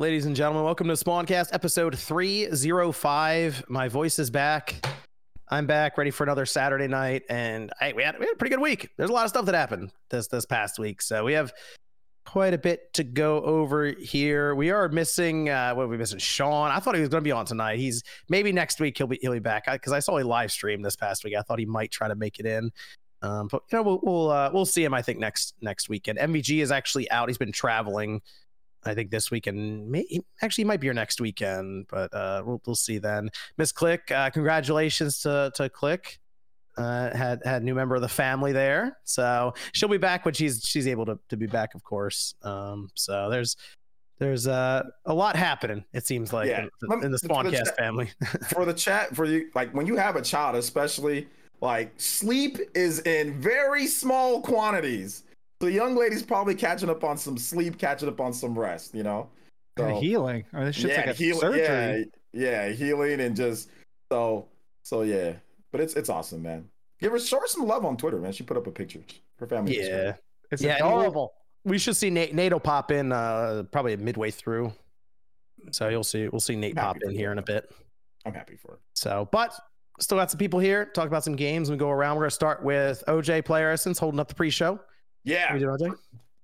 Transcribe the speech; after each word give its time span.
Ladies 0.00 0.24
and 0.24 0.34
gentlemen, 0.34 0.64
welcome 0.64 0.88
to 0.88 0.94
Spawncast 0.94 1.50
episode 1.52 1.98
305. 1.98 3.64
My 3.68 3.88
voice 3.88 4.18
is 4.18 4.30
back. 4.30 4.82
I'm 5.46 5.66
back, 5.66 5.98
ready 5.98 6.10
for 6.10 6.24
another 6.24 6.46
Saturday 6.46 6.88
night, 6.88 7.24
and 7.28 7.70
I, 7.82 7.92
we, 7.92 8.02
had, 8.02 8.18
we 8.18 8.24
had 8.24 8.32
a 8.32 8.36
pretty 8.38 8.56
good 8.56 8.62
week. 8.62 8.88
There's 8.96 9.10
a 9.10 9.12
lot 9.12 9.24
of 9.24 9.28
stuff 9.28 9.44
that 9.44 9.54
happened 9.54 9.92
this 10.08 10.26
this 10.28 10.46
past 10.46 10.78
week, 10.78 11.02
so 11.02 11.22
we 11.22 11.34
have 11.34 11.52
quite 12.24 12.54
a 12.54 12.58
bit 12.58 12.90
to 12.94 13.04
go 13.04 13.42
over 13.42 13.88
here. 13.88 14.54
We 14.54 14.70
are 14.70 14.88
missing 14.88 15.50
uh, 15.50 15.74
what 15.74 15.82
are 15.82 15.88
we 15.88 15.98
missing? 15.98 16.18
Sean. 16.18 16.70
I 16.70 16.78
thought 16.78 16.94
he 16.94 17.02
was 17.02 17.10
going 17.10 17.22
to 17.22 17.28
be 17.28 17.32
on 17.32 17.44
tonight. 17.44 17.78
He's 17.78 18.02
maybe 18.30 18.52
next 18.52 18.80
week 18.80 18.96
he'll 18.96 19.06
be 19.06 19.18
he'll 19.20 19.32
be 19.32 19.38
back 19.38 19.70
because 19.70 19.92
I, 19.92 19.98
I, 19.98 20.00
saw 20.00 20.16
a 20.16 20.24
live 20.24 20.50
stream 20.50 20.80
this 20.80 20.96
past 20.96 21.24
week. 21.24 21.34
I 21.36 21.42
thought 21.42 21.58
he 21.58 21.66
might 21.66 21.90
try 21.90 22.08
to 22.08 22.16
make 22.16 22.40
it 22.40 22.46
in. 22.46 22.70
Um, 23.20 23.48
but 23.48 23.64
you 23.70 23.76
know 23.76 23.82
we'll 23.82 24.00
we'll 24.02 24.30
uh, 24.30 24.50
we'll 24.50 24.64
see 24.64 24.82
him. 24.82 24.94
I 24.94 25.02
think 25.02 25.18
next 25.18 25.56
next 25.60 25.90
weekend. 25.90 26.18
MVG 26.18 26.62
is 26.62 26.72
actually 26.72 27.10
out. 27.10 27.28
He's 27.28 27.36
been 27.36 27.52
traveling. 27.52 28.22
I 28.84 28.94
think 28.94 29.10
this 29.10 29.30
weekend, 29.30 29.88
may, 29.88 30.06
actually, 30.42 30.64
might 30.64 30.80
be 30.80 30.86
your 30.86 30.94
next 30.94 31.20
weekend, 31.20 31.86
but 31.88 32.12
uh, 32.14 32.42
we'll, 32.44 32.60
we'll 32.66 32.74
see 32.74 32.98
then. 32.98 33.30
Miss 33.58 33.72
Click, 33.72 34.10
uh, 34.10 34.30
congratulations 34.30 35.20
to 35.20 35.52
to 35.54 35.68
Click. 35.68 36.18
Uh, 36.78 37.14
had 37.14 37.42
had 37.44 37.62
new 37.62 37.74
member 37.74 37.94
of 37.94 38.00
the 38.00 38.08
family 38.08 38.52
there, 38.52 38.96
so 39.04 39.52
she'll 39.72 39.88
be 39.88 39.98
back 39.98 40.24
when 40.24 40.32
she's 40.32 40.62
she's 40.64 40.86
able 40.86 41.04
to 41.04 41.18
to 41.28 41.36
be 41.36 41.46
back, 41.46 41.74
of 41.74 41.82
course. 41.82 42.34
Um, 42.42 42.90
so 42.94 43.28
there's 43.28 43.56
there's 44.18 44.46
uh, 44.46 44.84
a 45.06 45.12
lot 45.14 45.34
happening. 45.34 45.84
It 45.92 46.06
seems 46.06 46.32
like 46.32 46.48
yeah. 46.48 46.66
in, 46.90 47.04
in 47.04 47.10
the 47.10 47.18
Spawncast 47.18 47.74
family. 47.76 48.10
for 48.52 48.64
the 48.64 48.74
chat, 48.74 49.16
for 49.16 49.24
you, 49.24 49.50
like 49.54 49.74
when 49.74 49.86
you 49.86 49.96
have 49.96 50.16
a 50.16 50.22
child, 50.22 50.56
especially 50.56 51.26
like 51.60 51.92
sleep 51.98 52.58
is 52.74 53.00
in 53.00 53.40
very 53.40 53.86
small 53.86 54.40
quantities 54.40 55.24
the 55.60 55.70
young 55.70 55.94
lady's 55.94 56.22
probably 56.22 56.54
catching 56.54 56.90
up 56.90 57.04
on 57.04 57.16
some 57.16 57.36
sleep, 57.38 57.78
catching 57.78 58.08
up 58.08 58.20
on 58.20 58.32
some 58.32 58.58
rest, 58.58 58.94
you 58.94 59.02
know? 59.02 59.28
So, 59.78 60.00
healing. 60.00 60.44
I 60.52 60.56
mean, 60.56 60.66
this 60.66 60.76
shit's 60.76 60.94
yeah, 60.94 61.00
like 61.00 61.06
a 61.06 61.12
heal- 61.12 61.38
surgery. 61.38 62.10
Yeah, 62.32 62.66
yeah, 62.66 62.68
healing 62.70 63.20
and 63.20 63.36
just 63.36 63.70
so 64.10 64.48
so 64.82 65.02
yeah. 65.02 65.34
But 65.72 65.80
it's 65.80 65.94
it's 65.94 66.08
awesome, 66.08 66.42
man. 66.42 66.68
Give 67.00 67.12
her 67.12 67.18
show 67.18 67.40
her 67.40 67.46
some 67.46 67.66
love 67.66 67.84
on 67.84 67.96
Twitter, 67.96 68.18
man. 68.18 68.32
She 68.32 68.42
put 68.42 68.56
up 68.56 68.66
a 68.66 68.70
picture. 68.70 69.00
Her 69.38 69.46
family. 69.46 69.78
Yeah. 69.78 70.16
It's 70.50 70.62
yeah, 70.62 70.76
adorable. 70.76 71.32
We 71.64 71.78
should 71.78 71.96
see 71.96 72.10
Nate 72.10 72.34
Nate 72.34 72.52
will 72.52 72.60
pop 72.60 72.90
in 72.90 73.12
uh 73.12 73.64
probably 73.70 73.96
midway 73.96 74.30
through. 74.30 74.72
So 75.70 75.88
you'll 75.88 76.04
see 76.04 76.28
we'll 76.28 76.40
see 76.40 76.56
Nate 76.56 76.76
pop 76.76 76.96
in 77.02 77.14
here 77.14 77.32
in 77.32 77.38
a 77.38 77.42
bit. 77.42 77.70
I'm 78.26 78.34
happy 78.34 78.56
for 78.56 78.74
it. 78.74 78.80
So 78.94 79.28
but 79.30 79.54
still 80.00 80.18
got 80.18 80.30
some 80.30 80.38
people 80.38 80.58
here, 80.58 80.86
talk 80.86 81.06
about 81.06 81.24
some 81.24 81.36
games 81.36 81.68
and 81.68 81.78
go 81.78 81.90
around. 81.90 82.16
We're 82.16 82.22
gonna 82.22 82.30
start 82.30 82.64
with 82.64 83.04
OJ 83.06 83.44
Player 83.44 83.70
Essence 83.70 83.98
holding 83.98 84.20
up 84.20 84.28
the 84.28 84.34
pre-show. 84.34 84.80
Yeah. 85.24 85.56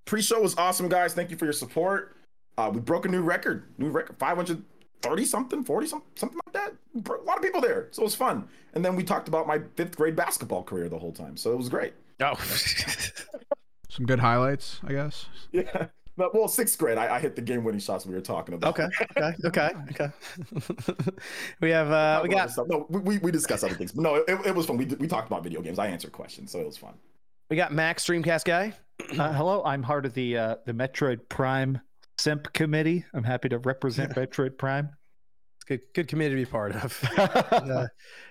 Pre-show 0.04 0.40
was 0.40 0.56
awesome, 0.56 0.88
guys. 0.88 1.14
Thank 1.14 1.30
you 1.30 1.36
for 1.36 1.44
your 1.44 1.52
support. 1.52 2.16
Uh, 2.58 2.70
we 2.72 2.80
broke 2.80 3.04
a 3.04 3.08
new 3.08 3.22
record, 3.22 3.64
new 3.76 3.90
record, 3.90 4.16
530 4.18 5.24
something, 5.24 5.64
40 5.64 5.86
something, 5.86 6.08
something 6.14 6.38
like 6.46 6.54
that. 6.54 6.72
A 6.94 7.24
lot 7.24 7.36
of 7.36 7.42
people 7.42 7.60
there, 7.60 7.88
so 7.90 8.02
it 8.02 8.04
was 8.04 8.14
fun. 8.14 8.48
And 8.74 8.84
then 8.84 8.96
we 8.96 9.02
talked 9.02 9.28
about 9.28 9.46
my 9.46 9.60
fifth 9.74 9.96
grade 9.96 10.16
basketball 10.16 10.62
career 10.62 10.88
the 10.88 10.98
whole 10.98 11.12
time, 11.12 11.36
so 11.36 11.52
it 11.52 11.56
was 11.56 11.68
great. 11.68 11.92
Oh, 12.20 12.34
some 13.90 14.06
good 14.06 14.20
highlights, 14.20 14.80
I 14.86 14.92
guess. 14.92 15.26
Yeah. 15.52 15.88
But, 16.16 16.34
well, 16.34 16.48
sixth 16.48 16.78
grade, 16.78 16.96
I, 16.96 17.16
I, 17.16 17.20
hit 17.20 17.36
the 17.36 17.42
game-winning 17.42 17.80
shots 17.80 18.06
we 18.06 18.14
were 18.14 18.22
talking 18.22 18.54
about. 18.54 18.78
Okay, 18.78 18.88
okay, 19.18 19.34
okay, 19.44 19.70
okay. 19.90 20.10
we 21.60 21.70
have, 21.70 21.90
uh, 21.90 22.20
we 22.22 22.30
got. 22.30 22.50
No, 22.68 22.86
we, 22.88 23.18
we 23.18 23.30
discussed 23.30 23.64
other 23.64 23.74
things, 23.74 23.92
but 23.92 24.00
no, 24.00 24.14
it, 24.14 24.46
it 24.46 24.54
was 24.54 24.64
fun. 24.64 24.78
We 24.78 24.86
we 24.86 25.08
talked 25.08 25.26
about 25.26 25.42
video 25.42 25.60
games. 25.60 25.78
I 25.78 25.88
answered 25.88 26.12
questions, 26.12 26.50
so 26.50 26.58
it 26.58 26.66
was 26.66 26.78
fun. 26.78 26.94
We 27.48 27.56
got 27.56 27.72
Max 27.72 28.04
Dreamcast 28.04 28.44
guy. 28.44 28.72
Uh, 29.16 29.32
hello, 29.32 29.62
I'm 29.64 29.82
part 29.82 30.04
of 30.04 30.14
the 30.14 30.36
uh, 30.36 30.56
the 30.64 30.72
Metroid 30.72 31.28
Prime 31.28 31.80
Simp 32.18 32.52
Committee. 32.52 33.04
I'm 33.14 33.22
happy 33.22 33.48
to 33.50 33.58
represent 33.58 34.14
Metroid 34.16 34.58
Prime. 34.58 34.90
Good, 35.68 35.82
good 35.94 36.08
committee 36.08 36.30
to 36.30 36.36
be 36.36 36.44
part 36.44 36.72
of. 36.72 37.00
uh, 37.18 37.86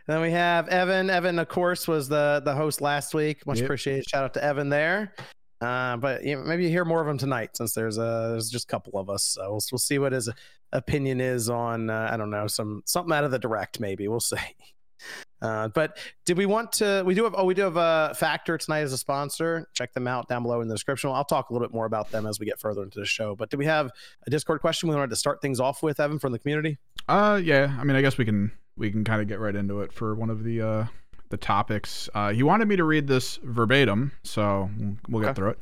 then 0.07 0.21
we 0.21 0.31
have 0.31 0.67
Evan. 0.67 1.09
Evan, 1.09 1.39
of 1.39 1.47
course, 1.47 1.87
was 1.87 2.09
the 2.09 2.41
the 2.43 2.53
host 2.53 2.81
last 2.81 3.13
week. 3.13 3.45
Much 3.47 3.59
yep. 3.59 3.65
appreciated. 3.65 4.09
Shout 4.09 4.25
out 4.25 4.33
to 4.33 4.43
Evan 4.43 4.67
there. 4.67 5.13
Uh, 5.61 5.95
but 5.95 6.25
you 6.25 6.35
know, 6.35 6.43
maybe 6.43 6.63
you 6.63 6.69
hear 6.69 6.83
more 6.83 7.01
of 7.01 7.07
him 7.07 7.17
tonight 7.17 7.55
since 7.55 7.73
there's 7.73 7.97
a 7.97 8.31
there's 8.31 8.49
just 8.49 8.65
a 8.65 8.67
couple 8.67 8.99
of 8.99 9.09
us. 9.09 9.23
So 9.23 9.43
we'll, 9.43 9.61
we'll 9.71 9.79
see 9.79 9.97
what 9.97 10.11
his 10.11 10.29
opinion 10.73 11.21
is 11.21 11.49
on 11.49 11.89
uh, 11.89 12.09
I 12.11 12.17
don't 12.17 12.31
know 12.31 12.47
some 12.47 12.81
something 12.85 13.13
out 13.13 13.23
of 13.23 13.31
the 13.31 13.39
direct. 13.39 13.79
Maybe 13.79 14.09
we'll 14.09 14.19
see. 14.19 14.37
Uh, 15.41 15.67
but 15.69 15.97
did 16.25 16.37
we 16.37 16.45
want 16.45 16.71
to? 16.73 17.03
We 17.05 17.13
do 17.13 17.23
have. 17.23 17.35
Oh, 17.37 17.45
we 17.45 17.53
do 17.53 17.63
have 17.63 17.77
a 17.77 18.13
Factor 18.15 18.57
tonight 18.57 18.79
as 18.79 18.93
a 18.93 18.97
sponsor. 18.97 19.67
Check 19.73 19.93
them 19.93 20.07
out 20.07 20.27
down 20.27 20.43
below 20.43 20.61
in 20.61 20.67
the 20.67 20.73
description. 20.73 21.09
I'll 21.11 21.25
talk 21.25 21.49
a 21.49 21.53
little 21.53 21.67
bit 21.67 21.73
more 21.73 21.85
about 21.85 22.11
them 22.11 22.25
as 22.25 22.39
we 22.39 22.45
get 22.45 22.59
further 22.59 22.83
into 22.83 22.99
the 22.99 23.05
show. 23.05 23.35
But 23.35 23.49
do 23.49 23.57
we 23.57 23.65
have 23.65 23.91
a 24.25 24.29
Discord 24.29 24.61
question 24.61 24.89
we 24.89 24.95
wanted 24.95 25.11
to 25.11 25.15
start 25.15 25.41
things 25.41 25.59
off 25.59 25.83
with, 25.83 25.99
Evan, 25.99 26.19
from 26.19 26.31
the 26.31 26.39
community? 26.39 26.77
Uh, 27.07 27.39
yeah. 27.43 27.75
I 27.79 27.83
mean, 27.83 27.95
I 27.95 28.01
guess 28.01 28.17
we 28.17 28.25
can 28.25 28.51
we 28.77 28.91
can 28.91 29.03
kind 29.03 29.21
of 29.21 29.27
get 29.27 29.39
right 29.39 29.55
into 29.55 29.81
it 29.81 29.93
for 29.93 30.15
one 30.15 30.29
of 30.29 30.43
the 30.43 30.61
uh 30.61 30.85
the 31.29 31.37
topics. 31.37 32.09
Uh, 32.13 32.31
he 32.31 32.43
wanted 32.43 32.67
me 32.67 32.75
to 32.75 32.83
read 32.83 33.07
this 33.07 33.37
verbatim, 33.43 34.11
so 34.23 34.69
we'll 35.09 35.21
get 35.21 35.29
okay. 35.29 35.35
through 35.35 35.49
it. 35.51 35.59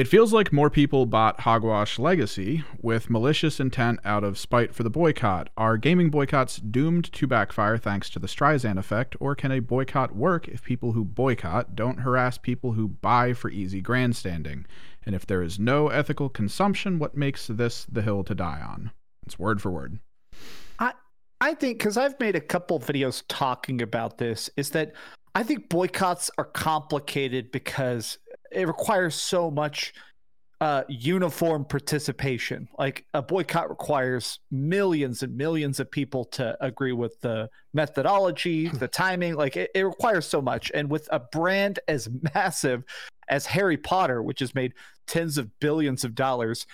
It 0.00 0.08
feels 0.08 0.32
like 0.32 0.50
more 0.50 0.70
people 0.70 1.04
bought 1.04 1.40
Hogwarts 1.40 1.98
Legacy 1.98 2.64
with 2.80 3.10
malicious 3.10 3.60
intent 3.60 4.00
out 4.02 4.24
of 4.24 4.38
spite 4.38 4.74
for 4.74 4.82
the 4.82 4.88
boycott. 4.88 5.50
Are 5.58 5.76
gaming 5.76 6.08
boycotts 6.08 6.56
doomed 6.56 7.12
to 7.12 7.26
backfire 7.26 7.76
thanks 7.76 8.08
to 8.10 8.18
the 8.18 8.26
Streisand 8.26 8.78
effect, 8.78 9.14
or 9.20 9.34
can 9.34 9.52
a 9.52 9.60
boycott 9.60 10.16
work 10.16 10.48
if 10.48 10.64
people 10.64 10.92
who 10.92 11.04
boycott 11.04 11.76
don't 11.76 11.98
harass 11.98 12.38
people 12.38 12.72
who 12.72 12.88
buy 12.88 13.34
for 13.34 13.50
easy 13.50 13.82
grandstanding? 13.82 14.64
And 15.04 15.14
if 15.14 15.26
there 15.26 15.42
is 15.42 15.58
no 15.58 15.88
ethical 15.88 16.30
consumption, 16.30 16.98
what 16.98 17.14
makes 17.14 17.46
this 17.46 17.84
the 17.84 18.00
hill 18.00 18.24
to 18.24 18.34
die 18.34 18.62
on? 18.66 18.92
It's 19.26 19.38
word 19.38 19.60
for 19.60 19.70
word. 19.70 19.98
I 20.78 20.94
I 21.42 21.52
think 21.52 21.76
because 21.76 21.98
I've 21.98 22.18
made 22.18 22.36
a 22.36 22.40
couple 22.40 22.80
videos 22.80 23.22
talking 23.28 23.82
about 23.82 24.16
this, 24.16 24.48
is 24.56 24.70
that 24.70 24.94
I 25.34 25.42
think 25.42 25.68
boycotts 25.68 26.30
are 26.38 26.46
complicated 26.46 27.52
because 27.52 28.16
it 28.50 28.66
requires 28.66 29.14
so 29.14 29.50
much 29.50 29.92
uh, 30.60 30.84
uniform 30.88 31.64
participation. 31.64 32.68
Like 32.78 33.06
a 33.14 33.22
boycott 33.22 33.70
requires 33.70 34.40
millions 34.50 35.22
and 35.22 35.34
millions 35.34 35.80
of 35.80 35.90
people 35.90 36.26
to 36.26 36.56
agree 36.62 36.92
with 36.92 37.18
the 37.20 37.48
methodology, 37.72 38.68
the 38.68 38.88
timing. 38.88 39.36
Like 39.36 39.56
it, 39.56 39.70
it, 39.74 39.84
requires 39.84 40.26
so 40.26 40.42
much. 40.42 40.70
And 40.74 40.90
with 40.90 41.08
a 41.10 41.20
brand 41.20 41.78
as 41.88 42.08
massive 42.34 42.84
as 43.28 43.46
Harry 43.46 43.78
Potter, 43.78 44.22
which 44.22 44.40
has 44.40 44.54
made 44.54 44.74
tens 45.06 45.38
of 45.38 45.48
billions 45.60 46.04
of 46.04 46.14
dollars, 46.14 46.66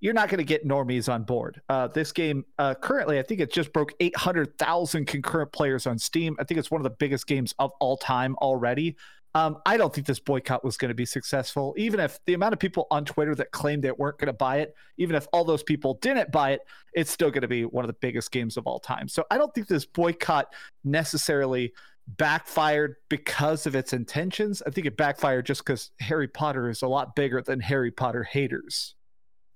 you're 0.00 0.14
not 0.14 0.28
going 0.28 0.38
to 0.38 0.44
get 0.44 0.66
normies 0.66 1.12
on 1.12 1.22
board. 1.24 1.60
Uh, 1.68 1.88
this 1.88 2.12
game 2.12 2.44
uh, 2.58 2.74
currently, 2.74 3.18
I 3.18 3.22
think 3.22 3.40
it 3.40 3.52
just 3.52 3.72
broke 3.72 3.92
800,000 4.00 5.06
concurrent 5.06 5.52
players 5.52 5.86
on 5.86 5.98
Steam. 5.98 6.36
I 6.38 6.44
think 6.44 6.58
it's 6.58 6.70
one 6.70 6.80
of 6.80 6.84
the 6.84 6.96
biggest 6.98 7.26
games 7.26 7.54
of 7.58 7.72
all 7.80 7.96
time 7.96 8.36
already. 8.36 8.96
Um, 9.38 9.58
I 9.64 9.76
don't 9.76 9.94
think 9.94 10.06
this 10.08 10.18
boycott 10.18 10.64
was 10.64 10.76
going 10.76 10.88
to 10.88 10.96
be 10.96 11.06
successful. 11.06 11.72
Even 11.78 12.00
if 12.00 12.18
the 12.26 12.34
amount 12.34 12.54
of 12.54 12.58
people 12.58 12.88
on 12.90 13.04
Twitter 13.04 13.36
that 13.36 13.52
claimed 13.52 13.84
they 13.84 13.92
weren't 13.92 14.18
going 14.18 14.26
to 14.26 14.32
buy 14.32 14.58
it, 14.58 14.74
even 14.96 15.14
if 15.14 15.28
all 15.32 15.44
those 15.44 15.62
people 15.62 15.94
didn't 16.02 16.32
buy 16.32 16.52
it, 16.52 16.62
it's 16.92 17.12
still 17.12 17.30
going 17.30 17.42
to 17.42 17.48
be 17.48 17.64
one 17.64 17.84
of 17.84 17.86
the 17.86 17.96
biggest 18.00 18.32
games 18.32 18.56
of 18.56 18.66
all 18.66 18.80
time. 18.80 19.06
So 19.06 19.24
I 19.30 19.38
don't 19.38 19.54
think 19.54 19.68
this 19.68 19.86
boycott 19.86 20.52
necessarily 20.82 21.72
backfired 22.08 22.96
because 23.08 23.64
of 23.64 23.76
its 23.76 23.92
intentions. 23.92 24.60
I 24.66 24.70
think 24.70 24.88
it 24.88 24.96
backfired 24.96 25.46
just 25.46 25.64
because 25.64 25.92
Harry 26.00 26.26
Potter 26.26 26.68
is 26.68 26.82
a 26.82 26.88
lot 26.88 27.14
bigger 27.14 27.40
than 27.40 27.60
Harry 27.60 27.92
Potter 27.92 28.24
haters. 28.24 28.96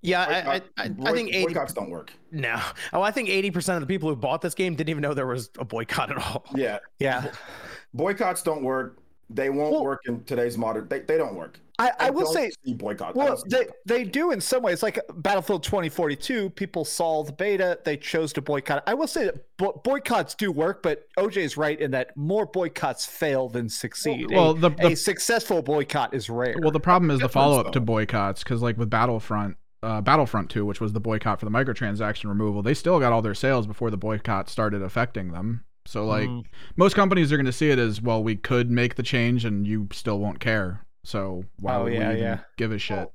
Yeah, 0.01 0.23
I, 0.23 0.35
I, 0.35 0.55
I, 0.79 0.91
I, 1.07 1.13
think 1.13 1.33
80, 1.33 1.47
boycotts 1.47 1.73
don't 1.73 1.91
work. 1.91 2.13
No. 2.31 2.61
Oh, 2.93 3.03
I 3.03 3.11
think 3.11 3.29
80% 3.29 3.75
of 3.75 3.81
the 3.81 3.87
people 3.87 4.09
who 4.09 4.17
bought 4.17 4.43
this 4.43 4.55
game 4.55 4.75
didn't 4.75 4.91
even 4.91 5.01
know 5.03 5.15
there 5.15 5.27
was 5.27 5.51
a 5.59 5.65
boycott 5.65 6.11
at 6.11 6.19
all. 6.19 6.45
Yeah. 6.55 6.79
Yeah. 6.99 7.31
Boycotts 7.95 8.43
don't 8.43 8.63
work. 8.63 9.02
They 9.35 9.51
won't 9.51 9.73
well, 9.73 9.85
work 9.85 10.01
in 10.07 10.25
today's 10.25 10.59
modern. 10.59 10.89
They, 10.89 11.01
they 11.01 11.17
don't 11.17 11.35
work. 11.35 11.59
I, 11.79 11.89
I, 11.89 12.07
I 12.07 12.11
will 12.11 12.27
say 12.27 12.53
boycott. 12.67 13.17
Well, 13.17 13.43
they, 13.49 13.59
boycott. 13.59 13.75
they 13.87 14.05
do 14.05 14.31
in 14.31 14.41
some 14.41 14.63
ways. 14.63 14.83
Like 14.83 15.01
Battlefield 15.15 15.63
2042, 15.65 16.51
people 16.51 16.85
saw 16.85 17.25
the 17.25 17.33
beta, 17.33 17.79
they 17.85 17.97
chose 17.97 18.33
to 18.35 18.43
boycott. 18.43 18.83
I 18.87 18.95
will 18.95 19.07
say 19.07 19.25
that 19.25 19.57
bo- 19.57 19.81
boycotts 19.83 20.35
do 20.35 20.53
work, 20.53 20.83
but 20.83 21.09
OJ 21.19 21.39
is 21.39 21.57
right 21.57 21.81
in 21.81 21.91
that 21.93 22.17
more 22.17 22.47
boycotts 22.47 23.07
fail 23.07 23.49
than 23.49 23.69
succeed. 23.69 24.31
Well, 24.31 24.51
a, 24.51 24.59
the, 24.59 24.71
the, 24.71 24.87
a 24.89 24.97
successful 24.97 25.63
boycott 25.63 26.15
is 26.15 26.29
rare. 26.29 26.57
Well, 26.61 26.71
the 26.71 26.81
problem 26.81 27.11
is 27.11 27.21
the 27.21 27.29
follow 27.29 27.61
up 27.61 27.73
to 27.73 27.81
boycotts 27.81 28.45
because, 28.45 28.63
like 28.63 28.77
with 28.77 28.91
Battlefront, 28.91 29.57
uh, 29.83 30.01
Battlefront 30.01 30.51
2, 30.51 30.65
which 30.65 30.81
was 30.81 30.93
the 30.93 31.01
boycott 31.01 31.41
for 31.41 31.47
the 31.47 31.51
microtransaction 31.51 32.29
removal, 32.29 32.63
they 32.63 32.75
still 32.75 33.01
got 33.01 33.13
all 33.13 33.23
their 33.23 33.35
sales 33.35 33.67
before 33.67 33.91
the 33.91 33.97
boycott 33.97 34.49
started 34.49 34.83
affecting 34.83 35.33
them. 35.33 35.65
So 35.87 36.07
like 36.07 36.29
mm. 36.29 36.45
most 36.77 36.95
companies 36.95 37.33
are 37.33 37.37
going 37.37 37.47
to 37.47 37.53
see 37.53 37.71
it 37.71 37.79
as 37.79 38.01
well. 38.01 38.23
We 38.23 38.37
could 38.37 38.71
make 38.71 38.95
the 38.95 39.03
change, 39.03 39.45
and 39.45 39.67
you 39.67 39.89
still 39.93 40.19
won't 40.19 40.41
care. 40.41 40.85
So 41.05 41.45
why 41.59 41.77
oh, 41.77 41.85
would 41.85 41.95
yeah, 41.95 42.13
we 42.13 42.21
yeah. 42.21 42.39
give 42.57 42.73
a 42.73 42.79
shit? 42.79 42.97
Well, 42.97 43.13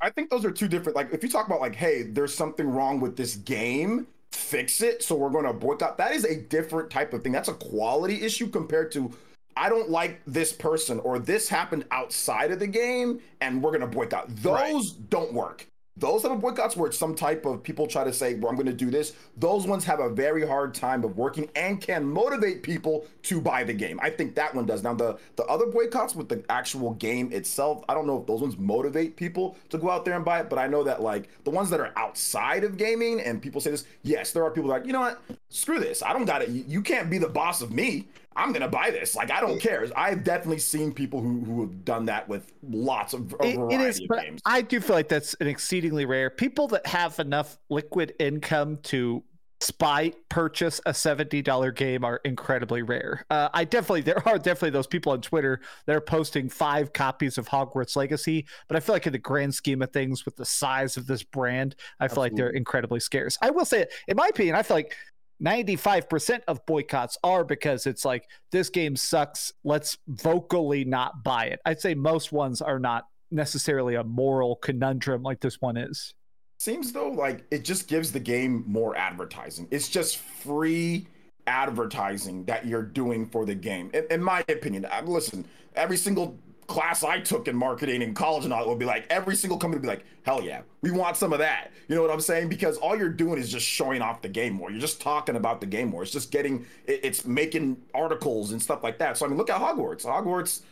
I 0.00 0.10
think 0.10 0.30
those 0.30 0.44
are 0.44 0.50
two 0.50 0.68
different. 0.68 0.96
Like 0.96 1.12
if 1.12 1.22
you 1.22 1.28
talk 1.28 1.46
about 1.46 1.60
like, 1.60 1.74
hey, 1.74 2.02
there's 2.02 2.34
something 2.34 2.68
wrong 2.68 3.00
with 3.00 3.16
this 3.16 3.36
game, 3.36 4.06
fix 4.32 4.82
it. 4.82 5.02
So 5.02 5.14
we're 5.14 5.30
going 5.30 5.46
to 5.46 5.52
boycott. 5.52 5.96
That 5.96 6.12
is 6.12 6.24
a 6.24 6.36
different 6.36 6.90
type 6.90 7.12
of 7.12 7.22
thing. 7.22 7.32
That's 7.32 7.48
a 7.48 7.54
quality 7.54 8.22
issue 8.22 8.48
compared 8.48 8.92
to. 8.92 9.10
I 9.56 9.68
don't 9.68 9.90
like 9.90 10.20
this 10.26 10.52
person 10.52 10.98
or 11.00 11.18
this 11.18 11.48
happened 11.48 11.84
outside 11.90 12.50
of 12.50 12.58
the 12.58 12.66
game 12.66 13.20
and 13.42 13.62
we're 13.62 13.70
going 13.70 13.82
to 13.82 13.86
boycott. 13.86 14.34
Those 14.36 14.94
right. 14.94 15.10
don't 15.10 15.32
work. 15.32 15.66
Those 15.96 16.22
type 16.22 16.32
of 16.32 16.40
boycotts 16.40 16.76
where 16.76 16.88
it's 16.88 16.98
some 16.98 17.14
type 17.14 17.44
of 17.44 17.62
people 17.62 17.86
try 17.86 18.02
to 18.02 18.12
say, 18.12 18.34
well, 18.34 18.48
I'm 18.48 18.56
going 18.56 18.66
to 18.66 18.72
do 18.72 18.90
this, 18.90 19.12
those 19.36 19.66
ones 19.66 19.84
have 19.84 20.00
a 20.00 20.08
very 20.08 20.46
hard 20.46 20.74
time 20.74 21.04
of 21.04 21.18
working 21.18 21.50
and 21.54 21.80
can 21.80 22.04
motivate 22.04 22.62
people 22.62 23.06
to 23.24 23.40
buy 23.40 23.62
the 23.64 23.74
game. 23.74 24.00
I 24.02 24.08
think 24.10 24.34
that 24.36 24.54
one 24.54 24.64
does. 24.64 24.82
Now, 24.82 24.94
the, 24.94 25.18
the 25.36 25.44
other 25.44 25.66
boycotts 25.66 26.14
with 26.14 26.28
the 26.28 26.42
actual 26.48 26.94
game 26.94 27.30
itself, 27.32 27.84
I 27.88 27.94
don't 27.94 28.06
know 28.06 28.20
if 28.20 28.26
those 28.26 28.40
ones 28.40 28.56
motivate 28.56 29.16
people 29.16 29.56
to 29.68 29.78
go 29.78 29.90
out 29.90 30.04
there 30.04 30.14
and 30.14 30.24
buy 30.24 30.40
it, 30.40 30.48
but 30.48 30.58
I 30.58 30.66
know 30.66 30.82
that 30.84 31.02
like 31.02 31.28
the 31.44 31.50
ones 31.50 31.68
that 31.70 31.80
are 31.80 31.92
outside 31.96 32.64
of 32.64 32.78
gaming 32.78 33.20
and 33.20 33.42
people 33.42 33.60
say 33.60 33.70
this, 33.70 33.84
yes, 34.02 34.32
there 34.32 34.44
are 34.44 34.50
people 34.50 34.70
like, 34.70 34.86
you 34.86 34.92
know 34.92 35.00
what, 35.00 35.22
screw 35.50 35.78
this. 35.78 36.02
I 36.02 36.14
don't 36.14 36.24
got 36.24 36.40
it. 36.42 36.48
You 36.48 36.80
can't 36.80 37.10
be 37.10 37.18
the 37.18 37.28
boss 37.28 37.60
of 37.60 37.70
me. 37.70 38.08
I'm 38.36 38.52
gonna 38.52 38.68
buy 38.68 38.90
this. 38.90 39.14
Like 39.14 39.30
I 39.30 39.40
don't 39.40 39.60
care. 39.60 39.86
I've 39.96 40.24
definitely 40.24 40.58
seen 40.58 40.92
people 40.92 41.20
who 41.20 41.40
who 41.44 41.60
have 41.62 41.84
done 41.84 42.06
that 42.06 42.28
with 42.28 42.52
lots 42.62 43.12
of 43.14 43.34
a 43.40 43.46
It- 43.46 43.56
variety 43.56 43.74
it 43.74 43.80
is, 43.88 44.00
of 44.00 44.06
but 44.08 44.22
games. 44.22 44.40
I 44.44 44.62
do 44.62 44.80
feel 44.80 44.96
like 44.96 45.08
that's 45.08 45.34
an 45.40 45.46
exceedingly 45.46 46.06
rare. 46.06 46.30
People 46.30 46.68
that 46.68 46.86
have 46.86 47.18
enough 47.18 47.58
liquid 47.70 48.14
income 48.18 48.78
to 48.84 49.22
spy 49.60 50.12
purchase 50.28 50.80
a 50.86 50.92
seventy 50.92 51.40
dollar 51.40 51.70
game 51.70 52.04
are 52.04 52.20
incredibly 52.24 52.82
rare. 52.82 53.24
Uh, 53.30 53.48
I 53.54 53.64
definitely 53.64 54.00
there 54.00 54.20
are 54.28 54.36
definitely 54.36 54.70
those 54.70 54.88
people 54.88 55.12
on 55.12 55.20
Twitter 55.20 55.60
that 55.86 55.94
are 55.94 56.00
posting 56.00 56.48
five 56.48 56.92
copies 56.92 57.38
of 57.38 57.48
Hogwarts 57.48 57.94
Legacy, 57.94 58.44
but 58.66 58.76
I 58.76 58.80
feel 58.80 58.94
like 58.94 59.06
in 59.06 59.12
the 59.12 59.18
grand 59.20 59.54
scheme 59.54 59.80
of 59.82 59.92
things, 59.92 60.24
with 60.24 60.34
the 60.34 60.44
size 60.44 60.96
of 60.96 61.06
this 61.06 61.22
brand, 61.22 61.76
I 62.00 62.08
feel 62.08 62.18
like 62.18 62.34
they're 62.34 62.50
incredibly 62.50 62.98
scarce. 62.98 63.38
I 63.40 63.50
will 63.50 63.64
say, 63.64 63.82
it, 63.82 63.92
in 64.08 64.16
my 64.16 64.26
opinion, 64.28 64.56
I 64.56 64.62
feel 64.64 64.76
like. 64.76 64.96
95% 65.44 66.40
of 66.46 66.64
boycotts 66.66 67.18
are 67.24 67.44
because 67.44 67.86
it's 67.86 68.04
like 68.04 68.28
this 68.50 68.70
game 68.70 68.96
sucks 68.96 69.52
let's 69.64 69.98
vocally 70.06 70.84
not 70.84 71.24
buy 71.24 71.46
it 71.46 71.60
i'd 71.64 71.80
say 71.80 71.94
most 71.94 72.32
ones 72.32 72.60
are 72.62 72.78
not 72.78 73.04
necessarily 73.30 73.94
a 73.96 74.04
moral 74.04 74.56
conundrum 74.56 75.22
like 75.22 75.40
this 75.40 75.60
one 75.60 75.76
is 75.76 76.14
seems 76.62 76.92
though 76.92 77.08
like 77.08 77.44
it 77.50 77.64
just 77.64 77.88
gives 77.88 78.12
the 78.12 78.20
game 78.20 78.62
more 78.66 78.96
advertising. 78.96 79.66
It's 79.72 79.88
just 79.88 80.18
free 80.18 81.08
advertising 81.48 82.44
that 82.44 82.66
you're 82.66 82.84
doing 82.84 83.26
for 83.26 83.44
the 83.44 83.54
game. 83.54 83.90
In, 83.92 84.06
in 84.10 84.22
my 84.22 84.44
opinion, 84.48 84.86
I, 84.90 85.00
listen, 85.00 85.44
every 85.74 85.96
single 85.96 86.38
class 86.72 87.04
I 87.04 87.20
took 87.20 87.48
in 87.48 87.54
marketing 87.54 88.00
in 88.00 88.14
college 88.14 88.44
and 88.44 88.52
all 88.52 88.66
would 88.66 88.78
be 88.78 88.86
like 88.86 89.06
every 89.10 89.36
single 89.36 89.58
company 89.58 89.78
would 89.78 89.82
be 89.82 89.88
like, 89.88 90.04
hell 90.22 90.42
yeah, 90.42 90.62
we 90.80 90.90
want 90.90 91.18
some 91.18 91.32
of 91.34 91.38
that. 91.38 91.70
You 91.86 91.94
know 91.94 92.02
what 92.02 92.10
I'm 92.10 92.20
saying? 92.20 92.48
Because 92.48 92.78
all 92.78 92.96
you're 92.96 93.10
doing 93.10 93.38
is 93.38 93.52
just 93.52 93.66
showing 93.66 94.00
off 94.00 94.22
the 94.22 94.28
game 94.28 94.54
more. 94.54 94.70
You're 94.70 94.80
just 94.80 95.00
talking 95.00 95.36
about 95.36 95.60
the 95.60 95.66
game 95.66 95.90
more. 95.90 96.02
It's 96.02 96.12
just 96.12 96.30
getting, 96.30 96.64
it, 96.86 97.00
it's 97.02 97.26
making 97.26 97.76
articles 97.94 98.52
and 98.52 98.62
stuff 98.62 98.82
like 98.82 98.98
that. 98.98 99.18
So 99.18 99.26
I 99.26 99.28
mean, 99.28 99.36
look 99.36 99.50
at 99.50 99.60
Hogwarts. 99.60 100.06
Hogwarts 100.06 100.62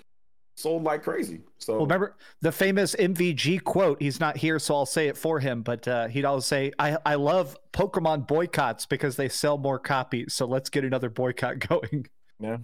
sold 0.57 0.85
like 0.85 1.03
crazy. 1.03 1.41
So 1.59 1.75
well 1.75 1.83
remember 1.83 2.17
the 2.41 2.53
famous 2.53 2.95
mvg 2.97 3.63
quote 3.65 4.01
he's 4.01 4.21
not 4.21 4.37
here 4.37 4.59
so 4.59 4.75
i'll 4.75 4.87
say 4.87 5.09
it 5.09 5.17
for 5.17 5.39
him 5.39 5.63
but 5.63 5.87
uh, 5.87 6.09
he'd 6.09 6.25
always 6.25 6.45
say 6.45 6.73
I, 6.79 6.99
I 7.07 7.15
love 7.15 7.57
pokemon 7.73 8.27
boycotts 8.27 8.85
because 8.87 9.17
they 9.17 9.29
sell 9.29 9.57
more 9.57 9.79
copies 9.79 10.35
so 10.35 10.47
let's 10.47 10.69
get 10.69 10.85
another 10.85 11.09
boycott 11.09 11.59
going 11.69 12.07
yeah. 12.39 12.57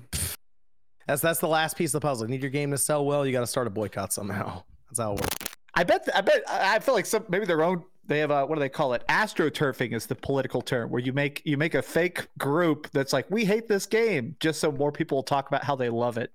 That's 1.06 1.22
that's 1.22 1.38
the 1.38 1.48
last 1.48 1.76
piece 1.76 1.94
of 1.94 2.00
the 2.00 2.06
puzzle. 2.06 2.26
You 2.26 2.32
need 2.32 2.42
your 2.42 2.50
game 2.50 2.70
to 2.72 2.78
sell 2.78 3.04
well. 3.04 3.26
You 3.26 3.32
got 3.32 3.40
to 3.40 3.46
start 3.46 3.66
a 3.66 3.70
boycott 3.70 4.12
somehow. 4.12 4.62
That's 4.88 5.00
how 5.00 5.12
it 5.14 5.20
works. 5.20 5.56
I 5.74 5.84
bet. 5.84 6.08
I 6.14 6.20
bet. 6.20 6.42
I 6.48 6.76
I 6.76 6.78
feel 6.78 6.94
like 6.94 7.06
some 7.06 7.24
maybe 7.28 7.44
their 7.46 7.62
own. 7.62 7.84
They 8.06 8.20
have 8.20 8.30
a 8.30 8.46
what 8.46 8.54
do 8.54 8.60
they 8.60 8.68
call 8.68 8.94
it? 8.94 9.02
Astroturfing 9.08 9.92
is 9.92 10.06
the 10.06 10.14
political 10.14 10.62
term 10.62 10.90
where 10.90 11.00
you 11.00 11.12
make 11.12 11.42
you 11.44 11.56
make 11.56 11.74
a 11.74 11.82
fake 11.82 12.28
group 12.38 12.88
that's 12.92 13.12
like 13.12 13.28
we 13.30 13.44
hate 13.44 13.66
this 13.66 13.84
game 13.84 14.36
just 14.38 14.60
so 14.60 14.70
more 14.70 14.92
people 14.92 15.18
will 15.18 15.22
talk 15.24 15.48
about 15.48 15.64
how 15.64 15.74
they 15.74 15.88
love 15.88 16.18
it. 16.18 16.32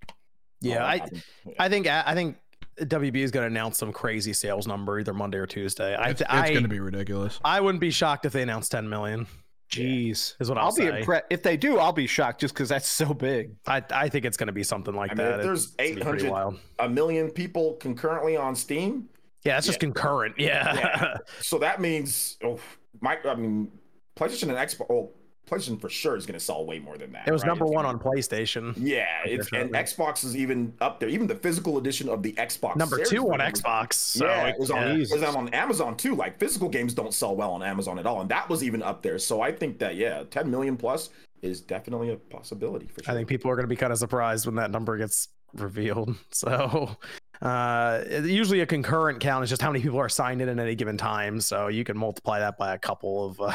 Yeah, 0.60 0.84
Oh, 0.84 0.86
I. 0.86 0.94
Yeah. 0.96 1.54
I 1.60 1.70
think 1.70 1.88
I 1.88 2.14
think 2.14 2.38
WB 2.80 3.16
is 3.18 3.32
going 3.32 3.44
to 3.44 3.48
announce 3.48 3.78
some 3.78 3.92
crazy 3.92 4.34
sales 4.34 4.68
number 4.68 5.00
either 5.00 5.14
Monday 5.14 5.38
or 5.38 5.46
Tuesday. 5.46 5.96
I 5.96 6.10
It's, 6.10 6.22
it's 6.22 6.30
I, 6.30 6.50
going 6.50 6.64
to 6.64 6.70
be 6.70 6.80
ridiculous. 6.80 7.40
I 7.44 7.62
wouldn't 7.62 7.82
be 7.82 7.92
shocked 7.92 8.26
if 8.26 8.34
they 8.34 8.42
announced 8.42 8.72
10 8.72 8.90
million. 8.90 9.28
Jeez, 9.72 10.36
Is 10.40 10.50
what 10.50 10.58
I'll 10.58 10.66
I'll 10.66 10.76
be 10.76 10.84
say. 10.88 11.00
impressed 11.00 11.26
if 11.30 11.44
they 11.44 11.56
do. 11.56 11.78
I'll 11.80 11.94
be 11.94 12.06
shocked 12.06 12.42
just 12.42 12.54
because 12.54 12.68
that's 12.70 12.90
so 12.90 13.14
big. 13.14 13.56
I 13.66 13.82
I 13.92 14.10
think 14.10 14.26
it's 14.26 14.36
going 14.38 14.48
to 14.48 14.54
be 14.54 14.64
something 14.64 14.94
like 14.94 15.12
I 15.12 15.16
mean, 15.16 15.28
that. 15.28 15.40
if 15.40 15.46
there's 15.46 15.74
It's 15.80 15.92
gonna 16.04 16.12
be 16.18 16.20
pretty 16.24 16.28
800 16.28 16.60
a 16.80 16.90
million 16.90 17.30
people 17.32 17.74
concurrently 17.76 18.36
on 18.36 18.56
Steam. 18.56 19.08
Yeah, 19.44 19.58
it's 19.58 19.66
just 19.68 19.80
concurrent. 19.80 20.36
Yeah. 20.38 20.76
Yeah. 20.76 21.18
So 21.42 21.58
that 21.60 21.80
means, 21.82 22.38
oh, 22.44 22.60
my, 23.00 23.18
I 23.26 23.34
mean, 23.36 23.72
PlayStation 24.16 24.44
and 24.50 24.52
Xbox. 24.52 24.86
Oh, 24.92 25.12
PlayStation 25.52 25.80
for 25.82 25.90
sure 25.90 26.16
is 26.16 26.26
going 26.26 26.40
to 26.40 26.44
sell 26.44 26.66
way 26.66 26.80
more 26.80 26.98
than 26.98 27.12
that. 27.12 27.28
it 27.28 27.32
was 27.32 27.42
right? 27.44 27.48
number 27.50 27.66
It's 27.66 27.74
one 27.74 27.86
gonna- 27.86 27.98
on 27.98 28.04
PlayStation. 28.04 28.74
Yeah, 28.78 29.06
it's 29.26 29.52
and 29.52 29.72
Xbox 29.74 30.24
is 30.24 30.36
even 30.38 30.74
up 30.82 31.00
there. 31.00 31.10
Even 31.10 31.28
the 31.28 31.36
physical 31.36 31.78
edition 31.78 32.10
of 32.10 32.24
the 32.24 32.34
Xbox. 32.34 32.76
Number 32.78 33.04
two 33.04 33.32
on 33.32 33.40
Xbox. 33.40 33.94
So 33.94 34.26
yeah, 34.26 34.48
it 34.48 34.60
was 34.60 34.72
on. 34.72 34.82
yeah. 35.00 35.04
It 35.04 35.12
was 35.12 35.24
on 35.36 35.50
Amazon 35.50 35.98
too. 35.98 36.16
Like 36.16 36.40
physical 36.40 36.70
games 36.70 36.94
don't 36.94 37.14
sell 37.14 37.36
well 37.36 37.52
on 37.52 37.64
Amazon 37.64 38.00
at 38.00 38.06
all, 38.06 38.22
and 38.22 38.30
that 38.30 38.48
was 38.50 38.64
even 38.64 38.82
up 38.82 39.02
there. 39.02 39.20
So 39.20 39.42
I 39.42 39.52
think 39.52 39.80
that 39.80 39.96
yeah, 39.96 40.24
10 40.30 40.50
million 40.50 40.78
plus 40.78 41.10
is 41.42 41.60
definitely 41.60 42.12
a 42.12 42.16
possibility 42.18 42.88
for 42.88 43.04
sure. 43.04 43.12
I 43.14 43.18
think 43.18 43.28
people 43.28 43.50
are 43.52 43.56
going 43.56 43.64
to 43.66 43.70
be 43.70 43.76
kind 43.76 43.92
of 43.92 43.98
surprised 44.00 44.46
when 44.46 44.56
that 44.56 44.70
number 44.72 44.98
gets 44.98 45.28
revealed. 45.54 46.16
So, 46.32 46.96
uh, 47.42 48.04
usually 48.24 48.60
a 48.62 48.66
concurrent 48.66 49.20
count 49.20 49.44
is 49.44 49.50
just 49.50 49.62
how 49.62 49.72
many 49.72 49.82
people 49.84 49.98
are 49.98 50.10
signed 50.10 50.42
in 50.42 50.50
at 50.50 50.60
any 50.60 50.76
given 50.76 50.98
time. 50.98 51.42
So 51.42 51.68
you 51.68 51.84
can 51.84 51.98
multiply 51.98 52.40
that 52.40 52.58
by 52.58 52.74
a 52.76 52.78
couple 52.78 53.26
of 53.26 53.42
uh, 53.42 53.54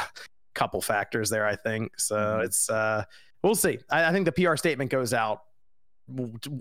couple 0.57 0.81
factors 0.81 1.29
there. 1.29 1.45
I 1.45 1.55
think 1.55 1.99
so. 1.99 2.15
Mhm. 2.15 2.45
It's 2.45 2.69
uh, 2.69 3.03
we'll 3.43 3.55
see. 3.55 3.77
I, 3.89 4.05
I 4.05 4.11
think 4.11 4.25
the 4.25 4.31
PR 4.31 4.55
statement 4.55 4.89
goes 4.91 5.13
out. 5.13 5.43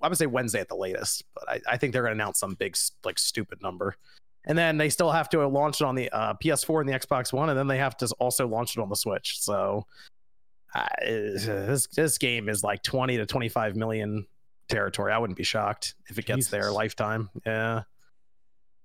I 0.02 0.08
would 0.08 0.18
say 0.18 0.26
Wednesday 0.26 0.60
at 0.60 0.68
the 0.68 0.76
latest, 0.76 1.24
but 1.34 1.48
I, 1.48 1.60
I 1.68 1.76
think 1.76 1.92
they're 1.92 2.02
going 2.02 2.16
to 2.16 2.22
announce 2.22 2.40
some 2.40 2.54
big 2.54 2.76
like 3.04 3.18
stupid 3.18 3.62
number. 3.62 3.96
And 4.44 4.56
then 4.56 4.76
they 4.76 4.88
still 4.90 5.10
have 5.10 5.28
to 5.30 5.46
launch 5.46 5.80
it 5.80 5.84
on 5.84 5.94
the 5.94 6.10
uh, 6.10 6.34
PS4 6.34 6.80
and 6.80 6.88
the 6.88 6.92
Xbox 6.92 7.32
One, 7.32 7.48
and 7.48 7.58
then 7.58 7.66
they 7.66 7.78
have 7.78 7.96
to 7.98 8.06
also 8.18 8.46
launch 8.46 8.76
it 8.76 8.80
on 8.80 8.88
the 8.88 8.96
Switch. 8.96 9.40
So 9.40 9.86
uh, 10.74 10.86
this 11.00 11.86
this 11.88 12.18
game 12.18 12.48
is 12.48 12.62
like 12.62 12.82
20 12.82 13.16
to 13.16 13.26
25 13.26 13.76
million 13.76 14.26
territory. 14.68 15.12
I 15.12 15.18
wouldn't 15.18 15.36
be 15.36 15.44
shocked 15.44 15.94
if 16.08 16.18
it 16.18 16.26
gets 16.26 16.48
there 16.48 16.70
lifetime. 16.70 17.30
Yeah. 17.44 17.82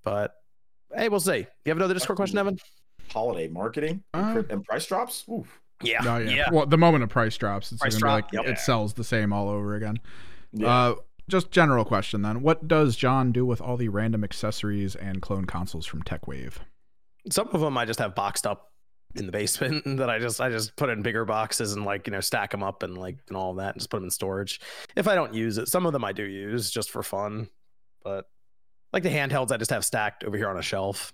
But 0.04 0.36
hey, 0.96 1.10
we'll 1.10 1.20
see. 1.20 1.38
You 1.66 1.70
have 1.70 1.78
another 1.78 1.94
Discord 1.94 2.18
question, 2.18 2.38
Evan? 2.38 2.58
Holiday 3.10 3.48
marketing 3.48 4.04
Uh, 4.14 4.36
and, 4.38 4.52
and 4.52 4.64
price 4.66 4.86
drops. 4.86 5.26
Oof. 5.30 5.60
Yeah. 5.84 6.02
No, 6.02 6.18
yeah. 6.18 6.50
Well, 6.52 6.66
the 6.66 6.78
moment 6.78 7.04
a 7.04 7.08
price 7.08 7.38
drops, 7.38 7.72
it's 7.72 7.82
Price 7.82 7.94
going 7.94 8.00
to 8.00 8.06
be 8.06 8.30
drop, 8.30 8.34
like 8.34 8.48
yep. 8.48 8.58
it 8.58 8.60
sells 8.60 8.94
the 8.94 9.04
same 9.04 9.34
all 9.34 9.50
over 9.50 9.76
again. 9.76 9.98
Yeah. 10.54 10.68
Uh, 10.68 10.96
just 11.30 11.52
general 11.52 11.86
question 11.86 12.22
then. 12.22 12.42
What 12.42 12.68
does 12.68 12.96
John 12.96 13.32
do 13.32 13.46
with 13.46 13.62
all 13.62 13.78
the 13.78 13.90
random 13.90 14.24
accessories 14.24 14.96
and 14.96 15.22
clone 15.22 15.46
consoles 15.46 15.86
from 15.86 16.04
TechWave? 16.04 16.56
Some 17.30 17.50
of 17.54 17.62
them 17.62 17.78
I 17.78 17.86
just 17.86 18.00
have 18.00 18.16
boxed 18.16 18.46
up 18.46 18.72
in 19.16 19.26
the 19.26 19.32
basement 19.32 19.84
that 19.98 20.10
I 20.10 20.20
just 20.20 20.42
I 20.42 20.50
just 20.50 20.76
put 20.76 20.90
in 20.90 21.02
bigger 21.02 21.26
boxes 21.26 21.74
and 21.74 21.86
like 21.86 22.08
you 22.08 22.12
know 22.12 22.22
stack 22.22 22.52
them 22.52 22.64
up 22.64 22.84
and 22.84 22.98
like 22.98 23.18
and 23.28 23.38
all 23.38 23.54
that 23.56 23.76
and 23.76 23.80
just 23.80 23.90
put 23.90 23.98
them 23.98 24.06
in 24.06 24.12
storage. 24.12 24.60
If 24.96 25.08
I 25.08 25.16
don't 25.16 25.34
use 25.34 25.58
it, 25.58 25.68
some 25.68 25.86
of 25.86 25.94
them 25.94 26.04
I 26.04 26.12
do 26.12 26.24
use 26.24 26.70
just 26.70 26.92
for 26.92 27.04
fun, 27.04 27.50
but 28.04 28.26
like 28.94 29.04
the 29.04 29.10
handhelds 29.10 29.52
I 29.52 29.58
just 29.58 29.72
have 29.72 29.86
stacked 29.86 30.24
over 30.24 30.38
here 30.38 30.50
on 30.50 30.58
a 30.58 30.62
shelf. 30.62 31.14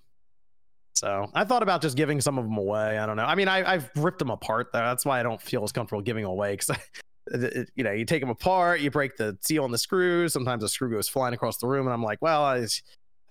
So 0.97 1.29
I 1.33 1.43
thought 1.43 1.63
about 1.63 1.81
just 1.81 1.95
giving 1.95 2.21
some 2.21 2.37
of 2.37 2.45
them 2.45 2.57
away. 2.57 2.97
I 2.97 3.05
don't 3.05 3.17
know. 3.17 3.25
I 3.25 3.35
mean, 3.35 3.47
I, 3.47 3.73
I've 3.73 3.89
ripped 3.95 4.19
them 4.19 4.29
apart. 4.29 4.69
Though. 4.73 4.79
That's 4.79 5.05
why 5.05 5.19
I 5.19 5.23
don't 5.23 5.41
feel 5.41 5.63
as 5.63 5.71
comfortable 5.71 6.01
giving 6.01 6.25
away 6.25 6.55
because, 6.55 6.77
you 7.75 7.83
know, 7.83 7.91
you 7.91 8.05
take 8.05 8.21
them 8.21 8.29
apart, 8.29 8.79
you 8.79 8.91
break 8.91 9.17
the 9.17 9.37
seal 9.41 9.63
on 9.63 9.71
the 9.71 9.77
screws. 9.77 10.33
Sometimes 10.33 10.61
the 10.61 10.69
screw 10.69 10.91
goes 10.91 11.07
flying 11.07 11.33
across 11.33 11.57
the 11.57 11.67
room, 11.67 11.87
and 11.87 11.93
I'm 11.93 12.03
like, 12.03 12.21
well, 12.21 12.43
I, 12.43 12.57
I'm 12.57 12.69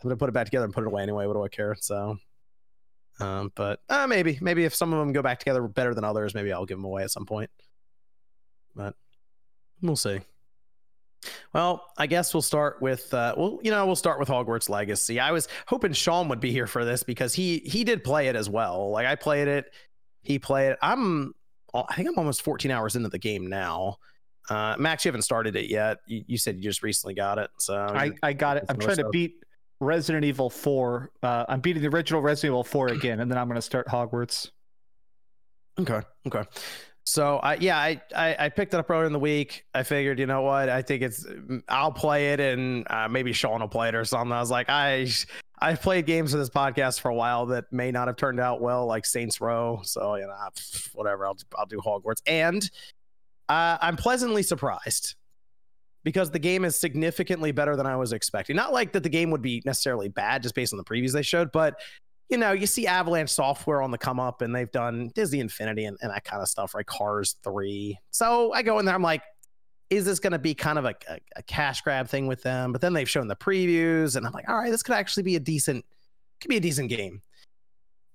gonna 0.02 0.16
put 0.16 0.28
it 0.28 0.32
back 0.32 0.46
together 0.46 0.64
and 0.64 0.74
put 0.74 0.84
it 0.84 0.88
away 0.88 1.02
anyway. 1.02 1.26
What 1.26 1.34
do 1.34 1.42
I 1.42 1.48
care? 1.48 1.76
So, 1.80 2.16
um, 3.20 3.52
but 3.54 3.80
uh, 3.88 4.06
maybe, 4.06 4.38
maybe 4.40 4.64
if 4.64 4.74
some 4.74 4.92
of 4.92 4.98
them 4.98 5.12
go 5.12 5.22
back 5.22 5.38
together 5.38 5.66
better 5.66 5.94
than 5.94 6.04
others, 6.04 6.34
maybe 6.34 6.52
I'll 6.52 6.66
give 6.66 6.78
them 6.78 6.84
away 6.84 7.02
at 7.02 7.10
some 7.10 7.26
point. 7.26 7.50
But 8.74 8.94
we'll 9.80 9.96
see. 9.96 10.20
Well, 11.52 11.84
I 11.96 12.06
guess 12.06 12.34
we'll 12.34 12.42
start 12.42 12.80
with 12.80 13.12
uh 13.12 13.34
well, 13.36 13.58
you 13.62 13.70
know, 13.70 13.86
we'll 13.86 13.96
start 13.96 14.18
with 14.18 14.28
Hogwarts 14.28 14.68
Legacy. 14.68 15.18
I 15.20 15.32
was 15.32 15.48
hoping 15.66 15.92
Sean 15.92 16.28
would 16.28 16.40
be 16.40 16.52
here 16.52 16.66
for 16.66 16.84
this 16.84 17.02
because 17.02 17.34
he 17.34 17.58
he 17.60 17.84
did 17.84 18.04
play 18.04 18.28
it 18.28 18.36
as 18.36 18.48
well. 18.48 18.90
Like 18.90 19.06
I 19.06 19.14
played 19.14 19.48
it, 19.48 19.66
he 20.22 20.38
played 20.38 20.72
it. 20.72 20.78
I'm 20.82 21.32
I 21.74 21.94
think 21.94 22.08
I'm 22.08 22.18
almost 22.18 22.42
14 22.42 22.70
hours 22.70 22.96
into 22.96 23.08
the 23.08 23.18
game 23.18 23.48
now. 23.48 23.96
Uh 24.48 24.76
Max, 24.78 25.04
you 25.04 25.08
haven't 25.08 25.22
started 25.22 25.56
it 25.56 25.68
yet. 25.68 25.98
You, 26.06 26.24
you 26.26 26.38
said 26.38 26.56
you 26.56 26.62
just 26.62 26.82
recently 26.82 27.14
got 27.14 27.38
it. 27.38 27.50
So 27.58 27.76
I, 27.76 28.12
I 28.22 28.32
got 28.32 28.58
it. 28.58 28.64
I'm 28.68 28.78
trying 28.78 28.98
to 28.98 29.08
beat 29.10 29.42
Resident 29.80 30.24
Evil 30.24 30.50
4. 30.50 31.10
Uh, 31.22 31.44
I'm 31.48 31.60
beating 31.60 31.82
the 31.82 31.88
original 31.88 32.22
Resident 32.22 32.52
Evil 32.52 32.64
4 32.64 32.88
again, 32.88 33.20
and 33.20 33.30
then 33.30 33.38
I'm 33.38 33.46
going 33.46 33.56
to 33.56 33.62
start 33.62 33.86
Hogwarts. 33.88 34.50
Okay. 35.78 36.00
Okay. 36.26 36.42
So 37.06 37.36
I 37.38 37.54
yeah 37.54 37.78
I, 37.78 38.00
I 38.16 38.36
I 38.38 38.48
picked 38.48 38.74
it 38.74 38.78
up 38.78 38.90
earlier 38.90 39.06
in 39.06 39.12
the 39.12 39.18
week. 39.18 39.64
I 39.72 39.84
figured 39.84 40.18
you 40.18 40.26
know 40.26 40.42
what 40.42 40.68
I 40.68 40.82
think 40.82 41.02
it's 41.02 41.24
I'll 41.68 41.92
play 41.92 42.32
it 42.32 42.40
and 42.40 42.84
uh, 42.90 43.08
maybe 43.08 43.32
Sean 43.32 43.60
will 43.60 43.68
play 43.68 43.88
it 43.88 43.94
or 43.94 44.04
something. 44.04 44.32
I 44.32 44.40
was 44.40 44.50
like 44.50 44.68
I 44.68 45.06
I've 45.60 45.80
played 45.80 46.04
games 46.04 46.32
for 46.32 46.38
this 46.38 46.50
podcast 46.50 47.00
for 47.00 47.08
a 47.08 47.14
while 47.14 47.46
that 47.46 47.72
may 47.72 47.92
not 47.92 48.08
have 48.08 48.16
turned 48.16 48.40
out 48.40 48.60
well, 48.60 48.86
like 48.86 49.06
Saints 49.06 49.40
Row. 49.40 49.80
So 49.84 50.16
you 50.16 50.26
know 50.26 50.34
whatever 50.94 51.26
I'll 51.26 51.36
I'll 51.56 51.66
do 51.66 51.78
Hogwarts 51.78 52.22
and 52.26 52.68
uh, 53.48 53.78
I'm 53.80 53.96
pleasantly 53.96 54.42
surprised 54.42 55.14
because 56.02 56.30
the 56.30 56.38
game 56.40 56.64
is 56.64 56.74
significantly 56.74 57.52
better 57.52 57.76
than 57.76 57.86
I 57.86 57.96
was 57.96 58.12
expecting. 58.12 58.56
Not 58.56 58.72
like 58.72 58.92
that 58.92 59.04
the 59.04 59.08
game 59.08 59.30
would 59.30 59.42
be 59.42 59.62
necessarily 59.64 60.08
bad 60.08 60.42
just 60.42 60.56
based 60.56 60.72
on 60.72 60.76
the 60.76 60.84
previews 60.84 61.12
they 61.12 61.22
showed, 61.22 61.52
but 61.52 61.74
you 62.28 62.38
know, 62.38 62.52
you 62.52 62.66
see 62.66 62.86
Avalanche 62.86 63.30
Software 63.30 63.82
on 63.82 63.90
the 63.90 63.98
come 63.98 64.18
up, 64.18 64.42
and 64.42 64.54
they've 64.54 64.70
done 64.70 65.10
Disney 65.14 65.40
Infinity 65.40 65.84
and, 65.84 65.96
and 66.00 66.10
that 66.10 66.24
kind 66.24 66.42
of 66.42 66.48
stuff, 66.48 66.74
right? 66.74 66.86
Cars 66.86 67.36
three. 67.44 67.98
So 68.10 68.52
I 68.52 68.62
go 68.62 68.78
in 68.78 68.84
there, 68.84 68.94
I'm 68.94 69.02
like, 69.02 69.22
is 69.90 70.04
this 70.04 70.18
going 70.18 70.32
to 70.32 70.38
be 70.38 70.54
kind 70.54 70.78
of 70.78 70.84
a, 70.84 70.94
a, 71.08 71.18
a, 71.36 71.42
cash 71.44 71.82
grab 71.82 72.08
thing 72.08 72.26
with 72.26 72.42
them? 72.42 72.72
But 72.72 72.80
then 72.80 72.92
they've 72.92 73.08
shown 73.08 73.28
the 73.28 73.36
previews, 73.36 74.16
and 74.16 74.26
I'm 74.26 74.32
like, 74.32 74.48
all 74.48 74.56
right, 74.56 74.70
this 74.70 74.82
could 74.82 74.96
actually 74.96 75.22
be 75.22 75.36
a 75.36 75.40
decent, 75.40 75.84
could 76.40 76.48
be 76.48 76.56
a 76.56 76.60
decent 76.60 76.88
game. 76.88 77.22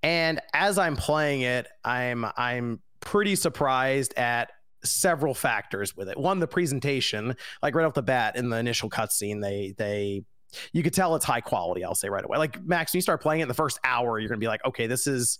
And 0.04 0.42
as 0.54 0.78
I'm 0.78 0.96
playing 0.96 1.42
it, 1.42 1.68
I'm 1.86 2.26
I'm 2.36 2.82
pretty 3.00 3.36
surprised 3.36 4.14
at 4.18 4.52
several 4.84 5.34
factors 5.34 5.96
with 5.96 6.10
it. 6.10 6.18
One, 6.18 6.40
the 6.40 6.48
presentation, 6.48 7.36
like 7.62 7.76
right 7.76 7.86
off 7.86 7.94
the 7.94 8.02
bat 8.02 8.36
in 8.36 8.50
the 8.50 8.58
initial 8.58 8.90
cutscene, 8.90 9.42
they 9.42 9.74
they 9.78 10.24
you 10.74 10.84
could 10.84 10.94
tell 10.94 11.16
it's 11.16 11.26
high 11.26 11.42
quality. 11.42 11.84
I'll 11.84 11.96
say 11.96 12.10
right 12.10 12.24
away. 12.24 12.38
Like 12.38 12.64
Max, 12.64 12.94
when 12.94 12.98
you 12.98 13.02
start 13.02 13.22
playing 13.22 13.42
it 13.42 13.44
in 13.44 13.48
the 13.48 13.54
first 13.54 13.80
hour, 13.84 14.20
you're 14.20 14.30
gonna 14.30 14.40
be 14.40 14.48
like, 14.48 14.64
okay, 14.66 14.88
this 14.88 15.08
is 15.08 15.40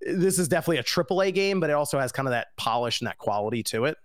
this 0.00 0.38
is 0.38 0.48
definitely 0.48 0.78
a 0.78 0.82
AAA 0.82 1.34
game, 1.34 1.60
but 1.60 1.70
it 1.70 1.74
also 1.74 1.98
has 1.98 2.12
kind 2.12 2.28
of 2.28 2.32
that 2.32 2.48
polish 2.56 3.00
and 3.00 3.08
that 3.08 3.18
quality 3.18 3.62
to 3.64 3.86
it. 3.86 3.96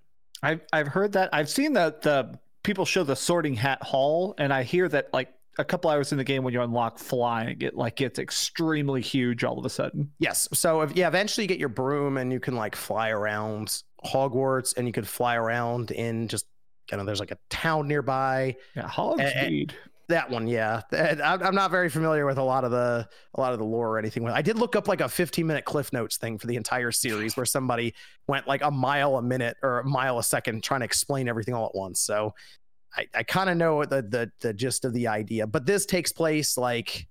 I've 0.44 0.62
I've 0.74 0.88
heard 0.88 1.14
that. 1.14 1.30
I've 1.34 1.50
seen 1.50 1.74
the 1.74 1.96
the 2.02 2.40
people 2.64 2.86
show 2.86 3.04
the 3.04 3.16
Sorting 3.16 3.56
Hat 3.56 3.82
Hall, 3.84 4.36
and 4.38 4.54
I 4.54 4.64
hear 4.64 4.88
that 4.90 5.14
like 5.14 5.30
a 5.58 5.66
couple 5.66 5.92
hours 5.92 6.12
in 6.12 6.18
the 6.18 6.24
game 6.24 6.44
when 6.44 6.54
you 6.54 6.62
unlock 6.62 6.98
flying, 6.98 7.62
it 7.62 7.76
like 7.76 7.98
gets 7.98 8.20
extremely 8.20 9.02
huge 9.02 9.44
all 9.44 9.60
of 9.60 9.66
a 9.66 9.70
sudden. 9.70 10.12
Yes. 10.20 10.48
So 10.54 10.82
if 10.82 10.96
yeah, 10.96 11.08
eventually 11.08 11.44
you 11.44 11.48
get 11.48 11.60
your 11.60 11.70
broom 11.70 12.18
and 12.18 12.32
you 12.32 12.40
can 12.40 12.56
like 12.56 12.76
fly 12.76 13.10
around 13.10 13.84
Hogwarts 14.06 14.76
and 14.78 14.88
you 14.88 14.94
could 14.94 15.08
fly 15.08 15.36
around 15.36 15.92
in 15.92 16.28
just 16.28 16.46
you 16.90 16.98
know 16.98 17.04
there's 17.04 17.20
like 17.20 17.32
a 17.32 17.38
town 17.50 17.88
nearby. 17.88 18.56
Yeah, 18.76 18.88
Hogsmeade. 18.88 19.72
That 20.10 20.30
one, 20.30 20.48
yeah. 20.48 20.82
I'm 20.92 21.56
not 21.56 21.72
very 21.72 21.90
familiar 21.90 22.26
with 22.26 22.38
a 22.38 22.44
lot 22.44 22.64
of 22.64 22.72
the 22.72 23.08
a 23.34 23.40
lot 23.40 23.54
of 23.54 23.60
the 23.60 23.66
lore 23.66 23.90
or 23.90 23.98
anything. 23.98 24.28
I 24.28 24.42
did 24.42 24.58
look 24.58 24.76
up 24.76 24.88
like 24.88 25.00
a 25.02 25.08
15 25.08 25.48
minute 25.48 25.64
Cliff 25.64 25.94
Notes 25.94 26.18
thing 26.18 26.38
for 26.38 26.48
the 26.48 26.56
entire 26.56 26.92
series, 26.92 27.38
where 27.38 27.46
somebody 27.46 27.94
went 28.28 28.48
like 28.48 28.62
a 28.62 28.72
mile 28.72 29.18
a 29.18 29.22
minute 29.22 29.58
or 29.64 29.80
a 29.80 29.86
mile 29.86 30.20
a 30.20 30.24
second 30.24 30.64
trying 30.64 30.82
to 30.82 30.86
explain 30.86 31.30
everything 31.30 31.54
all 31.54 31.66
at 31.66 31.76
once. 31.76 32.02
So 32.02 32.34
I, 32.96 33.08
I 33.14 33.24
kind 33.24 33.50
of 33.50 33.58
know 33.58 33.86
the, 33.86 34.02
the 34.02 34.32
the 34.42 34.54
gist 34.54 34.86
of 34.86 34.94
the 34.94 35.08
idea. 35.08 35.48
But 35.48 35.66
this 35.66 35.86
takes 35.86 36.12
place 36.12 36.58
like 36.58 37.08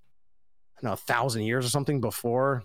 I 0.79 0.83
don't 0.83 0.91
know 0.91 0.95
a 0.95 0.97
thousand 0.97 1.43
years 1.43 1.65
or 1.65 1.71
something 1.71 2.01
before. 2.01 2.65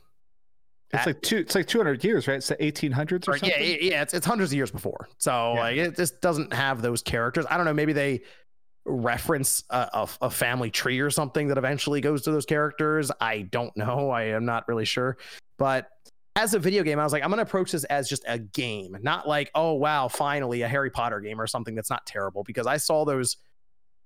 It's 0.93 1.05
like 1.05 1.21
two. 1.21 1.37
It's 1.37 1.55
like 1.55 1.67
200 1.67 2.03
years, 2.03 2.27
right? 2.27 2.37
It's 2.37 2.47
the 2.47 2.55
1800s 2.55 3.27
or, 3.27 3.31
or 3.31 3.37
something. 3.37 3.49
Yeah, 3.49 3.77
yeah. 3.81 4.01
It's 4.01 4.13
it's 4.13 4.25
hundreds 4.25 4.51
of 4.51 4.55
years 4.55 4.71
before. 4.71 5.07
So 5.17 5.31
yeah. 5.31 5.59
like 5.59 5.77
it 5.77 5.95
just 5.95 6.21
doesn't 6.21 6.53
have 6.53 6.81
those 6.81 7.01
characters. 7.01 7.45
I 7.49 7.57
don't 7.57 7.65
know. 7.65 7.73
Maybe 7.73 7.93
they 7.93 8.21
reference 8.85 9.63
a, 9.69 9.89
a, 9.93 10.09
a, 10.21 10.29
family 10.29 10.69
tree 10.69 10.99
or 10.99 11.09
something 11.09 11.47
that 11.47 11.57
eventually 11.57 12.01
goes 12.01 12.21
to 12.23 12.31
those 12.31 12.45
characters. 12.45 13.11
I 13.19 13.41
don't 13.41 13.75
know. 13.75 14.09
I 14.09 14.23
am 14.25 14.45
not 14.45 14.67
really 14.67 14.85
sure. 14.85 15.17
But 15.57 15.89
as 16.35 16.53
a 16.53 16.59
video 16.59 16.83
game, 16.83 16.99
I 16.99 17.03
was 17.03 17.13
like, 17.13 17.23
I'm 17.23 17.29
going 17.29 17.37
to 17.37 17.43
approach 17.43 17.71
this 17.71 17.83
as 17.85 18.07
just 18.07 18.23
a 18.27 18.37
game, 18.37 18.97
not 19.01 19.27
like, 19.27 19.49
oh, 19.55 19.73
wow, 19.73 20.07
finally 20.07 20.61
a 20.61 20.67
Harry 20.67 20.89
Potter 20.91 21.19
game 21.19 21.41
or 21.41 21.47
something 21.47 21.75
that's 21.75 21.89
not 21.89 22.05
terrible. 22.05 22.43
Because 22.43 22.67
I 22.67 22.77
saw 22.77 23.05
those 23.05 23.37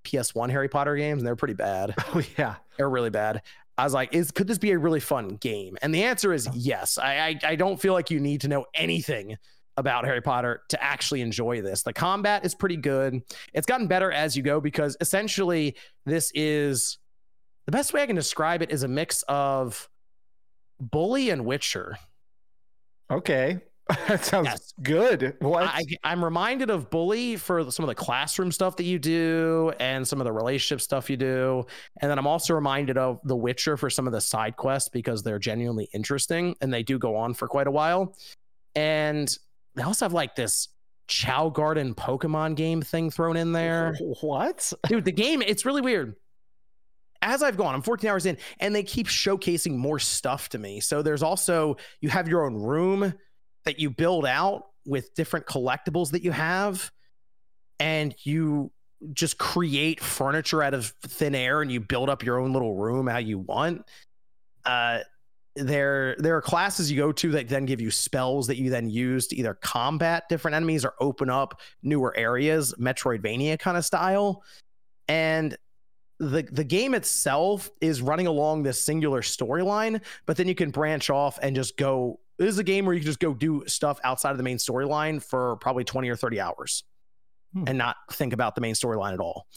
PS1 0.06 0.50
Harry 0.50 0.70
Potter 0.70 0.96
games 0.96 1.22
and 1.22 1.28
they're 1.28 1.36
pretty 1.36 1.56
bad. 1.56 1.94
Oh, 2.14 2.22
yeah. 2.38 2.56
They're 2.78 2.90
really 2.90 3.10
bad. 3.10 3.42
I 3.78 3.84
was 3.84 3.94
like, 3.94 4.14
is 4.14 4.32
could 4.32 4.48
this 4.48 4.58
be 4.58 4.72
a 4.72 4.80
really 4.80 5.00
fun 5.00 5.36
game? 5.36 5.78
And 5.82 5.94
the 5.94 6.04
answer 6.04 6.34
is 6.34 6.48
uh-huh. 6.48 6.58
yes. 6.60 6.98
I, 6.98 7.16
I, 7.16 7.40
I 7.52 7.56
don't 7.56 7.80
feel 7.80 7.94
like 7.94 8.12
you 8.12 8.20
need 8.20 8.42
to 8.42 8.48
know 8.48 8.66
anything 8.74 9.38
about 9.80 10.06
Harry 10.06 10.22
Potter 10.22 10.62
to 10.70 10.84
actually 10.84 11.22
enjoy 11.22 11.62
this. 11.62 11.82
The 11.84 11.94
combat 11.94 12.46
is 12.46 12.54
pretty 12.54 12.78
good. 12.78 13.22
It's 13.54 13.66
gotten 13.66 13.88
better 13.88 14.12
as 14.12 14.36
you 14.36 14.44
go 14.44 14.60
because 14.60 14.98
essentially 15.02 15.76
this 16.06 16.32
is 16.36 17.00
the 17.66 17.72
best 17.72 17.94
way 17.94 18.04
I 18.04 18.06
can 18.06 18.16
describe 18.16 18.62
it 18.62 18.72
is 18.72 18.84
a 18.84 18.88
mix 18.88 19.24
of 19.24 19.90
Bully 20.80 21.30
and 21.30 21.46
Witcher. 21.46 21.98
Okay. 23.10 23.62
that 24.08 24.24
sounds 24.24 24.46
yes. 24.46 24.74
good. 24.84 25.36
What? 25.40 25.64
I, 25.64 25.84
am 26.04 26.24
reminded 26.24 26.70
of 26.70 26.92
Bully 26.92 27.38
for 27.38 27.72
some 27.72 27.84
of 27.84 27.88
the 27.88 27.96
classroom 27.96 28.52
stuff 28.52 28.76
that 28.76 28.84
you 28.84 29.00
do 29.00 29.74
and 29.80 30.08
some 30.08 30.22
of 30.22 30.26
the 30.26 30.32
relationship 30.32 30.82
stuff 30.82 31.10
you 31.10 31.18
do. 31.18 31.66
And 32.02 32.12
then 32.12 32.20
I'm 32.20 32.28
also 32.28 32.54
reminded 32.54 33.00
of 33.00 33.20
The 33.24 33.36
Witcher 33.36 33.78
for 33.78 33.90
some 33.90 34.06
of 34.06 34.14
the 34.14 34.22
side 34.22 34.58
quests 34.58 34.90
because 34.90 35.24
they're 35.24 35.40
genuinely 35.40 35.90
interesting 35.92 36.56
and 36.62 36.72
they 36.72 36.84
do 36.84 37.00
go 37.00 37.16
on 37.16 37.34
for 37.34 37.48
quite 37.48 37.66
a 37.66 37.72
while. 37.72 38.16
And 38.76 39.36
they 39.76 39.84
also 39.84 40.06
have 40.06 40.14
like 40.14 40.36
this 40.36 40.70
Chao 41.08 41.50
Garden 41.50 41.96
Pokemon 41.96 42.56
game 42.56 42.82
thing 42.82 43.10
thrown 43.10 43.36
in 43.36 43.52
there. 43.52 43.96
What? 44.22 44.72
Dude, 44.88 45.06
the 45.06 45.12
game, 45.12 45.42
it's 45.42 45.66
really 45.66 45.82
weird. 45.82 46.16
As 47.22 47.44
I've 47.44 47.58
gone, 47.58 47.76
I'm 47.76 47.82
14 47.82 48.10
hours 48.10 48.26
in, 48.26 48.38
and 48.60 48.74
they 48.74 48.84
keep 48.84 49.08
showcasing 49.08 49.76
more 49.76 50.00
stuff 50.00 50.50
to 50.50 50.58
me. 50.58 50.80
So 50.80 51.02
there's 51.02 51.22
also, 51.22 51.76
you 52.00 52.10
have 52.10 52.30
your 52.30 52.46
own 52.46 52.56
room 52.56 53.14
that 53.66 53.80
you 53.80 53.90
build 53.90 54.26
out 54.26 54.64
with 54.86 55.14
different 55.16 55.46
collectibles 55.46 56.12
that 56.12 56.24
you 56.24 56.32
have, 56.32 56.92
and 57.80 58.16
you 58.24 58.72
just 59.14 59.38
create 59.38 60.00
furniture 60.00 60.62
out 60.62 60.74
of 60.74 60.88
thin 61.08 61.34
air 61.36 61.62
and 61.62 61.72
you 61.72 61.80
build 61.80 62.10
up 62.10 62.24
your 62.24 62.40
own 62.40 62.52
little 62.54 62.76
room 62.76 63.08
how 63.08 63.18
you 63.18 63.40
want. 63.40 63.84
Uh, 64.66 65.00
there 65.60 66.16
there 66.20 66.36
are 66.36 66.42
classes 66.42 66.92
you 66.92 66.98
go 66.98 67.12
to 67.12 67.32
that 67.32 67.48
then 67.48 67.66
give 67.66 67.82
you 67.82 67.92
spells 67.92 68.48
that 68.48 68.58
you 68.58 68.70
then 68.70 68.90
use 68.90 69.28
to 69.28 69.36
either 69.36 69.54
combat 69.56 70.24
different 70.30 70.56
enemies 70.56 70.86
or 70.86 70.94
open 71.00 71.30
up 71.30 71.60
newer 71.84 72.16
areas 72.18 72.74
metroidvania 72.80 73.60
kind 73.60 73.78
of 73.78 73.86
style 73.86 74.44
and 75.08 75.58
the 76.20 76.44
the 76.52 76.64
game 76.64 76.94
itself 76.94 77.70
is 77.82 78.02
running 78.02 78.28
along 78.28 78.64
this 78.64 78.82
singular 78.82 79.22
storyline 79.22 80.02
but 80.26 80.38
then 80.38 80.48
you 80.48 80.56
can 80.56 80.70
branch 80.70 81.10
off 81.10 81.40
and 81.42 81.56
just 81.56 81.78
go 81.78 82.20
this 82.38 82.50
is 82.50 82.60
a 82.60 82.64
game 82.64 82.86
where 82.86 82.94
you 82.94 83.02
can 83.02 83.08
just 83.08 83.20
go 83.20 83.34
do 83.34 83.64
stuff 83.68 84.00
outside 84.04 84.32
of 84.32 84.38
the 84.38 84.44
main 84.44 84.58
storyline 84.58 85.22
for 85.22 85.58
probably 85.58 85.84
20 85.84 86.10
or 86.10 86.16
30 86.16 86.40
hours 86.40 86.84
hmm. 87.54 87.64
and 87.68 87.78
not 87.78 87.96
think 88.12 88.34
about 88.34 88.56
the 88.56 88.62
main 88.62 88.76
storyline 88.76 89.14
at 89.14 89.20
all 89.20 89.48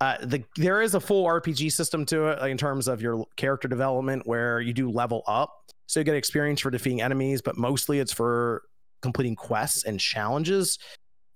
uh, 0.00 0.16
the 0.22 0.44
there 0.56 0.82
is 0.82 0.94
a 0.94 1.00
full 1.00 1.24
RPG 1.24 1.72
system 1.72 2.04
to 2.06 2.28
it 2.28 2.50
in 2.50 2.58
terms 2.58 2.88
of 2.88 3.00
your 3.00 3.24
character 3.36 3.68
development 3.68 4.26
where 4.26 4.60
you 4.60 4.72
do 4.72 4.90
level 4.90 5.22
up. 5.26 5.52
So 5.86 6.00
you 6.00 6.04
get 6.04 6.16
experience 6.16 6.60
for 6.60 6.70
defeating 6.70 7.00
enemies, 7.00 7.42
but 7.42 7.56
mostly 7.56 8.00
it's 8.00 8.12
for 8.12 8.62
completing 9.02 9.36
quests 9.36 9.84
and 9.84 10.00
challenges. 10.00 10.78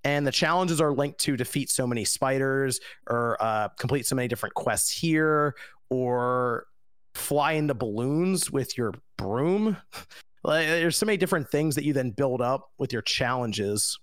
And 0.05 0.27
the 0.27 0.33
challenges 0.33 0.81
are 0.81 0.93
linked 0.93 1.19
to 1.21 1.37
defeat 1.37 1.71
so 1.71 1.87
many 1.87 2.05
spiders 2.05 2.81
or 3.09 3.37
uh, 3.41 3.69
complete 3.79 4.07
so 4.07 4.17
many 4.17 4.29
different 4.29 4.55
quests 4.55 4.91
here 4.91 5.55
or 5.91 6.67
fly 7.15 7.53
into 7.53 7.75
balloons 7.75 8.51
with 8.51 8.79
your 8.79 8.95
broom. 9.17 9.77
like, 10.45 10.67
there's 10.67 10.97
so 10.97 11.07
many 11.07 11.17
different 11.17 11.51
things 11.51 11.75
that 11.75 11.85
you 11.85 11.93
then 11.93 12.11
build 12.11 12.41
up 12.41 12.71
with 12.79 12.93
your 12.93 13.03
challenges. 13.03 13.99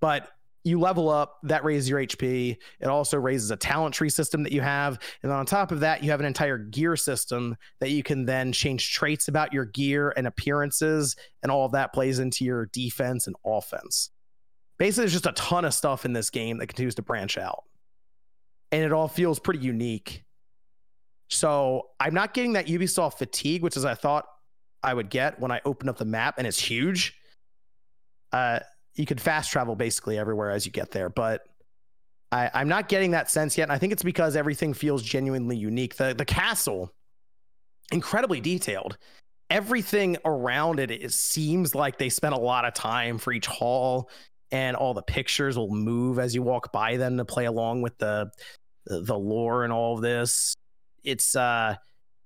But 0.00 0.28
you 0.64 0.78
level 0.78 1.08
up, 1.08 1.38
that 1.44 1.64
raises 1.64 1.88
your 1.88 2.00
HP. 2.00 2.56
It 2.80 2.86
also 2.86 3.18
raises 3.18 3.50
a 3.50 3.56
talent 3.56 3.94
tree 3.94 4.10
system 4.10 4.42
that 4.42 4.52
you 4.52 4.60
have. 4.60 4.98
And 5.22 5.32
on 5.32 5.46
top 5.46 5.72
of 5.72 5.80
that, 5.80 6.04
you 6.04 6.10
have 6.10 6.20
an 6.20 6.26
entire 6.26 6.58
gear 6.58 6.96
system 6.96 7.56
that 7.80 7.90
you 7.90 8.02
can 8.02 8.26
then 8.26 8.52
change 8.52 8.92
traits 8.92 9.28
about 9.28 9.52
your 9.52 9.64
gear 9.64 10.12
and 10.16 10.26
appearances. 10.26 11.16
And 11.42 11.50
all 11.50 11.64
of 11.64 11.72
that 11.72 11.92
plays 11.92 12.18
into 12.18 12.44
your 12.44 12.66
defense 12.66 13.26
and 13.26 13.36
offense. 13.44 14.10
Basically, 14.78 15.02
there's 15.02 15.12
just 15.12 15.26
a 15.26 15.32
ton 15.32 15.64
of 15.64 15.74
stuff 15.74 16.04
in 16.04 16.12
this 16.12 16.30
game 16.30 16.58
that 16.58 16.66
continues 16.66 16.94
to 16.96 17.02
branch 17.02 17.38
out. 17.38 17.64
And 18.72 18.84
it 18.84 18.92
all 18.92 19.08
feels 19.08 19.38
pretty 19.38 19.60
unique. 19.60 20.24
So 21.28 21.88
I'm 21.98 22.14
not 22.14 22.34
getting 22.34 22.54
that 22.54 22.66
Ubisoft 22.66 23.18
fatigue, 23.18 23.62
which 23.62 23.76
is 23.76 23.84
I 23.84 23.94
thought 23.94 24.26
I 24.82 24.92
would 24.94 25.10
get 25.10 25.38
when 25.40 25.50
I 25.50 25.60
open 25.64 25.88
up 25.88 25.96
the 25.96 26.04
map 26.04 26.36
and 26.38 26.46
it's 26.46 26.58
huge. 26.58 27.14
Uh, 28.32 28.60
you 28.94 29.06
could 29.06 29.20
fast 29.20 29.50
travel 29.50 29.76
basically 29.76 30.18
everywhere 30.18 30.50
as 30.50 30.66
you 30.66 30.72
get 30.72 30.90
there, 30.90 31.08
but 31.08 31.42
I, 32.32 32.50
I'm 32.54 32.68
not 32.68 32.88
getting 32.88 33.12
that 33.12 33.30
sense 33.30 33.58
yet. 33.58 33.64
And 33.64 33.72
I 33.72 33.78
think 33.78 33.92
it's 33.92 34.02
because 34.02 34.36
everything 34.36 34.74
feels 34.74 35.02
genuinely 35.02 35.56
unique. 35.56 35.96
The 35.96 36.14
the 36.14 36.24
castle, 36.24 36.92
incredibly 37.92 38.40
detailed. 38.40 38.96
Everything 39.50 40.16
around 40.24 40.78
it, 40.78 40.92
it 40.92 41.12
seems 41.12 41.74
like 41.74 41.98
they 41.98 42.08
spent 42.08 42.34
a 42.34 42.38
lot 42.38 42.64
of 42.64 42.72
time 42.72 43.18
for 43.18 43.32
each 43.32 43.46
hall, 43.46 44.08
and 44.52 44.76
all 44.76 44.94
the 44.94 45.02
pictures 45.02 45.58
will 45.58 45.74
move 45.74 46.20
as 46.20 46.34
you 46.34 46.42
walk 46.42 46.72
by 46.72 46.96
them 46.96 47.16
to 47.16 47.24
play 47.24 47.46
along 47.46 47.82
with 47.82 47.96
the 47.98 48.30
the, 48.86 49.18
lore 49.18 49.64
and 49.64 49.72
all 49.72 49.96
of 49.96 50.02
this. 50.02 50.54
It's 51.02 51.34
uh 51.34 51.76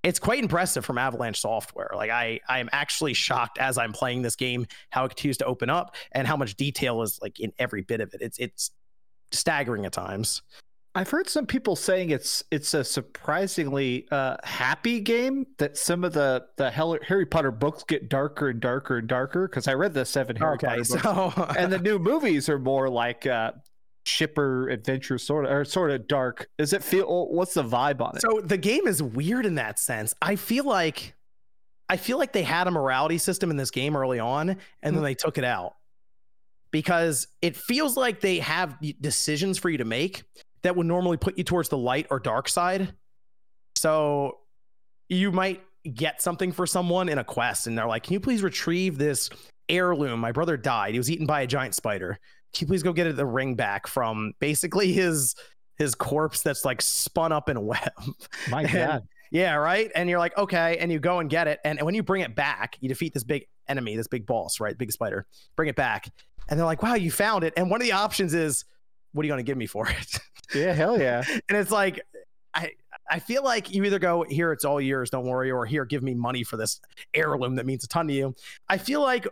it's 0.05 0.19
quite 0.19 0.39
impressive 0.39 0.85
from 0.85 0.99
Avalanche 0.99 1.41
Software. 1.41 1.91
Like 1.95 2.11
I, 2.11 2.39
I 2.49 2.61
am 2.61 2.69
actually 2.73 3.15
shocked 3.15 3.59
as 3.59 3.79
I'm 3.79 3.93
playing 3.93 4.23
this 4.23 4.37
game 4.37 4.67
how 4.91 5.07
it 5.07 5.09
continues 5.09 5.39
to 5.39 5.47
open 5.47 5.71
up 5.71 5.97
and 6.13 6.29
how 6.29 6.37
much 6.37 6.57
detail 6.57 7.03
is 7.03 7.19
like 7.23 7.41
in 7.41 7.53
every 7.59 7.81
bit 7.81 8.01
of 8.01 8.13
it. 8.15 8.21
It's 8.21 8.39
it's 8.39 8.71
staggering 9.33 9.87
at 9.87 9.93
times. 9.93 10.43
I've 10.97 11.11
heard 11.11 11.29
some 11.29 11.47
people 11.47 11.75
saying 11.75 12.11
it's 12.11 12.45
it's 12.53 12.73
a 12.75 12.85
surprisingly 12.85 14.07
uh, 14.13 14.37
happy 14.45 15.01
game. 15.01 15.47
That 15.59 15.77
some 15.77 16.05
of 16.05 16.13
the 16.13 16.45
the 16.57 16.71
Harry 16.71 17.27
Potter 17.27 17.51
books 17.51 17.83
get 17.83 18.09
darker 18.09 18.51
and 18.51 18.61
darker 18.61 18.99
and 18.99 19.09
darker. 19.09 19.49
Because 19.49 19.67
I 19.67 19.75
read 19.75 19.95
the 19.95 20.05
seven 20.05 20.37
Harry 20.37 20.55
okay, 20.55 20.83
Potter 20.83 21.33
books, 21.35 21.57
and 21.59 21.73
the 21.73 21.79
new 21.79 21.99
movies 21.99 22.49
are 22.49 22.61
more 22.61 22.89
like 22.89 23.27
uh, 23.27 23.53
chipper 24.05 24.69
adventure 24.69 25.17
sort 25.19 25.47
of 25.47 25.51
or 25.51 25.65
sort 25.65 25.91
of 25.91 26.07
dark 26.07 26.49
does 26.59 26.73
it 26.73 26.83
feel 26.83 27.29
what's 27.31 27.55
the 27.55 27.63
vibe 27.65 28.01
on 28.01 28.15
it 28.17 28.21
so 28.23 28.41
the 28.45 28.57
game 28.59 28.87
is 28.87 29.03
weird 29.03 29.47
in 29.47 29.55
that 29.55 29.79
sense 29.79 30.15
i 30.23 30.37
feel 30.37 30.65
like 30.65 31.15
I 31.91 31.99
feel 31.99 32.17
like 32.17 32.33
they 32.33 32.43
had 32.43 32.67
a 32.67 32.71
morality 32.71 33.19
system 33.19 33.51
in 33.51 33.59
this 33.59 33.71
game 33.71 33.95
early 33.95 34.19
on, 34.19 34.49
and 34.49 34.59
then 34.83 34.95
Mm-hmm. 34.95 35.03
they 35.05 35.15
took 35.15 35.37
it 35.37 35.45
out 35.45 35.75
because 36.71 37.29
it 37.43 37.55
feels 37.57 37.95
like 37.95 38.21
they 38.21 38.39
have 38.39 38.79
decisions 39.03 39.59
for 39.59 39.69
you 39.69 39.77
to 39.77 39.85
make 39.85 40.25
that 40.63 40.75
would 40.77 40.87
normally 40.87 41.19
put 41.19 41.37
you 41.37 41.45
towards 41.45 41.69
the 41.69 41.77
light 41.77 42.07
or 42.11 42.19
dark 42.19 42.49
side. 42.49 42.95
So 43.77 44.39
you 45.11 45.31
might 45.31 45.63
get 45.93 46.23
something 46.23 46.53
for 46.53 46.67
someone 46.67 47.11
in 47.11 47.19
a 47.19 47.25
quest, 47.25 47.67
and 47.67 47.77
they're 47.77 47.87
like, 47.87 48.05
"Can 48.05 48.15
you 48.15 48.21
please 48.21 48.43
retrieve 48.43 48.97
this 48.97 49.29
heirloom? 49.69 50.21
My 50.21 50.33
brother 50.33 50.57
died. 50.57 50.95
He 50.95 50.99
was 50.99 51.11
eaten 51.11 51.27
by 51.27 51.43
a 51.43 51.47
giant 51.47 51.75
spider. 51.75 52.19
Can 52.55 52.67
you 52.67 52.71
please 52.71 52.83
go 52.83 52.93
get 52.93 53.15
the 53.17 53.27
ring 53.27 53.55
back 53.55 53.87
from 53.87 54.33
basically 54.41 54.93
his 54.93 55.35
his 55.77 55.95
corpse 55.95 56.43
that's 56.43 56.65
like 56.65 56.81
spun 56.81 57.33
up 57.33 57.49
in 57.49 57.57
a 57.57 57.61
web?" 57.73 57.91
My 58.51 58.63
And- 58.63 58.73
God. 58.73 59.03
Yeah, 59.31 59.55
right. 59.55 59.91
And 59.97 60.09
you're 60.09 60.21
like, 60.21 60.37
okay, 60.39 60.77
and 60.79 60.93
you 60.93 61.01
go 61.01 61.19
and 61.19 61.29
get 61.29 61.49
it, 61.49 61.59
and 61.65 61.81
when 61.83 61.93
you 61.97 62.05
bring 62.05 62.23
it 62.23 62.37
back, 62.37 62.77
you 62.81 62.89
defeat 62.89 63.13
this 63.15 63.25
big 63.25 63.47
enemy, 63.67 63.97
this 63.97 64.07
big 64.07 64.27
boss, 64.27 64.61
right? 64.61 64.79
Big 64.79 64.93
spider. 64.93 65.27
Bring 65.57 65.69
it 65.69 65.75
back, 65.75 66.09
and 66.49 66.57
they're 66.57 66.67
like, 66.67 66.85
wow, 66.85 66.95
you 66.95 67.11
found 67.11 67.43
it. 67.43 67.53
And 67.57 67.69
one 67.69 67.81
of 67.81 67.85
the 67.85 67.93
options 67.95 68.33
is, 68.33 68.65
what 69.13 69.23
are 69.23 69.27
you 69.27 69.33
going 69.33 69.45
to 69.45 69.51
give 69.51 69.59
me 69.59 69.67
for 69.67 69.89
it? 69.89 70.19
Yeah, 70.55 70.73
hell 70.73 71.01
yeah. 71.01 71.25
and 71.49 71.59
it's 71.59 71.73
like, 71.73 72.01
I 72.53 72.73
I 73.11 73.19
feel 73.19 73.43
like 73.43 73.75
you 73.75 73.83
either 73.83 73.99
go 73.99 74.23
here, 74.29 74.53
it's 74.53 74.65
all 74.65 74.81
yours, 74.81 75.11
don't 75.11 75.27
worry, 75.27 75.51
or 75.51 75.67
here, 75.67 75.85
give 75.85 76.05
me 76.05 76.15
money 76.15 76.45
for 76.45 76.57
this 76.57 76.81
heirloom 77.13 77.57
that 77.57 77.67
means 77.67 77.83
a 77.83 77.89
ton 77.89 78.07
to 78.07 78.15
you. 78.15 78.37
I 78.69 78.79
feel 78.79 79.03
like 79.03 79.27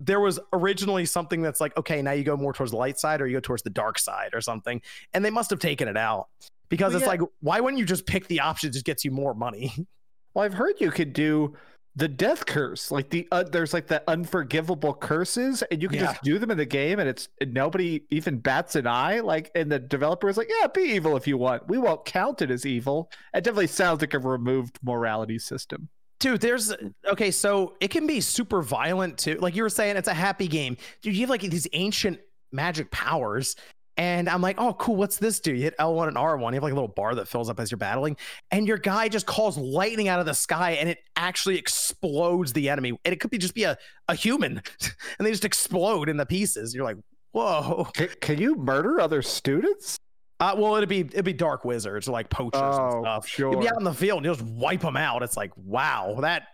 there 0.00 0.20
was 0.20 0.38
originally 0.52 1.04
something 1.04 1.42
that's 1.42 1.60
like, 1.60 1.76
okay, 1.76 2.00
now 2.02 2.12
you 2.12 2.24
go 2.24 2.36
more 2.36 2.52
towards 2.52 2.70
the 2.72 2.78
light 2.78 2.98
side 2.98 3.20
or 3.20 3.26
you 3.26 3.36
go 3.36 3.40
towards 3.40 3.62
the 3.62 3.70
dark 3.70 3.98
side 3.98 4.30
or 4.32 4.40
something, 4.40 4.80
and 5.14 5.24
they 5.24 5.30
must 5.30 5.50
have 5.50 5.58
taken 5.58 5.88
it 5.88 5.96
out 5.96 6.28
because 6.68 6.92
Well, 6.92 6.98
it's 7.02 7.04
yeah. 7.06 7.20
like, 7.20 7.20
why 7.40 7.60
wouldn't 7.60 7.78
you 7.80 7.86
just 7.86 8.06
pick 8.06 8.28
the 8.28 8.40
option 8.40 8.68
that 8.68 8.72
just 8.74 8.84
gets 8.84 9.04
you 9.04 9.10
more 9.10 9.34
money? 9.34 9.72
Well, 10.34 10.44
I've 10.44 10.54
heard 10.54 10.74
you 10.78 10.90
could 10.92 11.14
do 11.14 11.56
the 11.96 12.06
death 12.06 12.46
curse, 12.46 12.92
like 12.92 13.10
the 13.10 13.26
uh, 13.32 13.42
there's 13.42 13.72
like 13.72 13.88
the 13.88 14.04
unforgivable 14.06 14.94
curses, 14.94 15.62
and 15.70 15.82
you 15.82 15.88
can 15.88 15.98
Yeah. 15.98 16.12
just 16.12 16.22
do 16.22 16.38
them 16.38 16.50
in 16.52 16.58
the 16.58 16.66
game, 16.66 17.00
and 17.00 17.08
it's 17.08 17.28
and 17.40 17.52
nobody 17.52 18.02
even 18.10 18.38
bats 18.38 18.76
an 18.76 18.86
eye. 18.86 19.18
Like, 19.18 19.50
and 19.56 19.72
the 19.72 19.80
developer 19.80 20.28
is 20.28 20.36
like, 20.36 20.48
"Yeah, 20.60 20.68
be 20.68 20.82
evil 20.82 21.16
if 21.16 21.26
you 21.26 21.38
want. 21.38 21.66
We 21.66 21.78
won't 21.78 22.04
count 22.04 22.40
it 22.40 22.52
as 22.52 22.64
evil." 22.66 23.10
It 23.34 23.42
definitely 23.42 23.66
sounds 23.68 24.00
like 24.00 24.14
a 24.14 24.20
removed 24.20 24.78
morality 24.82 25.40
system. 25.40 25.88
Dude, 26.20 26.40
there's 26.40 26.74
okay, 27.06 27.30
so 27.30 27.74
it 27.80 27.88
can 27.88 28.06
be 28.06 28.20
super 28.20 28.60
violent 28.60 29.18
too. 29.18 29.36
Like 29.36 29.54
you 29.54 29.62
were 29.62 29.70
saying, 29.70 29.96
it's 29.96 30.08
a 30.08 30.14
happy 30.14 30.48
game. 30.48 30.76
Dude, 31.00 31.14
you 31.14 31.20
have 31.20 31.30
like 31.30 31.42
these 31.42 31.68
ancient 31.72 32.18
magic 32.52 32.90
powers. 32.90 33.54
And 33.96 34.28
I'm 34.28 34.40
like, 34.40 34.60
oh, 34.60 34.74
cool. 34.74 34.94
What's 34.94 35.16
this 35.16 35.40
do? 35.40 35.52
You 35.52 35.64
hit 35.64 35.76
L1 35.78 36.06
and 36.06 36.16
R1. 36.16 36.50
You 36.50 36.54
have 36.54 36.62
like 36.62 36.72
a 36.72 36.76
little 36.76 36.86
bar 36.86 37.16
that 37.16 37.26
fills 37.26 37.50
up 37.50 37.58
as 37.58 37.72
you're 37.72 37.78
battling. 37.78 38.16
And 38.52 38.66
your 38.66 38.78
guy 38.78 39.08
just 39.08 39.26
calls 39.26 39.58
lightning 39.58 40.06
out 40.06 40.20
of 40.20 40.26
the 40.26 40.34
sky 40.34 40.72
and 40.72 40.88
it 40.88 40.98
actually 41.16 41.58
explodes 41.58 42.52
the 42.52 42.68
enemy. 42.68 42.90
And 43.04 43.12
it 43.12 43.18
could 43.18 43.32
be 43.32 43.38
just 43.38 43.56
be 43.56 43.64
a, 43.64 43.76
a 44.06 44.14
human. 44.14 44.62
and 45.18 45.26
they 45.26 45.32
just 45.32 45.44
explode 45.44 46.08
into 46.08 46.24
pieces. 46.26 46.76
You're 46.76 46.84
like, 46.84 46.98
whoa. 47.32 47.88
Can, 47.94 48.08
can 48.20 48.38
you 48.38 48.54
murder 48.54 49.00
other 49.00 49.20
students? 49.20 49.97
Uh, 50.40 50.54
well, 50.56 50.76
it'd 50.76 50.88
be 50.88 51.00
it'd 51.00 51.24
be 51.24 51.32
dark 51.32 51.64
wizards 51.64 52.06
like 52.08 52.30
poachers 52.30 52.60
Oh, 52.62 52.90
and 52.98 53.02
stuff. 53.04 53.26
sure. 53.26 53.50
You'd 53.52 53.60
be 53.60 53.68
out 53.68 53.78
in 53.78 53.84
the 53.84 53.92
field 53.94 54.18
and 54.18 54.24
you'll 54.26 54.34
just 54.36 54.46
wipe 54.46 54.80
them 54.80 54.96
out. 54.96 55.22
It's 55.22 55.36
like, 55.36 55.50
wow, 55.56 56.16
that 56.20 56.44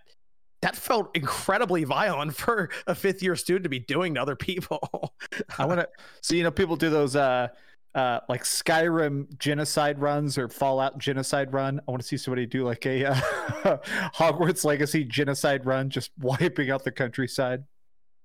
that 0.62 0.74
felt 0.74 1.14
incredibly 1.14 1.84
violent 1.84 2.34
for 2.36 2.70
a 2.86 2.94
fifth 2.94 3.22
year 3.22 3.36
student 3.36 3.64
to 3.64 3.68
be 3.68 3.80
doing 3.80 4.14
to 4.14 4.22
other 4.22 4.36
people. 4.36 5.12
I 5.58 5.66
want 5.66 5.80
to. 5.80 5.88
So 6.22 6.34
you 6.34 6.42
know, 6.42 6.50
people 6.50 6.76
do 6.76 6.88
those 6.88 7.14
uh, 7.14 7.48
uh, 7.94 8.20
like 8.28 8.44
Skyrim 8.44 9.38
genocide 9.38 10.00
runs 10.00 10.38
or 10.38 10.48
Fallout 10.48 10.96
genocide 10.98 11.52
run. 11.52 11.78
I 11.86 11.90
want 11.90 12.00
to 12.02 12.08
see 12.08 12.16
somebody 12.16 12.46
do 12.46 12.64
like 12.64 12.86
a 12.86 13.04
uh, 13.10 13.14
Hogwarts 14.16 14.64
Legacy 14.64 15.04
genocide 15.04 15.66
run, 15.66 15.90
just 15.90 16.10
wiping 16.18 16.70
out 16.70 16.84
the 16.84 16.90
countryside. 16.92 17.64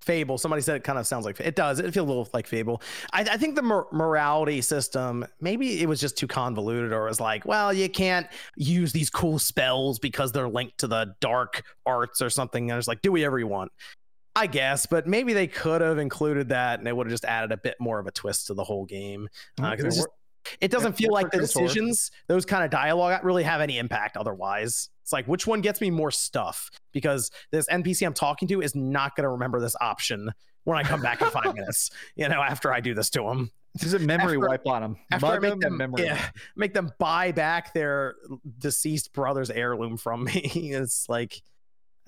Fable. 0.01 0.37
Somebody 0.37 0.61
said 0.61 0.75
it 0.77 0.83
kind 0.83 0.97
of 0.97 1.05
sounds 1.05 1.25
like 1.25 1.39
it 1.39 1.55
does. 1.55 1.79
It 1.79 1.93
feels 1.93 2.05
a 2.05 2.09
little 2.09 2.27
like 2.33 2.47
Fable. 2.47 2.81
I, 3.11 3.21
I 3.21 3.37
think 3.37 3.55
the 3.55 3.61
mor- 3.61 3.87
morality 3.91 4.61
system 4.61 5.25
maybe 5.41 5.81
it 5.81 5.87
was 5.87 5.99
just 5.99 6.17
too 6.17 6.27
convoluted, 6.27 6.93
or 6.93 7.05
it 7.05 7.09
was 7.09 7.19
like, 7.19 7.45
well, 7.45 7.73
you 7.73 7.89
can't 7.89 8.27
use 8.55 8.91
these 8.91 9.09
cool 9.09 9.39
spells 9.39 9.99
because 9.99 10.31
they're 10.31 10.49
linked 10.49 10.77
to 10.79 10.87
the 10.87 11.15
dark 11.19 11.63
arts 11.85 12.21
or 12.21 12.29
something. 12.29 12.71
And 12.71 12.77
it's 12.77 12.87
like, 12.87 13.01
do 13.01 13.11
whatever 13.11 13.39
you 13.39 13.47
want. 13.47 13.71
I 14.35 14.47
guess, 14.47 14.85
but 14.85 15.05
maybe 15.05 15.33
they 15.33 15.47
could 15.47 15.81
have 15.81 15.97
included 15.97 16.49
that, 16.49 16.79
and 16.79 16.87
it 16.87 16.95
would 16.95 17.07
have 17.07 17.11
just 17.11 17.25
added 17.25 17.51
a 17.51 17.57
bit 17.57 17.75
more 17.79 17.99
of 17.99 18.07
a 18.07 18.11
twist 18.11 18.47
to 18.47 18.53
the 18.53 18.63
whole 18.63 18.85
game. 18.85 19.27
Uh, 19.61 19.75
'cause 19.75 19.83
it's 19.85 19.95
just, 19.97 20.07
it 20.61 20.71
doesn't 20.71 20.93
feel 20.93 21.11
like 21.11 21.31
the 21.31 21.37
decisions, 21.39 22.11
those 22.27 22.45
kind 22.45 22.63
of 22.63 22.71
dialogue, 22.71 23.23
really 23.23 23.43
have 23.43 23.61
any 23.61 23.77
impact. 23.77 24.17
Otherwise, 24.17 24.89
it's 25.03 25.11
like 25.13 25.25
which 25.27 25.45
one 25.47 25.61
gets 25.61 25.81
me 25.81 25.89
more 25.89 26.11
stuff 26.11 26.69
because 26.93 27.31
this 27.51 27.67
NPC 27.67 28.05
I'm 28.05 28.13
talking 28.13 28.47
to 28.49 28.61
is 28.61 28.75
not 28.75 29.15
going 29.15 29.23
to 29.23 29.29
remember 29.29 29.59
this 29.59 29.75
option 29.81 30.31
when 30.63 30.77
I 30.77 30.83
come 30.83 31.01
back 31.01 31.21
in 31.21 31.29
five 31.29 31.53
minutes. 31.55 31.89
You 32.15 32.29
know, 32.29 32.41
after 32.41 32.73
I 32.73 32.79
do 32.79 32.93
this 32.93 33.09
to 33.11 33.21
them, 33.23 33.51
There's 33.75 33.93
a 33.93 33.99
memory 33.99 34.35
After- 34.37 34.47
wipe 34.49 34.67
on 34.67 34.81
them. 34.81 34.97
after 35.11 35.25
I 35.27 35.39
make 35.39 35.51
'em 35.53 35.59
them, 35.59 35.77
memory 35.77 36.03
yeah, 36.05 36.13
wipe. 36.15 36.33
make 36.55 36.73
them 36.73 36.91
buy 36.99 37.31
back 37.31 37.73
their 37.73 38.15
deceased 38.57 39.13
brother's 39.13 39.49
heirloom 39.49 39.97
from 39.97 40.23
me. 40.25 40.41
it's 40.43 41.07
like 41.09 41.41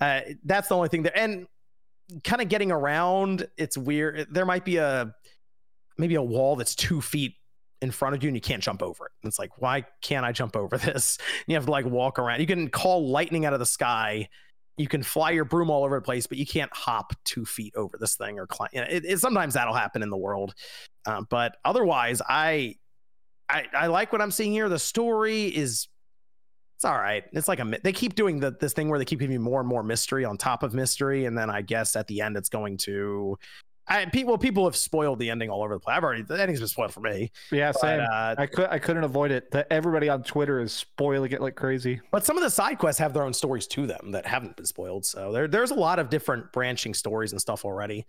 uh, 0.00 0.20
that's 0.44 0.68
the 0.68 0.74
only 0.76 0.88
thing 0.88 1.02
there, 1.04 1.16
and 1.16 1.46
kind 2.24 2.42
of 2.42 2.48
getting 2.48 2.72
around. 2.72 3.46
It's 3.56 3.78
weird. 3.78 4.26
There 4.30 4.44
might 4.44 4.64
be 4.64 4.78
a 4.78 5.14
maybe 5.98 6.14
a 6.16 6.22
wall 6.22 6.56
that's 6.56 6.74
two 6.74 7.00
feet 7.00 7.34
in 7.82 7.90
front 7.90 8.14
of 8.14 8.22
you 8.22 8.28
and 8.28 8.36
you 8.36 8.40
can't 8.40 8.62
jump 8.62 8.82
over 8.82 9.04
it. 9.06 9.12
And 9.22 9.28
it's 9.28 9.38
like, 9.38 9.60
why 9.60 9.84
can't 10.00 10.24
I 10.24 10.32
jump 10.32 10.56
over 10.56 10.78
this? 10.78 11.18
You 11.46 11.54
have 11.56 11.66
to 11.66 11.70
like 11.70 11.84
walk 11.84 12.18
around. 12.18 12.40
You 12.40 12.46
can 12.46 12.68
call 12.70 13.08
lightning 13.10 13.44
out 13.44 13.52
of 13.52 13.58
the 13.58 13.66
sky. 13.66 14.28
You 14.78 14.88
can 14.88 15.02
fly 15.02 15.32
your 15.32 15.44
broom 15.44 15.68
all 15.68 15.84
over 15.84 15.96
the 15.96 16.02
place, 16.02 16.26
but 16.26 16.38
you 16.38 16.46
can't 16.46 16.72
hop 16.72 17.12
two 17.24 17.44
feet 17.44 17.74
over 17.76 17.98
this 18.00 18.16
thing 18.16 18.38
or 18.38 18.46
climb. 18.46 18.70
You 18.72 18.80
know, 18.80 18.86
it, 18.88 19.04
it- 19.04 19.18
sometimes 19.18 19.52
that'll 19.54 19.74
happen 19.74 20.02
in 20.02 20.08
the 20.08 20.16
world, 20.16 20.54
uh, 21.04 21.20
but 21.28 21.56
otherwise, 21.64 22.22
I, 22.26 22.76
I 23.50 23.64
I 23.74 23.86
like 23.88 24.12
what 24.12 24.22
I'm 24.22 24.30
seeing 24.30 24.52
here. 24.52 24.70
The 24.70 24.78
story 24.78 25.44
is 25.48 25.88
it's 26.78 26.84
all 26.86 26.96
right. 26.96 27.22
It's 27.32 27.48
like 27.48 27.60
a 27.60 27.78
they 27.84 27.92
keep 27.92 28.14
doing 28.14 28.40
the 28.40 28.56
this 28.58 28.72
thing 28.72 28.88
where 28.88 28.98
they 28.98 29.04
keep 29.04 29.18
giving 29.18 29.34
you 29.34 29.40
more 29.40 29.60
and 29.60 29.68
more 29.68 29.82
mystery 29.82 30.24
on 30.24 30.38
top 30.38 30.62
of 30.62 30.72
mystery, 30.72 31.26
and 31.26 31.36
then 31.36 31.50
I 31.50 31.60
guess 31.60 31.94
at 31.94 32.06
the 32.06 32.22
end 32.22 32.36
it's 32.38 32.48
going 32.48 32.78
to. 32.78 33.36
I, 33.88 34.04
people 34.06 34.38
people 34.38 34.64
have 34.64 34.76
spoiled 34.76 35.18
the 35.18 35.28
ending 35.30 35.50
all 35.50 35.62
over 35.62 35.74
the 35.74 35.80
place. 35.80 35.96
I've 35.96 36.04
already 36.04 36.22
the 36.22 36.40
ending's 36.40 36.60
been 36.60 36.68
spoiled 36.68 36.92
for 36.94 37.00
me. 37.00 37.32
Yeah, 37.50 37.72
But, 37.72 37.80
same. 37.80 38.00
uh, 38.00 38.34
I 38.38 38.46
could 38.46 38.68
I 38.70 38.78
couldn't 38.78 39.02
avoid 39.04 39.32
it. 39.32 39.50
That 39.50 39.66
everybody 39.70 40.08
on 40.08 40.22
Twitter 40.22 40.60
is 40.60 40.72
spoiling 40.72 41.32
it 41.32 41.40
like 41.40 41.56
crazy. 41.56 42.00
But 42.12 42.24
some 42.24 42.36
of 42.36 42.44
the 42.44 42.50
side 42.50 42.78
quests 42.78 43.00
have 43.00 43.12
their 43.12 43.24
own 43.24 43.32
stories 43.34 43.66
to 43.68 43.86
them 43.86 44.12
that 44.12 44.24
haven't 44.24 44.56
been 44.56 44.66
spoiled. 44.66 45.04
So 45.04 45.32
there, 45.32 45.48
there's 45.48 45.72
a 45.72 45.74
lot 45.74 45.98
of 45.98 46.10
different 46.10 46.52
branching 46.52 46.94
stories 46.94 47.32
and 47.32 47.40
stuff 47.40 47.64
already. 47.64 48.06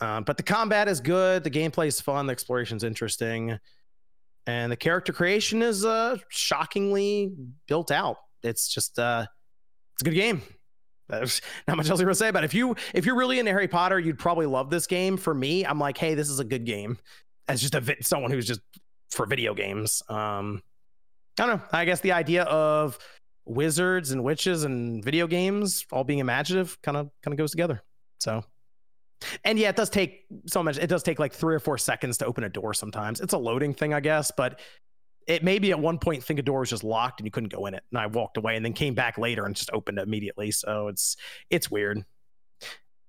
Um, 0.00 0.22
but 0.24 0.36
the 0.36 0.42
combat 0.44 0.86
is 0.88 1.00
good. 1.00 1.42
The 1.42 1.50
gameplay 1.50 1.88
is 1.88 2.00
fun. 2.00 2.26
The 2.26 2.32
exploration's 2.32 2.84
interesting. 2.84 3.58
And 4.46 4.70
the 4.70 4.76
character 4.76 5.12
creation 5.12 5.60
is 5.60 5.84
uh, 5.84 6.18
shockingly 6.28 7.32
built 7.66 7.90
out. 7.90 8.18
It's 8.44 8.68
just, 8.68 8.96
uh, 8.98 9.26
it's 9.94 10.02
a 10.02 10.04
good 10.04 10.14
game. 10.14 10.42
There's 11.08 11.40
not 11.68 11.76
much 11.76 11.88
else 11.88 12.00
to 12.00 12.14
say 12.14 12.28
about 12.28 12.44
it. 12.44 12.46
If 12.46 12.54
you 12.54 12.76
if 12.94 13.06
you're 13.06 13.16
really 13.16 13.38
into 13.38 13.50
Harry 13.50 13.68
Potter, 13.68 13.98
you'd 13.98 14.18
probably 14.18 14.46
love 14.46 14.70
this 14.70 14.86
game. 14.86 15.16
For 15.16 15.34
me, 15.34 15.64
I'm 15.64 15.78
like, 15.78 15.98
hey, 15.98 16.14
this 16.14 16.28
is 16.28 16.40
a 16.40 16.44
good 16.44 16.64
game. 16.64 16.98
As 17.48 17.60
just 17.60 17.74
a 17.74 17.80
vi- 17.80 18.00
someone 18.00 18.30
who's 18.30 18.46
just 18.46 18.60
for 19.10 19.26
video 19.26 19.54
games. 19.54 20.02
Um, 20.08 20.62
I 21.38 21.46
don't 21.46 21.56
know. 21.56 21.62
I 21.72 21.84
guess 21.84 22.00
the 22.00 22.12
idea 22.12 22.42
of 22.44 22.98
wizards 23.44 24.10
and 24.10 24.24
witches 24.24 24.64
and 24.64 25.04
video 25.04 25.26
games 25.28 25.86
all 25.92 26.02
being 26.02 26.18
imaginative 26.18 26.80
kind 26.82 26.96
of 26.96 27.10
kind 27.22 27.32
of 27.32 27.38
goes 27.38 27.52
together. 27.52 27.82
So, 28.18 28.44
and 29.44 29.58
yeah, 29.58 29.68
it 29.68 29.76
does 29.76 29.90
take 29.90 30.24
so 30.46 30.62
much. 30.62 30.78
It 30.78 30.88
does 30.88 31.02
take 31.02 31.18
like 31.18 31.32
three 31.32 31.54
or 31.54 31.60
four 31.60 31.78
seconds 31.78 32.18
to 32.18 32.26
open 32.26 32.44
a 32.44 32.48
door. 32.48 32.74
Sometimes 32.74 33.20
it's 33.20 33.32
a 33.32 33.38
loading 33.38 33.74
thing, 33.74 33.94
I 33.94 34.00
guess, 34.00 34.32
but 34.36 34.60
it 35.26 35.42
maybe 35.42 35.70
at 35.70 35.78
one 35.78 35.98
point 35.98 36.22
think 36.22 36.38
a 36.38 36.42
door 36.42 36.60
was 36.60 36.70
just 36.70 36.84
locked 36.84 37.20
and 37.20 37.26
you 37.26 37.30
couldn't 37.30 37.52
go 37.52 37.66
in 37.66 37.74
it, 37.74 37.82
and 37.90 37.98
I 37.98 38.06
walked 38.06 38.36
away 38.36 38.56
and 38.56 38.64
then 38.64 38.72
came 38.72 38.94
back 38.94 39.18
later 39.18 39.44
and 39.44 39.54
just 39.54 39.70
opened 39.72 39.98
it 39.98 40.02
immediately. 40.02 40.50
So 40.50 40.88
it's 40.88 41.16
it's 41.50 41.70
weird. 41.70 42.04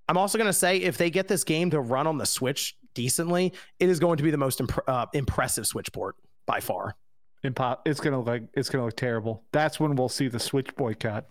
I'm 0.10 0.18
also 0.18 0.38
gonna 0.38 0.54
say 0.54 0.78
if 0.78 0.98
they 0.98 1.10
get 1.10 1.28
this 1.28 1.44
game 1.44 1.70
to 1.72 1.80
run 1.80 2.08
on 2.08 2.18
the 2.18 2.26
Switch 2.26 2.76
decently, 2.94 3.54
it 3.80 3.90
is 3.90 4.00
going 4.00 4.18
to 4.18 4.24
be 4.24 4.32
the 4.32 4.38
most 4.38 4.60
imp- 4.60 4.88
uh, 4.90 5.06
impressive 5.14 5.68
Switch 5.68 5.92
port 5.92 6.16
by 6.46 6.60
far. 6.60 6.96
Impo- 7.44 7.78
it's 7.86 8.00
gonna 8.00 8.22
look 8.22 8.44
it's 8.54 8.70
gonna 8.70 8.86
look 8.86 8.96
terrible. 8.98 9.44
That's 9.52 9.80
when 9.80 9.96
we'll 9.96 10.10
see 10.10 10.28
the 10.28 10.40
Switch 10.40 10.76
boycott. 10.76 11.26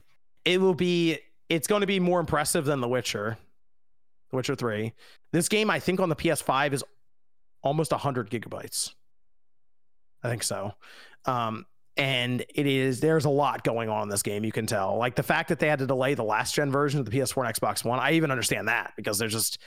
it 0.44 0.60
will 0.60 0.74
be 0.74 1.18
it's 1.48 1.68
going 1.68 1.80
to 1.80 1.86
be 1.86 2.00
more 2.00 2.18
impressive 2.18 2.64
than 2.64 2.80
The 2.80 2.88
Witcher. 2.88 3.38
The 4.30 4.36
Witcher 4.36 4.56
3. 4.56 4.92
This 5.32 5.48
game 5.48 5.70
I 5.70 5.78
think 5.78 6.00
on 6.00 6.08
the 6.08 6.16
PS5 6.16 6.72
is 6.72 6.84
almost 7.62 7.92
100 7.92 8.30
gigabytes. 8.30 8.94
I 10.26 10.30
think 10.30 10.42
so. 10.42 10.72
Um 11.24 11.66
and 11.96 12.44
it 12.54 12.66
is 12.66 13.00
there's 13.00 13.24
a 13.24 13.30
lot 13.30 13.64
going 13.64 13.88
on 13.88 14.02
in 14.02 14.08
this 14.08 14.22
game 14.22 14.44
you 14.44 14.52
can 14.52 14.66
tell. 14.66 14.96
Like 14.98 15.16
the 15.16 15.22
fact 15.22 15.48
that 15.48 15.58
they 15.58 15.68
had 15.68 15.78
to 15.78 15.86
delay 15.86 16.14
the 16.14 16.24
last 16.24 16.54
gen 16.54 16.70
version 16.70 17.00
of 17.00 17.06
the 17.06 17.12
PS4 17.12 17.46
and 17.46 17.54
Xbox 17.54 17.84
1, 17.84 17.98
I 17.98 18.12
even 18.12 18.30
understand 18.30 18.68
that 18.68 18.92
because 18.96 19.18
there's 19.18 19.32
just 19.32 19.58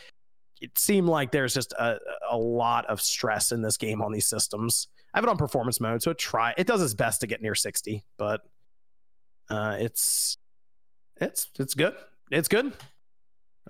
it 0.61 0.77
seemed 0.77 1.07
like 1.07 1.31
there's 1.31 1.53
just 1.53 1.73
a, 1.73 1.97
a 2.29 2.37
lot 2.37 2.85
of 2.87 3.01
stress 3.01 3.51
in 3.51 3.61
this 3.61 3.77
game 3.77 4.01
on 4.01 4.11
these 4.11 4.27
systems. 4.27 4.89
I 5.13 5.17
have 5.17 5.23
it 5.23 5.29
on 5.29 5.37
performance 5.37 5.79
mode, 5.79 6.03
so 6.03 6.11
it 6.11 6.17
try 6.17 6.53
it 6.57 6.67
does 6.67 6.81
its 6.81 6.93
best 6.93 7.21
to 7.21 7.27
get 7.27 7.41
near 7.41 7.55
60, 7.55 8.05
but 8.17 8.41
uh, 9.49 9.77
it's 9.79 10.37
it's 11.19 11.49
it's 11.57 11.73
good. 11.73 11.95
it's 12.31 12.47
good. 12.47 12.73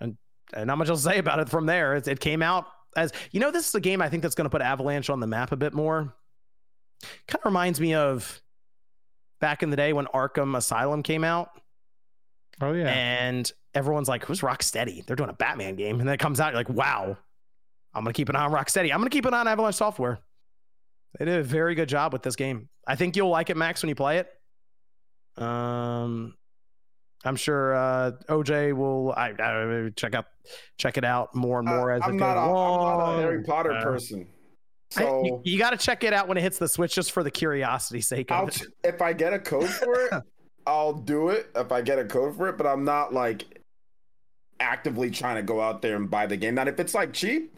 And, 0.02 0.18
and 0.54 0.68
not 0.68 0.78
much 0.78 0.90
else 0.90 1.04
to 1.04 1.10
say 1.10 1.18
about 1.20 1.40
it 1.40 1.50
from 1.50 1.66
there. 1.66 1.96
It, 1.96 2.08
it 2.08 2.20
came 2.20 2.42
out 2.42 2.66
as 2.98 3.12
you 3.32 3.40
know, 3.40 3.52
this 3.52 3.68
is 3.68 3.76
a 3.76 3.80
game 3.80 4.02
I 4.02 4.10
think 4.10 4.24
that's 4.24 4.36
going 4.36 4.46
to 4.46 4.50
put 4.50 4.62
Avalanche 4.62 5.10
on 5.10 5.20
the 5.20 5.28
map 5.28 5.52
a 5.52 5.56
bit 5.56 5.74
more. 5.74 6.16
Kind 7.28 7.40
of 7.40 7.46
reminds 7.46 7.80
me 7.80 7.94
of 7.94 8.42
back 9.40 9.64
in 9.64 9.70
the 9.70 9.78
day 9.78 9.94
when 9.94 10.06
Arkham 10.08 10.56
Asylum 10.56 11.04
came 11.04 11.24
out. 11.24 11.50
Oh 12.62 12.74
yeah. 12.74 12.90
And 12.90 13.52
everyone's 13.74 14.10
like, 14.10 14.26
who's 14.26 14.42
Rocksteady? 14.42 15.06
They're 15.06 15.16
doing 15.16 15.30
a 15.30 15.34
Batman 15.34 15.76
game. 15.76 16.00
And 16.00 16.08
then 16.08 16.14
it 16.14 16.20
comes 16.20 16.40
out, 16.40 16.52
you're 16.54 16.60
like, 16.60 16.70
wow, 16.70 17.18
I'm 17.94 18.04
going 18.04 18.14
to 18.14 18.18
keep 18.18 18.30
an 18.30 18.36
eye 18.36 18.46
on 18.46 18.52
Rocksteady. 18.52 18.92
I'm 18.92 19.00
going 19.00 19.10
to 19.10 19.16
keep 19.16 19.26
an 19.26 19.34
eye 19.34 19.40
on 19.40 19.48
Avalanche 19.48 19.76
Software. 19.76 20.20
They 21.18 21.26
did 21.26 21.40
a 21.40 21.44
very 21.44 21.76
good 21.76 21.90
job 21.90 22.14
with 22.14 22.22
this 22.22 22.36
game. 22.36 22.70
I 22.86 22.96
think 22.96 23.16
you'll 23.16 23.30
like 23.30 23.50
it, 23.50 23.58
Max, 23.58 23.82
when 23.82 23.90
you 23.90 23.96
play 23.96 24.20
it. 24.20 24.30
Um, 25.42 26.36
I'm 27.24 27.36
sure 27.36 27.76
uh, 27.76 28.12
OJ 28.28 28.74
will 28.74 29.14
I, 29.16 29.34
I, 29.40 29.90
check 29.96 30.16
out 30.16 30.26
check 30.78 30.98
it 30.98 31.04
out 31.04 31.36
more 31.36 31.60
and 31.60 31.68
more 31.68 31.92
uh, 31.92 31.98
as 31.98 32.02
I'm 32.04 32.16
it 32.16 32.18
not 32.18 32.36
goes 32.36 32.44
a, 32.44 32.52
along. 32.52 32.92
I'm 32.92 32.98
not 32.98 33.20
a 33.20 33.22
Harry 33.22 33.44
Potter 33.44 33.74
uh, 33.74 33.84
person. 33.84 34.28
So 34.90 35.22
I, 35.22 35.26
you, 35.26 35.42
you 35.44 35.60
got 35.60 35.72
to 35.72 35.78
check 35.78 36.04
it 36.04 36.14
out 36.14 36.28
when 36.28 36.38
it 36.38 36.42
hits 36.42 36.58
the 36.58 36.68
Switch, 36.68 36.96
just 36.96 37.12
for 37.12 37.24
the 37.24 37.32
curiosity 37.32 38.02
sake. 38.02 38.32
Of 38.32 38.50
it. 38.50 38.68
If 38.84 39.02
I 39.02 39.14
get 39.14 39.34
a 39.34 39.40
code 39.40 39.70
for 39.70 39.94
it, 39.94 40.14
I'll 40.68 40.94
do 40.94 41.30
it. 41.30 41.50
If 41.56 41.72
I 41.72 41.82
get 41.82 42.00
a 42.00 42.06
code 42.06 42.36
for 42.36 42.50
it, 42.50 42.58
but 42.58 42.66
I'm 42.66 42.84
not 42.84 43.14
like 43.14 43.62
actively 44.60 45.10
trying 45.12 45.36
to 45.36 45.44
go 45.44 45.62
out 45.62 45.82
there 45.82 45.96
and 45.96 46.10
buy 46.10 46.26
the 46.26 46.38
game. 46.38 46.56
Now, 46.56 46.68
if 46.68 46.80
it's 46.80 46.94
like 46.94 47.14
cheap, 47.14 47.58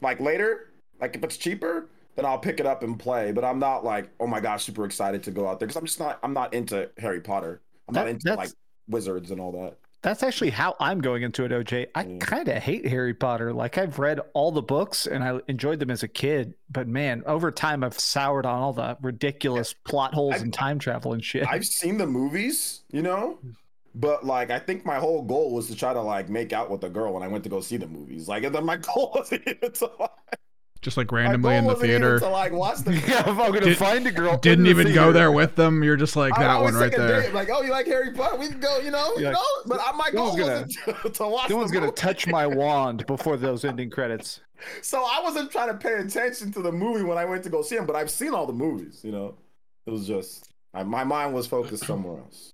like 0.00 0.20
later, 0.20 0.70
like 1.00 1.14
if 1.14 1.22
it's 1.22 1.36
cheaper, 1.36 1.88
then 2.16 2.24
I'll 2.24 2.38
pick 2.38 2.60
it 2.60 2.66
up 2.66 2.82
and 2.82 2.98
play. 2.98 3.32
But 3.32 3.44
I'm 3.44 3.58
not 3.58 3.84
like, 3.84 4.10
oh 4.20 4.26
my 4.26 4.40
gosh, 4.40 4.64
super 4.64 4.84
excited 4.84 5.22
to 5.24 5.30
go 5.30 5.48
out 5.48 5.58
there 5.58 5.66
because 5.66 5.76
I'm 5.76 5.86
just 5.86 6.00
not. 6.00 6.18
I'm 6.22 6.32
not 6.32 6.54
into 6.54 6.90
Harry 6.98 7.20
Potter. 7.20 7.60
I'm 7.88 7.94
that, 7.94 8.02
not 8.02 8.08
into 8.08 8.34
like 8.34 8.50
wizards 8.88 9.30
and 9.30 9.40
all 9.40 9.52
that. 9.52 9.76
That's 10.02 10.24
actually 10.24 10.50
how 10.50 10.74
I'm 10.80 11.00
going 11.00 11.22
into 11.22 11.44
it, 11.44 11.52
OJ. 11.52 11.86
I 11.94 12.04
mm. 12.04 12.20
kind 12.20 12.48
of 12.48 12.60
hate 12.60 12.86
Harry 12.88 13.14
Potter. 13.14 13.52
Like 13.52 13.78
I've 13.78 14.00
read 14.00 14.20
all 14.34 14.50
the 14.50 14.62
books 14.62 15.06
and 15.06 15.22
I 15.22 15.38
enjoyed 15.46 15.78
them 15.78 15.90
as 15.90 16.02
a 16.02 16.08
kid, 16.08 16.54
but 16.68 16.88
man, 16.88 17.22
over 17.24 17.52
time 17.52 17.84
I've 17.84 17.98
soured 17.98 18.44
on 18.44 18.60
all 18.60 18.72
the 18.72 18.98
ridiculous 19.00 19.72
plot 19.72 20.12
holes 20.12 20.34
I've, 20.34 20.42
and 20.42 20.52
time 20.52 20.80
travel 20.80 21.12
and 21.12 21.24
shit. 21.24 21.46
I've 21.48 21.64
seen 21.64 21.98
the 21.98 22.06
movies, 22.06 22.82
you 22.90 23.02
know, 23.02 23.38
but 23.94 24.24
like 24.24 24.50
I 24.50 24.58
think 24.58 24.84
my 24.84 24.96
whole 24.96 25.22
goal 25.22 25.54
was 25.54 25.68
to 25.68 25.76
try 25.76 25.92
to 25.92 26.02
like 26.02 26.28
make 26.28 26.52
out 26.52 26.68
with 26.68 26.82
a 26.82 26.90
girl 26.90 27.12
when 27.14 27.22
I 27.22 27.28
went 27.28 27.44
to 27.44 27.50
go 27.50 27.60
see 27.60 27.76
the 27.76 27.86
movies. 27.86 28.26
Like 28.26 28.50
my 28.62 28.76
goal 28.94 29.12
was 29.14 29.32
even 29.32 29.72
to 29.72 29.90
like 30.00 30.10
just 30.82 30.96
like 30.96 31.10
randomly 31.12 31.54
in 31.54 31.66
the 31.66 31.76
theater. 31.76 32.18
To, 32.18 32.28
like, 32.28 32.52
watch 32.52 32.80
the 32.80 32.92
yeah, 33.08 33.20
if 33.20 33.28
I'm 33.28 33.36
gonna 33.36 33.60
Did, 33.60 33.78
find 33.78 34.06
a 34.06 34.10
girl, 34.10 34.36
didn't 34.36 34.66
even 34.66 34.88
the 34.88 34.94
go 34.94 35.12
there 35.12 35.30
with 35.30 35.54
them. 35.54 35.82
You're 35.82 35.96
just 35.96 36.16
like 36.16 36.34
that 36.34 36.60
one 36.60 36.74
right 36.74 36.94
there. 36.94 37.32
Like, 37.32 37.48
oh, 37.50 37.62
you 37.62 37.70
like 37.70 37.86
Harry 37.86 38.12
Potter? 38.12 38.36
We 38.36 38.48
can 38.48 38.60
go, 38.60 38.78
you 38.80 38.90
know, 38.90 39.14
you 39.16 39.30
know. 39.30 39.42
But 39.64 39.80
I, 39.80 39.92
my 39.92 40.10
goal 40.10 40.36
gonna, 40.36 40.66
to, 40.66 41.10
to 41.14 41.28
watch. 41.28 41.48
No 41.48 41.56
one's 41.56 41.70
gonna 41.70 41.92
touch 41.92 42.26
my 42.26 42.46
wand 42.46 43.06
before 43.06 43.36
those 43.36 43.64
ending 43.64 43.90
credits. 43.90 44.40
So 44.80 44.98
I 44.98 45.20
wasn't 45.20 45.50
trying 45.50 45.70
to 45.70 45.74
pay 45.74 45.94
attention 45.94 46.52
to 46.52 46.62
the 46.62 46.70
movie 46.70 47.02
when 47.02 47.18
I 47.18 47.24
went 47.24 47.42
to 47.42 47.50
go 47.50 47.62
see 47.62 47.74
him, 47.74 47.84
but 47.84 47.96
I've 47.96 48.12
seen 48.12 48.32
all 48.32 48.46
the 48.46 48.52
movies. 48.52 49.00
You 49.02 49.10
know, 49.10 49.34
it 49.86 49.90
was 49.90 50.06
just 50.06 50.52
I, 50.72 50.84
my 50.84 51.02
mind 51.02 51.34
was 51.34 51.48
focused 51.48 51.84
somewhere 51.84 52.18
else. 52.18 52.52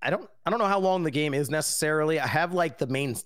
I 0.00 0.10
don't 0.10 0.30
I 0.46 0.50
don't 0.50 0.60
know 0.60 0.66
how 0.66 0.78
long 0.78 1.02
the 1.02 1.10
game 1.10 1.34
is 1.34 1.50
necessarily. 1.50 2.20
I 2.20 2.28
have 2.28 2.54
like 2.54 2.78
the 2.78 2.86
main 2.86 3.16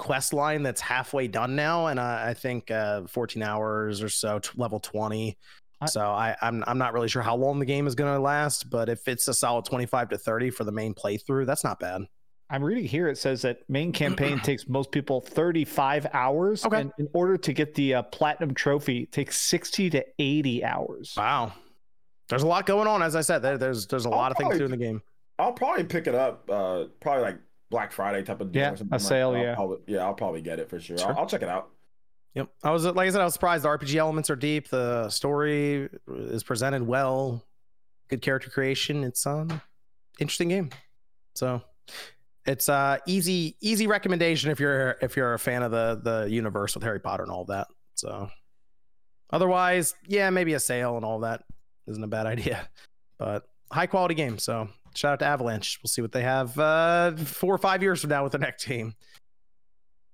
quest 0.00 0.32
line 0.32 0.62
that's 0.62 0.80
halfway 0.80 1.28
done 1.28 1.54
now, 1.54 1.88
and 1.88 2.00
I, 2.00 2.30
I 2.30 2.34
think 2.34 2.70
uh, 2.70 3.02
14 3.06 3.42
hours 3.42 4.02
or 4.02 4.08
so, 4.08 4.38
t- 4.38 4.48
level 4.56 4.80
20. 4.80 5.36
I, 5.82 5.86
so 5.86 6.00
I, 6.00 6.34
I'm 6.40 6.64
I'm 6.66 6.78
not 6.78 6.94
really 6.94 7.08
sure 7.08 7.20
how 7.20 7.36
long 7.36 7.58
the 7.58 7.66
game 7.66 7.86
is 7.86 7.94
going 7.94 8.12
to 8.12 8.18
last, 8.18 8.70
but 8.70 8.88
if 8.88 9.06
it's 9.08 9.28
a 9.28 9.34
solid 9.34 9.66
25 9.66 10.08
to 10.08 10.18
30 10.18 10.50
for 10.50 10.64
the 10.64 10.72
main 10.72 10.94
playthrough, 10.94 11.44
that's 11.44 11.64
not 11.64 11.78
bad. 11.78 12.06
I'm 12.48 12.64
reading 12.64 12.84
here. 12.84 13.08
It 13.08 13.18
says 13.18 13.42
that 13.42 13.58
main 13.68 13.92
campaign 13.92 14.40
takes 14.42 14.66
most 14.66 14.90
people 14.90 15.20
35 15.20 16.06
hours, 16.14 16.64
okay. 16.64 16.80
and 16.80 16.92
in 16.98 17.08
order 17.12 17.36
to 17.36 17.52
get 17.52 17.74
the 17.74 17.96
uh, 17.96 18.02
platinum 18.04 18.54
trophy, 18.54 19.04
takes 19.04 19.38
60 19.38 19.90
to 19.90 20.04
80 20.18 20.64
hours. 20.64 21.14
Wow, 21.14 21.52
there's 22.30 22.42
a 22.42 22.46
lot 22.46 22.64
going 22.64 22.88
on. 22.88 23.02
As 23.02 23.14
I 23.14 23.20
said, 23.20 23.40
there, 23.40 23.58
there's 23.58 23.86
there's 23.86 24.06
a 24.06 24.10
I'll 24.10 24.16
lot 24.16 24.32
probably, 24.34 24.46
of 24.46 24.50
things 24.52 24.60
to 24.60 24.66
do 24.66 24.72
in 24.72 24.78
the 24.78 24.84
game. 24.84 25.02
I'll 25.38 25.52
probably 25.52 25.84
pick 25.84 26.06
it 26.06 26.14
up. 26.14 26.48
Uh, 26.50 26.84
probably 27.00 27.22
like 27.22 27.38
Black 27.70 27.92
Friday 27.92 28.22
type 28.22 28.40
of 28.40 28.52
deal. 28.52 28.62
Yeah, 28.62 28.76
a 28.92 29.00
sale. 29.00 29.32
Like 29.32 29.42
yeah, 29.42 29.54
probably, 29.54 29.78
yeah, 29.86 30.04
I'll 30.04 30.14
probably 30.14 30.42
get 30.42 30.58
it 30.58 30.68
for 30.68 30.80
sure. 30.80 30.98
sure. 30.98 31.08
I'll, 31.10 31.20
I'll, 31.20 31.26
check 31.26 31.42
it 31.42 31.48
out. 31.48 31.70
Yep, 32.34 32.48
I 32.62 32.70
was 32.70 32.84
like 32.84 33.08
I 33.08 33.10
said, 33.10 33.20
I 33.20 33.24
was 33.24 33.32
surprised. 33.32 33.64
The 33.64 33.68
RPG 33.68 33.94
elements 33.96 34.28
are 34.28 34.36
deep. 34.36 34.68
The 34.68 35.08
story 35.08 35.88
is 36.08 36.42
presented 36.42 36.86
well. 36.86 37.44
Good 38.08 38.22
character 38.22 38.50
creation. 38.50 39.04
It's 39.04 39.24
um 39.26 39.60
interesting 40.18 40.48
game. 40.48 40.70
So 41.34 41.62
it's 42.46 42.68
uh 42.68 42.98
easy 43.06 43.56
easy 43.60 43.86
recommendation 43.86 44.50
if 44.50 44.58
you're 44.58 44.96
if 45.00 45.16
you're 45.16 45.34
a 45.34 45.38
fan 45.38 45.62
of 45.62 45.70
the 45.70 46.00
the 46.02 46.30
universe 46.30 46.74
with 46.74 46.82
Harry 46.84 47.00
Potter 47.00 47.22
and 47.22 47.32
all 47.32 47.44
that. 47.46 47.68
So 47.94 48.28
otherwise, 49.32 49.94
yeah, 50.06 50.30
maybe 50.30 50.54
a 50.54 50.60
sale 50.60 50.96
and 50.96 51.04
all 51.04 51.20
that 51.20 51.44
isn't 51.86 52.02
a 52.02 52.08
bad 52.08 52.26
idea. 52.34 52.68
But 53.18 53.44
high 53.70 53.86
quality 53.86 54.14
game. 54.14 54.38
So 54.38 54.68
shout 54.94 55.12
out 55.12 55.18
to 55.20 55.26
Avalanche. 55.26 55.78
We'll 55.82 55.88
see 55.88 56.02
what 56.02 56.12
they 56.12 56.22
have 56.22 56.58
uh, 56.58 57.16
four 57.16 57.54
or 57.54 57.58
five 57.58 57.82
years 57.82 58.00
from 58.00 58.10
now 58.10 58.22
with 58.22 58.32
the 58.32 58.38
next 58.38 58.64
team. 58.64 58.94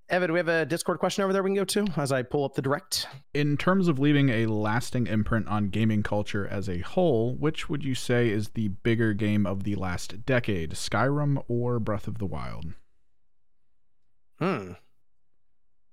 Evan, 0.08 0.28
do 0.28 0.34
we 0.34 0.38
have 0.38 0.48
a 0.48 0.64
Discord 0.64 1.00
question 1.00 1.24
over 1.24 1.32
there 1.32 1.42
we 1.42 1.50
can 1.50 1.56
go 1.56 1.64
to 1.64 1.86
as 1.96 2.12
I 2.12 2.22
pull 2.22 2.44
up 2.44 2.54
the 2.54 2.62
direct? 2.62 3.08
In 3.34 3.56
terms 3.56 3.88
of 3.88 3.98
leaving 3.98 4.28
a 4.28 4.46
lasting 4.46 5.08
imprint 5.08 5.48
on 5.48 5.68
gaming 5.68 6.04
culture 6.04 6.46
as 6.46 6.68
a 6.68 6.78
whole, 6.78 7.34
which 7.34 7.68
would 7.68 7.82
you 7.82 7.96
say 7.96 8.28
is 8.28 8.50
the 8.50 8.68
bigger 8.68 9.14
game 9.14 9.46
of 9.46 9.64
the 9.64 9.74
last 9.74 10.24
decade, 10.24 10.72
Skyrim 10.72 11.42
or 11.48 11.80
Breath 11.80 12.06
of 12.06 12.18
the 12.18 12.26
Wild? 12.26 12.66
Hmm. 14.38 14.72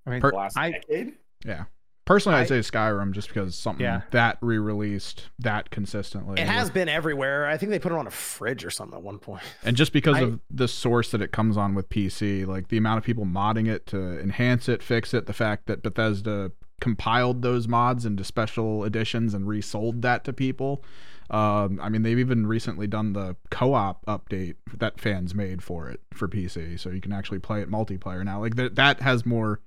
I 0.05 0.09
mean, 0.11 0.21
per- 0.21 0.31
last 0.31 0.57
I, 0.57 0.71
decade? 0.71 1.13
Yeah. 1.43 1.65
Personally, 2.05 2.37
I, 2.37 2.41
would 2.41 2.49
say 2.49 2.59
Skyrim 2.59 3.11
just 3.11 3.29
because 3.29 3.55
something 3.55 3.85
yeah. 3.85 4.01
that 4.11 4.37
re-released 4.41 5.29
that 5.39 5.69
consistently. 5.69 6.41
It 6.41 6.47
has 6.47 6.69
been 6.69 6.89
everywhere. 6.89 7.47
I 7.47 7.55
think 7.55 7.69
they 7.69 7.79
put 7.79 7.93
it 7.93 7.97
on 7.97 8.07
a 8.07 8.11
fridge 8.11 8.65
or 8.65 8.69
something 8.71 8.97
at 8.97 9.03
one 9.03 9.19
point. 9.19 9.43
And 9.63 9.77
just 9.77 9.93
because 9.93 10.17
I, 10.17 10.21
of 10.21 10.39
the 10.51 10.67
source 10.67 11.11
that 11.11 11.21
it 11.21 11.31
comes 11.31 11.55
on 11.55 11.75
with 11.75 11.87
PC, 11.87 12.45
like 12.45 12.67
the 12.67 12.77
amount 12.77 12.97
of 12.97 13.05
people 13.05 13.25
modding 13.25 13.69
it 13.69 13.87
to 13.87 14.19
enhance 14.19 14.67
it, 14.67 14.83
fix 14.83 15.13
it, 15.13 15.27
the 15.27 15.33
fact 15.33 15.67
that 15.67 15.81
Bethesda 15.81 16.51
compiled 16.81 17.41
those 17.41 17.69
mods 17.69 18.05
into 18.05 18.25
special 18.25 18.83
editions 18.83 19.33
and 19.33 19.47
resold 19.47 20.01
that 20.01 20.25
to 20.25 20.33
people. 20.33 20.83
Um, 21.29 21.79
I 21.81 21.87
mean, 21.87 22.01
they've 22.01 22.19
even 22.19 22.45
recently 22.45 22.85
done 22.85 23.13
the 23.13 23.37
co-op 23.49 24.05
update 24.05 24.55
that 24.75 24.99
fans 24.99 25.33
made 25.33 25.63
for 25.63 25.87
it 25.87 26.01
for 26.13 26.27
PC, 26.27 26.77
so 26.77 26.89
you 26.89 26.99
can 26.99 27.13
actually 27.13 27.39
play 27.39 27.61
it 27.61 27.71
multiplayer 27.71 28.25
now. 28.25 28.41
Like 28.41 28.57
that, 28.57 28.75
that 28.75 29.01
has 29.01 29.25
more 29.25 29.61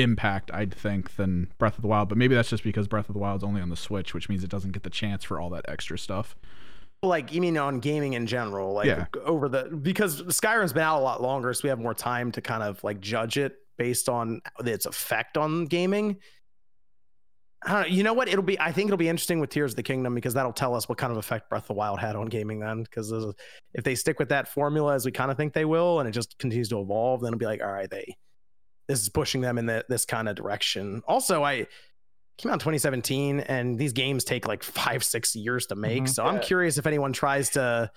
impact, 0.00 0.50
I'd 0.52 0.74
think, 0.74 1.16
than 1.16 1.52
Breath 1.58 1.76
of 1.76 1.82
the 1.82 1.88
Wild. 1.88 2.08
But 2.08 2.18
maybe 2.18 2.34
that's 2.34 2.50
just 2.50 2.64
because 2.64 2.88
Breath 2.88 3.08
of 3.08 3.14
the 3.14 3.18
Wild 3.18 3.40
is 3.40 3.44
only 3.44 3.60
on 3.60 3.68
the 3.68 3.76
Switch, 3.76 4.14
which 4.14 4.28
means 4.28 4.44
it 4.44 4.50
doesn't 4.50 4.72
get 4.72 4.82
the 4.82 4.90
chance 4.90 5.24
for 5.24 5.40
all 5.40 5.50
that 5.50 5.64
extra 5.68 5.98
stuff. 5.98 6.36
Like 7.02 7.32
you 7.32 7.40
mean 7.40 7.56
on 7.56 7.80
gaming 7.80 8.12
in 8.12 8.26
general, 8.26 8.74
like 8.74 8.86
yeah. 8.86 9.06
over 9.24 9.48
the 9.48 9.64
because 9.82 10.20
Skyrim's 10.22 10.74
been 10.74 10.82
out 10.82 10.98
a 10.98 11.02
lot 11.02 11.22
longer, 11.22 11.54
so 11.54 11.60
we 11.64 11.70
have 11.70 11.78
more 11.78 11.94
time 11.94 12.30
to 12.32 12.42
kind 12.42 12.62
of 12.62 12.82
like 12.84 13.00
judge 13.00 13.38
it 13.38 13.56
based 13.78 14.10
on 14.10 14.42
its 14.58 14.84
effect 14.84 15.38
on 15.38 15.64
gaming. 15.64 16.18
Know, 17.66 17.84
you 17.86 18.02
know 18.02 18.12
what? 18.12 18.28
It'll 18.28 18.42
be. 18.42 18.60
I 18.60 18.72
think 18.72 18.88
it'll 18.88 18.98
be 18.98 19.08
interesting 19.08 19.40
with 19.40 19.48
Tears 19.48 19.72
of 19.72 19.76
the 19.76 19.82
Kingdom 19.82 20.14
because 20.14 20.34
that'll 20.34 20.52
tell 20.52 20.74
us 20.74 20.90
what 20.90 20.98
kind 20.98 21.10
of 21.10 21.16
effect 21.16 21.48
Breath 21.48 21.64
of 21.64 21.68
the 21.68 21.74
Wild 21.74 22.00
had 22.00 22.16
on 22.16 22.26
gaming. 22.26 22.60
Then, 22.60 22.82
because 22.82 23.12
if 23.72 23.84
they 23.84 23.94
stick 23.94 24.18
with 24.18 24.28
that 24.28 24.48
formula 24.48 24.94
as 24.94 25.06
we 25.06 25.12
kind 25.12 25.30
of 25.30 25.38
think 25.38 25.54
they 25.54 25.64
will, 25.64 26.00
and 26.00 26.08
it 26.08 26.12
just 26.12 26.38
continues 26.38 26.68
to 26.68 26.80
evolve, 26.80 27.22
then 27.22 27.28
it'll 27.28 27.38
be 27.38 27.46
like, 27.46 27.62
all 27.62 27.72
right, 27.72 27.90
they 27.90 28.14
this 28.90 29.00
is 29.02 29.08
pushing 29.08 29.40
them 29.40 29.56
in 29.56 29.66
the, 29.66 29.84
this 29.88 30.04
kind 30.04 30.28
of 30.28 30.34
direction. 30.34 31.02
Also, 31.06 31.44
I 31.44 31.68
came 32.38 32.50
out 32.50 32.54
in 32.54 32.58
2017, 32.58 33.40
and 33.40 33.78
these 33.78 33.92
games 33.92 34.24
take 34.24 34.48
like 34.48 34.64
five, 34.64 35.04
six 35.04 35.36
years 35.36 35.66
to 35.66 35.76
make. 35.76 36.04
Mm-hmm. 36.04 36.06
So 36.06 36.24
yeah. 36.24 36.30
I'm 36.30 36.40
curious 36.40 36.76
if 36.76 36.86
anyone 36.86 37.12
tries 37.12 37.50
to 37.50 37.90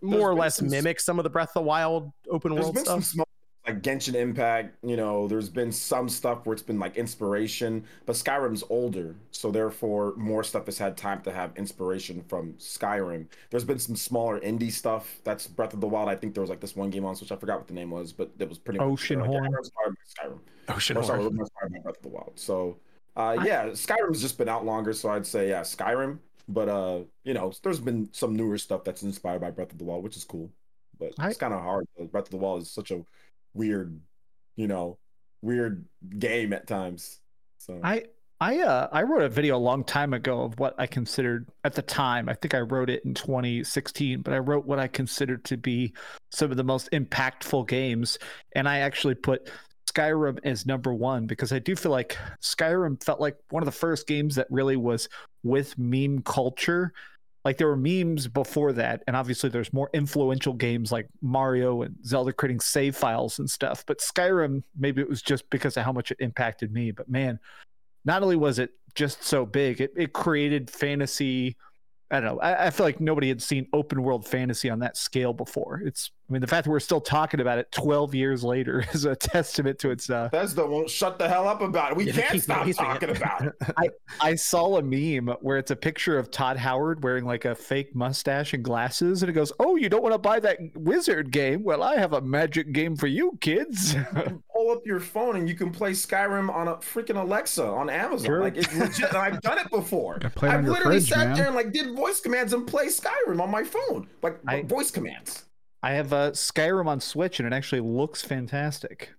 more 0.00 0.30
or 0.30 0.34
less 0.34 0.56
some, 0.56 0.70
mimic 0.70 1.00
some 1.00 1.18
of 1.18 1.24
the 1.24 1.30
Breath 1.30 1.48
of 1.48 1.54
the 1.54 1.62
Wild 1.62 2.12
open 2.30 2.54
world 2.54 2.78
stuff. 2.78 3.02
Small, 3.04 3.26
like 3.66 3.82
Genshin 3.82 4.14
Impact, 4.14 4.76
you 4.84 4.96
know, 4.96 5.26
there's 5.26 5.48
been 5.48 5.72
some 5.72 6.08
stuff 6.08 6.46
where 6.46 6.54
it's 6.54 6.62
been 6.62 6.78
like 6.78 6.96
inspiration, 6.96 7.84
but 8.04 8.14
Skyrim's 8.14 8.62
older, 8.70 9.16
so 9.32 9.50
therefore 9.50 10.14
more 10.16 10.44
stuff 10.44 10.66
has 10.66 10.78
had 10.78 10.96
time 10.96 11.20
to 11.22 11.32
have 11.32 11.50
inspiration 11.56 12.22
from 12.28 12.52
Skyrim. 12.54 13.26
There's 13.50 13.64
been 13.64 13.78
some 13.78 13.96
smaller 13.96 14.38
indie 14.40 14.70
stuff. 14.70 15.20
That's 15.24 15.46
Breath 15.46 15.74
of 15.74 15.80
the 15.80 15.88
Wild. 15.88 16.08
I 16.08 16.14
think 16.14 16.34
there 16.34 16.42
was 16.42 16.50
like 16.50 16.60
this 16.60 16.76
one 16.76 16.90
game 16.90 17.04
on 17.04 17.16
Switch. 17.16 17.32
I 17.32 17.36
forgot 17.36 17.58
what 17.58 17.66
the 17.66 17.74
name 17.74 17.90
was, 17.90 18.12
but 18.12 18.30
it 18.38 18.48
was 18.48 18.58
pretty 18.58 18.78
Ocean 18.78 19.18
much, 19.18 19.28
Horn. 19.28 19.52
Skyrim. 19.52 20.38
Oceanhorn. 20.68 21.04
Sorry, 21.04 21.80
Breath 21.82 21.96
of 21.96 22.02
the 22.02 22.08
Wild. 22.08 22.32
So, 22.36 22.78
uh, 23.16 23.36
yeah, 23.44 23.66
Skyrim's 23.68 24.20
just 24.20 24.38
been 24.38 24.48
out 24.48 24.64
longer, 24.64 24.92
so 24.92 25.10
I'd 25.10 25.26
say 25.26 25.48
yeah, 25.48 25.62
Skyrim. 25.62 26.18
But 26.48 26.68
uh, 26.68 27.00
you 27.24 27.34
know, 27.34 27.52
there's 27.64 27.80
been 27.80 28.08
some 28.12 28.36
newer 28.36 28.58
stuff 28.58 28.84
that's 28.84 29.02
inspired 29.02 29.40
by 29.40 29.50
Breath 29.50 29.72
of 29.72 29.78
the 29.78 29.84
Wild, 29.84 30.04
which 30.04 30.16
is 30.16 30.22
cool. 30.22 30.50
But 30.98 31.12
I, 31.18 31.28
it's 31.28 31.38
kind 31.38 31.52
of 31.52 31.60
hard. 31.60 31.86
Breath 32.10 32.24
of 32.24 32.30
the 32.30 32.36
Wild 32.36 32.62
is 32.62 32.70
such 32.70 32.90
a 32.90 33.02
weird, 33.56 33.98
you 34.56 34.66
know, 34.66 34.98
weird 35.42 35.86
game 36.18 36.52
at 36.52 36.66
times. 36.66 37.20
So 37.58 37.80
I 37.82 38.04
I 38.40 38.58
uh 38.60 38.88
I 38.92 39.02
wrote 39.02 39.22
a 39.22 39.28
video 39.28 39.56
a 39.56 39.58
long 39.58 39.82
time 39.82 40.12
ago 40.12 40.42
of 40.42 40.58
what 40.58 40.74
I 40.78 40.86
considered 40.86 41.48
at 41.64 41.74
the 41.74 41.82
time. 41.82 42.28
I 42.28 42.34
think 42.34 42.54
I 42.54 42.60
wrote 42.60 42.90
it 42.90 43.04
in 43.04 43.14
2016, 43.14 44.22
but 44.22 44.34
I 44.34 44.38
wrote 44.38 44.66
what 44.66 44.78
I 44.78 44.88
considered 44.88 45.44
to 45.46 45.56
be 45.56 45.94
some 46.32 46.50
of 46.50 46.56
the 46.56 46.64
most 46.64 46.90
impactful 46.92 47.68
games, 47.68 48.18
and 48.54 48.68
I 48.68 48.78
actually 48.78 49.14
put 49.14 49.50
Skyrim 49.90 50.38
as 50.44 50.66
number 50.66 50.92
one 50.92 51.26
because 51.26 51.52
I 51.52 51.58
do 51.58 51.74
feel 51.74 51.92
like 51.92 52.18
Skyrim 52.42 53.02
felt 53.02 53.20
like 53.20 53.36
one 53.50 53.62
of 53.62 53.66
the 53.66 53.72
first 53.72 54.06
games 54.06 54.34
that 54.34 54.46
really 54.50 54.76
was 54.76 55.08
with 55.42 55.78
meme 55.78 56.22
culture. 56.22 56.92
Like 57.46 57.58
there 57.58 57.68
were 57.68 57.76
memes 57.76 58.26
before 58.26 58.72
that, 58.72 59.04
and 59.06 59.14
obviously 59.14 59.48
there's 59.50 59.72
more 59.72 59.88
influential 59.94 60.52
games 60.52 60.90
like 60.90 61.06
Mario 61.22 61.82
and 61.82 61.94
Zelda 62.04 62.32
creating 62.32 62.58
save 62.58 62.96
files 62.96 63.38
and 63.38 63.48
stuff. 63.48 63.84
But 63.86 64.00
Skyrim, 64.00 64.64
maybe 64.76 65.00
it 65.00 65.08
was 65.08 65.22
just 65.22 65.48
because 65.48 65.76
of 65.76 65.84
how 65.84 65.92
much 65.92 66.10
it 66.10 66.16
impacted 66.18 66.72
me. 66.72 66.90
But 66.90 67.08
man, 67.08 67.38
not 68.04 68.24
only 68.24 68.34
was 68.34 68.58
it 68.58 68.70
just 68.96 69.22
so 69.22 69.46
big, 69.46 69.80
it, 69.80 69.92
it 69.96 70.12
created 70.12 70.68
fantasy. 70.68 71.56
I 72.10 72.20
don't 72.20 72.36
know. 72.36 72.40
I, 72.40 72.66
I, 72.66 72.70
feel 72.70 72.86
like 72.86 73.00
nobody 73.00 73.28
had 73.28 73.42
seen 73.42 73.66
open 73.72 74.00
world 74.00 74.26
fantasy 74.26 74.70
on 74.70 74.78
that 74.78 74.96
scale 74.96 75.32
before. 75.32 75.82
It's, 75.84 76.12
I 76.28 76.32
mean, 76.32 76.40
the 76.40 76.46
fact 76.46 76.64
that 76.64 76.70
we're 76.70 76.78
still 76.78 77.00
talking 77.00 77.40
about 77.40 77.58
it 77.58 77.72
12 77.72 78.14
years 78.14 78.44
later 78.44 78.84
is 78.92 79.04
a 79.06 79.16
testament 79.16 79.80
to 79.80 79.90
its. 79.90 80.08
Uh, 80.08 80.28
Bethesda 80.30 80.64
won't 80.64 80.88
shut 80.88 81.18
the 81.18 81.28
hell 81.28 81.48
up 81.48 81.62
about 81.62 81.90
it. 81.90 81.96
We 81.96 82.04
yeah, 82.04 82.12
can't 82.12 82.40
stop 82.40 82.70
talking 82.70 83.08
it. 83.08 83.16
about 83.16 83.46
it. 83.46 83.54
I, 83.76 83.88
I 84.20 84.34
saw 84.36 84.76
a 84.76 84.82
meme 84.82 85.34
where 85.40 85.58
it's 85.58 85.72
a 85.72 85.76
picture 85.76 86.16
of 86.16 86.30
Todd 86.30 86.56
Howard 86.56 87.02
wearing 87.02 87.24
like 87.24 87.44
a 87.44 87.56
fake 87.56 87.94
mustache 87.96 88.54
and 88.54 88.62
glasses, 88.62 89.24
and 89.24 89.30
it 89.30 89.32
goes, 89.32 89.52
"Oh, 89.58 89.74
you 89.74 89.88
don't 89.88 90.02
want 90.02 90.14
to 90.14 90.18
buy 90.18 90.38
that 90.40 90.58
Wizard 90.76 91.32
game? 91.32 91.64
Well, 91.64 91.82
I 91.82 91.96
have 91.96 92.12
a 92.12 92.20
magic 92.20 92.72
game 92.72 92.94
for 92.94 93.08
you, 93.08 93.36
kids." 93.40 93.96
pull 94.66 94.76
up 94.76 94.86
your 94.86 95.00
phone 95.00 95.36
and 95.36 95.48
you 95.48 95.54
can 95.54 95.70
play 95.70 95.92
Skyrim 95.92 96.52
on 96.52 96.68
a 96.68 96.76
freaking 96.76 97.20
Alexa 97.20 97.64
on 97.64 97.88
Amazon. 97.88 98.26
Sure. 98.26 98.40
Like 98.40 98.56
it's 98.56 98.74
legit. 98.74 99.08
and 99.08 99.16
I've 99.16 99.40
done 99.40 99.58
it 99.58 99.70
before. 99.70 100.18
I've 100.42 100.64
literally 100.64 100.98
fridge, 100.98 101.08
sat 101.08 101.28
man. 101.28 101.36
there 101.36 101.46
and 101.46 101.54
like 101.54 101.72
did 101.72 101.94
voice 101.94 102.20
commands 102.20 102.52
and 102.52 102.66
play 102.66 102.86
Skyrim 102.86 103.40
on 103.40 103.50
my 103.50 103.62
phone, 103.62 104.08
like 104.22 104.38
I, 104.46 104.62
voice 104.62 104.90
commands. 104.90 105.44
I 105.82 105.92
have 105.92 106.12
a 106.12 106.16
uh, 106.16 106.30
Skyrim 106.32 106.86
on 106.86 107.00
Switch 107.00 107.38
and 107.38 107.46
it 107.46 107.52
actually 107.52 107.80
looks 107.80 108.22
fantastic. 108.22 109.12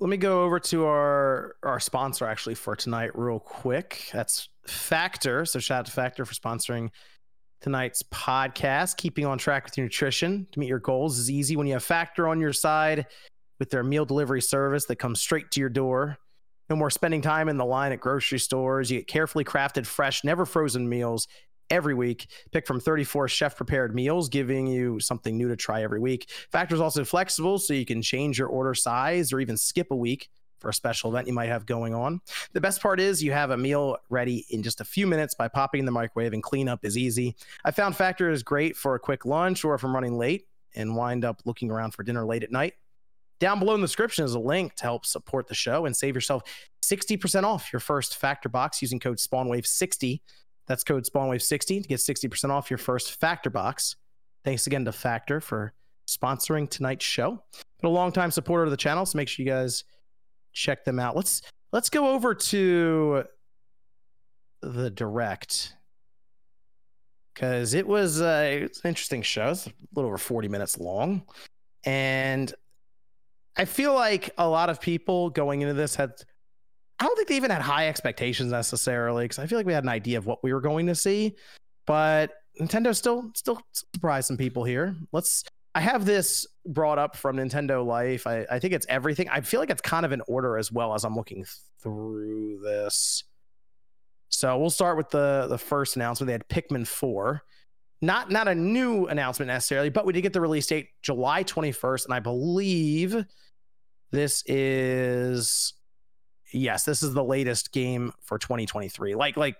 Let 0.00 0.08
me 0.08 0.16
go 0.16 0.44
over 0.44 0.60
to 0.60 0.86
our 0.86 1.56
our 1.62 1.80
sponsor 1.80 2.26
actually 2.26 2.54
for 2.54 2.76
tonight 2.76 3.10
real 3.18 3.40
quick. 3.40 4.08
That's 4.12 4.48
Factor. 4.66 5.44
So 5.44 5.58
shout 5.58 5.80
out 5.80 5.86
to 5.86 5.92
Factor 5.92 6.24
for 6.24 6.34
sponsoring 6.34 6.90
tonight's 7.60 8.02
podcast. 8.04 8.96
Keeping 8.96 9.26
on 9.26 9.36
track 9.36 9.64
with 9.64 9.76
your 9.76 9.84
nutrition 9.84 10.46
to 10.52 10.60
meet 10.60 10.68
your 10.68 10.78
goals 10.78 11.18
is 11.18 11.30
easy 11.30 11.56
when 11.56 11.66
you 11.66 11.72
have 11.72 11.82
Factor 11.82 12.28
on 12.28 12.40
your 12.40 12.52
side 12.52 13.06
with 13.58 13.70
their 13.70 13.82
meal 13.82 14.04
delivery 14.04 14.42
service 14.42 14.86
that 14.86 14.96
comes 14.96 15.20
straight 15.20 15.50
to 15.52 15.60
your 15.60 15.68
door. 15.68 16.18
No 16.70 16.76
more 16.76 16.90
spending 16.90 17.22
time 17.22 17.48
in 17.48 17.56
the 17.56 17.64
line 17.64 17.92
at 17.92 18.00
grocery 18.00 18.38
stores. 18.38 18.90
You 18.90 18.98
get 18.98 19.06
carefully 19.06 19.44
crafted, 19.44 19.86
fresh, 19.86 20.22
never 20.22 20.44
frozen 20.44 20.88
meals 20.88 21.26
every 21.70 21.94
week. 21.94 22.30
Pick 22.52 22.66
from 22.66 22.80
34 22.80 23.28
chef 23.28 23.56
prepared 23.56 23.94
meals, 23.94 24.28
giving 24.28 24.66
you 24.66 25.00
something 25.00 25.36
new 25.36 25.48
to 25.48 25.56
try 25.56 25.82
every 25.82 26.00
week. 26.00 26.30
Factor 26.50 26.74
is 26.74 26.80
also 26.80 27.04
flexible, 27.04 27.58
so 27.58 27.74
you 27.74 27.86
can 27.86 28.02
change 28.02 28.38
your 28.38 28.48
order 28.48 28.74
size 28.74 29.32
or 29.32 29.40
even 29.40 29.56
skip 29.56 29.90
a 29.90 29.96
week 29.96 30.28
for 30.58 30.68
a 30.68 30.74
special 30.74 31.10
event 31.10 31.26
you 31.26 31.32
might 31.32 31.48
have 31.48 31.66
going 31.66 31.94
on. 31.94 32.20
The 32.52 32.60
best 32.60 32.82
part 32.82 33.00
is 33.00 33.22
you 33.22 33.32
have 33.32 33.50
a 33.50 33.56
meal 33.56 33.96
ready 34.10 34.44
in 34.50 34.62
just 34.62 34.80
a 34.80 34.84
few 34.84 35.06
minutes 35.06 35.34
by 35.34 35.48
popping 35.48 35.80
in 35.80 35.86
the 35.86 35.92
microwave, 35.92 36.32
and 36.32 36.42
cleanup 36.42 36.84
is 36.84 36.98
easy. 36.98 37.36
I 37.64 37.70
found 37.70 37.96
Factor 37.96 38.30
is 38.30 38.42
great 38.42 38.76
for 38.76 38.94
a 38.94 39.00
quick 39.00 39.24
lunch 39.24 39.64
or 39.64 39.74
if 39.74 39.84
I'm 39.84 39.94
running 39.94 40.18
late 40.18 40.46
and 40.74 40.96
wind 40.96 41.24
up 41.24 41.40
looking 41.44 41.70
around 41.70 41.92
for 41.92 42.02
dinner 42.02 42.26
late 42.26 42.42
at 42.42 42.50
night. 42.50 42.74
Down 43.40 43.58
below 43.58 43.74
in 43.74 43.80
the 43.80 43.86
description 43.86 44.24
is 44.24 44.34
a 44.34 44.38
link 44.38 44.74
to 44.76 44.82
help 44.84 45.06
support 45.06 45.46
the 45.46 45.54
show 45.54 45.86
and 45.86 45.96
save 45.96 46.14
yourself 46.14 46.42
60% 46.82 47.44
off 47.44 47.72
your 47.72 47.80
first 47.80 48.16
Factor 48.16 48.48
box 48.48 48.82
using 48.82 48.98
code 48.98 49.18
SpawnWave60. 49.18 50.20
That's 50.66 50.84
code 50.84 51.04
SpawnWave60 51.04 51.82
to 51.82 51.88
get 51.88 51.98
60% 51.98 52.50
off 52.50 52.70
your 52.70 52.78
first 52.78 53.20
Factor 53.20 53.50
box. 53.50 53.96
Thanks 54.44 54.66
again 54.66 54.84
to 54.84 54.92
Factor 54.92 55.40
for 55.40 55.72
sponsoring 56.08 56.68
tonight's 56.68 57.04
show. 57.04 57.42
Been 57.80 57.90
a 57.90 57.92
longtime 57.92 58.30
supporter 58.30 58.64
of 58.64 58.70
the 58.70 58.76
channel, 58.76 59.06
so 59.06 59.16
make 59.16 59.28
sure 59.28 59.44
you 59.44 59.50
guys 59.50 59.84
check 60.52 60.84
them 60.84 60.98
out. 60.98 61.14
Let's 61.14 61.42
let's 61.72 61.90
go 61.90 62.14
over 62.14 62.34
to 62.34 63.24
the 64.62 64.90
direct 64.90 65.74
because 67.38 67.74
it 67.74 67.86
was, 67.86 68.20
uh, 68.20 68.50
it 68.52 68.68
was 68.68 68.80
an 68.82 68.88
interesting 68.88 69.22
show. 69.22 69.50
It's 69.50 69.68
a 69.68 69.72
little 69.94 70.08
over 70.08 70.18
40 70.18 70.48
minutes 70.48 70.76
long. 70.78 71.22
And 71.84 72.52
I 73.58 73.64
feel 73.64 73.92
like 73.92 74.30
a 74.38 74.48
lot 74.48 74.70
of 74.70 74.80
people 74.80 75.30
going 75.30 75.60
into 75.60 75.74
this 75.74 75.96
had 75.96 76.12
I 77.00 77.04
don't 77.04 77.14
think 77.16 77.28
they 77.28 77.36
even 77.36 77.50
had 77.50 77.62
high 77.62 77.88
expectations 77.88 78.50
necessarily 78.50 79.24
because 79.24 79.38
I 79.38 79.46
feel 79.46 79.58
like 79.58 79.66
we 79.66 79.72
had 79.72 79.84
an 79.84 79.88
idea 79.88 80.18
of 80.18 80.26
what 80.26 80.42
we 80.42 80.52
were 80.52 80.60
going 80.60 80.86
to 80.86 80.94
see, 80.94 81.36
but 81.86 82.32
Nintendo 82.60 82.94
still 82.94 83.30
still 83.34 83.60
surprised 83.72 84.28
some 84.28 84.36
people 84.36 84.64
here. 84.64 84.96
Let's. 85.12 85.44
I 85.74 85.80
have 85.80 86.06
this 86.06 86.46
brought 86.66 86.98
up 86.98 87.14
from 87.14 87.36
Nintendo 87.36 87.86
Life. 87.86 88.26
I, 88.26 88.44
I 88.50 88.58
think 88.58 88.72
it's 88.72 88.86
everything. 88.88 89.28
I 89.28 89.42
feel 89.42 89.60
like 89.60 89.70
it's 89.70 89.82
kind 89.82 90.04
of 90.04 90.10
in 90.10 90.22
order 90.26 90.56
as 90.58 90.72
well 90.72 90.92
as 90.94 91.04
I'm 91.04 91.14
looking 91.14 91.44
through 91.80 92.60
this. 92.64 93.22
So 94.28 94.58
we'll 94.58 94.70
start 94.70 94.96
with 94.96 95.10
the 95.10 95.46
the 95.48 95.58
first 95.58 95.94
announcement. 95.94 96.26
They 96.26 96.32
had 96.32 96.48
Pikmin 96.48 96.86
four, 96.86 97.42
not 98.00 98.30
not 98.30 98.48
a 98.48 98.54
new 98.54 99.06
announcement 99.06 99.48
necessarily, 99.48 99.90
but 99.90 100.04
we 100.04 100.12
did 100.12 100.22
get 100.22 100.32
the 100.32 100.40
release 100.40 100.66
date 100.66 100.88
July 101.02 101.44
21st, 101.44 102.06
and 102.06 102.14
I 102.14 102.20
believe 102.20 103.24
this 104.10 104.42
is 104.46 105.74
yes, 106.52 106.84
this 106.84 107.02
is 107.02 107.12
the 107.14 107.24
latest 107.24 107.72
game 107.72 108.12
for 108.22 108.38
2023. 108.38 109.14
Like 109.14 109.36
like 109.36 109.56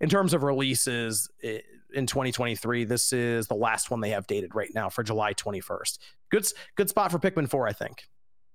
in 0.00 0.08
terms 0.08 0.34
of 0.34 0.42
releases 0.42 1.28
in 1.42 2.06
2023, 2.06 2.84
this 2.84 3.12
is 3.12 3.48
the 3.48 3.54
last 3.54 3.90
one 3.90 4.00
they 4.00 4.10
have 4.10 4.26
dated 4.26 4.54
right 4.54 4.70
now 4.74 4.88
for 4.88 5.02
July 5.02 5.34
21st. 5.34 5.98
Good 6.30 6.46
good 6.76 6.88
spot 6.88 7.10
for 7.10 7.18
Pikmin 7.18 7.48
4, 7.48 7.66
I 7.66 7.72
think. 7.72 8.04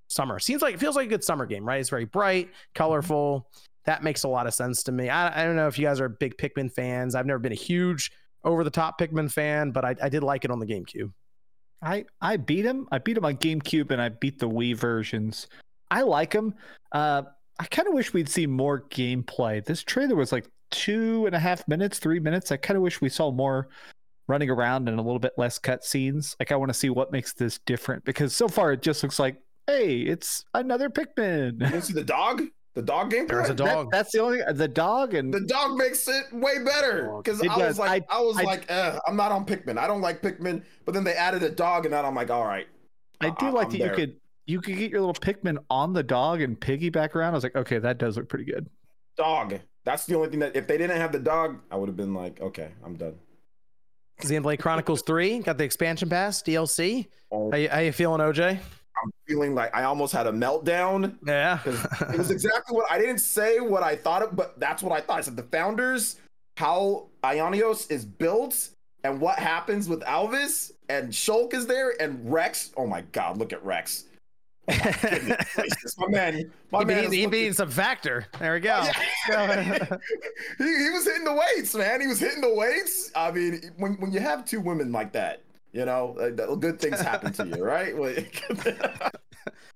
Summer 0.09 0.39
seems 0.39 0.61
like 0.61 0.75
it 0.75 0.79
feels 0.79 0.95
like 0.95 1.07
a 1.07 1.09
good 1.09 1.23
summer 1.23 1.45
game, 1.45 1.65
right? 1.65 1.79
It's 1.79 1.89
very 1.89 2.05
bright, 2.05 2.47
mm-hmm. 2.47 2.55
colorful. 2.75 3.49
That 3.85 4.03
makes 4.03 4.23
a 4.23 4.29
lot 4.29 4.47
of 4.47 4.53
sense 4.53 4.83
to 4.83 4.91
me. 4.91 5.09
I, 5.09 5.41
I 5.41 5.45
don't 5.45 5.55
know 5.55 5.67
if 5.67 5.77
you 5.77 5.85
guys 5.85 5.99
are 5.99 6.07
big 6.07 6.37
Pikmin 6.37 6.71
fans. 6.71 7.15
I've 7.15 7.25
never 7.25 7.39
been 7.39 7.51
a 7.51 7.55
huge 7.55 8.11
over 8.43 8.63
the 8.63 8.69
top 8.69 8.99
Pikmin 8.99 9.31
fan, 9.31 9.71
but 9.71 9.83
I, 9.83 9.95
I 10.01 10.09
did 10.09 10.23
like 10.23 10.45
it 10.45 10.51
on 10.51 10.59
the 10.59 10.65
GameCube. 10.65 11.11
I 11.83 12.05
I 12.21 12.37
beat 12.37 12.65
him. 12.65 12.87
I 12.91 12.97
beat 12.97 13.17
him 13.17 13.25
on 13.25 13.37
GameCube, 13.37 13.91
and 13.91 14.01
I 14.01 14.09
beat 14.09 14.39
the 14.39 14.49
Wii 14.49 14.75
versions. 14.75 15.47
I 15.91 16.01
like 16.01 16.33
him. 16.33 16.55
Uh, 16.91 17.23
I 17.59 17.65
kind 17.65 17.87
of 17.87 17.93
wish 17.93 18.13
we'd 18.13 18.29
see 18.29 18.47
more 18.47 18.81
gameplay. 18.89 19.63
This 19.63 19.83
trailer 19.83 20.15
was 20.15 20.31
like 20.31 20.47
two 20.71 21.25
and 21.27 21.35
a 21.35 21.39
half 21.39 21.67
minutes, 21.67 21.99
three 21.99 22.19
minutes. 22.19 22.51
I 22.51 22.57
kind 22.57 22.77
of 22.77 22.83
wish 22.83 22.99
we 22.99 23.09
saw 23.09 23.31
more 23.31 23.69
running 24.27 24.49
around 24.49 24.89
and 24.89 24.99
a 24.99 25.01
little 25.03 25.19
bit 25.19 25.33
less 25.37 25.59
cutscenes. 25.59 26.35
Like 26.39 26.51
I 26.51 26.55
want 26.55 26.69
to 26.69 26.73
see 26.73 26.89
what 26.89 27.11
makes 27.11 27.33
this 27.33 27.59
different 27.65 28.03
because 28.05 28.35
so 28.35 28.47
far 28.47 28.71
it 28.73 28.81
just 28.81 29.03
looks 29.03 29.19
like, 29.19 29.37
hey, 29.67 29.99
it's 29.99 30.43
another 30.53 30.89
Pikmin. 30.89 31.71
You 31.71 31.81
see 31.81 31.93
the 31.93 32.03
dog? 32.03 32.41
The 32.73 32.81
dog 32.81 33.11
game. 33.11 33.27
There's 33.27 33.49
a 33.49 33.53
dog. 33.53 33.91
That, 33.91 33.97
that's 33.97 34.11
the 34.11 34.19
only 34.19 34.41
the 34.51 34.67
dog 34.67 35.13
and 35.13 35.31
the 35.31 35.41
dog 35.41 35.77
makes 35.77 36.07
it 36.07 36.25
way 36.31 36.63
better 36.63 37.13
because 37.17 37.39
I 37.47 37.57
was 37.57 37.77
like 37.77 38.03
I, 38.09 38.17
I 38.17 38.21
was 38.21 38.37
I, 38.37 38.43
like 38.43 38.65
eh, 38.67 38.97
I'm 39.07 39.15
not 39.15 39.31
on 39.31 39.45
Pikmin. 39.45 39.77
I 39.77 39.85
don't 39.85 40.01
like 40.01 40.23
Pikmin. 40.23 40.63
But 40.85 40.93
then 40.93 41.03
they 41.03 41.13
added 41.13 41.43
a 41.43 41.51
dog 41.51 41.85
and 41.85 41.93
then 41.93 42.03
I'm 42.03 42.15
like 42.15 42.31
all 42.31 42.45
right. 42.45 42.67
I 43.21 43.29
do 43.29 43.51
like 43.51 43.67
I'm 43.67 43.71
that 43.73 43.77
there. 43.77 43.89
you 43.89 43.95
could 43.95 44.15
you 44.45 44.61
could 44.61 44.77
get 44.77 44.89
your 44.89 45.01
little 45.01 45.13
Pikmin 45.13 45.57
on 45.69 45.93
the 45.93 46.01
dog 46.01 46.41
and 46.41 46.59
piggyback 46.59 47.13
around. 47.13 47.33
I 47.33 47.35
was 47.35 47.43
like 47.43 47.55
okay 47.55 47.77
that 47.77 47.99
does 47.99 48.17
look 48.17 48.27
pretty 48.27 48.45
good. 48.45 48.67
Dog. 49.17 49.59
That's 49.83 50.05
the 50.05 50.15
only 50.15 50.29
thing 50.29 50.39
that 50.39 50.55
if 50.55 50.65
they 50.65 50.77
didn't 50.77 50.97
have 50.97 51.11
the 51.11 51.19
dog, 51.19 51.59
I 51.69 51.75
would 51.75 51.89
have 51.89 51.97
been 51.97 52.15
like 52.15 52.41
okay 52.41 52.71
I'm 52.83 52.95
done. 52.95 53.15
Xenoblade 54.19 54.59
Chronicles 54.59 55.03
Three 55.03 55.39
got 55.39 55.59
the 55.59 55.63
expansion 55.63 56.09
pass 56.09 56.41
DLC. 56.41 57.07
Oh. 57.31 57.51
How, 57.51 57.57
you, 57.57 57.69
how 57.69 57.79
you 57.79 57.91
feeling, 57.91 58.21
OJ? 58.21 58.59
I'm 59.01 59.11
feeling 59.27 59.55
like 59.55 59.75
I 59.75 59.83
almost 59.83 60.13
had 60.13 60.27
a 60.27 60.31
meltdown. 60.31 61.15
Yeah. 61.25 61.59
it 61.65 62.17
was 62.17 62.31
exactly 62.31 62.75
what 62.75 62.89
I 62.91 62.99
didn't 62.99 63.19
say 63.19 63.59
what 63.59 63.83
I 63.83 63.95
thought 63.95 64.21
of, 64.21 64.35
but 64.35 64.59
that's 64.59 64.83
what 64.83 64.91
I 64.91 65.01
thought. 65.01 65.19
I 65.19 65.21
said 65.21 65.35
the 65.35 65.43
founders, 65.43 66.17
how 66.57 67.07
Aionios 67.23 67.89
is 67.91 68.05
built, 68.05 68.69
and 69.03 69.19
what 69.19 69.39
happens 69.39 69.89
with 69.89 70.01
Alvis, 70.01 70.71
and 70.89 71.11
Shulk 71.11 71.53
is 71.53 71.65
there, 71.65 72.01
and 72.01 72.31
Rex. 72.31 72.71
Oh 72.77 72.87
my 72.87 73.01
god, 73.11 73.37
look 73.37 73.53
at 73.53 73.63
Rex. 73.63 74.05
Oh 74.69 74.75
my, 75.03 75.37
my 75.97 76.07
man, 76.07 76.51
my 76.71 76.79
he 76.79 76.85
man, 76.85 77.11
he 77.11 77.25
beat 77.25 77.55
some 77.55 77.69
factor. 77.69 78.25
There 78.39 78.53
we 78.53 78.61
go. 78.61 78.79
Oh, 78.81 78.91
yeah. 79.29 79.97
he, 80.57 80.63
he 80.63 80.89
was 80.89 81.05
hitting 81.05 81.25
the 81.25 81.33
weights, 81.33 81.75
man. 81.75 81.99
He 81.99 82.07
was 82.07 82.19
hitting 82.19 82.39
the 82.39 82.53
weights. 82.53 83.11
I 83.13 83.31
mean, 83.31 83.71
when 83.77 83.95
when 83.95 84.13
you 84.13 84.21
have 84.21 84.45
two 84.45 84.61
women 84.61 84.93
like 84.93 85.11
that, 85.13 85.42
you 85.73 85.85
know, 85.85 86.15
good 86.59 86.79
things 86.79 87.01
happen 87.01 87.33
to 87.33 87.47
you, 87.47 87.63
right? 87.63 87.93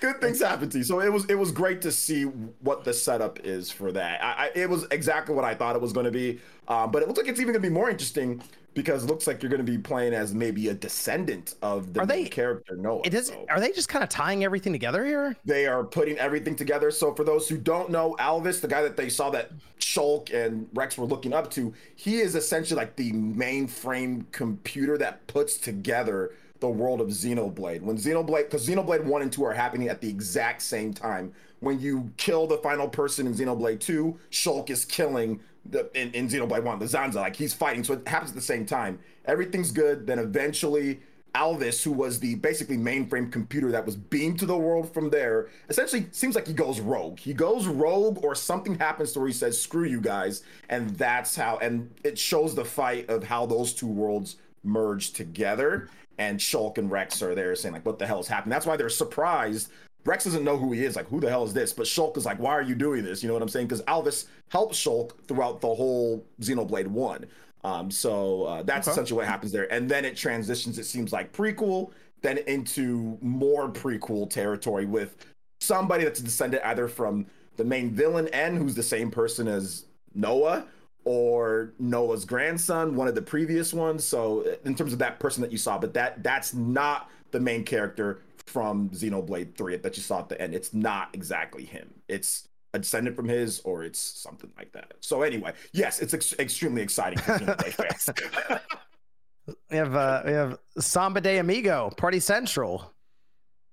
good 0.00 0.20
things 0.20 0.40
happen 0.40 0.68
to 0.70 0.78
you. 0.78 0.84
So 0.84 1.00
it 1.00 1.12
was 1.12 1.24
it 1.26 1.34
was 1.36 1.52
great 1.52 1.80
to 1.82 1.92
see 1.92 2.24
what 2.24 2.84
the 2.84 2.92
setup 2.92 3.40
is 3.44 3.70
for 3.70 3.92
that. 3.92 4.22
I, 4.22 4.46
I, 4.46 4.50
it 4.54 4.68
was 4.68 4.86
exactly 4.90 5.34
what 5.34 5.44
I 5.44 5.54
thought 5.54 5.76
it 5.76 5.82
was 5.82 5.92
going 5.92 6.06
to 6.06 6.12
be. 6.12 6.40
Um, 6.68 6.90
but 6.90 7.02
it 7.02 7.08
looks 7.08 7.18
like 7.18 7.28
it's 7.28 7.40
even 7.40 7.52
going 7.52 7.62
to 7.62 7.68
be 7.68 7.72
more 7.74 7.90
interesting 7.90 8.42
because 8.74 9.02
it 9.02 9.06
looks 9.08 9.26
like 9.26 9.42
you're 9.42 9.50
going 9.50 9.64
to 9.64 9.70
be 9.72 9.76
playing 9.76 10.14
as 10.14 10.32
maybe 10.32 10.68
a 10.68 10.74
descendant 10.74 11.56
of 11.62 11.92
the 11.92 12.00
Are 12.00 12.06
they- 12.06 12.26
character 12.28 12.76
Noah. 12.76 13.00
It 13.04 13.12
is. 13.14 13.26
So 13.26 13.44
Are 13.50 13.58
they 13.58 13.72
just 13.72 13.88
kind 13.88 14.04
of 14.04 14.08
tying 14.08 14.44
everything 14.44 14.72
together 14.72 15.04
here? 15.04 15.36
they 15.44 15.66
are 15.66 15.82
putting 15.82 16.16
everything 16.18 16.54
together. 16.54 16.92
So 16.92 17.12
for 17.12 17.24
those 17.24 17.48
who 17.48 17.56
don't 17.58 17.90
know, 17.90 18.14
Alvis, 18.20 18.60
the 18.60 18.68
guy 18.68 18.82
that 18.82 18.96
they 18.96 19.08
saw 19.08 19.30
that 19.30 19.50
Shulk 19.80 20.32
and 20.32 20.68
Rex 20.72 20.96
were 20.96 21.06
looking 21.06 21.32
up 21.32 21.50
to, 21.52 21.74
he 21.96 22.20
is 22.20 22.36
essentially 22.36 22.78
like 22.78 22.94
the 22.94 23.10
mainframe 23.12 24.24
computer 24.30 24.96
that 24.98 25.26
puts 25.26 25.56
together 25.56 26.32
the 26.60 26.68
world 26.68 27.00
of 27.00 27.08
Xenoblade. 27.08 27.82
When 27.82 27.96
Xenoblade, 27.96 28.44
because 28.44 28.68
Xenoblade 28.68 29.04
1 29.04 29.22
and 29.22 29.32
2 29.32 29.44
are 29.44 29.52
happening 29.52 29.88
at 29.88 30.00
the 30.00 30.08
exact 30.08 30.62
same 30.62 30.92
time. 30.92 31.32
When 31.60 31.78
you 31.78 32.10
kill 32.16 32.46
the 32.46 32.58
final 32.58 32.88
person 32.88 33.26
in 33.26 33.34
Xenoblade 33.34 33.80
2, 33.80 34.18
Shulk 34.30 34.70
is 34.70 34.84
killing 34.84 35.40
the 35.66 35.90
in, 35.94 36.10
in 36.12 36.28
Xenoblade 36.28 36.62
1, 36.62 36.78
the 36.78 36.86
Zanza. 36.86 37.16
Like 37.16 37.36
he's 37.36 37.52
fighting. 37.52 37.84
So 37.84 37.94
it 37.94 38.08
happens 38.08 38.30
at 38.30 38.36
the 38.36 38.42
same 38.42 38.64
time. 38.64 38.98
Everything's 39.26 39.70
good. 39.70 40.06
Then 40.06 40.18
eventually 40.18 41.00
Alvis, 41.34 41.82
who 41.82 41.92
was 41.92 42.20
the 42.20 42.34
basically 42.36 42.76
mainframe 42.76 43.30
computer 43.30 43.70
that 43.72 43.86
was 43.86 43.96
beamed 43.96 44.38
to 44.40 44.46
the 44.46 44.56
world 44.56 44.92
from 44.92 45.10
there, 45.10 45.48
essentially 45.68 46.06
seems 46.12 46.34
like 46.34 46.46
he 46.46 46.52
goes 46.52 46.80
rogue. 46.80 47.18
He 47.18 47.34
goes 47.34 47.66
rogue, 47.66 48.24
or 48.24 48.34
something 48.34 48.78
happens 48.78 49.12
to 49.12 49.20
where 49.20 49.28
he 49.28 49.34
says, 49.34 49.60
"Screw 49.60 49.84
you 49.84 50.00
guys," 50.00 50.42
and 50.68 50.90
that's 50.96 51.36
how. 51.36 51.58
And 51.58 51.90
it 52.04 52.18
shows 52.18 52.54
the 52.54 52.64
fight 52.64 53.08
of 53.08 53.24
how 53.24 53.46
those 53.46 53.72
two 53.72 53.86
worlds 53.86 54.36
merge 54.62 55.12
together. 55.12 55.88
And 56.20 56.38
Shulk 56.38 56.76
and 56.78 56.90
Rex 56.90 57.22
are 57.22 57.34
there 57.34 57.56
saying, 57.56 57.72
"Like, 57.72 57.86
what 57.86 57.98
the 57.98 58.06
hell 58.06 58.20
is 58.20 58.28
happening?" 58.28 58.50
That's 58.50 58.66
why 58.66 58.76
they're 58.76 58.90
surprised. 58.90 59.70
Rex 60.04 60.24
doesn't 60.24 60.44
know 60.44 60.56
who 60.58 60.70
he 60.72 60.84
is. 60.84 60.94
Like, 60.94 61.08
who 61.08 61.18
the 61.18 61.30
hell 61.30 61.44
is 61.44 61.54
this? 61.54 61.72
But 61.72 61.86
Shulk 61.86 62.16
is 62.18 62.26
like, 62.26 62.38
"Why 62.38 62.52
are 62.52 62.62
you 62.62 62.74
doing 62.74 63.02
this?" 63.04 63.22
You 63.22 63.28
know 63.28 63.32
what 63.34 63.42
I'm 63.42 63.48
saying? 63.48 63.66
Because 63.68 63.82
Alvis 63.82 64.26
helps 64.50 64.78
Shulk 64.78 65.12
throughout 65.26 65.60
the 65.62 65.74
whole 65.74 66.24
Xenoblade 66.42 66.86
One. 66.88 67.24
Um, 67.64 67.90
so 67.90 68.44
uh, 68.44 68.62
that's 68.62 68.86
Okay. 68.86 68.92
essentially 68.92 69.16
what 69.16 69.26
happens 69.26 69.50
there. 69.52 69.70
And 69.72 69.90
then 69.90 70.04
it 70.04 70.16
transitions, 70.16 70.78
it 70.78 70.84
seems 70.84 71.12
like 71.12 71.32
prequel, 71.32 71.90
then 72.22 72.38
into 72.46 73.18
more 73.20 73.70
prequel 73.70 74.28
territory 74.28 74.86
with 74.86 75.16
somebody 75.60 76.04
that's 76.04 76.20
descended 76.20 76.60
either 76.64 76.86
from 76.88 77.26
the 77.56 77.64
main 77.64 77.90
villain 77.90 78.28
N, 78.28 78.56
who's 78.56 78.74
the 78.74 78.82
same 78.82 79.10
person 79.10 79.46
as 79.48 79.84
Noah, 80.14 80.64
or 81.04 81.72
Noah's 81.78 82.24
grandson, 82.24 82.94
one 82.94 83.08
of 83.08 83.14
the 83.14 83.22
previous 83.22 83.72
ones. 83.72 84.04
So 84.04 84.44
in 84.64 84.74
terms 84.74 84.92
of 84.92 84.98
that 84.98 85.18
person 85.18 85.42
that 85.42 85.52
you 85.52 85.58
saw, 85.58 85.78
but 85.78 85.94
that 85.94 86.22
that's 86.22 86.54
not 86.54 87.10
the 87.30 87.40
main 87.40 87.64
character 87.64 88.22
from 88.46 88.90
Xenoblade 88.90 89.54
3 89.56 89.76
that 89.76 89.96
you 89.96 90.02
saw 90.02 90.20
at 90.20 90.28
the 90.28 90.40
end. 90.40 90.54
It's 90.54 90.74
not 90.74 91.10
exactly 91.12 91.64
him. 91.64 91.88
It's 92.08 92.48
a 92.74 92.78
descendant 92.78 93.16
from 93.16 93.28
his, 93.28 93.60
or 93.60 93.84
it's 93.84 94.00
something 94.00 94.50
like 94.56 94.72
that. 94.72 94.92
So 95.00 95.22
anyway, 95.22 95.52
yes, 95.72 96.00
it's 96.00 96.14
ex- 96.14 96.38
extremely 96.38 96.82
exciting 96.82 97.18
for 97.18 97.32
Xenoblade 97.38 97.72
fans. 98.16 99.56
We 99.70 99.76
have 99.76 99.94
uh, 99.94 100.22
we 100.24 100.32
have 100.32 100.58
Samba 100.78 101.20
de 101.20 101.38
Amigo, 101.38 101.90
Party 101.96 102.20
Central, 102.20 102.92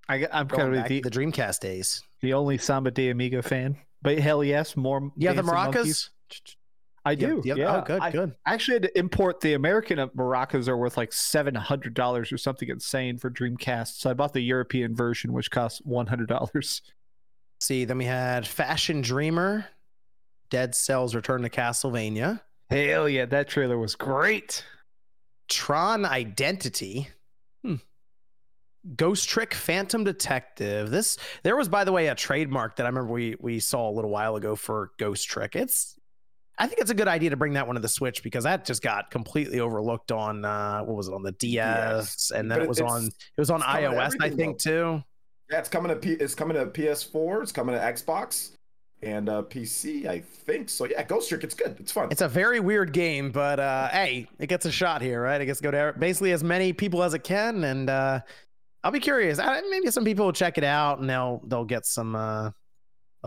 I, 0.09 0.27
I'm 0.31 0.47
going 0.47 0.61
kind 0.61 0.73
back 0.73 0.85
of 0.85 0.89
the, 0.89 1.01
the 1.01 1.11
Dreamcast 1.11 1.59
days. 1.59 2.03
the 2.21 2.33
only 2.33 2.57
Samba 2.57 2.91
de 2.91 3.09
Amigo 3.09 3.41
fan. 3.41 3.77
But 4.01 4.19
hell 4.19 4.43
yes, 4.43 4.77
more. 4.77 5.11
Yeah, 5.17 5.33
the 5.33 5.41
maracas. 5.41 5.73
monkeys. 5.73 6.09
I 7.07 7.15
do. 7.15 7.41
yeah. 7.45 7.77
Oh, 7.77 7.81
good, 7.85 8.01
I 8.01 8.11
good. 8.11 8.35
I 8.45 8.53
actually 8.53 8.75
had 8.75 8.83
to 8.83 8.97
import 8.97 9.41
the 9.41 9.53
American 9.53 9.97
maracas 10.09 10.67
are 10.67 10.77
worth 10.77 10.97
like 10.97 11.13
seven 11.13 11.55
hundred 11.55 11.93
dollars 11.93 12.31
or 12.31 12.37
something 12.37 12.69
insane 12.69 13.17
for 13.17 13.29
Dreamcast. 13.29 13.99
So 13.99 14.09
I 14.09 14.13
bought 14.13 14.33
the 14.33 14.41
European 14.41 14.95
version, 14.95 15.33
which 15.33 15.51
costs 15.51 15.81
one 15.83 16.07
hundred 16.07 16.29
dollars. 16.29 16.81
See, 17.59 17.85
then 17.85 17.97
we 17.97 18.05
had 18.05 18.45
Fashion 18.45 19.01
Dreamer, 19.01 19.65
Dead 20.49 20.75
Cells 20.75 21.15
Return 21.15 21.41
to 21.41 21.49
Castlevania, 21.49 22.41
Hell 22.69 23.07
yeah, 23.07 23.25
that 23.25 23.47
trailer 23.47 23.77
was 23.77 23.95
great. 23.95 24.65
Tron 25.47 26.05
Identity. 26.05 27.07
Hmm. 27.63 27.75
Ghost 28.95 29.29
Trick 29.29 29.53
Phantom 29.53 30.03
Detective. 30.03 30.89
This 30.91 31.17
there 31.43 31.55
was 31.55 31.69
by 31.69 31.85
the 31.85 31.91
way 31.91 32.07
a 32.07 32.15
trademark 32.15 32.75
that 32.75 32.85
I 32.85 32.89
remember 32.89 33.13
we 33.13 33.35
we 33.39 33.59
saw 33.59 33.89
a 33.89 33.93
little 33.93 34.11
while 34.11 34.35
ago 34.35 34.55
for 34.55 34.91
Ghost 34.99 35.27
Trick. 35.29 35.55
It's 35.55 35.96
I 36.57 36.67
think 36.67 36.79
it's 36.81 36.91
a 36.91 36.95
good 36.95 37.07
idea 37.07 37.29
to 37.29 37.35
bring 37.37 37.53
that 37.53 37.67
one 37.67 37.75
to 37.75 37.81
the 37.81 37.87
Switch 37.87 38.23
because 38.23 38.43
that 38.45 38.65
just 38.65 38.81
got 38.81 39.11
completely 39.11 39.59
overlooked 39.59 40.11
on 40.11 40.43
uh 40.43 40.81
what 40.81 40.95
was 40.95 41.07
it 41.07 41.13
on 41.13 41.23
the 41.23 41.31
DS, 41.33 42.31
and 42.31 42.49
then 42.49 42.59
But 42.59 42.63
it 42.63 42.69
was 42.69 42.81
on 42.81 43.05
it 43.05 43.39
was 43.39 43.49
on 43.49 43.57
it's 43.61 43.65
coming 43.65 43.91
to 43.91 43.95
iOS 43.97 44.15
I 44.19 44.29
think 44.29 44.59
too. 44.59 45.01
yeah, 45.51 45.59
it's 45.59 45.69
coming 45.69 45.89
to 45.89 45.95
P- 45.95 46.13
it's 46.13 46.35
coming 46.35 46.57
to 46.57 46.65
PS4, 46.65 47.43
it's 47.43 47.51
coming 47.51 47.75
to 47.75 47.81
Xbox 47.81 48.51
and 49.03 49.29
uh, 49.29 49.43
PC, 49.43 50.07
I 50.07 50.19
think. 50.21 50.69
So 50.69 50.85
yeah, 50.85 51.03
Ghost 51.03 51.29
Trick, 51.29 51.43
it's 51.43 51.53
good. 51.53 51.79
It's 51.79 51.91
fun. 51.91 52.07
It's 52.09 52.21
a 52.21 52.27
very 52.27 52.59
weird 52.59 52.93
game, 52.93 53.31
but 53.31 53.59
uh, 53.59 53.89
hey, 53.89 54.27
it 54.39 54.47
gets 54.47 54.65
a 54.65 54.71
shot 54.71 55.01
here, 55.03 55.21
right? 55.21 55.39
It 55.39 55.45
gets 55.45 55.59
to 55.59 55.63
go 55.63 55.71
to 55.71 55.97
basically 55.99 56.31
as 56.31 56.43
many 56.43 56.73
people 56.73 57.03
as 57.03 57.13
it 57.13 57.23
can, 57.23 57.63
and 57.63 57.89
uh, 57.89 58.21
I'll 58.83 58.91
be 58.91 58.99
curious. 58.99 59.37
I, 59.37 59.61
maybe 59.69 59.91
some 59.91 60.03
people 60.03 60.25
will 60.25 60.33
check 60.33 60.57
it 60.57 60.63
out 60.63 60.99
and 60.99 61.07
they'll 61.09 61.41
they'll 61.45 61.65
get 61.65 61.85
some 61.85 62.15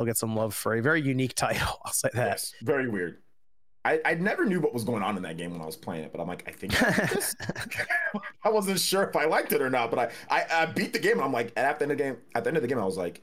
they'll 0.01 0.07
get 0.07 0.17
some 0.17 0.35
love 0.35 0.55
for 0.55 0.75
a 0.75 0.83
very 0.83 1.03
unique 1.03 1.35
title. 1.35 1.79
I'll 1.85 1.93
say 1.93 2.09
that. 2.15 2.27
yes, 2.27 2.55
very 2.63 2.89
weird. 2.89 3.19
I, 3.85 4.01
I 4.05 4.15
never 4.15 4.45
knew 4.45 4.61
what 4.61 4.75
was 4.75 4.85
going 4.85 5.03
on 5.03 5.17
in 5.17 5.23
that 5.23 5.39
game 5.39 5.53
when 5.53 5.61
I 5.63 5.67
was 5.67 5.77
playing 5.77 6.05
it, 6.05 6.13
but 6.13 6.21
I'm 6.21 6.29
like, 6.29 6.45
I 6.47 6.53
think 6.53 6.75
I. 6.83 7.19
I 8.45 8.51
wasn't 8.51 8.79
sure 8.79 9.03
if 9.03 9.17
I 9.17 9.25
liked 9.25 9.53
it 9.53 9.63
or 9.63 9.71
not, 9.71 9.91
but 9.91 9.99
I, 9.99 10.11
I, 10.29 10.63
I 10.63 10.67
beat 10.67 10.93
the 10.93 10.99
game 10.99 11.15
and 11.15 11.23
I'm 11.23 11.33
like, 11.33 11.53
at 11.57 11.79
the 11.79 11.85
end 11.85 11.93
of 11.93 11.99
the 11.99 12.05
game, 12.05 12.17
at 12.35 12.45
the 12.45 12.49
end 12.49 12.57
of 12.57 12.63
the 12.63 12.69
game, 12.69 12.79
I 12.79 12.85
was 12.85 12.99
like, 12.99 13.23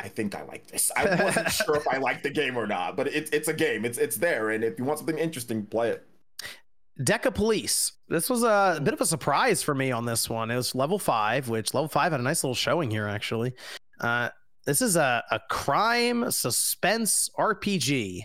I 0.00 0.08
think 0.08 0.34
I 0.34 0.42
like 0.44 0.66
this. 0.66 0.90
I 0.96 1.22
wasn't 1.22 1.50
sure 1.50 1.76
if 1.76 1.86
I 1.88 1.98
liked 1.98 2.22
the 2.22 2.30
game 2.30 2.56
or 2.56 2.66
not, 2.66 2.96
but 2.96 3.06
it's 3.06 3.30
it's 3.30 3.48
a 3.48 3.54
game. 3.54 3.84
It's 3.84 3.96
it's 3.96 4.16
there, 4.16 4.50
and 4.50 4.64
if 4.64 4.78
you 4.78 4.84
want 4.84 4.98
something 4.98 5.16
interesting, 5.16 5.64
play 5.64 5.90
it. 5.90 6.06
Decapolice. 7.00 7.92
This 8.08 8.28
was 8.28 8.42
a 8.42 8.80
bit 8.82 8.92
of 8.92 9.00
a 9.00 9.06
surprise 9.06 9.62
for 9.62 9.74
me 9.74 9.92
on 9.92 10.04
this 10.04 10.28
one. 10.28 10.50
It 10.50 10.56
was 10.56 10.74
level 10.74 10.98
five, 10.98 11.48
which 11.48 11.74
level 11.74 11.88
five 11.88 12.12
had 12.12 12.20
a 12.20 12.24
nice 12.24 12.42
little 12.42 12.54
showing 12.54 12.90
here, 12.90 13.06
actually. 13.06 13.54
Uh, 14.00 14.30
this 14.66 14.80
is 14.80 14.96
a, 14.96 15.22
a 15.30 15.40
crime 15.50 16.30
suspense 16.30 17.30
RPG. 17.38 18.22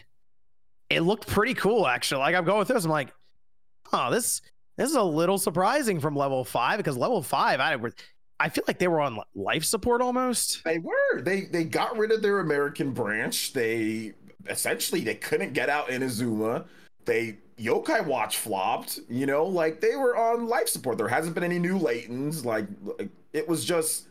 It 0.89 1.01
looked 1.01 1.27
pretty 1.27 1.53
cool, 1.53 1.85
actually. 1.85 2.19
Like 2.19 2.35
I'm 2.35 2.45
going 2.45 2.65
through 2.65 2.75
this, 2.75 2.85
I'm 2.85 2.91
like, 2.91 3.13
oh, 3.93 4.09
this 4.11 4.41
this 4.77 4.89
is 4.89 4.95
a 4.95 5.03
little 5.03 5.37
surprising 5.37 5.99
from 5.99 6.15
level 6.15 6.43
five 6.45 6.77
because 6.77 6.97
level 6.97 7.21
five, 7.21 7.59
I 7.59 7.77
I 8.39 8.49
feel 8.49 8.63
like 8.67 8.79
they 8.79 8.87
were 8.87 9.01
on 9.01 9.19
life 9.35 9.65
support 9.65 10.01
almost. 10.01 10.63
They 10.63 10.79
were. 10.79 11.21
They 11.21 11.41
they 11.41 11.65
got 11.65 11.97
rid 11.97 12.11
of 12.11 12.21
their 12.21 12.39
American 12.39 12.91
branch. 12.91 13.53
They 13.53 14.13
essentially 14.47 15.01
they 15.01 15.15
couldn't 15.15 15.53
get 15.53 15.69
out 15.69 15.89
in 15.89 16.01
Inazuma. 16.01 16.65
They 17.05 17.37
Yokai 17.59 18.05
Watch 18.05 18.37
flopped. 18.37 18.99
You 19.09 19.25
know, 19.25 19.45
like 19.45 19.81
they 19.81 19.95
were 19.95 20.15
on 20.15 20.47
life 20.47 20.69
support. 20.69 20.97
There 20.97 21.09
hasn't 21.09 21.35
been 21.35 21.43
any 21.43 21.59
new 21.59 21.77
Laytons. 21.77 22.45
Like, 22.45 22.65
it 23.33 23.47
was 23.47 23.65
just 23.65 24.08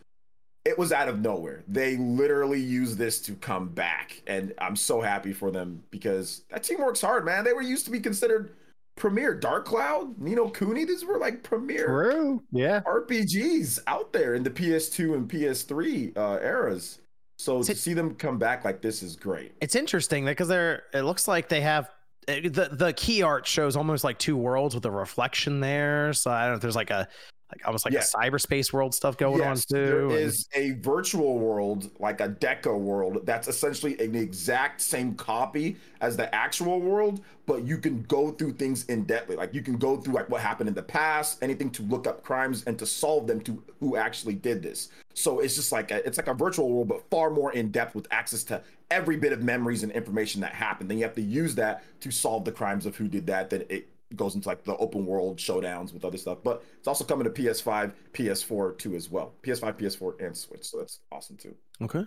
it 0.68 0.76
was 0.78 0.92
out 0.92 1.08
of 1.08 1.20
nowhere. 1.20 1.64
They 1.66 1.96
literally 1.96 2.60
used 2.60 2.98
this 2.98 3.20
to 3.22 3.32
come 3.34 3.68
back, 3.68 4.20
and 4.26 4.52
I'm 4.58 4.76
so 4.76 5.00
happy 5.00 5.32
for 5.32 5.50
them 5.50 5.82
because 5.90 6.42
that 6.50 6.62
team 6.62 6.80
works 6.80 7.00
hard, 7.00 7.24
man. 7.24 7.42
They 7.44 7.54
were 7.54 7.62
used 7.62 7.86
to 7.86 7.90
be 7.90 8.00
considered 8.00 8.52
premier. 8.96 9.34
Dark 9.34 9.64
Cloud, 9.64 10.18
Ni 10.18 10.34
no 10.34 10.50
Kuni, 10.50 10.84
these 10.84 11.04
were 11.06 11.18
like 11.18 11.42
premier 11.42 11.86
True. 11.86 12.42
Yeah. 12.52 12.80
RPGs 12.82 13.80
out 13.86 14.12
there 14.12 14.34
in 14.34 14.42
the 14.42 14.50
PS2 14.50 15.14
and 15.14 15.28
PS3 15.28 16.16
uh, 16.16 16.38
eras. 16.42 16.98
So 17.38 17.58
to 17.58 17.64
Sit- 17.64 17.78
see 17.78 17.94
them 17.94 18.14
come 18.14 18.38
back 18.38 18.64
like 18.64 18.82
this 18.82 19.02
is 19.02 19.16
great. 19.16 19.52
It's 19.62 19.74
interesting 19.74 20.26
because 20.26 20.48
they're. 20.48 20.82
It 20.92 21.02
looks 21.02 21.26
like 21.26 21.48
they 21.48 21.62
have 21.62 21.88
eh, 22.26 22.42
the 22.42 22.68
the 22.72 22.92
key 22.92 23.22
art 23.22 23.46
shows 23.46 23.74
almost 23.74 24.04
like 24.04 24.18
two 24.18 24.36
worlds 24.36 24.74
with 24.74 24.84
a 24.84 24.90
reflection 24.90 25.60
there. 25.60 26.12
So 26.12 26.30
I 26.30 26.42
don't 26.42 26.50
know 26.50 26.56
if 26.56 26.60
there's 26.60 26.76
like 26.76 26.90
a 26.90 27.08
like 27.50 27.66
almost 27.66 27.84
like 27.84 27.94
Yeah. 27.94 28.00
a 28.00 28.02
cyberspace 28.30 28.72
world 28.72 28.94
stuff 28.94 29.16
going 29.16 29.38
yes, 29.38 29.64
on 29.72 29.78
there 29.78 30.00
too. 30.00 30.10
and- 30.10 30.18
is 30.18 30.48
a 30.54 30.72
virtual 30.72 31.38
world, 31.38 31.90
like 31.98 32.20
a 32.20 32.28
Deco 32.28 32.78
world, 32.78 33.24
that's 33.24 33.48
essentially 33.48 33.98
an 34.00 34.14
exact 34.14 34.80
same 34.80 35.14
copy 35.14 35.76
as 36.00 36.16
the 36.16 36.32
actual 36.34 36.80
world, 36.80 37.22
but 37.46 37.64
you 37.64 37.78
can 37.78 38.02
go 38.02 38.30
through 38.32 38.52
things 38.52 38.84
in 38.86 39.04
depth. 39.04 39.30
Like 39.34 39.54
you 39.54 39.62
can 39.62 39.78
go 39.78 39.96
through 39.96 40.14
like 40.14 40.28
what 40.28 40.42
happened 40.42 40.68
in 40.68 40.74
the 40.74 40.82
past, 40.82 41.42
anything 41.42 41.70
to 41.70 41.82
look 41.84 42.06
up 42.06 42.22
crimes 42.22 42.64
and 42.66 42.78
to 42.78 42.86
solve 42.86 43.26
them 43.26 43.40
to 43.42 43.62
who 43.80 43.96
actually 43.96 44.34
did 44.34 44.62
this. 44.62 44.90
So 45.14 45.40
it's 45.40 45.56
just 45.56 45.72
like 45.72 45.90
a, 45.90 46.06
it's 46.06 46.18
like 46.18 46.28
a 46.28 46.34
virtual 46.34 46.68
world, 46.70 46.88
but 46.88 47.08
far 47.10 47.30
more 47.30 47.52
in 47.52 47.70
depth 47.70 47.94
with 47.94 48.06
access 48.10 48.44
to 48.44 48.62
every 48.90 49.16
bit 49.16 49.32
of 49.32 49.42
memories 49.42 49.82
and 49.82 49.90
information 49.92 50.40
that 50.42 50.52
happened. 50.52 50.90
Then 50.90 50.98
you 50.98 51.04
have 51.04 51.14
to 51.14 51.22
use 51.22 51.54
that 51.56 51.82
to 52.00 52.10
solve 52.10 52.44
the 52.44 52.52
crimes 52.52 52.84
of 52.86 52.96
who 52.96 53.08
did 53.08 53.26
that. 53.26 53.50
Then 53.50 53.64
it 53.68 53.88
goes 54.16 54.34
into 54.34 54.48
like 54.48 54.64
the 54.64 54.76
open 54.76 55.04
world 55.06 55.38
showdowns 55.38 55.92
with 55.92 56.04
other 56.04 56.18
stuff. 56.18 56.38
But 56.42 56.62
it's 56.78 56.88
also 56.88 57.04
coming 57.04 57.24
to 57.24 57.30
PS5, 57.30 57.92
PS4 58.12 58.78
too 58.78 58.94
as 58.94 59.10
well. 59.10 59.34
PS5, 59.42 59.78
PS4, 59.78 60.26
and 60.26 60.36
Switch. 60.36 60.64
So 60.64 60.78
that's 60.78 61.00
awesome 61.12 61.36
too. 61.36 61.54
okay. 61.82 62.04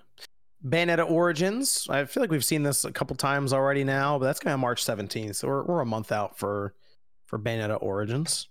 Bayonetta 0.65 1.09
Origins. 1.09 1.87
I 1.89 2.05
feel 2.05 2.21
like 2.21 2.29
we've 2.29 2.45
seen 2.45 2.61
this 2.61 2.85
a 2.85 2.91
couple 2.91 3.15
times 3.15 3.51
already 3.51 3.83
now, 3.83 4.19
but 4.19 4.25
that's 4.25 4.39
kind 4.39 4.53
of 4.53 4.59
March 4.59 4.85
17th. 4.85 5.35
So 5.35 5.47
we're, 5.47 5.63
we're 5.63 5.81
a 5.81 5.85
month 5.85 6.11
out 6.11 6.37
for 6.37 6.75
for 7.25 7.39
Bayonetta 7.39 7.81
Origins. 7.81 8.47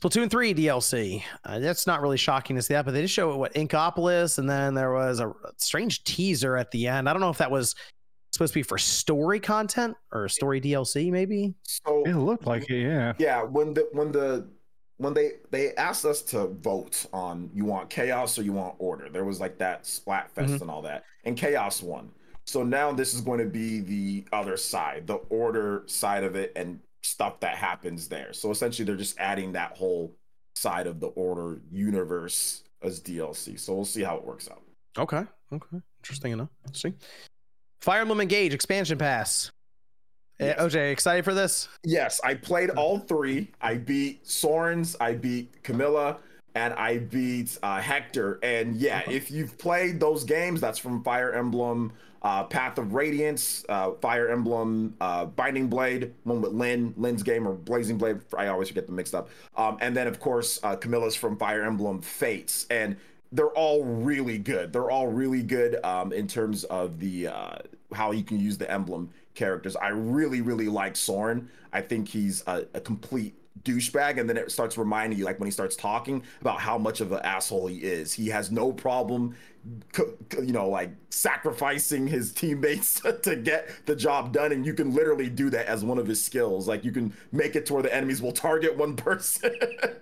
Splatoon 0.00 0.30
3 0.30 0.52
DLC. 0.52 1.22
Uh, 1.44 1.58
that's 1.58 1.86
not 1.86 2.02
really 2.02 2.18
shocking 2.18 2.54
to 2.56 2.62
see 2.62 2.74
that, 2.74 2.84
but 2.84 2.92
they 2.92 3.00
just 3.00 3.14
show 3.14 3.34
what 3.36 3.54
Inkopolis, 3.54 4.38
and 4.38 4.48
then 4.50 4.74
there 4.74 4.92
was 4.92 5.20
a 5.20 5.32
strange 5.56 6.04
teaser 6.04 6.56
at 6.56 6.70
the 6.70 6.86
end. 6.86 7.08
I 7.08 7.14
don't 7.14 7.20
know 7.20 7.30
if 7.30 7.38
that 7.38 7.50
was 7.50 7.74
supposed 8.36 8.52
to 8.52 8.58
be 8.58 8.62
for 8.62 8.78
story 8.78 9.40
content 9.40 9.96
or 10.12 10.28
story 10.28 10.60
DLC, 10.60 11.10
maybe. 11.10 11.54
So 11.62 12.04
It 12.04 12.14
looked 12.14 12.46
like 12.46 12.68
it, 12.70 12.82
yeah. 12.82 13.12
yeah, 13.18 13.42
when 13.42 13.74
the 13.74 13.88
when 13.92 14.12
the 14.12 14.48
when 14.98 15.12
they 15.14 15.32
they 15.50 15.74
asked 15.74 16.04
us 16.04 16.22
to 16.22 16.46
vote 16.46 17.04
on 17.12 17.50
you 17.52 17.64
want 17.64 17.90
chaos 17.90 18.38
or 18.38 18.42
you 18.42 18.52
want 18.52 18.76
order, 18.78 19.08
there 19.10 19.24
was 19.24 19.40
like 19.40 19.58
that 19.58 19.86
splat 19.86 20.30
fest 20.30 20.54
Mhm. 20.54 20.60
and 20.62 20.70
all 20.70 20.82
that, 20.82 21.04
and 21.24 21.36
chaos 21.36 21.82
won. 21.82 22.10
So 22.46 22.62
now 22.62 22.92
this 22.92 23.12
is 23.12 23.20
going 23.20 23.40
to 23.40 23.46
be 23.46 23.80
the 23.80 24.24
other 24.32 24.56
side, 24.56 25.06
the 25.06 25.16
order 25.30 25.82
side 25.86 26.22
of 26.24 26.36
it, 26.36 26.52
and 26.56 26.78
stuff 27.02 27.40
that 27.40 27.56
happens 27.56 28.08
there. 28.08 28.32
So 28.32 28.50
essentially, 28.50 28.86
they're 28.86 28.96
just 28.96 29.18
adding 29.18 29.52
that 29.52 29.76
whole 29.76 30.14
side 30.54 30.86
of 30.86 31.00
the 31.00 31.08
order 31.08 31.60
universe 31.70 32.62
as 32.82 33.00
DLC. 33.00 33.58
So 33.58 33.74
we'll 33.74 33.84
see 33.84 34.02
how 34.02 34.16
it 34.16 34.24
works 34.24 34.48
out. 34.50 34.62
Okay. 34.96 35.24
Okay. 35.52 35.76
Interesting 36.02 36.32
enough. 36.32 36.48
Let's 36.64 36.80
see. 36.80 36.94
Fire 37.86 38.00
Emblem 38.00 38.20
Engage 38.20 38.52
expansion 38.52 38.98
pass. 38.98 39.52
Eh, 40.40 40.46
Yes. 40.46 40.58
OJ, 40.58 40.90
excited 40.90 41.24
for 41.24 41.34
this? 41.34 41.68
Yes, 41.84 42.20
I 42.24 42.34
played 42.34 42.70
all 42.70 42.98
three. 42.98 43.52
I 43.60 43.76
beat 43.76 44.26
Soren's, 44.26 44.96
I 45.00 45.14
beat 45.14 45.62
Camilla, 45.62 46.16
and 46.56 46.74
I 46.74 46.98
beat 46.98 47.56
uh, 47.62 47.80
Hector. 47.80 48.40
And 48.42 48.74
yeah, 48.74 49.08
if 49.08 49.30
you've 49.30 49.56
played 49.56 50.00
those 50.00 50.24
games, 50.24 50.60
that's 50.60 50.80
from 50.80 51.04
Fire 51.04 51.32
Emblem, 51.32 51.92
uh, 52.22 52.42
Path 52.42 52.78
of 52.78 52.92
Radiance, 52.92 53.64
uh, 53.68 53.92
Fire 54.02 54.30
Emblem, 54.30 54.96
uh, 55.00 55.26
Binding 55.26 55.68
Blade, 55.68 56.12
one 56.24 56.40
with 56.40 56.54
Lyn, 56.54 56.92
Lyn's 56.96 57.22
game, 57.22 57.46
or 57.46 57.52
Blazing 57.54 57.98
Blade. 57.98 58.18
I 58.36 58.48
always 58.48 58.72
get 58.72 58.86
them 58.86 58.96
mixed 58.96 59.14
up. 59.14 59.28
Um, 59.56 59.78
and 59.80 59.96
then, 59.96 60.08
of 60.08 60.18
course, 60.18 60.58
uh, 60.64 60.74
Camilla's 60.74 61.14
from 61.14 61.36
Fire 61.36 61.62
Emblem 61.62 62.02
Fates. 62.02 62.66
And 62.68 62.96
they're 63.30 63.46
all 63.50 63.84
really 63.84 64.38
good. 64.38 64.72
They're 64.72 64.90
all 64.90 65.06
really 65.06 65.42
good 65.44 65.84
um, 65.84 66.12
in 66.12 66.26
terms 66.26 66.64
of 66.64 66.98
the 66.98 67.28
uh, 67.28 67.58
how 67.92 68.12
you 68.12 68.22
can 68.22 68.38
use 68.40 68.58
the 68.58 68.70
emblem 68.70 69.10
characters. 69.34 69.76
I 69.76 69.88
really, 69.88 70.40
really 70.40 70.68
like 70.68 70.96
Soren. 70.96 71.48
I 71.72 71.80
think 71.80 72.08
he's 72.08 72.42
a, 72.46 72.66
a 72.74 72.80
complete 72.80 73.34
douchebag, 73.62 74.18
and 74.20 74.28
then 74.28 74.36
it 74.36 74.50
starts 74.50 74.76
reminding 74.76 75.18
you, 75.18 75.24
like 75.24 75.38
when 75.40 75.46
he 75.46 75.50
starts 75.52 75.76
talking 75.76 76.22
about 76.40 76.60
how 76.60 76.78
much 76.78 77.00
of 77.00 77.12
an 77.12 77.20
asshole 77.20 77.66
he 77.66 77.78
is. 77.78 78.12
He 78.12 78.28
has 78.28 78.50
no 78.50 78.72
problem, 78.72 79.34
you 80.42 80.52
know, 80.52 80.68
like 80.68 80.90
sacrificing 81.10 82.06
his 82.06 82.32
teammates 82.32 83.00
to 83.22 83.36
get 83.36 83.70
the 83.86 83.96
job 83.96 84.32
done, 84.32 84.52
and 84.52 84.64
you 84.66 84.74
can 84.74 84.94
literally 84.94 85.28
do 85.28 85.50
that 85.50 85.66
as 85.66 85.84
one 85.84 85.98
of 85.98 86.06
his 86.06 86.22
skills. 86.22 86.68
Like 86.68 86.84
you 86.84 86.92
can 86.92 87.12
make 87.32 87.56
it 87.56 87.66
to 87.66 87.74
where 87.74 87.82
the 87.82 87.94
enemies 87.94 88.22
will 88.22 88.32
target 88.32 88.76
one 88.76 88.96
person. 89.06 89.54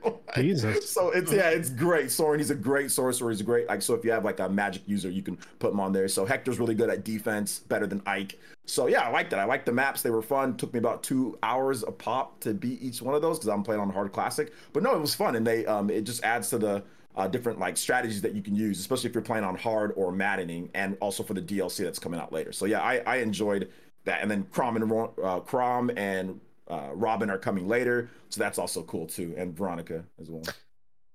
Like, 0.04 0.34
Jesus. 0.36 0.90
so 0.90 1.10
it's 1.10 1.32
yeah, 1.32 1.50
it's 1.50 1.70
great. 1.70 2.10
Soren, 2.10 2.40
he's 2.40 2.50
a 2.50 2.54
great 2.54 2.90
sorcerer. 2.90 3.30
He's 3.30 3.42
great 3.42 3.68
like 3.68 3.82
so 3.82 3.94
if 3.94 4.04
you 4.04 4.10
have 4.10 4.24
like 4.24 4.40
a 4.40 4.48
magic 4.48 4.82
user, 4.86 5.10
you 5.10 5.22
can 5.22 5.38
put 5.58 5.72
him 5.72 5.80
on 5.80 5.92
there. 5.92 6.08
So 6.08 6.24
Hector's 6.24 6.58
really 6.58 6.74
good 6.74 6.90
at 6.90 7.04
defense, 7.04 7.60
better 7.60 7.86
than 7.86 8.02
Ike. 8.06 8.38
So 8.66 8.86
yeah, 8.86 9.02
I 9.02 9.10
liked 9.10 9.32
it. 9.32 9.36
I 9.36 9.44
liked 9.44 9.66
the 9.66 9.72
maps. 9.72 10.02
They 10.02 10.10
were 10.10 10.22
fun. 10.22 10.56
Took 10.56 10.72
me 10.72 10.78
about 10.78 11.02
two 11.02 11.38
hours 11.42 11.82
a 11.82 11.92
pop 11.92 12.40
to 12.40 12.54
beat 12.54 12.82
each 12.82 13.02
one 13.02 13.14
of 13.14 13.22
those 13.22 13.38
because 13.38 13.48
I'm 13.48 13.62
playing 13.62 13.80
on 13.80 13.90
hard 13.90 14.12
classic. 14.12 14.52
But 14.72 14.82
no, 14.82 14.94
it 14.94 15.00
was 15.00 15.14
fun, 15.14 15.36
and 15.36 15.46
they 15.46 15.66
um 15.66 15.90
it 15.90 16.02
just 16.02 16.24
adds 16.24 16.50
to 16.50 16.58
the 16.58 16.82
uh, 17.16 17.28
different 17.28 17.58
like 17.58 17.76
strategies 17.76 18.20
that 18.22 18.34
you 18.34 18.42
can 18.42 18.54
use, 18.54 18.80
especially 18.80 19.08
if 19.08 19.14
you're 19.14 19.22
playing 19.22 19.44
on 19.44 19.56
hard 19.56 19.92
or 19.96 20.12
maddening, 20.12 20.70
and 20.74 20.96
also 21.00 21.22
for 21.22 21.34
the 21.34 21.42
DLC 21.42 21.78
that's 21.78 21.98
coming 21.98 22.20
out 22.20 22.32
later. 22.32 22.52
So 22.52 22.66
yeah, 22.66 22.80
I, 22.80 23.02
I 23.06 23.16
enjoyed 23.16 23.70
that. 24.04 24.20
And 24.20 24.30
then 24.30 24.44
Chrom 24.44 24.76
and 24.76 24.92
uh, 24.92 25.40
Chrom 25.40 25.92
and 25.96 26.40
uh, 26.68 26.90
Robin 26.94 27.30
are 27.30 27.38
coming 27.38 27.68
later, 27.68 28.10
so 28.30 28.40
that's 28.40 28.58
also 28.58 28.82
cool 28.82 29.06
too, 29.06 29.34
and 29.36 29.56
Veronica 29.56 30.04
as 30.20 30.30
well. 30.30 30.42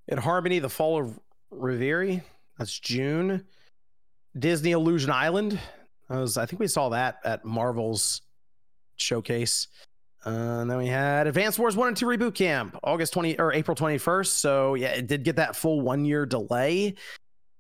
In 0.08 0.18
Harmony, 0.18 0.60
the 0.60 0.70
Fall 0.70 1.00
of 1.00 1.20
Reverie. 1.52 2.24
That's 2.58 2.78
June. 2.78 3.46
Disney 4.38 4.72
Illusion 4.72 5.12
Island. 5.12 5.60
That 6.10 6.20
was, 6.20 6.38
I 6.38 6.46
think 6.46 6.60
we 6.60 6.68
saw 6.68 6.90
that 6.90 7.20
at 7.24 7.46
Marvel's 7.46 8.22
showcase. 8.96 9.68
Uh, 10.26 10.30
and 10.30 10.70
then 10.70 10.78
we 10.78 10.88
had 10.88 11.28
Advanced 11.28 11.60
Wars 11.60 11.76
1 11.76 11.90
and 11.90 11.98
2 11.98 12.06
Reboot 12.06 12.36
Camp, 12.36 12.78
August 12.84 13.14
20 13.14 13.40
or 13.40 13.54
April 13.54 13.76
21st. 13.76 14.28
So, 14.28 14.76
yeah, 14.76 14.90
it 14.90 15.08
did 15.08 15.24
get 15.24 15.38
that 15.38 15.56
full 15.56 15.82
one 15.82 16.04
year 16.04 16.26
delay. 16.26 16.96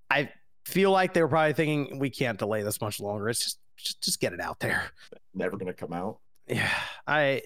I 0.09 0.29
feel 0.65 0.91
like 0.91 1.13
they 1.13 1.21
were 1.21 1.27
probably 1.27 1.53
thinking 1.53 1.99
we 1.99 2.09
can't 2.09 2.37
delay 2.37 2.63
this 2.63 2.81
much 2.81 2.99
longer. 2.99 3.29
It's 3.29 3.43
just, 3.43 3.59
just, 3.77 4.01
just 4.01 4.19
get 4.19 4.33
it 4.33 4.41
out 4.41 4.59
there. 4.59 4.83
Never 5.33 5.57
gonna 5.57 5.73
come 5.73 5.93
out. 5.93 6.19
Yeah, 6.47 6.69
I, 7.07 7.43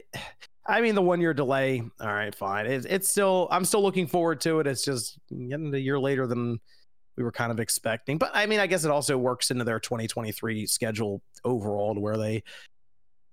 I 0.65 0.81
mean 0.81 0.95
the 0.95 1.01
one 1.01 1.21
year 1.21 1.33
delay. 1.33 1.83
All 1.99 2.07
right, 2.07 2.33
fine. 2.33 2.65
It's 2.65 2.85
it's 2.85 3.09
still 3.09 3.47
I'm 3.51 3.65
still 3.65 3.83
looking 3.83 4.07
forward 4.07 4.41
to 4.41 4.59
it. 4.61 4.67
It's 4.67 4.83
just 4.83 5.19
getting 5.29 5.73
a 5.73 5.77
year 5.77 5.99
later 5.99 6.25
than 6.25 6.59
we 7.17 7.23
were 7.23 7.31
kind 7.31 7.51
of 7.51 7.59
expecting. 7.59 8.17
But 8.17 8.31
I 8.33 8.45
mean, 8.45 8.59
I 8.59 8.67
guess 8.67 8.85
it 8.85 8.91
also 8.91 9.17
works 9.17 9.51
into 9.51 9.63
their 9.63 9.79
2023 9.79 10.65
schedule 10.65 11.21
overall, 11.43 11.93
to 11.93 11.99
where 11.99 12.17
they, 12.17 12.43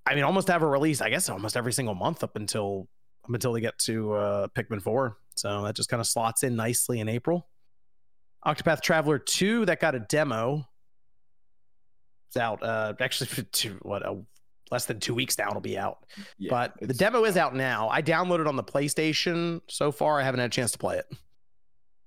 I 0.06 0.14
mean, 0.14 0.24
almost 0.24 0.48
have 0.48 0.62
a 0.62 0.66
release. 0.66 1.00
I 1.00 1.10
guess 1.10 1.28
almost 1.28 1.56
every 1.56 1.72
single 1.72 1.94
month 1.94 2.24
up 2.24 2.36
until 2.36 2.88
up 3.24 3.34
until 3.34 3.52
they 3.52 3.60
get 3.60 3.78
to 3.80 4.12
uh, 4.14 4.48
Pikmin 4.48 4.80
4. 4.82 5.16
So 5.36 5.62
that 5.64 5.76
just 5.76 5.88
kind 5.88 6.00
of 6.00 6.06
slots 6.06 6.42
in 6.42 6.56
nicely 6.56 7.00
in 7.00 7.08
April. 7.08 7.48
Octopath 8.46 8.80
Traveler 8.80 9.18
2 9.18 9.66
that 9.66 9.80
got 9.80 9.94
a 9.94 10.00
demo. 10.00 10.66
It's 12.28 12.36
out 12.36 12.62
uh 12.62 12.94
actually 13.00 13.26
for 13.26 13.42
two, 13.42 13.78
what 13.82 14.06
a 14.06 14.22
less 14.70 14.86
than 14.86 15.00
two 15.00 15.14
weeks 15.14 15.36
now 15.36 15.48
it'll 15.48 15.60
be 15.60 15.76
out 15.76 16.06
Yeah, 16.38 16.48
but 16.48 16.74
the 16.80 16.94
demo 16.94 17.24
is 17.24 17.36
out 17.36 17.56
now. 17.56 17.88
I 17.88 18.02
downloaded 18.02 18.46
on 18.46 18.54
the 18.54 18.62
PlayStation. 18.62 19.60
So 19.68 19.90
far, 19.90 20.20
I 20.20 20.22
haven't 20.22 20.38
had 20.40 20.46
a 20.50 20.54
chance 20.54 20.70
to 20.72 20.78
play 20.78 20.96
it. 20.98 21.06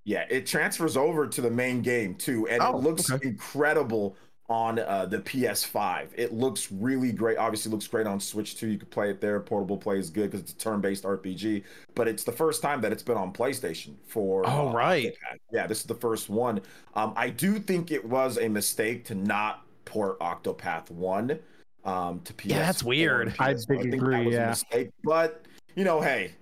Yeah, 0.06 0.26
it 0.30 0.46
transfers 0.46 0.96
over 0.98 1.28
to 1.28 1.42
the 1.42 1.52
main 1.52 1.82
game 1.82 2.16
too, 2.16 2.48
and 2.48 2.62
Oh, 2.62 2.78
it 2.78 2.84
looks 2.84 3.12
okay. 3.12 3.28
incredible 3.30 4.16
on 4.50 4.80
uh, 4.80 5.06
the 5.06 5.20
PS5. 5.20 6.10
It 6.16 6.34
looks 6.34 6.72
really 6.72 7.12
great. 7.12 7.38
Obviously, 7.38 7.72
looks 7.72 7.88
great 7.88 8.06
on 8.06 8.20
Switch 8.20 8.58
too. 8.58 8.68
You 8.68 8.78
could 8.78 8.92
play 8.92 9.10
it 9.10 9.22
there. 9.22 9.40
Portable 9.40 9.78
play 9.78 9.98
is 9.98 10.10
good 10.10 10.32
because 10.32 10.42
it's 10.42 10.52
a 10.52 10.58
turn-based 10.58 11.04
RPG. 11.04 11.64
But 11.96 12.08
it's 12.08 12.24
the 12.24 12.32
first 12.32 12.62
time 12.62 12.82
that 12.82 12.92
it's 12.92 13.04
been 13.04 13.18
on 13.18 13.32
PlayStation 13.32 13.96
for. 14.06 14.44
Oh, 14.46 14.70
uh, 14.70 14.74
right. 14.74 15.16
Yeah, 15.52 15.68
this 15.68 15.80
is 15.80 15.86
the 15.86 15.96
first 15.96 16.30
one. 16.30 16.62
Um, 16.96 17.14
I 17.16 17.30
do 17.30 17.60
think 17.60 17.92
it 17.92 18.04
was 18.04 18.38
a 18.38 18.48
mistake 18.48 19.06
to 19.06 19.16
not 19.16 19.66
port 19.86 20.20
Octopath 20.20 20.92
One 20.92 21.40
um, 21.86 22.20
to 22.22 22.34
PS. 22.34 22.46
Yeah, 22.46 22.60
that's 22.60 22.84
weird. 22.84 23.36
I 23.40 23.54
PS4. 23.54 23.68
big 23.68 23.82
think 23.82 23.94
agree, 23.96 24.16
That 24.18 24.26
was 24.26 24.34
yeah. 24.34 24.46
a 24.46 24.50
mistake, 24.50 24.90
but 25.04 25.46
you 25.76 25.84
know, 25.84 26.02
hey, 26.02 26.34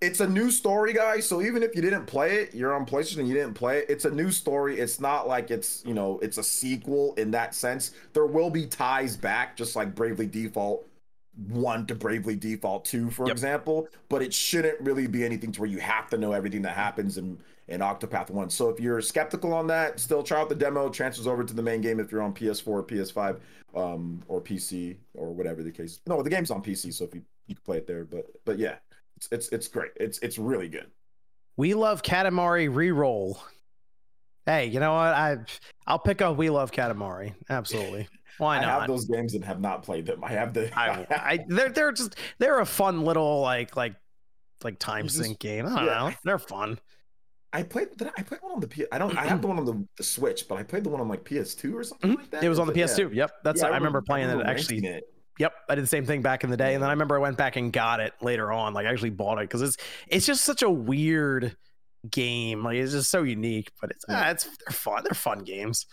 it's 0.00 0.20
a 0.20 0.28
new 0.28 0.50
story, 0.50 0.92
guys. 0.92 1.26
So 1.28 1.42
even 1.42 1.62
if 1.62 1.74
you 1.74 1.82
didn't 1.82 2.06
play 2.06 2.36
it, 2.36 2.54
you're 2.54 2.74
on 2.74 2.86
PlayStation 2.86 3.18
and 3.18 3.28
you 3.28 3.34
didn't 3.34 3.54
play 3.54 3.78
it. 3.78 3.86
It's 3.88 4.04
a 4.04 4.10
new 4.10 4.30
story. 4.30 4.78
It's 4.78 5.00
not 5.00 5.26
like 5.26 5.50
it's 5.50 5.82
you 5.84 5.94
know 5.94 6.18
it's 6.20 6.38
a 6.38 6.42
sequel 6.42 7.14
in 7.14 7.30
that 7.32 7.54
sense. 7.54 7.92
There 8.12 8.26
will 8.26 8.50
be 8.50 8.66
ties 8.66 9.16
back, 9.16 9.56
just 9.56 9.74
like 9.76 9.94
Bravely 9.94 10.26
Default 10.26 10.86
one 11.48 11.86
to 11.86 11.94
Bravely 11.94 12.34
Default 12.34 12.84
two, 12.84 13.10
for 13.10 13.26
Yep. 13.26 13.32
example. 13.32 13.88
But 14.08 14.22
it 14.22 14.32
shouldn't 14.34 14.80
really 14.80 15.06
be 15.06 15.24
anything 15.24 15.52
to 15.52 15.60
where 15.60 15.70
you 15.70 15.78
have 15.78 16.08
to 16.10 16.18
know 16.18 16.32
everything 16.32 16.62
that 16.62 16.74
happens 16.76 17.18
in 17.18 17.38
in 17.68 17.80
Octopath 17.80 18.30
one. 18.30 18.48
So 18.48 18.70
if 18.70 18.80
you're 18.80 19.00
skeptical 19.02 19.52
on 19.52 19.66
that, 19.66 20.00
still 20.00 20.22
try 20.22 20.40
out 20.40 20.48
the 20.48 20.54
demo. 20.54 20.88
Transfers 20.88 21.26
over 21.26 21.44
to 21.44 21.52
the 21.54 21.62
main 21.62 21.80
game 21.82 22.00
if 22.00 22.10
you're 22.10 22.22
on 22.22 22.32
PS4, 22.32 22.66
or 22.68 22.82
PS5, 22.82 23.38
um, 23.74 24.22
or 24.26 24.40
PC 24.40 24.96
or 25.14 25.34
whatever 25.34 25.62
the 25.62 25.70
case. 25.70 26.00
No, 26.06 26.22
the 26.22 26.30
game's 26.30 26.50
on 26.50 26.62
PC, 26.62 26.92
so 26.94 27.04
if 27.04 27.14
you 27.14 27.22
you 27.46 27.54
can 27.54 27.64
play 27.64 27.76
it 27.78 27.86
there. 27.86 28.04
But 28.04 28.26
but 28.44 28.58
yeah, 28.58 28.76
it's 29.18 29.28
it's 29.32 29.48
it's 29.48 29.68
great. 29.68 29.90
It's 29.96 30.18
it's 30.20 30.38
really 30.38 30.68
good. 30.68 30.86
We 31.56 31.74
love 31.74 32.02
Katamari 32.02 32.70
reroll. 32.70 33.38
Hey, 34.46 34.66
you 34.66 34.80
know 34.80 34.92
what? 34.94 35.12
I 35.12 35.38
I'll 35.86 35.98
pick 35.98 36.22
up 36.22 36.36
We 36.36 36.50
Love 36.50 36.70
Katamari. 36.70 37.34
Absolutely. 37.50 38.08
Why 38.38 38.60
not? 38.60 38.68
I 38.68 38.78
have 38.80 38.88
those 38.88 39.06
games 39.06 39.34
and 39.34 39.44
have 39.44 39.60
not 39.60 39.82
played 39.82 40.06
them. 40.06 40.22
I 40.22 40.30
have 40.30 40.54
the. 40.54 40.70
I, 40.78 41.06
I 41.10 41.44
they're 41.48 41.68
they're 41.70 41.92
just 41.92 42.14
they're 42.38 42.60
a 42.60 42.66
fun 42.66 43.02
little 43.02 43.40
like 43.40 43.76
like 43.76 43.94
like 44.62 44.78
time 44.78 45.06
just- 45.06 45.18
sink 45.18 45.38
game. 45.40 45.66
I 45.66 45.70
don't 45.70 45.86
yeah. 45.86 46.08
know. 46.08 46.12
They're 46.24 46.38
fun. 46.38 46.78
I 47.52 47.62
played. 47.62 47.88
I, 48.16 48.22
played 48.22 48.42
one 48.42 48.52
on 48.52 48.60
the 48.60 48.68
P. 48.68 48.84
I 48.92 48.98
don't. 48.98 49.16
I 49.16 49.24
have 49.24 49.40
the 49.40 49.48
one 49.48 49.58
on 49.58 49.64
the, 49.64 49.86
the 49.96 50.04
Switch, 50.04 50.46
but 50.46 50.58
I 50.58 50.62
played 50.62 50.84
the 50.84 50.90
one 50.90 51.00
on 51.00 51.08
like 51.08 51.24
PS2 51.24 51.74
or 51.74 51.82
something 51.82 52.10
like 52.14 52.30
that. 52.30 52.36
Mm-hmm. 52.36 52.46
It 52.46 52.48
was 52.50 52.58
on 52.58 52.66
the 52.66 52.74
PS2. 52.74 53.14
Yep. 53.14 53.30
That's 53.42 53.62
Yeah, 53.62 53.68
I, 53.68 53.74
remember 53.74 54.02
playing 54.02 54.28
I 54.28 54.40
it 54.40 54.46
actually. 54.46 54.86
it. 54.86 55.04
Yep, 55.38 55.52
I 55.68 55.74
did 55.76 55.84
the 55.84 55.88
same 55.88 56.04
thing 56.04 56.22
back 56.22 56.42
in 56.42 56.50
the 56.50 56.56
day, 56.56 56.74
and 56.74 56.82
then 56.82 56.90
I 56.90 56.92
remember 56.92 57.16
I 57.16 57.20
went 57.20 57.36
back 57.36 57.56
and 57.56 57.72
got 57.72 58.00
it 58.00 58.12
later 58.20 58.52
on. 58.52 58.74
Like 58.74 58.86
I 58.86 58.90
actually 58.90 59.10
bought 59.10 59.38
it 59.38 59.42
because 59.42 59.62
it's 59.62 59.76
it's 60.08 60.26
just 60.26 60.44
such 60.44 60.62
a 60.62 60.70
weird 60.70 61.56
game. 62.10 62.64
Like 62.64 62.76
it's 62.76 62.92
just 62.92 63.10
so 63.10 63.22
unique, 63.22 63.70
but 63.80 63.90
it's 63.90 64.04
ah, 64.08 64.30
it's 64.30 64.44
they're 64.44 64.72
fun. 64.72 65.04
They're 65.04 65.14
fun 65.14 65.44
games. 65.44 65.86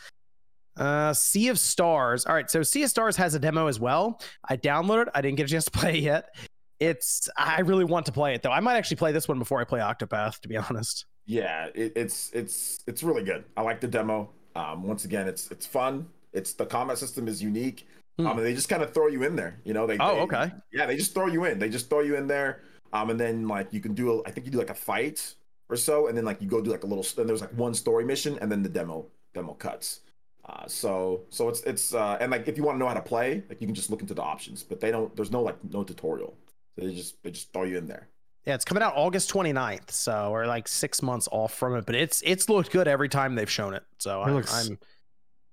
Uh, 0.77 1.13
Sea 1.13 1.49
of 1.49 1.59
Stars. 1.59 2.25
All 2.25 2.35
right, 2.35 2.49
so 2.49 2.63
Sea 2.63 2.83
of 2.83 2.89
Stars 2.89 3.15
has 3.17 3.33
a 3.35 3.39
demo 3.39 3.67
as 3.67 3.79
well. 3.79 4.19
I 4.49 4.57
downloaded. 4.57 5.07
I 5.13 5.21
didn't 5.21 5.37
get 5.37 5.45
a 5.45 5.49
chance 5.49 5.65
to 5.65 5.71
play 5.79 5.97
it 5.97 6.03
yet. 6.03 6.35
It's 6.79 7.29
I 7.37 7.61
really 7.61 7.85
want 7.85 8.07
to 8.07 8.11
play 8.11 8.33
it 8.33 8.41
though. 8.41 8.51
I 8.51 8.59
might 8.59 8.75
actually 8.75 8.97
play 8.97 9.11
this 9.11 9.27
one 9.27 9.39
before 9.39 9.61
I 9.61 9.63
play 9.63 9.79
Octopath. 9.79 10.39
To 10.41 10.47
be 10.47 10.57
honest. 10.57 11.05
Yeah, 11.25 11.67
it, 11.73 11.93
it's 11.95 12.31
it's 12.33 12.83
it's 12.87 13.03
really 13.03 13.23
good. 13.23 13.45
I 13.55 13.61
like 13.61 13.79
the 13.79 13.87
demo. 13.87 14.29
Um, 14.55 14.83
once 14.83 15.05
again, 15.05 15.27
it's 15.27 15.49
it's 15.51 15.65
fun. 15.65 16.07
It's 16.33 16.53
the 16.53 16.65
combat 16.65 16.97
system 16.97 17.27
is 17.27 17.41
unique. 17.41 17.87
Hmm. 18.17 18.27
Um, 18.27 18.37
and 18.37 18.45
they 18.45 18.53
just 18.53 18.69
kind 18.69 18.81
of 18.81 18.93
throw 18.93 19.07
you 19.07 19.23
in 19.23 19.35
there. 19.35 19.59
You 19.65 19.73
know, 19.73 19.85
they. 19.87 19.97
Oh, 19.99 20.15
they- 20.15 20.21
okay. 20.21 20.51
Yeah, 20.71 20.85
they 20.85 20.95
just 20.95 21.13
throw 21.13 21.27
you 21.27 21.43
in. 21.45 21.59
They 21.59 21.69
just 21.69 21.89
throw 21.89 21.99
you 22.01 22.15
in 22.15 22.27
there. 22.27 22.61
Um, 22.93 23.09
and 23.09 23.19
then 23.19 23.47
like 23.47 23.73
you 23.73 23.81
can 23.81 23.93
do. 23.93 24.11
A, 24.11 24.27
I 24.27 24.31
think 24.31 24.45
you 24.45 24.51
do 24.51 24.57
like 24.57 24.69
a 24.69 24.73
fight 24.75 25.33
or 25.69 25.75
so, 25.75 26.07
and 26.07 26.17
then 26.17 26.23
like 26.25 26.41
you 26.41 26.47
go 26.47 26.61
do 26.61 26.71
like 26.71 26.83
a 26.83 26.87
little. 26.87 27.03
Then 27.15 27.27
there's 27.27 27.41
like 27.41 27.53
one 27.57 27.73
story 27.73 28.05
mission, 28.05 28.37
and 28.39 28.51
then 28.51 28.63
the 28.63 28.69
demo 28.69 29.07
demo 29.33 29.53
cuts. 29.53 29.99
Uh, 30.47 30.65
so 30.67 31.23
so 31.29 31.49
it's 31.49 31.61
it's 31.63 31.93
uh, 31.93 32.17
and 32.21 32.31
like 32.31 32.47
if 32.47 32.55
you 32.55 32.63
want 32.63 32.75
to 32.75 32.79
know 32.79 32.87
how 32.87 32.93
to 32.93 33.01
play, 33.01 33.43
like 33.49 33.59
you 33.59 33.67
can 33.67 33.75
just 33.75 33.89
look 33.89 34.01
into 34.01 34.13
the 34.13 34.21
options, 34.21 34.63
but 34.63 34.79
they 34.79 34.91
don't. 34.91 35.13
There's 35.15 35.31
no 35.31 35.41
like 35.41 35.57
no 35.71 35.83
tutorial. 35.83 36.37
They 36.77 36.93
just 36.93 37.21
they 37.23 37.31
just 37.31 37.51
throw 37.51 37.63
you 37.63 37.77
in 37.77 37.87
there. 37.87 38.07
Yeah, 38.45 38.53
it's 38.53 38.63
coming 38.63 38.83
out 38.83 38.93
August 38.95 39.33
29th, 39.33 39.89
so 39.89 40.29
we're 40.31 40.45
like 40.45 40.67
six 40.67 41.01
months 41.01 41.27
off 41.31 41.51
from 41.55 41.75
it, 41.75 41.85
but 41.87 41.95
it's 41.95 42.21
it's 42.23 42.47
looked 42.47 42.69
good 42.71 42.87
every 42.87 43.09
time 43.09 43.33
they've 43.33 43.49
shown 43.49 43.73
it. 43.73 43.81
So 43.97 44.21
It 44.21 44.25
I'm, 44.27 44.33
looks- 44.35 44.53
I'm 44.69 44.77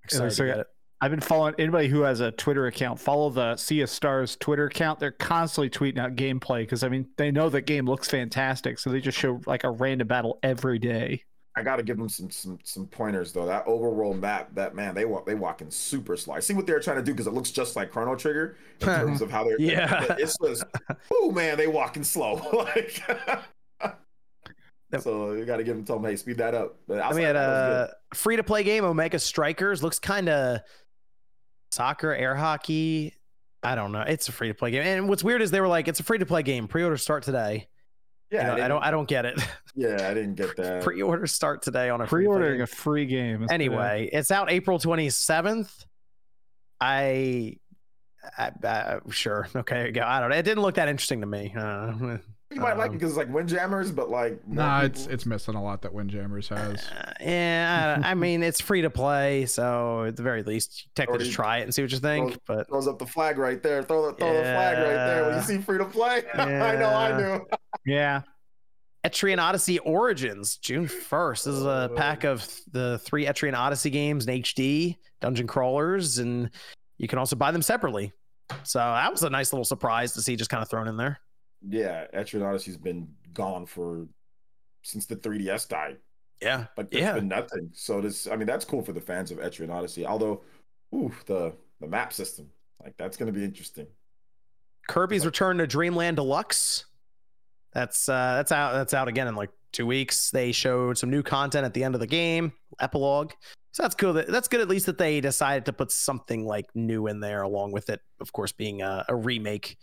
excited 0.05 0.25
looks 0.25 0.37
to 0.37 0.43
like 0.45 0.53
get 0.53 0.61
it. 0.61 0.67
I've 1.03 1.11
been 1.11 1.18
following 1.18 1.57
anybody 1.59 1.88
who 1.88 2.03
has 2.03 2.20
a 2.20 2.30
Twitter 2.30 2.68
account. 2.68 3.00
Follow 3.00 3.28
the 3.28 3.57
Sea 3.57 3.80
of 3.80 3.90
Stars 3.90 4.36
Twitter 4.36 4.66
account. 4.66 5.00
They're 5.00 5.11
constantly 5.11 5.68
tweeting 5.68 5.98
out 5.98 6.14
gameplay 6.14 6.61
because 6.61 6.84
I 6.84 6.88
mean 6.88 7.09
they 7.16 7.32
know 7.32 7.48
the 7.48 7.61
game 7.61 7.86
looks 7.86 8.09
fantastic, 8.09 8.78
so 8.78 8.88
they 8.88 9.00
just 9.00 9.18
show 9.18 9.40
like 9.44 9.64
a 9.64 9.70
random 9.70 10.07
battle 10.07 10.38
every 10.44 10.78
day. 10.78 11.24
I 11.57 11.64
got 11.64 11.76
to 11.76 11.82
give 11.82 11.98
them 11.98 12.09
some 12.09 12.30
some 12.30 12.61
some 12.62 12.86
pointers 12.86 13.32
though. 13.32 13.46
That 13.46 13.66
overworld 13.66 14.20
map, 14.20 14.55
that 14.55 14.76
man, 14.76 14.94
they 14.94 15.05
walk 15.05 15.26
they 15.26 15.34
walking 15.34 15.72
super 15.72 16.16
slow. 16.16 16.34
I 16.34 16.40
see 16.40 16.55
what 16.55 16.68
they're 16.68 16.78
trying 16.78 16.98
to 16.98 17.03
do 17.03 17.11
because 17.11 17.26
it 17.26 17.34
looks 17.34 17.50
just 17.50 17.74
like 17.74 17.90
Chrono 17.90 18.14
Trigger 18.14 18.57
in 18.80 18.86
terms 18.86 19.22
of 19.22 19.30
how 19.32 19.42
they're. 19.42 19.61
Yeah. 19.61 20.07
it's 20.20 20.36
just, 20.40 20.62
oh 21.12 21.32
man, 21.32 21.57
they 21.57 21.66
walking 21.66 22.05
slow. 22.05 22.34
like, 22.53 23.03
so 25.00 25.32
you 25.32 25.44
got 25.44 25.57
to 25.57 25.64
give 25.64 25.74
them, 25.74 25.84
tell 25.84 25.98
them, 25.98 26.11
hey, 26.11 26.16
speed 26.16 26.38
that 26.38 26.55
up. 26.55 26.76
But 26.86 27.00
I 27.00 27.12
mean, 27.12 27.26
of 27.26 27.34
that, 27.34 27.40
that 27.40 27.48
was 27.48 27.88
a 27.88 27.90
uh, 27.90 28.14
free 28.14 28.36
to 28.36 28.44
play 28.44 28.62
game, 28.62 28.84
Omega 28.84 29.18
Strikers, 29.18 29.82
looks 29.82 29.98
kind 29.98 30.28
of 30.28 30.61
soccer, 31.73 32.12
air 32.14 32.35
hockey. 32.35 33.14
I 33.62 33.75
don't 33.75 33.93
know. 33.93 34.01
It's 34.03 34.29
a 34.29 34.33
free 34.33 34.49
to 34.49 34.55
play 34.55 34.70
game, 34.73 34.83
and 34.83 35.09
what's 35.09 35.23
weird 35.25 35.41
is 35.43 35.51
they 35.51 35.61
were 35.61 35.68
like, 35.68 35.87
"It's 35.89 36.01
a 36.01 36.03
free 36.03 36.18
to 36.18 36.27
play 36.27 36.43
game. 36.43 36.66
Pre 36.68 36.83
order 36.83 36.97
start 36.97 37.23
today." 37.23 37.68
good. 38.31 38.37
You 38.37 38.39
yeah, 38.39 38.47
know, 38.47 38.53
I, 38.53 38.57
didn't- 38.57 38.68
don't. 38.70 38.83
I 38.85 38.91
don't 38.91 39.09
get 39.09 39.25
it. 39.27 39.41
Yeah, 39.75 40.09
I 40.09 40.14
didn't 40.14 40.35
get 40.37 40.57
that. 40.57 40.83
Pre 40.85 41.01
order 41.03 41.27
start 41.27 41.62
today 41.62 41.89
on 41.91 42.01
a 42.01 42.07
free-to-play 42.07 42.35
Pre-ordering 42.39 42.57
game. 42.59 42.62
a 42.62 42.66
free 42.66 43.07
game. 43.07 43.43
is 43.43 43.49
pretty- 43.49 43.55
anyway, 43.55 44.09
it's 44.12 44.31
out 44.31 44.51
April 44.51 44.79
27th. 44.79 45.85
I, 46.81 47.57
I, 48.39 48.51
I 48.64 48.99
sure 49.11 49.49
okay, 49.55 49.91
go. 49.93 50.03
I 50.03 50.20
don't 50.20 50.31
know. 50.31 50.37
It 50.37 50.43
didn't 50.43 50.62
look 50.62 50.75
that 50.77 50.89
interesting 50.89 51.20
to 51.20 51.27
me. 51.27 51.55
Uh, 51.57 52.16
you 52.55 52.61
might 52.61 52.76
like 52.76 52.86
it 52.86 52.90
um, 52.90 52.98
because 52.98 53.11
it's 53.11 53.16
like 53.18 53.32
Windjammers, 53.32 53.90
but 53.92 54.11
like 54.11 54.46
more 54.46 54.57
Nah, 54.64 54.80
it's 54.82 55.00
people- 55.03 55.14
it's 55.14 55.26
missing 55.26 55.55
a 55.55 55.62
lot 55.62 55.82
that 55.82 55.92
Windjammers 55.92 56.48
has. 56.48 56.86
uh, 56.88 57.12
yeah, 57.20 58.00
I, 58.05 58.11
I 58.11 58.14
mean 58.14 58.42
it's 58.42 58.61
free 58.61 58.82
to 58.82 58.90
play, 58.90 59.46
so 59.46 60.05
at 60.05 60.16
the 60.16 60.22
very 60.22 60.42
least, 60.42 60.88
technically 60.94 61.24
just 61.24 61.34
try 61.34 61.59
it 61.59 61.62
and 61.62 61.74
see 61.74 61.82
what 61.82 61.92
you 61.92 61.98
think. 61.98 62.38
But 62.46 62.68
throws 62.68 62.86
up 62.88 62.98
the 62.98 63.07
flag 63.07 63.38
right 63.38 63.62
there. 63.62 63.82
Throw 63.82 64.11
the 64.11 64.16
throw 64.16 64.32
the 64.34 64.42
flag 64.42 64.78
right 64.78 65.07
there 65.07 65.24
when 65.28 65.36
you 65.36 65.42
see 65.42 65.59
free 65.59 65.78
to 65.78 65.84
play. 65.84 66.22
I 66.34 66.76
know, 66.76 66.88
I 66.88 67.09
Yeah. 67.11 67.38
do. 67.38 67.46
Yeah, 67.86 68.22
Etrian 69.05 69.38
Odyssey 69.38 69.78
Origins, 69.80 70.57
June 70.59 70.86
1st. 70.86 71.44
This 71.44 71.55
is 71.55 71.64
a 71.64 71.90
pack 71.96 72.24
of 72.24 72.48
the 72.70 72.98
three 73.05 73.26
Etrian 73.26 73.55
Odyssey 73.57 73.90
games 73.90 74.26
in 74.26 74.42
HD, 74.42 74.96
dungeon 75.20 75.46
crawlers, 75.48 76.18
and 76.18 76.50
you 76.98 77.09
can 77.09 77.18
also 77.18 77.34
buy 77.34 77.50
them 77.50 77.62
separately. 77.62 78.12
So 78.64 78.78
that 78.78 79.11
was 79.11 79.22
a 79.22 79.30
nice 79.30 79.53
little 79.53 79.64
surprise 79.64 80.12
to 80.12 80.22
see 80.22 80.36
just 80.36 80.50
kind 80.50 80.62
of 80.62 80.68
thrown 80.68 80.86
in 80.86 80.96
there. 80.96 81.18
Yeah, 81.69 82.07
Etrian 82.15 82.47
Odyssey's 82.47 82.77
been 82.77 83.09
gone 83.35 83.67
for 83.67 84.07
since 84.83 85.07
the 85.07 85.17
3DS 85.17 85.69
died. 85.69 85.99
Yeah. 86.41 86.67
Like 86.77 86.91
there's 86.91 87.03
Yeah. 87.03 87.15
been 87.15 87.29
nothing. 87.29 87.71
So 87.73 88.01
this, 88.01 88.27
I 88.27 88.37
mean, 88.37 88.47
that's 88.47 88.65
cool 88.65 88.83
for 88.83 88.93
the 88.93 89.01
fans 89.01 89.31
of 89.31 89.39
Etrian 89.39 89.71
Odyssey. 89.73 90.05
Although, 90.07 90.43
ooh, 90.95 91.13
the 91.27 91.55
the 91.81 91.87
map 91.87 92.13
system, 92.13 92.49
like 92.83 92.97
that's 92.97 93.17
gonna 93.17 93.33
be 93.33 93.45
interesting. 93.45 93.87
Kirby's 94.89 95.25
Return 95.25 95.59
to 95.59 95.67
Dreamland 95.67 96.17
Deluxe. 96.17 96.87
That's 97.73 98.09
uh 98.09 98.35
that's 98.37 98.53
out 98.53 98.73
that's 98.73 98.93
out 98.95 99.09
again 99.09 99.29
in 99.29 99.37
like 99.37 99.51
two 99.73 99.87
weeks. 99.87 100.31
They 100.31 100.53
showed 100.53 100.99
some 100.99 101.11
new 101.11 101.23
content 101.23 101.65
at 101.65 101.73
the 101.75 101.85
end 101.85 101.95
of 101.95 102.01
the 102.01 102.07
game, 102.07 102.53
epilogue. 102.81 103.33
So 103.71 103.85
that's 103.85 103.95
cool. 103.95 104.13
That, 104.13 104.27
that's 104.29 104.49
good 104.49 104.61
at 104.61 104.69
least 104.69 104.87
that 104.87 104.99
they 104.99 105.21
decided 105.21 105.65
to 105.67 105.73
put 105.73 105.91
something 105.91 106.45
like 106.45 106.67
new 106.75 107.07
in 107.07 107.21
there 107.21 107.43
along 107.43 107.73
with 107.73 107.89
it, 107.89 108.01
of 108.21 108.31
course, 108.33 108.53
being 108.53 108.83
a, 108.83 109.05
a 109.09 109.15
remake 109.17 109.79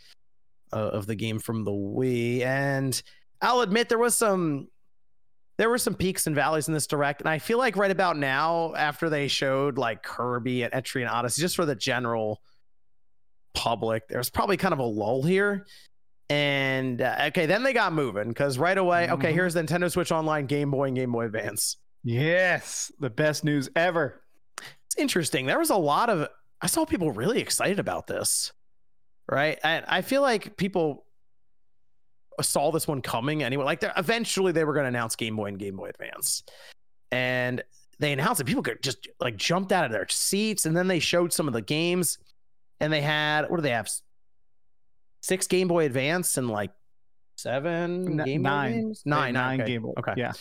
uh, 0.73 0.77
of 0.77 1.05
the 1.07 1.15
game 1.15 1.39
from 1.39 1.63
the 1.63 1.71
Wii. 1.71 2.41
And 2.41 3.01
I'll 3.41 3.61
admit 3.61 3.89
there 3.89 3.97
was 3.97 4.15
some 4.15 4.67
there 5.57 5.69
were 5.69 5.77
some 5.77 5.93
peaks 5.95 6.25
and 6.25 6.35
valleys 6.35 6.67
in 6.69 6.73
this 6.73 6.87
direct, 6.87 7.19
and 7.21 7.29
I 7.29 7.37
feel 7.39 7.57
like 7.57 7.75
right 7.75 7.91
about 7.91 8.15
now, 8.17 8.73
after 8.75 9.09
they 9.09 9.27
showed 9.27 9.77
like 9.77 10.03
Kirby 10.03 10.63
and 10.63 10.71
Etrian 10.71 11.09
Odyssey, 11.09 11.41
just 11.41 11.55
for 11.57 11.65
the 11.65 11.75
general 11.75 12.41
public, 13.53 14.07
there's 14.07 14.29
probably 14.29 14.57
kind 14.57 14.73
of 14.73 14.79
a 14.79 14.83
lull 14.85 15.23
here. 15.23 15.65
And 16.29 17.01
uh, 17.01 17.15
okay, 17.27 17.45
then 17.45 17.63
they 17.63 17.73
got 17.73 17.91
moving 17.91 18.27
because 18.29 18.57
right 18.57 18.77
away, 18.77 19.09
okay, 19.09 19.31
Mhm. 19.31 19.33
here's 19.33 19.53
the 19.55 19.63
Nintendo 19.63 19.91
Switch 19.91 20.11
Online, 20.11 20.45
Game 20.45 20.69
Boy, 20.71 20.85
and 20.87 20.95
Game 20.95 21.11
Boy 21.11 21.25
Advance. 21.25 21.77
yes, 22.03 22.91
the 22.99 23.09
best 23.09 23.43
news 23.43 23.67
ever. 23.75 24.21
It's 24.85 24.95
interesting. 24.97 25.45
There 25.47 25.59
was 25.59 25.69
a 25.71 25.75
lot 25.75 26.09
of 26.09 26.27
I 26.61 26.67
saw 26.67 26.85
people 26.85 27.11
really 27.11 27.39
excited 27.41 27.79
about 27.79 28.07
this, 28.07 28.51
right? 29.29 29.57
And 29.63 29.85
I 29.87 30.01
feel 30.01 30.21
like 30.21 30.57
people 30.57 31.05
saw 32.41 32.71
this 32.71 32.87
one 32.87 33.01
coming 33.01 33.43
anyway. 33.43 33.65
Like, 33.65 33.79
they're- 33.81 33.93
eventually, 33.97 34.51
they 34.51 34.63
were 34.63 34.73
going 34.73 34.85
to 34.85 34.89
announce 34.89 35.15
Game 35.15 35.35
Boy 35.35 35.45
and 35.47 35.59
Game 35.59 35.75
Boy 35.75 35.89
Advance, 35.89 36.43
and 37.11 37.63
they 37.99 38.13
announced 38.13 38.39
it. 38.41 38.45
People 38.45 38.63
could 38.63 38.81
just 38.81 39.07
like 39.19 39.35
jumped 39.35 39.71
out 39.71 39.85
of 39.85 39.91
their 39.91 40.07
seats, 40.09 40.65
and 40.65 40.75
then 40.75 40.87
they 40.87 40.99
showed 40.99 41.33
some 41.33 41.47
of 41.47 41.53
the 41.53 41.61
games, 41.61 42.17
and 42.79 42.91
they 42.93 43.01
had 43.01 43.49
what 43.49 43.57
do 43.57 43.61
they 43.61 43.71
have? 43.71 43.89
Six 45.21 45.47
Game 45.47 45.67
Boy 45.67 45.85
Advance 45.85 46.37
and 46.37 46.49
like 46.49 46.71
seven 47.35 48.19
N- 48.19 48.25
Game 48.25 48.43
Boy 48.43 48.49
nine. 48.49 48.71
games? 48.73 49.01
Nine, 49.05 49.33
nine 49.33 49.61
okay. 49.61 49.71
Game 49.73 49.81
Boy. 49.81 49.93
Okay. 49.99 50.13
Yeah. 50.15 50.31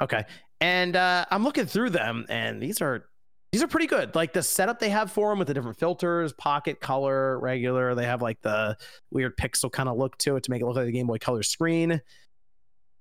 Okay. 0.00 0.24
And 0.60 0.96
uh, 0.96 1.24
I'm 1.30 1.44
looking 1.44 1.66
through 1.66 1.90
them, 1.90 2.26
and 2.28 2.60
these 2.60 2.80
are 2.82 3.06
these 3.54 3.62
are 3.62 3.68
pretty 3.68 3.86
good. 3.86 4.16
Like 4.16 4.32
the 4.32 4.42
setup 4.42 4.80
they 4.80 4.88
have 4.90 5.12
for 5.12 5.30
them 5.30 5.38
with 5.38 5.46
the 5.46 5.54
different 5.54 5.78
filters, 5.78 6.32
pocket, 6.32 6.80
color, 6.80 7.38
regular. 7.38 7.94
They 7.94 8.04
have 8.06 8.20
like 8.20 8.40
the 8.42 8.76
weird 9.12 9.36
pixel 9.36 9.70
kind 9.70 9.88
of 9.88 9.96
look 9.96 10.18
to 10.18 10.34
it 10.34 10.42
to 10.42 10.50
make 10.50 10.60
it 10.60 10.66
look 10.66 10.74
like 10.74 10.86
the 10.86 10.92
Game 10.92 11.06
Boy 11.06 11.18
Color 11.18 11.44
screen. 11.44 12.00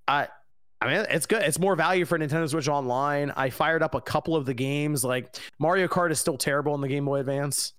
I, 0.08 0.28
I 0.80 0.88
mean, 0.88 1.06
it's 1.10 1.26
good. 1.26 1.42
It's 1.42 1.58
more 1.58 1.76
value 1.76 2.06
for 2.06 2.20
Nintendo 2.20 2.48
Switch 2.48 2.68
Online. 2.68 3.32
I 3.36 3.50
fired 3.50 3.82
up 3.82 3.96
a 3.96 4.02
couple 4.02 4.36
of 4.36 4.46
the 4.46 4.54
games. 4.54 5.04
Like 5.04 5.36
Mario 5.60 5.88
Kart 5.88 6.12
is 6.12 6.20
still 6.20 6.38
terrible 6.38 6.74
on 6.74 6.82
the 6.82 6.88
Game 6.88 7.06
Boy 7.06 7.20
Advance, 7.20 7.74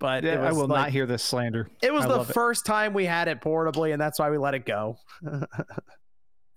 but 0.00 0.24
it 0.24 0.34
Yeah, 0.34 0.42
I 0.48 0.50
will 0.52 0.66
like- 0.66 0.68
not 0.80 0.90
hear 0.90 1.06
this 1.06 1.22
slander. 1.22 1.68
It 1.82 1.92
was 1.92 2.04
I 2.04 2.08
the 2.08 2.16
love 2.16 2.30
it. 2.30 2.32
first 2.32 2.66
time 2.66 2.94
we 2.94 3.04
had 3.04 3.28
it 3.28 3.40
portably, 3.40 3.92
and 3.92 4.00
that's 4.00 4.18
why 4.18 4.28
we 4.30 4.38
let 4.38 4.54
it 4.54 4.66
go. 4.66 4.96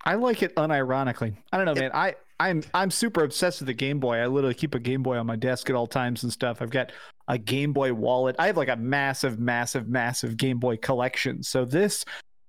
I 0.04 0.14
like 0.14 0.42
it 0.42 0.54
unironically. 0.56 1.36
I 1.52 1.56
don't 1.56 1.66
know, 1.66 1.74
man. 1.80 1.90
I 1.94 2.14
I'm 2.40 2.62
I'm 2.74 2.90
super 2.90 3.22
obsessed 3.22 3.60
with 3.60 3.68
the 3.68 3.74
Game 3.74 4.00
Boy. 4.00 4.16
I 4.18 4.26
literally 4.26 4.54
keep 4.54 4.74
a 4.74 4.80
Game 4.80 5.02
Boy 5.02 5.16
on 5.16 5.26
my 5.26 5.36
desk 5.36 5.70
at 5.70 5.76
all 5.76 5.86
times 5.86 6.22
and 6.24 6.32
stuff. 6.32 6.60
I've 6.60 6.70
got 6.70 6.92
a 7.28 7.38
Game 7.38 7.72
Boy 7.72 7.92
wallet. 7.92 8.34
I 8.38 8.46
have 8.48 8.56
like 8.56 8.68
a 8.68 8.76
massive, 8.76 9.38
massive, 9.38 9.88
massive 9.88 10.36
Game 10.36 10.58
Boy 10.58 10.76
collection. 10.76 11.42
So 11.42 11.64
this, 11.64 12.04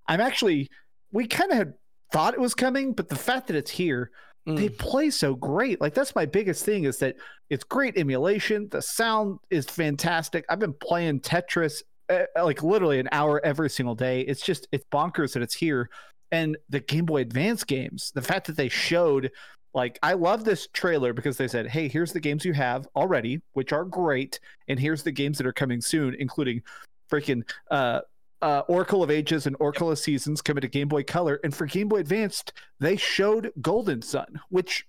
I'm 0.08 0.20
actually, 0.20 0.68
we 1.12 1.28
kind 1.28 1.52
of 1.52 1.58
had 1.58 1.74
thought 2.12 2.34
it 2.34 2.40
was 2.40 2.56
coming, 2.56 2.94
but 2.94 3.08
the 3.08 3.16
fact 3.16 3.48
that 3.48 3.56
it's 3.56 3.72
here, 3.72 4.10
they 4.46 4.68
Mm. 4.70 4.78
play 4.80 5.10
so 5.12 5.36
great. 5.36 5.80
Like 5.80 5.94
that's 5.94 6.16
my 6.16 6.26
biggest 6.26 6.66
thing 6.66 6.86
is 6.86 6.98
that 6.98 7.16
it's 7.50 7.64
great 7.64 7.98
emulation. 7.98 8.68
The 8.72 8.82
sound 8.82 9.38
is 9.52 9.66
fantastic. 9.68 10.44
I've 10.50 10.60
been 10.60 10.74
playing 10.82 11.20
Tetris 11.22 11.84
uh, 12.10 12.24
like 12.44 12.62
literally 12.64 13.00
an 13.00 13.08
hour 13.14 13.40
every 13.46 13.70
single 13.70 13.96
day. 13.96 14.22
It's 14.22 14.42
just 14.42 14.68
it's 14.74 14.84
bonkers 14.92 15.34
that 15.34 15.44
it's 15.44 15.56
here. 15.56 15.90
And 16.34 16.58
the 16.68 16.80
Game 16.80 17.06
Boy 17.06 17.22
Advance 17.22 17.64
games, 17.64 18.12
the 18.16 18.22
fact 18.22 18.48
that 18.48 18.58
they 18.58 18.68
showed 18.68 19.32
like 19.76 20.00
I 20.04 20.14
love 20.14 20.44
this 20.44 20.68
trailer 20.74 21.14
because 21.14 21.38
they 21.38 21.48
said, 21.48 21.68
"Hey, 21.68 21.88
here's 21.88 22.12
the 22.12 22.20
games 22.20 22.44
you 22.44 22.54
have 22.54 22.88
already, 22.96 23.42
which 23.54 23.72
are 23.72 23.86
great, 23.86 24.40
and 24.68 24.80
here's 24.80 25.04
the 25.04 25.12
games 25.12 25.38
that 25.38 25.48
are 25.48 25.54
coming 25.54 25.80
soon, 25.80 26.16
including 26.20 26.62
freaking 27.10 27.44
uh 27.70 28.02
uh, 28.42 28.64
Oracle 28.68 29.02
of 29.02 29.10
Ages 29.10 29.48
and 29.48 29.56
Oracle 29.60 29.90
of 29.90 29.98
Seasons 29.98 30.42
coming 30.42 30.62
to 30.62 30.68
Game 30.68 30.90
Boy 30.90 31.04
Color, 31.04 31.40
and 31.44 31.56
for 31.56 31.66
Game 31.66 31.88
Boy 31.88 32.00
Advanced, 32.00 32.52
they 32.80 32.98
showed 32.98 33.54
Golden 33.62 34.02
Sun, 34.02 34.42
which 34.50 34.86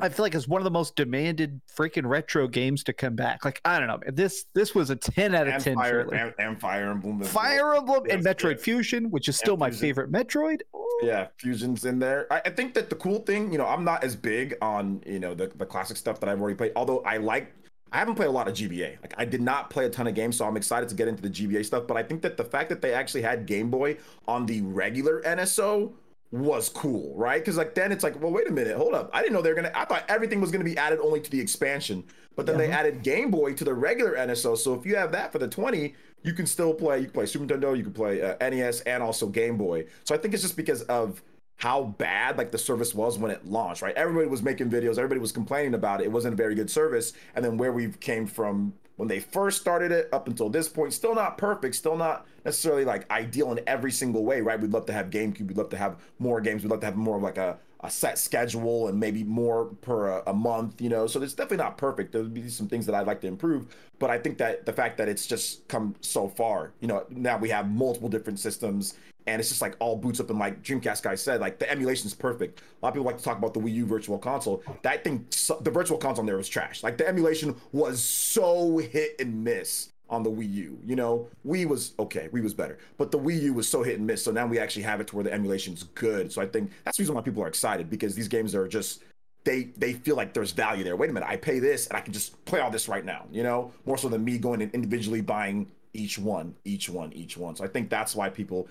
I 0.00 0.08
feel 0.08 0.24
like 0.24 0.34
it's 0.34 0.48
one 0.48 0.60
of 0.60 0.64
the 0.64 0.70
most 0.70 0.96
demanded 0.96 1.60
freaking 1.76 2.06
retro 2.06 2.48
games 2.48 2.82
to 2.84 2.92
come 2.92 3.14
back. 3.16 3.44
Like 3.44 3.60
I 3.64 3.78
don't 3.78 3.88
know. 3.88 4.00
This 4.12 4.46
this 4.54 4.74
was 4.74 4.90
a 4.90 4.96
ten 4.96 5.34
out 5.34 5.46
of 5.46 5.54
And 5.54 5.62
ten. 5.62 5.74
Fire, 5.74 6.00
and, 6.00 6.34
and 6.38 6.60
Fire 6.60 6.90
Emblem. 6.90 7.22
Fire 7.22 7.74
Emblem 7.74 8.04
and 8.10 8.24
Metroid 8.24 8.56
yeah. 8.56 8.62
Fusion, 8.62 9.10
which 9.10 9.28
is 9.28 9.36
still 9.36 9.56
my 9.56 9.70
Fusion. 9.70 9.80
favorite 9.80 10.12
Metroid. 10.12 10.60
Ooh. 10.74 10.86
Yeah, 11.02 11.28
fusions 11.38 11.84
in 11.84 11.98
there. 11.98 12.26
I, 12.30 12.42
I 12.46 12.50
think 12.50 12.74
that 12.74 12.90
the 12.90 12.96
cool 12.96 13.20
thing, 13.20 13.50
you 13.52 13.58
know, 13.58 13.66
I'm 13.66 13.84
not 13.84 14.04
as 14.04 14.14
big 14.16 14.56
on 14.60 15.02
you 15.06 15.18
know 15.20 15.34
the 15.34 15.46
the 15.48 15.66
classic 15.66 15.96
stuff 15.96 16.20
that 16.20 16.28
I've 16.28 16.40
already 16.40 16.56
played. 16.56 16.72
Although 16.76 17.00
I 17.00 17.16
like, 17.16 17.54
I 17.92 17.98
haven't 17.98 18.16
played 18.16 18.28
a 18.28 18.32
lot 18.32 18.48
of 18.48 18.54
GBA. 18.54 19.00
Like 19.00 19.14
I 19.16 19.24
did 19.24 19.40
not 19.40 19.70
play 19.70 19.86
a 19.86 19.90
ton 19.90 20.06
of 20.06 20.14
games, 20.14 20.36
so 20.36 20.46
I'm 20.46 20.56
excited 20.56 20.88
to 20.90 20.94
get 20.94 21.08
into 21.08 21.22
the 21.22 21.30
GBA 21.30 21.64
stuff. 21.64 21.86
But 21.86 21.96
I 21.96 22.02
think 22.02 22.22
that 22.22 22.36
the 22.36 22.44
fact 22.44 22.68
that 22.68 22.82
they 22.82 22.92
actually 22.92 23.22
had 23.22 23.46
Game 23.46 23.70
Boy 23.70 23.96
on 24.28 24.46
the 24.46 24.60
regular 24.62 25.22
NSO 25.22 25.92
was 26.32 26.68
cool, 26.68 27.14
right? 27.16 27.40
Because 27.40 27.56
like 27.56 27.74
then 27.74 27.90
it's 27.90 28.04
like, 28.04 28.20
well, 28.20 28.30
wait 28.30 28.48
a 28.48 28.52
minute, 28.52 28.76
hold 28.76 28.94
up. 28.94 29.10
I 29.12 29.20
didn't 29.20 29.34
know 29.34 29.42
they're 29.42 29.54
gonna. 29.54 29.72
I 29.74 29.84
thought 29.84 30.04
everything 30.08 30.40
was 30.40 30.50
gonna 30.50 30.64
be 30.64 30.76
added 30.76 31.00
only 31.00 31.20
to 31.20 31.30
the 31.30 31.40
expansion, 31.40 32.04
but 32.36 32.46
then 32.46 32.56
they 32.56 32.70
added 32.70 33.02
Game 33.02 33.30
Boy 33.30 33.54
to 33.54 33.64
the 33.64 33.74
regular 33.74 34.16
NSO. 34.16 34.56
So 34.56 34.74
if 34.74 34.86
you 34.86 34.96
have 34.96 35.12
that 35.12 35.32
for 35.32 35.38
the 35.38 35.48
20, 35.48 35.94
you 36.22 36.32
can 36.32 36.46
still 36.46 36.72
play. 36.72 36.98
You 36.98 37.04
can 37.04 37.12
play 37.12 37.26
Super 37.26 37.46
Nintendo, 37.46 37.76
you 37.76 37.82
can 37.82 37.92
play 37.92 38.22
uh, 38.22 38.36
NES, 38.40 38.82
and 38.82 39.02
also 39.02 39.26
Game 39.26 39.56
Boy. 39.56 39.86
So 40.04 40.14
I 40.14 40.18
think 40.18 40.34
it's 40.34 40.42
just 40.42 40.56
because 40.56 40.82
of 40.82 41.22
how 41.56 41.82
bad 41.98 42.38
like 42.38 42.50
the 42.50 42.58
service 42.58 42.94
was 42.94 43.18
when 43.18 43.30
it 43.30 43.44
launched, 43.44 43.82
right? 43.82 43.94
Everybody 43.94 44.28
was 44.28 44.42
making 44.42 44.70
videos, 44.70 44.96
everybody 44.96 45.20
was 45.20 45.32
complaining 45.32 45.74
about 45.74 46.00
it. 46.00 46.04
It 46.04 46.12
wasn't 46.12 46.34
a 46.34 46.36
very 46.36 46.54
good 46.54 46.70
service. 46.70 47.12
And 47.34 47.44
then 47.44 47.58
where 47.58 47.72
we 47.72 47.88
came 47.90 48.26
from 48.26 48.72
when 49.00 49.08
they 49.08 49.18
first 49.18 49.58
started 49.58 49.90
it 49.92 50.10
up 50.12 50.28
until 50.28 50.50
this 50.50 50.68
point, 50.68 50.92
still 50.92 51.14
not 51.14 51.38
perfect, 51.38 51.74
still 51.74 51.96
not 51.96 52.26
necessarily 52.44 52.84
like 52.84 53.10
ideal 53.10 53.50
in 53.50 53.58
every 53.66 53.90
single 53.90 54.26
way, 54.26 54.42
right? 54.42 54.60
We'd 54.60 54.72
love 54.72 54.84
to 54.86 54.92
have 54.92 55.08
GameCube, 55.08 55.48
we'd 55.48 55.56
love 55.56 55.70
to 55.70 55.78
have 55.78 55.96
more 56.18 56.38
games, 56.42 56.62
we'd 56.62 56.68
love 56.68 56.80
to 56.80 56.86
have 56.86 56.96
more 56.96 57.16
of 57.16 57.22
like 57.22 57.38
a, 57.38 57.56
a 57.80 57.90
set 57.90 58.18
schedule 58.18 58.88
and 58.88 59.00
maybe 59.00 59.24
more 59.24 59.70
per 59.80 60.08
a, 60.08 60.22
a 60.26 60.34
month, 60.34 60.82
you 60.82 60.90
know. 60.90 61.06
So 61.06 61.22
it's 61.22 61.32
definitely 61.32 61.64
not 61.64 61.78
perfect. 61.78 62.12
There'd 62.12 62.34
be 62.34 62.50
some 62.50 62.68
things 62.68 62.84
that 62.84 62.94
I'd 62.94 63.06
like 63.06 63.22
to 63.22 63.26
improve, 63.26 63.74
but 63.98 64.10
I 64.10 64.18
think 64.18 64.36
that 64.36 64.66
the 64.66 64.72
fact 64.74 64.98
that 64.98 65.08
it's 65.08 65.26
just 65.26 65.66
come 65.66 65.94
so 66.02 66.28
far, 66.28 66.72
you 66.80 66.86
know, 66.86 67.06
now 67.08 67.38
we 67.38 67.48
have 67.48 67.70
multiple 67.70 68.10
different 68.10 68.38
systems 68.38 68.96
and 69.30 69.40
it's 69.40 69.48
just 69.48 69.62
like 69.62 69.76
all 69.78 69.96
boots 69.96 70.18
up 70.18 70.28
and 70.30 70.38
like 70.38 70.62
Dreamcast 70.62 71.02
guy 71.02 71.14
said, 71.14 71.40
like 71.40 71.58
the 71.58 71.70
emulation 71.70 72.06
is 72.06 72.14
perfect. 72.14 72.60
A 72.60 72.64
lot 72.84 72.88
of 72.88 72.94
people 72.94 73.06
like 73.06 73.18
to 73.18 73.24
talk 73.24 73.38
about 73.38 73.54
the 73.54 73.60
Wii 73.60 73.74
U 73.74 73.86
Virtual 73.86 74.18
Console. 74.18 74.62
That 74.82 75.04
thing, 75.04 75.26
the 75.60 75.70
Virtual 75.70 75.98
Console 75.98 76.22
on 76.22 76.26
there 76.26 76.36
was 76.36 76.48
trash. 76.48 76.82
Like 76.82 76.98
the 76.98 77.06
emulation 77.06 77.54
was 77.72 78.02
so 78.02 78.78
hit 78.78 79.16
and 79.20 79.44
miss 79.44 79.90
on 80.08 80.24
the 80.24 80.30
Wii 80.30 80.52
U. 80.52 80.78
You 80.84 80.96
know, 80.96 81.28
Wii 81.46 81.66
was 81.66 81.94
okay, 81.98 82.28
Wii 82.32 82.42
was 82.42 82.52
better, 82.52 82.78
but 82.98 83.12
the 83.12 83.18
Wii 83.18 83.40
U 83.42 83.54
was 83.54 83.68
so 83.68 83.82
hit 83.82 83.98
and 83.98 84.06
miss. 84.06 84.24
So 84.24 84.32
now 84.32 84.46
we 84.46 84.58
actually 84.58 84.82
have 84.82 85.00
it 85.00 85.06
to 85.08 85.16
where 85.16 85.24
the 85.24 85.32
emulation's 85.32 85.84
good. 85.94 86.32
So 86.32 86.42
I 86.42 86.46
think 86.46 86.72
that's 86.84 86.96
the 86.96 87.02
reason 87.02 87.14
why 87.14 87.22
people 87.22 87.42
are 87.44 87.48
excited 87.48 87.88
because 87.88 88.16
these 88.16 88.28
games 88.28 88.54
are 88.54 88.66
just 88.66 89.04
they 89.44 89.70
they 89.76 89.92
feel 89.92 90.16
like 90.16 90.34
there's 90.34 90.50
value 90.50 90.82
there. 90.82 90.96
Wait 90.96 91.10
a 91.10 91.12
minute, 91.12 91.28
I 91.28 91.36
pay 91.36 91.60
this 91.60 91.86
and 91.86 91.96
I 91.96 92.00
can 92.00 92.12
just 92.12 92.44
play 92.44 92.60
all 92.60 92.70
this 92.70 92.88
right 92.88 93.04
now. 93.04 93.26
You 93.30 93.44
know, 93.44 93.72
more 93.86 93.96
so 93.96 94.08
than 94.08 94.24
me 94.24 94.38
going 94.38 94.60
and 94.60 94.74
individually 94.74 95.20
buying 95.20 95.68
each 95.94 96.18
one, 96.18 96.54
each 96.64 96.88
one, 96.88 97.12
each 97.12 97.36
one. 97.36 97.56
So 97.56 97.64
I 97.64 97.68
think 97.68 97.90
that's 97.90 98.14
why 98.14 98.28
people 98.28 98.68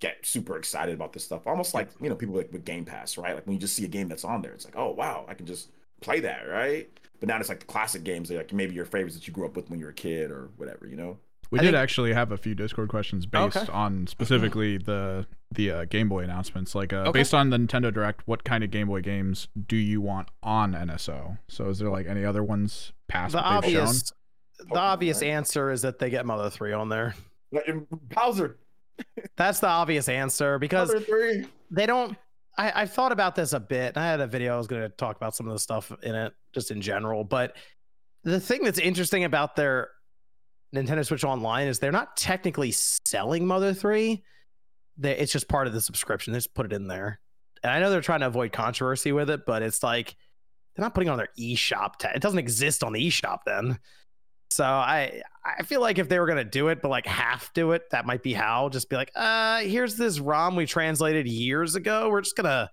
get 0.00 0.24
super 0.24 0.56
excited 0.56 0.94
about 0.94 1.12
this 1.12 1.24
stuff. 1.24 1.46
Almost 1.46 1.74
like 1.74 1.88
you 2.00 2.08
know 2.08 2.14
people 2.14 2.34
like 2.36 2.52
with 2.52 2.64
Game 2.64 2.84
Pass, 2.84 3.18
right? 3.18 3.34
Like 3.34 3.46
when 3.46 3.54
you 3.54 3.60
just 3.60 3.74
see 3.74 3.84
a 3.84 3.88
game 3.88 4.08
that's 4.08 4.24
on 4.24 4.42
there, 4.42 4.52
it's 4.52 4.64
like, 4.64 4.76
oh 4.76 4.90
wow, 4.90 5.24
I 5.28 5.34
can 5.34 5.46
just 5.46 5.70
play 6.00 6.20
that, 6.20 6.42
right? 6.48 6.88
But 7.20 7.28
now 7.28 7.38
it's 7.40 7.48
like 7.48 7.60
the 7.60 7.66
classic 7.66 8.04
games, 8.04 8.30
like 8.30 8.52
maybe 8.52 8.74
your 8.74 8.84
favorites 8.84 9.16
that 9.16 9.26
you 9.26 9.32
grew 9.34 9.44
up 9.46 9.56
with 9.56 9.68
when 9.70 9.78
you 9.80 9.86
were 9.86 9.90
a 9.90 9.94
kid 9.94 10.30
or 10.30 10.50
whatever, 10.56 10.86
you 10.86 10.96
know. 10.96 11.18
We 11.50 11.58
I 11.58 11.62
did 11.62 11.68
think- 11.68 11.82
actually 11.82 12.12
have 12.12 12.30
a 12.30 12.36
few 12.36 12.54
Discord 12.54 12.90
questions 12.90 13.24
based 13.24 13.56
Okay. 13.56 13.72
on 13.72 14.06
specifically 14.06 14.76
the 14.78 15.26
the 15.50 15.70
uh, 15.70 15.84
Game 15.86 16.08
Boy 16.10 16.22
announcements. 16.22 16.74
Like 16.74 16.92
uh, 16.92 17.04
Okay. 17.08 17.20
based 17.20 17.32
on 17.32 17.48
the 17.50 17.56
Nintendo 17.56 17.92
Direct, 17.92 18.20
what 18.28 18.44
kind 18.44 18.62
of 18.62 18.70
Game 18.70 18.86
Boy 18.88 19.00
games 19.00 19.48
do 19.66 19.76
you 19.76 20.00
want 20.02 20.28
on 20.42 20.74
NSO? 20.74 21.38
So 21.48 21.70
is 21.70 21.78
there 21.78 21.88
like 21.90 22.06
any 22.06 22.22
other 22.24 22.44
ones 22.44 22.92
past 23.08 23.32
The 23.32 23.38
what 23.40 23.62
they've 23.62 23.72
shown? 23.72 23.86
the 24.58 24.64
Pokemon, 24.66 24.76
obvious 24.76 25.22
right? 25.22 25.28
answer 25.30 25.70
is 25.70 25.82
that 25.82 25.98
they 25.98 26.10
get 26.10 26.26
Mother 26.26 26.50
Three 26.50 26.72
on 26.74 26.88
there. 26.90 27.14
Like 27.50 27.66
in 27.66 27.86
Bowser, 27.90 28.58
That's 29.36 29.60
the 29.60 29.68
obvious 29.68 30.08
answer 30.08 30.58
because 30.58 30.92
they 31.70 31.86
don't. 31.86 32.16
I, 32.56 32.72
I've 32.74 32.92
thought 32.92 33.12
about 33.12 33.36
this 33.36 33.52
a 33.52 33.60
bit. 33.60 33.96
I 33.96 34.06
had 34.06 34.20
a 34.20 34.26
video 34.26 34.54
I 34.54 34.58
was 34.58 34.66
going 34.66 34.82
to 34.82 34.88
talk 34.88 35.16
about 35.16 35.34
some 35.34 35.46
of 35.46 35.52
the 35.52 35.60
stuff 35.60 35.92
in 36.02 36.14
it, 36.14 36.32
just 36.52 36.70
in 36.70 36.80
general. 36.80 37.22
But 37.22 37.56
the 38.24 38.40
thing 38.40 38.64
that's 38.64 38.80
interesting 38.80 39.24
about 39.24 39.54
their 39.54 39.90
Nintendo 40.74 41.06
Switch 41.06 41.24
Online 41.24 41.68
is 41.68 41.78
they're 41.78 41.92
not 41.92 42.16
technically 42.16 42.72
selling 42.72 43.46
Mother 43.46 43.72
Three. 43.72 44.24
They, 44.96 45.16
it's 45.16 45.32
just 45.32 45.48
part 45.48 45.68
of 45.68 45.72
the 45.72 45.80
subscription. 45.80 46.32
They 46.32 46.38
just 46.38 46.54
put 46.54 46.66
it 46.66 46.72
in 46.72 46.88
there. 46.88 47.20
And 47.62 47.72
I 47.72 47.80
know 47.80 47.90
they're 47.90 48.00
trying 48.00 48.20
to 48.20 48.26
avoid 48.26 48.52
controversy 48.52 49.12
with 49.12 49.30
it, 49.30 49.46
but 49.46 49.62
it's 49.62 49.82
like 49.82 50.16
they're 50.74 50.84
not 50.84 50.94
putting 50.94 51.08
it 51.08 51.12
on 51.12 51.18
their 51.18 51.28
eShop. 51.38 51.96
Ta- 51.98 52.12
it 52.14 52.22
doesn't 52.22 52.38
exist 52.38 52.82
on 52.82 52.92
the 52.92 53.08
eShop 53.08 53.38
then. 53.46 53.78
So 54.50 54.64
I 54.64 55.22
I 55.58 55.62
feel 55.62 55.80
like 55.80 55.98
if 55.98 56.08
they 56.08 56.18
were 56.18 56.26
gonna 56.26 56.44
do 56.44 56.68
it, 56.68 56.82
but 56.82 56.88
like 56.88 57.06
half 57.06 57.52
do 57.54 57.72
it, 57.72 57.90
that 57.90 58.06
might 58.06 58.22
be 58.22 58.32
how. 58.32 58.68
Just 58.68 58.90
be 58.90 58.96
like, 58.96 59.12
uh, 59.14 59.60
here's 59.60 59.96
this 59.96 60.18
ROM 60.18 60.56
we 60.56 60.66
translated 60.66 61.26
years 61.26 61.74
ago. 61.74 62.10
We're 62.10 62.20
just 62.20 62.36
gonna 62.36 62.70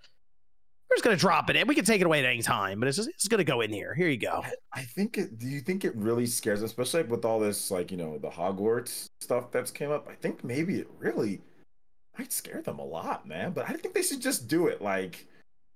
we're 0.89 0.95
just 0.95 1.03
gonna 1.03 1.15
drop 1.15 1.49
it 1.49 1.55
in. 1.55 1.67
We 1.67 1.76
can 1.76 1.86
take 1.86 2.01
it 2.01 2.05
away 2.05 2.19
at 2.19 2.26
any 2.26 2.41
time, 2.41 2.80
but 2.80 2.88
it's 2.88 2.97
just 2.97 3.09
it's 3.09 3.28
gonna 3.28 3.43
go 3.43 3.61
in 3.61 3.71
here. 3.71 3.93
Here 3.95 4.07
you 4.07 4.17
go. 4.17 4.43
I 4.73 4.82
think 4.82 5.17
it. 5.17 5.39
Do 5.39 5.47
you 5.47 5.61
think 5.61 5.84
it 5.84 5.95
really 5.95 6.26
scares 6.26 6.59
them, 6.59 6.67
especially 6.67 7.03
with 7.03 7.26
all 7.26 7.39
this, 7.39 7.71
like 7.71 7.91
you 7.91 7.97
know, 7.97 8.17
the 8.17 8.30
Hogwarts 8.30 9.07
stuff 9.21 9.51
that's 9.51 9.71
came 9.71 9.91
up? 9.91 10.07
I 10.09 10.13
think 10.13 10.43
maybe 10.43 10.80
it 10.80 10.88
really 10.99 11.41
might 12.17 12.32
scare 12.32 12.61
them 12.61 12.80
a 12.80 12.86
lot, 12.86 13.28
man. 13.28 13.51
But 13.51 13.69
I 13.69 13.73
think 13.73 13.93
they 13.93 14.01
should 14.01 14.21
just 14.21 14.47
do 14.47 14.67
it. 14.67 14.82
Like, 14.82 15.26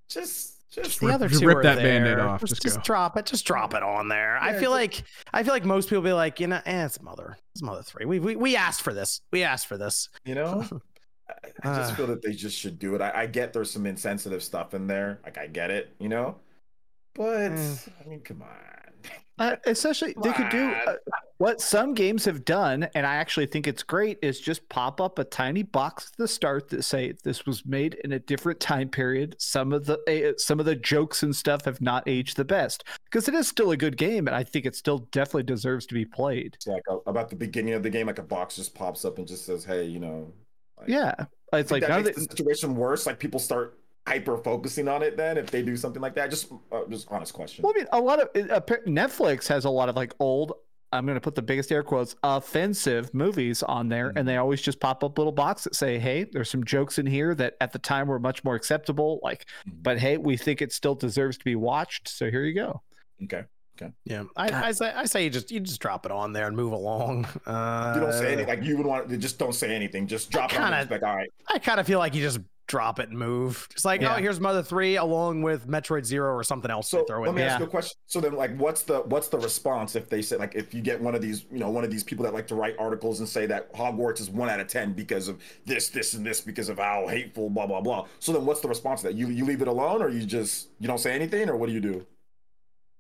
just, 0.10 0.59
just. 0.72 0.99
The 0.99 1.07
Rip- 1.07 1.15
other 1.15 1.30
two 1.30 1.47
rip 1.47 1.57
are 1.57 1.63
that 1.63 1.76
there. 1.78 2.03
Band-Aid 2.03 2.20
off, 2.20 2.41
Just, 2.41 2.61
just 2.61 2.63
just 2.63 2.84
drop 2.86 3.17
it. 3.17 3.26
Just 3.26 3.45
drop 3.45 3.74
it 3.74 3.84
on 3.84 4.07
there. 4.07 4.38
I 4.38 4.53
feel 4.59 4.72
like 4.72 5.03
I 5.34 5.43
feel 5.43 5.53
like 5.53 5.65
most 5.65 5.89
people 5.89 6.01
be 6.03 6.13
like, 6.13 6.39
you 6.39 6.47
know, 6.47 6.61
eh, 6.65 6.86
it's 6.86 7.01
mother. 7.01 7.38
It's 7.53 7.61
mother 7.61 7.82
three. 7.84 8.05
We 8.05 8.20
we 8.20 8.36
we 8.36 8.55
asked 8.55 8.82
for 8.82 8.93
this. 8.93 9.22
We 9.32 9.43
asked 9.43 9.67
for 9.67 9.78
this. 9.78 10.09
You 10.26 10.36
know, 10.36 10.65
I, 11.63 11.76
just 11.76 11.91
Ah. 11.91 11.95
feel 11.95 12.07
that 12.07 12.22
they 12.22 12.34
just 12.34 12.57
should 12.57 12.80
do 12.80 12.95
it. 12.95 13.01
I, 13.01 13.11
I 13.24 13.26
get 13.28 13.53
there's 13.53 13.72
some 13.72 13.86
insensitive 13.86 14.41
stuff 14.43 14.74
in 14.74 14.88
there. 14.88 15.20
Like 15.24 15.38
I 15.38 15.47
get 15.47 15.72
it, 15.72 15.93
you 15.99 16.09
know, 16.09 16.36
but 17.15 17.51
Mm. 17.51 17.89
I 18.05 18.09
mean, 18.09 18.20
come 18.22 18.41
on. 18.41 18.49
Uh, 19.38 19.55
essentially, 19.67 20.13
they 20.22 20.34
could 20.34 20.49
do 20.49 20.65
uh, 20.88 20.95
what 21.40 21.62
some 21.62 21.94
games 21.94 22.26
have 22.26 22.44
done, 22.44 22.88
and 22.94 23.08
I 23.08 23.16
actually 23.16 23.46
think 23.46 23.66
it's 23.66 23.82
great. 23.82 24.20
Is 24.22 24.42
just 24.42 24.68
pop 24.68 25.00
up 25.00 25.20
a 25.20 25.24
tiny 25.24 25.64
box 25.64 26.12
at 26.12 26.18
the 26.18 26.28
start 26.28 26.70
that 26.70 26.84
say 26.84 27.14
this 27.24 27.46
was 27.46 27.66
made 27.66 27.96
in 28.04 28.12
a 28.12 28.20
different 28.20 28.60
time 28.60 28.90
period. 28.90 29.36
Some 29.40 29.72
of 29.72 29.86
the 29.86 30.00
uh, 30.08 30.38
some 30.38 30.60
of 30.60 30.66
the 30.66 30.76
jokes 30.76 31.24
and 31.24 31.34
stuff 31.34 31.64
have 31.64 31.80
not 31.80 32.04
aged 32.08 32.36
the 32.36 32.44
best 32.44 32.84
because 33.06 33.30
it 33.30 33.34
is 33.34 33.48
still 33.48 33.72
a 33.72 33.78
good 33.78 33.96
game, 33.96 34.28
and 34.28 34.36
I 34.36 34.44
think 34.44 34.66
it 34.66 34.76
still 34.76 35.00
definitely 35.12 35.44
deserves 35.44 35.86
to 35.88 35.94
be 35.94 36.04
played. 36.04 36.56
It's 36.56 36.68
like 36.68 36.84
uh, 36.92 36.98
about 37.08 37.30
the 37.30 37.38
beginning 37.38 37.74
of 37.74 37.84
the 37.84 37.90
game, 37.90 38.08
like 38.08 38.20
a 38.20 38.24
box 38.24 38.58
just 38.58 38.76
pops 38.76 39.06
up 39.06 39.18
and 39.18 39.26
just 39.26 39.46
says, 39.46 39.64
"Hey, 39.64 39.86
you 39.86 40.00
know." 40.00 40.34
Like, 40.78 40.90
Yeah, 40.90 41.16
it's 41.54 41.72
like 41.72 41.88
that 41.88 42.04
makes 42.04 42.16
the, 42.16 42.26
the 42.26 42.36
situation 42.36 42.76
worse. 42.76 43.06
Like 43.06 43.18
people 43.18 43.40
start 43.40 43.80
hyper 44.06 44.38
focusing 44.38 44.88
on 44.88 45.04
it. 45.04 45.16
Then 45.16 45.38
if 45.38 45.52
they 45.52 45.62
do 45.62 45.78
something 45.78 46.02
like 46.02 46.16
that, 46.16 46.30
just 46.30 46.52
uh, 46.72 46.82
just 46.90 47.08
honest 47.10 47.34
question. 47.34 47.64
Well, 47.64 47.74
I 47.76 47.80
mean, 47.80 47.88
a 47.94 48.02
lot 48.02 48.20
of 48.20 48.28
uh, 48.36 48.60
Netflix 48.88 49.48
has 49.48 49.66
a 49.66 49.70
lot 49.70 49.88
of 49.88 49.96
like 49.96 50.14
old. 50.20 50.54
I'm 50.92 51.06
going 51.06 51.16
to 51.16 51.22
put 51.22 51.36
the 51.36 51.42
biggest 51.42 51.72
air 51.72 51.84
quotes 51.84 52.16
offensive 52.24 53.14
movies 53.14 53.62
on 53.64 53.90
there, 53.90 54.12
and 54.16 54.28
they 54.28 54.38
always 54.38 54.62
just 54.62 54.80
pop 54.80 55.04
up 55.04 55.18
little 55.18 55.32
box 55.34 55.64
that 55.66 55.76
say, 55.76 56.00
"Hey, 56.00 56.24
there's 56.32 56.50
some 56.50 56.64
jokes 56.64 56.98
in 56.98 57.06
here 57.06 57.36
that 57.36 57.56
at 57.62 57.72
the 57.72 57.80
time 57.80 58.08
were 58.08 58.20
much 58.20 58.44
more 58.44 58.56
acceptable." 58.56 59.20
Like, 59.22 59.46
Mhm. 59.68 59.84
but 59.84 60.00
hey, 60.00 60.18
we 60.18 60.36
think 60.38 60.62
it 60.62 60.72
still 60.72 60.96
deserves 60.96 61.38
to 61.38 61.46
be 61.46 61.56
watched. 61.56 62.08
So 62.10 62.30
here 62.32 62.44
you 62.44 62.54
go. 62.56 62.82
Okay. 63.24 63.44
Okay. 63.82 63.94
Yeah, 64.04 64.24
I, 64.36 64.68
I 64.68 64.72
say 64.74 64.92
I 64.94 65.06
say 65.06 65.24
you 65.24 65.30
just 65.30 65.52
you 65.52 65.60
just 65.62 65.80
drop 65.80 66.06
it 66.06 66.12
on 66.12 66.34
there 66.34 66.48
and 66.48 66.56
move 66.56 66.74
along. 66.74 67.26
Uh, 67.46 67.92
You 67.96 68.02
don't 68.02 68.12
say 68.14 68.34
anything. 68.34 68.48
Like 68.48 68.64
you 68.64 68.76
would 68.76 68.86
want. 68.86 69.08
To 69.10 69.18
just 69.18 69.40
don't 69.40 69.54
say 69.56 69.74
anything. 69.74 70.06
Just 70.08 70.32
drop 70.32 70.52
it. 70.52 70.56
kinda- 70.56 70.68
and 70.68 70.90
just 70.90 70.92
Like 70.92 71.04
all 71.10 71.16
right. 71.16 71.30
I 71.48 71.60
kind 71.60 71.80
of 71.80 71.88
feel 71.88 72.00
like 72.00 72.14
you 72.14 72.22
just 72.22 72.40
drop 72.70 72.99
it 72.99 73.09
and 73.09 73.17
move. 73.20 73.67
Just 73.74 73.84
like, 73.84 73.99
Yeah. 73.99 74.15
oh, 74.15 74.20
here's 74.20 74.39
Mother 74.39 74.63
Three 74.63 74.95
along 74.95 75.41
with 75.41 75.67
Metroid 75.67 76.05
Zero 76.05 76.34
or 76.34 76.43
something 76.43 76.72
else. 76.72 76.88
So 76.88 76.99
they 76.99 77.03
throw 77.07 77.22
let 77.22 77.30
in 77.30 77.36
me 77.36 77.41
there. 77.41 77.49
ask 77.49 77.59
you 77.59 77.65
a 77.65 77.70
question. 77.70 77.97
So 78.05 78.22
then, 78.22 78.34
like, 78.34 78.55
what's 78.57 78.84
the 78.84 78.99
what's 79.01 79.28
the 79.28 79.39
response 79.39 79.95
if 79.97 80.07
they 80.07 80.22
say 80.22 80.38
like 80.38 80.55
if 80.55 80.74
you 80.74 80.82
get 80.82 81.01
one 81.01 81.15
of 81.15 81.22
these, 81.22 81.45
you 81.51 81.59
know, 81.59 81.70
one 81.70 81.84
of 81.84 81.91
these 81.91 82.03
people 82.05 82.24
that 82.24 82.34
like 82.34 82.47
to 82.47 82.55
write 82.55 82.76
articles 82.80 83.20
and 83.20 83.28
say 83.28 83.45
that 83.47 83.74
Hogwarts 83.74 84.22
is 84.22 84.30
one 84.30 84.49
out 84.49 84.59
of 84.61 84.67
ten 84.67 84.93
because 84.93 85.28
of 85.28 85.41
this, 85.65 85.89
this, 85.89 86.13
and 86.13 86.26
this 86.26 86.39
because 86.39 86.70
of 86.70 86.78
how 86.78 87.07
hateful, 87.07 87.49
blah 87.49 87.67
blah 87.67 87.82
blah. 87.82 88.05
So 88.20 88.32
then, 88.32 88.45
what's 88.45 88.61
the 88.61 88.70
response 88.70 89.01
to 89.01 89.07
that? 89.07 89.15
You 89.15 89.28
you 89.28 89.43
leave 89.43 89.61
it 89.61 89.67
alone, 89.67 90.01
or 90.01 90.09
you 90.09 90.26
just 90.26 90.70
you 90.80 90.88
don't 90.88 90.99
say 90.99 91.13
anything, 91.13 91.49
or 91.49 91.57
what 91.57 91.67
do 91.67 91.74
you 91.74 91.82
do? 91.82 92.05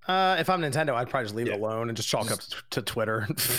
Uh, 0.07 0.37
if 0.39 0.49
I'm 0.49 0.59
Nintendo, 0.61 0.95
I'd 0.95 1.07
probably 1.07 1.25
just 1.25 1.35
leave 1.35 1.45
Yeah. 1.47 1.53
it 1.53 1.59
alone 1.59 1.89
and 1.89 1.95
just 1.95 2.09
chalk 2.09 2.27
Just- 2.27 2.55
up 2.55 2.63
to 2.71 2.81
Twitter. 2.81 3.27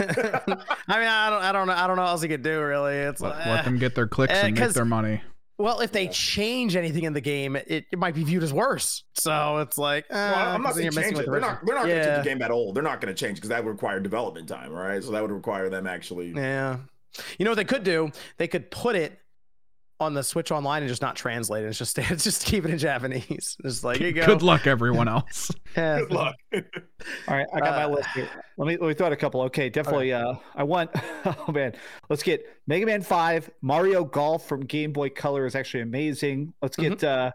I 0.00 0.40
mean, 0.48 0.58
I 0.88 1.30
don't, 1.30 1.42
I 1.42 1.52
don't 1.52 1.66
know, 1.68 1.72
I 1.72 1.86
don't 1.86 1.94
know 1.96 2.02
what 2.02 2.08
else 2.08 2.22
you 2.22 2.28
could 2.28 2.42
do 2.42 2.60
really. 2.62 2.94
It's 2.96 3.20
Let, 3.20 3.36
like, 3.36 3.46
let 3.46 3.58
eh. 3.60 3.62
them 3.62 3.78
get 3.78 3.94
their 3.94 4.08
clicks 4.08 4.32
eh, 4.32 4.46
and 4.46 4.58
make 4.58 4.70
their 4.72 4.84
money. 4.84 5.22
Well, 5.58 5.80
if 5.80 5.92
they 5.92 6.08
change 6.08 6.74
anything 6.76 7.04
in 7.04 7.12
the 7.12 7.20
game, 7.20 7.56
it, 7.56 7.86
it 7.90 7.98
might 7.98 8.14
be 8.14 8.24
viewed 8.24 8.42
as 8.42 8.52
worse. 8.52 9.04
So 9.14 9.58
it's 9.58 9.78
like, 9.78 10.04
uh, 10.10 10.32
Well, 10.34 10.48
I'm 10.54 10.62
not 10.62 10.74
then 10.74 10.90
saying 10.90 11.04
change 11.06 11.18
it. 11.18 11.26
the 11.26 11.30
They're 11.30 11.40
not 11.40 11.64
they're 11.64 11.74
not 11.74 11.86
going 11.86 11.98
to 11.98 12.04
change 12.04 12.24
the 12.24 12.28
game 12.30 12.38
that 12.40 12.50
old. 12.50 12.74
They're 12.74 12.82
not 12.82 13.00
going 13.00 13.14
to 13.14 13.18
change 13.18 13.36
because 13.36 13.50
that 13.50 13.64
would 13.64 13.70
require 13.70 14.00
development 14.00 14.48
time, 14.48 14.72
right? 14.72 15.02
So 15.02 15.12
that 15.12 15.22
would 15.22 15.30
require 15.32 15.68
them 15.70 15.86
actually. 15.86 16.32
Yeah. 16.32 16.78
You 17.38 17.44
know 17.44 17.52
what 17.52 17.56
they 17.56 17.64
could 17.64 17.84
do? 17.84 18.10
They 18.38 18.48
could 18.48 18.70
put 18.70 18.96
it 18.96 19.18
on 20.00 20.12
the 20.14 20.22
Switch 20.22 20.50
Online 20.50 20.82
and 20.82 20.88
just 20.88 21.02
not 21.02 21.14
translate 21.16 21.64
it. 21.64 21.68
It's 21.68 21.78
just 21.78 21.98
it's 22.10 22.24
just 22.24 22.44
keep 22.44 22.64
it 22.64 22.70
in 22.70 22.78
Japanese. 22.78 23.56
Just 23.62 23.84
like 23.84 24.00
you 24.00 24.12
go. 24.12 24.26
Good 24.26 24.42
luck, 24.42 24.66
everyone 24.66 25.08
else. 25.08 25.50
Yeah. 25.76 25.98
Good 26.00 26.12
luck. 26.12 26.34
All 26.54 27.36
right, 27.36 27.46
I 27.52 27.58
got 27.60 27.74
my 27.76 27.84
Uh, 27.84 27.88
list 27.88 28.08
here. 28.14 28.28
Let 28.58 28.66
me 28.68 28.76
let 28.76 28.86
me 28.88 28.94
throw 28.94 29.06
out 29.06 29.12
a 29.12 29.16
couple. 29.16 29.42
Okay, 29.42 29.68
definitely. 29.68 30.12
Uh, 30.12 30.34
I 30.54 30.62
want. 30.62 30.90
Oh 31.24 31.50
man, 31.52 31.72
let's 32.08 32.22
get 32.22 32.44
Mega 32.68 32.86
Man 32.86 33.02
Five, 33.02 33.50
Mario 33.60 34.04
Golf 34.04 34.46
from 34.46 34.60
Game 34.60 34.92
Boy 34.92 35.08
Color 35.08 35.46
is 35.46 35.54
actually 35.56 35.82
amazing. 35.82 36.52
Let's 36.62 36.76
get. 36.76 37.02
uh 37.02 37.32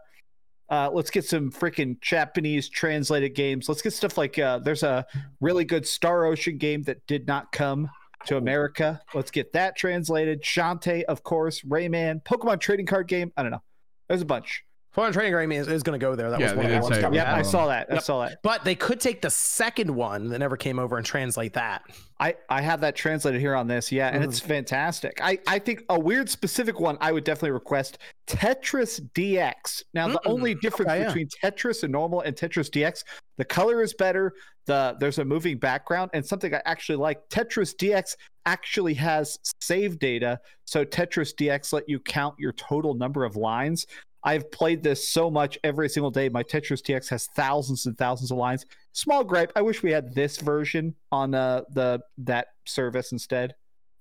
uh, 0.69 0.87
let's 0.93 1.09
get 1.09 1.25
some 1.25 1.51
freaking 1.51 1.99
Japanese 1.99 2.69
translated 2.69 3.33
games. 3.33 3.67
Let's 3.67 3.81
get 3.81 3.91
stuff 3.91 4.19
like 4.19 4.37
uh, 4.37 4.59
there's 4.59 4.83
a 4.83 5.03
really 5.41 5.65
good 5.65 5.87
Star 5.87 6.25
Ocean 6.25 6.57
game 6.59 6.83
that 6.83 7.05
did 7.07 7.25
not 7.25 7.51
come 7.51 7.89
to 8.25 8.37
America. 8.37 9.01
Let's 9.13 9.31
get 9.31 9.53
that 9.53 9.75
translated. 9.75 10.43
Shantae, 10.43 11.03
of 11.03 11.23
course, 11.23 11.61
Rayman, 11.61 12.23
Pokemon 12.23 12.59
trading 12.59 12.85
card 12.85 13.07
game. 13.07 13.31
I 13.37 13.43
don't 13.43 13.51
know. 13.51 13.63
There's 14.07 14.21
a 14.21 14.25
bunch. 14.25 14.63
Foreign 14.91 15.13
Trading 15.13 15.33
Agreement 15.33 15.61
is, 15.61 15.67
is 15.67 15.83
going 15.83 15.99
to 15.99 16.03
go 16.03 16.15
there. 16.15 16.31
That 16.31 16.39
Yeah, 16.39 16.47
was 16.47 16.55
one 16.57 16.65
of 16.65 16.71
the 16.71 16.77
ones 16.81 16.95
say 16.95 17.01
that 17.01 17.11
we 17.11 17.17
it. 17.17 17.21
Yeah, 17.21 17.35
I 17.35 17.41
saw 17.43 17.67
that. 17.67 17.87
I 17.91 17.93
Yep. 17.95 18.03
saw 18.03 18.25
that. 18.25 18.39
But 18.41 18.63
they 18.65 18.73
could 18.75 18.99
take 18.99 19.21
the 19.21 19.29
second 19.29 19.93
one 19.95 20.29
that 20.29 20.39
never 20.39 20.57
came 20.57 20.79
over 20.79 20.97
and 20.97 21.05
translate 21.05 21.53
that. 21.53 21.83
I, 22.19 22.35
I 22.49 22.61
have 22.61 22.81
that 22.81 22.95
translated 22.95 23.39
here 23.39 23.55
on 23.55 23.67
this, 23.67 23.91
yeah, 23.91 24.09
and 24.09 24.23
Mm. 24.23 24.27
it's 24.27 24.39
fantastic. 24.39 25.19
I, 25.21 25.37
I 25.47 25.59
think 25.59 25.83
a 25.89 25.99
weird 25.99 26.27
specific 26.29 26.79
one 26.79 26.97
I 27.01 27.11
would 27.11 27.23
definitely 27.23 27.51
request 27.51 27.99
Tetris 28.27 28.99
DX. 29.13 29.83
Now 29.93 30.07
the 30.07 30.19
Mm, 30.19 30.31
only 30.31 30.55
difference 30.55 30.89
okay, 30.91 31.01
yeah. 31.01 31.05
between 31.07 31.27
Tetris 31.43 31.83
and 31.83 31.91
normal 31.91 32.21
and 32.21 32.35
Tetris 32.35 32.69
DX, 32.69 33.03
the 33.37 33.45
color 33.45 33.81
is 33.83 33.93
better. 33.93 34.33
The 34.65 34.95
there's 34.99 35.17
a 35.19 35.25
moving 35.25 35.57
background 35.57 36.11
and 36.13 36.25
something 36.25 36.53
I 36.53 36.61
actually 36.65 36.97
like. 36.97 37.27
Tetris 37.29 37.73
DX 37.75 38.15
actually 38.45 38.93
has 38.95 39.37
save 39.61 39.97
data, 39.99 40.39
so 40.65 40.83
Tetris 40.83 41.33
DX 41.35 41.73
let 41.73 41.87
you 41.87 41.99
count 41.99 42.35
your 42.37 42.51
total 42.53 42.93
number 42.95 43.23
of 43.23 43.35
lines. 43.35 43.85
I've 44.23 44.51
played 44.51 44.83
this 44.83 45.07
so 45.07 45.31
much 45.31 45.57
every 45.63 45.89
single 45.89 46.11
day. 46.11 46.29
My 46.29 46.43
Tetris 46.43 46.81
DX 46.81 47.09
has 47.09 47.27
thousands 47.27 47.85
and 47.85 47.97
thousands 47.97 48.31
of 48.31 48.37
lines. 48.37 48.65
Small 48.91 49.23
gripe. 49.23 49.51
I 49.55 49.61
wish 49.61 49.81
we 49.81 49.91
had 49.91 50.13
this 50.13 50.37
version 50.37 50.95
on 51.11 51.33
uh, 51.33 51.61
the 51.71 52.01
that 52.19 52.47
service 52.65 53.11
instead. 53.11 53.55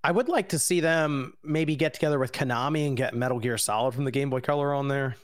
I 0.05 0.13
would 0.13 0.29
like 0.29 0.51
to 0.51 0.59
see 0.59 0.81
them 0.81 1.35
maybe 1.43 1.77
get 1.77 1.95
together 1.95 2.19
with 2.19 2.33
Konami 2.33 2.87
and 2.87 2.97
get 2.97 3.15
Metal 3.15 3.39
Gear 3.39 3.59
Solid 3.59 3.95
from 3.95 4.05
the 4.05 4.11
Game 4.11 4.31
Boy 4.31 4.41
Color 4.41 4.75
on 4.75 4.89
there. 4.89 5.17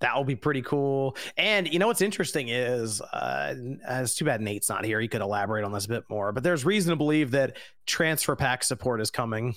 That 0.00 0.16
would 0.18 0.26
be 0.26 0.36
pretty 0.36 0.62
cool. 0.62 1.16
And 1.36 1.72
you 1.72 1.78
know 1.78 1.86
what's 1.86 2.02
interesting 2.02 2.48
is, 2.48 3.00
uh, 3.00 3.54
it's 3.88 4.14
too 4.14 4.26
bad 4.26 4.40
Nate's 4.42 4.68
not 4.68 4.84
here. 4.84 5.00
He 5.00 5.08
could 5.08 5.22
elaborate 5.22 5.64
on 5.64 5.72
this 5.72 5.86
a 5.86 5.88
bit 5.88 6.04
more. 6.10 6.32
But 6.32 6.42
there's 6.42 6.64
reason 6.64 6.90
to 6.90 6.96
believe 6.96 7.30
that 7.30 7.56
transfer 7.86 8.36
pack 8.36 8.62
support 8.62 9.00
is 9.00 9.10
coming, 9.10 9.54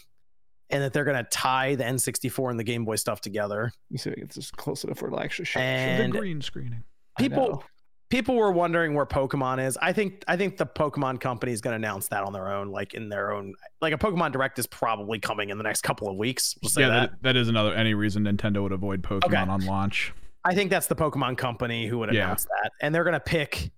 and 0.69 0.83
that 0.83 0.93
they're 0.93 1.03
going 1.03 1.17
to 1.17 1.29
tie 1.29 1.75
the 1.75 1.83
N64 1.83 2.51
and 2.51 2.59
the 2.59 2.63
Game 2.63 2.85
Boy 2.85 2.95
stuff 2.95 3.21
together. 3.21 3.71
You 3.89 3.97
see, 3.97 4.11
it's 4.11 4.35
just 4.35 4.55
close 4.57 4.83
enough 4.83 4.97
for 4.99 5.07
it 5.07 5.11
to 5.11 5.19
actually 5.21 5.45
show. 5.45 5.59
And 5.59 6.13
the 6.13 6.17
green 6.19 6.41
screening. 6.41 6.83
People 7.17 7.63
people 8.09 8.35
were 8.35 8.51
wondering 8.51 8.93
where 8.95 9.05
Pokemon 9.05 9.63
is. 9.65 9.77
I 9.81 9.93
think 9.93 10.23
I 10.27 10.35
think 10.37 10.57
the 10.57 10.65
Pokemon 10.65 11.19
company 11.19 11.51
is 11.51 11.61
going 11.61 11.73
to 11.73 11.75
announce 11.87 12.07
that 12.09 12.23
on 12.23 12.33
their 12.33 12.51
own, 12.51 12.69
like 12.71 12.93
in 12.93 13.09
their 13.09 13.31
own, 13.33 13.53
like 13.81 13.93
a 13.93 13.97
Pokemon 13.97 14.31
Direct 14.31 14.57
is 14.57 14.67
probably 14.67 15.19
coming 15.19 15.49
in 15.49 15.57
the 15.57 15.63
next 15.63 15.81
couple 15.81 16.07
of 16.09 16.15
weeks. 16.15 16.55
We'll 16.61 16.69
say 16.69 16.81
Yeah, 16.81 16.89
that. 16.89 17.11
that, 17.11 17.23
that 17.23 17.35
is 17.35 17.49
another 17.49 17.73
any 17.73 17.93
reason 17.93 18.23
Nintendo 18.23 18.61
would 18.63 18.71
avoid 18.71 19.01
Pokemon 19.03 19.25
Okay. 19.25 19.35
on 19.37 19.65
launch. 19.65 20.13
I 20.45 20.55
think 20.55 20.69
that's 20.69 20.87
the 20.87 20.95
Pokemon 20.95 21.37
company 21.37 21.85
who 21.87 21.99
would 21.99 22.13
Yeah. 22.13 22.23
announce 22.25 22.45
that, 22.45 22.71
and 22.81 22.95
they're 22.95 23.03
going 23.03 23.13
to 23.13 23.19
pick 23.19 23.69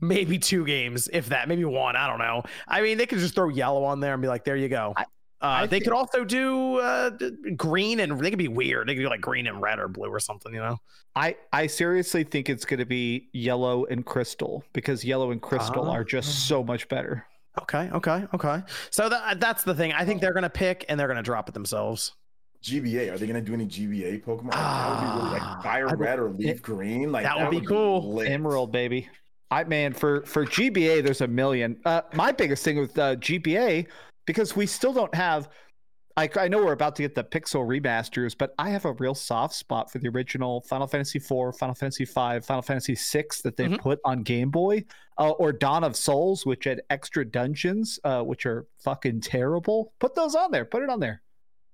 maybe 0.00 0.38
two 0.38 0.64
games, 0.64 1.08
if 1.12 1.30
that, 1.30 1.48
maybe 1.48 1.64
one. 1.64 1.96
I 1.96 2.06
don't 2.06 2.18
know. 2.20 2.42
I 2.68 2.82
mean, 2.82 2.98
they 2.98 3.06
could 3.06 3.18
just 3.18 3.34
throw 3.34 3.48
yellow 3.48 3.82
on 3.84 3.98
there 4.00 4.12
and 4.12 4.22
be 4.22 4.28
like, 4.28 4.44
"There 4.44 4.54
you 4.56 4.68
go." 4.68 4.92
I- 4.96 5.04
uh, 5.40 5.62
they 5.62 5.68
think- 5.68 5.84
could 5.84 5.92
also 5.92 6.24
do 6.24 6.78
uh, 6.78 7.10
green 7.56 8.00
and 8.00 8.18
they 8.20 8.30
could 8.30 8.38
be 8.38 8.48
weird. 8.48 8.88
They 8.88 8.94
could 8.94 9.02
do 9.02 9.08
like 9.08 9.20
green 9.20 9.46
and 9.46 9.60
red 9.62 9.78
or 9.78 9.88
blue 9.88 10.08
or 10.08 10.20
something, 10.20 10.52
you 10.52 10.60
know? 10.60 10.78
I 11.14 11.36
I 11.52 11.66
seriously 11.66 12.24
think 12.24 12.48
it's 12.48 12.64
going 12.64 12.80
to 12.80 12.86
be 12.86 13.28
yellow 13.32 13.84
and 13.86 14.04
crystal 14.04 14.64
because 14.72 15.04
yellow 15.04 15.30
and 15.30 15.40
crystal 15.42 15.88
Ah. 15.90 15.94
are 15.94 16.04
just 16.04 16.46
so 16.48 16.62
much 16.62 16.88
better. 16.88 17.24
Okay, 17.62 17.90
okay, 17.92 18.24
okay. 18.34 18.62
So 18.90 19.08
that 19.08 19.40
that's 19.40 19.64
the 19.64 19.74
thing. 19.74 19.92
I 19.92 20.04
think 20.04 20.20
they're 20.20 20.32
gonna 20.34 20.48
pick 20.50 20.84
and 20.88 20.98
they're 20.98 21.08
gonna 21.08 21.22
drop 21.24 21.48
it 21.48 21.54
themselves. 21.54 22.12
GBA. 22.62 23.12
Are 23.12 23.18
they 23.18 23.26
gonna 23.26 23.40
do 23.40 23.54
any 23.54 23.66
GBA 23.66 24.22
Pokemon? 24.24 24.52
Like, 24.52 24.54
that 24.54 24.90
would 24.90 25.00
be 25.00 25.06
really, 25.24 25.40
Ah, 25.40 25.52
like 25.54 25.62
fire 25.64 25.86
would- 25.88 25.98
red 25.98 26.18
or 26.20 26.30
leaf 26.30 26.62
green. 26.62 27.10
Like 27.12 27.24
that 27.24 27.38
would 27.38 27.50
be 27.50 27.64
cool. 27.66 28.12
lit. 28.14 28.30
Emerald, 28.30 28.70
baby. 28.72 29.08
I 29.50 29.64
man 29.64 29.92
for 29.92 30.22
for 30.26 30.44
GBA, 30.44 31.02
there's 31.02 31.20
a 31.22 31.26
million. 31.26 31.80
Uh, 31.84 32.02
my 32.14 32.30
biggest 32.32 32.62
thing 32.64 32.78
with 32.78 32.96
uh, 32.98 33.16
GBA 33.16 33.86
because 34.28 34.54
we 34.54 34.66
still 34.66 34.92
don't 34.92 35.14
have. 35.14 35.48
I, 36.16 36.28
I 36.36 36.48
know 36.48 36.58
we're 36.64 36.72
about 36.72 36.96
to 36.96 37.02
get 37.02 37.14
the 37.14 37.22
Pixel 37.22 37.64
remasters, 37.64 38.36
but 38.36 38.52
I 38.58 38.70
have 38.70 38.84
a 38.84 38.92
real 38.94 39.14
soft 39.14 39.54
spot 39.54 39.90
for 39.90 39.98
the 40.00 40.08
original 40.08 40.60
Final 40.62 40.86
Fantasy 40.88 41.18
IV, 41.18 41.56
Final 41.56 41.74
Fantasy 41.76 42.04
V, 42.04 42.40
Final 42.40 42.60
Fantasy 42.62 42.94
VI 42.96 43.24
that 43.44 43.56
they 43.56 43.66
Mhm. 43.68 43.78
put 43.78 44.00
on 44.04 44.24
Game 44.24 44.50
Boy, 44.50 44.84
uh, 45.18 45.30
or 45.30 45.52
Dawn 45.52 45.84
of 45.84 45.96
Souls, 45.96 46.44
which 46.44 46.64
had 46.64 46.82
extra 46.90 47.24
dungeons, 47.24 48.00
uh, 48.04 48.22
which 48.22 48.46
are 48.46 48.66
fucking 48.84 49.20
terrible. 49.20 49.92
Put 50.00 50.14
those 50.16 50.34
on 50.34 50.50
there. 50.50 50.64
Put 50.64 50.82
it 50.82 50.90
on 50.90 50.98
there. 51.00 51.22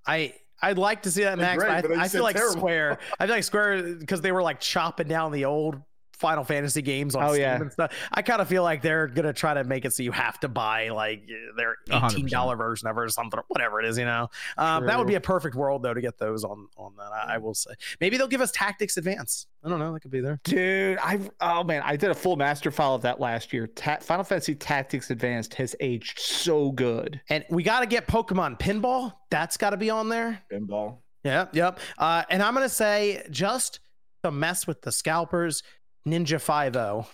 I 0.06 0.34
I'd 0.62 0.78
like 0.78 1.02
to 1.02 1.10
see 1.10 1.22
that, 1.24 1.36
They're 1.36 1.46
Max. 1.46 1.62
great, 1.64 1.82
but 1.82 1.88
but 1.88 1.92
I, 1.92 1.96
they 1.96 2.04
I 2.04 2.08
feel 2.08 2.22
like 2.22 2.36
terrible. 2.36 2.56
Square. 2.58 2.98
I 3.18 3.26
feel 3.26 3.34
like 3.36 3.44
Square 3.44 3.82
because 3.94 4.20
they 4.20 4.30
were 4.32 4.42
like 4.42 4.60
chopping 4.60 5.08
down 5.08 5.32
the 5.32 5.46
old 5.46 5.80
Final 6.24 6.44
Fantasy 6.44 6.80
games 6.80 7.14
on 7.14 7.22
Oh, 7.24 7.28
Steam 7.32 7.42
yeah. 7.42 7.60
and 7.60 7.70
stuff. 7.70 7.92
I 8.12 8.22
kind 8.22 8.40
of 8.40 8.48
feel 8.48 8.62
like 8.62 8.80
they're 8.80 9.06
gonna 9.08 9.32
try 9.32 9.52
to 9.54 9.62
make 9.64 9.84
it 9.84 9.92
so 9.92 10.02
you 10.02 10.12
have 10.12 10.40
to 10.40 10.48
buy 10.48 10.88
like 10.88 11.28
their 11.56 11.76
A 11.90 11.98
hundred 11.98 12.14
eighteen 12.16 12.28
dollar 12.30 12.56
version 12.56 12.88
of 12.88 12.96
it 12.96 13.00
or 13.00 13.08
something, 13.10 13.38
or 13.38 13.44
whatever 13.48 13.80
it 13.80 13.86
is. 13.86 13.98
You 13.98 14.06
know, 14.06 14.30
um, 14.56 14.86
that 14.86 14.96
would 14.98 15.06
be 15.06 15.16
a 15.16 15.20
perfect 15.20 15.54
world 15.54 15.82
though 15.82 15.92
to 15.94 16.00
get 16.00 16.16
those 16.18 16.44
on 16.44 16.66
on 16.78 16.94
that. 16.96 17.12
I, 17.12 17.34
I 17.34 17.38
will 17.38 17.52
say 17.54 17.72
maybe 18.00 18.16
they'll 18.16 18.26
give 18.28 18.40
us 18.40 18.50
Tactics 18.52 18.96
Advance. 18.96 19.46
I 19.62 19.68
don't 19.68 19.78
know. 19.78 19.92
That 19.92 20.00
could 20.00 20.10
be 20.10 20.20
there. 20.20 20.40
Dude, 20.44 20.98
I 21.02 21.20
oh 21.40 21.62
man, 21.64 21.82
I 21.84 21.96
did 21.96 22.10
a 22.10 22.14
full 22.14 22.36
master 22.36 22.70
file 22.70 22.94
of 22.94 23.02
that 23.02 23.20
last 23.20 23.52
year. 23.52 23.66
Ta- 23.66 23.98
Final 24.00 24.24
Fantasy 24.24 24.54
Tactics 24.54 25.10
Advanced 25.10 25.54
has 25.54 25.76
aged 25.80 26.18
so 26.18 26.70
good. 26.72 27.20
And 27.28 27.44
we 27.50 27.62
got 27.62 27.80
to 27.80 27.86
get 27.86 28.06
Pokemon 28.06 28.58
Pinball. 28.58 29.12
That's 29.30 29.56
got 29.56 29.70
to 29.70 29.76
be 29.76 29.90
on 29.90 30.08
there. 30.08 30.42
Pinball. 30.52 30.98
Yeah, 31.22 31.46
yep. 31.52 31.78
Uh, 31.98 32.22
and 32.30 32.42
I'm 32.42 32.52
gonna 32.54 32.68
say 32.68 33.26
just 33.30 33.80
to 34.22 34.30
mess 34.30 34.66
with 34.66 34.82
the 34.82 34.92
scalpers, 34.92 35.62
Ninja 36.06 36.40
Five 36.40 36.76
O. 36.76 37.06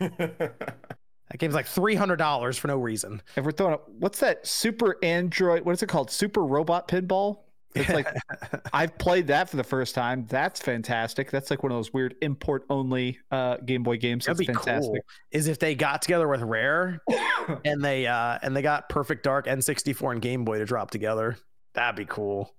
That 1.32 1.38
game's 1.38 1.54
like 1.54 1.66
three 1.66 1.94
hundred 1.94 2.16
dollars 2.16 2.58
for 2.58 2.68
no 2.68 2.76
reason. 2.76 3.22
If 3.36 3.44
we're 3.46 3.52
throwing 3.52 3.72
up, 3.72 3.88
what's 3.88 4.20
that 4.20 4.46
Super 4.46 4.98
Android? 5.02 5.64
What 5.64 5.72
is 5.72 5.82
it 5.82 5.88
called? 5.88 6.10
Super 6.10 6.44
Robot 6.44 6.88
Pinball? 6.88 7.38
It's 7.74 7.88
like 7.88 8.06
I've 8.74 8.98
played 8.98 9.28
that 9.28 9.48
for 9.48 9.56
the 9.56 9.64
first 9.64 9.94
time. 9.94 10.26
That's 10.28 10.60
fantastic. 10.60 11.30
That's 11.30 11.48
like 11.50 11.62
one 11.62 11.72
of 11.72 11.78
those 11.78 11.90
weird 11.90 12.16
import 12.20 12.64
only 12.68 13.18
uh, 13.30 13.56
Game 13.64 13.82
Boy 13.82 13.96
games. 13.96 14.26
That'd 14.26 14.46
That's 14.46 14.46
be 14.46 14.52
fantastic. 14.52 14.92
cool. 14.92 15.00
Is 15.30 15.48
if 15.48 15.58
they 15.58 15.74
got 15.74 16.02
together 16.02 16.28
with 16.28 16.42
Rare 16.42 17.00
and 17.64 17.82
they 17.82 18.06
uh 18.06 18.38
and 18.42 18.54
they 18.54 18.60
got 18.60 18.90
Perfect 18.90 19.22
Dark 19.24 19.46
N64 19.46 20.12
and 20.12 20.20
Game 20.20 20.44
Boy 20.44 20.58
to 20.58 20.66
drop 20.66 20.90
together. 20.90 21.38
That'd 21.72 21.96
be 21.96 22.04
cool. 22.04 22.54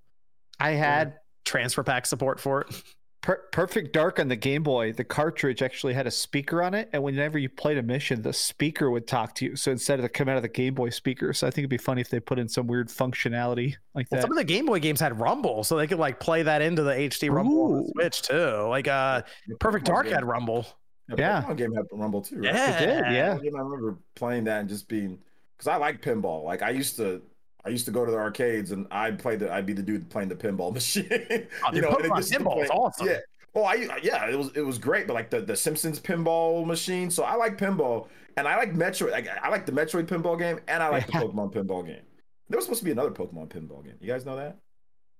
I 0.59 0.71
had 0.71 1.17
Transfer 1.45 1.83
pack 1.83 2.07
support 2.07 2.39
for 2.39 2.61
it. 2.61 2.83
Per- 3.23 3.41
Perfect 3.51 3.93
Dark 3.93 4.19
on 4.19 4.27
the 4.27 4.35
Game 4.35 4.61
Boy. 4.63 4.91
The 4.91 5.03
cartridge 5.05 5.61
actually 5.63 5.93
had 5.93 6.05
a 6.05 6.11
speaker 6.11 6.61
on 6.61 6.73
it, 6.73 6.89
and 6.93 7.01
whenever 7.01 7.37
you 7.39 7.47
played 7.49 7.77
a 7.77 7.81
mission, 7.81 8.21
the 8.21 8.33
speaker 8.33 8.91
would 8.91 9.07
talk 9.07 9.33
to 9.35 9.45
you. 9.45 9.55
So 9.55 9.71
instead 9.71 9.97
of 9.97 10.03
the 10.03 10.09
come 10.09 10.27
out 10.29 10.35
of 10.35 10.43
the 10.43 10.49
Game 10.49 10.73
Boy 10.75 10.89
speaker, 10.89 11.31
so 11.33 11.47
I 11.47 11.49
think 11.49 11.59
it'd 11.59 11.69
be 11.69 11.77
funny 11.77 12.01
if 12.01 12.09
they 12.09 12.19
put 12.19 12.37
in 12.37 12.49
some 12.49 12.67
weird 12.67 12.89
functionality 12.89 13.75
like 13.95 14.07
Well, 14.11 14.17
that. 14.19 14.21
some 14.23 14.31
of 14.31 14.37
the 14.37 14.43
Game 14.43 14.65
Boy 14.65 14.79
games 14.79 14.99
had 14.99 15.19
Rumble, 15.19 15.63
so 15.63 15.77
they 15.77 15.87
could 15.87 15.99
like 15.99 16.19
play 16.19 16.43
that 16.43 16.61
into 16.61 16.83
the 16.83 16.91
HD 16.91 17.31
Rumble 17.31 17.65
on 17.73 17.77
the 17.83 17.89
Switch 17.93 18.21
too. 18.23 18.67
Like 18.69 18.87
uh 18.89 19.21
Perfect 19.59 19.85
Dark 19.85 20.05
game- 20.05 20.15
had 20.15 20.25
Rumble. 20.25 20.67
the 21.07 21.15
Yeah. 21.17 21.43
Pokemon 21.43 21.57
game 21.57 21.73
had 21.73 21.85
Rumble 21.93 22.21
too. 22.21 22.35
Right? 22.41 22.53
Yeah. 22.53 22.77
It 22.77 22.85
did, 22.85 23.13
yeah. 23.13 23.33
I 23.57 23.61
remember 23.61 23.97
playing 24.15 24.43
that 24.45 24.59
and 24.59 24.67
just 24.69 24.87
being 24.89 25.19
because 25.57 25.67
I 25.69 25.77
like 25.77 26.01
pinball. 26.01 26.43
Like 26.43 26.61
I 26.61 26.71
used 26.71 26.97
to, 26.97 27.21
I 27.65 27.69
used 27.69 27.85
to 27.85 27.91
go 27.91 28.05
to 28.05 28.11
the 28.11 28.17
arcades 28.17 28.71
and 28.71 28.87
I'd 28.91 29.19
play 29.19 29.35
the, 29.37 29.51
I'd 29.51 29.65
be 29.65 29.73
the 29.73 29.81
dude 29.81 30.09
playing 30.09 30.29
the 30.29 30.35
pinball 30.35 30.73
machine. 30.73 31.07
Oh, 31.11 31.69
it 31.73 31.83
Pokemon 31.83 32.31
pinball 32.31 32.63
is 32.63 32.69
awesome. 32.69 33.07
Yeah. 33.07 33.19
Oh, 33.55 33.63
I 33.63 33.75
yeah, 34.01 34.27
it 34.29 34.35
was 34.37 34.49
it 34.55 34.61
was 34.61 34.77
great, 34.79 35.05
but 35.07 35.13
like 35.13 35.29
the 35.29 35.39
the 35.41 35.55
Simpsons 35.55 35.99
pinball 35.99 36.65
machine. 36.65 37.11
So 37.11 37.23
I 37.23 37.35
like 37.35 37.57
pinball, 37.57 38.07
and 38.35 38.47
I 38.47 38.57
like 38.57 38.73
Metroid. 38.73 39.11
Like, 39.11 39.27
I 39.27 39.49
like 39.49 39.65
the 39.67 39.71
Metroid 39.71 40.05
pinball 40.07 40.39
game, 40.39 40.59
and 40.67 40.81
I 40.81 40.89
like 40.89 41.07
Yeah. 41.13 41.19
the 41.19 41.25
Pokemon 41.27 41.53
pinball 41.53 41.85
game. 41.85 42.01
There 42.49 42.57
was 42.57 42.65
supposed 42.65 42.79
to 42.79 42.85
be 42.85 42.91
another 42.91 43.11
Pokemon 43.11 43.49
pinball 43.49 43.83
game. 43.83 43.95
You 44.01 44.07
guys 44.07 44.25
know 44.25 44.35
that? 44.37 44.57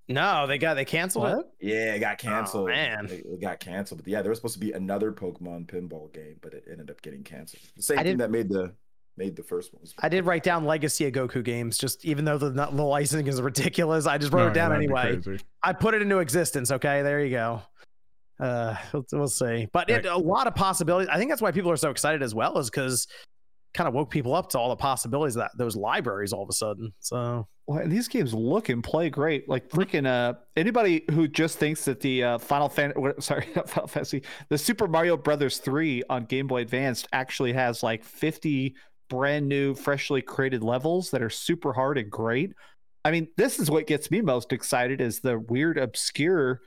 No, 0.10 0.48
they 0.48 0.58
got 0.58 0.74
they 0.74 0.84
canceled 0.84 1.28
it. 1.40 1.46
Yeah, 1.62 1.94
it 1.94 2.00
got 2.00 2.18
canceled. 2.18 2.70
Oh, 2.70 2.74
man. 2.74 3.06
it, 3.06 3.24
it 3.26 3.40
got 3.40 3.60
canceled. 3.60 4.02
But 4.04 4.12
yeah, 4.12 4.22
there 4.22 4.30
was 4.30 4.40
supposed 4.40 4.56
to 4.56 4.60
be 4.60 4.72
another 4.74 5.14
Pokemon 5.14 5.68
pinball 5.68 6.12
game, 6.12 6.38
but 6.42 6.54
it 6.54 6.66
ended 6.70 6.90
up 6.90 7.02
getting 7.02 7.24
canceled. 7.24 7.62
The 7.78 7.84
same 7.84 8.00
thing 8.00 8.18
that 8.18 8.32
made 8.32 8.50
the 8.50 8.74
made 9.18 9.36
the 9.36 9.44
first 9.44 9.74
ones. 9.74 9.94
I 10.00 10.10
did 10.10 10.26
write 10.26 10.44
down 10.44 10.66
Legacy 10.66 11.06
of 11.06 11.14
Goku 11.14 11.44
games, 11.44 11.78
just 11.78 12.04
even 12.06 12.26
though 12.26 12.38
the, 12.38 12.50
the 12.50 12.84
licensing 12.84 13.28
is 13.28 13.42
ridiculous. 13.42 14.06
I 14.06 14.18
just 14.18 14.34
wrote 14.34 14.46
No, 14.46 14.52
it 14.52 14.54
down 14.54 14.72
that'd 14.72 14.84
anyway. 14.84 15.38
I 15.62 15.74
put 15.74 15.94
it 15.94 16.02
into 16.02 16.20
existence. 16.20 16.72
Okay, 16.72 17.02
there 17.02 17.24
you 17.24 17.32
go. 17.32 17.62
Uh, 18.40 18.76
we'll, 18.92 19.06
we'll 19.14 19.28
see. 19.28 19.68
But 19.72 19.90
it, 19.90 20.06
a 20.06 20.18
lot 20.18 20.48
of 20.48 20.56
possibilities. 20.56 21.10
I 21.12 21.18
think 21.18 21.30
that's 21.30 21.42
why 21.42 21.52
people 21.52 21.72
are 21.72 21.78
so 21.78 21.92
excited 21.92 22.24
as 22.24 22.34
well, 22.34 22.58
is 22.58 22.70
because 22.70 23.08
kind 23.74 23.88
of 23.88 23.94
woke 23.94 24.10
people 24.10 24.36
up 24.36 24.50
to 24.50 24.60
all 24.60 24.70
the 24.70 24.76
possibilities 24.76 25.36
of 25.36 25.42
that 25.42 25.52
those 25.58 25.76
libraries 25.76 26.32
all 26.32 26.44
of 26.44 26.50
a 26.50 26.54
sudden. 26.54 26.94
So 27.00 27.48
Well, 27.66 27.80
and 27.80 27.92
these 27.92 28.08
games 28.08 28.34
look 28.34 28.70
and 28.70 28.84
play 28.84 29.10
great. 29.10 29.50
Like 29.50 29.70
freaking 29.70 30.06
uh, 30.06 30.36
anybody 30.56 31.04
who 31.12 31.28
just 31.28 31.58
thinks 31.58 31.86
that 31.86 32.00
the 32.00 32.24
uh, 32.24 32.38
Final 32.38 32.70
Fan, 32.70 32.94
sorry, 33.20 33.48
not 33.56 33.70
Final 33.70 33.88
Fantasy, 33.88 34.24
the 34.50 34.58
Super 34.58 34.88
Mario 34.88 35.18
Brothers 35.18 35.58
three 35.58 36.04
on 36.10 36.26
Game 36.26 36.48
Boy 36.48 36.62
Advanced 36.62 37.08
actually 37.14 37.54
has 37.54 37.84
like 37.84 38.04
fifty 38.04 38.76
brand 39.14 39.48
new, 39.48 39.76
freshly 39.76 40.22
created 40.22 40.64
levels 40.64 41.12
that 41.12 41.22
are 41.22 41.30
super 41.30 41.72
hard 41.74 41.98
and 42.00 42.10
great. 42.10 42.54
I 43.06 43.12
mean, 43.12 43.28
this 43.38 43.60
is 43.60 43.70
what 43.70 43.86
gets 43.86 44.10
me 44.10 44.22
most 44.22 44.52
excited 44.52 45.02
is 45.02 45.20
the 45.20 45.38
weird, 45.38 45.78
obscure 45.78 46.62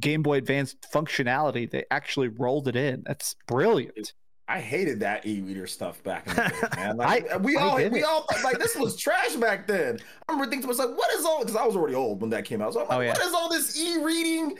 Game 0.00 0.22
Boy 0.22 0.38
Advance 0.38 0.74
functionality. 0.94 1.70
They 1.70 1.84
actually 1.90 2.28
rolled 2.28 2.66
it 2.68 2.76
in. 2.76 3.02
That's 3.04 3.34
brilliant. 3.46 4.14
I 4.48 4.60
hated 4.60 5.00
that 5.00 5.24
e-reader 5.26 5.66
stuff 5.66 6.02
back 6.02 6.26
in 6.26 6.34
the 6.34 6.42
day, 6.42 6.68
man. 6.76 6.96
Like, 6.96 7.30
I- 7.30 7.36
we 7.36 7.56
I 7.56 7.62
all 7.62 7.76
we 7.76 7.84
it. 8.00 8.04
all 8.04 8.26
like 8.44 8.58
this 8.58 8.74
was 8.76 8.96
trash 8.96 9.34
back 9.36 9.66
then. 9.66 9.98
I 10.28 10.32
remember 10.32 10.50
thinking 10.50 10.62
to 10.68 10.74
myself, 10.74 10.96
what 10.96 11.12
is 11.14 11.24
all 11.24 11.40
because 11.40 11.56
I 11.56 11.64
was 11.66 11.76
already 11.76 11.94
old 11.94 12.20
when 12.20 12.30
that 12.30 12.44
came 12.44 12.60
out. 12.62 12.72
So 12.74 12.80
I'm 12.82 12.88
like, 12.88 12.96
Oh, 12.98 13.00
yeah. 13.00 13.12
what 13.12 13.22
is 13.22 13.32
all 13.34 13.48
this 13.50 13.78
e-reading 13.78 14.56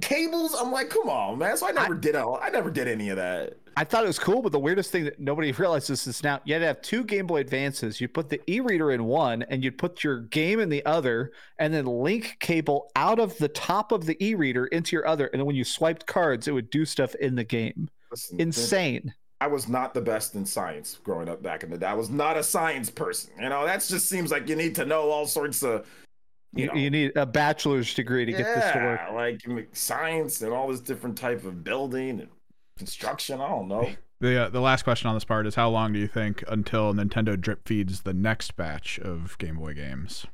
cables? 0.00 0.54
I'm 0.54 0.72
like, 0.72 0.88
come 0.90 1.08
on, 1.08 1.38
man. 1.38 1.56
So 1.56 1.68
I 1.68 1.72
never 1.72 1.94
did 1.94 2.14
all 2.16 2.38
I 2.42 2.50
never 2.50 2.70
did 2.70 2.88
any 2.88 3.10
of 3.10 3.16
that. 3.16 3.54
I 3.76 3.84
thought 3.84 4.04
it 4.04 4.06
was 4.06 4.18
cool, 4.18 4.42
but 4.42 4.52
the 4.52 4.58
weirdest 4.58 4.90
thing 4.90 5.04
that 5.04 5.18
nobody 5.18 5.52
realizes 5.58 6.06
is 6.06 6.22
now 6.22 6.40
you 6.44 6.54
had 6.54 6.60
to 6.60 6.66
have 6.66 6.82
two 6.82 7.04
Game 7.04 7.26
Boy 7.26 7.38
Advances. 7.38 8.00
You 8.00 8.08
put 8.08 8.28
the 8.28 8.40
e-reader 8.50 8.92
in 8.92 9.04
one, 9.04 9.42
and 9.44 9.62
you'd 9.64 9.78
put 9.78 10.04
your 10.04 10.20
game 10.20 10.60
in 10.60 10.68
the 10.68 10.84
other, 10.86 11.32
and 11.58 11.72
then 11.72 11.86
link 11.86 12.36
cable 12.40 12.90
out 12.96 13.18
of 13.18 13.36
the 13.38 13.48
top 13.48 13.92
of 13.92 14.06
the 14.06 14.22
e-reader 14.24 14.66
into 14.66 14.96
your 14.96 15.06
other. 15.06 15.26
And 15.28 15.40
then 15.40 15.46
when 15.46 15.56
you 15.56 15.64
swiped 15.64 16.06
cards, 16.06 16.48
it 16.48 16.52
would 16.52 16.70
do 16.70 16.84
stuff 16.84 17.14
in 17.16 17.34
the 17.34 17.44
game. 17.44 17.88
Listen, 18.10 18.40
Insane. 18.40 19.14
I 19.40 19.46
was 19.46 19.68
not 19.68 19.92
the 19.92 20.00
best 20.00 20.36
in 20.36 20.46
science 20.46 20.98
growing 21.02 21.28
up 21.28 21.42
back 21.42 21.64
in 21.64 21.70
the 21.70 21.76
day. 21.76 21.86
I 21.86 21.94
was 21.94 22.08
not 22.08 22.36
a 22.36 22.42
science 22.42 22.88
person. 22.88 23.32
You 23.38 23.48
know, 23.48 23.66
that 23.66 23.84
just 23.84 24.08
seems 24.08 24.30
like 24.30 24.48
you 24.48 24.56
need 24.56 24.74
to 24.76 24.86
know 24.86 25.10
all 25.10 25.26
sorts 25.26 25.62
of 25.62 25.86
You, 26.54 26.68
know, 26.68 26.74
you 26.74 26.88
need 26.88 27.16
a 27.16 27.26
bachelor's 27.26 27.92
degree 27.92 28.24
to 28.24 28.32
get 28.32 28.44
this 28.44 28.72
to 28.72 28.78
work. 28.78 29.00
yeah, 29.06 29.12
like 29.12 29.68
science 29.72 30.40
and 30.40 30.52
all 30.52 30.68
this 30.68 30.80
different 30.80 31.18
type 31.18 31.44
of 31.44 31.64
building 31.64 32.20
and 32.20 32.28
construction. 32.78 33.40
I 33.40 33.48
don't 33.48 33.68
know. 33.68 33.90
The 34.20 34.44
uh, 34.44 34.48
the 34.48 34.60
last 34.60 34.84
question 34.84 35.08
on 35.08 35.14
this 35.14 35.24
part 35.24 35.46
is 35.46 35.54
how 35.54 35.68
long 35.68 35.92
do 35.92 35.98
you 35.98 36.08
think 36.08 36.42
until 36.48 36.94
Nintendo 36.94 37.38
drip 37.38 37.66
feeds 37.66 38.02
the 38.02 38.14
next 38.14 38.56
batch 38.56 38.98
of 38.98 39.36
Game 39.38 39.56
Boy 39.56 39.74
games? 39.74 40.26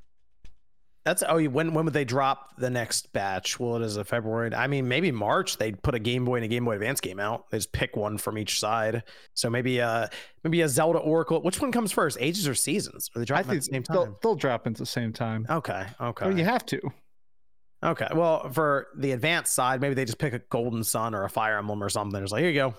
That's 1.05 1.23
oh, 1.27 1.43
when 1.45 1.73
when 1.73 1.87
would 1.87 1.95
they 1.95 2.05
drop 2.05 2.57
the 2.59 2.69
next 2.69 3.13
batch? 3.15 3.59
Well, 3.59 3.77
it 3.77 3.83
is 3.83 3.97
a 3.97 4.05
February. 4.05 4.55
I 4.55 4.67
mean, 4.67 4.87
maybe 4.87 5.11
March. 5.11 5.57
They'd 5.57 5.83
put 5.83 5.95
a 5.95 5.99
Game 5.99 6.27
Boy 6.27 6.37
and 6.37 6.45
a 6.45 6.49
Game 6.49 6.67
Boy 6.67 6.75
Advance 6.75 7.01
game 7.01 7.19
out. 7.19 7.49
They 7.51 7.57
just 7.57 7.73
pick 7.73 7.97
one 7.97 8.19
from 8.19 8.37
each 8.37 8.61
side. 8.61 9.03
So 9.35 9.49
maybe 9.49 9.81
uh 9.81 10.09
maybe 10.45 10.61
a 10.61 10.69
Zelda 10.69 10.99
Oracle. 10.99 11.41
Which 11.43 11.61
one 11.61 11.73
comes 11.73 11.91
first, 11.91 12.19
Ages 12.21 12.47
or 12.47 12.55
Seasons? 12.55 13.11
Or 13.15 13.21
they 13.21 13.25
drop 13.25 13.41
I 13.41 13.43
them 13.45 13.51
at 13.53 13.57
the 13.57 13.63
same 13.63 13.85
they'll, 13.91 14.05
time? 14.05 14.17
they'll 14.23 14.35
drop 14.37 14.67
into 14.67 14.83
the 14.83 14.87
same 14.87 15.15
time. 15.15 15.47
Okay, 15.49 15.87
okay, 16.01 16.27
I 16.27 16.29
mean, 16.29 16.37
you 16.37 16.45
have 16.45 16.67
to. 16.67 16.81
Okay. 17.83 18.09
Well, 18.15 18.51
for 18.51 18.89
the 18.97 19.13
advanced 19.13 19.55
side, 19.55 19.81
maybe 19.81 19.95
they 19.95 20.05
just 20.05 20.19
pick 20.19 20.33
a 20.33 20.39
Golden 20.39 20.85
Sun 20.85 21.15
or 21.15 21.25
a 21.25 21.31
Fire 21.31 21.59
Emblem 21.59 21.83
or 21.83 21.89
something. 21.89 22.23
It's 22.23 22.33
like 22.33 22.43
here 22.43 22.51
you 22.51 22.61
go. 22.61 22.75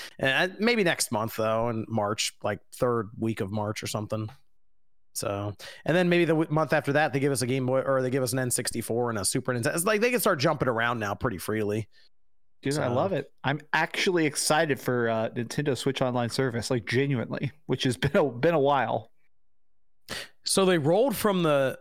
and 0.18 0.52
uh, 0.52 0.54
maybe 0.58 0.84
next 0.84 1.12
month 1.12 1.36
though, 1.36 1.68
in 1.68 1.84
March, 1.88 2.34
like 2.42 2.60
third 2.74 3.10
week 3.18 3.40
of 3.40 3.50
March 3.50 3.82
or 3.82 3.86
something. 3.86 4.28
So, 5.14 5.52
and 5.84 5.96
then 5.96 6.08
maybe 6.08 6.24
the 6.24 6.34
w- 6.34 6.50
month 6.50 6.72
after 6.72 6.92
that, 6.92 7.12
they 7.12 7.18
give 7.18 7.32
us 7.32 7.42
a 7.42 7.46
Game 7.46 7.66
Boy 7.66 7.80
or 7.80 8.02
they 8.02 8.10
give 8.10 8.22
us 8.22 8.32
an 8.32 8.38
N64 8.38 9.10
and 9.10 9.18
a 9.18 9.24
Super 9.24 9.52
Nintendo. 9.52 9.74
It's 9.74 9.84
like 9.84 10.00
they 10.00 10.10
can 10.10 10.20
start 10.20 10.38
jumping 10.38 10.68
around 10.68 11.00
now 11.00 11.14
pretty 11.14 11.38
freely. 11.38 11.88
Dude, 12.62 12.78
I 12.78 12.88
love 12.88 13.12
it. 13.12 13.30
I'm 13.44 13.60
actually 13.72 14.26
excited 14.26 14.80
for 14.80 15.08
uh, 15.08 15.28
Nintendo 15.30 15.76
Switch 15.76 16.02
Online 16.02 16.28
service, 16.28 16.70
like 16.70 16.86
genuinely, 16.86 17.52
which 17.66 17.84
has 17.84 17.96
been 17.96 18.16
a, 18.16 18.24
been 18.24 18.54
a 18.54 18.58
while. 18.58 19.12
So 20.44 20.64
they 20.64 20.78
rolled 20.78 21.14
from 21.14 21.42
the 21.42 21.78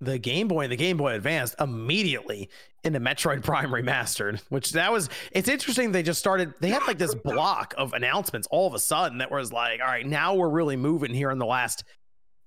the 0.00 0.18
Game 0.18 0.48
Boy 0.48 0.62
and 0.62 0.72
the 0.72 0.76
Game 0.76 0.96
Boy 0.96 1.14
Advanced 1.14 1.54
immediately 1.60 2.48
into 2.84 3.00
Metroid 3.00 3.42
Prime 3.42 3.70
Remastered, 3.70 4.40
which 4.48 4.72
that 4.72 4.90
was 4.92 5.08
it's 5.32 5.48
interesting. 5.48 5.92
They 5.92 6.02
just 6.02 6.18
started 6.18 6.54
they 6.60 6.70
had 6.70 6.82
like 6.86 6.98
this 6.98 7.14
block 7.14 7.74
of 7.76 7.92
announcements 7.92 8.48
all 8.50 8.66
of 8.66 8.74
a 8.74 8.78
sudden 8.78 9.18
that 9.18 9.30
was 9.30 9.52
like, 9.52 9.80
all 9.80 9.86
right, 9.86 10.06
now 10.06 10.34
we're 10.34 10.48
really 10.48 10.76
moving 10.76 11.12
here 11.14 11.30
in 11.30 11.38
the 11.38 11.46
last 11.46 11.84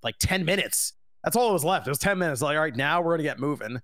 like 0.01 0.15
10 0.19 0.45
minutes. 0.45 0.93
That's 1.23 1.35
all 1.35 1.49
it 1.49 1.53
was 1.53 1.63
left. 1.63 1.87
It 1.87 1.91
was 1.91 1.99
10 1.99 2.17
minutes. 2.17 2.41
Like, 2.41 2.57
all 2.57 2.63
right, 2.63 2.75
now 2.75 3.01
we're 3.01 3.13
gonna 3.13 3.23
get 3.23 3.39
moving. 3.39 3.79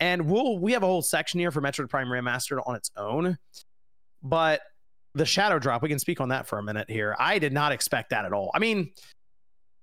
And 0.00 0.28
we'll 0.28 0.58
we 0.58 0.72
have 0.72 0.82
a 0.82 0.86
whole 0.86 1.02
section 1.02 1.40
here 1.40 1.50
for 1.50 1.62
Metroid 1.62 1.88
Prime 1.88 2.08
Remastered 2.08 2.60
on 2.66 2.74
its 2.74 2.90
own. 2.96 3.38
But 4.22 4.60
the 5.14 5.24
shadow 5.24 5.58
drop, 5.58 5.82
we 5.82 5.88
can 5.88 5.98
speak 5.98 6.20
on 6.20 6.28
that 6.28 6.46
for 6.46 6.58
a 6.58 6.62
minute 6.62 6.90
here. 6.90 7.16
I 7.18 7.38
did 7.38 7.52
not 7.52 7.72
expect 7.72 8.10
that 8.10 8.24
at 8.24 8.32
all. 8.32 8.50
I 8.54 8.58
mean, 8.58 8.90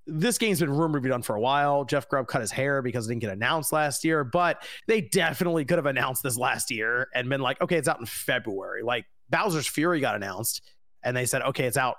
this 0.08 0.38
game's 0.38 0.60
been 0.60 0.72
rumored 0.72 1.02
to 1.02 1.08
be 1.08 1.10
done 1.10 1.22
for 1.22 1.36
a 1.36 1.40
while. 1.40 1.86
Jeff 1.86 2.10
Grubb 2.10 2.28
cut 2.28 2.42
his 2.42 2.52
hair 2.52 2.82
because 2.82 3.06
it 3.06 3.10
didn't 3.10 3.22
get 3.22 3.32
announced 3.32 3.72
last 3.72 4.04
year, 4.04 4.24
but 4.24 4.64
they 4.88 5.02
definitely 5.02 5.64
could 5.66 5.78
have 5.78 5.86
announced 5.86 6.24
this 6.24 6.38
last 6.38 6.72
year 6.72 7.08
and 7.14 7.30
been 7.30 7.42
like, 7.42 7.62
okay, 7.62 7.78
it's 7.78 7.88
out 7.88 8.00
in 8.00 8.06
February. 8.06 8.84
Like 8.84 9.06
Bowser's 9.30 9.68
Fury 9.68 10.00
got 10.00 10.16
announced 10.16 10.62
and 11.04 11.16
they 11.16 11.26
said, 11.26 11.42
okay, 11.44 11.66
it's 11.66 11.78
out 11.78 11.98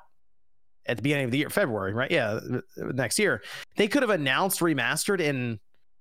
at 0.87 0.97
the 0.97 1.03
beginning 1.03 1.27
of 1.27 1.31
the 1.31 1.39
year, 1.39 1.51
February, 1.51 1.95
right? 1.95 2.11
Yeah, 2.11 2.41
next 2.77 3.19
year. 3.19 3.43
They 3.77 3.89
could 3.89 4.03
have 4.03 4.11
announced 4.11 4.61
remastered 4.61 5.21
in, 5.21 5.61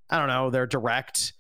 I 0.09 0.17
don't 0.17 0.27
know, 0.27 0.49
their 0.49 0.65
direct 0.65 1.33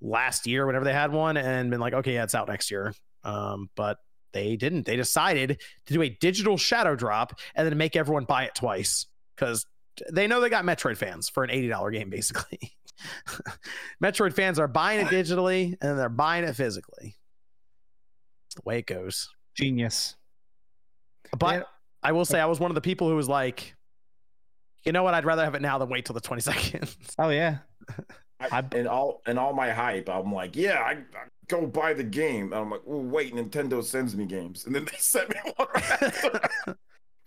last 0.00 0.46
year, 0.46 0.66
whenever 0.66 0.84
they 0.84 0.92
had 0.92 1.12
one, 1.12 1.36
and 1.36 1.70
been 1.70 1.80
like, 1.80 1.94
okay, 1.94 2.14
yeah, 2.14 2.24
it's 2.24 2.34
out 2.34 2.48
next 2.48 2.70
year. 2.70 2.92
Um, 3.24 3.70
but 3.74 3.98
they 4.32 4.56
didn't. 4.56 4.84
They 4.86 4.96
decided 4.96 5.60
to 5.86 5.94
do 5.94 6.02
a 6.02 6.10
digital 6.10 6.56
shadow 6.56 6.94
drop 6.94 7.38
and 7.54 7.66
then 7.66 7.76
make 7.78 7.96
everyone 7.96 8.24
buy 8.24 8.44
it 8.44 8.54
twice 8.54 9.06
because 9.34 9.64
they 10.10 10.26
know 10.26 10.40
they 10.40 10.48
got 10.50 10.64
Metroid 10.64 10.96
fans 10.96 11.28
for 11.28 11.44
an 11.44 11.50
$80 11.50 11.92
game, 11.92 12.10
basically. 12.10 12.72
Metroid 14.02 14.32
fans 14.34 14.58
are 14.58 14.68
buying 14.68 15.00
it 15.00 15.08
digitally 15.08 15.76
and 15.80 15.98
they're 15.98 16.08
buying 16.08 16.44
it 16.44 16.54
physically. 16.54 17.16
It's 18.46 18.54
the 18.56 18.62
way 18.64 18.78
it 18.78 18.86
goes. 18.86 19.28
Genius. 19.56 20.16
But 21.38 21.54
Yeah. 21.54 21.62
I 22.02 22.12
will 22.12 22.24
say, 22.24 22.40
I 22.40 22.46
was 22.46 22.60
one 22.60 22.70
of 22.70 22.74
the 22.76 22.80
people 22.80 23.08
who 23.08 23.16
was 23.16 23.28
like, 23.28 23.74
you 24.84 24.92
know 24.92 25.02
what? 25.02 25.14
I'd 25.14 25.24
rather 25.24 25.44
have 25.44 25.54
it 25.54 25.62
now 25.62 25.78
than 25.78 25.88
wait 25.88 26.04
till 26.04 26.14
the 26.14 26.20
22nd. 26.20 26.96
Oh 27.18 27.30
yeah. 27.30 27.58
I, 28.40 28.64
and 28.72 28.86
all 28.86 29.20
and 29.26 29.36
all 29.36 29.52
my 29.52 29.70
hype, 29.70 30.08
I'm 30.08 30.32
like, 30.32 30.54
yeah, 30.54 30.78
I, 30.80 30.92
I 30.92 31.26
go 31.48 31.66
buy 31.66 31.92
the 31.92 32.04
game. 32.04 32.52
And 32.52 32.54
I'm 32.54 32.70
like, 32.70 32.82
oh, 32.86 33.00
wait, 33.00 33.34
Nintendo 33.34 33.82
sends 33.82 34.14
me 34.14 34.26
games, 34.26 34.64
and 34.64 34.74
then 34.74 34.84
they 34.84 34.94
sent 34.98 35.30
me 35.30 35.40
one. 35.56 35.68
right 35.74 36.02
after. 36.02 36.78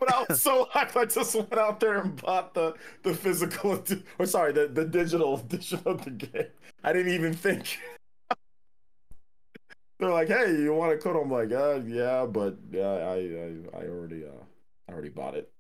But 0.02 0.14
I 0.14 0.26
was 0.28 0.42
so 0.50 0.68
hyped, 0.74 0.98
I 1.00 1.06
just 1.06 1.36
went 1.36 1.54
out 1.58 1.80
there 1.80 2.00
and 2.00 2.20
bought 2.22 2.56
the 2.56 2.74
the 3.04 3.14
physical, 3.14 3.82
or 4.20 4.26
sorry, 4.26 4.52
the 4.52 4.68
the 4.68 4.84
digital 4.84 5.36
edition 5.40 5.80
of 5.86 6.04
the 6.04 6.10
game. 6.10 6.48
I 6.84 6.92
didn't 6.92 7.14
even 7.14 7.34
think. 7.34 7.78
They're 10.00 10.12
like, 10.12 10.28
hey, 10.30 10.56
you 10.60 10.74
want 10.74 10.94
a 10.94 10.98
code? 10.98 11.16
I'm 11.16 11.30
like, 11.30 11.52
uh, 11.52 11.82
yeah, 11.86 12.26
but 12.26 12.58
yeah, 12.72 12.88
I 12.88 13.14
I, 13.14 13.82
I 13.82 13.86
already 13.86 14.26
uh 14.26 14.44
I 14.90 14.92
already 14.92 15.10
bought 15.10 15.36
it. 15.36 15.52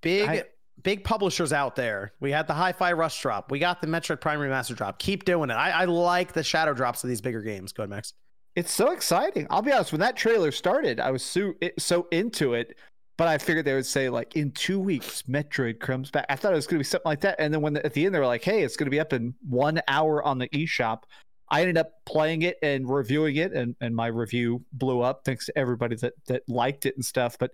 big 0.00 0.28
I- 0.28 0.44
big 0.84 1.02
publishers 1.02 1.52
out 1.52 1.74
there. 1.74 2.12
We 2.20 2.30
had 2.30 2.46
the 2.46 2.54
Hi-Fi 2.54 2.92
Rush 2.92 3.20
drop. 3.20 3.50
We 3.50 3.58
got 3.58 3.80
the 3.80 3.88
Metroid 3.88 4.20
Prime 4.20 4.38
Remaster 4.38 4.76
drop. 4.76 5.00
Keep 5.00 5.24
doing 5.24 5.50
it. 5.50 5.54
I, 5.54 5.70
I 5.70 5.84
like 5.86 6.32
the 6.32 6.44
shadow 6.44 6.72
drops 6.74 7.02
of 7.02 7.08
these 7.08 7.20
bigger 7.20 7.42
games. 7.42 7.72
Go 7.72 7.82
ahead, 7.82 7.90
Max. 7.90 8.12
It's 8.54 8.70
so 8.70 8.92
exciting. 8.92 9.48
I'll 9.50 9.62
be 9.62 9.72
honest. 9.72 9.90
When 9.90 10.00
that 10.02 10.16
trailer 10.16 10.52
started, 10.52 11.00
I 11.00 11.10
was 11.10 11.24
so 11.24 11.54
it, 11.60 11.74
so 11.80 12.06
into 12.12 12.54
it, 12.54 12.76
but 13.16 13.28
I 13.28 13.38
figured 13.38 13.64
they 13.64 13.74
would 13.74 13.86
say 13.86 14.08
like 14.08 14.36
in 14.36 14.50
two 14.52 14.78
weeks, 14.78 15.22
Metroid 15.22 15.80
comes 15.80 16.10
back. 16.10 16.26
I 16.28 16.36
thought 16.36 16.52
it 16.52 16.56
was 16.56 16.66
going 16.66 16.76
to 16.76 16.80
be 16.80 16.84
something 16.84 17.08
like 17.08 17.20
that, 17.22 17.36
and 17.38 17.52
then 17.52 17.62
when 17.62 17.74
the, 17.74 17.84
at 17.84 17.92
the 17.92 18.04
end 18.04 18.14
they 18.14 18.18
were 18.18 18.26
like, 18.26 18.44
"Hey, 18.44 18.62
it's 18.62 18.76
going 18.76 18.86
to 18.86 18.90
be 18.90 19.00
up 19.00 19.12
in 19.12 19.34
one 19.48 19.80
hour 19.88 20.22
on 20.22 20.38
the 20.38 20.48
eShop." 20.48 21.02
I 21.48 21.60
ended 21.60 21.78
up 21.78 21.92
playing 22.04 22.42
it 22.42 22.56
and 22.62 22.88
reviewing 22.88 23.36
it, 23.36 23.52
and, 23.52 23.76
and 23.80 23.94
my 23.94 24.08
review 24.08 24.64
blew 24.72 25.00
up 25.00 25.22
thanks 25.24 25.46
to 25.46 25.56
everybody 25.56 25.96
that 25.96 26.14
that 26.26 26.42
liked 26.48 26.86
it 26.86 26.96
and 26.96 27.04
stuff. 27.04 27.36
But 27.38 27.52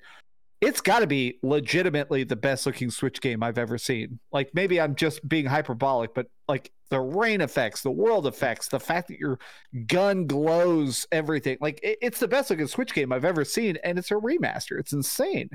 it's 0.62 0.80
got 0.80 1.00
to 1.00 1.08
be 1.08 1.40
legitimately 1.42 2.22
the 2.22 2.36
best 2.36 2.66
looking 2.66 2.88
Switch 2.88 3.20
game 3.20 3.42
I've 3.42 3.58
ever 3.58 3.76
seen. 3.76 4.20
Like 4.30 4.50
maybe 4.54 4.80
I'm 4.80 4.94
just 4.94 5.28
being 5.28 5.44
hyperbolic, 5.44 6.14
but 6.14 6.28
like 6.46 6.70
the 6.88 7.00
rain 7.00 7.40
effects, 7.40 7.82
the 7.82 7.90
world 7.90 8.28
effects, 8.28 8.68
the 8.68 8.78
fact 8.78 9.08
that 9.08 9.18
your 9.18 9.40
gun 9.86 10.28
glows, 10.28 11.04
everything. 11.10 11.58
Like 11.60 11.80
it, 11.82 11.98
it's 12.00 12.20
the 12.20 12.28
best 12.28 12.48
looking 12.48 12.68
Switch 12.68 12.94
game 12.94 13.12
I've 13.12 13.24
ever 13.24 13.44
seen, 13.44 13.76
and 13.82 13.98
it's 13.98 14.12
a 14.12 14.14
remaster. 14.14 14.78
It's 14.78 14.92
insane. 14.92 15.50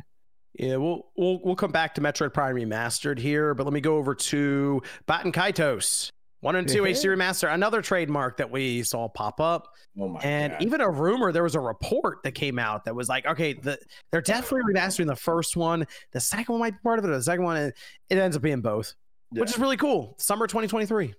Yeah, 0.55 0.75
we'll 0.75 1.07
we'll 1.15 1.39
we'll 1.41 1.55
come 1.55 1.71
back 1.71 1.95
to 1.95 2.01
Metroid 2.01 2.33
Prime 2.33 2.55
Remastered 2.55 3.17
here, 3.17 3.53
but 3.53 3.63
let 3.65 3.73
me 3.73 3.81
go 3.81 3.95
over 3.95 4.13
to 4.13 4.81
Baten 5.07 5.33
Kaitos. 5.33 6.09
One 6.41 6.55
and 6.55 6.67
two 6.69 6.83
Yeah. 6.85 6.91
HD 6.93 7.05
remaster, 7.15 7.51
another 7.51 7.81
trademark 7.81 8.37
that 8.37 8.51
we 8.51 8.83
saw 8.83 9.07
pop 9.07 9.39
up, 9.41 9.69
Oh 9.99 10.07
my 10.09 10.19
and 10.21 10.53
god! 10.53 10.61
even 10.61 10.81
a 10.81 10.89
rumor. 10.89 11.31
There 11.31 11.43
was 11.43 11.55
a 11.55 11.59
report 11.59 12.19
that 12.23 12.33
came 12.33 12.59
out 12.59 12.85
that 12.85 12.95
was 12.95 13.09
like, 13.09 13.25
okay, 13.25 13.53
the, 13.53 13.79
they're 14.11 14.21
definitely 14.21 14.71
remastering 14.73 15.07
the 15.07 15.15
first 15.15 15.57
one. 15.57 15.87
The 16.13 16.19
second 16.19 16.53
one 16.53 16.59
might 16.59 16.73
be 16.73 16.79
part 16.83 16.99
of 16.99 17.05
it. 17.05 17.07
The 17.09 17.23
second 17.23 17.43
one, 17.43 17.57
it, 17.57 17.75
it 18.11 18.17
ends 18.19 18.35
up 18.35 18.43
being 18.43 18.61
both, 18.61 18.93
which 19.31 19.49
is 19.49 19.57
really 19.57 19.77
cool. 19.77 20.15
Summer 20.19 20.45
2023. 20.47 21.13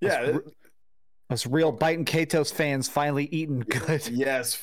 yeah, 0.00 0.20
it- 0.22 0.42
Us 1.30 1.46
real 1.46 1.76
Baten 1.76 2.04
Kaitos 2.04 2.52
fans 2.52 2.88
finally 2.88 3.26
eating 3.32 3.60
good. 3.60 4.06
Yes. 4.12 4.56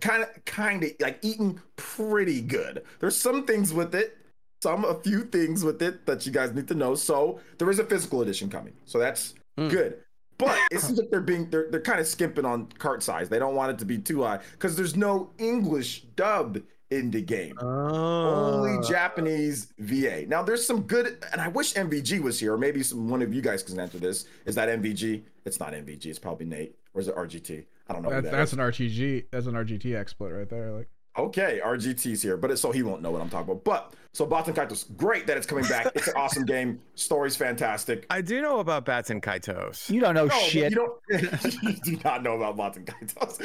Kind 0.00 0.22
of, 0.24 0.44
kind 0.44 0.82
of 0.84 0.90
like 1.00 1.18
eating 1.22 1.60
pretty 1.76 2.40
good. 2.42 2.82
There's 3.00 3.16
some 3.16 3.44
things 3.46 3.72
with 3.74 3.94
it, 3.94 4.16
some 4.62 4.84
a 4.84 4.94
few 5.02 5.24
things 5.24 5.64
with 5.64 5.80
it 5.82 6.04
that 6.06 6.24
you 6.26 6.32
guys 6.32 6.52
need 6.54 6.68
to 6.68 6.74
know. 6.74 6.94
So 6.94 7.40
there 7.58 7.68
is 7.70 7.78
a 7.78 7.84
physical 7.84 8.20
edition 8.22 8.48
coming, 8.50 8.72
so 8.84 8.98
that's 8.98 9.34
Mm. 9.56 9.70
good. 9.70 9.96
But 10.36 10.58
it 10.70 10.80
seems 10.80 10.98
like 10.98 11.10
they're 11.10 11.20
being 11.20 11.48
they're 11.50 11.70
they're 11.70 11.80
kind 11.80 12.00
of 12.00 12.06
skimping 12.06 12.44
on 12.44 12.66
cart 12.78 13.02
size. 13.02 13.28
They 13.28 13.38
don't 13.38 13.54
want 13.54 13.70
it 13.70 13.78
to 13.80 13.84
be 13.84 13.98
too 13.98 14.22
high 14.22 14.40
because 14.52 14.76
there's 14.76 14.96
no 14.96 15.30
English 15.38 16.02
dub 16.16 16.58
in 16.90 17.10
the 17.10 17.22
game. 17.22 17.56
Oh, 17.60 18.62
Only 18.62 18.86
Japanese 18.86 19.72
VA. 19.78 20.26
Now 20.26 20.42
there's 20.42 20.66
some 20.66 20.82
good, 20.82 21.24
and 21.32 21.40
I 21.40 21.48
wish 21.48 21.74
MVG 21.74 22.20
was 22.20 22.38
here, 22.38 22.54
or 22.54 22.58
maybe 22.58 22.82
some 22.82 23.08
one 23.08 23.22
of 23.22 23.32
you 23.32 23.42
guys 23.42 23.62
can 23.62 23.78
answer 23.78 23.98
this. 23.98 24.26
Is 24.44 24.54
that 24.54 24.68
MVG? 24.68 25.22
It's 25.44 25.60
not 25.60 25.72
MVG. 25.72 26.06
It's 26.06 26.18
probably 26.18 26.46
Nate, 26.46 26.76
or 26.94 27.00
is 27.00 27.08
it 27.08 27.16
RGT? 27.16 27.64
I 27.88 27.92
don't 27.92 28.02
know. 28.02 28.10
That's, 28.10 28.24
that 28.24 28.32
that's 28.32 28.52
an 28.52 28.58
RTG. 28.60 29.26
That's 29.30 29.46
an 29.46 29.54
RGT 29.54 29.84
XSplit 29.84 30.36
right 30.36 30.48
there. 30.48 30.72
Like 30.72 30.88
Okay, 31.16 31.60
RGT's 31.64 32.22
here, 32.22 32.36
but 32.36 32.50
it, 32.50 32.56
so 32.58 32.72
he 32.72 32.82
won't 32.82 33.00
know 33.02 33.10
what 33.10 33.20
I'm 33.22 33.30
talking 33.30 33.52
about. 33.52 33.62
But 33.64 33.94
so 34.12 34.26
Baten 34.26 34.54
Kaitos, 34.54 34.84
great 34.96 35.26
that 35.28 35.36
it's 35.36 35.46
coming 35.46 35.64
back. 35.66 35.86
It's 35.94 36.08
an 36.08 36.14
awesome 36.16 36.44
game. 36.44 36.80
Story's 36.96 37.36
fantastic. 37.36 38.04
I 38.10 38.20
do 38.20 38.40
know 38.42 38.58
about 38.58 38.84
Baten 38.84 39.20
Kaitos. 39.22 39.88
You 39.90 40.00
don't 40.00 40.14
know 40.14 40.26
No, 40.26 40.38
shit. 40.40 40.72
You 40.72 40.76
don't. 40.76 41.52
you 41.62 41.72
do 41.84 41.98
not 42.04 42.22
know 42.24 42.40
about 42.40 42.56
Baten 42.56 42.84
Kaitos. 42.84 43.40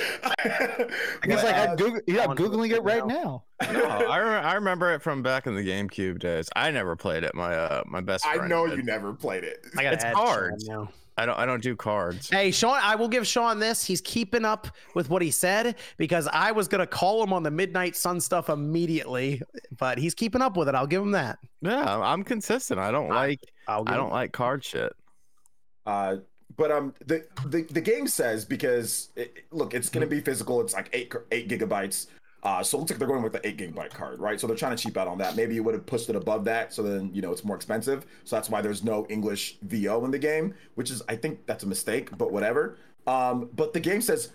He's 1.24 1.36
But, 1.36 1.44
like, 1.44 1.56
uh, 1.56 1.68
I'm, 1.72 1.76
Goog- 1.78 2.02
yeah, 2.08 2.24
I'm 2.24 2.30
on 2.32 2.38
to 2.38 2.44
the 2.44 2.50
googling 2.50 2.72
it 2.72 2.82
right 2.84 3.06
now. 3.06 3.44
now. 3.62 3.72
No, 3.72 3.84
I, 3.86 4.18
re- 4.18 4.36
I 4.38 4.54
remember 4.56 4.94
it 4.94 5.02
from 5.02 5.22
back 5.22 5.46
in 5.48 5.56
the 5.56 5.62
GameCube 5.68 6.20
days. 6.20 6.50
I 6.56 6.72
never 6.72 6.96
played 6.96 7.24
it. 7.24 7.36
My 7.36 7.54
uh, 7.56 7.84
my 7.86 8.02
best 8.02 8.26
I 8.26 8.48
know 8.48 8.66
did. 8.68 8.78
you 8.78 8.84
never 8.84 9.14
played 9.14 9.44
it. 9.44 9.64
I 9.78 9.84
got 9.84 9.94
It's 9.94 10.04
hard. 10.04 10.56
now. 10.68 10.90
I 11.20 11.26
don't. 11.26 11.38
I 11.38 11.46
don't 11.46 11.62
do 11.62 11.76
cards. 11.76 12.30
Hey, 12.30 12.52
Sean, 12.52 12.80
I 12.82 12.96
will 12.96 13.08
give 13.10 13.28
Sean 13.28 13.60
this. 13.60 13.84
He's 13.84 14.02
keeping 14.02 14.46
up 14.46 14.68
with 14.96 15.10
what 15.10 15.22
he 15.22 15.32
said 15.32 15.76
because 15.98 16.28
I 16.32 16.52
was 16.52 16.68
going 16.68 16.80
to 16.80 16.88
call 16.88 17.22
him 17.24 17.34
on 17.34 17.44
the 17.44 17.52
Midnight 17.52 17.96
Sun 17.96 18.22
stuff 18.22 18.50
immediately, 18.50 19.42
but 19.78 19.98
he's 19.98 20.14
keeping 20.14 20.42
up 20.42 20.56
with 20.56 20.70
it. 20.70 20.76
I'll 20.76 20.88
give 20.88 21.02
him 21.02 21.12
that. 21.12 21.40
Yeah, 21.62 22.00
I'm 22.00 22.24
consistent. 22.24 22.80
I 22.80 22.92
don't 22.92 23.10
like. 23.10 23.42
I'll 23.68 23.84
I 23.86 23.96
don't 23.98 24.12
like 24.12 24.32
card 24.32 24.64
shit. 24.64 24.94
Uh, 25.86 26.18
but 26.58 26.72
um, 26.72 26.94
the, 27.06 27.26
the 27.48 27.64
the 27.64 27.82
game 27.82 28.08
says 28.08 28.46
because 28.46 29.10
it, 29.16 29.34
it- 29.36 29.46
look, 29.52 29.74
it's 29.74 29.90
gonna 29.90 30.08
be 30.08 30.20
physical. 30.22 30.62
It's 30.62 30.74
like 30.74 30.90
eight 30.94 31.14
eight 31.32 31.50
gigabytes. 31.50 32.08
Uh, 32.42 32.64
so 32.64 32.78
it 32.78 32.80
looks 32.80 32.92
like 32.92 33.00
they're 33.00 33.08
going 33.08 33.22
with 33.22 33.34
the 33.34 33.46
eight 33.46 33.58
gigabyte 33.58 33.90
card, 33.90 34.20
right? 34.20 34.40
So 34.40 34.48
they're 34.48 34.56
trying 34.56 34.76
to 34.76 34.82
cheap 34.82 34.96
out 34.96 35.08
on 35.08 35.18
that. 35.18 35.36
Maybe 35.36 35.56
you 35.56 35.64
would 35.64 35.74
have 35.74 35.86
pushed 35.86 36.10
it 36.10 36.16
above 36.16 36.46
that, 36.46 36.74
so 36.74 36.82
then 36.82 37.12
you 37.14 37.22
know 37.22 37.32
it's 37.32 37.44
more 37.44 37.56
expensive. 37.56 38.06
So 38.24 38.36
that's 38.36 38.50
why 38.50 38.62
there's 38.62 38.84
no 38.84 39.06
English 39.10 39.58
VO 39.64 40.06
in 40.06 40.12
the 40.12 40.20
game, 40.20 40.54
which 40.76 40.90
is 40.90 41.02
I 41.10 41.16
think 41.16 41.46
that's 41.46 41.64
a 41.64 41.68
mistake, 41.68 42.18
but 42.18 42.32
whatever. 42.32 42.78
Um, 43.08 43.50
but 43.56 43.74
the 43.74 43.80
game 43.80 44.02
says 44.02 44.32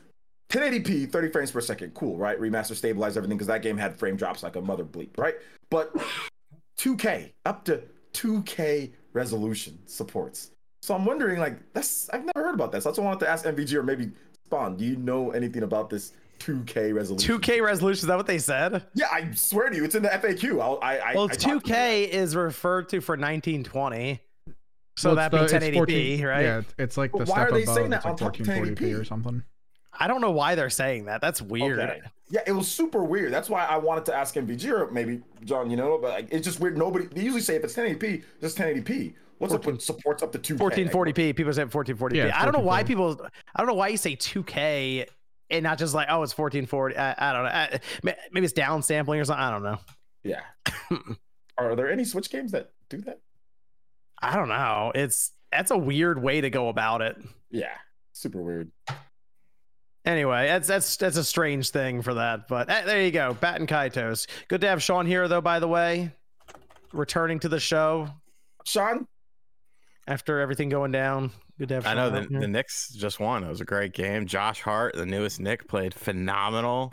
1080p, 0.50 1.10
30 1.10 1.28
frames 1.30 1.50
per 1.50 1.60
second, 1.60 1.94
cool, 1.94 2.16
right? 2.16 2.38
Remaster, 2.38 2.74
stabilize 2.74 3.16
everything 3.16 3.36
because 3.36 3.46
that 3.46 3.62
game 3.62 3.76
had 3.76 3.96
frame 3.96 4.16
drops 4.16 4.42
like 4.42 4.56
a 4.56 4.60
mother 4.60 4.84
bleep, 4.84 5.16
right? 5.16 5.34
But 5.70 5.94
2K, 6.78 7.32
up 7.46 7.64
to 7.64 7.82
2K 8.12 8.92
resolution 9.12 9.78
supports. 9.86 10.50
So 10.82 10.94
I'm 10.94 11.04
wondering, 11.04 11.40
like, 11.40 11.58
that's 11.72 12.10
I've 12.10 12.24
never 12.24 12.46
heard 12.46 12.54
about 12.54 12.70
that. 12.72 12.82
So 12.82 12.90
that's 12.90 12.98
why 12.98 13.04
I 13.04 13.08
wanted 13.08 13.20
to 13.20 13.30
ask 13.30 13.44
MVG 13.46 13.72
or 13.74 13.82
maybe 13.82 14.10
Spawn. 14.44 14.76
Do 14.76 14.84
you 14.84 14.96
know 14.96 15.30
anything 15.30 15.62
about 15.62 15.88
this 15.88 16.12
2K 16.38 16.94
resolution? 16.94 17.38
2K 17.40 17.62
resolution. 17.62 18.02
Is 18.04 18.06
that 18.08 18.16
what 18.16 18.26
they 18.26 18.38
said? 18.38 18.84
Yeah, 18.94 19.06
I 19.12 19.32
swear 19.34 19.70
to 19.70 19.76
you, 19.76 19.84
it's 19.84 19.94
in 19.94 20.02
the 20.02 20.08
FAQ. 20.10 20.60
I'll, 20.60 20.78
I, 20.82 20.98
I, 20.98 21.14
Well, 21.14 21.28
I 21.30 21.34
to 21.34 21.48
them. 21.48 21.60
2K 21.60 22.08
is 22.08 22.36
referred 22.36 22.88
to 22.90 23.00
for 23.00 23.12
1920. 23.12 24.20
So 24.96 25.08
Well, 25.10 25.16
that'd 25.16 25.40
it's 25.40 25.52
be 25.52 25.58
1080p, 25.58 25.74
14 25.74 26.24
right? 26.26 26.42
Yeah, 26.42 26.62
it's 26.78 26.96
like 26.96 27.12
the 27.12 27.18
But 27.18 27.28
why 27.28 27.34
step 27.36 27.48
are 27.48 27.52
they 27.52 27.62
above. 27.64 27.74
saying 27.74 27.90
that 27.90 28.04
like 28.04 28.22
on 28.22 28.28
of 28.28 28.32
1440p 28.34 28.76
1080p? 28.76 29.00
or 29.00 29.04
something. 29.04 29.42
I 29.98 30.06
don't 30.06 30.20
know 30.20 30.30
why 30.30 30.54
they're 30.54 30.70
saying 30.70 31.06
that. 31.06 31.20
That's 31.20 31.40
weird. 31.42 31.78
Okay. 31.78 32.00
Yeah, 32.30 32.40
it 32.46 32.52
was 32.52 32.68
super 32.68 33.04
weird. 33.04 33.32
That's 33.32 33.48
why 33.48 33.64
I 33.64 33.76
wanted 33.76 34.04
to 34.06 34.14
ask 34.14 34.34
MVG 34.34 34.68
or 34.70 34.90
maybe 34.90 35.20
John. 35.44 35.70
You 35.70 35.76
know, 35.76 35.98
but 36.00 36.10
like, 36.10 36.28
it's 36.32 36.44
just 36.44 36.58
weird. 36.58 36.76
Nobody 36.76 37.06
they 37.06 37.22
usually 37.22 37.42
say 37.42 37.56
if 37.56 37.64
it's 37.64 37.74
1080p, 37.74 38.22
just 38.40 38.56
1080p. 38.58 39.14
What's 39.38 39.52
up 39.52 39.66
with 39.66 39.80
supports 39.82 40.22
up 40.22 40.32
to 40.32 40.38
2K? 40.38 40.90
1440p. 40.90 41.36
People 41.36 41.52
say 41.52 41.64
1440p. 41.64 42.14
Yeah, 42.14 42.32
I 42.34 42.44
don't 42.44 42.54
know 42.56 42.62
why 42.64 42.82
people. 42.82 43.20
I 43.54 43.60
don't 43.60 43.66
know 43.66 43.74
why 43.74 43.88
you 43.88 43.96
say 43.96 44.16
2K 44.16 45.06
and 45.50 45.62
not 45.62 45.78
just 45.78 45.94
like, 45.94 46.08
oh, 46.10 46.22
it's 46.22 46.36
1440. 46.36 46.96
I, 46.96 47.14
I 47.18 47.32
don't 47.32 47.44
know. 47.44 47.50
I, 47.50 47.80
maybe 48.32 48.44
it's 48.44 48.52
down 48.52 48.82
sampling 48.82 49.20
or 49.20 49.24
something. 49.24 49.42
I 49.42 49.50
don't 49.50 49.62
know. 49.62 49.78
Yeah. 50.22 50.40
Are 51.58 51.76
there 51.76 51.90
any 51.90 52.04
Switch 52.04 52.30
games 52.30 52.52
that 52.52 52.72
do 52.88 52.98
that? 53.02 53.20
I 54.20 54.36
don't 54.36 54.48
know. 54.48 54.92
It's 54.94 55.32
that's 55.52 55.70
a 55.70 55.78
weird 55.78 56.20
way 56.20 56.40
to 56.40 56.50
go 56.50 56.68
about 56.68 57.02
it. 57.02 57.16
Yeah, 57.50 57.74
super 58.12 58.42
weird. 58.42 58.70
Anyway, 60.04 60.46
that's 60.46 60.66
that's 60.66 60.96
that's 60.96 61.16
a 61.16 61.24
strange 61.24 61.70
thing 61.70 62.02
for 62.02 62.14
that. 62.14 62.48
But 62.48 62.68
eh, 62.70 62.84
there 62.84 63.02
you 63.02 63.10
go, 63.10 63.36
Baten 63.40 63.68
Kaitos. 63.68 64.26
Good 64.48 64.62
to 64.62 64.68
have 64.68 64.82
Sean 64.82 65.06
here, 65.06 65.28
though. 65.28 65.40
By 65.40 65.60
the 65.60 65.68
way, 65.68 66.10
returning 66.92 67.38
to 67.40 67.48
the 67.48 67.60
show 67.60 68.08
Sean, 68.64 69.06
after 70.06 70.40
everything 70.40 70.68
going 70.68 70.92
down. 70.92 71.30
Good 71.58 71.68
to 71.68 71.74
have. 71.76 71.86
I 71.86 71.94
know 71.94 72.10
the, 72.10 72.22
here. 72.22 72.40
the 72.40 72.48
Knicks 72.48 72.92
just 72.92 73.20
won. 73.20 73.44
It 73.44 73.48
was 73.48 73.60
a 73.60 73.64
great 73.64 73.92
game. 73.92 74.26
Josh 74.26 74.60
Hart, 74.60 74.94
the 74.96 75.06
newest 75.06 75.40
Nick, 75.40 75.68
played 75.68 75.94
phenomenal. 75.94 76.92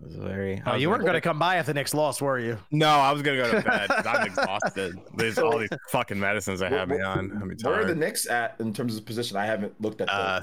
It 0.00 0.06
was 0.06 0.16
very. 0.16 0.60
Oh, 0.66 0.72
was 0.72 0.82
you 0.82 0.90
weren't 0.90 1.04
gonna- 1.04 1.20
come 1.20 1.38
by 1.38 1.58
if 1.58 1.66
the 1.66 1.74
Knicks 1.74 1.94
lost, 1.94 2.20
were 2.22 2.38
you? 2.38 2.58
No, 2.72 2.88
I 2.88 3.12
was 3.12 3.22
gonna 3.22 3.36
go 3.36 3.50
to 3.52 3.62
bed. 3.62 3.90
I'm 4.06 4.26
exhausted. 4.26 4.98
There's 5.16 5.38
all 5.38 5.58
these 5.58 5.68
fucking 5.90 6.18
medicines 6.18 6.62
I 6.62 6.68
have 6.70 6.88
me 6.88 7.00
on. 7.00 7.30
I'm 7.30 7.48
where 7.62 7.80
are 7.80 7.84
the 7.84 7.88
tired. 7.88 7.98
Knicks 7.98 8.28
at 8.28 8.56
in 8.58 8.72
terms 8.72 8.96
of 8.96 9.04
position? 9.04 9.36
I 9.36 9.46
haven't 9.46 9.80
looked 9.80 10.00
at. 10.00 10.08
The, 10.08 10.12
Uh, 10.14 10.40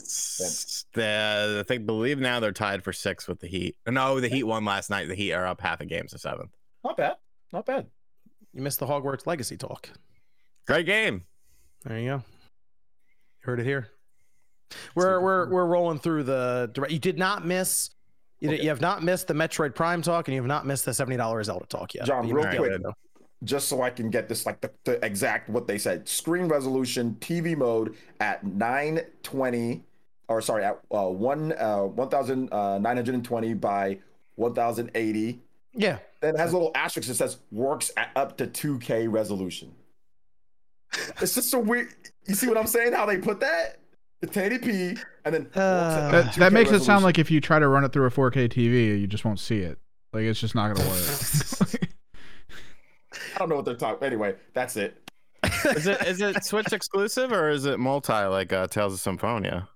the, 0.93 1.57
I 1.61 1.63
think 1.67 1.85
believe 1.85 2.19
now 2.19 2.39
they're 2.39 2.51
tied 2.53 2.83
for 2.83 2.93
six 2.93 3.27
with 3.27 3.39
the 3.39 3.47
Heat. 3.47 3.75
No, 3.87 4.19
the 4.21 4.29
Heat 4.29 4.43
won 4.43 4.63
last 4.63 4.89
night. 4.89 5.07
The 5.09 5.15
Heat 5.15 5.33
are 5.33 5.45
up 5.47 5.59
half 5.59 5.81
a 5.81 5.85
game 5.85 6.07
to 6.07 6.17
seventh. 6.17 6.51
not 6.83 6.95
bad, 6.95 7.15
not 7.51 7.65
bad. 7.65 7.87
You 8.53 8.61
missed 8.61 8.79
the 8.79 8.87
Hogwarts 8.87 9.25
Legacy 9.27 9.57
talk. 9.57 9.89
Great 10.67 10.85
game. 10.85 11.25
There 11.83 11.97
you 11.99 12.09
go. 12.09 12.23
Heard 13.41 13.59
it 13.59 13.65
here. 13.65 13.89
We're 14.95 15.19
we're 15.19 15.49
we're 15.49 15.65
rolling 15.65 15.99
through 15.99 16.23
the. 16.23 16.69
direct- 16.73 16.93
You 16.93 16.99
did 16.99 17.17
not 17.17 17.45
miss. 17.45 17.89
You, 18.39 18.49
did- 18.49 18.63
you 18.63 18.69
have 18.69 18.81
not 18.81 19.03
missed 19.03 19.27
the 19.27 19.33
Metroid 19.33 19.75
Prime 19.75 20.01
talk, 20.01 20.27
and 20.27 20.35
you 20.35 20.41
have 20.41 20.47
not 20.47 20.65
missed 20.65 20.85
the 20.85 20.93
seventy 20.93 21.17
dollars 21.17 21.47
Zelda 21.47 21.65
talk 21.65 21.93
yet. 21.93 22.05
John, 22.05 22.29
real 22.29 22.45
quick, 22.55 22.81
just 23.43 23.67
so 23.67 23.81
I 23.81 23.89
can 23.89 24.09
get 24.09 24.29
this 24.29 24.45
like 24.45 24.61
the, 24.61 24.71
the 24.83 25.03
exact 25.05 25.49
what 25.49 25.67
they 25.67 25.77
said. 25.77 26.07
Screen 26.07 26.45
resolution, 26.47 27.17
TV 27.19 27.57
mode 27.57 27.95
at 28.19 28.43
920, 28.45 29.83
or 30.27 30.41
sorry, 30.41 30.63
at 30.63 30.79
uh, 30.91 31.07
one 31.07 31.51
uh, 31.53 31.85
1920 31.87 33.53
by 33.55 33.97
1080. 34.35 35.39
Yeah, 35.73 35.97
Then 36.19 36.35
it 36.35 36.37
has 36.37 36.51
a 36.51 36.55
little 36.57 36.71
asterisk 36.75 37.07
that 37.07 37.15
says 37.15 37.37
works 37.51 37.91
at 37.97 38.09
up 38.15 38.37
to 38.37 38.45
2K 38.47 39.11
resolution. 39.11 39.71
It's 41.21 41.35
just 41.35 41.49
so 41.49 41.59
weird. 41.59 41.89
You 42.27 42.35
see 42.35 42.47
what 42.47 42.57
I'm 42.57 42.67
saying? 42.67 42.93
How 42.93 43.05
they 43.05 43.17
put 43.17 43.39
that? 43.39 43.77
It's 44.21 44.35
1080p 44.35 45.01
and 45.25 45.33
then 45.33 45.47
Uh, 45.55 46.11
That, 46.11 46.35
that 46.35 46.51
2K 46.51 46.53
makes 46.53 46.71
it 46.71 46.81
sound 46.81 47.03
like 47.03 47.17
if 47.17 47.31
you 47.31 47.41
try 47.41 47.57
to 47.59 47.67
run 47.67 47.83
it 47.83 47.91
through 47.91 48.05
a 48.05 48.11
4K 48.11 48.49
TV, 48.49 48.99
you 48.99 49.07
just 49.07 49.25
won't 49.25 49.39
see 49.39 49.59
it. 49.59 49.79
Like 50.13 50.23
it's 50.23 50.39
just 50.39 50.53
not 50.55 50.75
gonna 50.75 50.87
work. 50.87 50.99
I 53.35 53.39
don't 53.39 53.49
know 53.49 53.55
what 53.55 53.65
they're 53.65 53.75
talking. 53.75 54.03
Anyway, 54.05 54.35
that's 54.53 54.77
it. 54.77 54.97
Is 55.65 55.87
it 55.87 56.01
is 56.07 56.21
it 56.21 56.43
Switch 56.43 56.71
exclusive 56.71 57.31
or 57.31 57.49
is 57.49 57.65
it 57.65 57.79
multi 57.79 58.13
like 58.13 58.53
uh, 58.53 58.67
Tales 58.67 58.93
of 58.93 58.99
Symphonia? 58.99 59.67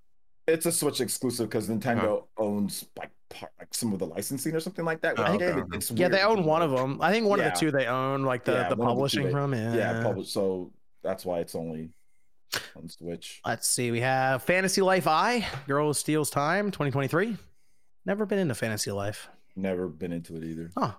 It's 0.47 0.65
a 0.67 0.71
Switch 0.71 1.01
exclusive 1.01 1.49
because 1.49 1.67
Nintendo 1.69 2.25
owns 2.37 2.85
like 2.99 3.09
part, 3.31 3.51
like 3.57 3.73
some 3.73 3.91
of 3.93 3.97
the 3.99 4.05
licensing 4.05 4.53
or 4.55 4.59
something 4.59 4.85
like 4.85 5.01
that. 5.01 5.15
Oh, 5.19 5.23
With 5.23 5.31
the 5.33 5.37
game. 5.39 5.57
okay. 5.63 5.77
It's 5.77 5.89
yeah, 5.91 6.07
they 6.07 6.21
own 6.21 6.43
one 6.43 6.61
of 6.61 6.69
them. 6.71 6.99
I 7.01 7.11
think 7.11 7.25
one 7.27 7.39
of 7.39 7.45
the 7.45 7.51
two 7.59 7.71
they 7.71 7.87
own, 7.87 8.23
like 8.23 8.43
the 8.43 8.51
Yeah, 8.53 8.69
the 8.69 8.75
one 8.75 8.87
the 8.87 8.93
two 8.93 8.95
publishing 8.95 9.23
they- 9.25 9.31
from. 9.31 9.53
Yeah, 9.55 9.73
Yeah, 9.75 10.03
published. 10.03 10.31
So 10.33 10.71
that's 11.05 11.23
why 11.23 11.39
it's 11.39 11.55
only 11.55 11.89
on 12.75 12.89
Switch. 12.89 13.41
Let's 13.45 13.67
see. 13.67 13.91
We 13.91 14.01
have 14.01 14.43
Fantasy 14.43 14.81
Life 14.81 15.07
I, 15.07 15.47
Girl 15.67 15.87
Who 15.87 15.93
Steals 15.93 16.29
Time, 16.29 16.71
2023. 16.71 17.37
Never 18.05 18.25
been 18.25 18.39
into 18.39 18.55
Fantasy 18.55 18.91
Life. 18.91 19.29
Never 19.55 19.87
been 19.87 20.11
into 20.11 20.35
it 20.35 20.43
either. 20.43 20.71
Huh. 20.75 20.93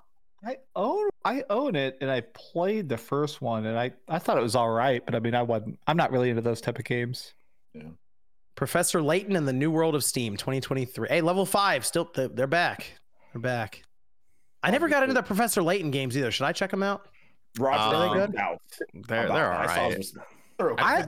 I 0.44 0.58
own 0.76 1.08
I 1.24 1.42
own 1.50 1.74
it 1.74 1.98
and 2.00 2.10
I 2.10 2.20
played 2.20 2.88
the 2.88 2.96
first 2.96 3.42
one 3.42 3.66
and 3.66 3.76
I 3.76 3.92
I 4.06 4.18
thought 4.18 4.38
it 4.38 4.42
was 4.42 4.54
all 4.54 4.70
right, 4.70 5.04
but 5.04 5.14
I 5.14 5.18
mean 5.18 5.34
I 5.34 5.42
wasn't 5.42 5.78
I'm 5.86 5.96
not 5.96 6.12
really 6.12 6.30
into 6.30 6.42
those 6.42 6.60
type 6.60 6.78
of 6.78 6.84
games. 6.84 7.34
Yeah. 7.74 7.88
Professor 8.54 9.02
Layton 9.02 9.34
and 9.34 9.48
the 9.48 9.52
New 9.52 9.70
World 9.70 9.94
of 9.94 10.04
Steam, 10.04 10.36
2023. 10.36 11.08
Hey, 11.08 11.20
level 11.20 11.46
five, 11.46 11.84
still 11.84 12.10
they're 12.14 12.46
back. 12.46 12.92
They're 13.32 13.40
back. 13.40 13.82
I 14.62 14.70
never 14.70 14.88
got 14.88 15.02
into 15.02 15.14
the 15.14 15.22
Professor 15.22 15.62
Layton 15.62 15.90
games 15.90 16.16
either. 16.16 16.30
Should 16.30 16.44
I 16.46 16.52
check 16.52 16.70
them 16.70 16.82
out? 16.82 17.08
Roger, 17.58 17.96
Um, 17.96 18.02
really 18.12 18.26
good. 18.26 18.36
Out. 18.36 18.62
They're 19.08 19.28
they're 19.28 19.52
all 19.52 19.66
right. 19.66 20.06
They're 20.58 20.70
okay. 20.72 20.82
I 20.82 21.06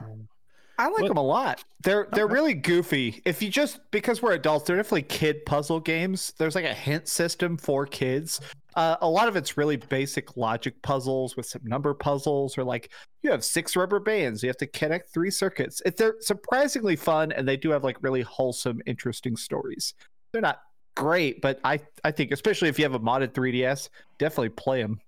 I 0.77 0.85
like 0.87 1.01
What- 1.01 1.07
them 1.09 1.17
a 1.17 1.21
lot. 1.23 1.63
They're 1.83 2.07
they're 2.13 2.25
Okay. 2.25 2.33
really 2.33 2.53
goofy. 2.53 3.21
If 3.25 3.41
you 3.41 3.49
just 3.49 3.79
because 3.91 4.21
we're 4.21 4.31
adults, 4.33 4.65
they're 4.65 4.77
definitely 4.77 5.03
kid 5.03 5.45
puzzle 5.45 5.79
games. 5.79 6.33
There's 6.37 6.55
like 6.55 6.65
a 6.65 6.73
hint 6.73 7.07
system 7.07 7.57
for 7.57 7.85
kids. 7.85 8.39
Uh, 8.75 8.95
a 9.01 9.09
lot 9.09 9.27
of 9.27 9.35
it's 9.35 9.57
really 9.57 9.75
basic 9.75 10.37
logic 10.37 10.81
puzzles 10.81 11.35
with 11.35 11.45
some 11.45 11.61
number 11.65 11.93
puzzles, 11.93 12.57
or 12.57 12.63
like 12.63 12.91
you 13.23 13.31
have 13.31 13.43
six 13.43 13.75
rubber 13.75 13.99
bands, 13.99 14.41
you 14.41 14.47
have 14.47 14.55
to 14.57 14.67
connect 14.67 15.11
three 15.13 15.31
circuits. 15.31 15.81
It, 15.85 15.97
they're 15.97 16.15
surprisingly 16.21 16.95
fun, 16.95 17.31
and 17.33 17.45
they 17.47 17.57
do 17.57 17.71
have 17.71 17.83
like 17.83 17.97
really 18.01 18.21
wholesome, 18.21 18.81
interesting 18.85 19.35
stories. 19.35 19.95
They're 20.31 20.41
not 20.41 20.61
great, 20.95 21.41
but 21.41 21.59
I 21.65 21.79
I 22.05 22.11
think 22.11 22.31
especially 22.31 22.69
if 22.69 22.77
you 22.79 22.85
have 22.85 22.93
a 22.93 22.99
modded 22.99 23.33
3DS, 23.33 23.89
definitely 24.17 24.49
play 24.49 24.81
them. 24.81 25.01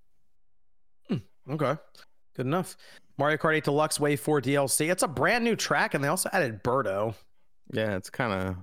Okay. 1.50 1.76
Good 2.36 2.46
enough. 2.46 2.76
Mario 3.18 3.36
Kart 3.36 3.56
8 3.56 3.64
Deluxe 3.64 4.00
Wave 4.00 4.20
4 4.20 4.40
DLC. 4.40 4.90
It's 4.90 5.02
a 5.02 5.08
brand 5.08 5.44
new 5.44 5.54
track, 5.56 5.94
and 5.94 6.02
they 6.02 6.08
also 6.08 6.28
added 6.32 6.62
Birdo. 6.64 7.14
Yeah, 7.72 7.96
it's 7.96 8.10
kind 8.10 8.32
of 8.32 8.56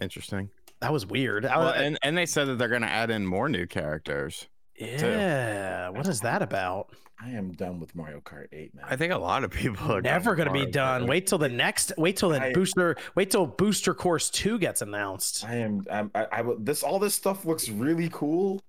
interesting. 0.00 0.50
That 0.80 0.92
was 0.92 1.06
weird. 1.06 1.44
Well, 1.44 1.60
was- 1.60 1.74
and 1.80 1.98
and 2.02 2.16
they 2.16 2.26
said 2.26 2.48
that 2.48 2.58
they're 2.58 2.68
gonna 2.68 2.86
add 2.86 3.10
in 3.10 3.24
more 3.26 3.48
new 3.48 3.66
characters. 3.66 4.48
yeah. 4.76 5.88
What 5.90 6.06
is 6.08 6.20
that 6.20 6.42
about? 6.42 6.90
I 7.22 7.30
am 7.30 7.52
done 7.52 7.78
with 7.78 7.94
Mario 7.94 8.20
Kart 8.20 8.48
8, 8.52 8.74
man. 8.74 8.84
I 8.88 8.96
think 8.96 9.12
a 9.12 9.16
lot 9.18 9.44
of 9.44 9.50
people 9.52 9.90
are 9.92 10.02
Never 10.02 10.34
going 10.34 10.48
to 10.48 10.52
be 10.52 10.66
done. 10.66 11.02
Kart. 11.04 11.08
Wait 11.08 11.26
till 11.28 11.38
the 11.38 11.48
next. 11.48 11.92
Wait 11.96 12.16
till 12.16 12.30
the 12.30 12.42
I- 12.42 12.52
booster. 12.52 12.96
Wait 13.14 13.30
till 13.30 13.46
Booster 13.46 13.94
Course 13.94 14.28
2 14.30 14.58
gets 14.58 14.82
announced. 14.82 15.44
I 15.44 15.56
am. 15.56 15.86
I'm, 15.90 16.10
I, 16.14 16.26
I 16.32 16.40
will- 16.42 16.58
this 16.58 16.82
all 16.82 16.98
this 16.98 17.14
stuff 17.14 17.44
looks 17.46 17.68
really 17.68 18.08
cool, 18.12 18.60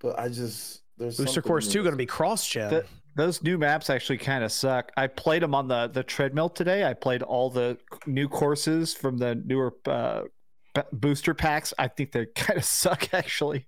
but 0.00 0.18
I 0.18 0.28
just 0.28 0.79
there's 1.00 1.16
Booster 1.16 1.42
Course 1.42 1.66
in 1.66 1.72
2 1.72 1.82
going 1.82 1.92
to 1.92 1.96
be 1.96 2.06
cross 2.06 2.46
gen. 2.46 2.82
Those 3.16 3.42
new 3.42 3.58
maps 3.58 3.90
actually 3.90 4.18
kind 4.18 4.44
of 4.44 4.52
suck. 4.52 4.92
I 4.96 5.08
played 5.08 5.42
them 5.42 5.54
on 5.54 5.66
the 5.66 5.88
the 5.88 6.04
treadmill 6.04 6.48
today. 6.48 6.84
I 6.84 6.94
played 6.94 7.22
all 7.22 7.50
the 7.50 7.76
new 8.06 8.28
courses 8.28 8.94
from 8.94 9.18
the 9.18 9.34
newer 9.34 9.74
uh, 9.86 10.22
b- 10.74 10.82
booster 10.92 11.34
packs. 11.34 11.74
I 11.78 11.88
think 11.88 12.12
they 12.12 12.26
kind 12.34 12.58
of 12.58 12.64
suck 12.64 13.12
actually. 13.12 13.66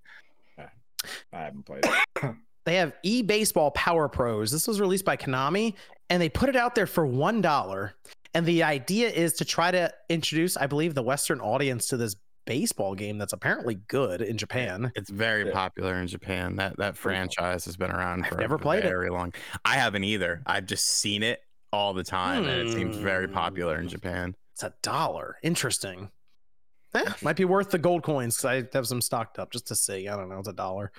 I 1.32 1.40
haven't 1.40 1.66
played. 1.66 1.84
It. 1.84 2.34
they 2.64 2.76
have 2.76 2.92
e 3.02 3.22
baseball 3.22 3.72
power 3.72 4.08
pros 4.08 4.52
this 4.52 4.68
was 4.68 4.80
released 4.80 5.04
by 5.04 5.16
konami 5.16 5.74
and 6.10 6.22
they 6.22 6.28
put 6.28 6.48
it 6.48 6.54
out 6.54 6.76
there 6.76 6.86
for 6.86 7.04
one 7.04 7.40
dollar 7.40 7.94
and 8.34 8.46
the 8.46 8.62
idea 8.62 9.08
is 9.08 9.32
to 9.32 9.44
try 9.44 9.72
to 9.72 9.92
introduce 10.08 10.56
i 10.56 10.64
believe 10.64 10.94
the 10.94 11.02
western 11.02 11.40
audience 11.40 11.88
to 11.88 11.96
this 11.96 12.14
baseball 12.44 12.94
game 12.94 13.18
that's 13.18 13.32
apparently 13.32 13.76
good 13.88 14.20
in 14.22 14.36
japan 14.36 14.90
It's 14.96 15.10
very 15.10 15.46
Yeah. 15.46 15.52
popular 15.52 15.94
in 16.00 16.06
Japan. 16.08 16.56
That 16.56 16.76
that 16.78 16.96
franchise 16.96 17.64
has 17.66 17.76
been 17.76 17.90
around 17.90 18.24
I've 18.24 18.30
for 18.32 18.38
never 18.38 18.56
a 18.56 18.58
played 18.58 18.84
it. 18.84 18.88
very 18.88 19.10
long. 19.10 19.32
I 19.64 19.74
haven't 19.76 20.04
either. 20.04 20.42
I've 20.46 20.66
just 20.66 20.86
seen 20.86 21.22
it 21.22 21.40
all 21.72 21.94
the 21.94 22.04
time, 22.04 22.44
and 22.46 22.68
it 22.68 22.72
seems 22.72 22.96
very 22.96 23.26
Hmm. 23.26 23.32
popular 23.34 23.78
in 23.78 23.88
Japan. 23.88 24.34
it's 24.52 24.62
a 24.62 24.74
dollar 24.82 25.36
interesting 25.42 26.10
Eh, 26.94 27.04
might 27.22 27.36
be 27.36 27.44
worth 27.46 27.70
the 27.70 27.78
gold 27.78 28.02
coins 28.02 28.36
because 28.36 28.44
i 28.44 28.68
have 28.76 28.86
some 28.86 29.00
stocked 29.00 29.38
up 29.38 29.50
just 29.50 29.66
to 29.68 29.74
see 29.74 30.08
i 30.08 30.14
don't 30.16 30.28
know 30.28 30.38
it's 30.38 30.46
a 30.48 30.52
dollar 30.52 30.92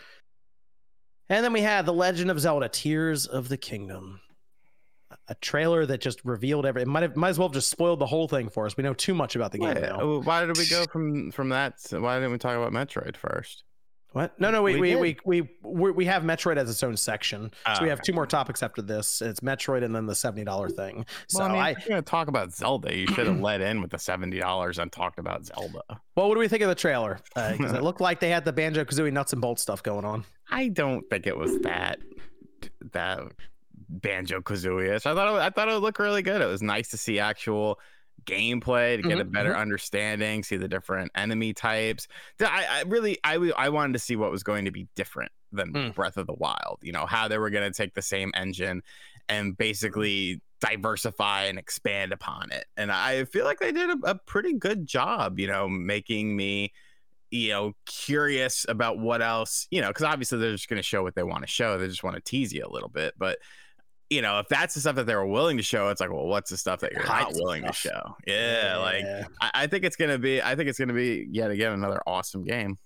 and 1.30 1.46
then 1.46 1.54
we 1.54 1.62
had 1.62 1.86
the 1.86 1.94
legend 1.94 2.32
of 2.32 2.40
zelda 2.40 2.68
tears 2.68 3.28
of 3.28 3.48
the 3.50 3.58
kingdom 3.58 4.20
a 5.28 5.36
trailer 5.36 5.86
that 5.86 6.02
just 6.02 6.24
revealed 6.24 6.66
every 6.66 6.82
it 6.82 6.88
might 6.88 7.04
have 7.04 7.16
might 7.16 7.30
as 7.30 7.40
well 7.40 7.48
have 7.48 7.54
just 7.54 7.70
spoiled 7.70 8.00
the 8.00 8.06
whole 8.06 8.28
thing 8.28 8.50
for 8.50 8.66
us 8.66 8.76
we 8.78 8.84
know 8.84 8.94
too 8.94 9.14
much 9.14 9.36
about 9.36 9.52
the 9.52 9.58
game 9.60 9.74
Why, 9.76 9.82
now 9.82 9.98
oh, 10.02 10.22
why 10.22 10.46
did 10.46 10.58
we 10.58 10.68
go 10.68 10.86
from 10.92 11.32
from 11.32 11.50
that? 11.50 11.76
Why 11.92 12.16
didn't 12.16 12.32
we 12.32 12.38
talk 12.38 12.56
about 12.58 12.72
Metroid 12.72 13.16
first? 13.18 13.64
What? 14.12 14.40
No, 14.40 14.52
no, 14.52 14.62
we 14.62 14.80
We 14.80 14.96
we 14.96 15.18
we 15.26 15.42
we 15.42 15.50
we, 15.64 15.92
we 15.92 16.06
have 16.06 16.22
Metroid 16.22 16.58
as 16.58 16.70
its 16.70 16.84
own 16.84 16.96
section. 16.96 17.50
So 17.50 17.58
Ah, 17.66 17.80
we 17.82 17.90
have 17.90 17.98
okay. 17.98 18.12
two 18.12 18.14
more 18.14 18.28
topics 18.28 18.62
after 18.62 18.84
this. 18.84 19.24
It's 19.24 19.40
Metroid 19.40 19.84
and 19.84 19.96
then 19.96 20.06
the 20.06 20.14
seventy 20.14 20.44
dollar 20.44 20.70
thing. 20.70 21.08
So 21.28 21.40
well, 21.40 21.50
I 21.50 21.52
mean, 21.52 21.62
I, 21.62 21.70
if 21.72 21.80
you're 21.80 21.90
gonna 21.90 22.04
talk 22.04 22.28
about 22.28 22.54
Zelda, 22.54 22.96
you 22.96 23.08
should 23.08 23.26
have 23.26 23.40
let 23.40 23.60
in 23.62 23.82
with 23.82 23.90
the 23.90 23.98
seventy 23.98 24.38
dollars 24.40 24.78
and 24.78 24.92
talked 24.92 25.18
about 25.18 25.48
Zelda. 25.48 25.82
well, 26.16 26.28
what 26.28 26.36
do 26.36 26.40
we 26.40 26.48
think 26.48 26.62
of 26.62 26.70
the 26.70 26.76
trailer? 26.76 27.20
Because 27.34 27.74
it 27.74 27.82
looked 27.88 28.02
like 28.02 28.20
they 28.20 28.30
had 28.30 28.46
the 28.46 28.54
Banjo 28.54 28.86
Kazooie 28.86 29.12
nuts 29.12 29.34
and 29.34 29.42
bolts 29.42 29.64
stuff 29.64 29.82
going 29.82 30.06
on. 30.06 30.26
I 30.52 30.68
don't 30.68 31.10
think 31.10 31.26
it 31.26 31.36
was 31.36 31.58
that 31.62 31.98
that 32.92 33.22
Banjo 33.90 34.42
Kazooie. 34.42 35.02
So 35.02 35.12
I 35.12 35.16
thought 35.16 35.36
it, 35.36 35.42
I 35.42 35.50
thought 35.50 35.70
it 35.70 35.74
would 35.74 35.84
look 35.84 36.00
really 36.00 36.22
good. 36.22 36.42
It 36.42 36.46
was 36.48 36.62
nice 36.62 36.90
to 36.90 36.98
see 36.98 37.20
actual 37.20 37.80
gameplay 38.26 38.96
to 38.96 39.02
get 39.08 39.20
a 39.20 39.26
Mhm, 39.26 39.32
better 39.32 39.56
understanding, 39.56 40.44
see 40.44 40.56
the 40.58 40.68
different 40.68 41.12
enemy 41.16 41.54
types. 41.54 42.08
I, 42.40 42.66
I 42.70 42.84
really 42.88 43.18
I 43.24 43.36
I 43.58 43.70
wanted 43.70 43.94
to 43.94 44.00
see 44.00 44.16
what 44.16 44.32
was 44.32 44.44
going 44.44 44.66
to 44.66 44.72
be 44.72 44.88
different 44.96 45.32
than 45.52 45.74
Mm. 45.74 45.96
Breath 45.96 46.18
of 46.18 46.28
the 46.28 46.34
Wild. 46.34 46.80
You 46.82 46.92
know 46.94 47.06
how 47.06 47.28
they 47.28 47.38
were 47.38 47.50
going 47.50 47.70
to 47.70 47.76
take 47.76 47.94
the 47.94 48.02
same 48.02 48.32
engine 48.36 48.82
and 49.30 49.58
basically 49.58 50.42
diversify 50.62 51.44
and 51.46 51.60
expand 51.60 52.14
upon 52.14 52.52
it. 52.52 52.66
And 52.78 52.92
I 52.92 53.26
feel 53.26 53.46
like 53.46 53.60
they 53.60 53.72
did 53.72 53.90
a, 53.90 53.98
a 54.12 54.16
pretty 54.16 54.54
good 54.54 54.88
job. 54.88 55.40
You 55.40 55.48
know, 55.48 55.68
making 55.68 56.36
me 56.36 56.72
you 57.32 57.50
know, 57.50 57.74
curious 57.88 58.64
about 58.70 59.00
what 59.00 59.20
else, 59.20 59.68
you 59.72 59.82
know, 59.82 59.88
because 59.88 60.04
obviously 60.04 60.38
they're 60.38 60.52
just 60.52 60.70
going 60.70 60.78
to 60.78 60.84
show 60.84 61.02
what 61.02 61.16
they 61.16 61.24
want 61.24 61.42
to 61.42 61.48
show. 61.48 61.80
They 61.80 61.88
just 61.88 62.04
want 62.04 62.16
to 62.16 62.22
tease 62.22 62.54
you 62.54 62.64
a 62.64 62.70
little 62.70 62.90
bit. 62.90 63.16
But, 63.18 63.40
you 64.10 64.22
know, 64.22 64.40
if 64.40 64.48
that's 64.48 64.76
the 64.76 64.82
stuff 64.82 64.96
that 64.96 65.06
they 65.06 65.16
were 65.16 65.26
willing 65.26 65.58
to 65.58 65.64
show, 65.64 65.90
it's 65.90 66.02
like, 66.02 66.12
well, 66.12 66.28
what's 66.28 66.50
the 66.50 66.58
stuff 66.58 66.80
that 66.82 66.92
you're 66.92 67.06
not 67.06 67.34
willing 67.34 67.64
to 67.64 67.74
stuff. 67.74 67.94
show? 67.94 68.16
Yeah, 68.28 68.78
like 68.78 69.06
I, 69.42 69.52
I 69.64 69.68
think 69.68 69.84
it's 69.84 69.96
gonna 69.96 70.20
be, 70.20 70.42
I 70.42 70.56
think 70.56 70.70
it's 70.70 70.80
gonna 70.80 70.94
be 70.94 71.28
yet 71.32 71.52
again 71.52 71.74
another 71.74 72.02
awesome 72.06 72.44
game. 72.44 72.78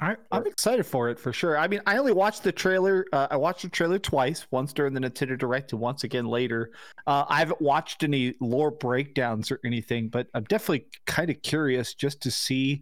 I, 0.00 0.16
I'm 0.32 0.46
excited 0.46 0.86
for 0.86 1.10
it 1.10 1.18
for 1.18 1.32
sure. 1.32 1.58
I 1.58 1.68
mean, 1.68 1.80
I 1.86 1.98
only 1.98 2.12
watched 2.12 2.42
the 2.42 2.52
trailer. 2.52 3.04
Uh, 3.12 3.26
I 3.30 3.36
watched 3.36 3.62
the 3.62 3.68
trailer 3.68 3.98
twice, 3.98 4.46
once 4.50 4.72
during 4.72 4.94
the 4.94 5.00
Nintendo 5.00 5.36
Direct 5.36 5.72
and 5.72 5.80
once 5.80 6.04
again 6.04 6.26
later. 6.26 6.70
Uh, 7.06 7.24
I 7.28 7.38
haven't 7.38 7.60
watched 7.60 8.02
any 8.02 8.34
lore 8.40 8.70
breakdowns 8.70 9.50
or 9.50 9.60
anything, 9.64 10.08
but 10.08 10.26
I'm 10.32 10.44
definitely 10.44 10.86
kind 11.06 11.28
of 11.28 11.42
curious 11.42 11.92
just 11.92 12.22
to 12.22 12.30
see 12.30 12.80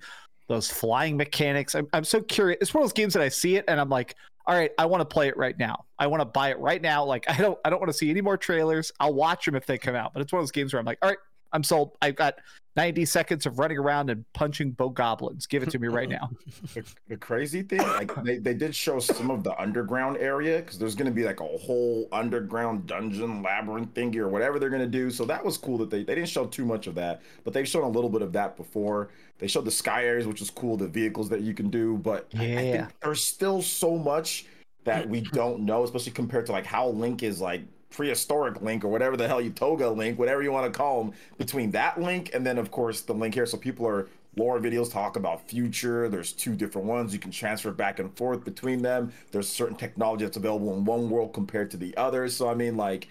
those 0.48 0.70
flying 0.70 1.16
mechanics. 1.16 1.74
I'm, 1.74 1.88
I'm 1.92 2.04
so 2.04 2.22
curious. 2.22 2.58
It's 2.60 2.72
one 2.72 2.82
of 2.82 2.88
those 2.88 2.94
games 2.94 3.14
that 3.14 3.22
I 3.22 3.28
see 3.28 3.56
it 3.56 3.64
and 3.66 3.80
I'm 3.80 3.90
like, 3.90 4.14
all 4.48 4.54
right, 4.54 4.72
I 4.78 4.86
want 4.86 5.02
to 5.02 5.04
play 5.04 5.28
it 5.28 5.36
right 5.36 5.56
now. 5.58 5.84
I 5.98 6.06
want 6.06 6.22
to 6.22 6.24
buy 6.24 6.48
it 6.50 6.58
right 6.58 6.80
now. 6.80 7.04
Like, 7.04 7.26
I 7.28 7.36
don't, 7.36 7.58
I 7.64 7.70
don't 7.70 7.80
want 7.80 7.90
to 7.90 7.96
see 7.96 8.10
any 8.10 8.22
more 8.22 8.38
trailers. 8.38 8.90
I'll 8.98 9.12
watch 9.12 9.44
them 9.44 9.54
if 9.54 9.66
they 9.66 9.76
come 9.76 9.94
out. 9.94 10.14
But 10.14 10.22
it's 10.22 10.32
one 10.32 10.40
of 10.40 10.44
those 10.44 10.52
games 10.52 10.72
where 10.72 10.80
I'm 10.80 10.86
like, 10.86 10.98
all 11.02 11.10
right, 11.10 11.18
I'm 11.52 11.62
sold. 11.62 11.96
I've 12.02 12.16
got 12.16 12.34
90 12.76 13.04
seconds 13.06 13.44
of 13.46 13.58
running 13.58 13.78
around 13.78 14.08
and 14.10 14.24
punching 14.34 14.72
Bokoblins. 14.74 15.48
Give 15.48 15.62
it 15.62 15.70
to 15.70 15.78
me 15.78 15.88
right 15.88 16.08
now. 16.08 16.30
the, 16.74 16.84
the 17.08 17.16
crazy 17.16 17.62
thing, 17.62 17.78
like 17.80 18.14
they, 18.22 18.38
they 18.38 18.54
did 18.54 18.74
show 18.74 19.00
some 19.00 19.30
of 19.30 19.42
the 19.42 19.58
underground 19.60 20.16
area 20.18 20.58
because 20.58 20.78
there's 20.78 20.94
gonna 20.94 21.10
be 21.10 21.24
like 21.24 21.40
a 21.40 21.44
whole 21.58 22.08
underground 22.12 22.86
dungeon 22.86 23.42
labyrinth 23.42 23.94
thingy 23.94 24.16
or 24.16 24.28
whatever 24.28 24.58
they're 24.58 24.70
gonna 24.70 24.86
do. 24.86 25.10
So 25.10 25.24
that 25.24 25.44
was 25.44 25.56
cool 25.56 25.78
that 25.78 25.90
they 25.90 26.04
they 26.04 26.14
didn't 26.14 26.28
show 26.28 26.46
too 26.46 26.64
much 26.64 26.86
of 26.86 26.94
that, 26.94 27.22
but 27.44 27.52
they've 27.52 27.66
shown 27.66 27.82
a 27.84 27.88
little 27.88 28.10
bit 28.10 28.22
of 28.22 28.32
that 28.34 28.56
before. 28.56 29.08
They 29.38 29.48
showed 29.48 29.64
the 29.64 29.70
sky 29.72 30.04
areas, 30.04 30.26
which 30.26 30.40
is 30.42 30.50
cool, 30.50 30.76
the 30.76 30.88
vehicles 30.88 31.28
that 31.30 31.40
you 31.40 31.54
can 31.54 31.70
do, 31.70 31.96
but 31.98 32.28
I- 32.36 32.38
I 32.38 32.46
Yeah. 32.46 32.72
think 32.86 33.00
there's 33.02 33.24
still 33.24 33.60
so 33.62 33.96
much 33.96 34.46
that 34.84 35.08
we 35.08 35.20
don't 35.20 35.60
know, 35.60 35.82
especially 35.82 36.12
compared 36.12 36.46
to 36.46 36.52
like 36.52 36.64
how 36.66 36.88
Link 36.88 37.22
is 37.22 37.40
like 37.40 37.62
prehistoric 37.90 38.60
Link 38.62 38.84
or 38.84 38.88
whatever 38.88 39.16
the 39.16 39.26
hell 39.26 39.40
you 39.40 39.50
Toga 39.50 39.88
Link, 39.88 40.18
whatever 40.18 40.42
you 40.42 40.52
want 40.52 40.72
to 40.72 40.76
call 40.76 41.02
them, 41.02 41.14
between 41.36 41.70
that 41.72 42.00
Link 42.00 42.30
and 42.34 42.46
then 42.46 42.58
of 42.58 42.70
course 42.70 43.02
the 43.02 43.14
Link 43.14 43.34
here. 43.34 43.46
So 43.46 43.56
people 43.56 43.86
are 43.86 44.08
lore 44.36 44.60
videos 44.60 44.90
talk 44.90 45.16
about 45.16 45.48
future. 45.48 46.08
There's 46.08 46.32
two 46.32 46.54
different 46.54 46.86
ones. 46.86 47.12
You 47.12 47.18
can 47.18 47.30
transfer 47.30 47.72
back 47.72 47.98
and 47.98 48.16
forth 48.16 48.44
between 48.44 48.82
them. 48.82 49.12
There's 49.32 49.48
certain 49.48 49.76
technology 49.76 50.24
that's 50.24 50.36
available 50.36 50.74
in 50.74 50.84
one 50.84 51.10
world 51.10 51.32
compared 51.32 51.70
to 51.72 51.76
the 51.76 51.96
other. 51.96 52.28
So 52.28 52.48
I 52.48 52.54
mean 52.54 52.76
like 52.76 53.08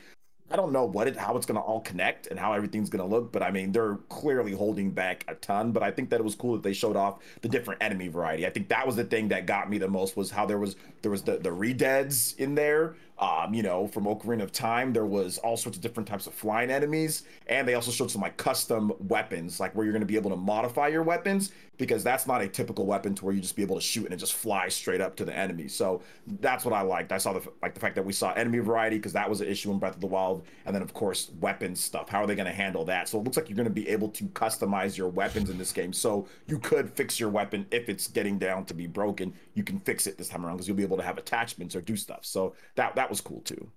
I 0.49 0.55
don't 0.55 0.71
know 0.71 0.86
what 0.86 1.07
it 1.07 1.17
how 1.17 1.36
it's 1.36 1.45
gonna 1.45 1.59
all 1.59 1.82
connect 1.82 2.28
and 2.28 2.39
how 2.39 2.53
everything's 2.53 2.89
gonna 2.89 3.05
look, 3.05 3.34
but 3.34 3.43
I 3.43 3.51
mean 3.51 3.73
they're 3.73 3.97
clearly 4.07 4.53
holding 4.53 4.91
back 4.91 5.25
a 5.28 5.36
ton. 5.36 5.73
But 5.73 5.84
I 5.84 5.91
think 5.91 6.09
that 6.11 6.21
it 6.21 6.23
was 6.23 6.36
cool 6.36 6.53
that 6.53 6.63
they 6.63 6.73
showed 6.73 6.95
off 6.95 7.19
the 7.41 7.49
different 7.49 7.84
enemy 7.84 8.07
variety. 8.07 8.47
I 8.47 8.49
think 8.49 8.69
that 8.69 8.88
was 8.88 8.95
the 8.95 9.03
thing 9.03 9.28
that 9.30 9.45
got 9.45 9.69
me 9.69 9.78
the 9.78 9.89
most 9.89 10.15
was 10.15 10.32
how 10.32 10.45
there 10.45 10.57
was 10.57 10.78
there 11.07 11.11
was 11.11 11.23
the 11.23 11.37
the 11.37 11.49
redeads 11.49 12.37
in 12.37 12.53
there. 12.53 12.95
Um, 13.17 13.53
you 13.53 13.63
know, 13.63 13.87
from 13.87 14.03
Ocarina 14.03 14.43
of 14.43 14.51
Time, 14.51 14.93
there 14.93 15.05
was 15.05 15.39
all 15.39 15.57
sorts 15.57 15.77
of 15.77 15.81
different 15.81 16.07
types 16.07 16.27
of 16.27 16.33
flying 16.33 16.69
enemies, 16.69 17.23
and 17.47 17.65
they 17.67 17.73
also 17.73 17.91
showed 17.91 18.11
some 18.11 18.21
like 18.21 18.35
custom 18.35 18.91
weapons, 18.99 19.59
like 19.59 19.73
where 19.73 19.85
you're 19.85 19.93
gonna 19.93 20.05
be 20.05 20.17
able 20.17 20.29
to 20.31 20.35
modify 20.35 20.89
your 20.89 21.01
weapons 21.01 21.51
because 21.77 22.03
that's 22.03 22.27
not 22.27 22.41
a 22.41 22.47
typical 22.47 22.85
weapon 22.85 23.13
to 23.15 23.25
where 23.25 23.33
you 23.33 23.41
just 23.41 23.55
be 23.55 23.61
able 23.61 23.75
to 23.75 23.81
shoot 23.81 24.05
and 24.05 24.13
it 24.13 24.17
just 24.17 24.33
flies 24.33 24.75
straight 24.75 24.99
up 24.99 25.15
to 25.15 25.25
the 25.25 25.35
enemy. 25.35 25.67
So 25.67 26.01
that's 26.39 26.65
what 26.65 26.73
I 26.73 26.81
liked. 26.81 27.11
I 27.11 27.17
saw 27.17 27.33
the 27.33 27.47
like 27.61 27.73
the 27.73 27.79
fact 27.79 27.95
that 27.95 28.05
we 28.05 28.13
saw 28.13 28.33
enemy 28.33 28.59
variety 28.59 28.97
because 28.97 29.13
that 29.13 29.29
was 29.29 29.41
an 29.41 29.47
issue 29.47 29.71
in 29.71 29.79
Breath 29.79 29.95
of 29.95 30.01
the 30.01 30.07
Wild, 30.07 30.45
and 30.65 30.75
then 30.75 30.81
of 30.81 30.93
course 30.93 31.31
weapons 31.39 31.79
stuff. 31.79 32.09
How 32.09 32.23
are 32.23 32.27
they 32.27 32.35
going 32.35 32.47
to 32.47 32.53
handle 32.53 32.83
that? 32.85 33.07
So 33.09 33.19
it 33.19 33.23
looks 33.23 33.37
like 33.37 33.49
you're 33.49 33.55
going 33.55 33.67
to 33.67 33.73
be 33.73 33.87
able 33.87 34.09
to 34.09 34.25
customize 34.25 34.97
your 34.97 35.09
weapons 35.09 35.49
in 35.49 35.57
this 35.57 35.71
game. 35.71 35.93
So 35.93 36.27
you 36.47 36.59
could 36.59 36.89
fix 36.89 37.19
your 37.19 37.29
weapon 37.29 37.65
if 37.71 37.89
it's 37.89 38.07
getting 38.07 38.37
down 38.37 38.65
to 38.65 38.73
be 38.73 38.87
broken. 38.87 39.33
You 39.53 39.63
can 39.63 39.79
fix 39.79 40.07
it 40.07 40.17
this 40.17 40.29
time 40.29 40.45
around 40.45 40.57
because 40.57 40.67
you'll 40.67 40.77
be 40.77 40.83
able 40.83 40.96
to 40.97 41.03
have 41.03 41.17
attachments 41.17 41.75
or 41.75 41.81
do 41.81 41.95
stuff. 41.95 42.25
So 42.25 42.55
that 42.75 42.95
that 42.95 43.09
was 43.09 43.21
cool 43.21 43.41
too. 43.41 43.71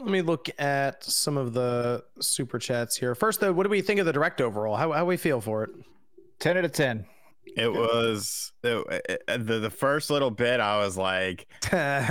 Let 0.00 0.10
me 0.10 0.22
look 0.22 0.48
at 0.58 1.04
some 1.04 1.36
of 1.36 1.52
the 1.52 2.04
super 2.20 2.58
chats 2.58 2.96
here. 2.96 3.14
First, 3.14 3.40
though, 3.40 3.52
what 3.52 3.64
do 3.64 3.68
we 3.68 3.82
think 3.82 4.00
of 4.00 4.06
the 4.06 4.12
direct 4.12 4.40
overall? 4.40 4.76
How 4.76 4.92
how 4.92 5.04
we 5.04 5.16
feel 5.16 5.40
for 5.40 5.64
it? 5.64 5.70
10 6.40 6.58
out 6.58 6.64
of 6.64 6.72
10. 6.72 7.06
It 7.44 7.72
was 7.72 8.52
it, 8.62 9.20
it- 9.28 9.46
the 9.46 9.58
the 9.58 9.70
first 9.70 10.10
little 10.10 10.30
bit. 10.30 10.60
I 10.60 10.78
was 10.78 10.96
like, 10.96 11.46
and 11.72 12.08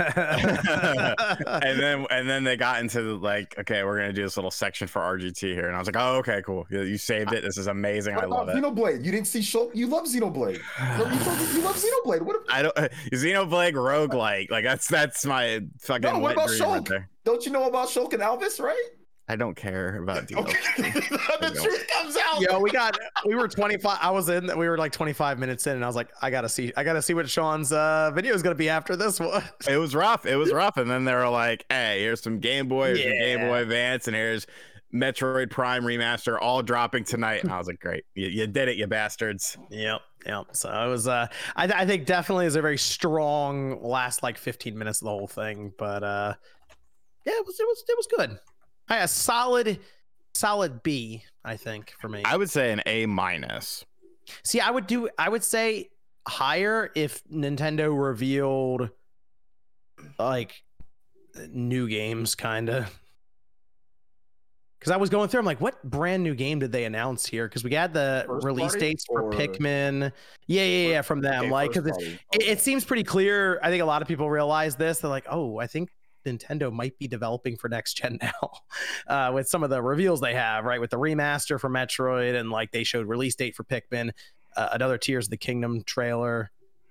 then 1.80 2.06
and 2.10 2.28
then 2.28 2.44
they 2.44 2.56
got 2.56 2.80
into 2.80 3.02
the, 3.02 3.14
like, 3.14 3.56
okay, 3.58 3.82
we're 3.84 3.98
gonna 3.98 4.12
do 4.12 4.22
this 4.22 4.36
little 4.36 4.50
section 4.50 4.86
for 4.86 5.00
RGT 5.00 5.40
here, 5.54 5.66
and 5.66 5.74
I 5.74 5.78
was 5.78 5.88
like, 5.88 5.96
oh, 5.98 6.16
okay, 6.18 6.42
cool. 6.44 6.66
You, 6.70 6.82
you 6.82 6.98
saved 6.98 7.32
it. 7.32 7.42
This 7.42 7.58
is 7.58 7.66
amazing. 7.66 8.16
I 8.16 8.24
love 8.24 8.48
about 8.48 8.56
it. 8.56 8.62
Xenoblade? 8.62 9.04
You 9.04 9.12
didn't 9.12 9.26
see 9.26 9.40
Shulk? 9.40 9.70
You 9.74 9.86
love 9.86 10.04
Xenoblade. 10.04 10.58
You 10.58 11.04
love, 11.04 11.54
you 11.54 11.60
love 11.62 11.76
Xenoblade. 11.76 12.22
What 12.22 12.36
if, 12.36 12.42
I 12.48 12.62
don't 12.62 12.76
Xenoblade 13.12 13.72
roguelike. 13.74 14.50
Like 14.50 14.64
that's 14.64 14.88
that's 14.88 15.24
my 15.26 15.60
fucking 15.80 16.02
No, 16.02 16.18
what 16.18 16.32
about 16.32 16.48
dream 16.48 16.62
right 16.62 16.82
Shulk? 16.84 17.04
don't 17.24 17.44
you 17.46 17.52
know 17.52 17.68
about 17.68 17.88
Shulk 17.88 18.12
and 18.12 18.22
Elvis, 18.22 18.60
right? 18.60 18.82
I 19.32 19.36
don't 19.36 19.54
care 19.54 19.96
about 20.02 20.26
Xenoblade. 20.26 20.54
Okay. 20.78 20.90
the 21.40 21.52
No. 21.54 21.62
truth 21.64 21.86
comes 21.94 22.16
out. 22.16 22.40
Yo, 22.42 22.58
we 22.60 22.70
got 22.70 22.98
we 23.24 23.34
were 23.34 23.48
25. 23.48 23.98
I 24.00 24.10
was 24.10 24.28
in. 24.28 24.46
We 24.58 24.68
were 24.68 24.76
like 24.76 24.92
25 24.92 25.38
minutes 25.38 25.66
in, 25.66 25.74
and 25.76 25.82
I 25.84 25.86
was 25.86 25.96
like, 25.96 26.08
I 26.20 26.28
gotta 26.30 26.48
see. 26.50 26.72
I 26.76 26.84
gotta 26.84 27.00
see 27.00 27.14
what 27.14 27.28
Sean's 27.30 27.72
uh, 27.72 28.10
video 28.14 28.34
is 28.34 28.42
gonna 28.42 28.54
be 28.54 28.68
after 28.68 28.94
this 28.94 29.18
one. 29.18 29.42
It 29.68 29.78
was 29.78 29.94
rough. 29.94 30.26
It 30.26 30.36
was 30.36 30.52
rough. 30.52 30.76
And 30.76 30.90
then 30.90 31.04
they 31.04 31.14
were 31.14 31.28
like, 31.30 31.64
hey, 31.70 32.00
here's 32.00 32.22
some 32.22 32.40
Game 32.40 32.68
Boy, 32.68 32.88
here's 32.88 33.02
some 33.02 33.12
Game 33.12 33.40
Boy 33.40 33.62
Advance, 33.62 34.06
and 34.06 34.14
here's 34.14 34.46
Metroid 34.94 35.48
Prime 35.50 35.84
Remaster 35.84 36.36
all 36.38 36.62
dropping 36.62 37.04
tonight. 37.04 37.42
And 37.42 37.50
I 37.50 37.56
was 37.56 37.66
like, 37.66 37.80
great. 37.80 38.04
You, 38.14 38.28
you 38.28 38.46
did 38.46 38.68
it, 38.68 38.76
you 38.76 38.86
bastards. 38.86 39.56
Yep, 39.70 40.00
yep. 40.26 40.44
So 40.52 40.68
it 40.70 40.88
was. 40.88 41.08
Uh, 41.08 41.26
I, 41.56 41.64
I 41.64 41.86
think 41.86 42.04
definitely 42.04 42.44
is 42.46 42.56
a 42.56 42.60
very 42.60 42.76
strong 42.78 43.82
last 43.82 44.22
like 44.22 44.36
15 44.36 44.76
minutes 44.76 45.00
of 45.00 45.06
the 45.06 45.10
whole 45.10 45.26
thing, 45.28 45.72
but 45.78 46.02
uh, 46.04 46.34
yeah, 47.24 47.32
it 47.34 47.46
was 47.46 47.58
it 47.58 47.64
was 47.66 47.84
it 47.88 47.96
was 47.96 48.06
good. 48.14 48.38
I 48.92 48.98
a 48.98 49.08
solid, 49.08 49.78
solid 50.34 50.82
B. 50.82 51.22
I 51.44 51.56
think 51.56 51.94
for 52.00 52.08
me. 52.08 52.22
I 52.24 52.36
would 52.36 52.50
say 52.50 52.72
an 52.72 52.82
A 52.86 53.06
minus. 53.06 53.84
See, 54.44 54.60
I 54.60 54.70
would 54.70 54.86
do. 54.86 55.08
I 55.18 55.28
would 55.28 55.42
say 55.42 55.88
higher 56.28 56.90
if 56.94 57.24
Nintendo 57.24 57.90
revealed 58.00 58.90
like 60.18 60.62
new 61.48 61.88
games, 61.88 62.34
kind 62.34 62.68
of. 62.68 62.98
Because 64.78 64.90
I 64.92 64.96
was 64.96 65.10
going 65.10 65.28
through, 65.28 65.38
I'm 65.40 65.46
like, 65.46 65.60
what 65.60 65.80
brand 65.84 66.24
new 66.24 66.34
game 66.34 66.58
did 66.58 66.72
they 66.72 66.84
announce 66.84 67.24
here? 67.24 67.46
Because 67.48 67.62
we 67.62 67.72
had 67.72 67.94
the 67.94 68.24
First 68.26 68.44
release 68.44 68.74
dates 68.74 69.04
for 69.06 69.22
or- 69.22 69.32
Pikmin. 69.32 70.12
Yeah, 70.48 70.64
yeah, 70.64 70.88
yeah, 70.88 71.02
from 71.02 71.20
them. 71.20 71.44
Okay, 71.44 71.50
like, 71.50 71.72
because 71.72 71.92
party. 71.92 72.06
it, 72.06 72.20
Okay. 72.42 72.46
it 72.50 72.60
seems 72.60 72.84
pretty 72.84 73.04
clear. 73.04 73.60
I 73.62 73.70
think 73.70 73.80
a 73.80 73.86
lot 73.86 74.02
of 74.02 74.08
people 74.08 74.28
realize 74.28 74.74
this. 74.74 74.98
They're 74.98 75.08
like, 75.08 75.26
oh, 75.30 75.58
I 75.58 75.68
think 75.68 75.88
Nintendo 76.24 76.72
might 76.72 76.98
be 76.98 77.08
developing 77.08 77.56
for 77.56 77.68
next 77.68 77.94
gen 77.94 78.18
now 78.22 78.50
uh, 79.06 79.30
with 79.32 79.48
some 79.48 79.62
of 79.62 79.70
the 79.70 79.82
reveals 79.82 80.20
they 80.20 80.34
have, 80.34 80.64
right? 80.64 80.80
With 80.80 80.90
the 80.90 80.98
remaster 80.98 81.58
for 81.60 81.68
Metroid, 81.70 82.38
and 82.38 82.50
like 82.50 82.70
they 82.72 82.84
showed 82.84 83.06
release 83.06 83.34
date 83.34 83.54
for 83.56 83.64
Pikmin, 83.64 84.10
uh, 84.56 84.68
another 84.72 84.98
Tears 84.98 85.26
of 85.26 85.30
the 85.30 85.36
Kingdom 85.36 85.82
trailer. 85.84 86.50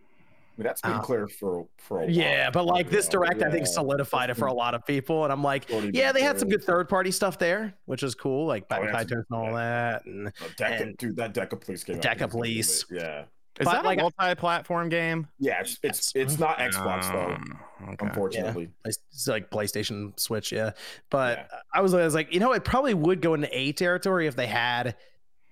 I 0.09 0.61
mean, 0.61 0.67
that's 0.67 0.81
been 0.81 0.91
Oh. 0.93 0.99
clear 0.99 1.27
for 1.27 1.67
for 1.77 2.01
a 2.03 2.07
Yeah, 2.09 2.43
while, 2.43 2.51
but 2.51 2.65
like 2.65 2.89
this 2.89 3.05
know? 3.07 3.11
direct, 3.21 3.41
I 3.41 3.49
think 3.49 3.65
solidified 3.65 4.29
it 4.29 4.35
for 4.35 4.47
a 4.47 4.53
lot 4.63 4.75
of 4.75 4.85
people. 4.85 5.23
And 5.23 5.31
I'm 5.31 5.41
like, 5.41 5.65
yeah, 5.93 6.11
they 6.11 6.21
had 6.21 6.37
some 6.39 6.49
good 6.49 6.63
third 6.63 6.89
party 6.89 7.09
stuff 7.11 7.39
there, 7.39 7.73
which 7.85 8.03
is 8.03 8.15
cool, 8.15 8.47
like 8.47 8.65
Oh, 8.69 8.83
yeah, 8.83 8.91
some- 8.99 9.07
and 9.11 9.25
all 9.31 9.45
yeah. 9.45 9.53
that. 9.53 10.05
And 10.05 10.27
Uh, 10.27 10.31
Deca, 10.57 10.81
and- 10.81 10.97
dude, 10.97 11.15
that 11.15 11.33
Decapolice 11.33 11.85
game. 11.85 11.99
Decapolice. 12.01 12.85
Yeah, 12.91 13.23
Is 13.59 13.65
But, 13.65 13.73
that 13.73 13.85
like, 13.85 13.99
a 13.99 14.03
multi-platform 14.03 14.89
game? 14.89 15.27
yeah. 15.39 15.59
It's 15.59 15.77
it's, 15.83 16.11
it's 16.15 16.39
not 16.39 16.57
Xbox 16.57 17.11
though, 17.11 17.33
Um, 17.33 17.59
okay. 17.93 18.05
unfortunately. 18.07 18.69
it's 18.85 19.27
like 19.27 19.49
PlayStation 19.51 20.17
Switch, 20.19 20.51
yeah. 20.51 20.71
But 21.09 21.37
Yeah. 21.39 21.57
I 21.73 21.81
was, 21.81 21.93
I 21.93 22.03
was 22.03 22.15
like, 22.15 22.33
you 22.33 22.39
know, 22.39 22.53
it 22.53 22.63
probably 22.63 22.93
would 22.93 23.21
go 23.21 23.33
into 23.33 23.49
A 23.57 23.73
territory 23.73 24.27
if 24.27 24.35
they 24.37 24.47
had 24.47 24.95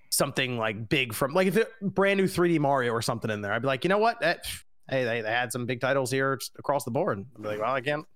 something 0.08 0.56
like 0.58 0.88
big 0.88 1.12
from 1.12 1.34
like 1.34 1.46
if 1.46 1.56
it 1.56 1.68
brand 1.82 2.18
new 2.18 2.24
3D 2.26 2.58
Mario 2.58 2.92
or 2.92 3.02
something 3.02 3.30
in 3.30 3.42
there. 3.42 3.52
I'd 3.52 3.62
be 3.62 3.68
like, 3.68 3.84
you 3.84 3.88
know 3.90 3.98
what? 3.98 4.20
That, 4.20 4.44
hey, 4.88 5.04
they, 5.04 5.20
they 5.20 5.30
had 5.30 5.52
some 5.52 5.66
big 5.66 5.80
titles 5.80 6.10
here 6.10 6.38
across 6.58 6.84
the 6.84 6.90
board. 6.90 7.24
I'd 7.36 7.42
be 7.42 7.48
like, 7.48 7.60
well, 7.60 7.74
I 7.74 7.80
can't. 7.82 8.06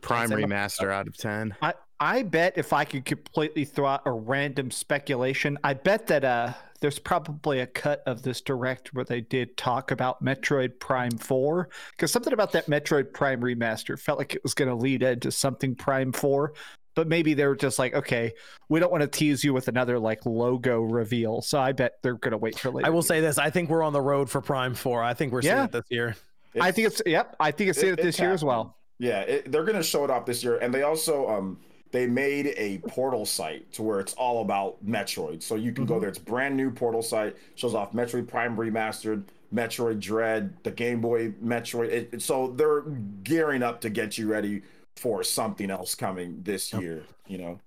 Prime 0.00 0.28
Say 0.28 0.34
my- 0.36 0.42
remaster 0.42 0.90
out 0.92 1.06
of 1.06 1.16
ten. 1.16 1.54
I, 1.62 1.74
I 2.02 2.22
bet 2.22 2.54
if 2.56 2.72
I 2.72 2.84
could 2.84 3.04
completely 3.04 3.64
throw 3.66 3.86
out 3.86 4.02
a 4.06 4.12
random 4.12 4.70
speculation, 4.70 5.58
I 5.62 5.74
bet 5.74 6.06
that 6.08 6.24
uh 6.24 6.52
there's 6.80 6.98
probably 6.98 7.60
a 7.60 7.66
cut 7.66 8.02
of 8.06 8.22
this 8.22 8.40
direct 8.40 8.94
where 8.94 9.04
they 9.04 9.20
did 9.20 9.54
talk 9.58 9.90
about 9.90 10.24
Metroid 10.24 10.78
Prime 10.80 11.10
4 11.10 11.68
because 11.92 12.10
something 12.10 12.32
about 12.32 12.52
that 12.52 12.68
Metroid 12.68 13.12
Prime 13.12 13.42
remaster 13.42 14.00
felt 14.00 14.18
like 14.18 14.34
it 14.34 14.42
was 14.42 14.54
going 14.54 14.70
to 14.70 14.74
lead 14.74 15.02
into 15.02 15.30
something 15.30 15.74
Prime 15.74 16.10
4 16.10 16.54
but 16.94 17.06
maybe 17.06 17.34
they 17.34 17.46
were 17.46 17.54
just 17.54 17.78
like 17.78 17.92
okay 17.92 18.32
we 18.70 18.80
don't 18.80 18.90
want 18.90 19.02
to 19.02 19.06
tease 19.06 19.44
you 19.44 19.52
with 19.52 19.68
another 19.68 19.98
like 19.98 20.24
logo 20.24 20.80
reveal 20.80 21.42
so 21.42 21.60
I 21.60 21.72
bet 21.72 21.98
they're 22.02 22.14
going 22.16 22.32
to 22.32 22.38
wait 22.38 22.58
for 22.58 22.70
later. 22.70 22.86
I 22.86 22.90
will 22.90 23.02
say 23.02 23.20
this. 23.20 23.36
I 23.36 23.50
think 23.50 23.68
we're 23.68 23.82
on 23.82 23.92
the 23.92 24.00
road 24.00 24.30
for 24.30 24.40
Prime 24.40 24.74
4. 24.74 25.02
I 25.02 25.12
think 25.12 25.32
we're 25.34 25.42
seeing 25.42 25.54
Yeah. 25.56 25.64
it 25.64 25.72
this 25.72 25.84
year. 25.90 26.16
I 26.58 26.72
think 26.72 26.86
it's 26.86 27.02
yep 27.04 27.36
I 27.38 27.50
think 27.50 27.68
it's 27.68 27.78
it- 27.82 27.88
in 27.88 27.92
it 27.92 27.96
this 27.98 28.06
it's 28.06 28.20
year 28.20 28.32
as 28.32 28.42
well. 28.42 28.78
Yeah, 28.98 29.20
it, 29.20 29.52
they're 29.52 29.64
gonna 29.64 29.82
show 29.82 30.04
it 30.04 30.10
off 30.10 30.24
this 30.24 30.42
year, 30.42 30.56
and 30.58 30.72
they 30.72 30.82
also 30.82 31.28
um 31.28 31.58
they 31.92 32.06
made 32.06 32.54
a 32.56 32.78
portal 32.88 33.26
site 33.26 33.72
to 33.72 33.82
where 33.82 33.98
it's 34.00 34.12
all 34.14 34.42
about 34.42 34.84
Metroid. 34.86 35.42
So 35.42 35.56
you 35.56 35.72
can 35.72 35.86
go 35.86 35.94
Mhm. 35.96 36.00
there. 36.00 36.08
It's 36.10 36.18
brand 36.18 36.56
new 36.56 36.70
portal 36.70 37.02
site. 37.02 37.36
Shows 37.56 37.74
off 37.74 37.92
Metroid 37.92 38.28
Prime 38.28 38.56
remastered, 38.56 39.24
Metroid 39.52 39.98
Dread, 40.00 40.54
the 40.62 40.70
Game 40.70 41.00
Boy 41.00 41.32
Metroid. 41.42 41.88
It, 41.88 42.10
it- 42.12 42.22
so 42.22 42.48
they're 42.52 42.82
gearing 43.24 43.62
up 43.64 43.80
to 43.80 43.90
get 43.90 44.16
you 44.18 44.28
ready 44.30 44.62
for 44.96 45.24
something 45.24 45.70
else 45.70 45.94
coming 45.94 46.40
this 46.42 46.72
Yep. 46.72 46.82
year. 46.82 47.02
You 47.26 47.38
know. 47.38 47.60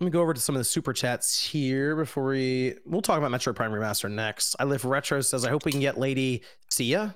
Let 0.00 0.04
me 0.06 0.10
go 0.10 0.22
over 0.22 0.32
to 0.32 0.40
some 0.40 0.54
of 0.54 0.60
the 0.60 0.64
super 0.64 0.92
chats 0.94 1.44
here 1.44 1.94
before 1.94 2.24
we 2.24 2.74
we'll 2.86 3.02
talk 3.02 3.18
about 3.18 3.30
Metroid 3.30 3.54
Prime 3.54 3.70
Remaster 3.70 4.10
next. 4.10 4.56
I 4.58 4.64
live 4.64 4.84
retro 4.84 5.20
says 5.20 5.44
I 5.44 5.50
hope 5.50 5.64
we 5.66 5.72
can 5.72 5.80
get 5.80 5.98
Lady 5.98 6.42
Sia 6.70 7.14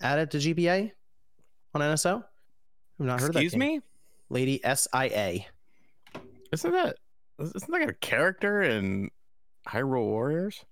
added 0.00 0.30
to 0.30 0.38
GBA 0.38 0.92
on 1.74 1.80
NSO. 1.82 2.22
I've 3.00 3.06
not 3.06 3.20
heard 3.20 3.30
of 3.30 3.34
that. 3.34 3.42
Excuse 3.42 3.60
game. 3.60 3.82
Me? 4.32 4.40
Lady 4.40 4.64
S 4.64 4.88
I 4.92 5.04
A. 5.06 5.46
Isn't 6.52 6.72
that 6.72 6.96
isn't 7.38 7.70
that 7.70 7.88
a 7.88 7.94
character 7.94 8.62
in 8.62 9.10
Hyrule 9.68 10.04
Warriors? 10.04 10.64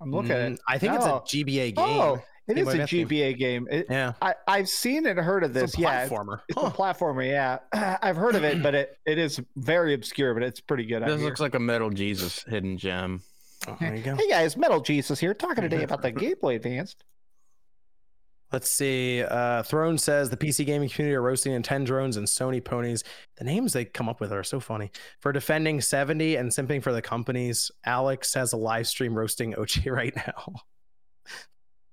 I'm 0.00 0.10
looking 0.10 0.30
Mm. 0.30 0.58
I 0.68 0.78
think 0.78 0.94
Oh. 0.94 0.96
it's 0.96 1.06
a 1.34 1.36
GBA 1.36 1.72
game. 1.72 2.00
Oh, 2.00 2.22
it 2.48 2.54
Game 2.54 2.58
is 2.58 2.64
Boy 2.64 2.70
a 2.70 2.72
Advance 2.74 2.90
game. 2.90 3.06
GBA 3.08 3.32
game. 3.38 3.68
It, 3.70 3.86
Yeah, 3.90 4.12
I 4.22 4.34
I've 4.48 4.68
seen 4.68 5.06
and 5.06 5.18
heard 5.18 5.44
of 5.44 5.52
this. 5.52 5.76
a 5.76 5.80
yeah, 5.80 6.04
it's- 6.04 6.10
platformer. 6.10 6.40
It's 6.48 6.58
Huh. 6.58 6.66
a 6.68 6.70
platformer, 6.70 7.26
yeah. 7.26 7.58
I've 8.02 8.16
heard 8.16 8.34
of 8.34 8.44
it, 8.44 8.62
but 8.62 8.74
it, 8.74 8.96
it 9.04 9.18
is 9.18 9.40
very 9.56 9.92
obscure, 9.94 10.32
but 10.32 10.42
it's 10.42 10.60
pretty 10.60 10.86
good. 10.86 11.02
I 11.02 11.06
This 11.10 11.18
hear. 11.20 11.26
looks 11.28 11.40
like 11.40 11.54
a 11.54 11.60
Metal 11.60 11.90
Jesus 11.90 12.42
hidden 12.44 12.78
gem. 12.78 13.22
Oh, 13.68 13.76
there 13.78 13.94
you 13.94 14.02
go. 14.02 14.16
Hey 14.16 14.26
guys, 14.28 14.56
Metal 14.56 14.80
Jesus 14.80 15.20
here, 15.20 15.34
talking 15.34 15.62
today 15.62 15.82
about 15.84 16.00
the 16.00 16.10
Game 16.12 16.36
Boy 16.40 16.54
Advanced. 16.56 17.04
Let's 18.52 18.70
see. 18.70 19.22
Uh, 19.22 19.62
Throne 19.62 19.96
says 19.96 20.28
the 20.28 20.36
PC 20.36 20.66
gaming 20.66 20.88
community 20.88 21.14
are 21.14 21.22
roasting 21.22 21.52
Nintendo 21.52 21.86
drones 21.86 22.16
and 22.16 22.26
Sony 22.26 22.62
ponies. 22.64 23.04
The 23.36 23.44
names 23.44 23.72
they 23.72 23.84
come 23.84 24.08
up 24.08 24.20
with 24.20 24.32
are 24.32 24.42
so 24.42 24.58
funny. 24.58 24.90
For 25.20 25.32
defending 25.32 25.80
70 25.80 26.34
and 26.36 26.50
simping 26.50 26.82
for 26.82 26.92
the 26.92 27.00
companies, 27.02 27.70
Alex 27.86 28.34
has 28.34 28.52
a 28.52 28.56
live 28.56 28.88
stream 28.88 29.14
roasting 29.14 29.54
Ochi 29.54 29.90
right 29.94 30.14
now. 30.16 30.54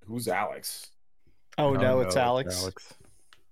Who's 0.05 0.27
Alex? 0.27 0.87
Oh, 1.57 1.73
no, 1.73 1.99
it's 2.01 2.15
Alex. 2.15 2.55
Ochi's 2.63 2.95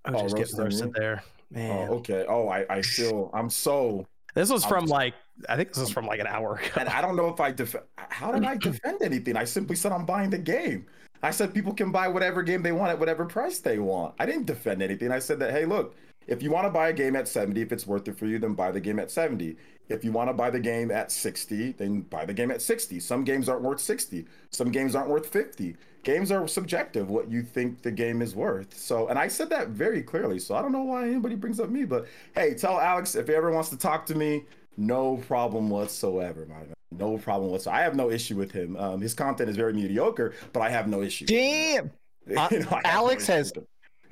Oh, 0.07 0.11
getting 0.11 0.35
roasting 0.37 0.59
roasted 0.63 0.85
me? 0.87 0.91
there. 0.95 1.23
Man. 1.51 1.87
Oh, 1.89 1.93
okay. 1.95 2.25
Oh, 2.27 2.47
I 2.47 2.65
I 2.69 2.81
feel 2.81 3.29
I'm 3.33 3.49
so. 3.49 4.05
This 4.35 4.49
was 4.49 4.63
I'm 4.63 4.69
from 4.69 4.81
just- 4.85 4.91
like, 4.91 5.13
I 5.49 5.55
think 5.55 5.69
this 5.69 5.79
was 5.79 5.89
from 5.91 6.05
like 6.05 6.19
an 6.19 6.27
hour 6.27 6.55
ago. 6.55 6.67
And 6.77 6.89
I 6.89 7.01
don't 7.01 7.15
know 7.15 7.27
if 7.29 7.39
I 7.39 7.51
def. 7.51 7.75
How 7.97 8.31
did 8.31 8.43
I 8.45 8.55
defend 8.57 9.01
anything? 9.01 9.35
I 9.37 9.43
simply 9.45 9.75
said 9.75 9.91
I'm 9.91 10.05
buying 10.05 10.29
the 10.29 10.37
game. 10.37 10.85
I 11.25 11.31
said 11.31 11.55
people 11.55 11.73
can 11.73 11.91
buy 11.91 12.07
whatever 12.07 12.43
game 12.43 12.61
they 12.61 12.71
want 12.71 12.91
at 12.91 12.99
whatever 12.99 13.25
price 13.25 13.57
they 13.57 13.79
want. 13.79 14.13
I 14.19 14.27
didn't 14.27 14.45
defend 14.45 14.83
anything. 14.83 15.11
I 15.11 15.17
said 15.17 15.39
that 15.39 15.49
hey, 15.49 15.65
look, 15.65 15.95
if 16.27 16.43
you 16.43 16.51
want 16.51 16.67
to 16.67 16.69
buy 16.69 16.89
a 16.89 16.93
game 16.93 17.15
at 17.15 17.27
70, 17.27 17.59
if 17.61 17.71
it's 17.71 17.87
worth 17.87 18.07
it 18.07 18.15
for 18.15 18.27
you, 18.27 18.37
then 18.37 18.53
buy 18.53 18.69
the 18.69 18.79
game 18.79 18.99
at 18.99 19.09
70. 19.09 19.57
If 19.89 20.03
you 20.03 20.11
want 20.11 20.29
to 20.29 20.33
buy 20.33 20.51
the 20.51 20.59
game 20.59 20.91
at 20.91 21.11
60, 21.11 21.71
then 21.71 22.01
buy 22.01 22.25
the 22.25 22.33
game 22.33 22.51
at 22.51 22.61
60. 22.61 22.99
Some 22.99 23.23
games 23.23 23.49
aren't 23.49 23.63
worth 23.63 23.79
60. 23.79 24.27
Some 24.51 24.69
games 24.69 24.93
aren't 24.93 25.09
worth 25.09 25.25
50. 25.25 25.75
Games 26.03 26.31
are 26.31 26.47
subjective 26.47 27.09
what 27.09 27.31
you 27.31 27.41
think 27.41 27.81
the 27.81 27.89
game 27.91 28.21
is 28.21 28.35
worth. 28.35 28.77
So, 28.77 29.07
and 29.07 29.17
I 29.17 29.27
said 29.27 29.49
that 29.49 29.69
very 29.69 30.03
clearly. 30.03 30.37
So 30.37 30.53
I 30.53 30.61
don't 30.61 30.71
know 30.71 30.83
why 30.83 31.07
anybody 31.07 31.33
brings 31.33 31.59
up 31.59 31.71
me, 31.71 31.85
but 31.85 32.05
hey, 32.35 32.53
tell 32.53 32.79
Alex 32.79 33.15
if 33.15 33.27
he 33.27 33.33
ever 33.33 33.49
wants 33.49 33.69
to 33.69 33.77
talk 33.77 34.05
to 34.05 34.15
me, 34.15 34.43
no 34.77 35.17
problem 35.17 35.69
whatsoever, 35.69 36.45
my 36.47 36.55
man. 36.55 36.73
No 36.91 37.17
problem 37.17 37.51
whatsoever. 37.51 37.77
I 37.79 37.83
have 37.83 37.95
no 37.95 38.09
issue 38.09 38.35
with 38.37 38.51
him. 38.51 38.75
Um, 38.77 39.01
his 39.01 39.13
content 39.13 39.49
is 39.49 39.55
very 39.55 39.73
mediocre, 39.73 40.33
but 40.53 40.61
I 40.61 40.69
have 40.69 40.87
no 40.87 41.01
issue. 41.01 41.25
Damn. 41.25 41.91
You 42.27 42.33
know, 42.35 42.41
have 42.41 42.71
no 42.71 42.81
Alex 42.85 43.27
has- 43.27 43.53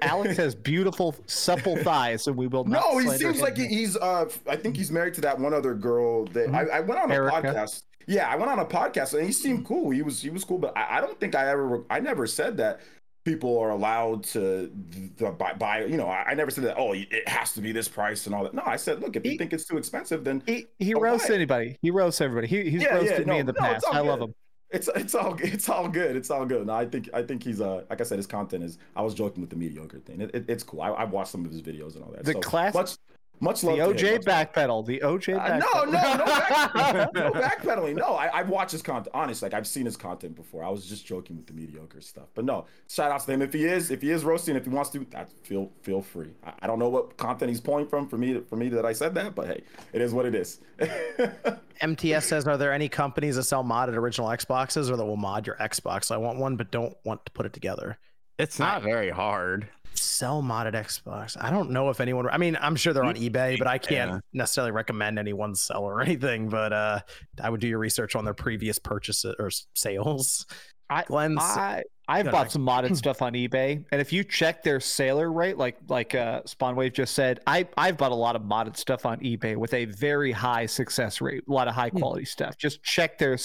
Alex 0.01 0.37
has 0.43 0.53
beautiful, 0.53 1.15
supple 1.25 1.75
thighs, 1.77 2.27
and 2.27 2.35
we 2.37 2.45
will 2.45 2.63
not. 2.63 2.83
No, 2.91 2.97
he 2.99 3.09
seems 3.17 3.41
like 3.41 3.57
he- 3.57 3.67
he's. 3.67 3.97
Uh, 3.97 4.29
I 4.47 4.55
think 4.55 4.77
he's 4.77 4.91
married 4.91 5.15
to 5.15 5.21
that 5.21 5.39
one 5.39 5.51
other 5.53 5.73
girl. 5.73 6.25
That 6.25 6.53
I, 6.53 6.77
I 6.77 6.79
went 6.81 7.01
on 7.01 7.09
a 7.09 7.13
Erica. 7.15 7.35
podcast. 7.41 7.83
Yeah, 8.05 8.29
I 8.29 8.35
went 8.35 8.51
on 8.51 8.59
a 8.59 8.65
podcast 8.65 9.15
and 9.17 9.25
he 9.25 9.31
seemed 9.31 9.65
cool. 9.65 9.89
He 9.89 10.01
was 10.03 10.21
he 10.21 10.29
was 10.29 10.43
cool, 10.43 10.57
but 10.59 10.77
I, 10.77 10.97
I 10.97 11.01
don't 11.01 11.19
think 11.19 11.33
I 11.35 11.49
ever. 11.49 11.83
I 11.89 11.99
never 12.01 12.27
said 12.27 12.57
that 12.57 12.81
people 13.23 13.57
are 13.59 13.69
allowed 13.69 14.23
to, 14.23 14.71
to 15.17 15.31
buy, 15.31 15.53
buy. 15.53 15.85
You 15.85 15.97
know, 15.97 16.07
I, 16.07 16.23
I 16.29 16.33
never 16.33 16.51
said 16.51 16.63
that. 16.65 16.75
Oh, 16.77 16.93
it 16.93 17.27
has 17.27 17.53
to 17.53 17.61
be 17.61 17.71
this 17.71 17.87
price 17.87 18.25
and 18.25 18.35
all 18.35 18.43
that. 18.43 18.53
No, 18.53 18.63
I 18.65 18.75
said, 18.75 18.99
look, 19.01 19.15
if 19.15 19.23
you 19.25 19.31
He- 19.31 19.37
think 19.37 19.53
it's 19.53 19.65
too 19.65 19.77
expensive, 19.77 20.23
then 20.23 20.43
He, 20.45 20.65
he 20.79 20.93
roasts 20.93 21.29
anybody. 21.29 21.77
He 21.81 21.91
roasts 21.91 22.19
everybody. 22.21 22.47
He, 22.47 22.69
he's 22.69 22.81
Yeah, 22.81 22.89
yeah, 22.89 22.95
roasted 22.95 23.27
no, 23.27 23.33
me 23.33 23.39
in 23.39 23.45
the 23.45 23.53
no, 23.53 23.59
past. 23.59 23.85
I 23.91 23.99
love 24.01 24.21
him. 24.21 24.33
It's 24.71 24.89
it's 24.95 25.13
all 25.13 25.35
it's 25.39 25.69
all 25.69 25.87
good. 25.87 26.15
It's 26.15 26.31
all 26.31 26.47
good. 26.47 26.65
No, 26.65 26.73
I 26.73 26.85
think 26.87 27.07
I 27.13 27.21
think 27.21 27.43
he's 27.43 27.61
uh 27.61 27.83
like 27.91 28.01
I 28.01 28.03
said, 28.03 28.17
his 28.17 28.25
content 28.25 28.63
is. 28.63 28.79
I 28.95 29.03
was 29.03 29.13
joking 29.13 29.41
with 29.41 29.51
the 29.51 29.55
mediocre 29.55 29.99
thing. 29.99 30.19
It, 30.19 30.31
it- 30.33 30.45
it's 30.49 30.63
cool. 30.63 30.81
I, 30.81 30.91
I've 30.93 31.11
watched 31.11 31.29
some 31.31 31.45
of 31.45 31.51
his 31.51 31.61
videos 31.61 31.93
and 31.95 32.03
all 32.03 32.11
that. 32.11 32.25
The 32.25 32.33
so 32.33 32.39
class- 32.39 32.73
much 32.73 32.97
much 33.43 33.61
The 33.61 33.67
love. 33.67 33.97
to 33.97 34.07
him, 34.07 34.21
OJ 34.21 34.23
backpedal. 34.23 34.85
The 34.85 34.99
OJ 35.01 35.39
Uh, 35.39 35.57
no, 35.57 35.83
no, 35.83 35.91
no, 35.91 36.25
back, 36.25 37.13
no 37.13 37.31
backpedaling. 37.33 37.95
No, 37.95 38.15
I, 38.15 38.39
I've 38.39 38.49
watched 38.49 38.71
his 38.71 38.81
content. 38.81 39.09
Honestly, 39.13 39.45
like 39.47 39.53
I've 39.53 39.67
seen 39.67 39.85
his 39.85 39.97
content 39.97 40.35
before. 40.35 40.63
I 40.63 40.69
was 40.69 40.85
just 40.85 41.05
joking 41.05 41.35
with 41.35 41.47
the 41.47 41.53
mediocre 41.53 42.01
stuff. 42.01 42.29
But 42.33 42.45
no, 42.45 42.65
shout 42.89 43.11
outs 43.11 43.25
to 43.25 43.33
him. 43.33 43.41
If 43.41 43.53
he 43.53 43.65
is, 43.65 43.91
if 43.91 44.01
he 44.01 44.09
is 44.11 44.23
roasting, 44.23 44.55
if 44.55 44.63
he 44.63 44.69
wants 44.69 44.89
to, 44.91 45.05
that 45.11 45.29
feel 45.43 45.71
feel 45.83 46.01
free. 46.01 46.29
I, 46.43 46.53
I 46.61 46.67
don't 46.67 46.79
know 46.79 46.89
what 46.89 47.17
content 47.17 47.49
he's 47.49 47.61
pulling 47.61 47.87
from 47.87 48.07
for 48.07 48.17
me 48.17 48.41
for 48.49 48.55
me 48.55 48.69
that 48.69 48.85
I 48.85 48.93
said 48.93 49.13
that, 49.15 49.35
but 49.35 49.47
hey, 49.47 49.63
it 49.91 50.01
is 50.01 50.13
what 50.13 50.25
it 50.25 50.33
is. 50.35 50.59
MTS 51.81 52.25
says, 52.25 52.47
are 52.47 52.57
there 52.57 52.71
any 52.71 52.87
companies 52.87 53.35
that 53.35 53.43
sell 53.43 53.63
modded 53.63 53.95
original 53.95 54.27
Xboxes 54.29 54.89
or 54.89 54.95
that 54.95 55.05
will 55.05 55.17
mod 55.17 55.45
your 55.45 55.57
Xbox? 55.57 56.11
I 56.11 56.17
want 56.17 56.37
one, 56.39 56.55
but 56.55 56.71
don't 56.71 56.95
want 57.03 57.25
to 57.25 57.31
put 57.33 57.45
it 57.45 57.53
together. 57.53 57.97
It's 58.39 58.57
not 58.57 58.81
very 58.83 59.09
hard. 59.09 59.67
Sell 60.03 60.41
modded 60.43 60.73
Xbox. 60.73 61.37
I 61.39 61.49
don't 61.49 61.71
know 61.71 61.89
if 61.89 61.99
anyone. 62.01 62.27
I 62.29 62.37
mean, 62.37 62.57
I'm 62.61 62.75
sure 62.75 62.93
they're 62.93 63.03
on 63.03 63.15
eBay, 63.15 63.57
but 63.57 63.67
I 63.67 63.77
can't 63.77 64.11
Yeah. 64.11 64.19
necessarily 64.33 64.71
recommend 64.71 65.17
any 65.17 65.33
one 65.33 65.55
seller 65.55 65.93
or 65.95 66.01
anything. 66.07 66.49
But 66.49 66.73
uh, 66.73 66.99
I 67.41 67.49
would 67.49 67.61
do 67.61 67.67
your 67.67 67.79
research 67.79 68.15
on 68.15 68.25
their 68.25 68.33
previous 68.33 68.79
purchases 68.79 69.35
or 69.39 69.49
sales. 69.75 70.45
I- 70.89 71.03
Glenn's. 71.03 71.39
I 71.41 71.83
I've 72.05 72.25
bought 72.25 72.33
ahead. 72.33 72.51
some 72.51 72.65
modded 72.65 72.97
stuff 72.97 73.21
on 73.21 73.31
eBay, 73.31 73.85
and 73.93 74.01
if 74.01 74.11
you 74.11 74.25
check 74.25 74.61
their 74.61 74.81
sailor 74.81 75.31
rate, 75.31 75.57
like 75.57 75.77
like 75.87 76.13
uh, 76.13 76.41
Spawnwave 76.41 76.91
just 76.93 77.13
said, 77.15 77.39
I 77.47 77.65
I've 77.77 77.97
bought 77.97 78.11
a 78.11 78.15
lot 78.15 78.35
of 78.35 78.41
modded 78.41 78.75
stuff 78.75 79.05
on 79.05 79.21
eBay 79.21 79.55
with 79.55 79.73
a 79.73 79.85
very 79.85 80.33
high 80.33 80.65
success 80.65 81.21
rate, 81.21 81.43
a 81.47 81.51
lot 81.51 81.69
of 81.69 81.73
high 81.75 81.87
Hmm. 81.89 81.99
quality 81.99 82.25
stuff. 82.25 82.57
Just 82.57 82.83
check 82.83 83.17
their 83.17 83.37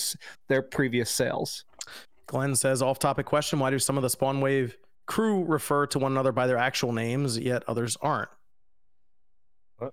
their 0.49 0.63
previous 0.63 1.09
sales. 1.09 1.65
Glenn 2.27 2.57
says 2.57 2.83
off 2.83 2.99
topic 2.99 3.27
question 3.27 3.61
Why 3.61 3.71
do 3.71 3.79
some 3.79 3.97
of 3.97 4.03
the 4.03 4.11
Spawn 4.11 4.41
Wave 4.41 4.77
crew 5.09 5.43
refer 5.45 5.87
to 5.89 5.99
one 5.99 6.13
another 6.13 6.31
by 6.31 6.47
their 6.47 6.57
actual 6.59 6.93
names, 6.93 7.37
yet 7.37 7.65
others 7.67 7.97
aren't? 8.01 8.29
What? 9.79 9.93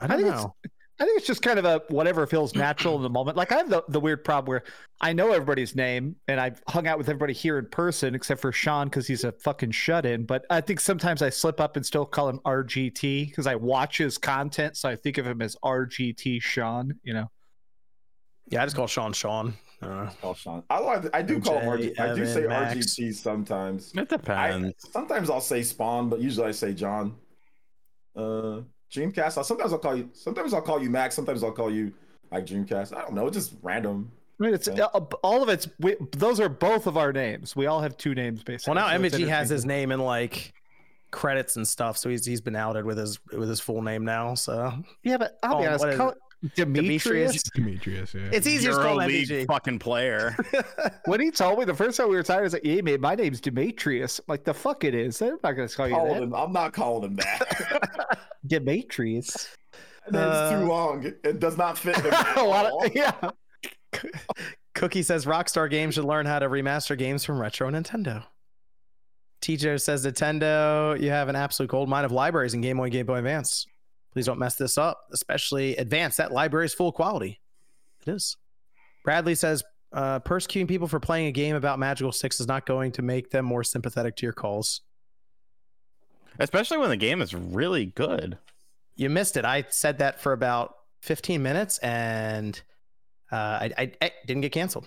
I 0.00 0.06
don't 0.06 0.18
think 0.18 0.28
it's- 0.28 0.42
know. 0.44 0.54
I 1.00 1.06
think 1.06 1.18
it's 1.18 1.26
just 1.26 1.42
kind 1.42 1.58
of 1.58 1.64
a 1.64 1.82
whatever 1.88 2.24
feels 2.24 2.54
natural 2.54 2.94
in 2.94 3.02
the 3.02 3.10
moment. 3.10 3.36
Like 3.36 3.50
I 3.50 3.56
have 3.56 3.68
the, 3.68 3.82
the 3.88 3.98
weird 3.98 4.22
problem 4.22 4.48
where 4.50 4.62
I 5.00 5.12
know 5.12 5.32
everybody's 5.32 5.74
name 5.74 6.14
and 6.28 6.38
I've 6.40 6.62
hung 6.68 6.86
out 6.86 6.98
with 6.98 7.08
everybody 7.08 7.32
here 7.32 7.58
in 7.58 7.66
person 7.66 8.14
except 8.14 8.40
for 8.40 8.52
Sean 8.52 8.86
because 8.86 9.08
he's 9.08 9.24
a 9.24 9.32
fucking 9.32 9.72
shut 9.72 10.06
in. 10.06 10.24
But 10.24 10.44
I 10.50 10.60
think 10.60 10.78
sometimes 10.78 11.20
I 11.20 11.30
slip 11.30 11.60
up 11.60 11.74
and 11.74 11.84
still 11.84 12.06
call 12.06 12.28
him 12.28 12.38
RGT 12.46 13.26
because 13.26 13.48
I 13.48 13.56
watch 13.56 13.98
his 13.98 14.18
content. 14.18 14.76
So 14.76 14.88
I 14.88 14.94
think 14.94 15.18
of 15.18 15.26
him 15.26 15.42
as 15.42 15.56
RGT 15.64 16.40
Sean, 16.40 16.94
you 17.02 17.12
know. 17.12 17.28
Yeah, 18.50 18.62
I 18.62 18.66
just 18.66 18.76
call 18.76 18.86
Sean 18.86 19.12
Sean. 19.12 19.54
I. 19.84 20.12
Call 20.20 20.34
Sean. 20.34 20.62
I, 20.70 20.78
like- 20.78 21.14
I 21.14 21.22
do 21.22 21.40
call 21.40 21.58
him 21.60 21.78
MJ, 21.80 21.94
RG. 21.96 22.00
I 22.00 22.14
do 22.14 22.26
say 22.26 22.46
Max. 22.46 22.74
RGT 22.74 23.14
sometimes. 23.14 23.92
It 23.94 24.28
I, 24.28 24.72
sometimes 24.78 25.30
I'll 25.30 25.40
say 25.40 25.62
Spawn, 25.62 26.08
but 26.08 26.20
usually 26.20 26.46
I 26.48 26.52
say 26.52 26.72
John. 26.72 27.14
Uh, 28.16 28.60
Dreamcast. 28.92 29.38
I'll- 29.38 29.44
Sometimes 29.44 29.72
I'll 29.72 29.78
call 29.78 29.96
you. 29.96 30.08
Sometimes 30.12 30.54
I'll 30.54 30.62
call 30.62 30.82
you 30.82 30.90
Max. 30.90 31.14
Sometimes 31.14 31.42
I'll 31.42 31.52
call 31.52 31.70
you 31.72 31.92
like 32.30 32.46
Dreamcast. 32.46 32.96
I 32.96 33.02
don't 33.02 33.14
know. 33.14 33.26
It's 33.26 33.36
just 33.36 33.54
random. 33.62 34.10
I 34.40 34.44
mean, 34.44 34.54
it's 34.54 34.68
Yeah. 34.68 34.84
uh, 34.94 35.00
all 35.22 35.42
of 35.42 35.48
it's 35.48 35.68
we, 35.78 35.96
those 36.12 36.40
are 36.40 36.48
both 36.48 36.86
of 36.86 36.96
our 36.96 37.12
names. 37.12 37.54
We 37.54 37.66
all 37.66 37.80
have 37.80 37.96
two 37.96 38.14
names 38.14 38.42
basically. 38.42 38.74
Well, 38.74 38.88
now 38.88 38.96
so 39.08 39.16
MG 39.18 39.28
has 39.28 39.48
his 39.48 39.64
name 39.64 39.92
in 39.92 40.00
like 40.00 40.52
credits 41.12 41.54
and 41.54 41.66
stuff, 41.66 41.96
so 41.96 42.08
he's 42.08 42.26
he's 42.26 42.40
been 42.40 42.56
outed 42.56 42.84
with 42.84 42.98
his 42.98 43.18
with 43.32 43.48
his 43.48 43.60
full 43.60 43.80
name 43.82 44.04
now. 44.04 44.34
So 44.34 44.72
Yeah, 45.04 45.18
but 45.18 45.38
I'll 45.44 45.58
be 45.60 45.66
Oh, 45.66 45.68
honest. 45.68 45.96
Call 45.96 46.08
it? 46.10 46.18
Demetrius. 46.54 47.42
Demetrius, 47.54 48.14
yeah. 48.14 48.28
it's 48.32 48.46
easier 48.46 48.72
to 48.72 48.76
call 48.76 49.00
him 49.00 49.10
EuroLeague 49.10 49.46
fucking 49.46 49.78
player. 49.78 50.36
when 51.06 51.20
he 51.20 51.30
told 51.30 51.58
me 51.58 51.64
the 51.64 51.74
first 51.74 51.96
time 51.96 52.08
we 52.08 52.16
were 52.16 52.22
tired, 52.22 52.40
he 52.40 52.44
was 52.44 52.52
like, 52.52 52.64
"Yeah, 52.64 52.82
man, 52.82 53.00
my 53.00 53.14
name's 53.14 53.40
Demetrius." 53.40 54.18
I'm 54.20 54.24
like 54.28 54.44
the 54.44 54.54
fuck 54.54 54.84
it 54.84 54.94
is. 54.94 55.20
I'm 55.22 55.38
not 55.42 55.52
gonna 55.52 55.68
call 55.68 55.88
you 55.88 55.94
that. 55.94 56.22
him. 56.22 56.34
I'm 56.34 56.52
not 56.52 56.72
calling 56.72 57.10
him 57.10 57.16
that. 57.16 58.18
Demetrius. 58.46 59.56
it's 60.06 60.14
Uh, 60.16 60.60
too 60.60 60.66
long. 60.66 61.04
It, 61.04 61.20
it 61.24 61.40
does 61.40 61.56
not 61.56 61.78
fit 61.78 61.96
him. 61.96 62.12
a 62.36 62.42
lot 62.44 62.66
of 62.66 62.94
yeah. 62.94 63.30
Cookie 64.74 65.02
says 65.02 65.24
Rockstar 65.24 65.70
Games 65.70 65.94
should 65.94 66.04
learn 66.04 66.26
how 66.26 66.40
to 66.40 66.48
remaster 66.48 66.98
games 66.98 67.24
from 67.24 67.38
retro 67.38 67.70
Nintendo. 67.70 68.24
TJ 69.40 69.80
says 69.80 70.04
Nintendo, 70.06 71.00
you 71.00 71.10
have 71.10 71.28
an 71.28 71.36
absolute 71.36 71.68
gold 71.68 71.88
mine 71.88 72.04
of 72.04 72.12
libraries 72.12 72.54
in 72.54 72.60
Game 72.60 72.78
Boy, 72.78 72.90
Game 72.90 73.06
Boy 73.06 73.18
Advance. 73.18 73.66
Please 74.14 74.26
don't 74.26 74.38
mess 74.38 74.54
this 74.54 74.78
up, 74.78 75.08
especially 75.12 75.76
Advance. 75.76 76.16
That 76.16 76.32
library 76.32 76.66
is 76.66 76.72
full 76.72 76.92
quality. 76.92 77.40
It 78.06 78.12
is. 78.12 78.36
Bradley 79.04 79.34
says 79.34 79.64
uh, 79.92 80.20
persecuting 80.20 80.68
people 80.68 80.86
for 80.86 81.00
playing 81.00 81.26
a 81.26 81.32
game 81.32 81.56
about 81.56 81.80
magical 81.80 82.12
sticks 82.12 82.38
is 82.40 82.46
not 82.46 82.64
going 82.64 82.92
to 82.92 83.02
make 83.02 83.30
them 83.30 83.44
more 83.44 83.64
sympathetic 83.64 84.14
to 84.16 84.26
your 84.26 84.32
calls. 84.32 84.82
Especially 86.38 86.78
when 86.78 86.90
the 86.90 86.96
game 86.96 87.20
is 87.20 87.34
really 87.34 87.86
good. 87.86 88.38
You 88.94 89.10
missed 89.10 89.36
it. 89.36 89.44
I 89.44 89.64
said 89.68 89.98
that 89.98 90.20
for 90.20 90.32
about 90.32 90.76
15 91.02 91.42
minutes 91.42 91.78
and 91.78 92.60
uh, 93.32 93.36
I, 93.36 93.70
I, 93.76 93.92
I 94.00 94.12
didn't 94.26 94.42
get 94.42 94.52
canceled. 94.52 94.86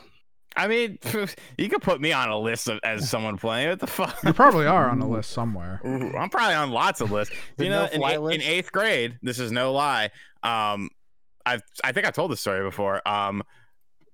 I 0.58 0.68
mean, 0.68 0.98
you 1.58 1.70
could 1.70 1.82
put 1.82 2.02
me 2.02 2.12
on 2.12 2.30
a 2.30 2.38
list 2.38 2.68
of, 2.68 2.80
as 2.84 3.10
someone 3.10 3.38
playing. 3.38 3.70
What 3.70 3.80
the 3.80 3.88
fuck? 3.88 4.18
You 4.24 4.34
probably 4.34 4.66
are 4.66 4.90
on 4.90 5.00
a 5.02 5.08
list 5.08 5.30
somewhere. 5.32 5.80
Ooh, 5.86 6.16
I'm 6.18 6.30
probably 6.30 6.56
on 6.56 6.72
lots 6.72 7.00
of 7.02 7.12
lists. 7.12 7.34
You 7.58 7.70
know, 7.70 7.86
in, 7.86 8.02
no-fly 8.02 8.32
eight- 8.32 8.36
in 8.36 8.42
eighth 8.42 8.72
grade, 8.72 9.18
this 9.22 9.40
is 9.40 9.52
no 9.52 9.72
lie. 9.74 10.10
Um, 10.44 10.90
I've 11.46 11.62
I 11.84 11.92
think 11.94 12.06
I 12.08 12.12
told 12.12 12.32
this 12.32 12.42
story 12.42 12.64
before. 12.64 13.08
Um, 13.08 13.44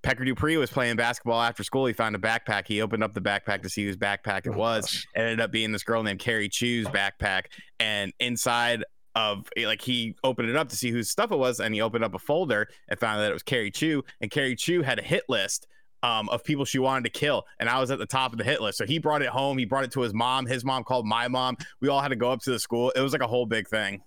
Pecker 0.04 0.26
Dupree 0.26 0.58
was 0.58 0.70
playing 0.70 0.98
basketball 0.98 1.42
after 1.42 1.64
school. 1.64 1.86
He 1.86 1.94
found 1.94 2.14
a 2.16 2.20
backpack. 2.20 2.68
He 2.68 2.82
opened 2.82 3.04
up 3.04 3.14
the 3.14 3.22
backpack 3.22 3.62
to 3.64 3.70
see 3.70 3.86
whose 3.86 3.96
backpack 3.96 4.46
it 4.46 4.50
Oh, 4.54 4.58
was. 4.58 4.84
gosh. 4.86 5.08
It 5.16 5.20
ended 5.22 5.40
up 5.42 5.50
being 5.52 5.72
this 5.72 5.84
girl 5.84 6.04
named 6.04 6.20
Carrie 6.20 6.50
Chu's 6.50 6.86
backpack. 6.88 7.44
And 7.80 8.12
inside 8.20 8.84
of 9.16 9.48
like 9.64 9.82
he 9.82 10.16
opened 10.24 10.50
it 10.50 10.56
up 10.58 10.68
to 10.70 10.76
see 10.76 10.92
whose 10.92 11.10
stuff 11.10 11.32
it 11.32 11.38
was, 11.38 11.60
and 11.62 11.74
he 11.74 11.80
opened 11.82 12.04
up 12.04 12.14
a 12.16 12.20
folder 12.20 12.68
and 12.90 13.00
found 13.00 13.22
that 13.22 13.30
it 13.30 13.34
was 13.34 13.44
Carrie 13.44 13.72
Chu. 13.72 14.04
And 14.20 14.30
Carrie 14.30 14.56
Chu 14.58 14.82
had 14.82 15.00
a 15.00 15.04
hit 15.04 15.24
list 15.30 15.68
um, 16.04 16.30
of 16.30 16.44
people 16.44 16.66
she 16.66 16.78
wanted 16.78 17.06
to 17.06 17.10
kill, 17.10 17.46
and 17.60 17.68
I 17.68 17.80
was 17.80 17.90
at 17.90 17.98
the 17.98 18.06
top 18.06 18.32
of 18.34 18.38
the 18.38 18.44
hit 18.44 18.62
list. 18.62 18.78
So 18.78 18.86
he 18.86 19.00
brought 19.00 19.22
it 19.24 19.30
home. 19.30 19.58
He 19.58 19.66
brought 19.66 19.86
it 19.86 19.92
to 19.94 20.02
his 20.02 20.14
mom. 20.14 20.46
His 20.46 20.64
mom 20.64 20.84
called 20.84 21.08
my 21.08 21.28
mom. 21.28 21.58
We 21.80 21.88
all 21.88 22.02
had 22.02 22.10
to 22.10 22.16
go 22.16 22.32
up 22.32 22.42
to 22.44 22.52
the 22.52 22.60
school. 22.60 22.92
It 22.96 23.02
was 23.02 23.14
like 23.14 23.22
a 23.24 23.28
whole 23.28 23.46
big 23.48 23.68
thing. 23.68 24.04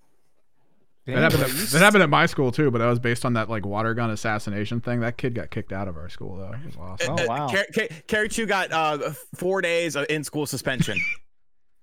That 1.06 1.18
happened, 1.18 1.42
at, 1.44 1.50
that 1.50 1.78
happened 1.78 2.02
at 2.02 2.10
my 2.10 2.26
school 2.26 2.50
too, 2.50 2.70
but 2.72 2.78
that 2.78 2.86
was 2.86 2.98
based 2.98 3.24
on 3.24 3.34
that 3.34 3.48
like 3.48 3.64
water 3.64 3.94
gun 3.94 4.10
assassination 4.10 4.80
thing. 4.80 5.00
That 5.00 5.16
kid 5.16 5.34
got 5.36 5.50
kicked 5.50 5.72
out 5.72 5.86
of 5.86 5.96
our 5.96 6.08
school 6.08 6.36
though. 6.36 6.52
It 6.52 6.66
was 6.66 6.76
awesome. 6.76 7.14
Oh, 7.16 7.22
Uh, 7.22 7.26
wow. 7.28 7.48
Car- 7.48 7.66
Car- 7.72 7.88
Carrie 8.08 8.28
Chu 8.28 8.44
got 8.44 8.72
uh, 8.72 9.12
four 9.36 9.60
days 9.62 9.94
of 9.94 10.06
in 10.10 10.24
school 10.24 10.46
suspension 10.46 10.98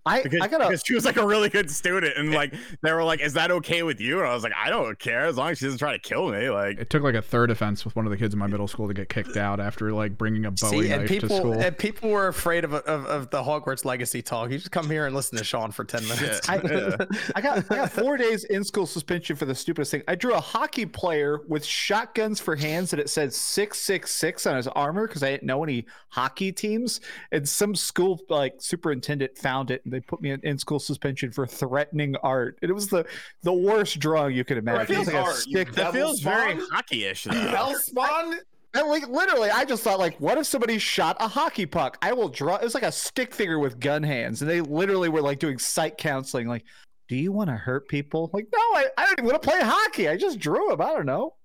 I, 0.06 0.22
because, 0.22 0.42
I 0.42 0.48
gotta 0.48 0.66
because 0.68 0.84
she 0.86 0.94
was 0.96 1.06
like 1.06 1.16
a 1.16 1.26
really 1.26 1.50
good 1.50 1.72
student, 1.72 2.18
and 2.18 2.34
like 2.34 2.54
they 2.82 2.92
were 2.92 3.04
like, 3.04 3.22
"Is 3.22 3.34
that 3.34 3.52
okay 3.52 3.84
with 3.84 4.02
you?" 4.02 4.20
And 4.20 4.28
I 4.28 4.34
was 4.34 4.44
like, 4.44 4.54
"I 4.58 4.70
don't 4.70 5.00
care 5.00 5.26
as 5.26 5.38
long 5.38 5.52
as 5.52 5.60
she 5.60 5.66
doesn't 5.66 5.80
try 5.80 5.94
to 5.94 6.00
kill 6.00 6.30
me." 6.30 6.50
Like, 6.50 6.78
It 6.80 6.90
took 6.90 7.04
like 7.04 7.16
a 7.16 7.22
third 7.22 7.52
offense 7.52 7.86
with 7.86 7.96
one 7.96 8.06
of 8.06 8.12
the 8.12 8.18
kids 8.18 8.34
in 8.34 8.40
my 8.40 8.48
middle 8.48 8.68
school 8.68 8.88
to 8.90 8.94
get 8.94 9.08
kicked 9.08 9.38
out 9.38 9.60
after 9.62 9.94
like 9.94 10.18
bringing 10.18 10.46
a 10.46 10.52
Bowie 10.52 10.88
See, 10.88 10.92
and 10.92 11.10
knife 11.10 11.22
to 11.22 11.28
school. 11.30 11.54
and 11.54 11.78
people 11.78 12.10
were 12.10 12.28
afraid 12.28 12.66
of, 12.66 12.74
of 12.74 13.06
of 13.06 13.30
the 13.30 13.42
Hogwarts 13.42 13.86
legacy 13.86 14.22
talk. 14.22 14.52
You 14.52 14.58
just 14.58 14.72
come 14.72 14.90
here 14.90 15.06
and 15.06 15.16
listen 15.16 15.38
to 15.38 15.44
Sean 15.44 15.72
for 15.72 15.86
ten 15.86 16.04
minutes. 16.08 16.46
Shit. 16.46 16.64
Yeah. 16.74 16.96
I 17.36 17.42
got 17.42 17.58
I 17.72 17.76
got 17.76 17.92
four 17.92 18.18
days 18.18 18.44
in 18.46 18.64
school 18.64 18.86
suspension 18.86 19.36
for 19.36 19.46
the 19.46 19.56
stupidest 19.56 19.92
thing. 19.92 20.04
I 20.08 20.16
drew 20.16 20.34
a 20.34 20.40
hockey 20.40 20.86
player 20.86 21.42
with 21.48 21.64
shotguns 21.64 22.40
for 22.40 22.56
hands 22.56 22.94
and 22.94 23.00
it 23.00 23.10
said 23.10 23.34
six 23.34 23.80
six 23.80 24.12
six 24.12 24.46
on 24.46 24.56
his 24.56 24.68
armor 24.68 25.08
because 25.08 25.24
I 25.24 25.32
didn't 25.32 25.44
know 25.44 25.64
any 25.64 25.86
hockey 26.10 26.52
teams. 26.52 27.00
And 27.32 27.48
some 27.48 27.76
school 27.76 28.20
like 28.30 28.56
superintendent 28.60 29.38
found 29.38 29.72
it 29.72 29.84
and 29.86 29.93
they 29.94 30.00
put 30.00 30.22
me 30.22 30.32
in, 30.32 30.40
in 30.44 30.58
school 30.58 30.80
suspension 30.80 31.32
for 31.32 31.46
threatening 31.46 32.16
art. 32.24 32.58
And 32.62 32.70
it 32.70 32.74
was 32.74 32.88
the 32.88 33.06
the 33.44 33.54
worst 33.54 34.00
drawing 34.00 34.36
you 34.36 34.44
could 34.44 34.58
imagine. 34.58 34.96
It 34.96 35.00
was 35.00 35.14
like 35.14 35.28
a 35.28 35.34
stick. 35.34 35.68
that 35.74 35.94
Devil 35.94 35.94
feels 35.94 36.22
very 36.22 36.54
spawn? 36.54 36.70
hockey-ish. 36.72 37.24
Though. 37.26 37.34
Hell 37.34 37.76
spawn. 37.76 38.40
And 38.76 38.88
like 38.88 39.08
literally, 39.08 39.52
I 39.52 39.66
just 39.66 39.84
thought 39.84 40.00
like, 40.00 40.20
what 40.20 40.38
if 40.38 40.48
somebody 40.48 40.80
shot 40.80 41.16
a 41.20 41.28
hockey 41.28 41.66
puck? 41.66 41.98
I 42.02 42.14
will 42.14 42.30
draw. 42.30 42.56
It 42.56 42.64
was 42.64 42.74
like 42.74 42.84
a 42.84 42.92
stick 42.92 43.34
figure 43.34 43.60
with 43.60 43.80
gun 43.80 44.02
hands, 44.02 44.42
and 44.42 44.50
they 44.50 44.62
literally 44.62 45.10
were 45.10 45.22
like 45.22 45.38
doing 45.40 45.60
psych 45.60 45.98
counseling. 45.98 46.48
Like, 46.48 46.64
do 47.08 47.16
you 47.16 47.32
want 47.32 47.50
to 47.50 47.56
hurt 47.56 47.88
people? 47.88 48.32
Like, 48.34 48.48
no, 48.52 48.60
I, 48.60 48.88
I 48.98 49.06
don't 49.06 49.20
even 49.20 49.26
want 49.26 49.42
to 49.42 49.48
play 49.48 49.60
hockey. 49.62 50.10
I 50.10 50.18
just 50.18 50.40
drew 50.40 50.72
him. 50.72 50.82
I 50.82 50.88
don't 50.88 51.06
know. 51.06 51.36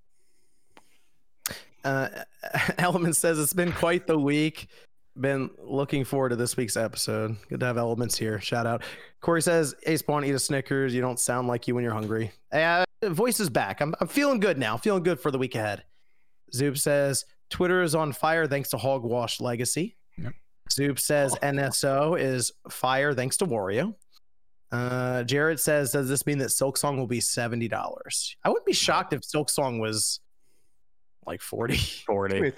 Uh, 1.84 2.08
Element 2.78 3.16
says 3.16 3.38
it's 3.38 3.52
been 3.52 3.72
quite 3.72 4.06
the 4.06 4.18
week. 4.18 4.68
Been 5.20 5.50
looking 5.58 6.04
forward 6.04 6.28
to 6.28 6.36
this 6.36 6.56
week's 6.56 6.76
episode. 6.76 7.36
Good 7.48 7.60
to 7.60 7.66
have 7.66 7.76
Elements 7.76 8.16
here. 8.16 8.40
Shout 8.40 8.66
out. 8.66 8.82
Corey 9.20 9.42
says, 9.42 9.74
"Hey 9.82 9.96
Spawn, 9.96 10.24
eat 10.24 10.34
a 10.34 10.38
Snickers. 10.38 10.94
You 10.94 11.00
don't 11.00 11.18
sound 11.18 11.48
like 11.48 11.66
you 11.66 11.74
when 11.74 11.82
you're 11.82 11.92
hungry." 11.92 12.30
Uh, 12.52 12.84
voice 13.02 13.40
is 13.40 13.50
back. 13.50 13.80
I'm, 13.80 13.94
I'm 14.00 14.06
feeling 14.06 14.38
good 14.38 14.58
now. 14.58 14.76
Feeling 14.76 15.02
good 15.02 15.18
for 15.18 15.30
the 15.30 15.38
week 15.38 15.54
ahead. 15.56 15.82
Zoop 16.54 16.78
says 16.78 17.24
Twitter 17.50 17.82
is 17.82 17.94
on 17.94 18.12
fire 18.12 18.46
thanks 18.46 18.70
to 18.70 18.78
Hogwash 18.78 19.40
Legacy. 19.40 19.96
Yep. 20.16 20.32
Zoop 20.70 20.98
says 20.98 21.34
NSO 21.42 22.18
is 22.18 22.52
fire 22.70 23.12
thanks 23.14 23.36
to 23.38 23.46
Wario. 23.46 23.94
Uh, 24.70 25.24
Jared 25.24 25.58
says, 25.58 25.92
"Does 25.92 26.08
this 26.08 26.26
mean 26.26 26.38
that 26.38 26.50
Silksong 26.50 26.96
will 26.96 27.06
be 27.06 27.20
seventy 27.20 27.68
dollars?" 27.68 28.36
I 28.44 28.50
wouldn't 28.50 28.66
be 28.66 28.72
shocked 28.72 29.12
if 29.12 29.22
Silksong 29.22 29.80
was 29.80 30.20
like 31.26 31.40
forty. 31.40 31.76
Forty. 31.76 32.40
Maybe 32.40 32.50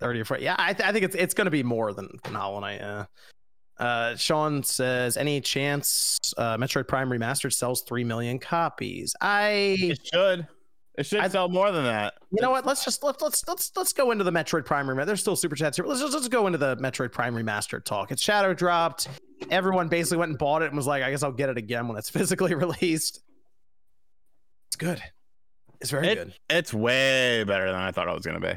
Thirty. 0.00 0.20
or 0.20 0.24
40. 0.24 0.42
Yeah, 0.44 0.56
I, 0.58 0.72
th- 0.72 0.88
I 0.88 0.92
think 0.92 1.04
it's 1.04 1.14
it's 1.16 1.34
going 1.34 1.46
to 1.46 1.50
be 1.50 1.62
more 1.62 1.92
than, 1.92 2.08
than 2.24 2.34
Hollow 2.34 2.60
Knight. 2.60 2.80
Yeah. 2.80 3.06
Uh, 3.78 4.16
Sean 4.16 4.62
says, 4.62 5.16
any 5.18 5.40
chance 5.40 6.18
uh, 6.38 6.56
Metroid 6.56 6.88
Prime 6.88 7.10
Remastered 7.10 7.52
sells 7.52 7.82
3 7.82 8.04
million 8.04 8.38
copies? 8.38 9.14
I, 9.20 9.76
It 9.78 10.00
should. 10.12 10.46
It 10.98 11.04
should 11.04 11.20
I- 11.20 11.28
sell 11.28 11.48
more 11.50 11.70
than 11.72 11.84
that. 11.84 12.14
you 12.32 12.40
know 12.40 12.50
what? 12.50 12.64
Let's 12.64 12.84
just 12.84 13.02
let's 13.02 13.20
let's 13.22 13.46
let's 13.46 13.70
let's 13.76 13.92
go 13.92 14.12
into 14.12 14.24
the 14.24 14.30
Metroid 14.30 14.64
Prime 14.64 14.86
Remastered. 14.86 15.06
There's 15.06 15.20
still 15.20 15.36
super 15.36 15.54
chats 15.54 15.76
here. 15.76 15.84
Let's 15.86 16.00
just 16.00 16.14
let's 16.14 16.28
go 16.28 16.46
into 16.46 16.58
the 16.58 16.76
Metroid 16.78 17.12
Prime 17.12 17.34
Remastered 17.34 17.84
talk. 17.84 18.10
It's 18.10 18.22
shadow 18.22 18.54
dropped. 18.54 19.08
Everyone 19.50 19.88
basically 19.88 20.16
went 20.18 20.30
and 20.30 20.38
bought 20.38 20.62
it 20.62 20.66
and 20.68 20.76
was 20.76 20.86
like, 20.86 21.02
I 21.02 21.10
guess 21.10 21.22
I'll 21.22 21.32
get 21.32 21.50
it 21.50 21.58
again 21.58 21.86
when 21.86 21.98
it's 21.98 22.08
physically 22.10 22.54
released. 22.54 23.20
It's 24.70 24.76
good. 24.76 25.02
It's 25.82 25.90
very 25.90 26.08
It- 26.08 26.14
good. 26.14 26.34
It's 26.48 26.72
way 26.72 27.44
better 27.44 27.66
than 27.66 27.74
I 27.80 27.90
thought 27.92 28.08
it 28.08 28.14
was 28.14 28.24
gonna 28.24 28.40
be. 28.40 28.54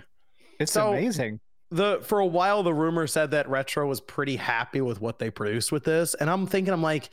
It's 0.59 0.71
So- 0.71 0.89
amazing. 0.93 1.39
the 1.71 1.99
for 2.03 2.19
a 2.19 2.25
while 2.25 2.63
the 2.63 2.73
rumor 2.73 3.05
said 3.07 3.31
that 3.31 3.47
retro 3.49 3.87
was 3.87 4.01
pretty 4.01 4.35
happy 4.35 4.81
with 4.81 4.99
what 5.01 5.19
they 5.19 5.29
produced 5.29 5.71
with 5.71 5.83
this 5.83 6.15
and 6.15 6.27
i'm 6.27 6.47
thinking 6.47 6.73
i'm 6.73 6.81
like 6.81 7.09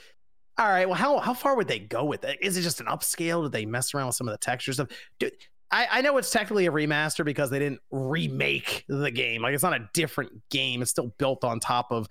all 0.59 0.67
right 0.67 0.87
well 0.89 0.97
how, 0.97 1.19
how 1.19 1.35
far 1.35 1.55
would 1.57 1.69
they 1.69 1.79
go 1.79 2.05
with 2.07 2.25
it 2.25 2.39
is 2.41 2.57
it 2.57 2.63
just 2.63 2.81
an 2.81 2.87
upscale 2.87 3.43
did 3.43 3.53
they 3.53 3.67
mess 3.67 3.93
around 3.93 4.07
with 4.07 4.17
some 4.17 4.27
of 4.27 4.33
the 4.33 4.39
texture 4.39 4.73
stuff 4.73 4.89
Dude, 5.21 5.33
I, 5.71 5.87
I 5.91 6.01
know 6.01 6.17
it's 6.17 6.31
technically 6.31 6.65
a 6.67 6.73
remaster 6.73 7.23
because 7.23 7.51
they 7.51 7.59
didn't 7.59 7.81
remake 7.91 8.85
the 8.89 9.11
game 9.11 9.43
like 9.43 9.53
it's 9.53 9.63
not 9.63 9.75
a 9.79 9.91
different 9.93 10.33
game 10.51 10.81
it's 10.81 10.91
still 10.91 11.13
built 11.19 11.45
on 11.45 11.61
top 11.61 11.93
of 11.93 12.09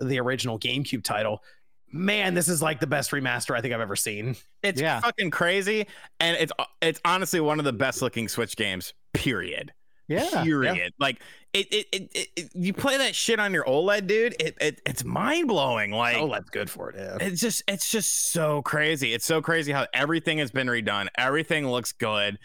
the 0.00 0.18
original 0.18 0.58
gamecube 0.58 1.04
title 1.04 1.44
man 1.92 2.34
this 2.34 2.48
is 2.48 2.60
like 2.60 2.80
the 2.80 2.88
best 2.88 3.12
remaster 3.12 3.56
i 3.56 3.60
think 3.60 3.72
i've 3.72 3.80
ever 3.80 3.94
seen 3.94 4.34
It's 4.64 4.80
Yeah. 4.80 4.98
fucking 4.98 5.30
crazy, 5.30 5.86
and 6.18 6.36
it's 6.38 6.50
it's 6.82 7.00
honestly 7.04 7.38
one 7.38 7.60
of 7.60 7.64
the 7.64 7.72
best 7.72 8.02
looking 8.02 8.26
Switch 8.26 8.56
games. 8.56 8.94
Period. 9.12 9.72
Yeah. 10.08 10.42
period. 10.44 10.92
Like 10.98 11.20
it, 11.52 11.66
it, 11.72 11.86
it, 11.92 12.10
it, 12.14 12.28
it- 12.36 12.50
you 12.54 12.72
play 12.72 12.98
that 12.98 13.14
shit 13.14 13.38
on 13.40 13.52
your 13.54 13.64
OLED, 13.64 14.06
dude. 14.06 14.34
It, 14.40 14.56
it 14.60 14.80
it's 14.84 15.04
mind 15.04 15.48
blowing. 15.48 15.90
Like 15.92 16.16
oh, 16.16 16.30
that's 16.30 16.50
good 16.50 16.68
for 16.68 16.90
it. 16.90 16.96
Yeah. 16.98 17.26
it's 17.26 17.40
just 17.40 17.62
it's 17.68 17.90
just 17.90 18.30
so 18.32 18.60
crazy. 18.62 19.14
It's 19.14 19.24
so 19.24 19.40
crazy 19.40 19.72
how 19.72 19.86
everything 19.94 20.38
has 20.38 20.50
been 20.50 20.66
redone. 20.66 21.08
Everything 21.16 21.68
looks 21.68 21.92
good. 21.92 22.38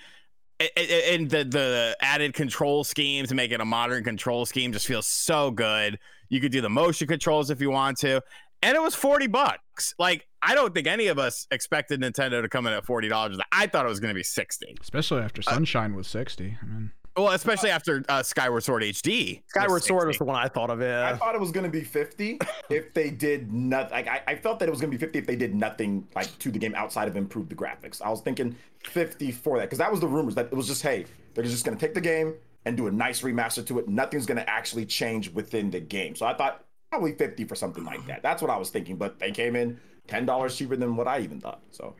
It- 0.59 0.71
it- 0.75 1.19
And 1.19 1.29
the 1.29 1.43
the 1.43 1.97
added 2.01 2.33
control 2.33 2.83
schemes 2.83 3.29
to 3.29 3.35
make 3.35 3.51
it 3.51 3.59
a 3.61 3.65
modern 3.65 4.03
control 4.03 4.45
scheme 4.45 4.71
just 4.73 4.87
feels 4.87 5.07
so 5.07 5.51
good. 5.51 5.99
You 6.29 6.39
could 6.41 6.51
do 6.51 6.61
the 6.61 6.69
motion 6.69 7.07
controls 7.07 7.49
if 7.49 7.59
you 7.61 7.71
want 7.71 7.97
to. 7.99 8.21
And 8.61 8.75
it 8.75 8.81
was 8.81 8.93
40 8.93 9.27
bucks. 9.27 9.95
Like, 9.97 10.27
I 10.41 10.53
don't 10.53 10.73
think 10.75 10.85
any 10.85 11.07
of 11.07 11.17
us 11.17 11.47
expected 11.49 12.01
Nintendo 12.01 12.41
to 12.41 12.49
come 12.49 12.67
in 12.67 12.73
at 12.73 12.85
$40. 12.85 13.39
I 13.53 13.67
thought 13.67 13.85
it 13.85 13.89
was 13.89 14.01
going 14.01 14.09
to 14.09 14.15
be 14.15 14.21
60. 14.21 14.75
Especially 14.81 15.21
after 15.21 15.41
uh, 15.47 15.51
Sunshine 15.53 15.95
was 15.95 16.07
60. 16.09 16.57
I 16.61 16.65
mean, 16.65 16.91
Well, 17.23 17.33
especially 17.33 17.69
after 17.69 18.03
uh, 18.07 18.23
Skyward 18.23 18.63
Sword 18.63 18.83
HD. 18.83 19.41
Skyward 19.47 19.83
Sword 19.83 20.07
was 20.07 20.17
the 20.17 20.23
one 20.23 20.35
I 20.35 20.47
thought 20.47 20.69
of. 20.69 20.81
It. 20.81 20.93
I 20.93 21.15
thought 21.15 21.35
it 21.35 21.41
was 21.41 21.51
gonna 21.51 21.69
be 21.69 21.83
50 21.83 22.39
if 22.69 22.93
they 22.93 23.09
did 23.09 23.51
nothing. 23.51 23.91
Like 23.91 24.07
I, 24.07 24.21
I 24.27 24.35
felt 24.35 24.59
that 24.59 24.67
it 24.67 24.71
was 24.71 24.79
gonna 24.79 24.91
be 24.91 24.97
50 24.97 25.19
if 25.19 25.27
they 25.27 25.35
did 25.35 25.53
nothing 25.53 26.07
like 26.15 26.37
to 26.39 26.51
the 26.51 26.59
game 26.59 26.73
outside 26.75 27.07
of 27.07 27.15
improve 27.15 27.49
the 27.49 27.55
graphics. 27.55 28.01
I 28.01 28.09
was 28.09 28.21
thinking 28.21 28.55
50 28.83 29.31
for 29.31 29.57
that 29.57 29.65
because 29.65 29.79
that 29.79 29.91
was 29.91 29.99
the 29.99 30.07
rumors 30.07 30.35
that 30.35 30.45
it 30.45 30.53
was 30.53 30.67
just 30.67 30.81
hey 30.81 31.05
they're 31.33 31.43
just 31.43 31.65
gonna 31.65 31.77
take 31.77 31.93
the 31.93 32.01
game 32.01 32.35
and 32.65 32.77
do 32.77 32.87
a 32.87 32.91
nice 32.91 33.21
remaster 33.21 33.65
to 33.67 33.79
it. 33.79 33.87
Nothing's 33.87 34.25
gonna 34.25 34.45
actually 34.47 34.85
change 34.85 35.31
within 35.31 35.69
the 35.69 35.79
game. 35.79 36.15
So 36.15 36.25
I 36.25 36.33
thought 36.33 36.63
probably 36.89 37.13
50 37.13 37.43
for 37.45 37.55
something 37.55 37.83
like 37.83 38.05
that. 38.07 38.23
That's 38.23 38.41
what 38.41 38.51
I 38.51 38.57
was 38.57 38.69
thinking. 38.69 38.95
But 38.95 39.19
they 39.19 39.31
came 39.31 39.55
in 39.55 39.79
ten 40.07 40.25
dollars 40.25 40.55
cheaper 40.55 40.75
than 40.75 40.95
what 40.95 41.07
I 41.07 41.19
even 41.19 41.41
thought. 41.41 41.61
So 41.71 41.95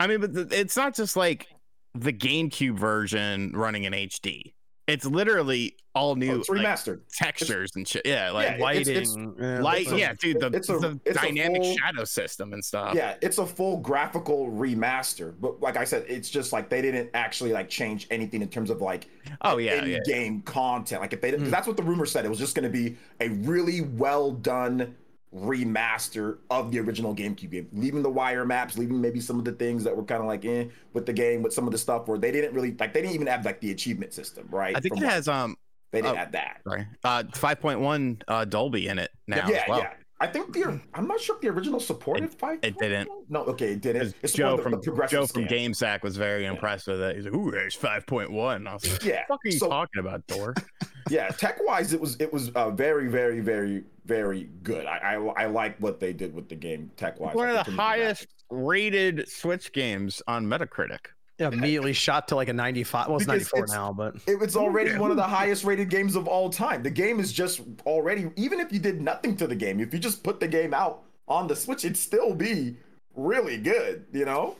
I 0.00 0.06
mean, 0.06 0.20
but 0.20 0.34
th- 0.34 0.48
it's 0.50 0.76
not 0.76 0.94
just 0.94 1.16
like 1.16 1.48
the 1.94 2.12
GameCube 2.12 2.78
version 2.78 3.52
running 3.54 3.84
in 3.84 3.92
HD. 3.92 4.52
It's 4.86 5.06
literally 5.06 5.76
all 5.94 6.10
oh, 6.10 6.14
new 6.14 6.40
it's 6.40 6.48
like, 6.50 6.58
remastered. 6.60 7.00
textures 7.16 7.70
and 7.74 7.88
shit. 7.88 8.02
Yeah, 8.04 8.32
like 8.32 8.58
Yeah, 8.58 8.62
Lighting. 8.62 8.96
it's- 8.96 9.16
yeah, 9.16 9.60
light. 9.60 9.82
it's 9.84 9.92
a- 9.92 9.98
yeah, 9.98 10.12
dude, 10.20 10.40
the, 10.40 10.48
it's 10.48 10.68
a- 10.68 10.76
the 10.78 11.00
it's 11.06 11.16
a 11.16 11.22
dynamic 11.22 11.62
full- 11.62 11.76
shadow 11.78 12.04
system 12.04 12.52
and 12.52 12.62
stuff. 12.62 12.94
Yeah, 12.94 13.14
it's 13.22 13.38
a 13.38 13.46
full 13.46 13.78
graphical 13.78 14.50
remaster. 14.50 15.32
But 15.40 15.60
like 15.62 15.78
I 15.78 15.84
said, 15.84 16.04
it's 16.06 16.28
just 16.28 16.52
like 16.52 16.68
they 16.68 16.82
didn't 16.82 17.08
actually 17.14 17.52
like 17.52 17.70
change 17.70 18.06
anything 18.10 18.42
in 18.42 18.48
terms 18.48 18.68
of 18.68 18.82
like 18.82 19.06
Oh 19.40 19.56
yeah, 19.56 19.82
yeah. 19.86 19.96
in-game 19.98 20.42
content. 20.42 21.00
Like 21.00 21.14
if 21.14 21.22
they, 21.22 21.32
Mm. 21.32 21.48
that's 21.48 21.66
what 21.66 21.78
the 21.78 21.82
rumor 21.82 22.04
said. 22.04 22.26
It 22.26 22.28
was 22.28 22.38
just 22.38 22.54
going 22.54 22.70
to 22.70 22.78
be 22.78 22.96
a 23.20 23.28
really 23.30 23.80
well 23.80 24.32
done 24.32 24.94
remaster 25.34 26.38
of 26.50 26.70
the 26.70 26.78
original 26.78 27.14
GameCube 27.14 27.50
game, 27.50 27.68
leaving 27.72 28.02
the 28.02 28.10
wire 28.10 28.44
maps, 28.44 28.78
leaving 28.78 29.00
maybe 29.00 29.20
some 29.20 29.38
of 29.38 29.44
the 29.44 29.52
things 29.52 29.82
that 29.84 29.96
were 29.96 30.04
kind 30.04 30.20
of 30.20 30.26
like 30.26 30.44
in 30.44 30.70
with 30.92 31.06
the 31.06 31.12
game, 31.12 31.42
with 31.42 31.52
some 31.52 31.66
of 31.66 31.72
the 31.72 31.78
stuff 31.78 32.06
where 32.06 32.18
they 32.18 32.30
didn't 32.30 32.54
really 32.54 32.72
like. 32.78 32.92
They 32.92 33.02
didn't 33.02 33.14
even 33.14 33.26
have 33.26 33.44
like 33.44 33.60
the 33.60 33.70
achievement 33.72 34.12
system, 34.12 34.46
right? 34.50 34.76
I 34.76 34.80
think 34.80 34.94
From 34.94 35.02
it 35.04 35.10
has 35.10 35.26
um 35.28 35.56
They 35.92 36.02
didn't 36.02 36.16
have 36.18 36.32
that. 36.32 36.60
sorry 36.66 36.86
uh 37.02 37.24
5.1 37.24 38.22
uh 38.28 38.44
Dolby 38.44 38.88
in 38.88 38.98
it 38.98 39.10
now 39.26 39.48
yeah, 39.48 39.56
as 39.56 39.62
well. 39.68 39.78
yeah. 39.80 39.92
I 40.24 40.26
think 40.26 40.54
the 40.54 40.80
I'm 40.94 41.06
not 41.06 41.20
sure 41.20 41.36
if 41.36 41.42
the 41.42 41.48
original 41.48 41.78
supported 41.78 42.32
five. 42.32 42.58
it 42.62 42.78
didn't. 42.78 43.10
No, 43.28 43.44
okay, 43.44 43.72
it 43.72 43.82
didn't. 43.82 44.14
It's 44.22 44.32
Joe 44.32 44.56
from 44.56 44.72
the 44.72 45.06
Joe 45.08 45.26
from. 45.26 45.44
GameSack 45.44 46.02
was 46.02 46.16
very 46.16 46.46
impressed 46.46 46.86
with 46.86 47.00
it. 47.02 47.16
He's 47.16 47.26
like, 47.26 47.34
"Ooh, 47.34 47.50
there's 47.50 47.76
5.1." 47.76 48.66
I 48.66 48.72
was 48.72 48.90
like, 48.90 49.04
Yeah. 49.04 49.22
"What 49.26 49.26
the 49.26 49.26
fuck 49.28 49.40
are 49.44 49.48
you 49.48 49.58
so- 49.58 49.68
talking 49.68 50.00
about, 50.00 50.24
Thor?" 50.26 50.54
yeah 51.10 51.28
tech 51.28 51.58
wise 51.62 51.92
it 51.92 52.00
was 52.00 52.16
it 52.18 52.32
was 52.32 52.48
uh, 52.50 52.70
very 52.70 53.08
very 53.08 53.40
very 53.40 53.84
very 54.06 54.48
good 54.62 54.86
I, 54.86 54.96
I 54.96 55.42
i 55.42 55.44
like 55.44 55.76
what 55.78 56.00
they 56.00 56.14
did 56.14 56.34
with 56.34 56.48
the 56.48 56.54
game 56.54 56.90
tech 56.96 57.20
wise 57.20 57.34
One 57.34 57.50
of 57.50 57.62
the 57.66 57.70
highest 57.72 58.26
rated 58.48 59.28
Switch 59.28 59.70
games 59.72 60.22
on 60.26 60.46
Metacritic. 60.46 61.08
Yeah, 61.38 61.48
immediately 61.48 61.92
shot 61.92 62.28
to 62.28 62.36
like 62.36 62.48
a 62.48 62.52
95. 62.52 63.08
Well, 63.08 63.16
it's 63.16 63.24
Because 63.26 63.52
94 63.52 63.64
it's- 63.64 63.76
now, 63.76 63.92
but 63.92 64.14
it 64.28 64.38
was 64.38 64.54
already 64.56 64.96
one 64.96 65.10
of 65.10 65.16
the 65.16 65.22
highest 65.24 65.64
rated 65.64 65.90
games 65.90 66.14
of 66.14 66.28
all 66.28 66.48
time 66.48 66.82
the 66.82 66.90
game 66.90 67.18
is 67.18 67.32
just 67.32 67.60
already 67.86 68.30
even 68.36 68.60
if 68.60 68.72
you 68.72 68.78
did 68.78 69.02
nothing 69.02 69.36
to 69.38 69.46
the 69.48 69.54
game 69.56 69.80
if 69.80 69.92
you 69.92 69.98
just 69.98 70.22
put 70.22 70.38
the 70.38 70.46
game 70.46 70.72
out 70.72 71.02
on 71.26 71.48
the 71.48 71.56
switch 71.56 71.84
it'd 71.84 71.96
still 71.96 72.34
be 72.34 72.76
really 73.16 73.56
good 73.58 74.04
you 74.12 74.24
know 74.24 74.54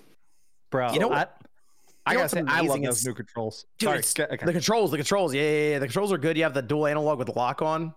bro. 0.71 0.93
You 0.93 0.99
know 0.99 1.09
what- 1.09 1.37
I 2.07 2.13
you 2.13 2.19
know 2.19 2.25
gotta 2.25 2.29
say, 2.29 2.39
I 2.41 2.43
love 2.43 2.61
amazing 2.67 2.83
those 2.83 3.07
new 3.07 3.15
controls. 3.15 3.67
Dude, 3.79 4.05
Sorry, 4.05 4.29
okay. 4.33 4.45
the 4.45 4.53
controls, 4.53 4.91
the 4.91 4.99
controls, 4.99 5.33
yeah, 5.33 5.43
yeah, 5.43 5.69
yeah, 5.71 5.79
the 5.79 5.87
controls 5.87 6.13
are 6.13 6.19
good. 6.19 6.37
You 6.37 6.43
have 6.43 6.53
the 6.53 6.61
dual 6.61 6.87
analog 6.87 7.17
with 7.19 7.29
the 7.29 7.33
lock 7.35 7.63
on. 7.63 7.95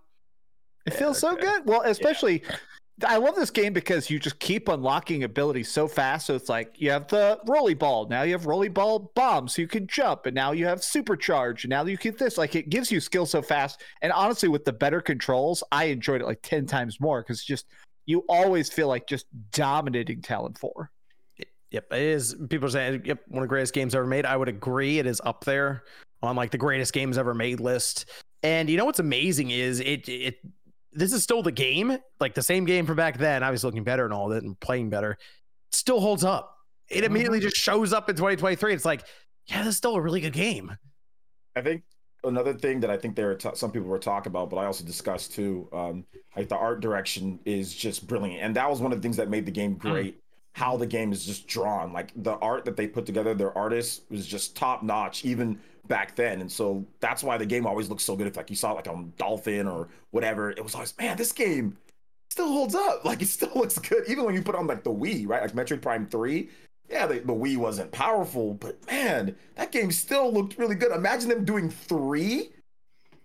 It 0.85 0.93
feels 0.93 1.19
so 1.19 1.35
good. 1.35 1.65
Well, 1.65 1.81
especially 1.81 2.41
I 3.05 3.17
love 3.17 3.35
this 3.35 3.51
game 3.51 3.73
because 3.73 4.09
you 4.09 4.17
just 4.17 4.39
keep 4.39 4.69
unlocking 4.69 5.23
abilities 5.23 5.69
so 5.69 5.87
fast. 5.87 6.25
So 6.25 6.35
it's 6.35 6.49
like 6.49 6.73
you 6.77 6.89
have 6.89 7.07
the 7.07 7.39
rolly 7.45 7.75
ball. 7.75 8.07
Now 8.07 8.23
you 8.23 8.31
have 8.31 8.47
rolly 8.47 8.69
ball 8.69 9.11
bomb, 9.13 9.47
so 9.47 9.61
you 9.61 9.67
can 9.67 9.85
jump, 9.85 10.25
and 10.25 10.33
now 10.33 10.51
you 10.51 10.65
have 10.65 10.79
supercharge, 10.79 11.63
and 11.63 11.69
now 11.69 11.85
you 11.85 11.97
get 11.97 12.17
this. 12.17 12.37
Like 12.37 12.55
it 12.55 12.69
gives 12.69 12.91
you 12.91 12.99
skill 12.99 13.27
so 13.27 13.41
fast. 13.41 13.83
And 14.01 14.11
honestly, 14.11 14.49
with 14.49 14.65
the 14.65 14.73
better 14.73 14.99
controls, 14.99 15.63
I 15.71 15.85
enjoyed 15.85 16.21
it 16.21 16.25
like 16.25 16.41
ten 16.41 16.65
times 16.65 16.99
more 16.99 17.21
because 17.21 17.43
just 17.43 17.67
you 18.07 18.23
always 18.27 18.69
feel 18.71 18.87
like 18.87 19.05
just 19.07 19.27
dominating 19.51 20.21
Tallon 20.21 20.53
Four. 20.55 20.89
Yep, 21.69 21.91
it 21.91 22.01
is. 22.01 22.35
People 22.49 22.67
are 22.67 22.71
saying, 22.71 23.01
yep, 23.05 23.19
one 23.27 23.43
of 23.43 23.47
the 23.47 23.49
greatest 23.49 23.73
games 23.73 23.93
ever 23.93 24.07
made. 24.07 24.25
I 24.25 24.37
would 24.37 24.47
agree. 24.47 24.99
It 24.99 25.05
is 25.05 25.21
up 25.23 25.43
there 25.43 25.83
on 26.23 26.35
like 26.35 26.49
the 26.49 26.57
greatest 26.57 26.93
games 26.93 27.17
ever 27.17 27.33
made 27.33 27.59
list. 27.59 28.09
And 28.43 28.69
you 28.69 28.77
know 28.77 28.85
what's 28.85 28.99
amazing 28.99 29.51
is 29.51 29.79
it 29.79 30.07
it 30.07 30.39
this 30.97 31.13
is 31.13 31.23
still 31.23 31.43
the 31.43 31.51
game, 31.51 31.97
like 32.19 32.33
the 32.33 32.41
same 32.41 32.65
game 32.65 32.85
from 32.85 32.95
back 32.95 33.17
then. 33.17 33.43
I 33.43 33.51
was 33.51 33.63
looking 33.63 33.83
better 33.83 34.03
and 34.03 34.13
all 34.13 34.29
that 34.29 34.43
and 34.43 34.59
playing 34.59 34.89
better. 34.89 35.11
It 35.11 35.75
still 35.75 35.99
holds 35.99 36.23
up. 36.23 36.55
It 36.89 37.03
immediately 37.03 37.39
just 37.39 37.55
shows 37.55 37.93
up 37.93 38.09
in 38.09 38.15
2023. 38.15 38.73
It's 38.73 38.85
like, 38.85 39.03
yeah, 39.45 39.59
this 39.59 39.71
is 39.71 39.77
still 39.77 39.95
a 39.95 40.01
really 40.01 40.21
good 40.21 40.33
game. 40.33 40.75
I 41.55 41.61
think 41.61 41.83
another 42.23 42.53
thing 42.53 42.79
that 42.79 42.89
I 42.89 42.97
think 42.97 43.15
there 43.15 43.29
are 43.31 43.35
t- 43.35 43.49
some 43.53 43.71
people 43.71 43.87
were 43.87 43.99
talking 43.99 44.31
about, 44.31 44.49
but 44.49 44.57
I 44.57 44.65
also 44.65 44.83
discussed 44.83 45.33
too. 45.33 45.69
Um, 45.71 46.05
like 46.35 46.49
the 46.49 46.55
art 46.55 46.81
direction 46.81 47.39
is 47.45 47.73
just 47.73 48.07
brilliant, 48.07 48.41
and 48.41 48.55
that 48.55 48.69
was 48.69 48.81
one 48.81 48.91
of 48.91 48.97
the 48.97 49.01
things 49.01 49.17
that 49.17 49.29
made 49.29 49.45
the 49.45 49.51
game 49.51 49.75
great. 49.75 50.19
How 50.53 50.75
the 50.75 50.87
game 50.87 51.11
is 51.11 51.23
just 51.23 51.47
drawn, 51.47 51.93
like 51.93 52.11
the 52.15 52.33
art 52.37 52.65
that 52.65 52.75
they 52.75 52.87
put 52.87 53.05
together, 53.05 53.35
their 53.35 53.55
artists 53.55 54.01
was 54.09 54.25
just 54.25 54.55
top 54.55 54.81
notch, 54.81 55.23
even 55.23 55.59
back 55.87 56.15
then. 56.15 56.41
And 56.41 56.51
so 56.51 56.85
that's 56.99 57.23
why 57.23 57.37
the 57.37 57.45
game 57.45 57.65
always 57.65 57.89
looks 57.89 58.03
so 58.03 58.15
good. 58.15 58.27
If 58.27 58.37
like 58.37 58.49
you 58.49 58.55
saw 58.55 58.71
it 58.71 58.75
like 58.75 58.87
on 58.87 59.13
Dolphin 59.17 59.67
or 59.67 59.89
whatever, 60.11 60.51
it 60.51 60.63
was 60.63 60.75
always 60.75 60.93
man, 60.99 61.17
this 61.17 61.31
game 61.31 61.77
still 62.29 62.47
holds 62.51 62.75
up. 62.75 63.01
Like 63.05 63.21
it 63.21 63.27
still 63.27 63.51
looks 63.55 63.77
good, 63.79 64.03
even 64.07 64.25
when 64.25 64.35
you 64.35 64.41
put 64.41 64.55
on 64.55 64.67
like 64.67 64.83
the 64.83 64.91
Wii, 64.91 65.27
right? 65.27 65.41
Like 65.41 65.53
Metroid 65.53 65.81
Prime 65.81 66.05
Three. 66.07 66.49
Yeah, 66.89 67.05
the, 67.05 67.15
the 67.15 67.33
Wii 67.33 67.57
wasn't 67.57 67.91
powerful, 67.91 68.53
but 68.53 68.77
man, 68.87 69.35
that 69.55 69.73
game 69.73 69.91
still 69.91 70.31
looked 70.31 70.57
really 70.57 70.75
good. 70.75 70.93
Imagine 70.93 71.27
them 71.27 71.43
doing 71.43 71.69
three, 71.69 72.51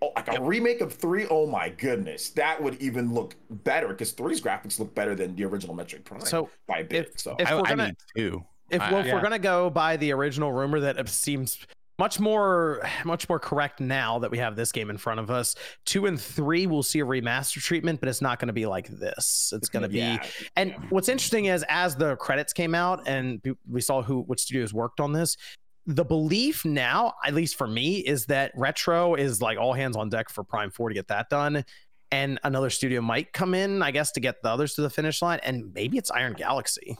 oh, 0.00 0.10
like 0.16 0.36
a 0.36 0.42
remake 0.42 0.80
of 0.80 0.92
three. 0.92 1.28
Oh 1.30 1.46
my 1.46 1.68
goodness, 1.68 2.30
that 2.30 2.60
would 2.60 2.74
even 2.82 3.14
look 3.14 3.36
better 3.50 3.86
because 3.88 4.10
three's 4.10 4.40
graphics 4.40 4.80
look 4.80 4.92
better 4.96 5.14
than 5.14 5.36
the 5.36 5.44
original 5.44 5.76
Metroid 5.76 6.02
Prime 6.04 6.22
So, 6.22 6.50
by 6.66 6.78
a 6.78 6.84
bit. 6.84 7.10
if- 7.14 7.20
so 7.20 7.36
if 7.38 7.46
I, 7.48 7.54
we're 7.54 7.62
gonna- 7.62 7.86
need 7.88 7.96
two. 8.16 8.44
If, 8.70 8.80
I- 8.80 8.90
well, 8.90 9.00
if 9.02 9.06
yeah. 9.06 9.14
we're 9.14 9.20
gonna 9.22 9.38
go 9.38 9.70
by 9.70 9.96
the 9.96 10.12
original 10.12 10.50
rumor 10.50 10.80
that 10.80 10.98
it 10.98 11.08
seems 11.08 11.58
much 11.98 12.18
more 12.20 12.82
much 13.04 13.28
more 13.28 13.38
correct 13.38 13.80
now 13.80 14.18
that 14.18 14.30
we 14.30 14.38
have 14.38 14.56
this 14.56 14.72
game 14.72 14.90
in 14.90 14.96
front 14.96 15.20
of 15.20 15.30
us, 15.30 15.54
two 15.84 16.06
and 16.06 16.20
three 16.20 16.66
will 16.66 16.82
see 16.82 17.00
a 17.00 17.04
remaster 17.04 17.60
treatment, 17.60 18.00
but 18.00 18.08
it's 18.08 18.22
not 18.22 18.38
going 18.38 18.48
to 18.48 18.52
be 18.52 18.66
like 18.66 18.88
this. 18.88 19.52
It's 19.54 19.68
going 19.68 19.82
to 19.82 19.88
be. 19.88 19.98
yeah, 19.98 20.22
And 20.56 20.70
yeah. 20.70 20.78
what's 20.90 21.08
interesting 21.08 21.46
is 21.46 21.64
as 21.68 21.96
the 21.96 22.16
credits 22.16 22.52
came 22.52 22.74
out 22.74 23.06
and 23.06 23.40
we 23.68 23.80
saw 23.80 24.02
who 24.02 24.22
what 24.22 24.40
studios 24.40 24.72
worked 24.72 25.00
on 25.00 25.12
this. 25.12 25.36
The 25.84 26.04
belief 26.04 26.64
now, 26.64 27.14
at 27.24 27.34
least 27.34 27.56
for 27.56 27.66
me, 27.66 27.98
is 27.98 28.26
that 28.26 28.52
retro 28.54 29.16
is 29.16 29.42
like 29.42 29.58
all 29.58 29.72
hands 29.72 29.96
on 29.96 30.08
deck 30.10 30.28
for 30.28 30.44
Prime 30.44 30.70
4 30.70 30.90
to 30.90 30.94
get 30.94 31.08
that 31.08 31.28
done. 31.28 31.64
And 32.12 32.38
another 32.44 32.70
studio 32.70 33.00
might 33.00 33.32
come 33.32 33.52
in, 33.52 33.82
I 33.82 33.90
guess, 33.90 34.12
to 34.12 34.20
get 34.20 34.42
the 34.42 34.50
others 34.50 34.74
to 34.74 34.82
the 34.82 34.90
finish 34.90 35.22
line. 35.22 35.40
And 35.42 35.72
maybe 35.74 35.98
it's 35.98 36.10
Iron 36.12 36.34
Galaxy. 36.34 36.96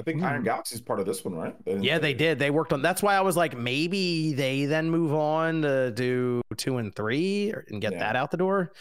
I 0.00 0.02
think 0.02 0.22
Iron 0.22 0.42
Galaxy 0.42 0.74
is 0.74 0.80
part 0.80 0.98
of 1.00 1.06
this 1.06 1.24
one, 1.24 1.34
right? 1.34 1.54
Yeah, 1.66 1.98
they 1.98 2.14
did. 2.14 2.38
They 2.38 2.50
worked 2.50 2.72
on. 2.72 2.82
That's 2.82 3.02
why 3.02 3.14
I 3.14 3.20
was 3.20 3.36
like, 3.36 3.56
maybe 3.56 4.32
they 4.32 4.64
then 4.64 4.90
move 4.90 5.12
on 5.14 5.62
to 5.62 5.90
do 5.92 6.42
two 6.56 6.78
and 6.78 6.94
three 6.94 7.52
and 7.68 7.80
get 7.80 7.92
Yeah. 7.92 7.98
that 8.00 8.16
out 8.16 8.30
the 8.30 8.36
door. 8.36 8.72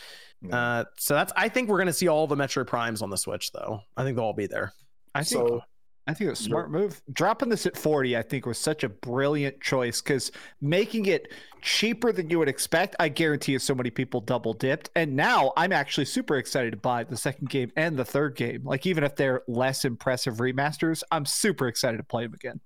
Yeah. 0.42 0.56
Uh, 0.56 0.84
so 0.98 1.14
that's. 1.16 1.34
I 1.36 1.50
think 1.50 1.70
we're 1.70 1.80
gonna 1.80 1.92
see 1.94 2.08
all 2.08 2.26
the 2.28 2.36
Metroid 2.36 2.68
Primes 2.68 3.02
on 3.02 3.10
the 3.10 3.18
Switch, 3.18 3.52
though. 3.52 3.82
I 3.98 4.04
think 4.04 4.16
they'll 4.16 4.26
all 4.26 4.34
be 4.34 4.48
there. 4.48 4.72
I 5.14 5.24
think 5.24 5.42
so 5.42 5.62
I 6.10 6.14
think 6.16 6.28
it 6.28 6.32
was 6.32 6.40
a 6.40 6.44
smart 6.44 6.72
move. 6.72 7.02
Dropping 7.14 7.50
this 7.50 7.68
at 7.68 7.78
40, 7.78 8.18
I 8.18 8.24
think 8.24 8.48
was 8.48 8.58
such 8.58 8.84
a 8.84 8.90
brilliant 8.90 9.62
choice 9.62 10.02
because 10.02 10.32
making 10.60 11.06
it 11.06 11.32
cheaper 11.62 12.12
than 12.12 12.32
you 12.32 12.40
would 12.40 12.50
expect, 12.50 12.96
I 13.00 13.10
guarantee 13.10 13.52
you 13.52 13.60
so 13.60 13.76
many 13.76 13.92
people 13.92 14.20
double 14.20 14.54
dipped. 14.54 14.90
And 14.96 15.16
now 15.16 15.54
I'm 15.56 15.72
actually 15.72 16.06
super 16.06 16.38
excited 16.38 16.72
to 16.72 16.78
buy 16.78 17.04
the 17.04 17.16
second 17.16 17.50
game 17.50 17.72
and 17.76 17.96
the 17.96 18.06
third 18.06 18.36
game. 18.36 18.64
Like 18.64 18.88
even 18.88 19.04
if 19.04 19.16
they're 19.16 19.44
less 19.48 19.86
impressive 19.86 20.38
remasters, 20.38 21.04
I'm 21.12 21.26
super 21.28 21.68
excited 21.68 21.98
to 21.98 22.04
play 22.04 22.24
them 22.24 22.34
again. 22.34 22.60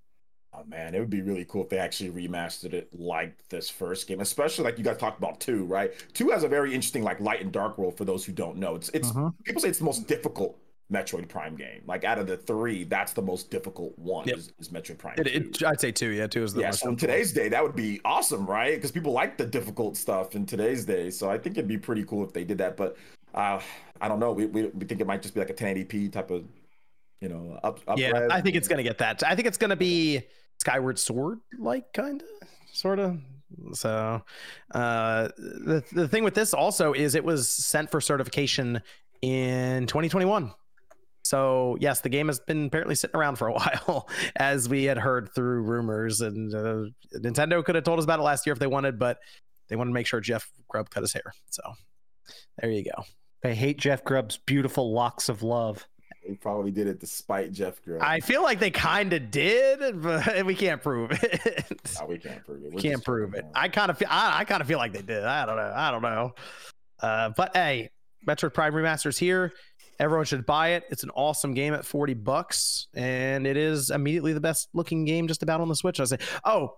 Oh 0.54 0.64
man, 0.66 0.96
it 0.96 1.00
would 1.00 1.10
be 1.10 1.22
really 1.22 1.46
cool 1.46 1.64
if 1.64 1.70
they 1.70 1.80
actually 1.80 2.12
remastered 2.12 2.74
it 2.74 2.88
like 2.94 3.36
this 3.50 3.70
first 3.70 4.08
game, 4.08 4.22
especially 4.22 4.64
like 4.64 4.78
you 4.78 4.84
guys 4.86 4.98
talked 4.98 5.18
about 5.18 5.42
two, 5.42 5.66
right? 5.66 5.92
Two 6.14 6.30
has 6.30 6.44
a 6.44 6.48
very 6.48 6.74
interesting 6.74 7.04
like 7.04 7.20
light 7.20 7.42
and 7.42 7.52
dark 7.52 7.78
world 7.78 7.98
for 7.98 8.06
those 8.06 8.24
who 8.24 8.32
don't 8.32 8.58
know. 8.58 8.76
It's 8.76 8.90
it's 8.90 9.12
Mhm. 9.12 9.34
people 9.44 9.62
say 9.62 9.70
it's 9.70 9.80
the 9.80 9.86
most 9.86 10.08
difficult 10.08 10.60
Metroid 10.94 11.28
Prime 11.28 11.56
game. 11.56 11.82
Like 11.88 12.04
out 12.04 12.20
of 12.20 12.28
the 12.28 12.38
three, 12.38 12.84
that's 12.84 13.14
the 13.14 13.22
most 13.22 13.50
difficult 13.50 13.98
one. 13.98 14.28
Yep. 14.28 14.38
Is, 14.38 14.54
is 14.60 14.70
Metroid 14.70 15.00
Prime. 15.00 15.16
It, 15.18 15.24
2. 15.26 15.30
it, 15.30 15.64
I'd 15.64 15.82
say 15.82 15.92
two. 15.92 16.10
Yeah, 16.10 16.28
two 16.28 16.44
is 16.44 16.54
the 16.54 16.62
yeah, 16.62 16.68
most 16.68 16.82
so 16.82 16.90
in 16.90 16.96
today's 16.96 17.34
day, 17.34 17.50
that 17.50 17.64
would 17.64 17.76
be 17.76 18.00
awesome, 18.06 18.46
right? 18.46 18.76
Because 18.76 18.92
people 18.92 19.12
like 19.12 19.38
the 19.38 19.46
difficult 19.46 19.98
stuff 19.98 20.36
in 20.36 20.46
today's 20.46 20.86
day. 20.86 21.10
So 21.10 21.30
I 21.30 21.38
think 21.38 21.58
it'd 21.58 21.68
be 21.68 21.78
pretty 21.78 22.04
cool 22.04 22.24
if 22.24 22.32
they 22.32 22.44
did 22.44 22.60
that. 22.60 22.78
But 22.78 22.96
uh, 23.34 23.60
I 24.00 24.08
don't 24.08 24.20
know. 24.20 24.32
We, 24.32 24.46
we, 24.46 24.68
we 24.68 24.86
think 24.86 25.02
it 25.02 25.08
might 25.08 25.22
just 25.22 25.34
be 25.34 25.40
like 25.40 25.50
a 25.50 25.54
1080p 25.54 26.12
type 26.12 26.30
of, 26.30 26.46
you 27.20 27.30
know, 27.30 27.60
up. 27.64 27.80
up 27.88 27.98
Yeah. 27.98 28.28
I 28.30 28.42
think 28.42 28.56
it's 28.56 28.68
gonna 28.68 28.84
get 28.84 29.00
that. 29.00 29.24
I 29.24 29.36
think 29.36 29.48
it's 29.48 29.58
gonna 29.58 29.76
be 29.76 30.22
Skyward 30.60 31.00
Sword 31.00 31.40
like 31.58 31.92
kind 31.94 32.22
of, 32.22 32.48
sort 32.72 33.00
of. 33.00 33.18
So, 33.74 34.22
uh, 34.74 35.30
the 35.38 35.84
the 35.92 36.08
thing 36.08 36.24
with 36.24 36.34
this 36.34 36.54
also 36.54 36.94
is 36.94 37.14
it 37.14 37.24
was 37.24 37.48
sent 37.48 37.92
for 37.92 38.02
certification 38.02 38.82
in 39.22 39.88
2021. 39.88 40.52
So 41.24 41.78
yes, 41.80 42.02
the 42.02 42.10
game 42.10 42.28
has 42.28 42.40
been 42.40 42.66
apparently 42.66 42.96
sitting 42.96 43.16
around 43.16 43.38
for 43.38 43.48
a 43.48 43.54
while, 43.54 44.10
as 44.36 44.68
we 44.68 44.84
had 44.84 44.98
heard 44.98 45.30
through 45.34 45.62
rumors. 45.64 46.22
And 46.22 46.54
uh, 46.54 46.90
Nintendo 47.18 47.64
could 47.64 47.76
have 47.76 47.84
told 47.84 48.00
us 48.00 48.06
about 48.06 48.20
it 48.20 48.24
last 48.24 48.46
year 48.46 48.54
if 48.54 48.60
they 48.60 48.68
wanted, 48.68 49.00
but 49.00 49.18
they 49.70 49.76
wanted 49.76 49.92
to 49.92 49.96
make 49.96 50.08
sure 50.08 50.20
Jeff 50.20 50.50
Grubb 50.68 50.90
cut 50.90 51.02
his 51.02 51.14
hair. 51.14 51.34
So 51.50 51.62
there 52.60 52.72
you 52.72 52.84
go. 52.84 53.04
They 53.42 53.56
hate 53.56 53.78
Jeff 53.78 54.04
Grubb's 54.04 54.38
beautiful 54.38 54.94
locks 54.94 55.30
of 55.30 55.44
love. 55.44 55.86
They 56.26 56.36
probably 56.36 56.72
did 56.72 56.88
it 56.88 57.00
despite 57.00 57.52
Jeff 57.52 57.82
Grubb. 57.82 58.02
I 58.02 58.22
feel 58.22 58.42
like 58.44 58.60
they 58.60 58.72
kind 58.72 59.12
of 59.12 59.30
did, 59.30 60.02
but 60.02 60.46
we 60.46 60.56
can't 60.56 60.82
prove 60.82 61.12
it. 61.12 61.82
No, 62.00 62.06
we 62.06 62.18
can't 62.18 62.46
prove 62.46 62.64
it. 62.64 62.74
We're 62.74 62.82
can't 62.82 63.04
prove 63.04 63.34
it. 63.34 63.44
around. 63.44 63.52
I 63.56 63.68
kind 63.68 63.92
of 63.92 63.98
feel. 63.98 64.08
I, 64.10 64.40
I 64.40 64.44
kind 64.46 64.62
of 64.62 64.68
feel 64.68 64.78
like 64.78 64.94
they 64.94 65.02
did. 65.02 65.24
I 65.24 65.46
don't 65.46 65.58
know. 65.58 65.74
I 65.76 65.92
don't 65.92 66.02
know. 66.02 66.32
Uh, 67.02 67.30
but 67.36 67.52
hey, 67.56 67.90
Metroid 68.26 68.54
Prime 68.54 68.74
Remaster's 68.74 69.18
here. 69.18 69.52
Everyone 70.04 70.26
should 70.26 70.46
buy 70.46 70.70
it. 70.70 70.84
It's 70.90 71.04
an 71.04 71.12
awesome 71.12 71.54
game 71.54 71.74
at 71.74 71.86
forty 71.86 72.14
bucks, 72.14 72.88
and 72.94 73.48
it 73.48 73.56
is 73.56 73.90
immediately 73.90 74.34
the 74.34 74.42
best 74.42 74.68
looking 74.74 75.06
game 75.06 75.28
just 75.30 75.44
about 75.44 75.62
on 75.62 75.70
the 75.70 75.76
Switch. 75.76 76.00
I 76.02 76.04
say. 76.04 76.18
Oh, 76.44 76.76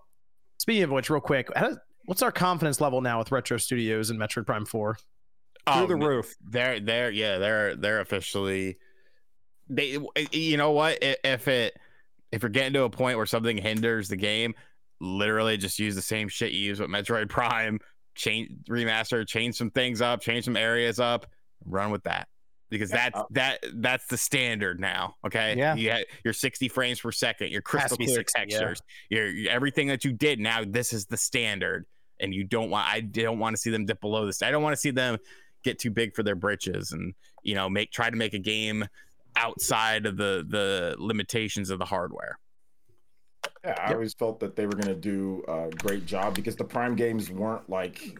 speaking 0.58 0.84
of 0.84 0.90
which, 0.90 1.10
real 1.10 1.20
quick, 1.20 1.48
how 1.56 1.68
does, 1.68 1.78
what's 2.04 2.22
our 2.22 2.30
confidence 2.30 2.80
level 2.80 3.00
now 3.00 3.18
with 3.18 3.32
Retro 3.32 3.56
Studios 3.58 4.10
and 4.10 4.20
Metroid 4.20 4.46
Prime 4.46 4.64
Four? 4.64 4.94
Through 4.94 5.82
Oh, 5.82 5.86
the 5.86 5.96
roof. 5.96 6.36
They're 6.40 6.78
they're 6.78 7.10
yeah 7.10 7.38
they're 7.38 7.74
they're 7.74 8.00
officially 8.00 8.78
they 9.68 9.98
you 10.30 10.56
know 10.56 10.70
what 10.70 10.98
if 11.02 11.48
it 11.48 11.76
if 12.30 12.42
you're 12.42 12.50
getting 12.50 12.74
to 12.74 12.84
a 12.84 12.90
point 12.90 13.16
where 13.16 13.26
something 13.26 13.58
hinders 13.58 14.08
the 14.08 14.14
game 14.16 14.54
literally 15.00 15.56
just 15.56 15.80
use 15.80 15.96
the 15.96 16.02
same 16.02 16.28
shit 16.28 16.52
you 16.52 16.60
use 16.60 16.78
with 16.78 16.88
Metroid 16.88 17.28
Prime 17.30 17.80
change 18.14 18.48
remaster 18.70 19.26
change 19.26 19.56
some 19.56 19.72
things 19.72 20.00
up 20.00 20.20
change 20.20 20.44
some 20.44 20.56
areas 20.56 21.00
up 21.00 21.26
run 21.64 21.90
with 21.90 22.04
that 22.04 22.28
because 22.70 22.90
Yeah. 22.90 23.10
that's 23.10 23.24
that 23.30 23.58
that's 23.82 24.06
the 24.06 24.16
standard 24.16 24.80
now 24.80 25.14
okay 25.24 25.54
Yeah. 25.56 25.74
you 25.74 25.90
had 25.90 26.04
your 26.24 26.32
60 26.32 26.68
frames 26.68 27.00
per 27.00 27.12
second 27.12 27.50
your 27.50 27.62
crystal 27.62 27.96
clear 27.96 28.08
60, 28.08 28.44
yeah. 28.48 28.74
your, 29.10 29.26
your 29.28 29.50
everything 29.50 29.88
that 29.88 30.04
you 30.04 30.12
did 30.12 30.38
now 30.40 30.62
this 30.66 30.92
is 30.92 31.06
the 31.06 31.16
standard 31.16 31.86
and 32.20 32.34
you 32.34 32.44
don't 32.44 32.70
want 32.70 32.86
I 32.88 33.00
don't 33.00 33.38
want 33.38 33.54
to 33.56 33.60
see 33.60 33.70
them 33.70 33.84
dip 33.86 34.00
below 34.00 34.26
this 34.26 34.42
I 34.42 34.50
don't 34.50 34.62
want 34.62 34.72
to 34.74 34.80
see 34.80 34.90
them 34.90 35.18
get 35.64 35.78
too 35.78 35.90
big 35.90 36.14
for 36.14 36.22
their 36.22 36.36
britches 36.36 36.92
and 36.92 37.14
you 37.42 37.54
know 37.54 37.68
make 37.68 37.90
try 37.92 38.10
to 38.10 38.16
make 38.16 38.34
a 38.34 38.38
game 38.38 38.84
outside 39.36 40.06
of 40.06 40.16
the 40.16 40.44
the 40.48 40.96
limitations 40.98 41.70
of 41.70 41.78
the 41.78 41.84
hardware. 41.84 42.38
Yeah, 43.64 43.74
I 43.78 43.92
always 43.92 44.14
felt 44.14 44.40
that 44.40 44.56
they 44.56 44.66
were 44.66 44.72
going 44.72 44.86
to 44.88 44.94
do 44.94 45.44
a 45.46 45.68
great 45.76 46.06
job 46.06 46.34
because 46.34 46.56
the 46.56 46.64
Prime 46.64 46.96
games 46.96 47.30
weren't 47.30 47.68
like 47.68 48.16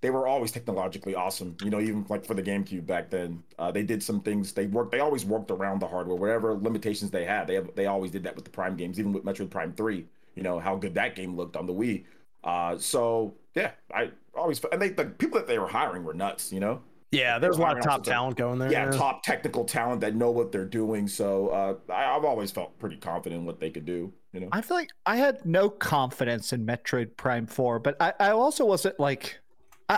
they 0.00 0.10
were 0.10 0.26
always 0.26 0.50
technologically 0.50 1.14
awesome. 1.14 1.56
You 1.62 1.70
know, 1.70 1.80
even 1.80 2.06
like 2.08 2.24
for 2.24 2.34
the 2.34 2.42
GameCube 2.42 2.86
back 2.86 3.10
then, 3.10 3.42
uh, 3.58 3.70
they 3.70 3.82
did 3.82 4.02
some 4.02 4.20
things. 4.20 4.52
They 4.52 4.66
worked. 4.66 4.92
They 4.92 5.00
always 5.00 5.24
worked 5.24 5.50
around 5.50 5.80
the 5.80 5.86
hardware, 5.88 6.16
whatever 6.16 6.54
limitations 6.54 7.10
they 7.10 7.24
had. 7.24 7.46
They 7.46 7.54
have, 7.54 7.74
they 7.74 7.86
always 7.86 8.10
did 8.10 8.22
that 8.24 8.34
with 8.34 8.44
the 8.44 8.50
Prime 8.50 8.76
games, 8.76 8.98
even 8.98 9.12
with 9.12 9.24
Metroid 9.24 9.50
Prime 9.50 9.72
Three. 9.74 10.06
You 10.34 10.42
know 10.42 10.58
how 10.58 10.76
good 10.76 10.94
that 10.94 11.16
game 11.16 11.36
looked 11.36 11.56
on 11.56 11.66
the 11.66 11.74
Wii. 11.74 12.04
Uh, 12.44 12.78
so 12.78 13.34
yeah, 13.54 13.72
I 13.94 14.10
always 14.34 14.62
and 14.72 14.80
they 14.80 14.88
the 14.90 15.04
people 15.06 15.38
that 15.38 15.46
they 15.46 15.58
were 15.58 15.68
hiring 15.68 16.04
were 16.04 16.14
nuts. 16.14 16.52
You 16.52 16.60
know, 16.60 16.80
Yeah, 17.10 17.38
there's 17.38 17.58
a 17.58 17.60
lot 17.60 17.76
of 17.76 17.82
top 17.82 18.00
Officer. 18.00 18.12
talent 18.12 18.36
going 18.36 18.58
there. 18.58 18.70
yeah, 18.70 18.90
top 18.90 19.22
technical 19.22 19.64
talent 19.64 20.00
that 20.00 20.14
know 20.14 20.30
what 20.30 20.52
they're 20.52 20.64
doing. 20.64 21.08
So 21.08 21.48
uh, 21.48 21.92
I, 21.92 22.16
I've 22.16 22.24
always 22.24 22.50
felt 22.50 22.78
pretty 22.78 22.96
confident 22.96 23.40
in 23.40 23.44
what 23.46 23.60
they 23.60 23.70
could 23.70 23.84
do. 23.84 24.12
You 24.32 24.40
know. 24.40 24.48
I 24.52 24.60
feel 24.62 24.76
like 24.76 24.90
I 25.04 25.16
had 25.16 25.44
no 25.44 25.68
confidence 25.68 26.52
in 26.52 26.64
Metroid 26.64 27.16
Prime 27.16 27.46
4, 27.46 27.80
but 27.80 27.96
I, 28.00 28.12
I 28.20 28.30
also 28.30 28.64
wasn't 28.64 29.00
like, 29.00 29.39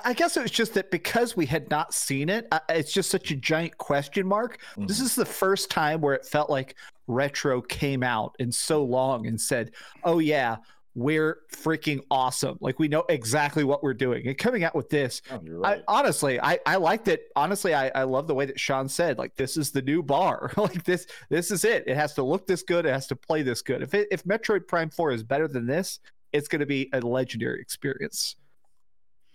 I, 0.05 0.13
guess 0.15 0.37
it 0.37 0.43
was 0.43 0.51
just 0.51 0.75
that 0.75 0.91
because 0.91 1.37
we 1.37 1.47
had 1.47 1.69
not 1.71 1.93
seen 1.93 2.29
it, 2.29 2.47
it's 2.69 2.93
just 2.93 3.11
such 3.11 3.31
a 3.31 3.37
giant 3.37 3.77
question 3.79 4.27
mark. 4.27 4.59
This 4.77 5.01
Mhm. 5.01 5.03
is 5.05 5.15
the 5.15 5.25
first 5.27 5.71
time 5.71 6.01
where 6.01 6.15
it 6.15 6.25
felt 6.25 6.49
like 6.49 6.77
Retro 7.07 7.61
came 7.61 8.03
out 8.03 8.35
in 8.39 8.51
so 8.53 8.85
long 8.85 9.27
and 9.27 9.41
said, 9.41 9.73
oh, 10.05 10.19
yeah, 10.19 10.57
we're 10.95 11.39
freaking 11.51 12.01
awesome. 12.11 12.59
Like 12.61 12.79
we 12.79 12.87
know 12.89 13.05
exactly 13.09 13.65
what 13.65 13.83
we're 13.83 13.95
doing. 13.95 14.29
And 14.29 14.37
coming 14.37 14.63
out 14.63 14.75
with 14.75 14.89
this, 14.91 15.23
Oh, 15.31 15.41
right. 15.47 15.79
I, 15.79 15.83
honestly, 15.89 16.39
I, 16.41 16.59
I 16.67 16.77
liked 16.77 17.09
it. 17.09 17.31
Honestly, 17.35 17.75
I, 17.75 17.89
I 17.95 18.03
love 18.03 18.27
the 18.27 18.35
way 18.35 18.45
that 18.47 18.61
Sean 18.61 18.89
said, 18.89 19.17
like, 19.19 19.35
this 19.37 19.57
is 19.57 19.71
the 19.73 19.81
new 19.83 20.03
bar. 20.03 20.51
like 20.57 20.85
this, 20.85 21.07
this 21.31 21.51
is 21.51 21.65
it. 21.65 21.85
It 21.87 21.97
has 21.97 22.15
to 22.15 22.23
look 22.23 22.47
this 22.47 22.63
good. 22.63 22.85
It 22.87 22.93
has 22.93 23.07
to 23.09 23.17
play 23.17 23.43
this 23.43 23.63
good. 23.63 23.83
If 23.83 23.95
it, 23.95 24.09
if 24.11 24.25
Metroid 24.25 24.67
Prime 24.69 24.91
4 24.91 25.13
is 25.13 25.23
better 25.23 25.49
than 25.49 25.67
this, 25.67 25.99
it's 26.33 26.49
going 26.49 26.61
to 26.61 26.67
be 26.67 26.89
a 26.93 27.01
legendary 27.01 27.61
experience. 27.61 28.37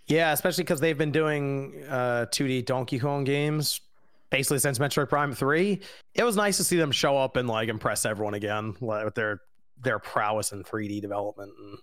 Yeah, 0.07 0.31
especially 0.31 0.63
because 0.63 0.79
they've 0.79 0.97
been 0.97 1.11
doing 1.11 1.84
uh, 1.89 2.27
2D 2.31 2.65
Donkey 2.65 2.99
Kong 2.99 3.23
games 3.23 3.81
basically 4.29 4.59
since 4.59 4.79
Metroid 4.79 5.09
Prime 5.09 5.34
3. 5.34 5.79
It 6.15 6.23
was 6.23 6.35
nice 6.35 6.57
to 6.57 6.63
see 6.63 6.77
them 6.77 6.91
show 6.91 7.17
up 7.17 7.38
and 7.38 7.47
like 7.47 7.69
impress 7.69 8.05
everyone 8.05 8.34
again 8.34 8.75
like, 8.81 9.05
with 9.05 9.15
their 9.15 9.41
their 9.79 9.99
prowess 9.99 10.51
in 10.51 10.63
3D 10.63 11.01
development 11.01 11.51
and 11.59 11.77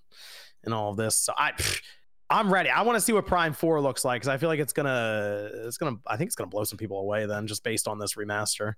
and 0.64 0.74
all 0.74 0.90
of 0.90 0.96
this. 0.96 1.16
So 1.16 1.32
I 1.36 1.52
pff, 1.52 1.80
I'm 2.30 2.52
ready. 2.52 2.70
I 2.70 2.82
want 2.82 2.96
to 2.96 3.00
see 3.00 3.12
what 3.12 3.26
Prime 3.26 3.52
4 3.52 3.80
looks 3.80 4.04
like 4.04 4.22
because 4.22 4.28
I 4.28 4.38
feel 4.38 4.48
like 4.48 4.60
it's 4.60 4.72
gonna 4.72 5.50
it's 5.66 5.76
gonna 5.76 5.96
I 6.06 6.16
think 6.16 6.28
it's 6.28 6.36
gonna 6.36 6.50
blow 6.50 6.64
some 6.64 6.78
people 6.78 6.98
away 6.98 7.26
then 7.26 7.46
just 7.46 7.62
based 7.62 7.86
on 7.88 7.98
this 7.98 8.14
remaster. 8.14 8.74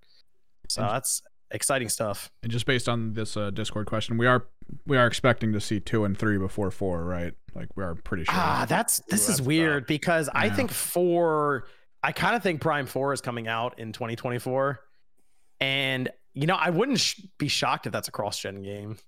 So 0.69 0.81
that's 0.83 1.23
exciting 1.51 1.89
stuff. 1.89 2.31
And 2.43 2.51
just 2.53 2.67
based 2.67 2.89
on 2.89 3.13
this 3.15 3.37
uh, 3.37 3.51
Discord 3.51 3.87
question, 3.87 4.19
we 4.19 4.27
are 4.27 4.47
we 4.87 4.97
are 4.97 5.07
expecting 5.07 5.53
to 5.53 5.61
see 5.61 5.81
two 5.81 6.05
and 6.05 6.17
three 6.19 6.39
before 6.39 6.71
four, 6.71 7.05
right? 7.05 7.33
Like 7.55 7.69
we 7.77 7.85
are 7.85 7.95
pretty 7.95 8.25
sure. 8.25 8.35
Ah, 8.37 8.67
that's 8.69 8.99
this 9.09 9.23
is 9.29 9.37
that's 9.39 9.41
weird 9.41 9.87
because 9.87 10.29
I 10.35 10.51
think 10.51 10.71
four. 10.71 11.67
I 12.03 12.13
kind 12.13 12.37
of 12.37 12.43
think 12.43 12.61
Prime 12.61 12.87
Four 12.87 13.13
is 13.13 13.21
coming 13.21 13.49
out 13.49 13.79
in 13.79 13.93
2024, 13.93 14.79
and 15.61 16.09
you 16.35 16.47
know 16.47 16.55
I 16.57 16.71
wouldn't 16.71 17.01
sh- 17.01 17.21
be 17.39 17.49
shocked 17.49 17.87
if 17.87 17.93
that's 17.93 18.09
a 18.09 18.13
cross-gen 18.13 18.63
game, 18.63 18.99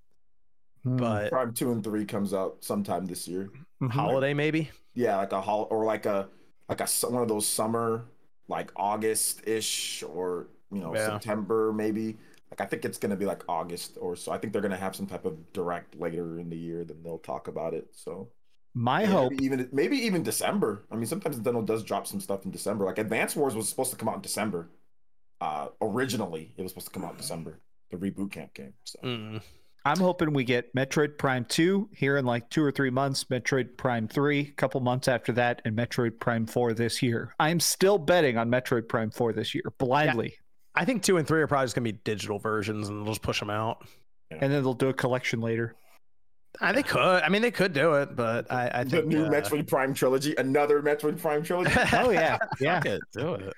Hmm. 0.84 0.96
but 0.96 1.30
Prime 1.30 1.52
two 1.52 1.70
and 1.72 1.82
three 1.84 2.04
comes 2.04 2.32
out 2.34 2.64
sometime 2.64 3.06
this 3.06 3.28
year. 3.28 3.50
Mhm. 3.82 3.90
holiday 3.90 4.34
maybe. 4.34 4.70
Yeah, 4.94 5.16
like 5.18 5.32
a 5.32 5.40
hol 5.40 5.68
or 5.70 5.84
like 5.84 6.06
a 6.06 6.28
like 6.68 6.80
a 6.80 6.86
su- 6.86 7.08
one 7.10 7.22
of 7.22 7.28
those 7.28 7.46
summer 7.46 8.06
like 8.48 8.72
August 8.76 9.46
ish 9.46 10.02
or 10.02 10.48
you 10.72 10.80
know 10.80 10.94
Yeah. 10.94 11.06
September 11.06 11.72
maybe. 11.72 12.16
Like 12.50 12.60
I 12.60 12.64
think 12.66 12.84
it's 12.84 12.98
gonna 12.98 13.16
be 13.16 13.26
like 13.26 13.42
August 13.48 13.98
or 14.00 14.16
so. 14.16 14.32
I 14.32 14.38
think 14.38 14.52
they're 14.52 14.62
gonna 14.62 14.76
have 14.76 14.96
some 14.96 15.06
type 15.06 15.24
of 15.24 15.52
direct 15.52 15.94
later 15.98 16.38
in 16.38 16.48
the 16.50 16.56
year. 16.56 16.84
Then 16.84 17.02
they'll 17.02 17.18
talk 17.18 17.48
about 17.48 17.74
it. 17.74 17.88
So 17.92 18.30
My 18.74 19.02
Yeah, 19.02 19.08
hope. 19.08 19.32
even 19.40 19.68
maybe 19.72 19.96
even 19.98 20.22
December. 20.22 20.84
I 20.90 20.96
mean, 20.96 21.06
sometimes 21.06 21.36
Nintendo 21.38 21.64
does 21.64 21.82
drop 21.82 22.06
some 22.06 22.20
stuff 22.20 22.44
in 22.44 22.50
December. 22.50 22.84
Like 22.84 22.98
Advance 22.98 23.34
Wars 23.36 23.54
was 23.54 23.68
supposed 23.68 23.90
to 23.90 23.96
come 23.96 24.08
out 24.08 24.16
in 24.16 24.22
December. 24.22 24.68
Uh, 25.40 25.68
originally, 25.80 26.52
it 26.56 26.62
was 26.62 26.72
supposed 26.72 26.88
to 26.88 26.92
come 26.92 27.04
out 27.04 27.12
in 27.12 27.16
December. 27.18 27.60
The 27.90 27.96
reboot 27.96 28.30
camp 28.32 28.54
game. 28.54 28.74
So 28.84 28.98
Mm. 29.02 29.40
I'm 29.84 29.98
hoping 30.00 30.32
we 30.34 30.44
get 30.44 30.74
Metroid 30.74 31.16
Prime 31.16 31.44
2 31.46 31.88
here 31.94 32.18
in 32.18 32.26
like 32.26 32.50
two 32.50 32.62
or 32.62 32.70
three 32.70 32.90
months, 32.90 33.24
Metroid 33.24 33.76
Prime 33.78 34.06
3 34.08 34.40
a 34.40 34.44
couple 34.52 34.80
months 34.80 35.08
after 35.08 35.32
that, 35.32 35.62
and 35.64 35.74
Metroid 35.76 36.18
Prime 36.20 36.44
4 36.46 36.74
this 36.74 37.00
year. 37.02 37.32
I'm 37.40 37.58
still 37.60 37.96
betting 37.96 38.36
on 38.36 38.50
Metroid 38.50 38.88
Prime 38.88 39.10
4 39.10 39.32
this 39.32 39.54
year, 39.54 39.62
blindly. 39.78 40.36
I 40.78 40.84
think 40.84 41.02
two 41.02 41.16
and 41.16 41.26
three 41.26 41.42
are 41.42 41.46
probably 41.48 41.64
just 41.64 41.74
gonna 41.74 41.82
be 41.84 41.92
digital 41.92 42.38
versions, 42.38 42.88
and 42.88 42.98
they'll 43.00 43.12
just 43.12 43.22
push 43.22 43.40
them 43.40 43.50
out. 43.50 43.84
And 44.30 44.52
then 44.52 44.62
they'll 44.62 44.74
do 44.74 44.88
a 44.88 44.94
collection 44.94 45.40
later. 45.40 45.74
I, 46.60 46.72
they 46.72 46.82
could. 46.84 47.00
I 47.22 47.28
mean, 47.28 47.42
they 47.42 47.50
could 47.50 47.72
do 47.72 47.94
it, 47.94 48.14
but 48.14 48.50
I, 48.50 48.70
I 48.72 48.84
the 48.84 49.02
new 49.02 49.24
uh, 49.24 49.28
Metroid 49.30 49.66
Prime 49.66 49.92
trilogy, 49.92 50.34
another 50.38 50.80
Metroid 50.82 51.20
Prime 51.20 51.42
trilogy. 51.42 51.72
Oh, 51.92 52.10
yeah. 52.10 52.38
Yeah. 52.60 52.76
Fuck 52.76 52.86
it, 52.86 53.00
do 53.12 53.34
it. 53.34 53.52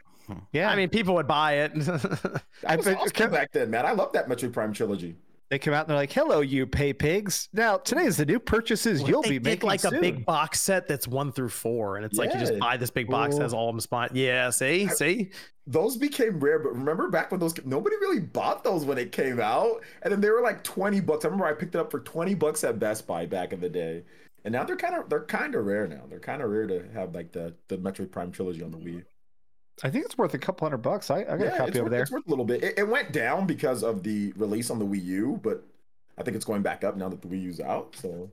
Yeah. 0.52 0.70
I 0.70 0.76
mean, 0.76 0.88
people 0.88 1.14
would 1.14 1.26
buy 1.26 1.54
it. 1.58 1.74
That 1.74 2.42
I 2.66 2.76
was 2.76 2.86
bet- 2.86 2.96
awesome 2.98 3.30
back 3.30 3.52
then, 3.52 3.70
man. 3.70 3.84
I 3.84 3.92
love 3.92 4.12
that 4.14 4.28
Metroid 4.28 4.52
Prime 4.52 4.72
trilogy. 4.72 5.16
They 5.50 5.58
come 5.58 5.74
out 5.74 5.80
and 5.80 5.90
they're 5.90 5.96
like, 5.96 6.12
hello, 6.12 6.40
you 6.40 6.64
pay 6.64 6.92
pigs. 6.92 7.48
Now, 7.52 7.76
today 7.76 8.04
is 8.04 8.16
the 8.16 8.24
new 8.24 8.38
purchases 8.38 9.02
you'll 9.02 9.22
they 9.22 9.30
be 9.30 9.40
making 9.40 9.68
like 9.68 9.80
soon. 9.80 9.96
a 9.96 10.00
big 10.00 10.24
box 10.24 10.60
set 10.60 10.86
that's 10.86 11.08
one 11.08 11.32
through 11.32 11.48
four, 11.48 11.96
and 11.96 12.04
it's 12.04 12.16
like 12.16 12.32
you 12.32 12.38
just 12.38 12.58
buy 12.60 12.76
this 12.76 12.90
big 12.90 13.08
box 13.08 13.34
that 13.36 13.42
has 13.42 13.52
all 13.52 13.68
of 13.68 13.74
them 13.74 13.80
spot. 13.80 14.14
Yeah, 14.14 14.50
see, 14.50 14.86
see. 14.88 15.30
Those 15.66 15.96
became 15.96 16.38
rare, 16.38 16.60
but 16.60 16.72
remember 16.72 17.08
back 17.08 17.32
when 17.32 17.40
those 17.40 17.54
nobody 17.64 17.96
really 17.96 18.20
bought 18.20 18.62
those 18.62 18.84
when 18.84 18.96
it 18.96 19.10
came 19.10 19.40
out, 19.40 19.82
and 20.02 20.12
then 20.12 20.20
they 20.20 20.30
were 20.30 20.40
like 20.40 20.62
twenty 20.62 21.00
bucks. 21.00 21.24
I 21.24 21.28
remember 21.28 21.46
I 21.46 21.52
picked 21.52 21.74
it 21.74 21.78
up 21.78 21.90
for 21.90 22.00
twenty 22.00 22.34
bucks 22.34 22.62
at 22.62 22.78
Best 22.78 23.06
Buy 23.08 23.26
back 23.26 23.52
in 23.52 23.60
the 23.60 23.68
day, 23.68 24.04
and 24.44 24.52
now 24.52 24.62
they're 24.62 24.76
kind 24.76 24.94
of 24.94 25.08
they're 25.08 25.24
kind 25.24 25.56
of 25.56 25.66
rare 25.66 25.88
now. 25.88 26.02
They're 26.08 26.20
kind 26.20 26.42
of 26.42 26.50
rare 26.50 26.68
to 26.68 26.88
have 26.94 27.12
like 27.14 27.32
the 27.32 27.54
the 27.66 27.76
Metroid 27.76 28.12
Prime 28.12 28.30
trilogy 28.30 28.62
on 28.62 28.70
the 28.70 28.78
Wii. 28.78 29.02
I 29.82 29.90
think 29.90 30.04
it's 30.04 30.18
worth 30.18 30.34
a 30.34 30.38
couple 30.38 30.66
hundred 30.66 30.78
bucks. 30.78 31.10
I, 31.10 31.20
I 31.20 31.36
got 31.36 31.40
a 31.40 31.50
copy 31.56 31.72
over 31.72 31.84
worth, 31.84 31.90
there. 31.90 32.02
It's 32.02 32.10
worth 32.10 32.26
a 32.26 32.30
little 32.30 32.44
bit. 32.44 32.62
It, 32.62 32.78
it 32.78 32.88
went 32.88 33.12
down 33.12 33.46
because 33.46 33.82
of 33.82 34.02
the 34.02 34.32
release 34.36 34.70
on 34.70 34.78
the 34.78 34.84
Wii 34.84 35.04
U, 35.04 35.40
but 35.42 35.64
I 36.18 36.22
think 36.22 36.36
it's 36.36 36.44
going 36.44 36.62
back 36.62 36.84
up 36.84 36.96
now 36.96 37.08
that 37.08 37.22
the 37.22 37.28
Wii 37.28 37.42
U's 37.42 37.60
out. 37.60 37.96
So 37.96 38.30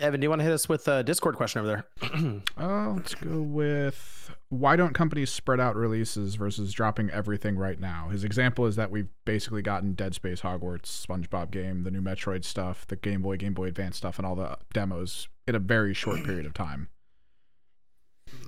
Evan, 0.00 0.20
do 0.20 0.24
you 0.26 0.28
want 0.28 0.40
to 0.40 0.44
hit 0.44 0.52
us 0.52 0.68
with 0.68 0.86
a 0.86 1.02
Discord 1.02 1.34
question 1.34 1.60
over 1.60 1.68
there? 1.68 2.40
Uh, 2.56 2.92
let's 2.94 3.14
go 3.14 3.40
with 3.40 4.34
why 4.48 4.74
don't 4.74 4.94
companies 4.94 5.30
spread 5.30 5.60
out 5.60 5.76
releases 5.76 6.34
versus 6.34 6.72
dropping 6.72 7.10
everything 7.10 7.56
right 7.56 7.78
now? 7.78 8.08
His 8.08 8.24
example 8.24 8.66
is 8.66 8.76
that 8.76 8.90
we've 8.90 9.08
basically 9.24 9.62
gotten 9.62 9.92
Dead 9.92 10.14
Space, 10.14 10.40
Hogwarts, 10.40 11.06
SpongeBob 11.06 11.50
game, 11.50 11.84
the 11.84 11.90
new 11.90 12.00
Metroid 12.00 12.44
stuff, 12.44 12.86
the 12.86 12.96
Game 12.96 13.22
Boy, 13.22 13.36
Game 13.36 13.54
Boy 13.54 13.66
Advance 13.66 13.96
stuff, 13.96 14.18
and 14.18 14.26
all 14.26 14.34
the 14.34 14.56
demos 14.72 15.28
in 15.46 15.54
a 15.54 15.60
very 15.60 15.94
short 15.94 16.24
period 16.24 16.46
of 16.46 16.54
time. 16.54 16.88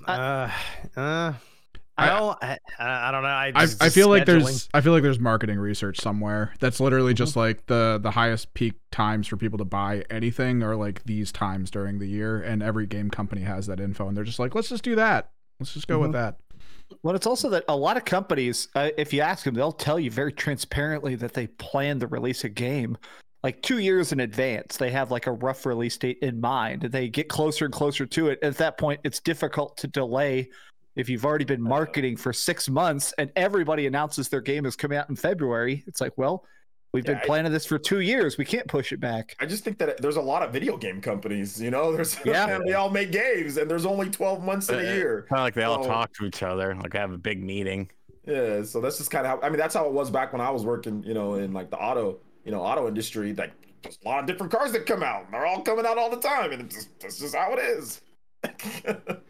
uh, 0.07 0.49
uh, 0.95 1.33
I 1.97 2.07
don't, 2.09 2.37
I, 2.41 2.57
I 2.79 3.11
don't 3.11 3.21
know. 3.21 3.27
I, 3.29 3.51
I, 3.53 3.65
just- 3.65 3.83
I 3.83 3.89
feel 3.89 4.07
like 4.07 4.25
there's 4.25 4.69
I 4.73 4.81
feel 4.81 4.91
like 4.93 5.03
there's 5.03 5.19
marketing 5.19 5.59
research 5.59 5.99
somewhere 5.99 6.53
that's 6.59 6.79
literally 6.79 7.13
just 7.13 7.31
Mm-hmm. 7.31 7.39
like 7.39 7.65
the 7.67 7.99
the 8.01 8.11
highest 8.11 8.53
peak 8.53 8.73
times 8.91 9.27
for 9.27 9.37
people 9.37 9.57
to 9.59 9.65
buy 9.65 10.03
anything 10.09 10.63
are 10.63 10.75
like 10.75 11.03
these 11.03 11.31
times 11.31 11.69
during 11.69 11.99
the 11.99 12.07
year 12.07 12.41
and 12.41 12.63
every 12.63 12.87
game 12.87 13.09
company 13.09 13.41
has 13.41 13.67
that 13.67 13.79
info 13.79 14.07
and 14.07 14.17
they're 14.17 14.23
just 14.23 14.39
like 14.39 14.55
let's 14.55 14.69
just 14.69 14.83
do 14.83 14.95
that 14.95 15.29
let's 15.59 15.73
just 15.73 15.87
go 15.87 15.99
with 15.99 16.11
Mm-hmm. 16.11 16.13
that 16.13 16.37
Well, 17.03 17.15
it's 17.15 17.27
also 17.27 17.49
that 17.49 17.63
a 17.67 17.75
lot 17.75 17.95
of 17.97 18.03
companies, 18.05 18.67
uh, 18.75 18.89
if 18.97 19.13
you 19.13 19.21
ask 19.21 19.45
them, 19.45 19.53
they'll 19.53 19.71
tell 19.71 19.99
you 19.99 20.09
very 20.11 20.33
transparently 20.33 21.15
that 21.15 21.33
they 21.33 21.47
plan 21.47 21.99
to 21.99 22.07
release 22.07 22.43
a 22.43 22.49
game 22.49 22.97
like 23.43 23.61
two 23.63 23.79
years 23.79 24.11
in 24.11 24.19
advance. 24.19 24.77
They 24.77 24.91
have 24.91 25.09
like 25.09 25.25
a 25.27 25.31
rough 25.31 25.65
release 25.65 25.97
date 25.97 26.19
in 26.21 26.39
mind. 26.41 26.83
They 26.83 27.07
get 27.09 27.27
closer 27.29 27.65
and 27.65 27.73
closer 27.73 28.05
to 28.05 28.29
it. 28.29 28.39
At 28.43 28.57
that 28.57 28.77
point, 28.77 28.99
it's 29.03 29.19
difficult 29.19 29.77
to 29.77 29.87
delay 29.87 30.49
if 30.95 31.09
you've 31.09 31.25
already 31.25 31.45
been 31.45 31.61
marketing 31.61 32.17
for 32.17 32.33
six 32.33 32.69
months 32.69 33.13
and 33.17 33.31
everybody 33.35 33.87
announces 33.87 34.29
their 34.29 34.41
game 34.41 34.65
is 34.65 34.75
coming 34.75 34.97
out 34.97 35.09
in 35.09 35.15
February. 35.15 35.83
It's 35.87 36.01
like, 36.01 36.17
well, 36.17 36.43
we've 36.93 37.05
Yeah, 37.05 37.13
been 37.13 37.21
I- 37.21 37.25
planning 37.25 37.51
this 37.51 37.65
for 37.65 37.79
two 37.79 38.01
years. 38.01 38.37
We 38.37 38.43
can't 38.45 38.67
push 38.67 38.91
it 38.91 38.99
back. 38.99 39.35
I 39.39 39.45
just 39.45 39.63
think 39.63 39.77
that 39.77 40.01
there's 40.01 40.17
a 40.17 40.21
lot 40.21 40.43
of 40.43 40.51
video 40.51 40.75
game 40.77 40.99
companies. 41.01 41.61
You 41.61 41.71
know, 41.71 41.91
there's 41.95 42.17
Yeah. 42.25 42.59
they 42.65 42.73
all 42.73 42.89
make 42.89 43.11
games, 43.11 43.57
and 43.57 43.69
there's 43.71 43.85
only 43.85 44.09
12 44.09 44.43
months 44.43 44.67
in 44.69 44.75
a 44.75 44.79
Uh, 44.79 44.93
year. 44.93 45.25
Kind 45.29 45.39
of 45.39 45.43
like 45.45 45.53
they 45.53 45.63
all 45.63 45.81
So- 45.83 45.89
talk 45.89 46.13
to 46.15 46.25
each 46.25 46.43
other, 46.43 46.75
like 46.75 46.93
have 46.93 47.11
a 47.13 47.17
big 47.17 47.41
meeting. 47.43 47.89
Yeah, 48.25 48.61
so 48.63 48.81
that's 48.81 48.97
just 48.99 49.09
kind 49.09 49.25
of 49.25 49.39
how 49.41 49.45
I 49.47 49.49
mean 49.49 49.57
that's 49.57 49.73
how 49.73 49.85
it 49.87 49.93
was 49.93 50.11
back 50.11 50.31
when 50.31 50.41
I 50.41 50.51
was 50.51 50.63
working, 50.63 51.01
you 51.03 51.13
know, 51.15 51.35
in 51.35 51.53
like 51.53 51.71
the 51.71 51.77
auto, 51.77 52.19
you 52.45 52.51
know, 52.51 52.61
auto 52.61 52.87
industry. 52.87 53.33
Like 53.33 53.51
there's 53.81 53.97
a 54.05 54.07
lot 54.07 54.19
of 54.19 54.27
different 54.27 54.51
cars 54.51 54.71
that 54.73 54.85
come 54.85 55.01
out. 55.01 55.25
and 55.25 55.33
They're 55.33 55.45
all 55.47 55.61
coming 55.63 55.87
out 55.87 55.97
all 55.97 56.09
the 56.11 56.17
time, 56.19 56.51
and 56.51 56.61
it's 56.61 56.75
just 56.75 56.99
that's 56.99 57.17
just 57.17 57.33
how 57.33 57.53
it 57.53 57.59
is. 57.59 58.01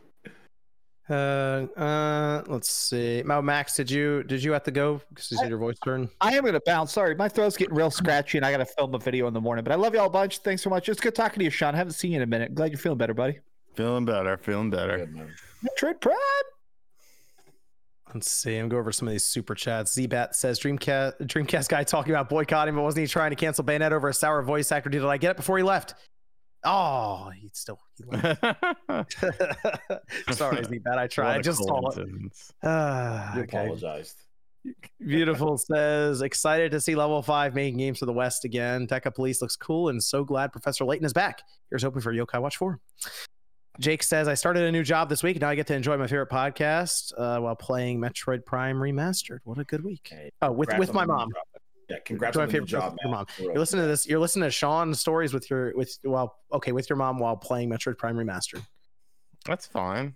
Uh, 1.09 1.67
uh, 1.77 2.43
let's 2.47 2.71
see. 2.71 3.21
Mo 3.25 3.41
Max, 3.41 3.75
did 3.75 3.89
you 3.89 4.23
did 4.23 4.43
you 4.43 4.51
have 4.53 4.63
to 4.63 4.71
go 4.71 5.01
because 5.09 5.29
you 5.31 5.37
said 5.37 5.49
your 5.49 5.57
voice 5.57 5.77
turned? 5.83 6.09
I 6.21 6.35
am 6.35 6.41
going 6.41 6.53
to 6.53 6.61
bounce. 6.65 6.93
Sorry, 6.93 7.15
my 7.15 7.27
throat's 7.27 7.57
getting 7.57 7.75
real 7.75 7.91
scratchy, 7.91 8.37
and 8.37 8.45
I 8.45 8.51
got 8.51 8.57
to 8.57 8.65
film 8.65 8.93
a 8.93 8.99
video 8.99 9.27
in 9.27 9.33
the 9.33 9.41
morning. 9.41 9.63
But 9.63 9.73
I 9.73 9.75
love 9.75 9.93
you 9.93 9.99
all 9.99 10.07
a 10.07 10.11
bunch. 10.11 10.39
Thanks 10.39 10.61
so 10.61 10.69
much. 10.69 10.87
It's 10.87 11.01
good 11.01 11.15
talking 11.15 11.39
to 11.39 11.43
you, 11.43 11.49
Sean. 11.49 11.73
I 11.73 11.77
haven't 11.77 11.93
seen 11.93 12.11
you 12.11 12.17
in 12.17 12.23
a 12.23 12.27
minute. 12.27 12.55
Glad 12.55 12.71
you're 12.71 12.79
feeling 12.79 12.97
better, 12.97 13.13
buddy. 13.13 13.39
Feeling 13.75 14.05
better, 14.05 14.37
feeling 14.37 14.69
better. 14.69 14.99
Good, 14.99 15.15
man. 15.15 15.33
Metroid 15.63 16.01
Prime. 16.01 16.17
Let's 18.13 18.29
see. 18.29 18.55
I'm 18.55 18.67
going 18.67 18.69
go 18.69 18.77
over 18.77 18.91
some 18.91 19.07
of 19.07 19.13
these 19.13 19.25
super 19.25 19.55
chats. 19.55 19.95
Zbat 19.95 20.35
says 20.35 20.59
Dreamcast 20.59 21.21
Dreamcast 21.21 21.69
guy 21.69 21.83
talking 21.83 22.13
about 22.13 22.29
boycotting, 22.29 22.75
but 22.75 22.81
wasn't 22.81 23.01
he 23.01 23.07
trying 23.07 23.29
to 23.31 23.37
cancel 23.37 23.63
Bayonetta 23.63 23.93
over 23.93 24.09
a 24.09 24.13
sour 24.13 24.41
voice 24.41 24.71
actor? 24.71 24.89
Did 24.89 25.05
I 25.05 25.17
get 25.17 25.31
it 25.31 25.37
before 25.37 25.57
he 25.57 25.63
left? 25.63 25.95
Oh, 26.63 27.31
he 27.39 27.49
still 27.53 27.79
he 27.97 28.03
left. 28.11 28.41
Sorry, 30.31 30.57
Zbat. 30.61 30.97
I 30.97 31.07
tried. 31.07 31.25
What 31.27 31.35
I 31.35 31.39
a 31.39 31.41
just 31.41 31.63
saw 31.63 31.77
it. 31.89 31.95
coincidence. 31.95 32.53
You 32.63 33.43
okay. 33.43 33.57
apologized. 33.63 34.17
Beautiful 34.99 35.57
says 35.57 36.21
excited 36.21 36.71
to 36.71 36.79
see 36.79 36.93
level 36.93 37.19
five 37.23 37.55
making 37.55 37.79
games 37.79 37.97
for 37.97 38.05
the 38.05 38.13
West 38.13 38.45
again. 38.45 38.85
Decapolice 38.87 39.41
looks 39.41 39.55
cool 39.55 39.89
and 39.89 40.03
so 40.03 40.23
glad 40.23 40.51
Professor 40.51 40.85
Layton 40.85 41.05
is 41.05 41.13
back. 41.13 41.41
Here's 41.71 41.81
hoping 41.81 42.01
for 42.01 42.13
Yokai 42.13 42.39
Watch 42.39 42.57
4. 42.57 42.79
Jake 43.79 44.03
says 44.03 44.27
I 44.27 44.35
started 44.35 44.63
a 44.65 44.71
new 44.71 44.83
job 44.83 45.09
this 45.09 45.23
week. 45.23 45.41
Now 45.41 45.49
I 45.49 45.55
get 45.55 45.65
to 45.67 45.73
enjoy 45.75 45.97
my 45.97 46.05
favorite 46.05 46.29
podcast 46.29 47.11
uh, 47.17 47.39
while 47.39 47.55
playing 47.55 47.99
Metroid 47.99 48.45
Prime 48.45 48.75
Remastered. 48.77 49.39
What 49.45 49.57
a 49.57 49.63
good 49.63 49.83
week. 49.83 50.07
Hey, 50.11 50.29
Oh, 50.43 50.51
with 50.51 50.69
congrats 50.69 50.89
with 50.89 50.93
my 50.95 51.01
on 51.03 51.07
the 51.07 51.13
mom. 51.15 51.29
Job. 51.91 51.97
Yeah, 51.97 52.03
congrats 52.05 52.37
on 52.37 52.45
the 52.47 52.51
favorite 52.51 52.67
job, 52.67 52.93
with 52.93 52.99
your 53.03 53.11
mom. 53.11 53.25
You're 53.39 53.57
listening 53.57 53.83
to 53.83 53.87
this. 53.87 54.07
You're 54.07 54.19
listening 54.19 54.47
to 54.47 54.51
Sean's 54.51 54.99
stories 54.99 55.33
with 55.33 55.49
your 55.49 55.73
with 55.75 55.97
well, 56.03 56.35
okay, 56.53 56.71
with 56.71 56.89
your 56.89 56.97
mom 56.97 57.19
while 57.19 57.35
playing 57.37 57.69
Metroid 57.69 57.97
Prime 57.97 58.15
Remastered. 58.15 58.65
That's 59.45 59.65
fine. 59.67 60.15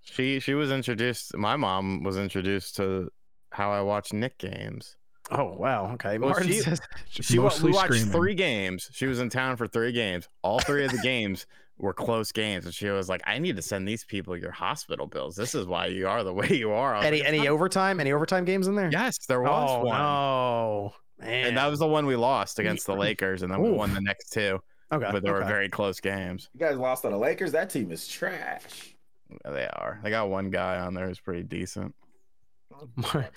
She 0.00 0.40
she 0.40 0.54
was 0.54 0.70
introduced. 0.70 1.36
My 1.36 1.56
mom 1.56 2.02
was 2.02 2.16
introduced 2.18 2.76
to 2.76 3.08
how 3.52 3.70
I 3.72 3.80
watch 3.80 4.12
Nick 4.12 4.38
games. 4.38 4.96
Oh 5.30 5.54
wow. 5.56 5.92
Okay. 5.94 6.18
Well, 6.18 6.30
Martin 6.30 6.48
she- 6.48 6.60
says 6.60 6.80
Just 7.10 7.28
She 7.30 7.38
mostly 7.38 7.70
we 7.70 7.74
watched 7.76 7.86
screaming. 7.94 8.12
three 8.12 8.34
games. 8.34 8.90
She 8.92 9.06
was 9.06 9.20
in 9.20 9.30
town 9.30 9.56
for 9.56 9.66
three 9.66 9.92
games. 9.92 10.28
All 10.42 10.60
three 10.60 10.84
of 10.84 10.90
the 10.90 10.98
games 11.02 11.46
were 11.78 11.92
close 11.92 12.30
games, 12.32 12.64
and 12.66 12.74
she 12.74 12.88
was 12.88 13.08
like, 13.08 13.22
"I 13.26 13.38
need 13.38 13.56
to 13.56 13.62
send 13.62 13.86
these 13.88 14.04
people 14.04 14.36
your 14.36 14.52
hospital 14.52 15.06
bills. 15.06 15.34
This 15.34 15.54
is 15.54 15.66
why 15.66 15.86
you 15.86 16.06
are 16.08 16.22
the 16.22 16.32
way 16.40 16.48
you 16.52 16.70
are." 16.70 16.94
Any 16.96 17.18
like, 17.20 17.28
any 17.28 17.38
not-" 17.38 17.48
overtime? 17.48 18.00
Any 18.00 18.12
overtime 18.12 18.44
games 18.44 18.68
in 18.68 18.74
there? 18.74 18.90
Yes, 18.92 19.18
there 19.26 19.40
oh, 19.46 19.50
was 19.50 19.70
Oh 19.70 19.84
one, 19.84 19.98
no. 19.98 20.94
Man. 21.20 21.46
and 21.48 21.56
that 21.56 21.66
was 21.66 21.78
the 21.78 21.86
one 21.86 22.06
we 22.06 22.16
lost 22.16 22.58
against 22.58 22.86
the 22.86 22.94
Lakers, 22.94 23.42
and 23.42 23.52
then 23.52 23.60
we 23.60 23.70
won 23.70 23.92
the 23.94 24.00
next 24.00 24.30
two. 24.30 24.60
okay. 24.92 25.08
But 25.12 25.22
they 25.22 25.30
were 25.30 25.44
very 25.44 25.68
close 25.68 26.00
games. 26.00 26.48
You 26.54 26.60
guys 26.60 26.76
lost 26.76 27.02
to 27.02 27.08
the 27.08 27.16
Lakers. 27.16 27.52
That 27.52 27.70
team 27.70 27.90
is 27.90 28.06
trash. 28.06 28.94
They 29.44 29.66
are. 29.66 30.00
They 30.02 30.10
got 30.10 30.28
one 30.28 30.50
guy 30.50 30.78
on 30.78 30.94
there 30.94 31.06
who's 31.08 31.18
pretty 31.20 31.42
decent. 31.42 31.94
Mar- 32.70 32.86
That's 32.96 33.14
all 33.14 33.20
right. 33.20 33.30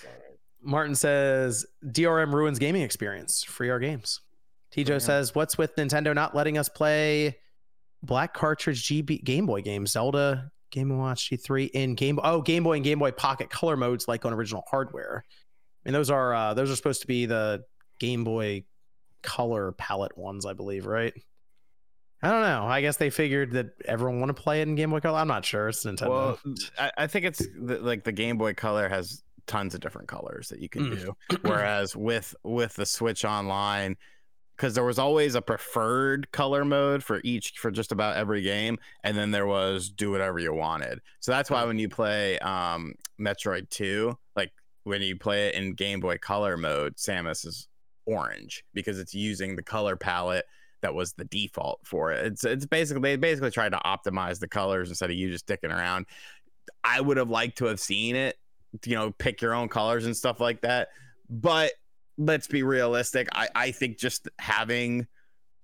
Martin 0.61 0.95
says 0.95 1.65
DRM 1.85 2.33
ruins 2.33 2.59
gaming 2.59 2.81
experience. 2.81 3.43
Free 3.43 3.69
our 3.69 3.79
games. 3.79 4.21
Tijo 4.71 4.89
Yeah. 4.89 4.97
says, 4.97 5.33
"What's 5.33 5.57
with 5.57 5.75
Nintendo 5.75 6.13
not 6.13 6.35
letting 6.35 6.57
us 6.57 6.67
play 6.69 7.37
black 8.03 8.33
cartridge 8.33 8.87
GB 8.87 9.23
Game 9.23 9.45
Boy 9.45 9.61
games, 9.61 9.91
Zelda, 9.91 10.51
Game 10.71 10.97
Watch 10.97 11.29
G3 11.29 11.69
in 11.73 11.95
Game 11.95 12.19
Oh 12.23 12.41
Game 12.41 12.63
Boy 12.63 12.73
and 12.75 12.83
Game 12.83 12.99
Boy 12.99 13.11
Pocket 13.11 13.49
color 13.49 13.77
modes 13.77 14.07
like 14.07 14.25
on 14.25 14.33
original 14.33 14.63
hardware? 14.69 15.23
And 15.85 15.95
those 15.95 16.09
are 16.09 16.33
uh, 16.33 16.53
those 16.53 16.69
are 16.69 16.75
supposed 16.75 17.01
to 17.01 17.07
be 17.07 17.25
the 17.25 17.63
Game 17.99 18.23
Boy 18.23 18.63
color 19.23 19.71
palette 19.73 20.17
ones, 20.17 20.45
I 20.45 20.53
believe, 20.53 20.85
right? 20.85 21.13
I 22.21 22.31
don't 22.31 22.41
know. 22.41 22.65
I 22.65 22.81
guess 22.81 22.97
they 22.97 23.09
figured 23.11 23.51
that 23.51 23.67
everyone 23.85 24.19
want 24.19 24.35
to 24.35 24.41
play 24.41 24.61
it 24.61 24.67
in 24.67 24.75
Game 24.75 24.89
Boy 24.89 24.99
Color. 24.99 25.19
I'm 25.19 25.27
not 25.27 25.45
sure. 25.45 25.69
It's 25.69 25.85
Nintendo. 25.85 26.09
Well, 26.09 26.39
I, 26.79 26.91
I 26.97 27.07
think 27.07 27.25
it's 27.25 27.39
the, 27.59 27.77
like 27.79 28.03
the 28.03 28.11
Game 28.11 28.37
Boy 28.39 28.55
Color 28.55 28.89
has 28.89 29.21
tons 29.45 29.75
of 29.75 29.81
different 29.81 30.07
colors 30.07 30.49
that 30.49 30.59
you 30.59 30.67
can 30.67 30.85
Mm. 30.87 30.99
do. 30.99 31.37
Whereas 31.43 31.95
with 31.95 32.35
with 32.43 32.73
the 32.75 32.85
Switch 32.87 33.23
Online, 33.23 33.95
because 34.57 34.73
there 34.73 34.83
was 34.83 34.97
always 34.97 35.35
a 35.35 35.41
preferred 35.41 36.31
color 36.31 36.65
mode 36.65 37.03
for 37.03 37.21
each 37.23 37.51
for 37.57 37.69
just 37.69 37.91
about 37.91 38.17
every 38.17 38.41
game, 38.41 38.77
and 39.03 39.15
then 39.15 39.31
there 39.31 39.45
was 39.45 39.89
do 39.89 40.11
whatever 40.11 40.39
you 40.39 40.53
wanted. 40.53 40.99
So 41.19 41.31
that's 41.31 41.49
why 41.49 41.63
when 41.65 41.77
you 41.77 41.87
play 41.87 42.39
um, 42.39 42.95
Metroid 43.19 43.69
Two, 43.69 44.17
like 44.35 44.51
when 44.83 45.01
you 45.01 45.15
play 45.15 45.47
it 45.47 45.55
in 45.55 45.73
Game 45.73 45.99
Boy 45.99 46.17
Color 46.17 46.57
mode, 46.57 46.95
Samus 46.95 47.45
is 47.45 47.67
orange 48.05 48.63
because 48.73 48.99
it's 48.99 49.13
using 49.13 49.55
the 49.55 49.63
color 49.63 49.95
palette 49.95 50.45
that 50.81 50.93
was 50.93 51.13
the 51.13 51.25
default 51.25 51.79
for 51.83 52.11
it. 52.11 52.25
It's 52.25 52.43
it's 52.43 52.65
basically 52.65 53.01
they 53.01 53.15
basically 53.15 53.51
tried 53.51 53.73
to 53.73 53.79
optimize 53.85 54.39
the 54.39 54.47
colors 54.47 54.89
instead 54.89 55.09
of 55.09 55.15
you 55.15 55.29
just 55.31 55.45
sticking 55.45 55.71
around. 55.71 56.07
I 56.83 57.01
would 57.01 57.17
have 57.17 57.29
liked 57.29 57.59
to 57.59 57.65
have 57.65 57.79
seen 57.79 58.15
it, 58.15 58.37
you 58.85 58.95
know, 58.95 59.11
pick 59.11 59.41
your 59.41 59.53
own 59.53 59.69
colors 59.69 60.05
and 60.05 60.15
stuff 60.15 60.39
like 60.39 60.61
that. 60.61 60.89
But 61.29 61.71
let's 62.17 62.47
be 62.47 62.63
realistic. 62.63 63.27
I, 63.31 63.49
I 63.55 63.71
think 63.71 63.97
just 63.97 64.27
having 64.39 65.07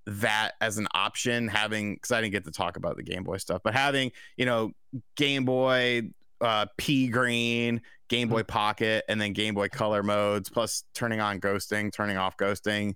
that 0.05 0.53
as 0.61 0.77
an 0.77 0.88
option, 0.93 1.47
having 1.47 1.95
because 1.95 2.11
I 2.11 2.21
didn't 2.21 2.34
get 2.34 2.45
to 2.45 2.51
talk 2.51 2.77
about 2.77 2.97
the 2.97 3.03
Game 3.03 3.23
Boy 3.23 3.38
stuff, 3.38 3.61
but 3.63 3.73
having, 3.73 4.11
you 4.38 4.45
know, 4.45 4.71
Game 5.15 5.45
Boy, 5.45 6.09
uh, 6.41 6.65
P 6.77 7.07
green, 7.07 7.81
Game 8.09 8.30
Boy 8.30 8.43
Pocket, 8.43 9.03
and 9.07 9.19
then 9.19 9.34
Game 9.34 9.55
Boy 9.55 9.69
Color 9.69 10.03
modes, 10.03 10.49
plus 10.49 10.84
turning 10.93 11.19
on 11.19 11.39
ghosting, 11.39 11.91
turning 11.91 12.17
off 12.17 12.38
ghosting. 12.38 12.95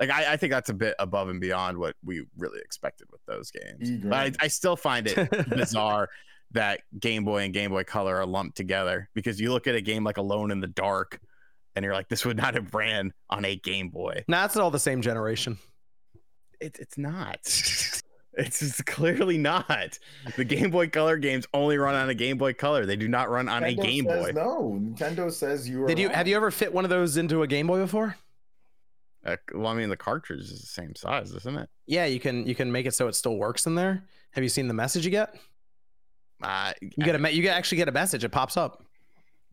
Like 0.00 0.10
I, 0.10 0.34
I 0.34 0.36
think 0.36 0.52
that's 0.52 0.70
a 0.70 0.74
bit 0.74 0.94
above 0.98 1.28
and 1.28 1.40
beyond 1.40 1.78
what 1.78 1.96
we 2.04 2.24
really 2.36 2.60
expected 2.60 3.08
with 3.10 3.20
those 3.26 3.50
games. 3.50 3.90
E-green. 3.90 4.10
But 4.10 4.18
I, 4.40 4.44
I 4.44 4.48
still 4.48 4.76
find 4.76 5.06
it 5.06 5.30
bizarre 5.50 6.08
that 6.52 6.80
Game 6.98 7.24
Boy 7.24 7.42
and 7.42 7.52
Game 7.52 7.70
Boy 7.70 7.84
Color 7.84 8.16
are 8.16 8.26
lumped 8.26 8.56
together 8.56 9.08
because 9.14 9.40
you 9.40 9.52
look 9.52 9.66
at 9.66 9.74
a 9.74 9.80
game 9.80 10.04
like 10.04 10.16
Alone 10.16 10.50
in 10.50 10.60
the 10.60 10.68
Dark 10.68 11.20
and 11.78 11.84
you're 11.84 11.94
like, 11.94 12.08
this 12.08 12.24
would 12.26 12.36
not 12.36 12.54
have 12.54 12.74
ran 12.74 13.12
on 13.30 13.44
a 13.44 13.56
Game 13.56 13.88
Boy. 13.88 14.24
nah, 14.28 14.44
it's 14.44 14.56
all 14.56 14.70
the 14.70 14.78
same 14.78 15.00
generation. 15.00 15.58
It, 16.60 16.76
it's 16.80 16.98
not. 16.98 17.38
It's 18.34 18.60
just 18.60 18.86
clearly 18.86 19.36
not. 19.36 19.98
The 20.36 20.44
Game 20.44 20.70
Boy 20.70 20.86
Color 20.86 21.16
games 21.16 21.44
only 21.52 21.76
run 21.76 21.96
on 21.96 22.08
a 22.08 22.14
Game 22.14 22.38
Boy 22.38 22.52
Color. 22.52 22.86
They 22.86 22.94
do 22.94 23.08
not 23.08 23.28
run 23.30 23.48
on 23.48 23.64
a 23.64 23.74
Game 23.74 24.04
Boy. 24.04 24.30
No, 24.32 24.78
Nintendo 24.80 25.32
says 25.32 25.68
you 25.68 25.82
are. 25.82 25.86
Did 25.88 25.98
you 25.98 26.06
wrong. 26.06 26.14
have 26.14 26.28
you 26.28 26.36
ever 26.36 26.52
fit 26.52 26.72
one 26.72 26.84
of 26.84 26.90
those 26.90 27.16
into 27.16 27.42
a 27.42 27.48
Game 27.48 27.66
Boy 27.66 27.80
before? 27.80 28.14
Uh, 29.26 29.34
well, 29.52 29.66
I 29.66 29.74
mean, 29.74 29.88
the 29.88 29.96
cartridge 29.96 30.42
is 30.42 30.60
the 30.60 30.66
same 30.68 30.94
size, 30.94 31.32
isn't 31.32 31.58
it? 31.58 31.68
Yeah, 31.88 32.04
you 32.04 32.20
can 32.20 32.46
you 32.46 32.54
can 32.54 32.70
make 32.70 32.86
it 32.86 32.94
so 32.94 33.08
it 33.08 33.16
still 33.16 33.36
works 33.38 33.66
in 33.66 33.74
there. 33.74 34.04
Have 34.30 34.44
you 34.44 34.50
seen 34.50 34.68
the 34.68 34.74
message 34.74 35.04
you 35.04 35.10
get? 35.10 35.34
Uh, 36.40 36.74
You 36.80 37.04
get 37.04 37.16
a 37.16 37.18
me- 37.18 37.32
you 37.32 37.42
get 37.42 37.56
actually 37.56 37.78
get 37.78 37.88
a 37.88 37.92
message. 37.92 38.22
It 38.22 38.28
pops 38.28 38.56
up. 38.56 38.84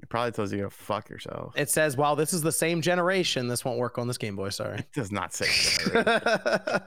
It 0.06 0.10
probably 0.10 0.34
tells 0.34 0.54
you 0.54 0.62
to 0.62 0.70
fuck 0.70 1.10
yourself. 1.10 1.54
It 1.58 1.68
says, 1.72 1.98
"While 1.98 2.16
this 2.16 2.32
is 2.32 2.44
the 2.44 2.52
same 2.52 2.80
generation, 2.80 3.48
this 3.48 3.66
won't 3.66 3.80
work 3.80 3.98
on 3.98 4.08
this 4.08 4.20
Game 4.20 4.36
Boy." 4.36 4.50
Sorry. 4.50 4.78
It 4.78 4.92
does 4.94 5.12
not 5.12 5.34
say. 5.34 5.48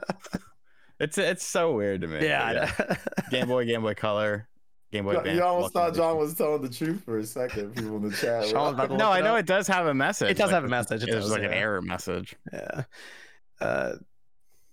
it's 1.01 1.17
it's 1.17 1.45
so 1.45 1.73
weird 1.75 1.99
to 2.01 2.07
me. 2.07 2.25
yeah. 2.25 2.71
but 2.77 2.97
Game 3.29 3.47
Boy, 3.49 3.65
Game 3.65 3.81
Boy 3.81 3.93
Color, 3.93 4.47
Game 4.93 5.03
Boy 5.03 5.11
You, 5.13 5.17
Advance. 5.19 5.41
almost 5.41 5.73
thought 5.73 5.87
Ultimate 5.89 6.03
John 6.03 6.17
was 6.17 6.33
telling 6.33 6.61
the 6.61 6.69
truth 6.69 7.03
for 7.03 7.17
a 7.17 7.25
second. 7.25 7.75
People 7.75 7.97
in 7.97 8.03
the 8.09 8.15
chat. 8.15 8.43
were 8.43 8.47
Sean 8.47 8.63
was 8.63 8.73
about 8.75 8.85
to 8.87 8.93
like, 8.93 8.99
No, 8.99 9.11
I 9.11 9.19
know 9.19 9.33
up. 9.33 9.39
it 9.41 9.45
does 9.45 9.67
have 9.67 9.85
a 9.85 9.93
message. 9.93 10.31
It 10.31 10.37
does 10.37 10.47
like, 10.47 10.55
have 10.55 10.63
a 10.63 10.69
message. 10.69 11.03
It 11.03 11.09
It's 11.09 11.15
does, 11.17 11.31
like 11.31 11.43
an 11.43 11.53
error 11.53 11.81
message. 11.81 12.37
Yeah. 12.53 12.83
Uh, 13.59 13.93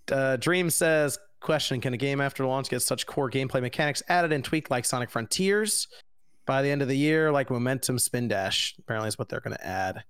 uh, 0.09 0.37
Dream 0.37 0.69
says, 0.69 1.19
question: 1.41 1.81
Can 1.81 1.93
a 1.93 1.97
game 1.97 2.21
after 2.21 2.45
launch 2.45 2.69
get 2.69 2.81
such 2.81 3.05
core 3.05 3.29
gameplay 3.29 3.61
mechanics 3.61 4.01
added 4.07 4.31
and 4.31 4.41
tweaked 4.43 4.71
like 4.71 4.85
Sonic 4.85 5.09
Frontiers 5.09 5.87
by 6.47 6.61
the 6.63 6.71
end 6.71 6.81
of 6.81 6.87
the 6.87 6.97
year, 6.97 7.31
like 7.31 7.51
Momentum 7.51 7.99
Spin 7.99 8.27
Dash? 8.27 8.73
Apparently, 8.79 9.07
is 9.09 9.19
what 9.19 9.29
they're 9.29 9.41
going 9.41 9.55
to 9.55 9.65
add. 9.67 10.03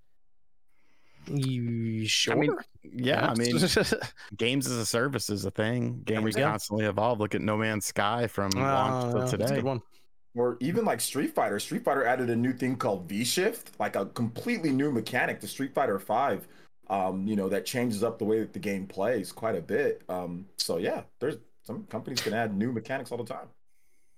You 1.29 2.07
sure? 2.07 2.33
I 2.33 2.37
mean, 2.37 2.55
yeah, 2.83 3.27
I 3.29 3.33
mean, 3.35 3.57
games 4.37 4.65
as 4.67 4.77
a 4.77 4.85
service 4.85 5.29
is 5.29 5.43
a 5.43 5.51
thing. 5.51 6.03
There 6.05 6.21
Games 6.21 6.35
constantly 6.37 6.85
evolve. 6.85 7.19
Look 7.19 7.35
at 7.35 7.41
No 7.41 7.57
Man's 7.57 7.85
Sky 7.85 8.27
from 8.27 8.51
launch 8.51 9.05
Oh, 9.07 9.11
till 9.11 9.19
that's 9.19 9.33
a 9.33 9.37
today. 9.37 9.55
good 9.55 9.63
one. 9.65 9.81
Or 10.35 10.55
even 10.61 10.85
like 10.85 11.01
Street 11.01 11.33
Fighter. 11.35 11.59
Street 11.59 11.83
Fighter 11.83 12.05
added 12.05 12.29
a 12.29 12.35
new 12.35 12.53
thing 12.53 12.77
called 12.77 13.09
V 13.09 13.25
Shift, 13.25 13.71
like 13.79 13.95
a 13.97 14.05
completely 14.05 14.69
new 14.71 14.91
mechanic 14.91 15.41
to 15.41 15.47
Street 15.47 15.73
Fighter 15.73 15.99
Five. 15.99 16.47
Um, 16.89 17.27
you 17.27 17.35
know 17.35 17.49
that 17.49 17.65
changes 17.65 18.03
up 18.03 18.17
the 18.19 18.23
way 18.25 18.39
that 18.39 18.53
the 18.53 18.59
game 18.59 18.85
plays 18.87 19.33
quite 19.33 19.55
a 19.55 19.61
bit. 19.61 20.03
Um, 20.07 20.45
so 20.57 20.77
yeah, 20.77 21.01
there's 21.19 21.35
some 21.63 21.83
companies 21.89 22.21
can 22.21 22.33
add 22.33 22.55
new 22.55 22.71
mechanics 22.71 23.11
all 23.11 23.17
the 23.17 23.25
time. 23.25 23.47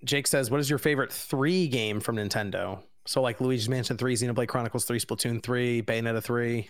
Jake 0.04 0.28
says, 0.28 0.50
"What 0.50 0.60
is 0.60 0.70
your 0.70 0.80
favorite 0.80 1.12
three 1.12 1.68
game 1.68 2.00
from 2.00 2.16
Nintendo?" 2.18 2.82
So 3.06 3.22
like 3.22 3.42
Luigi's 3.42 3.70
Mansion 3.70 3.98
Three, 3.98 4.16
Xenoblade 4.16 4.48
Chronicles 4.48 4.86
Three, 4.86 5.00
Splatoon 5.00 5.42
Three, 5.42 5.82
Bayonetta 5.82 6.24
Three, 6.24 6.70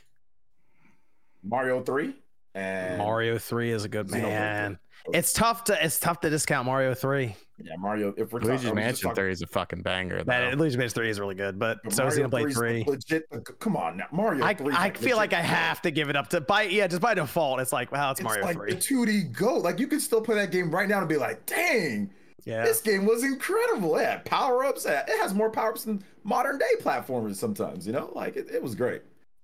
Mario 1.43 1.81
Three 1.81 2.15
and 2.56 2.97
Mario 2.97 3.38
Three 3.38 3.72
is 3.72 3.84
a 3.84 3.89
good 3.89 4.07
Xenoblade 4.07 4.22
man. 4.23 4.80
3. 5.06 5.18
It's 5.18 5.31
tough 5.31 5.64
to 5.65 5.85
it's 5.85 5.99
tough 5.99 6.19
to 6.22 6.30
discount 6.30 6.65
Mario 6.65 6.93
Three. 6.93 7.35
Yeah, 7.57 7.76
Mario. 7.77 8.14
If 8.18 8.31
we're 8.31 8.39
Luigi's 8.39 8.64
talking, 8.64 8.80
I 8.80 8.88
was 8.88 8.91
just 8.99 9.03
Mansion 9.06 9.15
3 9.15 9.31
is 9.31 9.41
a 9.41 9.47
fucking 9.47 9.81
banger. 9.81 10.23
That 10.23 10.51
though. 10.51 10.57
Luigi's 10.57 10.77
Mansion 10.77 10.95
Three 10.95 11.10
is 11.10 11.19
really 11.19 11.35
good, 11.35 11.57
but 11.57 11.80
but 11.84 11.93
so 11.93 12.07
is 12.07 12.18
Mario 12.18 12.30
Xenoblade 12.30 12.45
3's 12.45 12.56
Three. 12.56 12.84
Legit. 12.85 13.60
Come 13.60 13.77
on 13.77 13.97
now, 13.97 14.07
Mario. 14.11 14.43
I, 14.43 14.56
I 14.60 14.64
like 14.64 14.97
feel 14.97 15.18
like 15.18 15.34
I 15.34 15.41
have 15.41 15.81
to 15.84 15.91
give 15.91 16.10
it 16.10 16.15
up 16.15 16.27
to 16.30 16.41
by 16.41 16.64
yeah 16.64 16.88
just 16.88 17.01
by 17.01 17.14
default 17.14 17.60
it's 17.61 17.72
like 17.72 17.91
wow 17.91 18.11
it's, 18.11 18.19
It's 18.19 18.26
Mario 18.26 18.43
like 18.43 18.57
three 18.57 18.73
the 18.73 18.80
2D 18.80 19.31
go. 19.31 19.57
Like 19.57 19.80
you 19.80 19.88
can 19.88 19.99
still 19.99 20.22
play 20.22 20.35
that 20.35 20.51
game 20.51 20.69
right 20.72 20.88
now 20.88 20.99
and 20.99 21.07
be 21.07 21.18
like, 21.18 21.45
dang, 21.45 22.10
yeah 22.49 22.63
this 22.65 22.81
game 22.81 23.05
was 23.05 23.23
incredible. 23.23 23.95
It 23.97 24.05
had 24.05 24.26
power 24.26 24.63
ups. 24.65 24.85
It 24.85 25.03
has 25.21 25.34
more 25.34 25.49
power 25.49 25.69
ups 25.69 25.84
than 25.85 26.03
modern 26.23 26.57
day 26.57 26.73
platformers 26.81 27.35
sometimes. 27.35 27.85
You 27.88 27.93
know, 27.93 28.11
like 28.13 28.35
it, 28.35 28.47
it 28.51 28.61
was 28.61 28.76
great. 28.76 29.01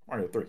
Mario 0.10 0.28
Three. 0.28 0.46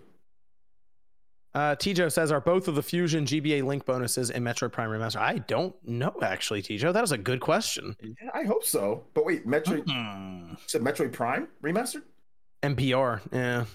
uh, 1.55 1.75
Tijo 1.75 2.11
says 2.11 2.31
are 2.31 2.41
both 2.41 2.67
of 2.67 2.75
the 2.75 2.83
Fusion 2.83 3.25
GBA 3.25 3.63
link 3.63 3.85
bonuses 3.85 4.29
in 4.29 4.43
Metroid 4.43 4.71
Prime 4.71 4.89
Remaster 4.89 5.17
I 5.19 5.39
don't 5.39 5.75
know 5.87 6.13
actually 6.21 6.61
Tijo 6.61 6.93
that 6.93 7.03
is 7.03 7.11
a 7.11 7.17
good 7.17 7.39
question 7.39 7.95
Yeah, 8.01 8.29
I 8.33 8.43
hope 8.43 8.63
so. 8.63 9.03
But 9.15 9.25
wait, 9.25 9.47
Metroid. 9.47 9.83
Hmm. 9.89 10.51
you 10.51 10.57
said 10.67 10.81
Metroid 10.81 11.13
Prime 11.13 11.47
remastered? 11.63 12.03
MPR, 12.63 13.21
yeah 13.31 13.65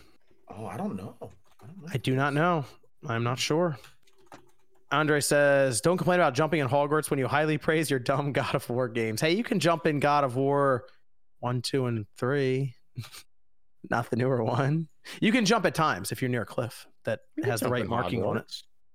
Oh, 0.49 0.67
I 0.67 0.77
don't 0.77 0.97
know. 0.97 1.15
I 1.23 1.67
don't 1.67 1.83
know. 1.83 1.89
I 1.93 1.97
do 1.97 2.15
not 2.15 2.35
know 2.35 2.65
I'm 3.09 3.25
not 3.25 3.39
sure 3.39 3.77
Andre 4.93 5.21
says 5.21 5.81
don't 5.81 5.97
complain 5.97 6.21
about 6.21 6.35
jumping 6.35 6.61
in 6.61 6.69
Hogwarts 6.69 7.11
when 7.11 7.19
you 7.19 7.27
highly 7.27 7.59
praise 7.59 7.91
your 7.91 7.99
dumb 7.99 8.33
God 8.33 8.55
of 8.55 8.69
War 8.71 8.89
games 8.89 9.21
hey 9.21 9.33
you 9.33 9.43
can 9.45 9.59
jump 9.59 9.87
in 9.87 9.99
God 10.01 10.23
of 10.25 10.37
War 10.37 10.85
one 11.41 11.63
two 11.63 11.87
and 11.87 12.07
three 12.17 12.75
not 13.91 14.11
the 14.11 14.17
newer 14.17 14.43
one 14.45 14.89
you 15.21 15.33
can 15.33 15.45
jump 15.45 15.65
at 15.67 15.75
times 15.75 16.13
if 16.13 16.23
you're 16.23 16.29
near 16.31 16.43
a 16.43 16.47
cliff 16.47 16.87
that 17.05 17.21
has 17.43 17.61
the 17.61 17.69
right 17.69 17.87
marking 17.87 18.23
on 18.25 18.37
it 18.37 18.53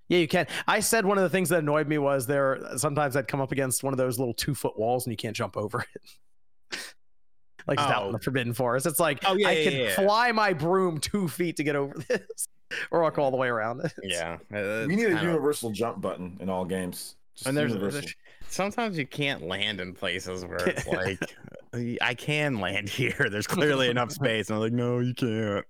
Yeah, 0.07 0.19
you 0.19 0.28
can. 0.30 0.48
I 0.65 0.80
said 0.80 1.06
one 1.06 1.18
of 1.18 1.24
the 1.24 1.30
things 1.30 1.49
that 1.49 1.60
annoyed 1.60 1.88
me 1.90 1.98
was 1.98 2.26
there 2.28 2.60
sometimes 2.78 3.18
I'd 3.18 3.28
come 3.28 3.41
up 3.41 3.52
against 3.52 3.84
one 3.84 3.94
of 3.94 3.98
those 3.98 4.18
little 4.18 4.34
two 4.34 4.56
foot 4.56 4.80
walls 4.80 5.06
and 5.06 5.11
you 5.11 5.18
can't 5.18 5.36
jump 5.36 5.57
over 5.57 5.84
it. 5.94 6.78
like 7.68 7.78
it's 7.80 7.88
out 7.91 8.03
in 8.03 8.10
Oh. 8.10 8.11
the 8.14 8.19
Forbidden 8.24 8.53
Forest. 8.53 8.86
It's 8.86 9.02
like 9.02 9.19
Oh, 9.26 9.34
yeah, 9.36 9.49
I 9.49 9.52
yeah, 9.52 9.69
can 9.69 9.80
yeah. 9.82 9.95
fly 9.95 10.32
my 10.32 10.53
broom 10.53 10.99
two 10.99 11.28
feet 11.28 11.57
to 11.57 11.64
get 11.65 11.76
over 11.76 11.94
this 12.07 12.48
or 12.91 13.02
walk 13.02 13.18
all 13.18 13.31
the 13.31 13.38
way 13.38 13.48
around 13.48 13.81
it. 13.85 13.94
Yeah. 14.03 14.38
Uh, 14.53 14.85
we 14.88 14.95
need 14.95 15.07
a 15.07 15.22
universal 15.22 15.72
jump 15.72 16.02
button 16.02 16.38
in 16.39 16.49
all 16.49 16.65
games. 16.65 17.15
Just 17.35 17.48
And 17.48 17.57
there's, 17.57 17.76
there's 17.76 18.15
sometimes 18.49 18.98
you 18.98 19.06
can't 19.06 19.44
land 19.44 19.80
in 19.80 19.94
places 19.94 20.44
where 20.45 20.68
it's 20.68 20.88
like 21.73 21.99
I 22.02 22.14
can 22.14 22.60
land 22.60 22.89
here. 22.89 23.27
There's 23.30 23.48
clearly 23.48 23.89
enough 23.89 24.11
space. 24.11 24.49
And 24.49 24.56
I'm 24.56 24.61
like, 24.61 24.73
no, 24.73 24.99
you 24.99 25.14
can't. 25.14 25.65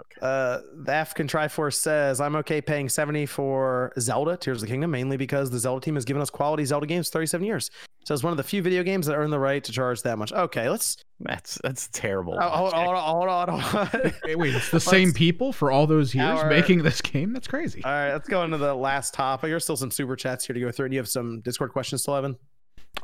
Okay. 0.00 0.20
Uh, 0.22 0.58
the 0.84 0.92
African 0.92 1.26
Triforce 1.28 1.74
says, 1.74 2.20
I'm 2.20 2.34
okay 2.36 2.60
paying 2.60 2.88
70 2.88 3.26
for 3.26 3.92
Zelda, 3.98 4.36
Tears 4.36 4.58
of 4.58 4.62
the 4.62 4.72
Kingdom, 4.72 4.90
mainly 4.90 5.16
because 5.16 5.50
the 5.50 5.58
Zelda 5.58 5.84
team 5.84 5.94
has 5.94 6.04
given 6.04 6.20
us 6.20 6.30
quality 6.30 6.64
Zelda 6.64 6.86
games 6.86 7.10
37 7.10 7.46
years. 7.46 7.70
So 8.04 8.12
it's 8.12 8.22
one 8.22 8.32
of 8.32 8.36
the 8.36 8.42
few 8.42 8.60
video 8.60 8.82
games 8.82 9.06
that 9.06 9.14
earn 9.14 9.30
the 9.30 9.38
right 9.38 9.62
to 9.64 9.72
charge 9.72 10.02
that 10.02 10.18
much. 10.18 10.32
Okay, 10.32 10.68
let's 10.68 10.96
That's 11.20 11.58
that's 11.62 11.88
terrible. 11.88 12.36
oh, 12.40 12.48
hold, 12.48 12.72
hold 12.74 12.88
on, 12.96 13.02
hold 13.02 13.28
on, 13.28 13.60
hold 13.60 13.88
on. 13.94 14.12
Wait, 14.24 14.36
wait, 14.38 14.54
it's 14.54 14.70
the 14.70 14.80
same 14.80 15.08
Let's- 15.08 15.18
people 15.18 15.52
for 15.52 15.70
all 15.70 15.86
those 15.86 16.14
years 16.14 16.40
Our- 16.40 16.50
making 16.50 16.82
this 16.82 17.00
game? 17.00 17.32
That's 17.32 17.46
crazy. 17.48 17.82
All 17.84 17.90
right, 17.90 18.12
let's 18.12 18.28
go 18.28 18.42
into 18.42 18.58
the 18.58 18.74
last 18.74 19.14
topic. 19.14 19.48
There's 19.50 19.64
still 19.64 19.76
some 19.76 19.90
super 19.90 20.16
chats 20.16 20.44
here 20.44 20.54
to 20.54 20.60
go 20.60 20.70
through. 20.70 20.86
And 20.86 20.92
you 20.94 20.98
have 21.00 21.08
some 21.08 21.40
Discord 21.40 21.72
questions 21.72 22.02
still, 22.02 22.16
Evan? 22.16 22.36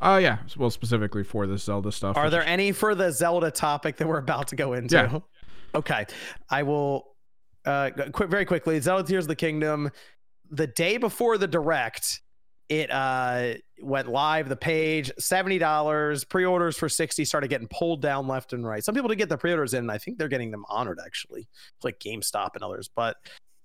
Oh 0.01 0.17
yeah, 0.17 0.37
well 0.57 0.69
specifically 0.69 1.23
for 1.23 1.47
this 1.47 1.63
Zelda 1.63 1.91
stuff. 1.91 2.15
Are 2.15 2.25
which 2.25 2.31
there 2.31 2.41
is- 2.41 2.47
any 2.47 2.71
for 2.71 2.93
the 2.95 3.11
Zelda 3.11 3.49
topic 3.51 3.97
that 3.97 4.07
we're 4.07 4.19
about 4.19 4.47
to 4.49 4.55
go 4.55 4.73
into? 4.73 4.95
Yeah. 4.95 5.19
Okay. 5.75 6.05
I 6.49 6.63
will 6.63 7.15
uh 7.65 7.91
quick 8.11 8.29
very 8.29 8.45
quickly. 8.45 8.79
Tears 8.79 9.25
of 9.25 9.27
the 9.27 9.35
Kingdom. 9.35 9.91
The 10.49 10.67
day 10.67 10.97
before 10.97 11.37
the 11.37 11.47
direct, 11.47 12.21
it 12.69 12.91
uh 12.91 13.53
went 13.81 14.07
live, 14.07 14.49
the 14.49 14.55
page, 14.55 15.11
$70. 15.19 16.29
Pre-orders 16.29 16.77
for 16.77 16.87
60 16.87 17.25
started 17.25 17.49
getting 17.49 17.67
pulled 17.67 18.01
down 18.01 18.27
left 18.27 18.53
and 18.53 18.65
right. 18.65 18.83
Some 18.83 18.95
people 18.95 19.09
did 19.09 19.17
get 19.17 19.29
the 19.29 19.37
pre-orders 19.37 19.73
in, 19.73 19.79
and 19.79 19.91
I 19.91 19.97
think 19.97 20.17
they're 20.17 20.27
getting 20.27 20.51
them 20.51 20.65
honored 20.69 20.99
actually. 21.03 21.47
Like 21.83 21.99
GameStop 21.99 22.51
and 22.55 22.63
others. 22.63 22.89
But 22.93 23.17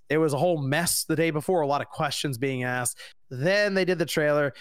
it 0.09 0.19
was 0.19 0.33
a 0.33 0.39
whole 0.39 0.59
mess 0.59 1.05
the 1.05 1.17
day 1.17 1.31
before, 1.31 1.63
a 1.63 1.67
lot 1.67 1.81
of 1.81 1.89
questions 1.89 2.39
being 2.39 2.63
asked. 2.63 2.99
Then 3.31 3.75
they 3.75 3.85
did 3.85 3.99
the 3.99 4.07
trailer. 4.07 4.53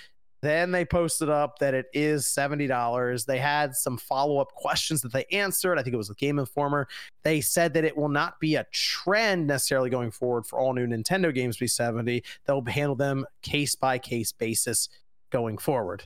Then 0.46 0.70
they 0.70 0.86
posted 0.86 1.28
up 1.28 1.58
that 1.58 1.74
it 1.74 1.88
is 1.92 2.28
$70. 2.28 3.26
They 3.26 3.40
had 3.40 3.74
some 3.74 3.98
follow 3.98 4.38
up 4.38 4.54
questions 4.54 5.02
that 5.02 5.12
they 5.12 5.26
answered. 5.32 5.80
I 5.80 5.82
think 5.82 5.96
it 5.96 5.98
was 5.98 6.12
a 6.12 6.14
Game 6.14 6.38
Informer. 6.38 6.88
They 7.24 7.42
said 7.42 7.74
that 7.74 7.84
it 7.84 7.98
will 7.98 8.10
not 8.10 8.40
be 8.40 8.54
a 8.54 8.68
trend 8.72 9.48
necessarily 9.48 9.90
going 9.90 10.12
forward 10.12 10.46
for 10.46 10.60
all 10.60 10.76
new 10.76 10.86
Nintendo 10.86 11.34
games 11.34 11.56
to 11.56 11.62
be 11.62 11.68
70. 11.68 12.24
They'll 12.46 12.64
handle 12.64 12.96
them 12.96 13.26
case 13.42 13.74
by 13.74 13.98
case 13.98 14.34
basis 14.34 14.88
going 15.32 15.58
forward. 15.58 16.04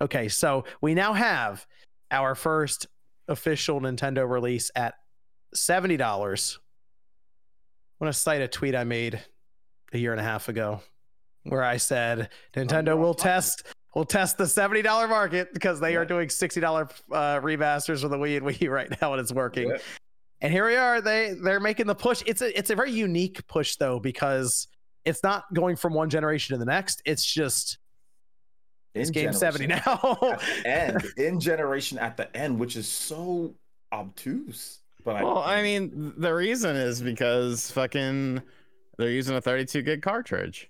Okay, 0.00 0.28
so 0.28 0.64
we 0.80 0.94
now 0.94 1.12
have 1.12 1.66
our 2.12 2.36
first 2.36 2.86
official 3.26 3.80
Nintendo 3.80 4.30
release 4.30 4.70
at 4.76 4.94
$70. 5.56 6.00
I 6.00 6.58
want 7.98 8.14
to 8.14 8.20
cite 8.20 8.42
a 8.42 8.46
tweet 8.46 8.76
I 8.76 8.84
made 8.84 9.20
a 9.92 9.98
year 9.98 10.12
and 10.12 10.20
a 10.20 10.24
half 10.24 10.48
ago 10.48 10.82
where 11.48 11.62
I 11.62 11.76
said 11.76 12.30
Nintendo 12.54 12.96
will 12.96 13.14
test 13.14 13.64
will 13.94 14.04
test 14.04 14.38
the 14.38 14.46
seventy 14.46 14.82
dollar 14.82 15.08
market 15.08 15.52
because 15.54 15.80
they 15.80 15.96
are 15.96 16.04
doing 16.04 16.28
sixty 16.28 16.60
dollar 16.60 16.88
uh, 17.12 17.40
remasters 17.40 18.02
for 18.02 18.08
the 18.08 18.18
Wii 18.18 18.38
and 18.38 18.46
Wii 18.46 18.60
U 18.62 18.70
right 18.70 18.90
now 19.02 19.12
and 19.12 19.20
it's 19.20 19.32
working. 19.32 19.70
Yeah. 19.70 19.78
And 20.42 20.52
here 20.52 20.66
we 20.66 20.76
are. 20.76 21.00
They 21.00 21.34
they're 21.42 21.60
making 21.60 21.86
the 21.86 21.94
push. 21.94 22.22
It's 22.26 22.42
a 22.42 22.56
it's 22.56 22.70
a 22.70 22.74
very 22.74 22.92
unique 22.92 23.46
push 23.46 23.76
though 23.76 23.98
because 23.98 24.68
it's 25.04 25.22
not 25.22 25.44
going 25.54 25.76
from 25.76 25.94
one 25.94 26.10
generation 26.10 26.54
to 26.54 26.58
the 26.58 26.66
next. 26.66 27.00
It's 27.06 27.24
just 27.24 27.78
it's 28.94 29.08
In 29.08 29.14
game 29.14 29.32
seventy 29.32 29.66
now. 29.66 30.36
and 30.64 31.02
in 31.16 31.40
generation 31.40 31.98
at 31.98 32.16
the 32.16 32.34
end, 32.36 32.58
which 32.58 32.76
is 32.76 32.86
so 32.88 33.54
obtuse. 33.92 34.80
But 35.04 35.22
Well, 35.22 35.38
I 35.38 35.62
mean, 35.62 36.12
the 36.18 36.34
reason 36.34 36.74
is 36.76 37.00
because 37.00 37.70
fucking 37.70 38.42
they're 38.98 39.10
using 39.10 39.36
a 39.36 39.40
32 39.40 39.82
gig 39.82 40.02
cartridge. 40.02 40.68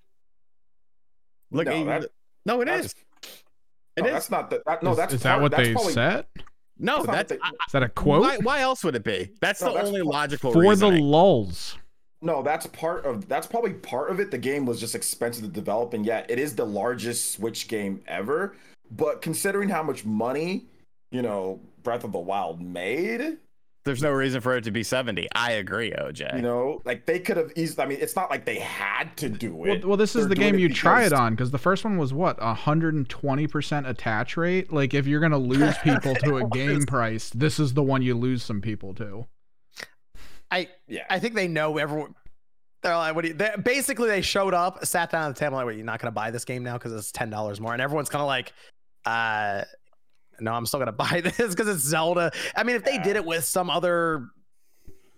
Look, 1.50 1.66
No, 1.66 1.72
at- 1.90 2.00
that- 2.02 2.10
no, 2.44 2.60
it 2.60 2.64
that's- 2.66 2.94
It 3.96 4.02
no, 4.02 4.06
is. 4.08 4.12
that's 4.12 4.30
not 4.30 4.50
the, 4.50 4.62
that, 4.66 4.82
no, 4.82 4.90
is, 4.90 4.96
that's 4.96 5.14
is 5.14 5.22
that 5.22 5.30
part- 5.30 5.42
what 5.42 5.50
that's 5.52 5.62
they 5.68 5.72
probably- 5.72 5.92
said? 5.92 6.26
No, 6.78 6.96
that's 7.04 7.06
that's 7.06 7.32
they- 7.32 7.38
I- 7.42 7.48
Is 7.66 7.72
that 7.72 7.82
a 7.82 7.88
quote? 7.88 8.20
Why, 8.22 8.36
why 8.38 8.60
else 8.60 8.84
would 8.84 8.94
it 8.94 9.04
be? 9.04 9.30
That's 9.40 9.62
No, 9.62 9.68
the 9.68 9.74
that's 9.74 9.88
only 9.88 10.02
part- 10.02 10.12
logical 10.12 10.52
For 10.52 10.76
the 10.76 10.88
lulls. 10.90 11.78
No, 12.22 12.42
that's 12.42 12.66
part 12.66 13.04
of 13.06 13.28
that's 13.28 13.46
probably 13.46 13.72
part 13.74 14.10
of 14.10 14.20
it. 14.20 14.30
The 14.30 14.38
game 14.38 14.66
was 14.66 14.80
just 14.80 14.94
expensive 14.94 15.44
to 15.44 15.50
develop, 15.50 15.94
and 15.94 16.04
yet 16.04 16.30
it 16.30 16.38
is 16.38 16.54
the 16.56 16.64
largest 16.66 17.32
Switch 17.32 17.68
game 17.68 18.02
ever. 18.06 18.56
But 18.90 19.22
considering 19.22 19.68
how 19.68 19.82
much 19.82 20.04
money, 20.04 20.66
you 21.10 21.22
know, 21.22 21.60
Breath 21.82 22.04
of 22.04 22.12
the 22.12 22.18
Wild 22.18 22.60
made, 22.60 23.38
There's 23.86 24.02
no 24.02 24.10
reason 24.10 24.40
for 24.40 24.56
it 24.56 24.64
to 24.64 24.72
be 24.72 24.82
70. 24.82 25.28
I 25.32 25.52
agree, 25.52 25.92
OJ. 25.92 26.34
You 26.34 26.42
know, 26.42 26.82
like 26.84 27.06
they 27.06 27.20
could 27.20 27.36
have 27.36 27.52
easily. 27.54 27.84
I 27.84 27.86
mean, 27.86 27.98
it's 28.00 28.16
not 28.16 28.30
like 28.30 28.44
they 28.44 28.58
had 28.58 29.16
to 29.18 29.28
do 29.28 29.64
it. 29.64 29.84
well, 29.84 29.96
this 29.96 30.16
is 30.16 30.26
They're 30.26 30.30
the 30.30 30.34
game 30.34 30.56
it 30.56 30.60
you 30.60 30.68
try 30.68 31.04
it 31.04 31.12
on 31.12 31.34
because 31.34 31.52
the 31.52 31.58
first 31.58 31.84
one 31.84 31.96
was 31.96 32.12
what 32.12 32.36
120% 32.40 33.88
attach 33.88 34.36
rate. 34.36 34.72
Like 34.72 34.92
if 34.92 35.06
you're 35.06 35.20
gonna 35.20 35.38
lose 35.38 35.78
people 35.84 36.16
to 36.16 36.38
a 36.38 36.48
game 36.48 36.74
was. 36.74 36.86
price, 36.86 37.30
this 37.30 37.60
is 37.60 37.74
the 37.74 37.82
one 37.82 38.02
you 38.02 38.16
lose 38.16 38.42
some 38.42 38.60
people 38.60 38.92
to. 38.94 39.26
I 40.50 40.68
Yeah. 40.88 41.04
I 41.08 41.20
think 41.20 41.34
they 41.34 41.46
know 41.46 41.78
everyone. 41.78 42.16
They're 42.82 42.96
like, 42.96 43.14
what 43.14 43.22
do 43.22 43.28
you? 43.28 43.34
They, 43.34 43.52
basically, 43.62 44.08
they 44.08 44.20
showed 44.20 44.52
up, 44.52 44.84
sat 44.84 45.10
down 45.10 45.28
at 45.28 45.34
the 45.34 45.40
table, 45.40 45.56
like, 45.56 45.64
"What? 45.64 45.76
You're 45.76 45.84
not 45.84 46.00
going 46.00 46.08
to 46.08 46.14
buy 46.14 46.30
this 46.30 46.44
game 46.44 46.62
now 46.62 46.74
because 46.74 46.92
it's 46.92 47.10
ten 47.10 47.30
dollars 47.30 47.60
more," 47.60 47.72
and 47.72 47.80
everyone's 47.80 48.08
kind 48.08 48.20
of 48.20 48.26
like, 48.26 48.52
"Uh, 49.04 49.64
no, 50.40 50.52
I'm 50.52 50.66
still 50.66 50.78
going 50.78 50.86
to 50.86 50.92
buy 50.92 51.20
this 51.22 51.36
because 51.54 51.68
it's 51.68 51.82
Zelda." 51.84 52.30
I 52.54 52.62
mean, 52.64 52.76
if 52.76 52.84
they 52.84 52.98
did 52.98 53.16
it 53.16 53.24
with 53.24 53.44
some 53.44 53.70
other 53.70 54.26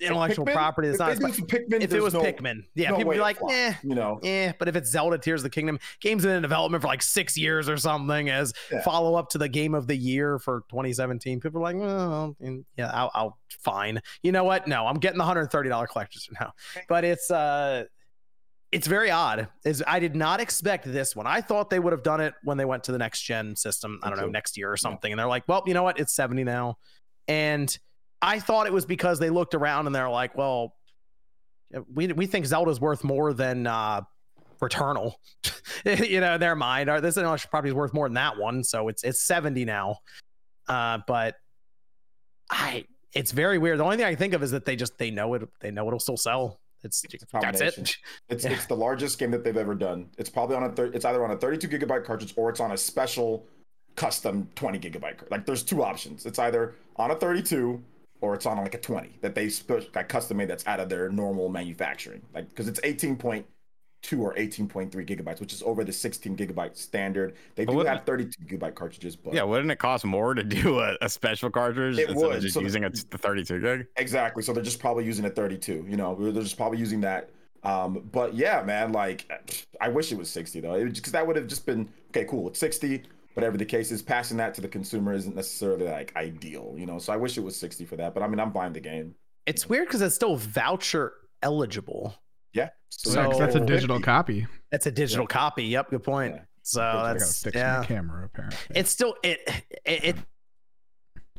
intellectual 0.01 0.47
Pikmin? 0.47 0.53
property, 0.55 0.89
it's 0.89 1.01
If 1.01 1.19
not. 1.21 1.33
Pikmin, 1.33 1.83
if 1.83 1.93
it 1.93 2.01
was 2.01 2.15
no- 2.15 2.23
Pikmin, 2.23 2.63
yeah, 2.77 2.91
no 2.91 2.97
people 2.99 3.13
be 3.15 3.19
like, 3.19 3.37
"Eh, 3.51 3.75
you 3.83 3.97
know. 3.97 4.21
yeah." 4.23 4.53
But 4.57 4.69
if 4.69 4.77
it's 4.77 4.91
Zelda 4.91 5.19
Tears 5.19 5.41
of 5.41 5.45
the 5.45 5.51
Kingdom, 5.51 5.81
game's 6.01 6.23
been 6.25 6.37
in 6.37 6.43
development 6.43 6.83
for 6.83 6.87
like 6.89 7.03
six 7.03 7.37
years 7.37 7.69
or 7.69 7.77
something 7.77 8.31
as 8.31 8.53
Yeah. 8.71 8.83
follow 8.83 9.17
up 9.17 9.29
to 9.31 9.39
the 9.39 9.49
game 9.49 9.75
of 9.75 9.89
the 9.89 9.97
year 9.97 10.39
for 10.39 10.63
2017. 10.71 11.41
People 11.41 11.59
are 11.61 11.63
like, 11.65 11.77
well, 11.77 12.37
and 12.41 12.65
yeah, 12.77 12.91
I'll, 12.95 13.11
I'll 13.13 13.39
fine. 13.61 14.01
You 14.23 14.31
know 14.31 14.45
what? 14.45 14.69
No, 14.69 14.87
I'm 14.87 14.99
getting 15.01 15.19
the 15.19 15.25
$130 15.25 15.89
collector's 15.89 16.29
now. 16.41 16.53
But 16.89 17.05
it's 17.05 17.29
uh 17.31 17.85
it's 18.71 18.87
very 18.87 19.11
odd. 19.11 19.49
Is 19.65 19.83
I 19.87 19.99
did 19.99 20.15
not 20.15 20.41
expect 20.41 20.91
this 20.91 21.17
one. 21.17 21.27
I 21.27 21.41
thought 21.41 21.71
they 21.71 21.79
would 21.79 21.93
have 21.93 22.03
done 22.03 22.21
it 22.21 22.35
when 22.43 22.59
they 22.59 22.65
went 22.65 22.85
to 22.85 22.93
the 22.93 22.99
next 22.99 23.23
gen 23.23 23.57
system. 23.57 24.01
I 24.03 24.11
don't 24.11 24.19
know, 24.19 24.29
next 24.29 24.57
year 24.57 24.71
or 24.71 24.77
something. 24.77 25.11
And 25.11 25.19
they're 25.19 25.27
like, 25.27 25.45
well, 25.49 25.63
you 25.67 25.75
know 25.75 25.83
what? 25.83 25.99
It's 25.99 26.15
70 26.15 26.45
now. 26.45 26.77
And 27.27 27.77
I 28.21 28.39
thought 28.39 28.67
it 28.67 28.73
was 28.73 28.85
because 28.85 29.19
they 29.19 29.31
looked 29.31 29.55
around 29.55 29.87
and 29.87 29.95
they're 29.95 30.11
like, 30.11 30.37
well, 30.37 30.75
we 31.95 32.09
we 32.09 32.27
think 32.27 32.47
Zelda's 32.47 32.81
worth 32.81 33.05
more 33.05 33.33
than 33.33 33.67
uh 33.67 34.03
Returnal. 34.61 35.13
you 35.85 36.21
know, 36.21 36.35
in 36.35 36.41
their 36.41 36.57
mind. 36.57 36.91
Or 36.91 37.01
this 37.01 37.17
intellectual 37.17 37.51
property 37.51 37.71
is 37.71 37.75
worth 37.75 37.95
more 37.95 38.07
than 38.07 38.15
that 38.15 38.39
one. 38.39 38.65
So 38.65 38.89
it's 38.89 39.05
it's 39.05 39.23
70 39.23 39.65
now. 39.65 39.99
Uh, 40.67 40.99
but 41.07 41.37
I 42.51 42.85
it's 43.13 43.33
very 43.33 43.59
weird. 43.59 43.79
The 43.79 43.85
only 43.85 43.97
thing 43.97 44.07
I 44.07 44.11
can 44.11 44.19
think 44.19 44.35
of 44.35 44.43
is 44.43 44.51
that 44.51 44.65
they 44.65 44.77
just 44.77 44.99
they 44.99 45.11
know 45.11 45.35
it 45.35 45.49
they 45.61 45.71
know 45.71 45.87
it'll 45.87 46.01
still 46.01 46.17
sell. 46.17 46.61
It's, 46.85 47.05
It's 47.05 47.25
that's 47.33 47.61
it. 47.61 47.97
It's 48.29 48.45
Yeah. 48.45 48.53
it's 48.53 48.67
the 48.67 48.77
largest 48.77 49.19
game 49.19 49.31
that 49.33 49.43
they've 49.45 49.57
ever 49.57 49.75
done. 49.75 50.11
It's 50.17 50.31
probably 50.31 50.57
on 50.57 50.63
a 50.65 50.71
thir- 50.73 50.93
it's 50.95 51.05
either 51.05 51.25
on 51.25 51.31
a 51.33 51.37
32 51.37 51.69
gigabyte 51.69 52.05
cartridge 52.05 52.33
or 52.37 52.51
it's 52.51 52.61
on 52.61 52.73
a 52.73 52.77
special 52.77 53.47
custom 53.97 54.49
20 54.55 54.79
gigabyte. 54.79 55.29
Like 55.31 55.45
there's 55.45 55.63
two 55.63 55.83
options. 55.83 56.25
It's 56.27 56.39
either 56.39 56.75
on 56.97 57.11
a 57.11 57.17
32 57.17 57.83
or 58.21 58.35
it's 58.35 58.47
on 58.47 58.59
like 58.59 58.75
a 58.75 58.79
20 58.81 59.11
that 59.23 59.35
they 59.35 59.49
spe- 59.49 59.95
like 59.95 60.09
custom 60.09 60.37
made 60.37 60.49
that's 60.49 60.67
out 60.67 60.81
of 60.81 60.89
their 60.89 61.09
normal 61.09 61.49
manufacturing. 61.49 62.23
Like 62.35 62.49
because 62.49 62.69
it's 62.69 62.81
18.2 64.03 64.21
or 64.21 64.35
18.3 64.35 64.91
gigabytes, 65.07 65.41
which 65.41 65.53
is 65.53 65.63
over 65.63 65.85
the 65.85 65.93
16 65.93 66.37
gigabyte 66.37 66.77
standard. 66.77 67.35
They 67.55 67.65
do 67.65 67.79
have 67.81 68.05
32 68.05 68.45
gigabyte 68.45 68.75
cartridges, 68.75 69.17
but 69.17 69.35
Yeah, 69.35 69.43
wouldn't 69.43 69.71
it 69.71 69.79
cost 69.79 70.05
more 70.05 70.35
to 70.35 70.43
do 70.43 70.81
a, 70.81 70.97
a 71.01 71.09
special 71.09 71.51
cartridge 71.51 71.99
It 71.99 72.11
instead 72.11 72.17
would, 72.17 72.37
of 72.37 72.43
just 72.43 72.55
so 72.55 72.61
the- 72.61 72.65
using 72.65 72.85
a, 72.85 72.91
the 72.91 73.19
32 73.19 73.61
gig? 73.61 73.87
Exactly. 73.97 74.43
So 74.43 74.53
they're 74.53 74.63
just 74.63 74.81
probably 74.81 75.05
using 75.05 75.25
a 75.25 75.31
32. 75.31 75.87
You 75.89 75.97
know, 75.97 76.15
they're 76.15 76.43
just 76.43 76.57
probably 76.57 76.79
using 76.79 77.01
that. 77.03 77.31
Um, 77.65 78.09
but 78.13 78.35
yeah, 78.35 78.63
man, 78.63 78.93
like 78.93 79.29
I 79.81 79.89
wish 79.89 80.13
it 80.13 80.19
was 80.19 80.31
60 80.31 80.61
though, 80.61 80.85
because 80.85 81.13
that 81.13 81.27
would 81.27 81.35
have 81.37 81.49
just 81.49 81.67
been 81.67 81.89
okay. 82.11 82.25
Cool, 82.25 82.49
it's 82.49 82.61
60. 82.61 83.03
Whatever 83.35 83.57
the 83.57 83.65
case 83.65 83.91
is, 83.93 84.01
passing 84.03 84.37
that 84.39 84.55
to 84.55 84.61
the 84.61 84.69
consumer 84.69 85.13
isn't 85.13 85.35
necessarily 85.35 85.87
like 85.87 86.15
ideal. 86.17 86.75
You 86.77 86.87
know, 86.87 86.99
so 86.99 87.13
I 87.13 87.17
wish 87.17 87.37
it 87.37 87.41
was 87.43 87.57
60 87.57 87.85
for 87.85 87.97
that. 87.97 88.15
But 88.15 88.23
I 88.23 88.29
mean, 88.29 88.39
I'm 88.41 88.51
buying 88.53 88.73
the 88.73 88.81
game. 88.81 89.15
It's 89.47 89.69
weird 89.69 89.89
because 89.89 90.03
it's 90.03 90.15
still 90.15 90.37
voucher 90.37 91.13
eligible. 91.43 92.15
Yeah. 92.53 92.71
So, 92.91 93.11
yeah, 93.13 93.27
'cause 93.27 93.39
that's 93.39 93.55
a 93.55 93.59
So- 93.59 93.65
digital 93.67 94.01
copy. 94.01 94.47
That's 94.71 94.87
a 94.87 94.91
digital 94.91 95.27
copy. 95.27 95.65
Yep, 95.65 95.91
good 95.91 96.03
point. 96.03 96.35
Yeah. 96.35 96.43
So 96.63 96.83
I 96.83 97.11
I 97.11 97.13
that's 97.15 97.43
fix 97.43 97.57
yeah. 97.57 97.79
my 97.79 97.87
camera 97.87 98.25
apparently. 98.27 98.59
It's 98.75 98.91
still 98.91 99.15
it, 99.23 99.41
it 99.87 100.05
it 100.05 100.17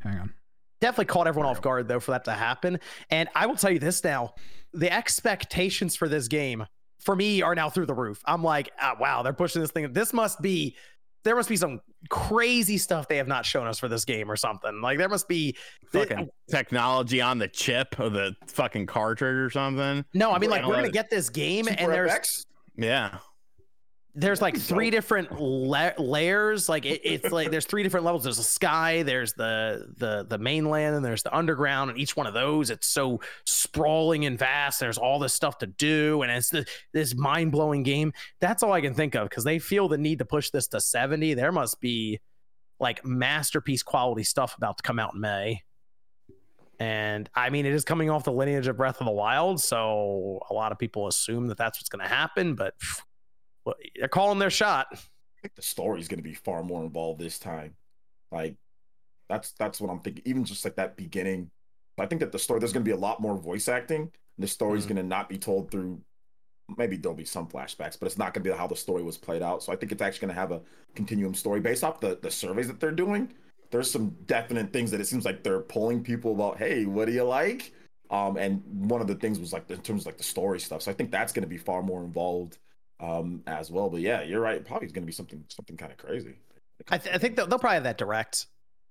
Hang 0.01 0.17
on. 0.19 0.33
definitely 0.81 1.05
caught 1.05 1.27
everyone 1.27 1.49
off 1.49 1.61
guard 1.61 1.87
though 1.87 1.99
for 1.99 2.11
that 2.11 2.25
to 2.25 2.31
happen. 2.33 2.79
And 3.11 3.29
I 3.35 3.45
will 3.45 3.55
tell 3.55 3.69
you 3.71 3.79
this 3.79 4.03
now: 4.03 4.33
the 4.73 4.91
expectations 4.91 5.95
for 5.95 6.07
this 6.07 6.27
game 6.27 6.65
for 6.99 7.15
me 7.15 7.41
are 7.41 7.53
now 7.55 7.69
through 7.69 7.85
the 7.85 7.93
roof. 7.93 8.21
I'm 8.25 8.43
like, 8.43 8.71
ah, 8.81 8.95
wow, 8.99 9.21
they're 9.21 9.33
pushing 9.33 9.61
this 9.61 9.71
thing. 9.71 9.93
This 9.93 10.13
must 10.13 10.41
be 10.41 10.75
there 11.23 11.35
must 11.35 11.49
be 11.49 11.57
some 11.57 11.81
crazy 12.09 12.77
stuff 12.77 13.07
they 13.07 13.17
have 13.17 13.27
not 13.27 13.45
shown 13.45 13.67
us 13.67 13.77
for 13.79 13.87
this 13.87 14.05
game 14.05 14.31
or 14.31 14.35
something. 14.35 14.81
Like 14.81 14.97
there 14.97 15.09
must 15.09 15.27
be 15.27 15.55
Fucking 15.91 16.29
technology 16.49 17.19
on 17.19 17.39
the 17.39 17.47
chip 17.47 17.99
or 17.99 18.09
the 18.09 18.35
fucking 18.47 18.85
cartridge 18.85 19.35
or 19.35 19.49
something. 19.49 20.05
no. 20.13 20.31
I 20.31 20.39
mean, 20.39 20.49
like 20.49 20.65
we're 20.65 20.75
gonna 20.75 20.89
get 20.89 21.09
this 21.09 21.29
game, 21.29 21.67
and 21.67 21.79
Super 21.79 21.91
there's 21.91 22.11
FX? 22.11 22.45
Yeah. 22.77 23.17
There's 24.19 24.41
like 24.41 24.57
three 24.57 24.89
different 24.89 25.39
la- 25.39 25.91
layers 25.97 26.67
like 26.67 26.85
it, 26.85 27.01
it's 27.03 27.31
like 27.31 27.51
there's 27.51 27.65
three 27.65 27.83
different 27.83 28.05
levels. 28.05 28.23
There's 28.23 28.37
the 28.37 28.43
sky 28.43 29.03
there's 29.03 29.33
the 29.33 29.87
the 29.97 30.25
the 30.27 30.37
mainland 30.37 30.95
and 30.95 31.05
there's 31.05 31.23
the 31.23 31.35
underground 31.35 31.89
and 31.89 31.99
each 31.99 32.15
one 32.15 32.27
of 32.27 32.33
those 32.33 32.69
it's 32.69 32.87
so 32.87 33.19
sprawling 33.45 34.25
and 34.25 34.37
vast 34.37 34.79
there's 34.79 34.97
all 34.97 35.19
this 35.19 35.33
stuff 35.33 35.57
to 35.59 35.67
do 35.67 36.21
and 36.21 36.31
it's 36.31 36.49
the, 36.49 36.65
this 36.93 37.15
mind-blowing 37.15 37.83
game. 37.83 38.13
That's 38.39 38.63
all 38.63 38.73
i 38.73 38.81
can 38.81 38.93
think 38.93 39.15
of 39.15 39.29
because 39.29 39.43
they 39.43 39.59
feel 39.59 39.87
the 39.87 39.97
need 39.97 40.19
to 40.19 40.25
push 40.25 40.49
this 40.49 40.67
to 40.69 40.81
70 40.81 41.33
there 41.33 41.51
must 41.51 41.79
be 41.79 42.19
like 42.79 43.05
masterpiece 43.05 43.83
quality 43.83 44.23
stuff 44.23 44.55
about 44.57 44.77
to 44.77 44.83
come 44.83 44.99
out 44.99 45.13
in 45.13 45.21
may. 45.21 45.61
And 46.79 47.29
I 47.35 47.49
mean, 47.49 47.65
it 47.65 47.73
is 47.73 47.83
coming 47.83 48.09
off 48.09 48.23
the 48.23 48.31
lineage 48.31 48.67
of 48.67 48.77
Breath 48.77 49.01
of 49.01 49.05
the 49.05 49.11
Wild, 49.11 49.59
so 49.59 50.39
a 50.49 50.53
lot 50.53 50.71
of 50.71 50.79
people 50.79 51.07
assume 51.07 51.47
that 51.47 51.57
that's 51.57 51.77
what's 51.77 51.89
going 51.89 52.01
to 52.01 52.07
happen. 52.07 52.55
But 52.55 52.73
well, 52.81 53.08
they're 53.95 54.07
calling 54.07 54.39
their 54.39 54.49
shot. 54.49 54.87
I 54.91 54.97
think 55.41 55.55
the 55.55 55.61
story's 55.61 56.07
going 56.07 56.19
to 56.19 56.23
be 56.23 56.33
far 56.33 56.63
more 56.63 56.83
involved 56.83 57.19
this 57.19 57.39
time. 57.39 57.75
Like 58.31 58.55
that's 59.29 59.51
that's 59.53 59.79
what 59.79 59.89
I'm 59.89 59.99
thinking. 59.99 60.23
Even 60.25 60.43
just 60.45 60.65
like 60.65 60.75
that 60.75 60.97
beginning, 60.97 61.49
I 61.97 62.05
think 62.05 62.21
that 62.21 62.31
the 62.31 62.39
story 62.39 62.59
there's 62.59 62.73
going 62.73 62.83
to 62.83 62.89
be 62.89 62.95
a 62.95 62.99
lot 62.99 63.21
more 63.21 63.37
voice 63.37 63.67
acting. 63.67 64.11
The 64.37 64.47
story's 64.47 64.85
Mhm. 64.85 64.89
going 64.89 64.95
to 64.97 65.03
not 65.03 65.29
be 65.29 65.37
told 65.37 65.71
through. 65.71 66.01
Maybe 66.77 66.97
there'll 66.97 67.15
be 67.17 67.25
some 67.25 67.47
flashbacks, 67.47 67.97
but 67.99 68.05
it's 68.05 68.17
not 68.17 68.33
going 68.33 68.43
to 68.43 68.51
be 68.51 68.55
how 68.55 68.67
the 68.67 68.75
story 68.75 69.01
was 69.01 69.17
played 69.17 69.41
out. 69.41 69.63
So 69.63 69.73
I 69.73 69.75
think 69.75 69.91
it's 69.91 70.01
actually 70.01 70.27
going 70.27 70.35
to 70.35 70.39
have 70.39 70.51
a 70.51 70.61
continuum 70.93 71.33
story 71.33 71.59
based 71.59 71.83
off 71.83 71.99
the 71.99 72.19
the 72.21 72.29
surveys 72.31 72.67
that 72.67 72.79
they're 72.79 72.91
doing. 72.91 73.33
There's 73.71 73.89
some 73.89 74.09
definite 74.25 74.71
things 74.73 74.91
that 74.91 74.99
it 75.01 75.05
seems 75.05 75.25
like 75.25 75.43
they're 75.43 75.61
polling 75.61 76.03
people 76.03 76.31
about. 76.33 76.57
Hey, 76.57 76.85
what 76.85 77.05
do 77.05 77.11
you 77.11 77.23
like? 77.23 77.73
Um, 78.11 78.37
and 78.37 78.63
one 78.89 79.01
of 79.01 79.07
the 79.07 79.15
things 79.15 79.39
was 79.39 79.53
like 79.53 79.69
in 79.69 79.81
terms 79.81 80.01
of 80.03 80.05
like 80.07 80.17
the 80.17 80.23
story 80.23 80.59
stuff. 80.59 80.81
So 80.81 80.91
I 80.91 80.95
think 80.95 81.11
that's 81.11 81.31
going 81.31 81.43
to 81.43 81.47
be 81.49 81.57
far 81.57 81.83
more 81.83 82.03
involved 82.03 82.57
um 82.99 83.41
as 83.47 83.71
well. 83.71 83.89
But 83.89 84.01
yeah, 84.01 84.21
you're 84.23 84.41
right. 84.41 84.63
Probably 84.65 84.87
going 84.87 85.03
to 85.03 85.07
be 85.07 85.11
something 85.11 85.43
something 85.49 85.77
kind 85.77 85.91
of 85.91 85.97
crazy. 85.97 86.35
I, 86.89 86.97
th- 86.97 87.13
I 87.13 87.17
think 87.17 87.35
they'll, 87.35 87.47
they'll 87.47 87.59
probably 87.59 87.75
have 87.75 87.83
that 87.83 87.97
direct 87.97 88.47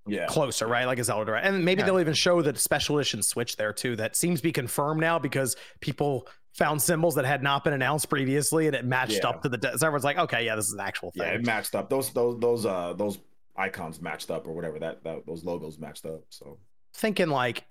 Yeah. 0.07 0.25
closer, 0.27 0.67
right? 0.67 0.85
Like 0.85 0.99
a 0.99 1.03
Zelda 1.03 1.25
direct, 1.25 1.45
and 1.47 1.63
maybe 1.65 1.79
Yeah. 1.81 1.87
they'll 1.87 1.99
even 1.99 2.13
show 2.13 2.41
the 2.41 2.55
special 2.55 2.97
edition 2.97 3.21
Switch 3.23 3.55
there 3.57 3.73
too. 3.73 3.95
That 3.95 4.15
seems 4.15 4.39
to 4.39 4.43
be 4.43 4.51
confirmed 4.51 5.01
now 5.01 5.19
because 5.19 5.55
people 5.79 6.27
found 6.53 6.81
symbols 6.81 7.15
that 7.15 7.25
had 7.25 7.43
not 7.43 7.63
been 7.63 7.73
announced 7.73 8.09
previously, 8.09 8.67
and 8.67 8.75
it 8.75 8.85
matched 8.85 9.19
Yeah. 9.23 9.29
up 9.29 9.41
to 9.43 9.49
the. 9.49 9.57
De- 9.57 9.77
so 9.77 9.85
everyone's 9.87 10.03
like, 10.03 10.17
okay, 10.17 10.45
yeah, 10.45 10.55
this 10.55 10.67
is 10.67 10.73
an 10.73 10.79
actual 10.81 11.11
Yeah, 11.15 11.25
thing. 11.25 11.33
it 11.41 11.45
matched 11.45 11.75
up. 11.75 11.89
Those 11.89 12.11
those 12.11 12.39
those 12.39 12.65
uh 12.65 12.93
those 12.93 13.19
icons 13.55 14.01
matched 14.01 14.31
up 14.31 14.47
or 14.47 14.53
whatever 14.53 14.79
that, 14.79 15.03
that 15.03 15.25
those 15.27 15.43
logos 15.43 15.77
matched 15.79 16.05
up. 16.05 16.21
So 16.29 16.57
Thinking 16.93 17.27
like 17.29 17.65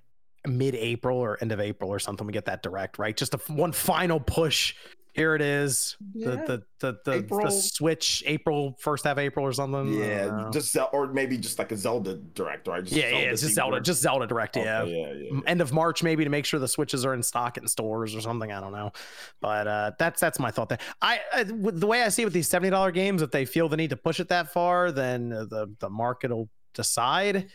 mid-April 0.47 1.19
or 1.19 1.39
end 1.40 1.52
of 1.52 1.60
April 1.60 1.90
or 1.90 1.98
something, 1.98 2.27
we 2.27 2.32
get 2.32 2.44
that 2.47 2.62
direct, 2.62 2.98
right? 2.98 3.16
Just 3.16 3.35
a 3.35 3.39
f- 3.39 3.51
one 3.51 3.73
final 3.73 4.20
push. 4.20 4.74
Here 5.19 5.35
it 5.35 5.43
is. 5.43 5.97
The 6.15 6.31
the 6.31 6.62
the 6.78 6.99
the, 7.05 7.20
the 7.43 7.51
Switch 7.51 8.23
April 8.24 8.77
first 8.78 9.05
half 9.05 9.19
April 9.19 9.45
or 9.45 9.53
something. 9.53 9.93
Yeah, 9.93 10.27
don't 10.27 10.53
just 10.53 10.77
or 10.93 11.09
maybe 11.12 11.36
just 11.36 11.59
like 11.59 11.73
a 11.73 11.77
Zelda 11.77 12.15
direct, 12.15 12.69
right? 12.69 12.85
Just 12.85 12.95
yeah, 12.95 13.09
yeah, 13.11 13.16
it's 13.31 13.43
just 13.43 13.55
Zelda, 13.55 13.77
one. 13.77 13.82
just 13.85 14.01
Zelda 14.01 14.28
direct. 14.28 14.57
Okay, 14.57 14.65
Yeah, 14.65 14.85
yeah, 14.85 15.12
yeah. 15.12 15.31
M- 15.31 15.43
end 15.47 15.61
of 15.61 15.73
March 15.73 16.05
maybe 16.05 16.23
to 16.23 16.31
make 16.31 16.45
sure 16.45 16.61
the 16.61 16.69
switches 16.69 17.05
are 17.05 17.15
in 17.15 17.23
stock 17.24 17.59
in 17.59 17.66
stores 17.66 18.15
or 18.15 18.20
something. 18.20 18.53
I 18.53 18.61
don't 18.61 18.73
know, 18.73 18.93
but 19.40 19.66
uh, 19.66 19.90
that's 19.99 20.20
that's 20.20 20.39
my 20.39 20.53
thought 20.53 20.69
there. 20.69 20.78
I, 21.03 21.19
I 21.35 21.43
the 21.43 21.86
way 21.86 22.03
I 22.03 22.09
see 22.11 22.23
it 22.23 22.27
with 22.27 22.35
these 22.35 22.49
seventy 22.49 22.70
dollar 22.70 22.93
games, 22.93 23.20
if 23.20 23.32
they 23.32 23.45
feel 23.45 23.69
the 23.69 23.77
need 23.77 23.90
to 23.90 23.97
push 23.97 24.20
it 24.20 24.28
that 24.28 24.53
far, 24.53 24.93
then 24.93 25.31
the 25.31 25.74
the 25.81 25.90
market 25.90 26.31
will 26.31 26.49
decide. 26.74 27.49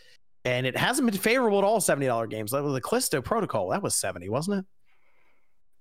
And 0.46 0.66
it 0.66 0.76
hasn't 0.76 1.10
been 1.10 1.18
favorable 1.18 1.56
at 1.56 1.64
all. 1.64 1.80
Seventy 1.80 2.06
dollar 2.06 2.26
games. 2.26 2.52
Like 2.52 2.62
with 2.62 2.74
the 2.74 2.80
Callisto 2.82 3.22
Protocol, 3.22 3.70
that 3.70 3.82
was 3.82 3.96
seventy, 3.96 4.28
wasn't 4.28 4.58
it? 4.58 4.64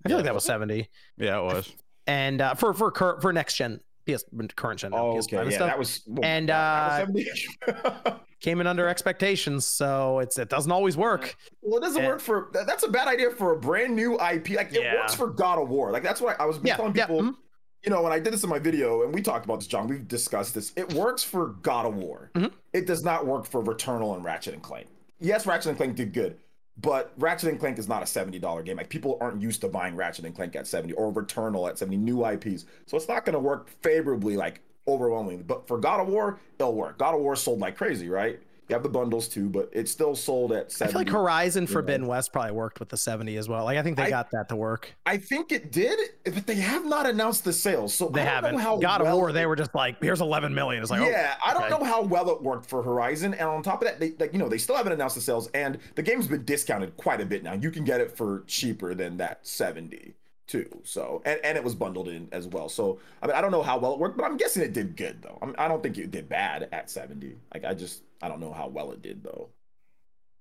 I 0.06 0.10
feel 0.10 0.18
like 0.18 0.26
that 0.26 0.34
was 0.36 0.46
seventy. 0.46 0.90
Yeah, 1.18 1.40
it 1.40 1.44
was. 1.44 1.72
And 2.08 2.42
uh, 2.42 2.54
for 2.56 2.74
for 2.74 2.92
cur- 2.92 3.20
for 3.22 3.32
next 3.34 3.56
gen 3.56 3.80
PS 4.06 4.26
current 4.56 4.80
gen, 4.82 4.94
Oh, 4.94 5.14
PS5 5.16 5.20
okay. 5.24 5.38
and 5.38 5.52
Yeah, 5.52 5.56
stuff, 5.58 5.68
that 5.70 5.80
was 5.80 6.02
oh, 6.10 6.22
And, 6.24 6.50
that 6.50 7.08
was 7.10 7.26
70. 7.72 8.20
came 8.42 8.60
in 8.60 8.68
under 8.68 8.88
expectations. 8.90 9.66
So 9.66 10.20
it's 10.20 10.38
it 10.38 10.50
doesn't 10.50 10.72
always 10.72 10.98
work. 10.98 11.36
well, 11.62 11.78
it 11.78 11.82
doesn't 11.84 12.02
And- 12.02 12.08
work 12.08 12.20
for 12.20 12.50
that's 12.54 12.84
a 12.84 12.90
bad 12.90 13.08
idea 13.08 13.32
for 13.32 13.54
a 13.54 13.60
brand 13.60 13.96
new 13.96 14.16
IP. 14.20 14.50
Like 14.50 14.74
it 14.74 14.82
Yeah. 14.84 14.96
works 14.96 15.14
for 15.16 15.28
God 15.28 15.60
of 15.62 15.70
War. 15.70 15.92
Like 15.92 16.04
that's 16.04 16.20
what 16.20 16.38
I, 16.40 16.44
I 16.44 16.46
was 16.48 16.60
Yeah, 16.64 16.76
telling 16.76 16.92
people. 16.94 17.22
mhm. 17.22 17.36
you 17.84 17.90
know, 17.92 18.02
when 18.02 18.12
I 18.12 18.20
did 18.20 18.34
this 18.34 18.44
in 18.44 18.50
my 18.50 18.60
video, 18.60 19.04
and 19.04 19.14
we 19.14 19.22
talked 19.22 19.46
about 19.46 19.60
this, 19.60 19.68
John, 19.68 19.88
we've 19.88 20.08
discussed 20.08 20.54
this. 20.54 20.74
It 20.76 20.94
works 20.94 21.24
for 21.24 21.48
God 21.62 21.86
of 21.86 21.96
War. 21.96 22.32
Mhm. 22.36 22.52
It 22.74 22.86
does 22.86 23.04
not 23.06 23.26
work 23.26 23.46
for 23.46 23.64
Returnal 23.64 24.16
and 24.16 24.24
Ratchet 24.26 24.54
and 24.54 24.64
Clank. 24.64 24.88
Yes, 25.20 25.46
Ratchet 25.46 25.68
and 25.68 25.78
Clank 25.78 25.96
did 25.96 26.12
good, 26.14 26.38
But 26.76 27.14
Ratchet 27.18 27.50
and 27.50 27.60
Clank 27.60 27.78
is 27.78 27.88
not 27.88 28.04
a 28.04 28.06
seventy 28.08 28.40
dollar 28.40 28.64
game. 28.64 28.78
Like 28.78 28.90
people 28.90 29.18
aren't 29.22 29.42
used 29.42 29.62
to 29.62 29.68
buying 29.68 29.96
Ratchet 29.96 30.26
and 30.26 30.36
Clank 30.36 30.56
at 30.56 30.68
seventy 30.68 30.94
or 30.94 31.12
Returnal 31.14 31.70
at 31.70 31.78
seventy 31.78 31.98
new 31.98 32.26
IPs, 32.26 32.66
so 32.86 32.98
it's 32.98 33.08
not 33.08 33.26
going 33.26 33.34
to 33.34 33.40
work 33.40 33.70
favorably 33.82 34.36
like 34.36 34.62
overwhelmingly. 34.88 35.44
But 35.44 35.68
for 35.68 35.78
God 35.78 36.00
of 36.02 36.08
War, 36.08 36.40
it'll 36.60 36.74
work. 36.74 36.98
God 36.98 37.14
of 37.14 37.22
War 37.22 37.36
sold 37.36 37.60
like 37.60 37.78
crazy, 37.78 38.10
right? 38.10 38.40
You 38.74 38.78
have 38.78 38.82
the 38.82 38.90
bundles 38.90 39.28
too, 39.28 39.50
but 39.50 39.70
it's 39.72 39.92
still 39.92 40.16
sold 40.16 40.52
at 40.52 40.66
I 40.66 40.70
70. 40.70 40.92
feel 40.94 41.00
like 41.02 41.10
Horizon. 41.10 41.68
Forbidden 41.68 42.08
West 42.08 42.34
probably 42.34 42.54
worked 42.54 42.80
with 42.80 42.90
the 42.90 42.98
70 42.98 43.38
as 43.38 43.48
well. 43.48 43.66
Like 43.66 43.78
I 43.78 43.84
think 43.84 43.98
they 43.98 44.06
I- 44.06 44.10
got 44.10 44.32
that 44.32 44.50
to 44.50 44.56
work. 44.56 44.92
I 45.06 45.18
think 45.18 45.52
it 45.52 45.72
did, 45.72 46.00
but 46.24 46.48
they 46.48 46.56
have 46.56 46.84
not 46.84 47.06
announced 47.06 47.44
the 47.44 47.54
sales. 47.54 47.94
So 47.94 48.08
They 48.10 48.22
I 48.22 48.24
haven't. 48.24 48.58
how 48.58 48.78
God 48.78 49.02
of 49.02 49.14
War, 49.14 49.32
they 49.32 49.46
were 49.46 49.56
just 49.56 49.76
like, 49.76 50.02
here's 50.02 50.22
11 50.22 50.56
million. 50.56 50.82
It's 50.82 50.90
like, 50.90 51.02
oh, 51.02 51.08
yeah, 51.08 51.36
I 51.46 51.54
don't 51.54 51.62
okay. 51.66 51.70
know 51.78 51.84
how 51.84 52.02
well 52.02 52.32
it 52.32 52.42
worked 52.42 52.68
for 52.68 52.82
Horizon, 52.82 53.36
and 53.36 53.48
on 53.48 53.62
top 53.62 53.84
of 53.84 53.88
that, 53.88 54.00
they 54.00 54.14
like 54.20 54.34
you 54.34 54.40
know 54.40 54.50
they 54.50 54.58
still 54.58 54.76
haven't 54.76 54.94
announced 54.94 55.14
the 55.14 55.22
sales, 55.22 55.50
and 55.54 55.78
the 55.94 56.02
game's 56.02 56.26
been 56.26 56.44
discounted 56.44 56.98
quite 56.98 57.22
a 57.22 57.26
bit 57.28 57.44
now. 57.44 57.54
You 57.54 57.70
can 57.70 57.84
get 57.84 58.02
it 58.02 58.18
for 58.18 58.44
cheaper 58.48 58.96
than 58.96 59.18
that 59.18 59.46
seventy 59.46 60.16
too. 60.48 60.70
So 60.84 61.22
and, 61.26 61.40
and 61.44 61.58
it 61.58 61.64
was 61.64 61.76
bundled 61.76 62.08
in 62.08 62.28
as 62.32 62.48
well. 62.48 62.70
So 62.70 63.00
I 63.22 63.28
mean 63.28 63.36
I 63.36 63.42
don't 63.42 63.52
know 63.52 63.64
how 63.64 63.78
well 63.78 63.94
it 63.94 64.00
worked, 64.00 64.18
but 64.18 64.26
I'm 64.26 64.38
guessing 64.38 64.64
it 64.64 64.74
did 64.74 64.96
good 64.96 65.22
though. 65.22 65.38
I, 65.42 65.46
mean, 65.46 65.56
I 65.58 65.68
don't 65.68 65.82
think 65.82 65.98
it 65.98 66.12
did 66.12 66.30
bad 66.30 66.70
at 66.72 66.90
seventy. 66.90 67.38
Like 67.54 67.66
I 67.66 67.74
just 67.74 68.04
I 68.22 68.28
don't 68.28 68.40
know 68.40 68.54
how 68.54 68.68
well 68.68 68.92
it 68.92 69.02
did 69.02 69.24
though. 69.24 69.50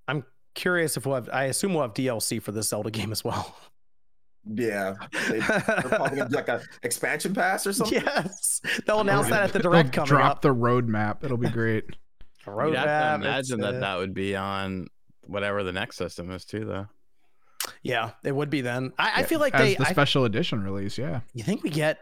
I'm 0.08 0.24
curious 0.54 0.96
if 0.96 1.06
we'll 1.06 1.14
have, 1.14 1.30
I 1.32 1.44
assume 1.44 1.74
we'll 1.74 1.82
have 1.82 1.94
DLC 1.94 2.40
for 2.42 2.52
this 2.52 2.68
Zelda 2.68 2.90
game 2.90 3.12
as 3.12 3.24
well. 3.24 3.56
Yeah, 4.44 4.94
they, 5.28 5.38
they're 5.38 5.60
probably 5.60 6.18
gonna 6.18 6.28
do 6.28 6.34
like 6.34 6.48
a 6.48 6.62
expansion 6.82 7.32
pass 7.32 7.64
or 7.64 7.72
something. 7.72 8.02
yes. 8.04 8.60
They'll 8.86 9.00
announce 9.00 9.28
that 9.28 9.44
at 9.44 9.52
the 9.52 9.60
direct 9.60 9.92
coming 9.92 10.08
drop 10.08 10.32
up. 10.32 10.42
the 10.42 10.48
roadmap. 10.48 11.22
It'll 11.22 11.36
be 11.36 11.48
great. 11.48 11.84
You'd 12.46 12.52
Roadmap, 12.52 12.86
have 12.86 13.20
to 13.20 13.26
imagine 13.28 13.60
that 13.60 13.74
uh, 13.76 13.80
that 13.80 13.98
would 13.98 14.14
be 14.14 14.34
on 14.34 14.88
whatever 15.28 15.62
the 15.62 15.70
next 15.70 15.96
system 15.96 16.28
is 16.32 16.44
too, 16.44 16.64
though. 16.64 16.88
Yeah, 17.82 18.12
it 18.24 18.32
would 18.34 18.50
be 18.50 18.60
then. 18.60 18.92
I, 18.98 19.12
I 19.16 19.22
feel 19.24 19.40
like 19.40 19.54
As 19.54 19.60
they. 19.60 19.74
the 19.74 19.86
I, 19.88 19.90
special 19.90 20.24
edition 20.24 20.62
release. 20.62 20.96
Yeah. 20.96 21.20
you 21.34 21.42
think 21.42 21.62
we 21.62 21.70
get 21.70 21.98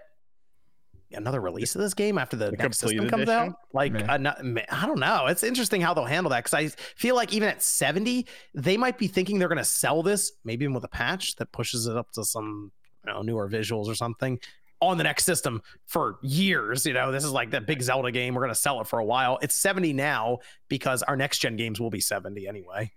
another 1.12 1.40
release 1.40 1.74
of 1.74 1.80
this 1.80 1.94
game 1.94 2.18
after 2.18 2.36
the, 2.36 2.50
The 2.50 2.56
next 2.56 2.78
system 2.78 3.08
complete 3.08 3.26
comes 3.26 3.28
out? 3.28 3.54
Like, 3.72 3.92
Meh. 3.92 4.06
ano- 4.06 4.34
I 4.70 4.86
don't 4.86 5.00
know. 5.00 5.26
It's 5.26 5.42
interesting 5.42 5.80
how 5.80 5.94
they'll 5.94 6.04
handle 6.04 6.30
that 6.30 6.44
because 6.44 6.54
I 6.54 6.68
feel 6.96 7.16
like 7.16 7.32
even 7.32 7.48
at 7.48 7.62
70, 7.62 8.26
they 8.54 8.76
might 8.76 8.98
be 8.98 9.08
thinking 9.08 9.38
they're 9.38 9.48
going 9.48 9.58
to 9.58 9.64
sell 9.64 10.02
this, 10.02 10.32
maybe 10.44 10.64
even 10.64 10.74
with 10.74 10.84
a 10.84 10.88
patch 10.88 11.36
that 11.36 11.50
pushes 11.52 11.86
it 11.86 11.96
up 11.96 12.12
to 12.12 12.24
some 12.24 12.72
you 13.06 13.12
know, 13.12 13.22
newer 13.22 13.48
visuals 13.48 13.86
or 13.86 13.94
something 13.94 14.38
on 14.82 14.96
the 14.98 15.04
next 15.04 15.24
system 15.24 15.62
for 15.86 16.18
years. 16.22 16.86
You 16.86 16.92
know, 16.92 17.10
this 17.12 17.24
is 17.24 17.32
like 17.32 17.50
that 17.50 17.66
big 17.66 17.82
Zelda 17.82 18.10
game. 18.12 18.34
We're 18.34 18.42
going 18.42 18.54
to 18.54 18.60
sell 18.60 18.80
it 18.80 18.86
for 18.86 18.98
a 18.98 19.04
while. 19.04 19.38
It's 19.42 19.54
70 19.54 19.92
now 19.92 20.38
because 20.68 21.02
our 21.02 21.16
next 21.16 21.38
gen 21.38 21.56
games 21.56 21.80
will 21.80 21.90
be 21.90 22.00
70 22.00 22.46
anyway. 22.46 22.92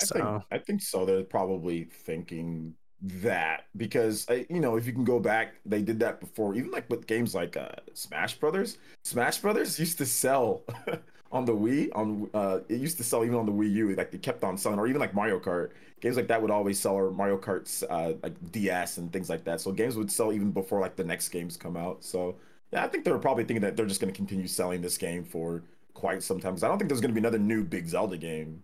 I 0.00 0.04
So- 0.04 0.14
think 0.14 0.42
I 0.50 0.58
think 0.58 0.82
so. 0.82 1.04
They're 1.04 1.22
probably 1.24 1.84
thinking 1.84 2.74
that 3.00 3.66
because 3.76 4.26
you 4.48 4.60
know 4.60 4.76
if 4.76 4.86
you 4.86 4.92
can 4.92 5.04
go 5.04 5.20
back, 5.20 5.54
they 5.66 5.82
did 5.82 6.00
that 6.00 6.20
before. 6.20 6.54
Even 6.54 6.70
like 6.70 6.88
with 6.90 7.06
games 7.06 7.34
like 7.34 7.56
uh, 7.56 7.68
Smash 7.92 8.34
Brothers. 8.36 8.78
Smash 9.04 9.38
Brothers 9.38 9.78
used 9.78 9.98
to 9.98 10.06
sell 10.06 10.62
on 11.32 11.44
the 11.44 11.52
Wii. 11.54 11.90
On 11.94 12.28
uh, 12.34 12.60
it 12.68 12.80
used 12.80 12.96
to 12.98 13.04
sell 13.04 13.24
even 13.24 13.36
on 13.36 13.46
the 13.46 13.52
Wii 13.52 13.72
U. 13.72 13.94
Like 13.94 14.10
they 14.10 14.18
kept 14.18 14.42
on 14.44 14.56
selling, 14.56 14.78
or 14.78 14.86
even 14.86 15.00
like 15.00 15.14
Mario 15.14 15.38
Kart. 15.38 15.70
Games 16.00 16.16
like 16.16 16.28
that 16.28 16.40
would 16.42 16.50
always 16.50 16.78
sell, 16.78 16.94
or 16.94 17.10
Mario 17.10 17.36
Kart's 17.38 17.82
uh, 17.88 18.14
like 18.22 18.34
DS 18.52 18.98
and 18.98 19.12
things 19.12 19.28
like 19.30 19.44
that. 19.44 19.60
So 19.60 19.70
games 19.72 19.96
would 19.96 20.10
sell 20.10 20.32
even 20.32 20.50
before 20.50 20.80
like 20.80 20.96
the 20.96 21.04
next 21.04 21.28
games 21.30 21.56
come 21.56 21.76
out. 21.76 22.02
So 22.04 22.36
yeah, 22.72 22.84
I 22.84 22.88
think 22.88 23.04
they're 23.04 23.18
probably 23.18 23.44
thinking 23.44 23.62
that 23.62 23.76
they're 23.76 23.86
just 23.86 24.00
going 24.00 24.12
to 24.12 24.16
continue 24.16 24.46
selling 24.48 24.80
this 24.80 24.98
game 24.98 25.24
for 25.24 25.62
quite 25.94 26.22
some 26.22 26.40
time. 26.40 26.54
'Cause 26.54 26.62
I 26.64 26.68
don't 26.68 26.78
think 26.78 26.88
there's 26.88 27.00
going 27.00 27.14
to 27.14 27.20
be 27.20 27.20
another 27.24 27.38
new 27.38 27.62
big 27.64 27.86
Zelda 27.86 28.16
game 28.16 28.62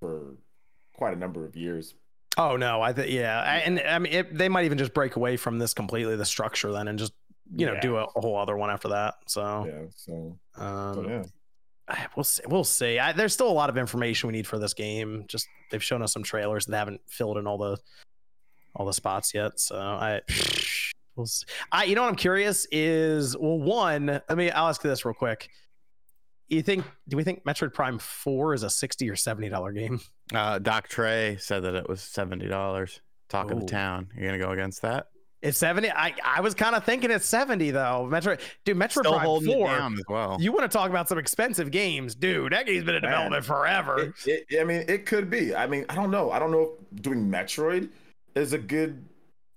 for 0.00 0.34
quite 0.94 1.14
a 1.14 1.18
number 1.18 1.44
of 1.44 1.56
years. 1.56 1.94
Oh 2.38 2.56
no, 2.56 2.80
I 2.80 2.92
think 2.92 3.10
yeah, 3.10 3.40
I, 3.42 3.56
and 3.58 3.80
I 3.80 3.98
mean 3.98 4.12
it, 4.12 4.34
they 4.36 4.48
might 4.48 4.64
even 4.64 4.78
just 4.78 4.94
break 4.94 5.16
away 5.16 5.36
from 5.36 5.58
this 5.58 5.74
completely, 5.74 6.16
the 6.16 6.24
structure 6.24 6.72
then, 6.72 6.88
and 6.88 6.98
just 6.98 7.12
you 7.54 7.66
know 7.66 7.74
Yeah. 7.74 7.80
do 7.80 7.96
a, 7.96 8.04
a 8.16 8.20
whole 8.20 8.36
other 8.38 8.56
one 8.56 8.70
after 8.70 8.88
that. 8.88 9.14
So 9.26 9.66
Yeah. 9.66 9.82
So, 9.96 10.38
so 10.56 10.62
um, 10.62 11.08
yeah. 11.08 11.22
I- 11.88 12.06
we'll 12.16 12.24
see. 12.24 12.42
We'll 12.48 12.64
see. 12.64 12.98
I, 12.98 13.12
there's 13.12 13.34
still 13.34 13.50
a 13.50 13.52
lot 13.52 13.68
of 13.68 13.76
information 13.76 14.28
we 14.28 14.32
need 14.32 14.46
for 14.46 14.58
this 14.58 14.72
game. 14.72 15.24
Just 15.28 15.46
they've 15.70 15.82
shown 15.82 16.00
us 16.02 16.12
some 16.12 16.22
trailers 16.22 16.64
that 16.66 16.76
haven't 16.78 17.00
filled 17.06 17.36
in 17.38 17.46
all 17.46 17.58
the 17.58 17.76
all 18.74 18.86
the 18.86 18.92
spots 18.94 19.34
yet. 19.34 19.60
So 19.60 19.76
I. 19.78 20.20
We'll 21.14 21.26
see. 21.26 21.44
I, 21.70 21.84
you 21.84 21.94
know 21.94 22.00
what 22.00 22.08
I'm 22.08 22.16
curious 22.16 22.66
is 22.72 23.36
well, 23.36 23.58
one. 23.58 24.06
Let 24.06 24.38
me. 24.38 24.50
I'll 24.50 24.68
ask 24.70 24.82
you 24.82 24.88
this 24.88 25.04
real 25.04 25.12
quick. 25.12 25.50
You 26.48 26.62
think? 26.62 26.84
Do 27.08 27.16
we 27.16 27.24
think 27.24 27.44
Metroid 27.44 27.72
Prime 27.72 27.98
Four 27.98 28.54
is 28.54 28.62
a 28.62 28.70
sixty 28.70 29.08
or 29.08 29.16
seventy 29.16 29.48
dollar 29.48 29.72
game? 29.72 30.00
Uh, 30.34 30.58
Doc 30.58 30.88
Trey 30.88 31.36
said 31.40 31.64
that 31.64 31.74
it 31.74 31.88
was 31.88 32.00
seventy 32.00 32.48
dollars. 32.48 33.00
Talk 33.28 33.50
of 33.50 33.60
the 33.60 33.66
town. 33.66 34.08
You're 34.16 34.26
gonna 34.26 34.38
go 34.42 34.50
against 34.50 34.82
that? 34.82 35.06
It's 35.40 35.58
seventy. 35.58 35.90
I 35.90 36.14
I 36.24 36.40
was 36.40 36.54
kind 36.54 36.76
of 36.76 36.84
thinking 36.84 37.10
it's 37.10 37.26
seventy 37.26 37.70
though. 37.70 38.08
Metroid, 38.10 38.40
dude. 38.64 38.76
Metroid 38.76 38.90
Still 39.00 39.12
Prime 39.14 39.24
holding 39.26 39.52
Four. 39.52 39.66
it 39.72 39.76
down 39.78 39.94
as 39.94 40.04
well. 40.08 40.36
You 40.40 40.52
want 40.52 40.70
to 40.70 40.74
talk 40.76 40.88
about 40.90 41.08
some 41.08 41.18
expensive 41.18 41.70
games, 41.70 42.14
dude? 42.14 42.52
That 42.52 42.66
game's 42.66 42.84
been 42.84 42.94
in 42.94 43.02
Man. 43.02 43.10
development 43.10 43.44
forever. 43.44 44.12
It, 44.26 44.46
it, 44.48 44.60
I 44.60 44.64
mean, 44.64 44.84
it 44.88 45.04
could 45.06 45.28
be. 45.30 45.54
I 45.54 45.66
mean, 45.66 45.84
I 45.88 45.94
don't 45.94 46.10
know. 46.10 46.30
I 46.30 46.38
don't 46.38 46.50
know 46.52 46.74
if 46.94 47.02
doing 47.02 47.28
Metroid 47.30 47.90
is 48.34 48.52
a 48.52 48.58
good 48.58 49.04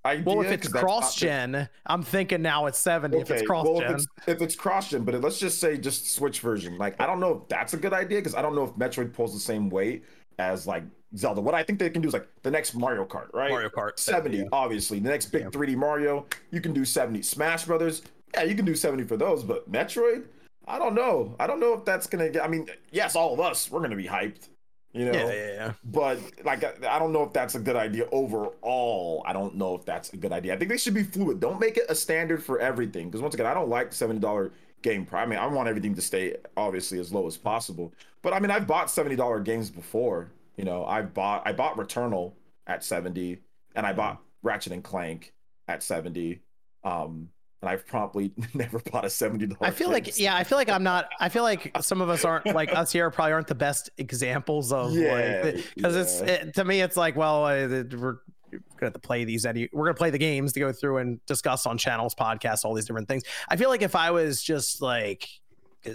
idea. 0.05 0.23
well, 0.25 0.41
if 0.45 0.51
it's 0.51 0.67
'cause 0.67 0.73
that's 0.73 0.73
not 0.73 0.79
the- 0.81 0.85
cross 0.85 1.15
gen, 1.15 1.69
I'm 1.85 2.03
thinking 2.03 2.41
now 2.41 2.65
it's 2.67 2.77
seventy. 2.77 3.17
if 3.17 3.23
it's 3.31 3.41
Okay, 3.41 3.45
cross 3.45 3.65
well, 3.67 3.79
gen, 3.79 3.89
if 3.91 3.95
it's, 3.97 4.07
if 4.27 4.41
it's 4.41 4.55
cross 4.55 4.89
gen, 4.89 5.03
but 5.03 5.19
let's 5.21 5.39
just 5.39 5.59
say 5.59 5.77
just 5.77 6.13
Switch 6.13 6.39
version. 6.39 6.77
Like, 6.77 6.99
I 7.01 7.05
don't 7.05 7.19
know 7.19 7.41
if 7.43 7.47
that's 7.49 7.73
a 7.73 7.77
good 7.77 7.93
idea 7.93 8.19
because 8.19 8.35
I 8.35 8.41
don't 8.41 8.55
know 8.55 8.63
if 8.63 8.71
Metroid 8.71 9.13
pulls 9.13 9.33
the 9.33 9.39
same 9.39 9.69
weight 9.69 10.03
as 10.39 10.67
like 10.67 10.83
Zelda. 11.17 11.41
What 11.41 11.55
I 11.55 11.63
think 11.63 11.79
they 11.79 11.89
can 11.89 12.01
do 12.01 12.07
is 12.07 12.13
like 12.13 12.27
the 12.43 12.51
next 12.51 12.75
Mario 12.75 13.05
Kart, 13.05 13.33
right? 13.33 13.49
Mario 13.49 13.69
Kart 13.69 13.97
70, 13.97 14.37
yeah. 14.37 14.43
obviously. 14.51 14.99
The 14.99 15.09
next 15.09 15.27
big 15.27 15.43
Yeah. 15.43 15.49
3D 15.49 15.75
Mario, 15.75 16.25
you 16.51 16.59
can 16.61 16.73
do 16.73 16.83
70. 16.85 17.21
Smash 17.21 17.65
Brothers, 17.65 18.01
yeah, 18.33 18.43
you 18.43 18.53
can 18.55 18.65
do 18.65 18.75
70 18.75 19.03
for 19.05 19.15
those, 19.17 19.43
but 19.43 19.71
Metroid, 19.71 20.25
I 20.67 20.77
don't 20.77 20.93
know. 20.95 21.35
I 21.39 21.47
don't 21.47 21.59
know 21.59 21.73
if 21.73 21.85
that's 21.85 22.05
gonna 22.07 22.29
get. 22.29 22.43
I 22.43 22.47
mean, 22.47 22.67
yes, 22.91 23.15
all 23.15 23.33
of 23.33 23.39
us, 23.39 23.71
we're 23.71 23.81
gonna 23.81 23.95
be 23.95 24.07
hyped, 24.07 24.49
you 24.95 25.05
know. 25.05 25.11
Yeah, 25.11 25.33
yeah, 25.33 25.53
yeah. 25.53 25.73
But 25.83 26.19
like, 26.45 26.63
I 26.63 26.95
I 26.95 26.99
don't 26.99 27.11
know 27.11 27.23
if 27.23 27.33
that's 27.33 27.55
a 27.55 27.59
good 27.59 27.75
idea 27.75 28.07
overall. 28.11 29.23
I 29.25 29.33
don't 29.33 29.55
know 29.55 29.75
if 29.75 29.85
that's 29.85 30.13
a 30.13 30.17
good 30.17 30.31
idea. 30.31 30.53
I 30.53 30.57
think 30.57 30.71
they 30.71 30.77
should 30.77 30.93
be 30.93 31.03
fluid. 31.03 31.39
Don't 31.39 31.59
make 31.59 31.77
it 31.77 31.85
a 31.89 31.95
standard 31.95 32.43
for 32.43 32.59
everything. 32.59 33.07
Because 33.07 33.21
once 33.21 33.33
again, 33.33 33.45
I 33.45 33.53
don't 33.53 33.69
like 33.69 33.91
seventy 33.93 34.19
dollar 34.19 34.51
game 34.81 35.05
price. 35.05 35.23
I 35.23 35.29
mean, 35.29 35.39
I 35.39 35.47
want 35.47 35.67
everything 35.67 35.95
to 35.95 36.01
stay 36.01 36.37
obviously 36.55 36.99
as 36.99 37.11
low 37.11 37.27
as 37.27 37.35
possible. 37.37 37.93
But 38.21 38.33
I 38.33 38.39
mean, 38.39 38.51
I've 38.51 38.67
bought 38.67 38.89
seventy 38.89 39.17
dollar 39.17 39.41
games 39.41 39.69
before. 39.69 40.31
You 40.55 40.63
know, 40.63 40.85
I 40.85 41.01
bought 41.01 41.43
I 41.45 41.51
bought 41.51 41.75
Returnal 41.75 42.33
at 42.65 42.83
seventy, 42.83 43.39
and 43.75 43.85
I 43.85 43.91
bought 43.91 44.21
Ratchet 44.43 44.71
and 44.71 44.83
Clank 44.83 45.33
at 45.67 45.83
seventy. 45.83 46.41
Um, 46.85 47.29
and 47.65 47.73
I've 47.73 47.87
probably 47.87 48.31
never 48.53 48.79
bought 48.91 49.05
a 49.05 49.09
seventy 49.09 49.47
dollar. 49.47 49.59
I 49.61 49.71
feel 49.71 49.89
like 49.89 50.19
yeah, 50.19 50.35
I 50.35 50.43
feel 50.43 50.57
like 50.57 50.69
I'm 50.69 50.83
not. 50.83 51.09
I 51.19 51.29
feel 51.29 51.43
like 51.43 51.71
some 51.81 51.99
of 51.99 52.09
us 52.09 52.23
aren't 52.23 52.45
like 52.47 52.73
us 52.73 52.91
here 52.91 53.09
probably 53.09 53.33
aren't 53.33 53.47
the 53.47 53.55
best 53.55 53.89
examples 53.97 54.71
of 54.71 54.93
Yeah, 54.93 55.41
like 55.43 55.65
because 55.75 55.95
it's 55.95 56.21
it, 56.21 56.53
to 56.55 56.63
me 56.63 56.81
it's 56.81 56.95
like 56.95 57.15
well 57.15 57.45
uh, 57.45 57.67
we're 57.67 58.19
gonna 58.51 58.61
have 58.81 58.93
to 58.93 58.99
play 58.99 59.25
these 59.25 59.45
any 59.45 59.67
we're 59.73 59.85
gonna 59.85 59.95
play 59.95 60.11
the 60.11 60.17
games 60.17 60.53
to 60.53 60.59
go 60.59 60.71
through 60.71 60.97
and 60.97 61.25
discuss 61.25 61.65
on 61.65 61.77
channels 61.77 62.13
podcasts 62.13 62.63
all 62.63 62.73
these 62.73 62.85
different 62.85 63.07
things. 63.07 63.23
I 63.49 63.55
feel 63.55 63.69
like 63.69 63.81
if 63.81 63.95
I 63.95 64.11
was 64.11 64.43
just 64.43 64.81
like 64.81 65.27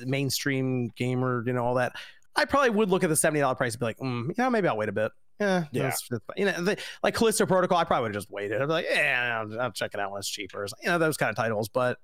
mainstream 0.05 0.91
gamer, 0.97 1.45
you 1.47 1.53
know 1.53 1.65
all 1.65 1.75
that, 1.75 1.93
I 2.35 2.45
probably 2.47 2.71
would 2.71 2.91
look 2.91 3.05
at 3.05 3.11
the 3.11 3.17
seventy 3.17 3.41
dollar 3.41 3.55
price 3.55 3.75
and 3.75 3.81
be 3.81 3.87
like, 3.87 3.99
mm, 3.99 4.29
you 4.29 4.35
know 4.39 4.51
maybe 4.51 4.67
I'll 4.67 4.77
wait 4.77 4.89
a 4.89 4.93
bit. 4.93 5.13
Yeah, 5.41 5.65
Yeah. 5.73 5.83
that's- 5.85 6.07
that's- 6.11 6.39
you 6.39 6.45
know, 6.45 6.63
the, 6.63 6.77
like 7.03 7.15
Callisto 7.15 7.47
Protocol, 7.47 7.79
I 7.79 7.85
probably 7.85 8.03
would 8.09 8.15
have 8.15 8.23
just 8.23 8.31
waited. 8.31 8.61
I'd 8.61 8.67
be 8.67 8.73
like, 8.73 8.87
yeah, 8.91 9.43
I'll, 9.43 9.61
I'll 9.61 9.73
check 9.73 9.93
it 9.95 10.01
out 10.01 10.11
when 10.13 10.19
it's 10.19 10.29
cheaper. 10.29 10.67
You 10.83 10.89
know, 10.91 10.99
those 10.99 11.17
kind 11.17 11.31
of 11.31 11.37
titles. 11.37 11.69
But 11.71 11.99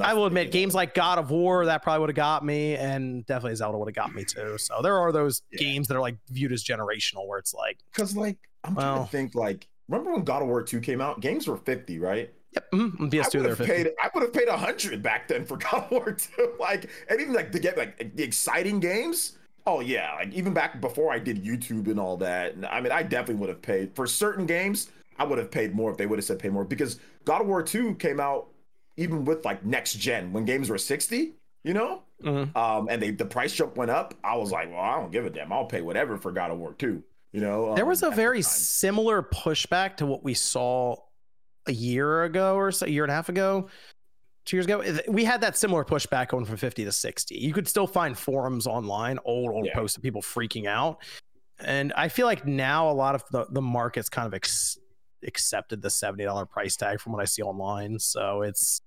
I 0.00 0.14
will 0.14 0.26
admit, 0.26 0.46
nothing, 0.46 0.46
you 0.46 0.60
know. 0.60 0.62
games 0.64 0.74
like 0.74 0.94
God 0.94 1.18
of 1.18 1.30
War 1.30 1.66
that 1.66 1.82
probably 1.82 2.00
would 2.00 2.08
have 2.10 2.16
got 2.16 2.44
me, 2.44 2.74
and 2.76 3.24
definitely 3.26 3.54
Zelda 3.56 3.78
would 3.78 3.88
have 3.88 3.94
got 3.94 4.14
me 4.14 4.24
too. 4.24 4.56
So 4.58 4.80
there 4.82 4.98
are 4.98 5.12
those 5.12 5.42
Yeah. 5.52 5.58
games 5.60 5.86
that 5.88 5.96
are 5.96 6.00
like 6.00 6.16
viewed 6.30 6.52
as 6.52 6.64
generational, 6.64 7.26
where 7.28 7.38
it's 7.38 7.54
like, 7.54 7.78
Because 7.92 8.16
like 8.16 8.38
I'm 8.64 8.74
trying 8.74 9.04
to 9.04 9.10
think 9.10 9.34
like 9.34 9.68
remember 9.88 10.12
when 10.12 10.24
God 10.24 10.42
of 10.42 10.48
War 10.48 10.62
2 10.62 10.80
came 10.80 11.00
out? 11.00 11.20
Games 11.20 11.46
were 11.46 11.56
50, 11.56 11.98
right? 11.98 12.32
yep, 12.52 12.70
mm, 12.72 12.92
I 13.00 13.04
PS2 13.08 13.34
would 13.34 13.42
they're 13.44 13.48
have 13.50 13.58
50. 13.58 13.72
paid 13.72 13.86
I 14.02 14.10
would 14.14 14.22
have 14.22 14.32
paid 14.32 14.48
a 14.48 14.56
hundred 14.56 15.02
back 15.02 15.28
then 15.28 15.44
for 15.44 15.56
God 15.58 15.84
of 15.84 15.90
War 15.90 16.12
2. 16.12 16.54
Like 16.58 16.88
and 17.08 17.20
even 17.20 17.34
like 17.34 17.52
to 17.52 17.58
get 17.60 17.76
like 17.76 18.14
the 18.16 18.22
exciting 18.22 18.80
games. 18.80 19.38
Oh 19.66 19.80
yeah, 19.80 20.14
like 20.16 20.32
even 20.32 20.52
back 20.52 20.80
before 20.80 21.12
I 21.12 21.18
did 21.18 21.44
YouTube 21.44 21.88
and 21.88 21.98
all 22.00 22.16
that. 22.18 22.54
And 22.54 22.66
I 22.66 22.80
mean 22.80 22.92
I 22.92 23.02
definitely 23.02 23.36
would 23.36 23.48
have 23.48 23.62
paid 23.62 23.94
for 23.94 24.06
certain 24.06 24.46
games, 24.46 24.90
I 25.18 25.24
would 25.24 25.38
have 25.38 25.50
paid 25.50 25.74
more 25.74 25.90
if 25.90 25.96
they 25.96 26.06
would 26.06 26.18
have 26.18 26.24
said 26.24 26.38
pay 26.38 26.48
more 26.48 26.64
because 26.64 26.98
God 27.24 27.40
of 27.42 27.46
War 27.46 27.62
2 27.62 27.94
came 27.96 28.20
out 28.20 28.48
even 28.96 29.24
with 29.24 29.44
like 29.44 29.64
next 29.64 29.94
gen 29.94 30.32
when 30.32 30.44
games 30.44 30.68
were 30.68 30.78
60, 30.78 31.32
you 31.64 31.74
know? 31.74 32.02
Mhm. 32.22 32.54
Um 32.56 32.88
and 32.90 33.00
they 33.00 33.10
the 33.10 33.24
price 33.24 33.52
jump 33.52 33.76
went 33.76 33.90
up. 33.90 34.14
I 34.24 34.36
was 34.36 34.50
like, 34.50 34.70
well, 34.70 34.80
I 34.80 34.96
don't 34.96 35.12
give 35.12 35.26
a 35.26 35.30
damn. 35.30 35.52
I'll 35.52 35.66
pay 35.66 35.80
whatever 35.80 36.16
for 36.16 36.32
God 36.32 36.50
of 36.50 36.58
War 36.58 36.74
2. 36.74 37.02
You 37.32 37.40
know, 37.40 37.74
There 37.74 37.84
um, 37.84 37.88
was 37.88 38.02
a 38.02 38.10
very 38.10 38.42
similar 38.42 39.22
pushback 39.22 39.96
to 39.98 40.06
what 40.06 40.22
we 40.22 40.34
saw 40.34 40.96
a 41.66 41.72
year 41.72 42.24
ago 42.24 42.56
or 42.56 42.70
so, 42.72 42.86
a 42.86 42.90
year 42.90 43.04
and 43.04 43.10
a 43.10 43.14
half 43.14 43.28
ago, 43.28 43.68
two 44.44 44.56
years 44.56 44.66
ago. 44.66 44.80
Eh, 44.80 44.98
we 45.08 45.24
had 45.24 45.40
that 45.40 45.56
similar 45.56 45.84
pushback 45.84 46.28
going 46.28 46.44
from 46.44 46.56
50 46.56 46.84
to 46.84 46.92
60. 46.92 47.34
You 47.36 47.52
could 47.52 47.68
still 47.68 47.86
find 47.86 48.16
forums 48.18 48.66
online, 48.66 49.18
old, 49.24 49.50
old 49.50 49.66
Yeah. 49.66 49.74
posts 49.74 49.96
of 49.96 50.02
people 50.02 50.22
freaking 50.22 50.66
out. 50.66 50.98
and 51.64 51.92
I 51.96 52.08
feel 52.08 52.26
like 52.26 52.44
now 52.46 52.90
a 52.90 52.92
lot 52.92 53.14
of 53.14 53.22
the 53.30 53.46
the 53.50 53.62
market's 53.62 54.08
kind 54.08 54.26
of 54.26 54.34
ex- 54.34 54.78
accepted 55.24 55.80
the 55.80 55.90
seventy 55.90 56.24
dollar 56.24 56.44
price 56.46 56.76
tag 56.76 57.00
from 57.00 57.12
what 57.12 57.22
I 57.22 57.24
see 57.24 57.42
online. 57.42 57.98
So 58.00 58.42
it's 58.42 58.80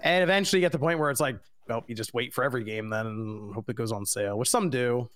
and 0.00 0.22
eventually 0.22 0.60
you 0.60 0.64
get 0.64 0.70
to 0.72 0.78
the 0.78 0.82
point 0.84 0.98
where 1.00 1.10
it's 1.10 1.20
like, 1.20 1.36
well, 1.68 1.82
you 1.88 1.94
just 1.96 2.14
wait 2.14 2.32
for 2.32 2.44
every 2.44 2.62
game 2.62 2.88
then 2.90 3.06
and 3.06 3.54
hope 3.54 3.68
it 3.68 3.74
goes 3.74 3.90
on 3.90 4.06
sale, 4.06 4.38
which 4.38 4.48
some 4.50 4.70
do, 4.70 5.08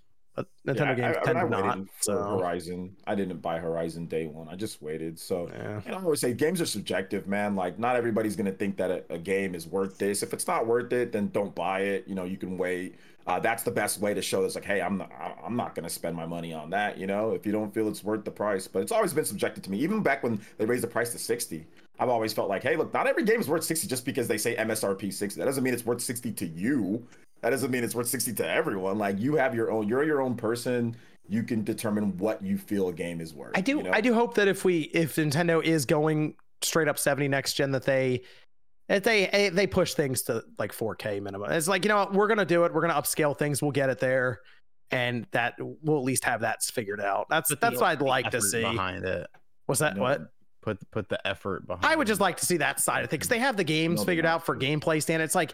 but 0.64 0.76
Nintendo 0.76 0.96
games 0.96 1.16
I, 1.16 1.20
I, 1.20 1.24
tend 1.24 1.38
I 1.38 1.40
to 1.42 1.46
waited 1.48 1.64
not. 1.64 1.78
So 2.00 2.38
Horizon. 2.38 2.96
I 3.06 3.14
didn't 3.14 3.38
buy 3.38 3.58
Horizon 3.58 4.06
day 4.06 4.26
one. 4.26 4.48
I 4.48 4.54
just 4.54 4.80
waited. 4.80 5.18
So 5.18 5.48
yeah. 5.52 5.80
and 5.84 5.94
I 5.94 5.98
always 5.98 6.20
say 6.20 6.32
games 6.32 6.60
are 6.60 6.66
subjective, 6.66 7.26
man. 7.26 7.56
Like 7.56 7.78
not 7.78 7.96
everybody's 7.96 8.36
gonna 8.36 8.52
think 8.52 8.76
that 8.76 8.90
a, 8.90 9.04
a 9.10 9.18
game 9.18 9.54
is 9.54 9.66
worth 9.66 9.98
this. 9.98 10.22
If 10.22 10.32
it's 10.32 10.46
not 10.46 10.66
worth 10.66 10.92
it, 10.92 11.12
then 11.12 11.28
don't 11.28 11.54
buy 11.54 11.80
it. 11.80 12.04
You 12.06 12.14
know, 12.14 12.24
you 12.24 12.36
can 12.36 12.56
wait. 12.56 12.96
Uh, 13.26 13.38
that's 13.38 13.62
the 13.62 13.70
best 13.70 14.00
way 14.00 14.14
to 14.14 14.22
show 14.22 14.42
this. 14.42 14.54
Like, 14.54 14.64
hey, 14.64 14.80
I'm 14.80 14.96
not, 14.96 15.12
I'm 15.44 15.56
not 15.56 15.74
gonna 15.74 15.90
spend 15.90 16.16
my 16.16 16.24
money 16.24 16.54
on 16.54 16.70
that. 16.70 16.96
You 16.98 17.06
know, 17.06 17.32
if 17.32 17.44
you 17.44 17.52
don't 17.52 17.74
feel 17.74 17.88
it's 17.88 18.04
worth 18.04 18.24
the 18.24 18.30
price. 18.30 18.66
But 18.68 18.82
it's 18.82 18.92
always 18.92 19.12
been 19.12 19.24
subjective 19.24 19.64
to 19.64 19.70
me. 19.70 19.78
Even 19.80 20.02
back 20.02 20.22
when 20.22 20.40
they 20.56 20.64
raised 20.64 20.82
the 20.82 20.88
price 20.88 21.10
to 21.12 21.18
sixty, 21.18 21.66
I've 21.98 22.08
always 22.08 22.32
felt 22.32 22.48
like, 22.48 22.62
hey, 22.62 22.76
look, 22.76 22.94
not 22.94 23.06
every 23.06 23.24
game 23.24 23.40
is 23.40 23.48
worth 23.48 23.64
sixty 23.64 23.88
just 23.88 24.04
because 24.04 24.28
they 24.28 24.38
say 24.38 24.54
MSRP 24.54 25.12
sixty. 25.12 25.40
That 25.40 25.46
doesn't 25.46 25.64
mean 25.64 25.74
it's 25.74 25.84
worth 25.84 26.00
sixty 26.00 26.32
to 26.32 26.46
you. 26.46 27.06
That 27.40 27.50
doesn't 27.50 27.70
mean 27.70 27.84
it's 27.84 27.94
worth 27.94 28.08
sixty 28.08 28.32
to 28.34 28.48
everyone. 28.48 28.98
Like 28.98 29.18
you 29.18 29.36
have 29.36 29.54
your 29.54 29.70
own. 29.70 29.88
You're 29.88 30.04
your 30.04 30.20
own 30.20 30.34
person. 30.34 30.96
You 31.28 31.42
can 31.42 31.62
determine 31.62 32.16
what 32.16 32.42
you 32.42 32.56
feel 32.56 32.88
a 32.88 32.92
game 32.92 33.20
is 33.20 33.34
worth. 33.34 33.52
I 33.54 33.60
do 33.60 33.76
you 33.78 33.82
know? 33.82 33.90
I 33.92 34.00
do 34.00 34.14
hope 34.14 34.34
that 34.34 34.48
if 34.48 34.64
we 34.64 34.82
if 34.94 35.16
Nintendo 35.16 35.62
is 35.62 35.84
going 35.84 36.34
straight 36.62 36.88
up 36.88 36.98
70 36.98 37.28
next 37.28 37.54
gen 37.54 37.70
that 37.72 37.84
they 37.84 38.22
that 38.88 39.04
they 39.04 39.28
eh, 39.28 39.50
they 39.50 39.66
push 39.66 39.94
things 39.94 40.22
to 40.22 40.42
like 40.58 40.72
4K 40.72 41.20
minimum. 41.22 41.50
It's 41.52 41.68
like, 41.68 41.84
you 41.84 41.90
know 41.90 41.98
what, 41.98 42.14
we're 42.14 42.26
gonna 42.28 42.46
do 42.46 42.64
it, 42.64 42.72
we're 42.72 42.80
gonna 42.80 42.94
upscale 42.94 43.36
things, 43.38 43.60
we'll 43.60 43.70
get 43.70 43.90
it 43.90 43.98
there. 44.00 44.40
And 44.90 45.26
that 45.32 45.54
we'll 45.60 45.98
at 45.98 46.04
least 46.04 46.24
have 46.24 46.40
that 46.40 46.62
figured 46.62 47.00
out. 47.00 47.26
That's 47.28 47.50
Put 47.50 47.60
that's 47.60 47.74
the 47.76 47.80
what 47.82 47.88
I'd 47.90 48.00
like 48.00 48.30
to 48.30 48.40
see. 48.40 48.62
behind 48.62 49.04
it. 49.04 49.26
Was 49.66 49.80
that 49.80 49.96
No. 49.96 50.02
what? 50.02 50.22
Put 50.62 50.78
put 50.90 51.08
the 51.10 51.24
effort 51.28 51.66
behind. 51.66 51.84
I 51.84 51.94
would 51.94 52.06
it. 52.06 52.10
just 52.10 52.22
like 52.22 52.38
to 52.38 52.46
see 52.46 52.56
that 52.56 52.80
side 52.80 53.04
of 53.04 53.10
things. 53.10 53.28
They 53.28 53.38
have 53.38 53.58
the 53.58 53.64
games 53.64 54.00
No, 54.00 54.06
figured 54.06 54.24
out 54.24 54.46
for 54.46 54.56
gameplay 54.56 55.02
stand. 55.02 55.22
It's 55.22 55.34
like 55.34 55.52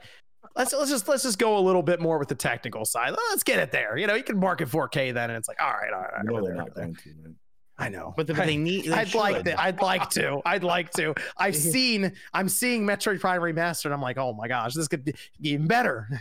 let's 0.56 0.72
let's 0.72 0.90
just 0.90 1.08
let's 1.08 1.22
just 1.22 1.38
go 1.38 1.58
a 1.58 1.60
little 1.60 1.82
bit 1.82 2.00
more 2.00 2.18
with 2.18 2.28
the 2.28 2.34
technical 2.34 2.84
side. 2.84 3.14
Let's 3.30 3.42
get 3.42 3.58
it 3.58 3.72
there. 3.72 3.96
You 3.96 4.06
know, 4.06 4.14
you 4.14 4.22
can 4.22 4.38
market 4.38 4.68
4K 4.68 5.12
then, 5.14 5.30
and 5.30 5.36
it's 5.36 5.48
like, 5.48 5.60
all 5.62 5.70
right, 5.72 5.92
all 5.92 6.00
right, 6.00 6.10
all 6.10 6.16
right. 6.16 6.24
You 6.24 6.30
know 6.32 6.44
they're 6.44 6.54
not 6.54 6.74
there. 6.74 6.84
going 6.84 6.96
to. 6.96 7.08
Man. 7.22 7.36
I 7.76 7.88
know, 7.88 8.14
But, 8.16 8.28
the, 8.28 8.34
but 8.34 8.46
they 8.46 8.56
need. 8.56 8.84
They 8.84 8.92
I'd 8.92 9.12
like 9.14 9.34
should. 9.36 9.44
to. 9.46 9.60
I'd 9.60 9.80
like 9.82 10.08
to. 10.10 10.40
I'd 10.46 10.62
like 10.62 10.90
to. 10.92 11.12
I've 11.36 11.56
seen. 11.74 12.12
I'm 12.32 12.48
seeing 12.48 12.86
Metroid 12.86 13.18
Prime 13.20 13.40
remastered. 13.40 13.86
And 13.86 13.94
I'm 13.94 14.00
like, 14.00 14.16
oh 14.16 14.32
my 14.32 14.46
gosh, 14.46 14.74
this 14.74 14.86
could 14.86 15.04
be 15.04 15.14
even 15.40 15.66
better. 15.66 16.08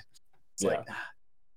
It's 0.55 0.63
like, 0.63 0.87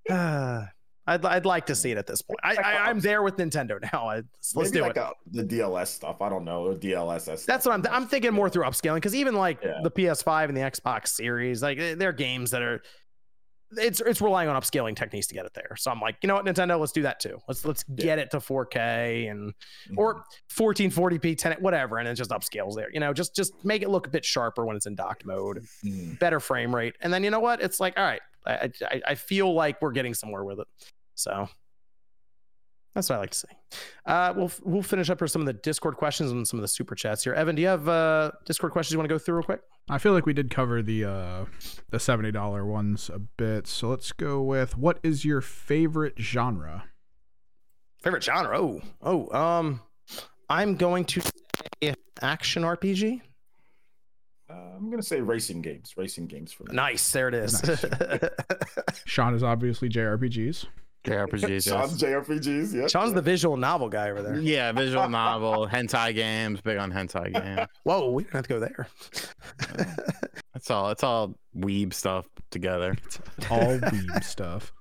uh, 0.09 0.65
I'd 1.07 1.25
I'd 1.25 1.47
like 1.47 1.67
to 1.67 1.75
see 1.75 1.91
it 1.93 1.99
at 1.99 2.07
this 2.07 2.21
point. 2.23 2.41
I, 2.43 2.57
I 2.57 2.89
I'm 2.89 2.99
there 3.01 3.23
with 3.23 3.37
Nintendo 3.37 3.81
now. 3.93 4.09
I, 4.09 4.17
let's 4.17 4.55
Maybe 4.57 4.71
do 4.71 4.83
like 4.83 4.97
it. 4.97 5.01
A, 5.01 5.13
the 5.31 5.45
DLS 5.45 5.87
stuff. 5.89 6.21
I 6.21 6.29
don't 6.29 6.45
know. 6.45 6.67
Or 6.67 6.75
DLSS. 6.75 7.45
That's 7.45 7.65
what 7.67 7.73
I'm. 7.75 7.85
I'm 7.91 8.07
thinking 8.07 8.33
more 8.33 8.51
through 8.51 8.65
upscaling 8.65 8.97
because 8.97 9.15
even 9.15 9.35
like 9.37 9.59
Yeah. 9.63 9.79
the 9.83 9.91
PS5 9.91 10.49
and 10.49 10.57
the 10.57 10.63
Xbox 10.63 11.09
Series, 11.09 11.63
like 11.63 11.79
they- 11.79 11.95
they're 11.95 12.13
games 12.13 12.51
that 12.51 12.63
are. 12.63 12.83
It's 13.73 14.01
it's 14.01 14.21
relying 14.21 14.49
on 14.49 14.55
upscaling 14.61 14.95
techniques 14.95 15.27
to 15.27 15.35
get 15.35 15.45
it 15.45 15.53
there. 15.53 15.75
So 15.77 15.91
I'm 15.91 16.01
like, 16.01 16.17
you 16.23 16.29
know 16.29 16.35
what, 16.37 16.45
Nintendo, 16.45 16.79
let's 16.79 16.93
do 16.93 17.03
that 17.03 17.19
too. 17.19 17.39
Let's 17.49 17.65
let's 17.65 17.83
get 17.83 18.21
it 18.21 18.31
to 18.31 18.37
4K 18.39 19.29
and 19.29 19.53
Mm-hmm. 19.89 19.99
or 19.99 20.23
1440p 20.53 21.37
10 21.37 21.57
whatever 21.61 21.99
and 21.99 22.09
it 22.09 22.15
just 22.15 22.31
upscales 22.31 22.75
there 22.75 22.89
you 22.93 22.99
know 22.99 23.13
just 23.13 23.35
just 23.37 23.53
make 23.65 23.83
it 23.83 23.89
look 23.89 24.07
a 24.07 24.11
bit 24.11 24.25
sharper 24.25 24.65
when 24.67 24.75
it's 24.77 24.87
in 24.87 24.95
docked 24.97 25.25
mode 25.25 25.65
Mhm. 25.85 26.19
better 26.19 26.41
frame 26.41 26.75
rate 26.75 26.95
and 27.01 27.13
then 27.13 27.23
you 27.23 27.31
know 27.31 27.39
what 27.41 27.61
it's 27.63 27.79
like 27.79 27.95
all 27.97 28.03
right 28.05 28.21
i 28.47 28.71
i, 28.91 29.03
I 29.09 29.15
feel 29.15 29.53
like 29.55 29.81
we're 29.81 29.93
getting 29.93 30.13
somewhere 30.15 30.43
with 30.45 30.59
it 30.61 30.67
so 31.17 31.49
that's 32.95 33.09
what 33.11 33.17
i 33.17 33.19
like 33.19 33.31
to 33.31 33.39
say. 33.39 33.49
uh 34.07 34.33
we'll 34.37 34.51
we'll 34.63 34.83
finish 34.83 35.11
up 35.11 35.19
for 35.19 35.27
some 35.27 35.43
of 35.43 35.47
the 35.47 35.53
discord 35.53 35.97
questions 35.97 36.31
and 36.31 36.47
some 36.47 36.59
of 36.59 36.63
the 36.63 36.69
super 36.69 36.95
chats 36.95 37.25
here 37.25 37.35
evan 37.35 37.55
do 37.57 37.63
you 37.63 37.69
have 37.69 37.89
uh 37.89 38.31
discord 38.45 38.71
questions 38.73 38.93
you 38.93 38.99
want 38.99 39.09
to 39.09 39.13
go 39.15 39.19
through 39.19 39.35
real 39.35 39.43
quick 39.45 39.61
I 39.89 39.99
feel 39.99 40.13
like 40.15 40.27
we 40.27 40.33
did 40.33 40.51
cover 40.51 40.83
the 40.83 41.05
uh 41.05 41.45
the 41.91 42.01
seventy 42.01 42.33
dollar 42.33 42.67
ones 42.67 43.09
a 43.09 43.21
bit. 43.21 43.69
So 43.69 43.89
let's 43.89 44.11
go 44.11 44.43
with 44.43 44.77
what 44.77 44.99
is 45.05 45.25
your 45.25 45.41
favorite 45.41 46.15
genre? 46.19 46.87
favorite 48.03 48.25
genre 48.25 48.59
oh 48.61 48.81
oh 49.03 49.31
um 49.37 49.81
i'm 50.51 50.75
going 50.75 51.05
to 51.05 51.21
say 51.21 51.95
action 52.21 52.65
rpg 52.65 53.21
Uh, 54.51 54.55
I'm 54.77 54.91
gonna 54.91 55.03
say 55.03 55.21
racing 55.21 55.63
games. 55.63 55.95
Racing 55.97 56.27
games 56.27 56.53
for 56.53 56.65
me. 56.65 56.75
nice 56.75 57.11
there 57.13 57.29
it 57.29 57.35
is 57.35 57.63
Sean 59.05 59.35
is 59.35 59.43
obviously 59.45 59.89
JRPGs. 59.89 60.67
JRPGs. 61.07 61.69
Sean's 61.69 62.03
yes. 62.03 62.11
JRPGs. 62.11 62.75
Yeah. 62.75 62.87
sean's 62.89 63.13
the 63.13 63.23
visual 63.23 63.57
novel 63.57 63.89
guy 63.89 64.11
over 64.11 64.23
there 64.23 64.39
Yeah, 64.39 64.73
visual 64.73 65.09
novel, 65.09 65.67
hentai 65.69 66.15
games, 66.15 66.61
big 66.61 66.79
on 66.79 66.93
hentai 66.93 67.33
games. 67.33 67.69
Whoa, 67.85 68.11
we 68.11 68.25
don't 68.25 68.33
have 68.33 68.47
to 68.47 68.49
go 68.49 68.61
there. 68.61 68.89
That's 70.53 70.71
all. 70.71 70.91
It's 70.91 71.05
all 71.05 71.35
weeb 71.57 71.93
stuff 71.93 72.27
together. 72.51 72.97
All 73.51 73.79
weeb 73.79 74.25
stuff. 74.25 74.73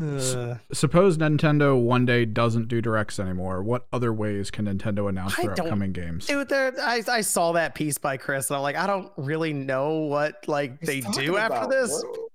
Uh, 0.00 0.56
Suppose 0.72 1.18
Nintendo 1.18 1.80
one 1.80 2.04
day 2.04 2.24
doesn't 2.24 2.68
do 2.68 2.80
directs 2.80 3.18
anymore. 3.18 3.62
What 3.62 3.86
other 3.92 4.12
ways 4.12 4.50
can 4.50 4.66
Nintendo 4.66 5.08
announce 5.08 5.38
I 5.38 5.42
their 5.42 5.52
upcoming 5.52 5.92
games? 5.92 6.26
dude, 6.26 6.48
there, 6.48 6.72
I, 6.80 7.02
I 7.08 7.20
saw 7.22 7.52
that 7.52 7.74
piece 7.74 7.98
by 7.98 8.16
Chris, 8.16 8.50
and 8.50 8.56
I'm 8.56 8.62
like, 8.62 8.76
I 8.76 8.86
don't 8.86 9.10
really 9.16 9.52
know 9.52 10.00
what 10.00 10.46
like 10.48 10.78
He's 10.80 10.88
they 10.88 11.00
do 11.00 11.36
after 11.36 11.56
about, 11.56 11.70
this. 11.70 12.02
bro? 12.02 12.26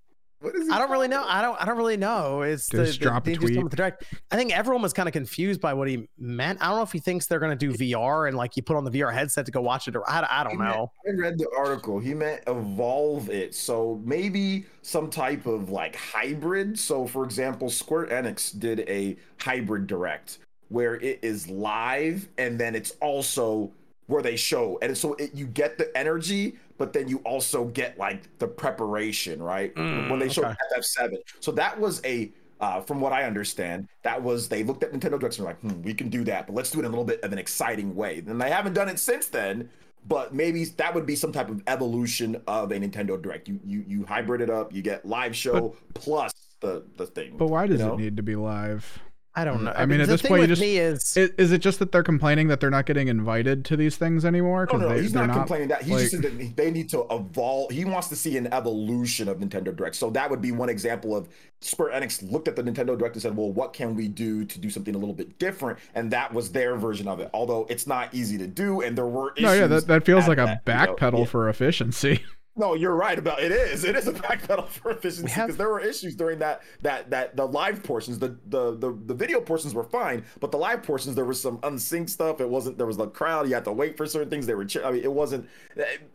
What 0.41 0.55
is 0.55 0.67
he 0.67 0.73
I 0.73 0.77
don't 0.79 0.89
really 0.89 1.07
know. 1.09 1.23
I 1.27 1.41
don't. 1.41 1.61
I 1.61 1.65
don't 1.65 1.77
really 1.77 1.97
know. 1.97 2.43
It's 2.43 2.67
the, 2.69 2.85
Just 2.85 2.99
the, 2.99 3.05
drop 3.05 3.27
a 3.27 3.31
they 3.31 3.33
just 3.35 3.41
come 3.41 3.53
tweet. 3.53 3.63
with 3.63 3.71
the 3.71 3.75
direct. 3.77 4.05
I 4.31 4.37
think 4.37 4.55
everyone 4.57 4.81
was 4.81 4.93
kind 4.93 5.07
of 5.09 5.13
confused 5.13 5.59
by 5.59 5.73
what 5.73 5.89
he 5.89 6.07
meant. 6.17 6.61
I 6.61 6.67
don't 6.67 6.77
know 6.77 6.81
if 6.83 6.93
he 6.93 6.99
thinks 6.99 7.27
they're 7.27 7.39
going 7.39 7.57
to 7.57 7.71
do 7.71 7.73
VR 7.73 8.27
and 8.29 8.37
like 8.37 8.55
you 8.55 8.63
put 8.63 8.77
on 8.77 8.85
the 8.85 8.91
VR 8.91 9.13
headset 9.13 9.45
to 9.47 9.51
go 9.51 9.59
watch 9.59 9.87
it, 9.89 9.95
or 9.97 10.09
I, 10.09 10.25
I 10.29 10.43
don't 10.43 10.51
He 10.53 10.57
meant- 10.57 10.75
know. 10.75 10.91
I 11.07 11.11
read 11.19 11.37
the 11.37 11.49
article. 11.57 11.99
He 11.99 12.13
meant 12.13 12.41
evolve 12.47 13.29
it. 13.29 13.53
So 13.53 14.01
maybe 14.05 14.65
some 14.81 15.09
type 15.09 15.45
of 15.45 15.69
like 15.71 15.95
hybrid. 15.97 16.79
So 16.79 17.05
for 17.05 17.25
example, 17.25 17.69
Square 17.69 18.07
Enix 18.07 18.57
did 18.57 18.81
a 18.87 19.17
hybrid 19.39 19.87
direct 19.87 20.37
where 20.69 20.95
it 20.95 21.19
is 21.21 21.49
live 21.49 22.29
and 22.37 22.57
then 22.59 22.75
it's 22.75 22.91
also 23.01 23.71
where 24.05 24.21
they 24.21 24.35
show 24.35 24.77
and 24.81 24.95
so 24.97 25.15
it, 25.15 25.33
you 25.33 25.45
get 25.47 25.77
the 25.77 25.95
energy 25.97 26.55
but 26.79 26.93
then 26.93 27.07
you 27.07 27.17
also 27.19 27.65
get 27.65 27.99
like 27.99 28.39
the 28.39 28.47
preparation 28.47 29.43
right 29.43 29.75
Mm, 29.75 30.09
when 30.09 30.19
they 30.19 30.29
showed 30.29 30.45
okay. 30.45 30.55
ff7 30.75 31.17
so 31.39 31.51
that 31.51 31.79
was 31.79 32.01
a 32.05 32.31
uh, 32.59 32.81
from 32.81 32.99
what 32.99 33.13
I 33.13 33.23
understand, 33.23 33.87
that 34.03 34.21
was 34.21 34.49
they 34.49 34.63
looked 34.63 34.83
at 34.83 34.91
Nintendo 34.91 35.17
Directs 35.19 35.37
and 35.37 35.45
were 35.45 35.51
like, 35.51 35.61
hmm, 35.61 35.81
we 35.81 35.93
can 35.93 36.09
do 36.09 36.23
that, 36.25 36.45
but 36.45 36.55
let's 36.55 36.71
do 36.71 36.79
it 36.79 36.81
in 36.81 36.87
a 36.87 36.89
little 36.89 37.05
bit 37.05 37.21
of 37.21 37.31
an 37.31 37.39
exciting 37.39 37.95
way. 37.95 38.21
And 38.27 38.41
they 38.41 38.49
haven't 38.49 38.73
done 38.73 38.89
it 38.89 38.99
since 38.99 39.27
then, 39.27 39.69
but 40.07 40.33
maybe 40.33 40.65
that 40.65 40.93
would 40.93 41.05
be 41.05 41.15
some 41.15 41.31
type 41.31 41.49
of 41.49 41.61
evolution 41.67 42.41
of 42.47 42.71
a 42.71 42.75
Nintendo 42.79 43.21
Direct. 43.21 43.47
You 43.47 43.59
you 43.65 43.85
you 43.87 44.05
hybrid 44.05 44.41
it 44.41 44.49
up, 44.49 44.73
you 44.73 44.81
get 44.81 45.05
live 45.05 45.35
show 45.35 45.75
plus 45.93 46.33
the 46.59 46.83
the 46.97 47.05
thing. 47.05 47.37
But 47.37 47.47
why 47.47 47.67
does 47.67 47.79
you 47.79 47.87
know? 47.87 47.93
it 47.93 47.99
need 47.99 48.17
to 48.17 48.23
be 48.23 48.35
live? 48.35 48.99
I 49.39 49.45
don't 49.45 49.63
know. 49.63 49.73
I 49.73 49.85
mean, 49.85 50.01
at 50.01 50.07
this 50.09 50.21
point, 50.21 50.41
you 50.41 50.47
just- 50.47 50.61
me 50.61 50.77
is 50.77 51.15
Is, 51.15 51.31
is 51.37 51.51
it 51.53 51.59
just 51.59 51.79
that 51.79 51.93
they're 51.93 52.03
complaining 52.03 52.49
that 52.49 52.59
they're 52.59 52.69
not 52.69 52.85
getting 52.85 53.07
invited 53.07 53.63
to 53.65 53.77
these 53.77 53.95
things 53.95 54.25
anymore? 54.25 54.67
No, 54.69 54.77
no, 54.79 54.89
they, 54.89 55.01
he's 55.01 55.13
they're 55.13 55.25
not, 55.25 55.33
complaining 55.33 55.69
that. 55.69 55.83
He 55.83 55.93
like- 55.93 56.01
just 56.01 56.11
said 56.11 56.23
that 56.23 56.55
they 56.57 56.71
need 56.71 56.89
to 56.89 57.05
evolve. 57.09 57.71
He 57.71 57.85
wants 57.85 58.09
to 58.09 58.17
see 58.17 58.35
an 58.35 58.51
evolution 58.53 59.29
of 59.29 59.37
Nintendo 59.37 59.73
Direct. 59.73 59.95
So 59.95 60.09
that 60.09 60.29
would 60.29 60.41
be 60.41 60.51
one 60.51 60.67
example 60.67 61.15
of 61.15 61.29
Square 61.61 61.91
Enix 61.91 62.29
looked 62.29 62.47
at 62.47 62.55
the 62.55 62.63
Nintendo 62.63 62.97
Direct 62.97 63.15
and 63.15 63.21
said, 63.21 63.37
"Well, 63.37 63.51
what 63.51 63.73
can 63.73 63.95
we 63.95 64.07
do 64.07 64.43
to 64.45 64.59
do 64.59 64.69
something 64.69 64.93
a 64.93 64.97
little 64.97 65.15
bit 65.15 65.39
different?" 65.39 65.79
And 65.95 66.11
that 66.11 66.33
was 66.33 66.51
their 66.51 66.75
version 66.75 67.07
of 67.07 67.19
it. 67.19 67.29
Although 67.33 67.65
it's 67.69 67.87
not 67.87 68.13
easy 68.13 68.37
to 68.37 68.47
do, 68.47 68.81
and 68.81 68.97
there 68.97 69.07
were 69.07 69.33
issues. 69.33 69.43
No, 69.43 69.53
yeah, 69.53 69.67
that, 69.67 69.87
that 69.87 70.05
feels 70.05 70.23
at 70.23 70.29
like 70.29 70.37
a 70.37 70.61
that, 70.65 70.87
you 70.87 70.87
know, 70.87 70.95
backpedal 70.95 71.19
yeah. 71.19 71.25
for 71.25 71.49
efficiency. 71.49 72.23
No, 72.59 72.73
you're 72.73 72.93
right 72.93 73.17
about 73.17 73.41
it. 73.41 73.53
Is 73.53 73.85
it 73.85 73.95
is 73.95 74.07
a 74.09 74.11
backpedal 74.11 74.67
for 74.67 74.91
efficiency 74.91 75.33
because 75.33 75.55
there 75.55 75.69
were 75.69 75.79
issues 75.79 76.13
during 76.13 76.39
that 76.39 76.61
that 76.81 77.09
that 77.09 77.37
the 77.37 77.45
live 77.45 77.81
portions, 77.83 78.19
the, 78.19 78.37
the 78.47 78.75
the 78.75 78.91
the 79.05 79.13
video 79.13 79.39
portions 79.39 79.73
were 79.73 79.85
fine, 79.85 80.25
but 80.41 80.51
the 80.51 80.57
live 80.57 80.83
portions 80.83 81.15
there 81.15 81.23
was 81.23 81.39
some 81.39 81.59
unsync 81.59 82.09
stuff. 82.09 82.41
It 82.41 82.49
wasn't 82.49 82.77
there 82.77 82.85
was 82.85 82.97
the 82.97 83.07
crowd. 83.07 83.47
You 83.47 83.53
had 83.53 83.63
to 83.63 83.71
wait 83.71 83.95
for 83.95 84.05
certain 84.05 84.29
things. 84.29 84.45
They 84.45 84.55
were. 84.55 84.67
I 84.83 84.91
mean, 84.91 85.03
it 85.05 85.11
wasn't. 85.11 85.47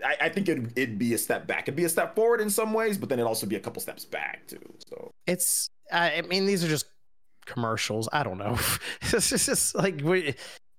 I, 0.05 0.16
I 0.21 0.29
think 0.29 0.51
it'd, 0.51 0.79
it'd 0.79 0.99
be 0.99 1.15
a 1.15 1.19
step 1.19 1.47
back. 1.47 1.62
It'd 1.62 1.77
be 1.77 1.85
a 1.85 1.89
step 1.89 2.15
forward 2.15 2.43
in 2.43 2.51
some 2.51 2.75
ways, 2.75 2.99
but 2.99 3.09
then 3.09 3.19
it'd 3.19 3.27
also 3.27 3.47
be 3.47 3.57
a 3.57 3.61
couple 3.61 3.81
steps 3.81 4.05
back 4.05 4.47
too. 4.47 4.61
So 4.87 5.12
it's. 5.27 5.71
I 5.91 6.19
I 6.19 6.23
mean, 6.23 6.45
these 6.45 6.62
are 6.62 6.69
just 6.69 6.85
commercials. 7.47 8.07
I 8.12 8.23
don't 8.23 8.39
know. 8.39 8.59
it's 9.01 9.31
just 9.31 9.75
like 9.75 10.03
we, 10.05 10.35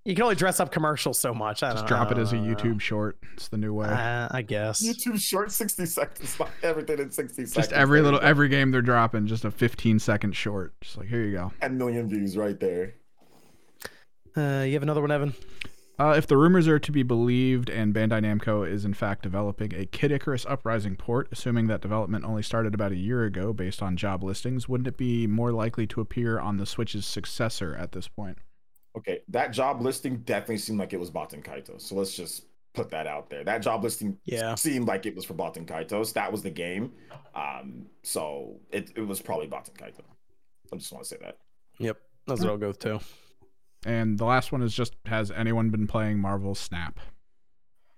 you 0.06 0.14
can 0.14 0.24
only 0.24 0.36
dress 0.36 0.60
up 0.60 0.72
commercials 0.72 1.18
so 1.18 1.34
much. 1.34 1.64
I 1.64 1.72
Just 1.74 1.88
don't 1.88 1.88
drop 1.88 2.12
it 2.12 2.18
as 2.20 2.32
a 2.32 2.36
YouTube 2.36 2.80
short. 2.80 3.18
It's 3.34 3.48
the 3.48 3.58
new 3.58 3.74
way. 3.74 3.88
Uh, 3.88 4.28
I 4.32 4.44
guess. 4.44 4.82
YouTube 4.82 5.20
short 5.20 5.52
sixty 5.52 5.86
seconds, 5.86 6.38
not 6.40 6.52
everything 6.64 7.00
in 7.00 7.12
sixty 7.12 7.46
seconds. 7.46 7.54
just 7.68 7.74
every 7.74 8.02
little 8.02 8.20
every 8.22 8.48
game 8.48 8.72
they're 8.72 8.82
dropping, 8.84 9.26
just 9.28 9.44
a 9.46 9.52
15 9.52 10.00
second 10.00 10.34
short. 10.36 10.74
Just 10.82 10.98
like 10.98 11.08
here 11.08 11.24
you 11.24 11.32
go. 11.34 11.52
A 11.62 11.70
million 11.70 12.08
views 12.08 12.38
right 12.38 12.60
there. 12.60 12.94
Uh, 14.38 14.64
you 14.66 14.74
have 14.74 14.84
another 14.84 15.02
one, 15.02 15.12
Evan? 15.12 15.34
Uh, 15.98 16.14
if 16.18 16.28
the 16.28 16.36
rumors 16.36 16.68
are 16.68 16.78
to 16.78 16.92
be 16.92 17.04
believed, 17.04 17.70
and 17.70 17.94
Bandai 17.96 18.22
Namco 18.22 18.70
is 18.70 18.84
in 18.84 18.94
fact 18.94 19.24
developing 19.24 19.74
a 19.74 19.86
Kid 19.86 20.12
Icarus 20.12 20.46
Uprising 20.46 20.98
port, 20.98 21.30
assuming 21.32 21.68
that 21.68 21.80
development 21.82 22.26
only 22.26 22.44
started 22.44 22.74
about 22.76 22.92
a 22.92 22.98
year 22.98 23.24
ago 23.24 23.54
based 23.54 23.82
on 23.82 23.96
job 23.96 24.22
listings, 24.22 24.68
wouldn't 24.68 24.90
it 24.90 24.98
be 24.98 25.26
more 25.26 25.54
likely 25.54 25.88
to 25.88 26.02
appear 26.02 26.38
on 26.38 26.58
the 26.58 26.66
Switch's 26.66 27.06
successor 27.06 27.74
at 27.76 27.94
this 27.94 28.10
point? 28.10 28.38
Okay, 28.98 29.20
that 29.30 29.52
job 29.52 29.82
listing 29.82 30.18
definitely 30.20 30.58
seemed 30.58 30.80
like 30.80 30.94
it 30.94 31.00
was 31.00 31.12
Baten 31.12 31.44
Kaitos. 31.44 31.82
So 31.82 31.96
let's 31.96 32.16
just 32.16 32.46
put 32.74 32.90
that 32.92 33.08
out 33.08 33.30
there. 33.30 33.44
That 33.44 33.62
job 33.62 33.84
listing 33.84 34.18
Yeah. 34.26 34.56
seemed 34.56 34.88
like 34.88 35.06
it 35.06 35.16
was 35.16 35.26
for 35.26 35.34
Baten 35.34 35.66
Kaitos. 35.66 36.14
That 36.14 36.32
was 36.32 36.42
the 36.44 36.50
game. 36.50 36.92
Um, 37.34 37.88
so 38.04 38.60
it, 38.72 38.92
it 38.96 39.02
was 39.02 39.22
probably 39.22 39.48
Baten 39.48 39.74
Kaitos. 39.74 40.02
I 40.74 40.78
just 40.78 40.92
want 40.92 41.04
to 41.04 41.10
say 41.10 41.18
that. 41.22 41.38
Yep. 41.80 41.98
That's 42.28 42.42
what 42.42 42.50
I'll 42.50 42.58
go 42.58 42.68
with 42.70 42.80
too. 42.80 43.00
And 43.86 44.18
the 44.18 44.26
last 44.26 44.52
one 44.52 44.62
is 44.64 44.74
just 44.74 44.96
has 45.06 45.30
anyone 45.30 45.70
been 45.70 45.88
playing 45.88 46.18
Marvel 46.20 46.56
Snap? 46.56 47.00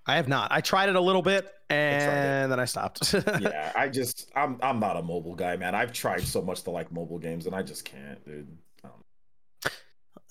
I 0.06 0.16
have 0.16 0.28
not. 0.28 0.52
I 0.52 0.62
tried 0.62 0.90
it 0.90 0.96
a 0.96 1.02
little 1.02 1.22
bit 1.22 1.44
tried 1.70 1.76
it. 1.76 1.76
and 1.76 2.52
then 2.52 2.60
I 2.60 2.66
stopped. 2.66 3.14
Yeah, 3.42 3.72
I 3.76 3.88
just 3.90 4.32
I'm 4.36 4.58
I'm 4.62 4.80
not 4.80 4.98
a 4.98 5.02
mobile 5.02 5.36
guy, 5.36 5.56
man. 5.58 5.76
I've 5.76 5.94
tried 5.94 6.22
so 6.24 6.42
much 6.42 6.64
to 6.64 6.72
like 6.72 6.92
mobile 6.92 7.20
games 7.20 7.46
and 7.46 7.56
I 7.56 7.62
just 7.62 7.86
can't, 7.86 8.24
dude. 8.26 8.48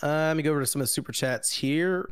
Uh, 0.03 0.29
let 0.29 0.37
me 0.37 0.43
go 0.43 0.51
over 0.51 0.61
to 0.61 0.67
some 0.67 0.81
of 0.81 0.85
the 0.85 0.93
super 0.93 1.13
chats 1.13 1.53
here. 1.53 2.11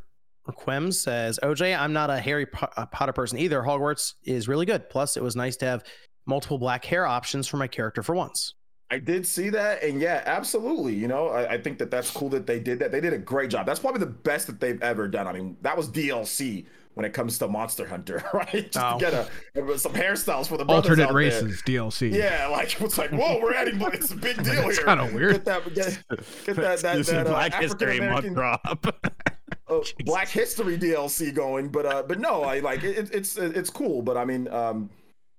Quem 0.53 0.93
says, 0.93 1.39
OJ, 1.43 1.79
I'm 1.79 1.93
not 1.93 2.11
a 2.11 2.19
Harry 2.19 2.47
uh, 2.77 2.87
Potter 2.87 3.13
person 3.13 3.39
either. 3.39 3.63
Hogwarts 3.63 4.15
is 4.25 4.47
really 4.47 4.67
good. 4.67 4.91
Plus, 4.91 5.17
it 5.17 5.23
was 5.23 5.37
nice 5.37 5.57
to 5.57 5.67
have 5.67 5.85
multiple 6.27 6.59
black 6.59 6.85
hair 6.85 7.07
options 7.07 7.47
for 7.47 7.57
my 7.57 7.67
character 7.67 8.03
for 8.03 8.15
once. 8.15 8.55
I 8.91 8.99
did 8.99 9.27
see 9.27 9.49
that, 9.49 9.83
and 9.83 10.01
yeah, 10.01 10.23
absolutely. 10.27 10.95
You 10.95 11.09
know, 11.09 11.29
I, 11.29 11.55
I 11.55 11.61
think 11.61 11.79
that 11.79 11.91
that's 11.91 12.11
cool 12.11 12.29
that 12.31 12.47
they 12.47 12.61
did 12.61 12.79
that. 12.81 12.93
They 12.93 13.01
did 13.01 13.15
a 13.15 13.19
great 13.19 13.51
job. 13.51 13.65
That's 13.65 13.81
probably 13.81 14.01
the 14.01 14.07
best 14.07 14.47
that 14.47 14.61
they've 14.61 14.81
ever 14.83 15.09
done. 15.09 15.27
I 15.27 15.33
mean, 15.33 15.57
that 15.63 15.77
was 15.77 15.89
DLC 15.89 16.67
when 16.95 17.05
it 17.05 17.13
comes 17.13 17.39
to 17.39 17.49
Monster 17.49 17.87
Hunter, 17.87 18.25
right? 18.35 18.71
Just 18.73 18.79
Oh. 18.79 18.99
to 18.99 19.29
get 19.55 19.65
a 19.73 19.79
some 19.79 19.93
hairstyles 19.93 20.47
for 20.49 20.57
the 20.57 20.65
Alternate 20.65 21.03
out 21.05 21.09
there. 21.09 21.17
races 21.17 21.63
DLC. 21.63 22.13
Yeah, 22.15 22.47
like 22.49 22.81
it's 22.81 22.99
like, 22.99 23.11
whoa, 23.11 23.41
we're 23.43 23.55
adding. 23.55 23.81
It's 23.93 24.11
a 24.11 24.17
big 24.17 24.37
deal 24.45 24.69
It's 24.69 24.79
here. 24.79 24.87
kinda 24.87 25.11
weird. 25.15 25.33
Get 25.33 25.45
that, 25.47 25.75
get, 25.75 25.99
get 26.47 26.57
that, 26.57 26.79
that, 26.81 27.07
that 27.07 27.27
uh, 27.27 27.31
Black 27.31 27.55
History 27.55 28.01
Month 28.01 28.33
drop. 28.35 28.87
uh, 29.69 29.81
Black 30.05 30.29
History 30.29 30.79
DLC 30.79 31.35
going, 31.35 31.69
but 31.69 31.87
uh, 31.87 32.03
but 32.07 32.21
no, 32.21 32.43
I 32.43 32.61
like 32.61 32.85
it, 32.85 33.11
it's 33.13 33.37
it's 33.37 33.71
cool, 33.71 34.03
but 34.03 34.17
I 34.17 34.25
mean, 34.25 34.49
um, 34.49 34.91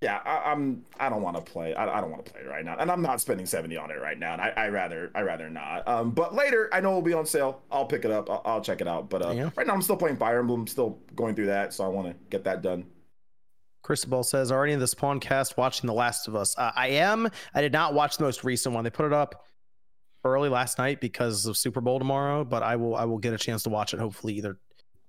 yeah, 0.01 0.19
I, 0.25 0.51
I'm 0.51 0.83
I 0.99 1.09
don't 1.09 1.21
want 1.21 1.37
to 1.37 1.41
play. 1.51 1.73
I, 1.73 1.97
I 1.97 2.01
don't 2.01 2.11
want 2.11 2.25
to 2.25 2.31
play 2.31 2.41
it 2.41 2.47
right 2.47 2.63
now, 2.65 2.75
and 2.77 2.91
I'm 2.91 3.01
not 3.01 3.21
spending 3.21 3.45
seventy 3.45 3.77
on 3.77 3.91
it 3.91 3.95
right 4.01 4.19
now, 4.19 4.33
and 4.33 4.41
I 4.41 4.49
I 4.55 4.67
rather 4.69 5.11
I 5.15 5.21
rather 5.21 5.49
not. 5.49 5.87
Um, 5.87 6.11
but 6.11 6.35
later, 6.35 6.69
I 6.73 6.81
know 6.81 6.89
it'll 6.89 7.01
be 7.01 7.13
on 7.13 7.25
sale. 7.25 7.61
I'll 7.71 7.85
pick 7.85 8.05
it 8.05 8.11
up. 8.11 8.29
I'll, 8.29 8.41
I'll 8.45 8.61
check 8.61 8.81
it 8.81 8.87
out. 8.87 9.09
But 9.09 9.25
uh, 9.25 9.31
Yeah. 9.31 9.49
right 9.55 9.65
now, 9.65 9.73
I'm 9.73 9.81
still 9.81 9.97
playing 9.97 10.17
Fire 10.17 10.39
Emblem. 10.39 10.67
Still 10.67 10.99
going 11.15 11.33
through 11.35 11.47
that, 11.47 11.73
so 11.73 11.83
I 11.83 11.87
want 11.87 12.07
to 12.09 12.15
get 12.29 12.43
that 12.43 12.61
done. 12.61 12.85
Cristobal 13.83 14.23
says, 14.23 14.51
already 14.51 14.73
in 14.73 14.79
the 14.79 14.87
Spawn 14.87 15.19
cast 15.19 15.57
watching 15.57 15.85
The 15.85 15.93
Last 15.93 16.27
of 16.27 16.35
Us. 16.35 16.57
Uh, 16.57 16.71
I 16.75 16.87
am. 16.89 17.29
I 17.53 17.61
did 17.61 17.71
not 17.71 17.93
watch 17.93 18.17
the 18.17 18.23
most 18.23 18.43
recent 18.43 18.73
one. 18.73 18.83
They 18.83 18.89
put 18.89 19.05
it 19.05 19.13
up 19.13 19.45
early 20.23 20.49
last 20.49 20.79
night 20.79 20.99
because 20.99 21.45
of 21.45 21.55
Super 21.55 21.81
Bowl 21.81 21.99
tomorrow, 21.99 22.43
but 22.43 22.63
I 22.63 22.75
will 22.77 22.95
I 22.95 23.05
will 23.05 23.19
get 23.19 23.33
a 23.33 23.37
chance 23.37 23.61
to 23.63 23.69
watch 23.69 23.93
it 23.93 23.99
hopefully 23.99 24.33
either 24.33 24.57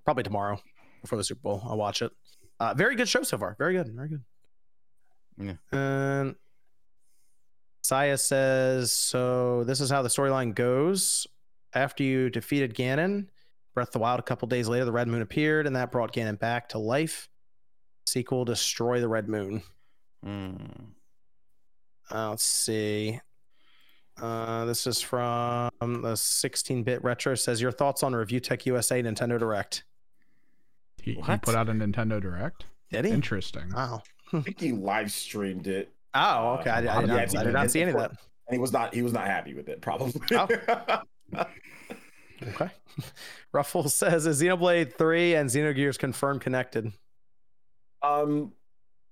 probably 0.05 0.25
tomorrow 0.25 0.61
before 1.01 1.17
the 1.17 1.25
Super 1.25 1.41
Bowl. 1.41 1.63
I'll 1.67 1.79
watch 1.79 2.03
it. 2.03 2.13
Uh, 2.61 2.75
very 2.75 2.97
good 2.97 3.09
show 3.09 3.23
so 3.23 3.39
far. 3.39 3.57
Very 3.59 3.73
good. 3.73 3.89
Very 3.95 4.09
good. 4.11 4.23
Yeah. 5.39 5.55
And 5.73 6.37
Saya 7.83 8.19
says, 8.19 8.93
so 8.93 9.65
this 9.65 9.81
is 9.81 9.91
how 9.91 10.03
the 10.03 10.09
storyline 10.09 10.55
goes. 10.55 11.27
After 11.75 12.03
you 12.03 12.31
defeated 12.31 12.75
Ganon, 12.75 13.27
Breath 13.75 13.89
of 13.89 13.93
the 13.93 13.99
Wild, 13.99 14.19
a 14.19 14.23
couple 14.23 14.49
days 14.49 14.69
later, 14.69 14.85
the 14.85 14.93
Red 14.93 15.09
Moon 15.09 15.23
appeared, 15.23 15.67
and 15.67 15.77
that 15.77 15.93
brought 15.93 16.13
Ganon 16.13 16.39
back 16.39 16.71
to 16.71 16.79
life. 16.79 17.29
Sequel, 18.07 18.45
Destroy 18.45 19.01
the 19.01 19.09
Red 19.09 19.29
Moon. 19.29 19.63
Mm. 20.25 20.87
Uh, 22.11 22.31
let's 22.31 22.45
see. 22.45 23.21
Uh, 24.21 24.65
this 24.65 24.87
is 24.87 25.03
from 25.03 25.71
the 25.81 26.15
16-bit 26.15 27.05
retro. 27.05 27.35
Says 27.35 27.61
your 27.61 27.73
thoughts 27.73 28.03
on 28.03 28.15
Review 28.15 28.41
Tech 28.41 28.65
USA 28.65 29.03
Nintendo 29.03 29.39
Direct. 29.39 29.85
He, 31.03 31.15
he 31.15 31.37
put 31.39 31.55
out 31.55 31.69
a 31.69 31.73
Nintendo 31.73 32.21
Direct. 32.21 32.65
Did 32.91 33.05
he? 33.05 33.11
Interesting. 33.11 33.73
Wow. 33.75 34.03
I 34.33 34.41
think 34.41 34.61
he 34.61 34.73
live 34.73 35.11
streamed 35.13 35.67
it, 35.67 35.93
Oh, 36.15 36.57
okay. 36.61 36.71
I, 36.71 36.79
I, 36.79 36.81
did, 36.81 37.09
not, 37.09 37.37
I 37.37 37.45
did 37.45 37.53
not 37.53 37.71
see 37.71 37.83
any 37.83 37.91
of 37.93 37.99
that. 37.99 38.11
and 38.11 38.19
he 38.53 38.59
was 38.59 38.73
not 38.73 38.95
he 38.95 39.03
was 39.03 39.13
not 39.13 39.27
happy 39.27 39.55
with 39.55 39.69
it. 39.69 39.81
Probably. 39.81 40.21
Oh. 40.33 41.03
Okay. 42.43 42.71
Ruffle 43.53 43.89
says 43.89 44.27
is 44.27 44.43
Xenoblade 44.43 44.93
3 44.99 45.37
and 45.37 45.49
Xenogears 45.49 45.99
confirmed 45.99 46.43
connected. 46.43 46.93
Um, 48.03 48.53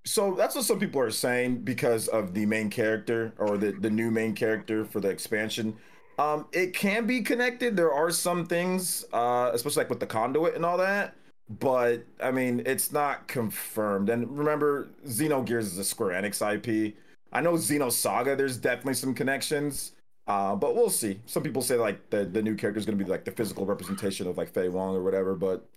so 0.04 0.34
that's 0.34 0.54
what 0.54 0.64
some 0.64 0.78
people 0.78 1.00
are 1.00 1.10
saying 1.10 1.62
because 1.64 2.08
of 2.08 2.34
the 2.34 2.44
main 2.44 2.68
character 2.68 3.32
or 3.38 3.56
the 3.56 3.72
the 3.72 3.88
new 3.88 4.10
main 4.10 4.34
character 4.34 4.84
for 4.84 5.00
the 5.00 5.08
expansion. 5.08 5.76
Um, 6.18 6.46
it 6.52 6.74
can 6.74 7.06
be 7.06 7.22
connected. 7.22 7.76
There 7.76 7.92
are 7.92 8.10
some 8.10 8.44
things, 8.46 9.06
uh, 9.12 9.50
especially 9.54 9.80
like 9.80 9.90
with 9.90 10.00
the 10.00 10.06
conduit 10.06 10.54
and 10.54 10.64
all 10.64 10.76
that. 10.78 11.16
But 11.48 12.04
I 12.22 12.30
mean, 12.30 12.62
it's 12.64 12.90
not 12.92 13.28
confirmed. 13.28 14.08
And 14.08 14.38
remember, 14.38 14.88
Xenogears 15.06 15.64
is 15.64 15.78
a 15.78 15.84
Square 15.84 16.22
Enix 16.22 16.40
IP. 16.40 16.94
I 17.32 17.40
know 17.40 17.54
Xenosaga. 17.54 18.36
There's 18.36 18.56
definitely 18.56 18.94
some 18.94 19.14
connections. 19.14 19.92
Uh, 20.26 20.54
but 20.56 20.74
we'll 20.74 20.90
see. 20.90 21.20
Some 21.26 21.42
people 21.42 21.60
say 21.60 21.76
like 21.76 22.08
the 22.10 22.24
the 22.24 22.42
new 22.42 22.54
character 22.54 22.78
is 22.78 22.86
going 22.86 22.98
to 22.98 23.04
be 23.04 23.10
like 23.10 23.24
the 23.24 23.30
physical 23.30 23.66
representation 23.66 24.26
of 24.26 24.38
like 24.38 24.48
Fei 24.48 24.68
Wong 24.68 24.94
or 24.94 25.02
whatever. 25.02 25.34
But 25.34 25.68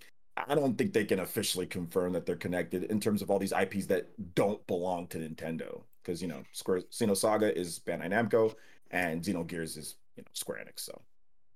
I 0.48 0.54
don't 0.54 0.78
think 0.78 0.92
they 0.92 1.04
can 1.04 1.20
officially 1.20 1.66
confirm 1.66 2.12
that 2.14 2.24
they're 2.24 2.36
connected 2.36 2.84
in 2.84 3.00
terms 3.00 3.20
of 3.20 3.30
all 3.30 3.38
these 3.38 3.52
IPs 3.52 3.86
that 3.86 4.08
don't 4.34 4.64
belong 4.66 5.06
to 5.08 5.18
Nintendo. 5.18 5.82
Because 6.02 6.22
you 6.22 6.28
know, 6.28 6.42
Square 6.52 6.82
Xenosaga 6.92 7.54
is 7.54 7.78
Bandai 7.80 8.10
Namco, 8.10 8.54
and 8.90 9.22
Xenogears 9.22 9.76
is 9.76 9.96
you 10.16 10.22
know 10.22 10.28
Square 10.32 10.64
Enix. 10.64 10.80
So 10.80 10.98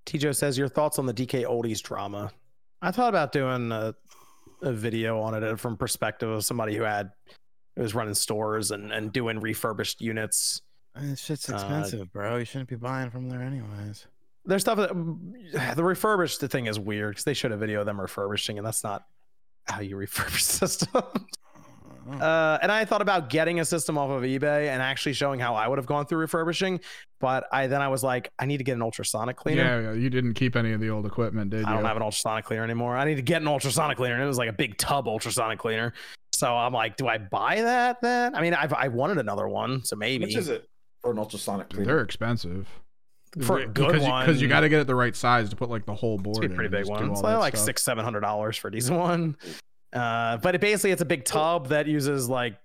Tijo 0.05 0.35
says 0.35 0.55
your 0.55 0.67
thoughts 0.67 0.99
on 0.99 1.07
the 1.07 1.13
DKOldies 1.13 1.81
drama. 1.81 2.31
I 2.83 2.91
thought 2.91 3.09
about 3.09 3.31
doing 3.31 3.71
a, 3.71 3.95
a 4.61 4.73
video 4.73 5.19
on 5.21 5.41
it 5.41 5.59
from 5.59 5.77
perspective 5.77 6.29
of 6.29 6.43
somebody 6.43 6.75
who 6.75 6.83
had 6.83 7.11
who 7.75 7.81
was 7.81 7.95
running 7.95 8.13
stores 8.13 8.69
and, 8.71 8.91
and 8.91 9.11
doing 9.11 9.39
refurbished 9.39 10.01
units. 10.01 10.61
This 10.95 11.19
shit's 11.21 11.49
Uh, 11.49 11.53
expensive, 11.53 12.11
bro. 12.11 12.37
You 12.37 12.45
shouldn't 12.45 12.69
be 12.69 12.75
buying 12.75 13.09
from 13.09 13.29
there 13.29 13.41
anyways. 13.41 14.05
There's 14.45 14.61
stuff 14.61 14.77
that 14.77 14.91
the 15.75 15.83
refurbished 15.83 16.41
thing 16.41 16.67
is 16.67 16.77
weird 16.77 17.13
because 17.13 17.23
they 17.23 17.33
showed 17.33 17.51
a 17.53 17.57
video 17.57 17.79
of 17.79 17.85
them 17.85 17.99
refurbishing, 17.99 18.57
and 18.57 18.67
that's 18.67 18.83
not 18.83 19.05
how 19.65 19.79
you 19.81 19.95
refurbish 19.97 20.41
systems. 20.41 21.03
Uh, 22.09 22.57
and 22.61 22.71
I 22.71 22.85
thought 22.85 23.01
about 23.01 23.29
getting 23.29 23.59
a 23.59 23.65
system 23.65 23.97
off 23.97 24.09
of 24.09 24.23
eBay 24.23 24.67
and 24.67 24.81
actually 24.81 25.13
showing 25.13 25.39
how 25.39 25.55
I 25.55 25.67
would 25.67 25.77
have 25.77 25.85
gone 25.85 26.05
through 26.05 26.19
refurbishing, 26.19 26.79
but 27.19 27.45
I 27.51 27.67
then 27.67 27.81
I 27.81 27.87
was 27.87 28.03
like, 28.03 28.31
I 28.39 28.45
need 28.45 28.57
to 28.57 28.63
get 28.63 28.73
an 28.73 28.81
ultrasonic 28.81 29.37
cleaner. 29.37 29.63
Yeah, 29.63 29.91
yeah, 29.91 29.93
you 29.93 30.09
didn't 30.09 30.33
keep 30.33 30.55
any 30.55 30.73
of 30.73 30.81
the 30.81 30.89
old 30.89 31.05
equipment, 31.05 31.51
did 31.51 31.61
you? 31.61 31.67
I 31.67 31.73
don't 31.73 31.85
have 31.85 31.97
an 31.97 32.03
ultrasonic 32.03 32.45
cleaner 32.45 32.63
anymore. 32.63 32.97
I 32.97 33.05
need 33.05 33.15
to 33.15 33.21
get 33.21 33.41
an 33.41 33.47
ultrasonic 33.47 33.97
cleaner, 33.97 34.15
and 34.15 34.23
it 34.23 34.27
was 34.27 34.37
like 34.37 34.49
a 34.49 34.53
big 34.53 34.77
tub 34.77 35.07
ultrasonic 35.07 35.59
cleaner. 35.59 35.93
So 36.33 36.53
I'm 36.53 36.73
like, 36.73 36.97
do 36.97 37.07
I 37.07 37.19
buy 37.19 37.61
that 37.61 38.01
then? 38.01 38.35
I 38.35 38.41
mean, 38.41 38.53
I've 38.53 38.73
I 38.73 38.87
wanted 38.89 39.17
another 39.17 39.47
one, 39.47 39.83
so 39.85 39.95
maybe 39.95 40.25
Which 40.25 40.35
is 40.35 40.49
it 40.49 40.67
for 41.01 41.11
an 41.11 41.19
ultrasonic 41.19 41.69
cleaner? 41.69 41.85
They're 41.85 42.01
expensive. 42.01 42.67
for 43.41 43.59
a 43.59 43.67
good 43.67 43.93
because 43.93 44.07
one 44.07 44.25
because 44.25 44.41
you, 44.41 44.47
got 44.47 44.61
to 44.61 44.69
get 44.69 44.79
it 44.79 44.87
the 44.87 44.95
right 44.95 45.15
size 45.15 45.49
to 45.49 45.55
put 45.55 45.69
like 45.69 45.85
the 45.85 45.95
whole 45.95 46.17
board. 46.17 46.43
It's 46.43 46.51
a 46.51 46.55
pretty 46.55 46.67
and 46.67 46.71
big 46.71 46.81
just 46.81 46.91
one. 46.91 47.11
It's 47.11 47.21
all 47.21 47.29
that 47.29 47.37
like 47.37 47.55
stuff. 47.55 47.65
six, 47.65 47.83
seven 47.83 48.03
hundred 48.03 48.21
dollars 48.21 48.57
for 48.57 48.67
a 48.67 48.71
decent 48.71 48.99
one. 48.99 49.37
Uh, 49.93 50.37
but 50.37 50.55
it 50.55 50.61
basically 50.61 50.91
it's 50.91 51.01
a 51.01 51.05
big 51.05 51.23
tub 51.25 51.67
that 51.69 51.87
uses 51.87 52.27
like 52.29 52.55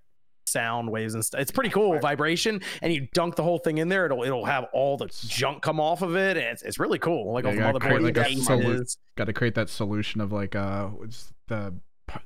sound 0.46 0.90
waves 0.90 1.12
and 1.14 1.22
stuff. 1.24 1.40
It's 1.42 1.50
pretty 1.50 1.68
cool 1.70 1.92
Right. 1.92 2.00
vibration, 2.02 2.62
and 2.80 2.92
you 2.92 3.06
dunk 3.12 3.36
the 3.36 3.42
whole 3.42 3.58
thing 3.58 3.78
in 3.78 3.88
there. 3.88 4.06
It'll 4.06 4.22
it'll 4.24 4.46
have 4.46 4.64
all 4.72 4.96
the 4.96 5.06
junk 5.26 5.62
come 5.62 5.78
off 5.78 6.00
of 6.02 6.16
it. 6.16 6.36
And 6.38 6.46
it's 6.46 6.62
it's 6.62 6.78
really 6.78 6.98
cool. 6.98 7.32
Like 7.34 7.44
Yeah, 7.44 7.50
all 7.50 7.54
you 7.56 7.60
the 7.60 7.66
gotta 7.80 7.80
create, 7.80 8.02
like, 8.02 8.14
solu- 8.38 8.96
Got 9.16 9.24
to 9.26 9.32
create 9.34 9.54
that 9.56 9.68
solution 9.68 10.20
of 10.22 10.32
like 10.32 10.56
uh, 10.56 10.86
what's 10.86 11.32
the 11.48 11.74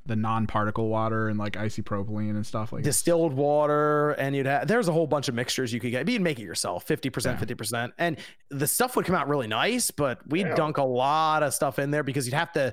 the 0.07 0.15
non-particle 0.15 0.89
water 0.89 1.29
and 1.29 1.41
like 1.41 1.55
isopropylene 1.55 2.31
and 2.31 2.47
stuff 2.47 2.73
like 2.73 2.85
distilled 2.85 3.33
water 3.33 4.11
and 4.12 4.37
you'd 4.37 4.47
have 4.47 4.69
there's 4.69 4.87
a 4.87 4.93
whole 4.93 5.09
bunch 5.09 5.27
of 5.29 5.35
mixtures 5.35 5.73
you 5.73 5.81
could 5.81 5.91
get 5.91 6.09
you'd 6.09 6.23
make 6.23 6.39
it 6.39 6.45
yourself 6.45 6.87
50% 6.87 7.24
Yeah. 7.24 7.37
50% 7.37 7.93
and 7.99 8.16
the 8.51 8.69
stuff 8.69 8.95
would 8.95 9.07
come 9.07 9.16
out 9.16 9.29
really 9.29 9.49
nice 9.49 9.91
but 9.91 10.20
we'd 10.29 10.47
Yeah. 10.47 10.55
dunk 10.55 10.77
a 10.79 10.85
lot 10.85 11.43
of 11.43 11.53
stuff 11.53 11.81
in 11.81 11.91
there 11.91 12.05
because 12.05 12.29
you'd 12.29 12.35
have 12.35 12.53
to 12.53 12.73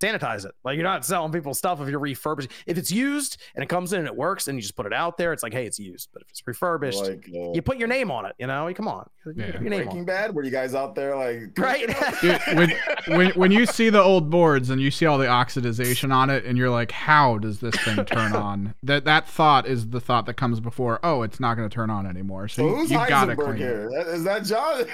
sanitize 0.00 0.44
it 0.44 0.52
like 0.64 0.74
you're 0.76 0.84
not 0.84 1.04
selling 1.04 1.32
people 1.32 1.52
stuff 1.54 1.80
if 1.80 1.88
you're 1.88 1.98
refurbished 1.98 2.50
if 2.66 2.78
it's 2.78 2.90
used 2.90 3.36
and 3.54 3.62
it 3.64 3.68
comes 3.68 3.92
in 3.92 3.98
and 3.98 4.06
it 4.06 4.14
works 4.14 4.46
and 4.48 4.56
you 4.56 4.62
just 4.62 4.76
put 4.76 4.86
it 4.86 4.92
out 4.92 5.16
there 5.18 5.32
it's 5.32 5.42
like 5.42 5.52
hey 5.52 5.66
it's 5.66 5.78
used 5.78 6.08
but 6.12 6.22
if 6.22 6.28
it's 6.30 6.42
refurbished 6.46 7.02
Like 7.02 7.28
uh, 7.34 7.52
you 7.52 7.62
put 7.62 7.78
your 7.78 7.88
name 7.88 8.10
on 8.10 8.24
it 8.26 8.34
you 8.38 8.46
know 8.46 8.72
come 8.74 8.86
on 8.88 9.08
You 9.26 9.34
Yeah. 9.36 9.52
put 9.52 9.60
your 9.62 9.70
name 9.70 9.84
Breaking 9.84 10.00
it. 10.02 10.06
Bad. 10.06 10.34
Were 10.34 10.42
you 10.44 10.50
guys 10.50 10.74
out 10.74 10.94
there 10.94 11.16
like 11.16 11.58
Right. 11.58 11.88
Dude, 12.20 12.40
when, 12.56 12.72
when 13.08 13.30
when 13.32 13.50
you 13.50 13.66
see 13.66 13.90
the 13.90 14.00
old 14.02 14.30
boards 14.30 14.70
and 14.70 14.80
you 14.80 14.90
see 14.90 15.06
all 15.06 15.18
the 15.18 15.26
oxidization 15.26 16.12
on 16.14 16.30
it 16.30 16.44
and 16.44 16.56
you're 16.56 16.70
like 16.70 16.92
how 16.92 17.38
does 17.38 17.58
this 17.60 17.74
thing 17.84 18.04
turn 18.04 18.32
on 18.48 18.74
that 18.82 19.04
that 19.04 19.26
thought 19.28 19.66
is 19.66 19.90
the 19.90 20.00
thought 20.00 20.26
that 20.26 20.34
comes 20.34 20.60
before 20.60 21.00
oh 21.02 21.22
it's 21.22 21.40
not 21.40 21.54
going 21.54 21.68
to 21.68 21.74
turn 21.74 21.90
on 21.90 22.06
anymore 22.06 22.46
so 22.48 22.62
So 22.62 22.68
you, 22.68 22.74
who's 22.76 22.90
you 22.90 22.96
gotta 22.98 23.34
Heisenberg 23.34 23.44
clean 23.44 23.54
it. 23.54 23.58
here? 23.58 23.90
That- 23.90 24.06
Is 24.08 24.24
that 24.24 24.44
John? 24.44 24.84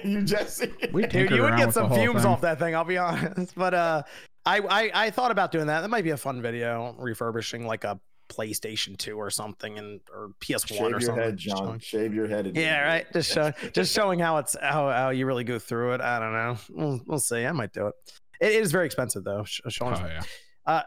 you 0.04 0.22
Jesse? 0.22 0.72
we 0.92 1.06
Dude, 1.06 1.30
you 1.30 1.42
would 1.42 1.56
get 1.56 1.72
some 1.72 1.92
fumes 1.92 2.22
thing. 2.22 2.30
off 2.30 2.40
that 2.42 2.58
thing. 2.58 2.74
I'll 2.74 2.84
be 2.84 2.98
honest, 2.98 3.54
but 3.54 3.74
uh, 3.74 4.02
I, 4.48 4.58
I 4.86 4.90
I 5.06 5.10
thought 5.10 5.30
about 5.30 5.52
doing 5.52 5.66
that. 5.66 5.82
That 5.82 5.88
might 5.90 6.04
be 6.04 6.10
a 6.10 6.16
fun 6.16 6.40
video, 6.42 6.94
refurbishing 6.98 7.66
like 7.66 7.84
a 7.84 8.00
PlayStation 8.30 8.96
2 8.98 9.16
or 9.16 9.30
something 9.30 9.78
and 9.78 10.00
or 10.12 10.30
PS1 10.40 10.54
or 10.54 10.58
something. 10.58 10.76
Shave 10.76 10.80
or 10.80 10.90
your 10.90 11.00
something. 11.00 11.24
head, 11.24 11.36
John. 11.38 11.56
showing- 11.56 11.78
Shave 11.80 12.14
your 12.14 12.28
head. 12.28 12.46
and- 12.46 12.56
Yeah, 12.56 12.80
right. 12.86 13.06
Just 13.12 13.32
show, 13.32 13.52
just 13.72 13.94
showing 13.94 14.18
how 14.18 14.36
it's 14.38 14.54
how, 14.60 14.90
how 14.90 15.10
you 15.10 15.24
really 15.26 15.44
go 15.44 15.58
through 15.58 15.94
it. 15.94 16.00
I 16.00 16.18
don't 16.18 16.32
know. 16.32 16.56
We'll, 16.70 17.00
we'll 17.06 17.18
see. 17.20 17.44
I 17.46 17.52
might 17.52 17.72
do 17.72 17.86
it. 17.86 17.94
It 18.40 18.52
is 18.52 18.70
very 18.70 18.86
expensive 18.86 19.24
though. 19.24 19.44
Sh- 19.44 19.60
Sean, 19.68 19.94
Oh 19.94 20.06
yeah. 20.06 20.22
uh, 20.66 20.82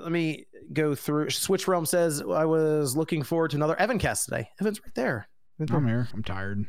let 0.00 0.10
me 0.10 0.46
go 0.72 0.94
through. 0.94 1.30
Switch 1.30 1.68
Realm 1.68 1.86
says 1.86 2.20
I 2.22 2.44
was 2.46 2.96
looking 2.96 3.22
forward 3.22 3.50
to 3.52 3.56
another 3.56 3.78
Evan 3.78 3.98
cast 3.98 4.24
today. 4.24 4.48
Evan's 4.60 4.80
right 4.80 4.94
there. 4.94 5.28
Right 5.58 5.68
there. 5.68 5.78
I'm 5.78 5.86
here. 5.86 6.08
I'm 6.12 6.22
tired. 6.22 6.64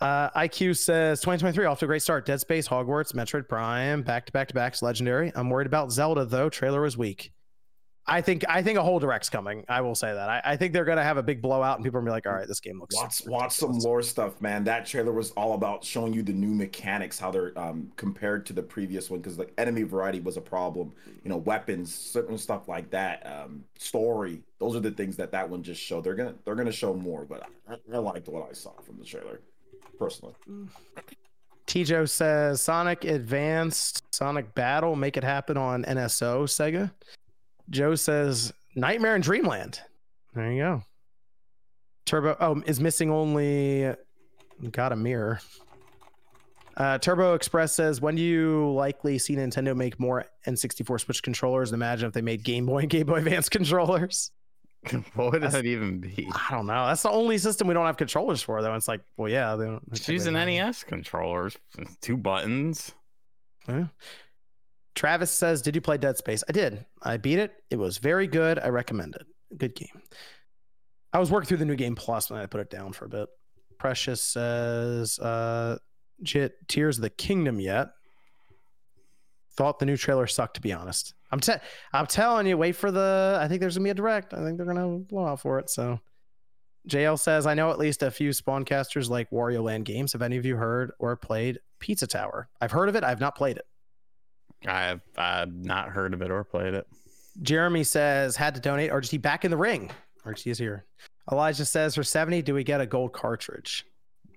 Uh, 0.00 0.30
IQ 0.30 0.76
says 0.76 1.20
2023 1.20 1.64
off 1.64 1.78
to 1.78 1.86
a 1.86 1.88
great 1.88 2.02
start. 2.02 2.26
Dead 2.26 2.40
Space, 2.40 2.68
Hogwarts, 2.68 3.14
Metroid 3.14 3.48
Prime, 3.48 4.02
back 4.02 4.26
to 4.26 4.32
back 4.32 4.48
to 4.48 4.54
backs, 4.54 4.82
legendary. 4.82 5.32
I'm 5.34 5.48
worried 5.48 5.66
about 5.66 5.90
Zelda 5.90 6.24
though. 6.24 6.48
Trailer 6.48 6.82
was 6.82 6.96
weak. 6.96 7.32
I 8.08 8.20
think 8.20 8.44
I 8.48 8.62
think 8.62 8.78
a 8.78 8.82
whole 8.82 9.00
direct's 9.00 9.28
coming. 9.28 9.64
I 9.68 9.80
will 9.80 9.96
say 9.96 10.12
that. 10.12 10.28
I, 10.28 10.40
I 10.44 10.56
think 10.56 10.72
they're 10.72 10.84
gonna 10.84 11.02
have 11.02 11.16
a 11.16 11.22
big 11.22 11.42
blowout 11.42 11.76
and 11.76 11.84
people 11.84 11.98
are 11.98 12.02
gonna 12.02 12.10
be 12.10 12.14
like, 12.14 12.26
all 12.26 12.34
right, 12.34 12.46
this 12.46 12.60
game 12.60 12.78
looks. 12.78 12.94
Watch, 12.94 13.22
watch 13.26 13.52
some 13.52 13.70
ridiculous." 13.70 13.84
lore 13.84 14.02
stuff, 14.02 14.40
man. 14.40 14.62
That 14.64 14.86
trailer 14.86 15.12
was 15.12 15.32
all 15.32 15.54
about 15.54 15.82
showing 15.82 16.12
you 16.12 16.22
the 16.22 16.32
new 16.32 16.54
mechanics, 16.54 17.18
how 17.18 17.32
they're 17.32 17.58
um, 17.58 17.90
compared 17.96 18.46
to 18.46 18.52
the 18.52 18.62
previous 18.62 19.10
one, 19.10 19.20
because 19.20 19.36
the 19.36 19.48
enemy 19.58 19.82
variety 19.82 20.20
was 20.20 20.36
a 20.36 20.40
problem. 20.40 20.92
You 21.24 21.30
know, 21.30 21.38
weapons, 21.38 21.92
certain 21.92 22.38
stuff 22.38 22.68
like 22.68 22.90
that. 22.90 23.26
Um, 23.26 23.64
story, 23.76 24.42
those 24.60 24.76
are 24.76 24.80
the 24.80 24.92
things 24.92 25.16
that 25.16 25.32
that 25.32 25.50
one 25.50 25.64
just 25.64 25.82
showed. 25.82 26.04
They're 26.04 26.14
gonna 26.14 26.34
they're 26.44 26.54
gonna 26.54 26.70
show 26.70 26.94
more, 26.94 27.24
but 27.24 27.42
I, 27.68 27.76
I 27.92 27.98
liked 27.98 28.28
what 28.28 28.48
I 28.48 28.52
saw 28.52 28.70
from 28.82 28.98
the 28.98 29.04
trailer, 29.04 29.40
personally. 29.98 30.34
Tijo 31.66 32.08
says 32.08 32.62
Sonic 32.62 33.04
Advanced, 33.04 34.02
Sonic 34.14 34.54
Battle, 34.54 34.96
make 34.96 35.16
it 35.16 35.24
happen 35.24 35.56
on 35.56 35.84
NSO 35.84 36.44
Sega. 36.44 36.92
Joe 37.70 37.94
says 37.94 38.52
Nightmare 38.74 39.16
in 39.16 39.22
Dreamland. 39.22 39.80
There 40.34 40.52
you 40.52 40.62
go. 40.62 40.82
Turbo 42.04 42.36
oh 42.40 42.62
is 42.66 42.80
missing 42.80 43.10
only 43.10 43.92
got 44.70 44.92
a 44.92 44.96
mirror. 44.96 45.40
Uh, 46.76 46.98
Turbo 46.98 47.34
Express 47.34 47.72
says, 47.72 48.02
when 48.02 48.16
do 48.16 48.22
you 48.22 48.70
likely 48.72 49.18
see 49.18 49.34
Nintendo 49.34 49.74
make 49.74 49.98
more 49.98 50.26
N64 50.46 51.00
Switch 51.00 51.22
controllers? 51.22 51.72
Imagine 51.72 52.08
if 52.08 52.12
they 52.12 52.20
made 52.20 52.44
Game 52.44 52.66
Boy 52.66 52.80
and 52.80 52.90
Game 52.90 53.06
Boy 53.06 53.16
Advance 53.16 53.48
controllers. 53.48 54.30
what 55.14 55.32
would 55.32 55.42
That's- 55.42 55.52
that 55.52 55.66
even 55.66 55.98
be? 56.00 56.28
I 56.32 56.52
don't 56.52 56.66
know. 56.66 56.86
That's 56.86 57.02
the 57.02 57.10
only 57.10 57.38
system 57.38 57.66
we 57.68 57.74
don't 57.74 57.86
have 57.86 57.96
controllers 57.96 58.42
for, 58.42 58.62
though. 58.62 58.74
It's 58.74 58.88
like, 58.88 59.00
well, 59.16 59.30
yeah, 59.30 59.56
they 59.56 59.64
don't. 59.66 60.08
Use 60.08 60.26
an 60.26 60.34
NES 60.34 60.84
controllers, 60.84 61.56
two 62.00 62.16
buttons. 62.16 62.92
Yeah. 63.68 63.86
Travis 64.94 65.30
says, 65.30 65.60
"Did 65.60 65.74
you 65.74 65.80
play 65.80 65.98
Dead 65.98 66.16
Space?" 66.16 66.42
I 66.48 66.52
did. 66.52 66.86
I 67.02 67.16
beat 67.18 67.38
it. 67.38 67.52
It 67.70 67.76
was 67.76 67.98
very 67.98 68.26
good. 68.26 68.58
I 68.58 68.68
recommend 68.68 69.14
it. 69.16 69.26
Good 69.58 69.74
game. 69.74 70.00
I 71.12 71.18
was 71.18 71.30
working 71.30 71.48
through 71.48 71.58
the 71.58 71.64
new 71.66 71.76
game 71.76 71.94
plus 71.94 72.30
when 72.30 72.40
I 72.40 72.46
put 72.46 72.60
it 72.60 72.70
down 72.70 72.92
for 72.92 73.04
a 73.04 73.08
bit. 73.08 73.28
Precious 73.78 74.22
says, 74.22 75.18
uh, 75.18 75.76
"Jit 76.22 76.54
Tears 76.68 76.96
of 76.98 77.02
the 77.02 77.10
Kingdom 77.10 77.60
yet?" 77.60 77.88
Thought 79.56 79.78
the 79.80 79.86
new 79.86 79.96
trailer 79.96 80.26
sucked. 80.26 80.54
To 80.54 80.60
be 80.62 80.72
honest, 80.72 81.12
I'm 81.30 81.40
te- 81.40 81.54
I'm 81.92 82.06
telling 82.06 82.46
you. 82.46 82.56
Wait 82.56 82.76
for 82.76 82.90
the. 82.90 83.38
I 83.40 83.48
think 83.48 83.60
there's 83.60 83.76
gonna 83.76 83.84
be 83.84 83.90
a 83.90 83.94
direct. 83.94 84.34
I 84.34 84.44
think 84.44 84.56
they're 84.56 84.66
gonna 84.66 84.98
blow 84.98 85.26
out 85.26 85.40
for 85.40 85.58
it. 85.58 85.70
So. 85.70 86.00
JL 86.88 87.18
says, 87.18 87.48
I 87.48 87.54
know 87.54 87.72
at 87.72 87.80
least 87.80 88.04
a 88.04 88.12
few 88.12 88.30
spawncasters 88.30 89.10
like 89.10 89.28
Wario 89.30 89.60
Land 89.60 89.86
games. 89.86 90.12
Have 90.12 90.22
any 90.22 90.36
of 90.36 90.46
you 90.46 90.54
heard 90.54 90.92
or 91.00 91.16
played 91.16 91.58
Pizza 91.80 92.06
Tower? 92.06 92.48
I've 92.60 92.70
heard 92.70 92.88
of 92.88 92.94
it. 92.94 93.02
I've 93.02 93.18
not 93.18 93.34
played 93.34 93.56
it. 93.56 93.66
I've 94.68 95.00
I've 95.16 95.52
not 95.52 95.88
heard 95.88 96.14
of 96.14 96.22
it 96.22 96.30
or 96.30 96.44
played 96.44 96.74
it. 96.74 96.86
Jeremy 97.42 97.84
says, 97.84 98.36
had 98.36 98.54
to 98.54 98.60
donate 98.60 98.90
RGT 98.90 99.20
back 99.20 99.44
in 99.44 99.50
the 99.50 99.56
ring. 99.56 99.90
RGT 100.24 100.46
is 100.52 100.58
here. 100.58 100.86
Elijah 101.30 101.64
says, 101.64 101.94
for 101.94 102.02
70, 102.02 102.42
do 102.42 102.54
we 102.54 102.64
get 102.64 102.80
a 102.80 102.86
gold 102.86 103.12
cartridge? 103.12 103.84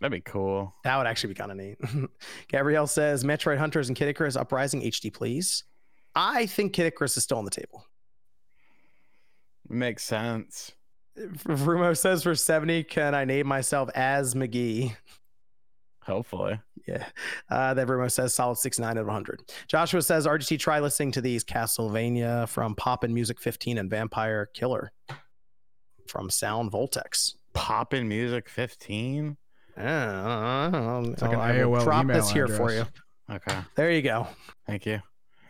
That'd 0.01 0.11
be 0.11 0.21
cool. 0.21 0.73
That 0.83 0.97
would 0.97 1.07
actually 1.07 1.29
be 1.29 1.35
kind 1.35 1.51
of 1.51 1.57
neat. 1.57 1.77
Gabrielle 2.47 2.87
says, 2.87 3.23
Metroid 3.23 3.57
Hunters 3.57 3.89
and 3.89 3.97
Kid 3.97 4.09
Icarus 4.09 4.35
Uprising 4.35 4.81
HD, 4.81 5.13
please. 5.13 5.63
I 6.21 6.47
think 6.47 6.73
Kid 6.73 6.87
Icarus 6.87 7.15
is 7.15 7.23
still 7.23 7.37
on 7.37 7.45
the 7.45 7.51
table. 7.51 7.85
Makes 9.69 10.03
sense. 10.03 10.73
Rumo 11.17 11.97
says, 11.97 12.23
for 12.23 12.35
70, 12.35 12.83
can 12.83 13.15
I 13.15 13.23
name 13.23 13.47
myself 13.47 13.89
as 13.95 14.35
McGee? 14.35 14.95
Hopefully. 16.03 16.59
Yeah. 16.85 17.05
Uh, 17.49 17.73
then 17.73 17.87
Rumo 17.87 18.11
says 18.11 18.33
solid 18.33 18.57
69 18.57 18.89
out 18.89 18.97
of 18.97 19.05
100. 19.05 19.43
Joshua 19.69 20.01
says 20.01 20.27
RGT, 20.27 20.59
try 20.59 20.81
listening 20.81 21.13
to 21.13 21.21
these 21.21 21.45
Castlevania 21.45 22.49
from 22.49 22.75
Pop'n 22.75 23.11
Music 23.11 23.39
15 23.39 23.77
and 23.77 23.89
Vampire 23.89 24.49
Killer 24.53 24.91
from 26.07 26.29
Sound 26.29 26.71
Voltex. 26.71 27.35
Pop'n 27.53 28.07
music 28.07 28.49
15. 28.49 29.37
Yeah, 29.77 30.27
I 30.27 30.69
don't 30.69 31.03
know. 31.03 31.11
It's 31.11 31.21
like 31.21 31.31
an 31.31 31.39
I 31.39 31.63
will 31.63 31.77
AOL 31.77 31.83
drop 31.83 32.03
email 32.03 32.17
this 32.17 32.29
here 32.29 32.47
for 32.47 32.73
you. 32.73 32.85
Okay. 33.31 33.57
There 33.75 33.91
you 33.91 34.01
go. 34.01 34.27
Thank 34.67 34.85
you. 34.85 35.01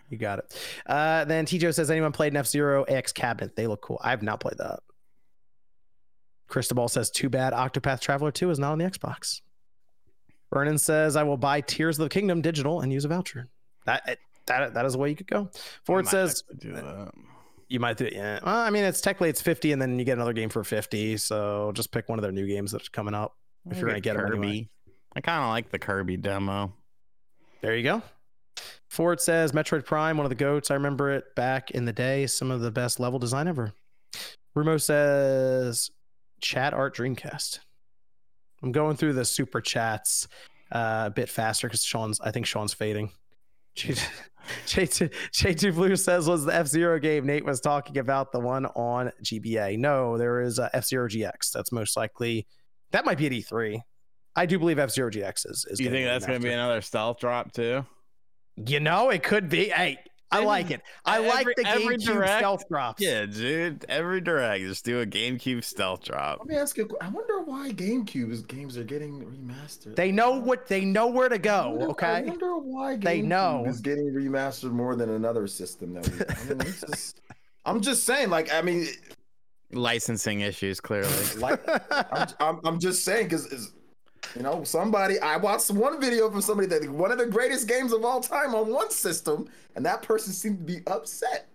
You 0.10 0.18
got 0.18 0.40
it. 0.40 0.56
Uh, 0.86 1.26
then 1.26 1.46
Tijo 1.46 1.74
says, 1.74 1.90
anyone 1.92 2.12
played 2.12 2.34
an 2.34 2.38
F 2.38 2.48
Zero 2.48 2.84
X 2.84 3.12
cabinet? 3.12 3.56
They 3.56 3.68
look 3.68 3.82
cool. 3.82 4.00
I 4.04 4.10
have 4.10 4.24
not 4.24 4.40
played 4.40 4.58
that. 4.58 4.80
Cristobal 6.48 6.88
says, 6.88 7.12
too 7.12 7.30
bad 7.30 7.54
Octopath 7.54 8.00
Traveler 8.02 8.32
2 8.32 8.50
is 8.50 8.60
not 8.60 8.72
on 8.72 8.80
the 8.80 8.86
Xbox. 8.86 9.42
Vernon 10.52 10.80
says, 10.80 11.16
I 11.16 11.24
will 11.24 11.38
buy 11.38 11.62
Tears 11.62 12.00
of 12.00 12.04
the 12.06 12.10
Kingdom 12.10 12.42
digital 12.42 12.82
and 12.82 12.92
use 12.92 13.06
a 13.06 13.08
voucher. 13.08 13.48
That 13.86 14.18
that 14.48 14.74
that 14.74 14.86
is 14.86 14.94
the 14.94 15.00
way 15.00 15.10
you 15.10 15.16
could 15.16 15.28
go. 15.28 15.52
Ford 15.86 16.08
says, 16.08 16.44
do 16.58 16.74
that. 16.74 17.12
you 17.68 17.80
might 17.80 17.98
do 17.98 18.06
it. 18.06 18.14
Yeah. 18.14 18.40
Well, 18.44 18.56
I 18.56 18.72
mean, 18.72 18.84
it's 18.84 19.00
technically 19.00 19.30
it's 19.30 19.42
50 19.44 19.74
and 19.74 19.82
then 19.82 20.00
you 20.00 20.06
get 20.06 20.14
another 20.18 20.34
game 20.34 20.50
for 20.50 20.64
50. 20.64 21.18
So 21.18 21.72
just 21.76 21.92
pick 21.92 22.10
one 22.10 22.18
of 22.18 22.24
their 22.24 22.32
new 22.32 22.48
games 22.48 22.72
that's 22.72 22.90
coming 22.90 23.14
up. 23.14 23.36
If 23.70 23.78
you're 23.78 23.88
gonna 23.88 24.00
get 24.02 24.16
'em 24.16 24.24
Kirby. 24.26 24.38
anyway. 24.48 24.70
I 25.16 25.22
kind 25.22 25.44
of 25.44 25.50
like 25.50 25.70
the 25.70 25.78
Kirby 25.78 26.18
demo. 26.18 26.74
There 27.62 27.76
you 27.76 27.84
go. 27.84 28.02
Ford 28.90 29.22
says 29.22 29.52
Metroid 29.52 29.86
Prime, 29.86 30.18
one 30.18 30.26
of 30.26 30.30
the 30.30 30.36
goats. 30.36 30.72
I 30.72 30.74
remember 30.76 31.12
it 31.12 31.36
back 31.36 31.72
in 31.72 31.86
the 31.86 31.94
day. 31.94 32.28
Some 32.28 32.52
of 32.52 32.62
the 32.62 32.72
best 32.72 33.00
level 33.00 33.20
design 33.20 33.48
ever. 33.48 33.74
Rumo 34.58 34.82
says 34.82 35.92
chat 36.42 36.74
art 36.74 36.96
Dreamcast. 36.96 37.60
I'm 38.62 38.72
going 38.72 38.98
through 38.98 39.14
the 39.14 39.26
super 39.26 39.62
chats 39.62 40.28
uh, 40.72 41.06
a 41.08 41.10
bit 41.10 41.30
faster 41.30 41.68
because 41.68 41.84
Sean's. 41.84 42.20
I 42.20 42.32
think 42.32 42.46
Sean's 42.46 42.74
fading. 42.74 43.12
J2, 43.76 45.14
J2 45.32 45.74
Blue 45.74 45.96
says 45.96 46.28
was 46.28 46.46
the 46.46 46.56
F 46.56 46.68
Zero 46.68 47.00
game 47.00 47.26
Nate 47.26 47.46
was 47.46 47.62
talking 47.62 47.98
about 47.98 48.32
the 48.32 48.40
one 48.40 48.66
on 48.68 49.12
GBA. 49.24 49.78
No, 49.78 50.18
there 50.18 50.42
is 50.42 50.60
F 50.60 50.86
Zero 50.86 51.08
GX. 51.08 51.52
That's 51.54 51.72
most 51.72 51.96
likely. 51.96 52.48
That 52.92 53.06
might 53.06 53.18
be 53.18 53.28
at 53.28 53.32
E3. 53.32 53.82
I 54.36 54.46
do 54.46 54.60
believe 54.60 54.80
F 54.80 54.90
Zero 54.90 55.12
GX 55.12 55.50
is. 55.50 55.66
is 55.70 55.80
you 55.80 55.90
think 55.90 56.08
that's 56.08 56.26
going 56.26 56.40
to 56.40 56.46
be 56.46 56.54
another 56.54 56.82
stealth 56.82 57.20
drop 57.20 57.52
too? 57.54 57.86
You 58.66 58.80
know, 58.80 59.10
it 59.10 59.24
could 59.24 59.50
be. 59.50 59.70
Hey, 59.70 59.98
I 60.32 60.44
like 60.44 60.70
it. 60.70 60.82
I 61.06 61.18
like 61.20 61.48
the 61.56 61.64
GameCube 61.64 62.38
stealth 62.38 62.68
drops. 62.70 63.02
Yeah, 63.02 63.26
dude. 63.26 63.86
Every 63.90 64.22
direct, 64.22 64.64
just 64.64 64.86
do 64.86 65.00
a 65.02 65.06
GameCube 65.06 65.64
stealth 65.64 66.04
drop. 66.04 66.40
Let 66.40 66.48
me 66.48 66.56
ask 66.56 66.78
you. 66.78 66.88
I 67.02 67.10
wonder 67.10 67.42
why 67.42 67.72
GameCube's 67.72 68.42
games 68.42 68.78
are 68.78 68.84
getting 68.84 69.22
remastered. 69.24 69.96
They 69.96 70.12
know 70.12 70.32
what 70.40 70.68
they 70.68 70.86
know 70.86 71.08
where 71.08 71.30
to 71.30 71.36
I 71.36 71.38
go. 71.40 71.78
okay. 71.92 72.08
I 72.08 72.22
wonder 72.22 72.58
why 72.58 72.96
GameCube 72.98 73.04
They 73.04 73.22
know. 73.22 73.64
is 73.68 73.82
getting 73.82 74.12
remastered 74.14 74.72
more 74.72 74.96
than 74.96 75.10
another 75.12 75.48
system 75.48 75.94
that 75.94 76.08
we. 76.08 76.54
I 76.54 76.64
mean, 76.64 76.74
just, 76.74 77.22
I'm 77.66 77.82
just 77.82 78.04
saying. 78.04 78.30
Like, 78.30 78.54
I 78.54 78.62
mean, 78.62 78.88
Licensing 79.72 80.42
issues, 80.42 80.80
clearly. 80.80 81.12
like, 81.38 81.60
I'm, 81.92 82.28
I'm, 82.40 82.60
I'm 82.66 82.80
just 82.80 83.04
saying 83.04 83.30
because. 83.30 83.72
You 84.36 84.44
know, 84.44 84.64
somebody 84.64 85.20
I 85.20 85.38
watched 85.38 85.72
one 85.72 86.00
video 86.00 86.30
from 86.30 86.42
somebody 86.42 86.68
that 86.70 86.88
one 86.90 87.12
of 87.12 87.18
the 87.18 87.26
greatest 87.26 87.68
games 87.68 87.92
of 87.94 88.06
all 88.06 88.22
time 88.22 88.54
on 88.54 88.72
one 88.72 88.92
system, 88.92 89.48
and 89.76 89.86
that 89.86 90.02
person 90.04 90.34
seemed 90.34 90.60
to 90.60 90.64
be 90.64 90.82
upset. 90.88 91.48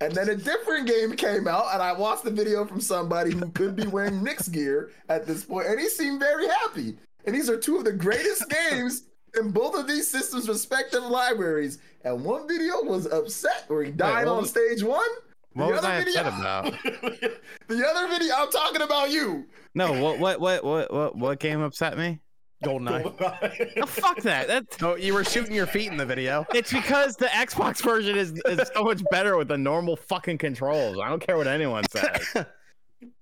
And 0.00 0.12
then 0.14 0.28
a 0.30 0.34
different 0.34 0.88
game 0.88 1.12
came 1.12 1.46
out, 1.46 1.66
and 1.72 1.80
I 1.82 1.92
watched 1.92 2.24
the 2.24 2.30
video 2.30 2.64
from 2.64 2.80
somebody 2.80 3.30
who 3.32 3.48
could 3.50 3.76
be 3.76 3.86
wearing 3.86 4.22
Knicks 4.24 4.48
gear 4.48 4.90
at 5.08 5.26
this 5.26 5.44
point, 5.44 5.68
and 5.68 5.78
he 5.78 5.88
seemed 5.88 6.18
very 6.20 6.48
happy. 6.48 6.96
And 7.24 7.34
these 7.34 7.48
are 7.48 7.56
two 7.58 7.76
of 7.76 7.84
the 7.84 7.92
greatest 7.92 8.48
games 8.70 9.04
in 9.38 9.50
both 9.52 9.76
of 9.78 9.86
these 9.86 10.10
systems' 10.10 10.48
respective 10.48 11.04
libraries. 11.04 11.78
And 12.04 12.24
one 12.24 12.48
video 12.48 12.82
was 12.82 13.06
upset 13.06 13.64
where 13.68 13.84
he 13.84 13.92
died 13.92 14.26
what 14.26 14.32
on 14.32 14.40
was- 14.42 14.50
stage 14.50 14.82
one. 14.82 15.06
what 15.52 15.66
The 15.66 15.70
was 15.72 15.78
other 15.78 15.88
I 15.88 16.04
video- 16.04 16.20
about? 16.22 16.64
the 17.68 17.86
other 17.88 18.08
video, 18.08 18.34
I'm 18.36 18.50
talking 18.50 18.82
about 18.82 19.10
you. 19.10 19.44
No, 19.74 19.92
what, 20.02 20.18
what, 20.18 20.40
what, 20.40 20.64
what, 20.64 20.92
what, 20.92 21.16
what 21.16 21.40
game 21.40 21.60
upset 21.60 21.96
me? 21.96 22.20
Goldeneye. 22.64 23.72
Oh, 23.82 23.86
fuck 23.86 24.20
that. 24.22 24.46
That's 24.46 24.80
No, 24.80 24.92
oh, 24.92 24.96
you 24.96 25.14
were 25.14 25.24
shooting 25.24 25.54
your 25.54 25.66
feet 25.66 25.90
in 25.90 25.96
the 25.96 26.06
video. 26.06 26.46
it's 26.54 26.72
because 26.72 27.16
the 27.16 27.26
Xbox 27.26 27.82
version 27.82 28.16
is, 28.16 28.32
is 28.46 28.70
so 28.74 28.84
much 28.84 29.02
better 29.10 29.36
with 29.36 29.48
the 29.48 29.58
normal 29.58 29.96
fucking 29.96 30.38
controls. 30.38 30.98
I 31.02 31.08
don't 31.08 31.20
care 31.24 31.36
what 31.36 31.46
anyone 31.46 31.84
says. 31.90 32.34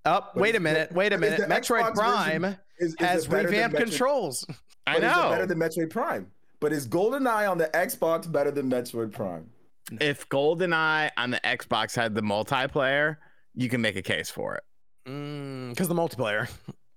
Oh, 0.05 0.21
wait 0.35 0.57
a 0.57 0.61
minute. 0.61 0.93
Wait 0.93 1.13
a 1.13 1.19
minute. 1.19 1.41
Metroid 1.49 1.83
Xbox 1.93 1.95
Prime 1.95 2.45
Is, 2.45 2.57
is 2.79 2.97
has 2.99 3.25
it 3.25 3.31
better 3.31 3.43
than 3.45 3.53
revamped 3.53 3.77
Metroid- 3.77 3.81
controls. 3.81 4.47
I 4.87 4.95
but 4.95 5.05
is 5.05 5.13
it 5.13 5.17
know. 5.17 5.31
better 5.31 5.47
than 5.47 5.59
Metroid 5.59 5.91
Prime. 5.91 6.27
But 6.59 6.73
is 6.73 6.87
GoldenEye 6.87 7.51
on 7.51 7.57
the 7.59 7.71
Xbox 7.73 8.31
better 8.31 8.51
than 8.51 8.71
Metroid 8.71 9.13
Prime? 9.13 9.49
if 10.01 10.29
GoldenEye 10.29 11.11
on 11.17 11.31
the 11.31 11.41
Xbox 11.45 11.97
had 11.97 12.15
the 12.15 12.21
multiplayer, 12.21 13.17
you 13.55 13.69
can 13.69 13.81
make 13.81 13.97
a 13.97 14.03
case 14.03 14.31
for 14.31 14.55
it. 14.57 14.63
Because 15.71 15.89
Mm, 15.89 15.89
the 15.89 15.95
multiplayer. 15.95 16.49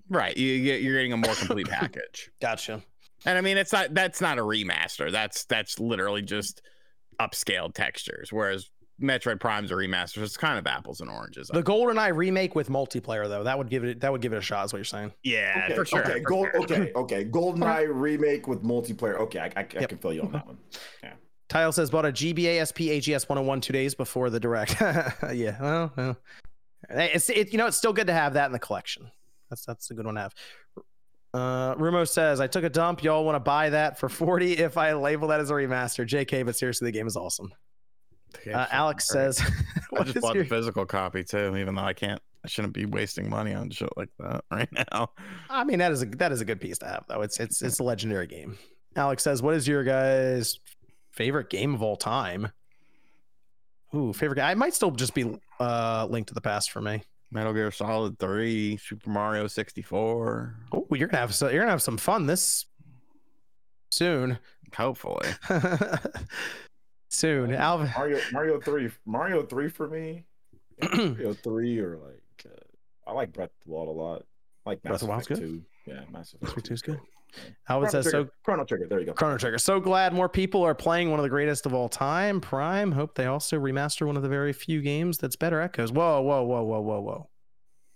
Right, 0.09 0.35
you 0.37 0.47
you- 0.47 0.75
you're 0.75 0.95
getting 0.97 1.13
a 1.13 1.17
more 1.17 1.33
complete 1.35 1.67
package. 1.69 2.29
Gotcha. 2.41 2.81
And 3.25 3.37
I 3.37 3.41
mean, 3.41 3.57
it's 3.57 3.71
not 3.71 3.93
that's 3.93 4.19
not 4.21 4.37
a 4.37 4.41
remaster. 4.41 5.11
That's 5.11 5.45
that's 5.45 5.79
literally 5.79 6.21
just 6.21 6.61
upscaled 7.19 7.73
textures. 7.73 8.31
Whereas 8.33 8.69
Metroid 9.01 9.39
Prime's 9.39 9.71
a 9.71 9.75
remaster. 9.75 10.15
So 10.15 10.21
it's 10.23 10.37
kind 10.37 10.59
of 10.59 10.67
apples 10.67 10.99
and 11.01 11.09
oranges. 11.09 11.47
The 11.51 11.63
GoldenEye 11.63 12.15
remake 12.15 12.53
with 12.53 12.69
multiplayer 12.69 13.27
though, 13.29 13.43
that 13.45 13.57
would 13.57 13.69
give 13.69 13.83
it 13.85 14.01
that 14.01 14.11
would 14.11 14.21
give 14.21 14.33
it 14.33 14.37
a 14.37 14.41
shot. 14.41 14.65
Is 14.65 14.73
what 14.73 14.77
you're 14.79 14.83
saying? 14.85 15.13
yeah, 15.23 15.63
Okay, 15.65 15.75
for 15.75 15.85
sure. 15.85 16.01
okay, 16.03 16.13
for 16.21 16.29
gold, 16.29 16.47
sure. 16.53 16.63
okay, 16.63 16.91
okay. 16.95 17.25
Goldeneye 17.25 17.87
remake 17.89 18.47
with 18.47 18.61
multiplayer. 18.61 19.17
Okay, 19.21 19.39
I, 19.39 19.45
I, 19.55 19.61
I 19.61 19.63
can 19.85 19.97
feel 19.97 20.13
you 20.13 20.21
on 20.23 20.31
that 20.33 20.45
one. 20.45 20.57
Yeah. 21.03 21.13
Tile 21.49 21.71
says 21.71 21.89
bought 21.91 22.05
a 22.05 22.11
GBA 22.11 22.65
SP 22.65 22.89
AGS 22.91 23.29
101 23.29 23.61
two 23.61 23.73
days 23.73 23.93
before 23.95 24.29
the 24.29 24.39
direct. 24.39 24.75
yeah, 24.81 25.57
well, 25.61 25.93
well. 25.95 26.17
Hey, 26.93 27.11
it's 27.13 27.29
it, 27.29 27.51
you 27.51 27.57
know 27.57 27.67
it's 27.67 27.77
still 27.77 27.93
good 27.93 28.07
to 28.07 28.13
have 28.13 28.33
that 28.33 28.45
in 28.45 28.51
the 28.51 28.59
collection. 28.59 29.09
That's 29.49 29.65
that's 29.65 29.89
a 29.91 29.93
good 29.93 30.05
one 30.05 30.15
to 30.15 30.21
have. 30.21 30.33
Uh, 31.33 31.73
Rumo 31.75 32.07
says 32.07 32.39
I 32.39 32.47
took 32.47 32.63
a 32.63 32.69
dump. 32.69 33.03
Y'all 33.03 33.25
want 33.25 33.35
to 33.35 33.39
buy 33.39 33.71
that 33.71 33.97
for 33.97 34.07
40 34.07 34.53
if 34.59 34.77
I 34.77 34.93
label 34.93 35.29
that 35.29 35.39
as 35.39 35.49
a 35.49 35.53
remaster. 35.53 36.07
JK, 36.07 36.45
but 36.45 36.55
seriously, 36.55 36.85
the 36.85 36.91
game 36.91 37.07
is 37.07 37.17
awesome. 37.17 37.51
Uh, 38.51 38.65
Alex 38.71 39.07
says, 39.07 39.39
I 39.99 40.03
just 40.03 40.19
bought 40.21 40.35
your- 40.35 40.43
the 40.43 40.49
physical 40.49 40.85
copy 40.85 41.23
too, 41.23 41.55
even 41.57 41.75
though 41.75 41.83
I 41.83 41.93
can't. 41.93 42.21
I 42.45 42.49
shouldn't 42.49 42.73
be 42.73 42.85
wasting 42.85 43.29
money 43.29 43.53
on 43.53 43.69
shit 43.69 43.89
like 43.95 44.09
that 44.19 44.43
right 44.51 44.67
now. 44.91 45.11
I 45.49 45.63
mean, 45.63 45.79
that 45.79 45.91
is 45.93 46.01
a 46.03 46.05
that 46.07 46.31
is 46.33 46.41
a 46.41 46.45
good 46.45 46.59
piece 46.59 46.77
to 46.79 46.85
have 46.87 47.05
though. 47.07 47.21
It's 47.21 47.39
it's 47.39 47.61
it's 47.61 47.79
a 47.79 47.83
legendary 47.83 48.27
game. 48.27 48.57
Alex 48.95 49.23
says, 49.23 49.41
"What 49.41 49.55
is 49.55 49.67
your 49.67 49.83
guys' 49.83 50.59
favorite 51.11 51.49
game 51.49 51.73
of 51.73 51.81
all 51.81 51.95
time?" 51.95 52.49
Ooh, 53.95 54.13
favorite 54.13 54.37
game. 54.37 54.45
I 54.45 54.55
might 54.55 54.73
still 54.73 54.91
just 54.91 55.13
be 55.13 55.37
uh 55.59 56.07
Link 56.09 56.27
to 56.27 56.33
the 56.33 56.41
Past 56.41 56.71
for 56.71 56.81
me. 56.81 57.03
Metal 57.31 57.53
Gear 57.53 57.71
Solid 57.71 58.19
Three, 58.19 58.77
Super 58.77 59.09
Mario 59.09 59.47
sixty 59.47 59.81
four. 59.81 60.55
Oh, 60.71 60.85
you're 60.91 61.07
gonna 61.07 61.21
have 61.21 61.33
so 61.33 61.49
you're 61.49 61.61
gonna 61.61 61.71
have 61.71 61.81
some 61.81 61.97
fun 61.97 62.25
this 62.27 62.65
soon. 63.91 64.37
Hopefully, 64.75 65.29
soon, 67.09 67.53
Alvin. 67.53 67.91
Mario, 67.95 68.19
Mario 68.31 68.59
three, 68.59 68.89
Mario 69.05 69.43
three 69.43 69.69
for 69.69 69.87
me. 69.87 70.25
Mario 70.93 71.33
three 71.33 71.79
or 71.79 71.97
like, 71.97 72.45
uh, 72.45 73.09
I 73.09 73.13
like 73.13 73.31
Breath 73.33 73.51
of 73.51 73.65
the 73.65 73.71
Wild 73.71 73.87
a 73.89 73.91
lot. 73.91 74.25
I 74.65 74.69
like 74.71 74.81
Breath 74.81 74.95
of 74.95 74.99
the 75.01 75.05
Wild's 75.07 75.27
good. 75.27 75.37
two. 75.37 75.61
Yeah, 75.85 76.01
Mass 76.11 76.33
Effect 76.33 76.41
Mass 76.43 76.51
Effect 76.53 76.65
2 76.67 76.73
is 76.73 76.81
good. 76.81 76.99
Alvin 77.69 77.89
Chrono 77.89 78.09
so. 78.09 78.27
Chrono 78.43 78.65
Trigger. 78.65 78.87
There 78.87 78.99
you 78.99 79.05
go. 79.05 79.13
Chrono 79.13 79.37
Trigger. 79.37 79.57
So 79.57 79.79
glad 79.79 80.13
more 80.13 80.29
people 80.29 80.63
are 80.63 80.75
playing 80.75 81.09
one 81.09 81.19
of 81.19 81.23
the 81.23 81.29
greatest 81.29 81.65
of 81.65 81.73
all 81.73 81.89
time. 81.89 82.41
Prime. 82.41 82.91
Hope 82.91 83.15
they 83.15 83.25
also 83.25 83.59
remaster 83.59 84.05
one 84.05 84.17
of 84.17 84.23
the 84.23 84.29
very 84.29 84.53
few 84.53 84.81
games 84.81 85.17
that's 85.17 85.35
better 85.35 85.61
echoes. 85.61 85.91
Whoa, 85.91 86.21
whoa, 86.21 86.43
whoa, 86.43 86.63
whoa, 86.63 86.81
whoa, 86.81 87.01
whoa. 87.01 87.29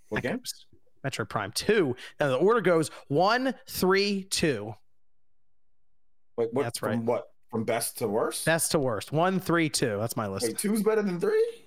What? 0.10 0.26
Echoes. 0.26 0.66
Metroid 1.06 1.30
Prime 1.30 1.52
2. 1.54 1.96
Now 2.20 2.28
the 2.30 2.36
order 2.36 2.62
goes 2.62 2.90
one, 3.08 3.54
three, 3.68 4.24
two. 4.24 4.74
Wait, 6.38 6.54
what, 6.54 6.64
That's 6.64 6.80
from 6.80 6.90
right. 6.90 7.04
What 7.04 7.28
from 7.50 7.64
best 7.64 7.98
to 8.00 8.08
worst? 8.08 8.46
Best 8.46 8.72
to 8.72 8.80
worst. 8.80 9.12
One, 9.12 9.40
three, 9.40 9.70
two. 9.70 9.98
That's 10.00 10.16
my 10.16 10.28
list. 10.28 10.48
Wait, 10.48 10.58
two's 10.58 10.84
better 10.84 11.02
than 11.02 11.20
three? 11.20 11.66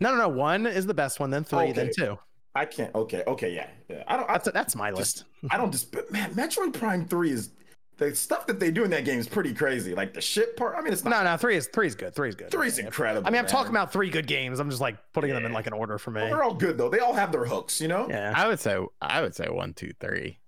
No, 0.00 0.10
no, 0.10 0.16
no. 0.16 0.28
One 0.28 0.66
is 0.66 0.86
the 0.86 0.94
best 0.94 1.20
one, 1.20 1.30
then 1.30 1.44
three, 1.44 1.72
then 1.72 1.90
two. 1.94 2.18
I 2.56 2.64
can't. 2.64 2.94
Okay, 2.94 3.22
okay, 3.26 3.54
yeah, 3.54 3.68
yeah. 3.88 4.02
I 4.08 4.16
don't. 4.16 4.28
I, 4.28 4.32
That's 4.34 4.50
that's 4.52 4.74
my 4.76 4.90
list. 4.90 5.24
I 5.50 5.56
don't 5.56 5.70
just. 5.70 5.92
But 5.92 6.10
Man, 6.10 6.34
Metroid 6.34 6.72
Prime 6.72 7.06
three 7.06 7.30
is 7.30 7.50
the 7.98 8.14
stuff 8.14 8.46
that 8.46 8.58
they 8.60 8.70
do 8.70 8.84
in 8.84 8.90
that 8.90 9.04
game 9.04 9.18
is 9.18 9.28
pretty 9.28 9.54
crazy. 9.54 9.94
Like 9.94 10.12
the 10.14 10.20
shit 10.20 10.56
part. 10.56 10.74
I 10.76 10.80
mean, 10.80 10.92
it's 10.92 11.04
not. 11.04 11.10
No, 11.10 11.22
no, 11.30 11.36
three 11.36 11.56
is 11.56 11.66
three 11.68 11.86
is 11.86 11.94
good. 11.94 12.14
Three 12.14 12.28
is 12.30 12.34
good. 12.34 12.50
Three's 12.50 12.78
Yeah. 12.78 12.86
incredible. 12.86 13.26
I 13.26 13.30
mean, 13.30 13.38
I'm 13.38 13.44
man. 13.44 13.50
talking 13.50 13.70
about 13.70 13.92
three 13.92 14.10
good 14.10 14.26
games. 14.26 14.58
I'm 14.58 14.68
just 14.70 14.80
like 14.82 14.96
putting 15.12 15.32
them 15.32 15.44
in 15.44 15.52
like 15.52 15.66
an 15.66 15.72
order 15.72 15.98
for 15.98 16.10
me. 16.10 16.20
Well, 16.22 16.30
they're 16.30 16.42
all 16.42 16.54
good 16.54 16.78
though. 16.78 16.88
They 16.88 16.98
all 17.00 17.14
have 17.14 17.30
their 17.32 17.44
hooks, 17.44 17.80
you 17.80 17.88
know. 17.88 18.08
Yeah. 18.08 18.32
I 18.34 18.48
would 18.48 18.58
say 18.60 18.78
I 19.00 19.20
would 19.22 19.34
say 19.34 19.48
one, 19.48 19.72
two, 19.74 19.92
three, 20.00 20.38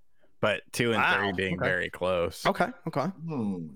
but 0.41 0.63
two 0.73 0.93
and 0.93 1.01
Wow, 1.01 1.19
three 1.21 1.33
being 1.33 1.55
okay. 1.61 1.69
very 1.69 1.91
close. 1.91 2.45
Okay. 2.47 2.69
Okay. 2.87 3.07
Hmm. 3.27 3.67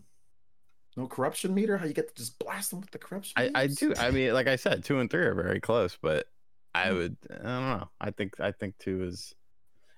No 0.97 1.07
corruption 1.07 1.55
meter. 1.55 1.79
How 1.79 1.87
you 1.87 1.95
get 1.95 2.09
to 2.09 2.15
just 2.15 2.39
blast 2.39 2.71
them 2.71 2.81
with 2.81 2.91
the 2.91 2.99
corruption? 2.99 3.33
I, 3.37 3.51
I 3.55 3.67
do. 3.67 3.95
I 3.99 4.11
mean, 4.11 4.35
like 4.35 4.47
I 4.49 4.57
said, 4.57 4.85
two 4.85 4.99
and 5.01 5.11
three 5.11 5.23
are 5.25 5.35
very 5.35 5.61
close, 5.61 5.97
but 6.01 6.27
I 6.75 6.89
Hmm. 6.91 6.97
would. 6.97 7.17
I 7.31 7.35
don't 7.35 7.45
know. 7.45 7.89
I 8.01 8.11
think. 8.11 8.41
I 8.41 8.53
think 8.53 8.77
two 8.79 9.03
is. 9.05 9.35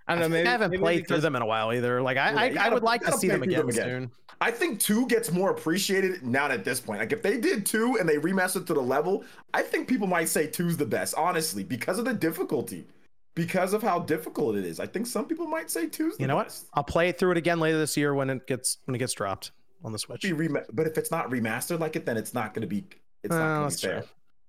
I 0.07 0.13
I, 0.13 0.17
don't 0.17 0.23
know. 0.31 0.37
Maybe 0.37 0.49
I 0.49 0.53
haven't 0.53 0.71
maybe 0.73 0.83
played 0.83 1.09
through 1.09 1.21
them 1.21 1.35
in 1.35 1.41
a 1.41 1.47
while 1.47 1.73
either. 1.73 2.03
Like 2.03 2.19
I, 2.19 2.31
Yeah, 2.33 2.39
I, 2.41 2.45
I 2.45 2.49
gotta- 2.53 2.75
would 2.75 2.83
like 2.83 3.03
to 3.07 3.13
see 3.13 3.29
them 3.29 3.43
again, 3.43 3.61
them 3.61 3.69
again. 3.71 3.85
soon. 3.87 4.11
I 4.41 4.51
think 4.51 4.81
two 4.81 5.07
gets 5.07 5.31
more 5.33 5.51
appreciated 5.51 6.23
now 6.23 6.49
at 6.51 6.63
this 6.65 6.79
point. 6.81 7.01
Like 7.01 7.13
if 7.13 7.23
they 7.23 7.39
did 7.39 7.65
two 7.65 7.97
and 7.99 8.07
they 8.09 8.17
remastered 8.17 8.67
to 8.67 8.75
the 8.75 8.83
level, 8.83 9.25
I 9.55 9.63
think 9.63 9.89
people 9.89 10.07
might 10.07 10.29
say 10.29 10.47
two's 10.47 10.77
the 10.77 10.85
best, 10.85 11.15
honestly, 11.17 11.65
because 11.65 11.99
of 11.99 12.05
the 12.05 12.13
difficulty. 12.13 12.87
Because 13.35 13.73
of 13.73 13.83
how 13.83 14.01
difficult 14.01 14.55
it 14.57 14.65
is. 14.65 14.79
I 14.79 14.87
think 14.87 15.07
some 15.09 15.25
people 15.27 15.47
might 15.47 15.69
say 15.71 15.89
two's 15.89 16.17
the 16.19 16.23
You 16.23 16.27
know 16.29 16.37
what? 16.37 16.57
I'll 16.75 16.85
play 16.85 17.09
it 17.09 17.19
through 17.19 17.33
it 17.33 17.37
again 17.39 17.59
later 17.59 17.79
this 17.79 17.97
year 17.97 18.15
when 18.15 18.29
it 18.31 18.47
gets 18.47 18.79
when 18.85 18.95
it 18.95 18.99
gets 18.99 19.13
dropped 19.15 19.53
on 19.83 19.91
the 19.93 19.99
Switch. 19.99 20.21
Be 20.23 20.33
rema- 20.33 20.65
but 20.73 20.87
if 20.87 20.99
it's 20.99 21.11
not 21.11 21.31
remastered 21.31 21.81
like 21.81 21.97
it, 21.97 22.05
then 22.07 22.17
it's 22.17 22.35
not 22.35 22.53
gonna 22.55 22.67
be 22.67 22.85
it's 23.23 23.35
Oh, 23.35 23.39
not 23.39 23.45
gonna 23.47 23.61
be 23.61 23.71
that's 23.71 23.81
true. 23.81 23.91
fair. 23.91 24.05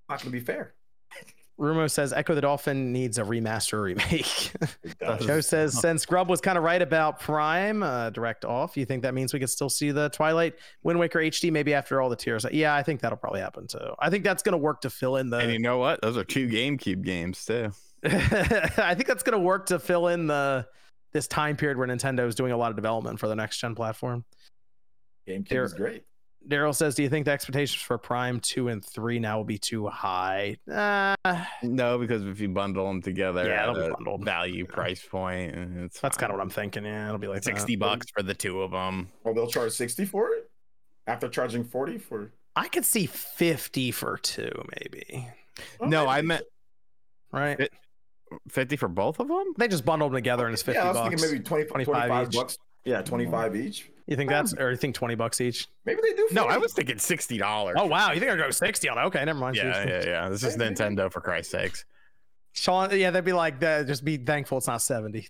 Not 0.10 0.19
gonna 0.19 0.31
be 0.31 0.39
fair. 0.39 0.73
Rumo 1.60 1.90
says 1.90 2.11
Ecco 2.11 2.36
the 2.36 2.41
Dolphin 2.41 2.91
needs 2.91 3.18
a 3.18 3.23
remaster 3.23 3.82
remake. 3.82 4.52
Joe 5.26 5.40
says 5.40 5.80
since 5.80 6.06
Grubb 6.06 6.30
was 6.30 6.41
kind 6.41 6.57
of 6.57 6.64
right 6.65 6.82
about 6.82 7.19
Prime 7.22 7.82
uh, 7.82 8.10
direct 8.10 8.44
off, 8.44 8.76
you 8.76 8.86
think 8.86 9.03
that 9.03 9.14
means 9.14 9.34
we 9.34 9.40
could 9.40 9.49
still 9.49 9.69
see 9.69 9.91
the 9.91 10.10
Twilight 10.10 10.56
Wind 10.84 10.99
Waker 10.99 11.19
HD 11.19 11.52
maybe 11.52 11.73
after 11.73 12.02
all 12.02 12.10
the 12.10 12.15
tears? 12.15 12.45
Yeah, 12.52 12.76
I 12.76 12.84
think 12.84 12.99
that'll 13.02 13.18
probably 13.18 13.40
happen 13.40 13.68
too. 13.68 13.94
I 13.99 14.10
think 14.10 14.26
that's 14.26 14.44
going 14.44 14.53
to 14.53 14.57
work 14.57 14.82
to 14.82 14.90
fill 14.90 15.15
in 15.15 15.30
the. 15.30 15.38
And 15.38 15.52
you 15.52 15.60
know 15.60 15.77
what? 15.77 16.02
Those 16.02 16.18
are 16.18 16.26
two 16.26 16.48
GameCube 16.48 17.03
games 17.03 17.45
too. 17.45 17.72
I 18.03 18.94
think 18.94 19.07
that's 19.07 19.23
going 19.23 19.38
to 19.38 19.44
work 19.44 19.68
to 19.68 19.80
fill 19.80 20.10
in 20.10 20.27
the 20.27 20.68
this 21.14 21.27
time 21.27 21.56
period 21.56 21.77
where 21.77 21.88
Nintendo 21.88 22.27
is 22.27 22.36
doing 22.36 22.52
a 22.52 22.57
lot 22.57 22.72
of 22.72 22.76
development 22.76 23.19
for 23.19 23.30
the 23.30 23.36
next 23.36 23.60
gen 23.60 23.76
platform. 23.76 24.26
GameCube 25.26 25.64
is 25.64 25.73
great. 25.73 26.03
Daryl 26.47 26.76
says, 26.76 26.95
"Do 26.95 27.03
you 27.03 27.09
think 27.09 27.26
the 27.26 27.31
expectations 27.31 27.81
for 27.81 27.97
Prime 27.97 28.39
two 28.39 28.67
and 28.67 28.84
three 28.85 29.17
now 29.19 29.38
will 29.38 29.45
be 29.45 29.57
too 29.57 29.88
high?" 29.88 30.57
Uh, 30.72 31.15
No, 31.63 31.97
because 31.97 32.23
if 32.26 32.39
you 32.39 32.49
bundle 32.49 32.88
them 32.88 33.01
together, 33.01 33.45
Yeah, 33.47 33.63
at 33.69 33.73
they'll 33.73 33.85
be 33.88 33.91
a 33.91 33.93
bundled. 33.93 34.26
value 34.26 34.65
price 34.65 35.03
point, 35.05 35.53
point. 35.55 35.77
it's 35.85 35.99
that's 35.99 36.17
kind 36.17 36.31
of 36.31 36.38
what 36.38 36.43
I'm 36.43 36.49
thinking. 36.49 36.85
Yeah, 36.85 37.07
it'll 37.07 37.17
be 37.17 37.27
like 37.27 37.38
that. 37.38 37.43
sixty 37.45 37.76
bucks 37.76 38.07
for 38.15 38.22
the 38.23 38.34
two 38.34 38.61
of 38.61 38.72
them. 38.72 39.09
Well, 39.23 39.34
they'll 39.34 39.47
charge 39.47 39.72
60 39.72 40.05
for 40.05 40.30
it 40.31 40.49
after 41.07 41.27
charging 41.30 41.63
40 41.63 41.97
for 41.97 42.31
I 42.55 42.67
could 42.67 42.85
see 42.85 43.05
fifty 43.05 43.91
for 43.91 44.17
two, 44.17 44.51
maybe. 44.80 45.27
Oh, 45.80 45.85
no, 45.88 46.05
maybe. 46.05 46.09
I 46.09 46.22
meant 46.22 46.43
Right? 47.31 47.59
It- 47.59 47.73
fifty 48.49 48.76
for 48.76 48.88
both 48.88 49.19
of 49.19 49.27
them. 49.27 49.53
They 49.57 49.67
just 49.67 49.84
bundled 49.85 50.11
them 50.11 50.17
together 50.17 50.45
and 50.45 50.53
it's 50.53 50.61
fifty 50.63 50.77
Yeah, 50.80 50.85
I 50.85 50.88
was 50.89 50.97
bucks. 50.97 51.09
thinking 51.22 51.31
maybe 51.38 51.43
20, 51.43 51.65
25 51.65 51.85
25, 52.07 52.27
each. 52.27 52.35
bucks. 52.35 52.57
Yeah, 52.85 53.01
25 53.01 53.55
each. 53.55 53.89
You 54.07 54.15
think 54.15 54.30
that's, 54.30 54.53
or 54.53 54.69
you 54.72 54.77
think 54.77 54.94
twenty 54.94 55.15
bucks 55.15 55.41
each? 55.41 55.68
Maybe 55.86 55.99
they 56.02 56.14
do. 56.14 56.27
No, 56.32 56.45
I 56.45 56.57
was 56.57 56.73
thinking 56.73 56.99
sixty 56.99 57.38
dollars. 57.40 57.76
Oh 57.80 57.86
wow, 57.88 58.11
you 58.11 58.19
think 58.19 58.32
I'd 58.32 58.38
go 58.38 58.52
sixty 58.52 58.88
on 58.88 58.98
it? 58.99 59.02
Okay, 59.02 59.26
never 59.26 59.40
mind. 59.40 59.56
Yeah, 59.56 59.84
yeah, 59.88 60.06
yeah. 60.06 60.30
This 60.30 60.44
is 60.44 60.56
Maybe. 60.57 60.76
Nintendo 60.76 61.11
for 61.11 61.22
Christ's 61.22 61.52
sakes. 61.52 61.86
Sean, 62.53 62.90
yeah, 62.98 63.11
they'd 63.11 63.26
be 63.26 63.34
like, 63.34 63.61
uh, 63.64 63.84
just 63.84 64.06
be 64.06 64.15
thankful 64.18 64.60
it's 64.60 64.68
not 64.68 64.82
seventy. 64.82 65.27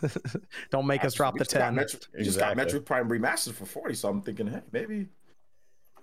Don't 0.70 0.86
make 0.86 1.04
us 1.04 1.14
drop 1.14 1.34
We 1.34 1.38
the 1.40 1.44
just 1.44 1.54
got 1.54 1.64
ten. 1.66 1.74
Metro, 1.74 2.00
we 2.16 2.24
just 2.24 2.38
got 2.38 2.52
Exactly. 2.52 2.80
Metroid 2.80 2.84
Prime 2.86 3.08
remastered 3.08 3.52
for 3.54 3.66
40, 3.66 3.94
so 3.94 4.08
I'm 4.08 4.22
thinking, 4.22 4.46
hey, 4.46 4.62
maybe. 4.72 5.08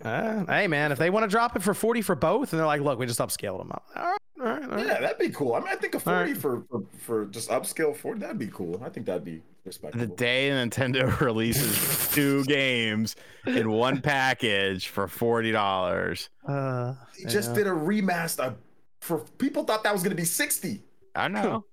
Uh, 0.04 0.46
hey 0.46 0.68
man, 0.68 0.92
if 0.92 0.98
they 1.00 1.10
want 1.10 1.24
to 1.24 1.30
drop 1.30 1.56
it 1.56 1.64
for 1.64 1.74
forty 1.74 2.02
for 2.02 2.16
both, 2.16 2.52
and 2.52 2.60
they're 2.60 2.68
like, 2.68 2.82
look, 2.82 3.00
we 3.00 3.06
just 3.06 3.20
upscaled 3.20 3.60
them 3.60 3.72
up. 3.72 3.86
All 3.96 4.04
right, 4.04 4.18
all 4.40 4.46
right, 4.48 4.64
all 4.64 4.70
right. 4.70 4.86
Yeah, 4.88 5.00
that'd 5.00 5.18
be 5.20 5.30
cool. 5.30 5.54
I 5.54 5.60
mean, 5.60 5.70
I 5.70 5.76
think 5.76 5.96
a 5.96 6.00
40 6.00 6.16
Alright. 6.18 6.38
for, 6.38 6.64
for 6.70 6.84
for 7.00 7.26
just 7.26 7.50
upscale 7.50 7.96
40, 7.96 8.20
that'd 8.22 8.40
be 8.40 8.48
cool. 8.48 8.82
I 8.84 8.90
think 8.90 9.06
that'd 9.06 9.24
be 9.24 9.42
respectable. 9.66 10.06
The 10.06 10.16
day 10.16 10.50
Nintendo 10.52 11.20
releases 11.22 12.10
two 12.12 12.44
games 12.46 13.16
in 13.46 13.70
one 13.72 14.02
package 14.02 14.88
for 14.88 15.08
forty 15.08 15.52
dollars, 15.52 16.30
Uh, 16.48 16.96
They 17.24 17.30
just 17.32 17.50
yeah. 17.50 17.56
did 17.56 17.68
a 17.68 17.72
remaster 17.72 18.56
for 19.02 19.20
people 19.38 19.64
thought 19.66 19.84
that 19.84 19.94
was 19.94 20.02
gonna 20.04 20.16
be 20.16 20.26
60. 20.26 20.82
I 21.16 21.28
know. 21.28 21.66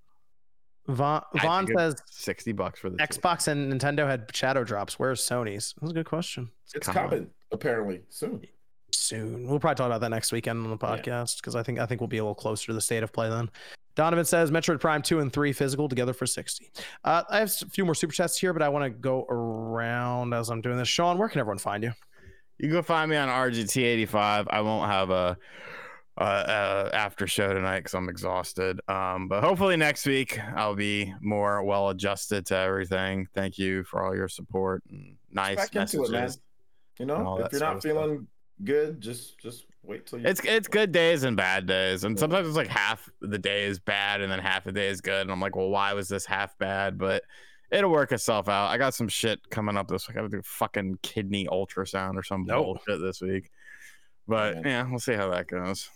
Vaughn, 0.88 1.22
I 1.34 1.42
Vaughn 1.42 1.66
says 1.76 1.94
sixty 2.10 2.52
bucks 2.52 2.80
for 2.80 2.90
the 2.90 2.96
two. 2.98 3.04
Xbox 3.04 3.46
and 3.48 3.72
Nintendo 3.72 4.06
had 4.08 4.28
shadow 4.34 4.64
drops. 4.64 4.98
Where's 4.98 5.20
Sony's? 5.22 5.74
That's 5.80 5.92
a 5.92 5.94
good 5.94 6.06
question. 6.06 6.50
It's 6.74 6.86
coming. 6.88 7.10
coming, 7.10 7.30
apparently, 7.52 8.00
soon. 8.08 8.42
Soon. 8.94 9.48
We'll 9.48 9.60
probably 9.60 9.76
talk 9.76 9.86
about 9.86 10.00
that 10.00 10.10
next 10.10 10.32
weekend 10.32 10.64
on 10.64 10.70
the 10.70 10.78
podcast 10.78 11.36
because 11.36 11.56
I 11.56 11.62
think 11.62 11.78
I 11.78 11.86
think 11.86 12.00
we'll 12.00 12.08
be 12.08 12.18
a 12.18 12.22
little 12.22 12.34
closer 12.34 12.66
to 12.66 12.72
the 12.72 12.80
state 12.80 13.02
of 13.02 13.12
play 13.12 13.28
then. 13.28 13.50
Donovan 13.96 14.24
says 14.24 14.50
Metroid 14.50 14.80
Prime 14.80 15.02
two 15.02 15.20
and 15.20 15.32
three 15.32 15.52
physical 15.52 15.88
together 15.88 16.12
for 16.12 16.26
sixty. 16.26 16.70
Uh, 17.04 17.22
I 17.28 17.38
have 17.38 17.52
a 17.62 17.66
few 17.66 17.84
more 17.84 17.94
super 17.94 18.12
chats 18.12 18.38
here, 18.38 18.52
but 18.52 18.62
I 18.62 18.68
want 18.68 18.84
to 18.84 18.90
go 18.90 19.26
around 19.28 20.32
as 20.32 20.48
I'm 20.48 20.60
doing 20.60 20.78
this. 20.78 20.88
Sean, 20.88 21.18
where 21.18 21.28
can 21.28 21.40
everyone 21.40 21.58
find 21.58 21.82
you? 21.82 21.92
You 22.58 22.68
can 22.68 22.76
go 22.76 22.82
find 22.82 23.10
me 23.10 23.16
on 23.16 23.28
RGT85. 23.28 24.46
I 24.50 24.60
won't 24.60 24.90
have 24.90 25.10
a 25.10 25.36
uh, 26.20 26.22
uh, 26.22 26.90
after 26.92 27.26
show 27.26 27.54
tonight 27.54 27.78
because 27.78 27.94
I'm 27.94 28.10
exhausted. 28.10 28.78
Um, 28.88 29.26
but 29.28 29.42
hopefully 29.42 29.76
next 29.78 30.04
week 30.04 30.38
I'll 30.54 30.74
be 30.76 31.14
more 31.22 31.62
well 31.62 31.88
adjusted 31.88 32.44
to 32.46 32.56
everything. 32.56 33.26
Thank 33.34 33.56
you 33.56 33.84
for 33.84 34.04
all 34.04 34.14
your 34.14 34.28
support 34.28 34.82
and 34.90 35.16
nice 35.30 35.56
Back 35.56 35.74
messages. 35.74 36.36
it. 36.36 36.40
You 36.98 37.06
know, 37.06 37.40
if 37.42 37.52
you're 37.52 37.60
not 37.62 37.76
of 37.76 37.80
stuff. 37.80 37.82
feeling 37.82 38.26
good, 38.64 39.00
just 39.00 39.38
just 39.38 39.64
Wait 39.82 40.06
till 40.06 40.18
you. 40.20 40.26
It's 40.26 40.40
it's 40.44 40.68
good 40.68 40.92
days 40.92 41.22
and 41.22 41.36
bad 41.36 41.66
days, 41.66 42.04
and 42.04 42.18
sometimes 42.18 42.46
it's 42.46 42.56
like 42.56 42.68
half 42.68 43.08
the 43.22 43.38
day 43.38 43.64
is 43.64 43.78
bad 43.78 44.20
and 44.20 44.30
then 44.30 44.38
half 44.38 44.64
the 44.64 44.72
day 44.72 44.88
is 44.88 45.00
good, 45.00 45.22
and 45.22 45.32
I'm 45.32 45.40
like, 45.40 45.56
well, 45.56 45.70
why 45.70 45.94
was 45.94 46.06
this 46.08 46.26
half 46.26 46.56
bad? 46.58 46.98
But 46.98 47.22
it'll 47.70 47.90
work 47.90 48.12
itself 48.12 48.48
out. 48.48 48.66
I 48.68 48.76
got 48.76 48.94
some 48.94 49.08
shit 49.08 49.38
coming 49.50 49.78
up 49.78 49.88
this 49.88 50.06
week. 50.06 50.18
I 50.18 50.20
got 50.20 50.30
to 50.30 50.36
do 50.36 50.42
fucking 50.44 50.98
kidney 51.02 51.46
ultrasound 51.50 52.16
or 52.16 52.22
some 52.22 52.44
No. 52.44 52.62
bullshit 52.62 53.00
this 53.00 53.22
week. 53.22 53.50
But 54.28 54.56
Man. 54.56 54.64
yeah, 54.66 54.90
we'll 54.90 54.98
see 54.98 55.14
how 55.14 55.30
that 55.30 55.46
goes. 55.46 55.88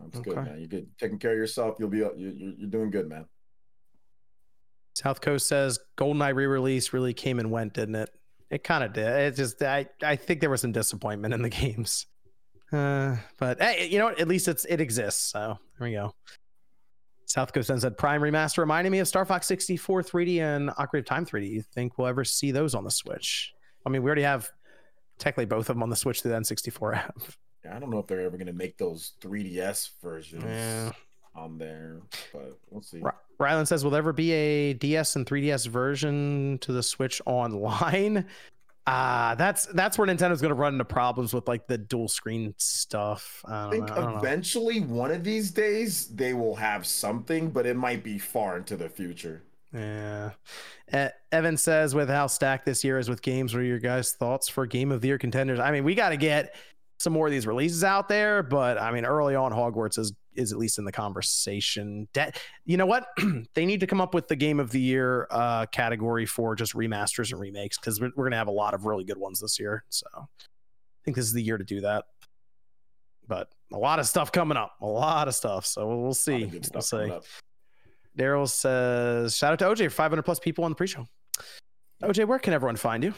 That's 0.00 0.20
good, 0.20 0.38
Okay. 0.38 0.48
man. 0.48 0.58
You're 0.60 0.68
good. 0.68 0.88
Taking 0.98 1.18
care 1.18 1.32
of 1.32 1.36
yourself. 1.38 1.76
You'll 1.78 1.90
be. 1.90 1.98
You're, 1.98 2.16
you're 2.16 2.32
you're 2.56 2.70
doing 2.70 2.90
good, 2.90 3.08
man. 3.10 3.26
South 4.94 5.20
Coast 5.20 5.46
says 5.46 5.78
GoldenEye 5.98 6.34
re-release 6.34 6.92
really 6.92 7.12
came 7.14 7.38
and 7.38 7.50
went, 7.50 7.74
didn't 7.74 7.94
it? 7.96 8.10
It 8.50 8.64
kind 8.64 8.82
of 8.82 8.92
did. 8.92 9.06
It 9.06 9.36
just 9.36 9.62
I 9.62 9.86
I 10.02 10.16
think 10.16 10.40
there 10.40 10.50
was 10.50 10.60
some 10.62 10.72
disappointment 10.72 11.34
in 11.34 11.42
the 11.42 11.48
games. 11.50 12.06
Uh, 12.72 13.16
but 13.38 13.60
hey, 13.62 13.88
you 13.90 13.98
know 13.98 14.06
what? 14.06 14.20
At 14.20 14.28
least 14.28 14.48
it's 14.48 14.64
it 14.64 14.80
exists. 14.80 15.32
So 15.32 15.58
there 15.78 15.88
we 15.88 15.92
go. 15.92 16.14
South 17.26 17.52
Coast 17.52 17.68
then 17.68 17.78
said 17.78 17.98
Prime 17.98 18.22
remaster 18.22 18.58
reminding 18.58 18.90
me 18.90 19.00
of 19.00 19.08
Star 19.08 19.26
Fox 19.26 19.46
64 19.46 20.02
3D 20.02 20.40
and 20.40 20.70
Ocarina 20.70 21.00
of 21.00 21.04
Time 21.04 21.26
3D. 21.26 21.50
You 21.50 21.62
think 21.74 21.98
we'll 21.98 22.06
ever 22.06 22.24
see 22.24 22.52
those 22.52 22.74
on 22.74 22.84
the 22.84 22.90
Switch? 22.90 23.52
I 23.84 23.90
mean, 23.90 24.02
we 24.02 24.06
already 24.08 24.22
have 24.22 24.48
technically 25.18 25.44
both 25.44 25.68
of 25.68 25.76
them 25.76 25.82
on 25.82 25.90
the 25.90 25.96
Switch 25.96 26.22
through 26.22 26.30
the 26.30 26.38
N64 26.38 26.96
app. 26.96 27.18
I 27.70 27.78
don't 27.78 27.90
know 27.90 27.98
if 27.98 28.06
they're 28.06 28.20
ever 28.22 28.38
gonna 28.38 28.54
make 28.54 28.78
those 28.78 29.12
3DS 29.20 29.90
versions 30.02 30.42
Yeah. 30.44 30.92
On 31.38 31.58
there, 31.58 32.00
but 32.32 32.58
we'll 32.70 32.82
see. 32.82 32.98
Ry- 32.98 33.12
Rylan 33.40 33.66
says, 33.66 33.84
"Will 33.84 33.90
there 33.92 33.98
ever 33.98 34.12
be 34.12 34.32
a 34.32 34.72
DS 34.74 35.16
and 35.16 35.24
3DS 35.26 35.66
version 35.66 36.58
to 36.60 36.72
the 36.72 36.82
Switch 36.82 37.22
online?" 37.26 38.26
Ah, 38.86 39.34
that's 39.38 39.66
that's 39.66 39.96
where 39.96 40.06
Nintendo's 40.08 40.40
going 40.40 40.48
to 40.54 40.54
run 40.54 40.74
into 40.74 40.84
problems 40.84 41.32
with 41.32 41.46
like 41.46 41.66
the 41.68 41.78
dual 41.78 42.08
screen 42.08 42.54
stuff. 42.58 43.42
I 43.46 43.66
I 43.66 43.70
think 43.70 43.86
know, 43.88 43.92
I 43.94 43.96
don't 44.00 44.12
know. 44.14 44.18
eventually 44.18 44.80
one 44.80 45.10
of 45.12 45.22
these 45.24 45.50
days 45.50 46.08
they 46.08 46.34
will 46.34 46.56
have 46.56 46.86
something, 46.86 47.50
but 47.50 47.64
it 47.66 47.76
might 47.76 48.02
be 48.02 48.18
far 48.18 48.56
into 48.56 48.76
the 48.76 48.88
future. 48.88 49.42
Yeah. 49.72 50.30
E- 50.92 51.08
Evan 51.30 51.56
says, 51.58 51.94
"With 51.94 52.08
how 52.08 52.26
stacked 52.26 52.64
this 52.66 52.82
year 52.82 52.98
is 52.98 53.08
with 53.08 53.22
games, 53.22 53.54
what 53.54 53.60
are 53.60 53.64
your 53.64 53.78
guys' 53.78 54.14
thoughts 54.14 54.48
for 54.48 54.66
Game 54.66 54.90
of 54.90 55.00
the 55.02 55.08
Year 55.08 55.18
contenders?" 55.18 55.60
I 55.60 55.70
mean, 55.70 55.84
we 55.84 55.94
got 55.94 56.08
to 56.08 56.16
get 56.16 56.54
some 56.98 57.12
more 57.12 57.26
of 57.26 57.30
these 57.30 57.46
releases 57.46 57.84
out 57.84 58.08
there, 58.08 58.42
but 58.42 58.80
I 58.80 58.90
mean, 58.90 59.04
early 59.04 59.36
on, 59.36 59.52
Hogwarts 59.52 59.98
is 59.98 60.12
is 60.38 60.52
at 60.52 60.58
least 60.58 60.78
in 60.78 60.84
the 60.84 60.92
conversation. 60.92 62.08
De- 62.12 62.32
you 62.64 62.76
know 62.76 62.86
what? 62.86 63.08
they 63.54 63.66
need 63.66 63.80
to 63.80 63.86
come 63.86 64.00
up 64.00 64.14
with 64.14 64.28
the 64.28 64.36
Game 64.36 64.60
of 64.60 64.70
the 64.70 64.80
Year 64.80 65.26
uh, 65.30 65.66
category 65.66 66.24
for 66.24 66.54
just 66.54 66.74
remasters 66.74 67.32
and 67.32 67.40
remakes 67.40 67.76
because 67.78 68.00
we're, 68.00 68.10
we're 68.16 68.24
going 68.24 68.32
to 68.32 68.38
have 68.38 68.48
a 68.48 68.52
lot 68.52 68.74
of 68.74 68.86
really 68.86 69.04
good 69.04 69.18
ones 69.18 69.40
this 69.40 69.58
year. 69.58 69.84
So 69.88 70.06
I 70.14 70.24
think 71.04 71.16
this 71.16 71.26
is 71.26 71.32
the 71.32 71.42
year 71.42 71.58
to 71.58 71.64
do 71.64 71.80
that. 71.82 72.04
But 73.26 73.50
a 73.72 73.78
lot 73.78 73.98
of 73.98 74.06
stuff 74.06 74.32
coming 74.32 74.56
up, 74.56 74.72
a 74.80 74.86
lot 74.86 75.28
of 75.28 75.34
stuff. 75.34 75.66
So 75.66 75.86
we'll, 75.86 76.00
we'll 76.00 76.14
see. 76.14 76.50
We'll 76.72 76.82
see. 76.82 77.12
Daryl 78.16 78.48
says, 78.48 79.36
shout 79.36 79.52
out 79.52 79.58
to 79.60 79.66
OJ 79.66 79.84
for 79.84 79.90
500 79.90 80.22
plus 80.22 80.38
people 80.38 80.64
on 80.64 80.70
the 80.70 80.74
pre 80.74 80.86
show. 80.86 81.06
OJ, 82.02 82.26
where 82.26 82.38
can 82.38 82.52
everyone 82.52 82.76
find 82.76 83.04
you? 83.04 83.12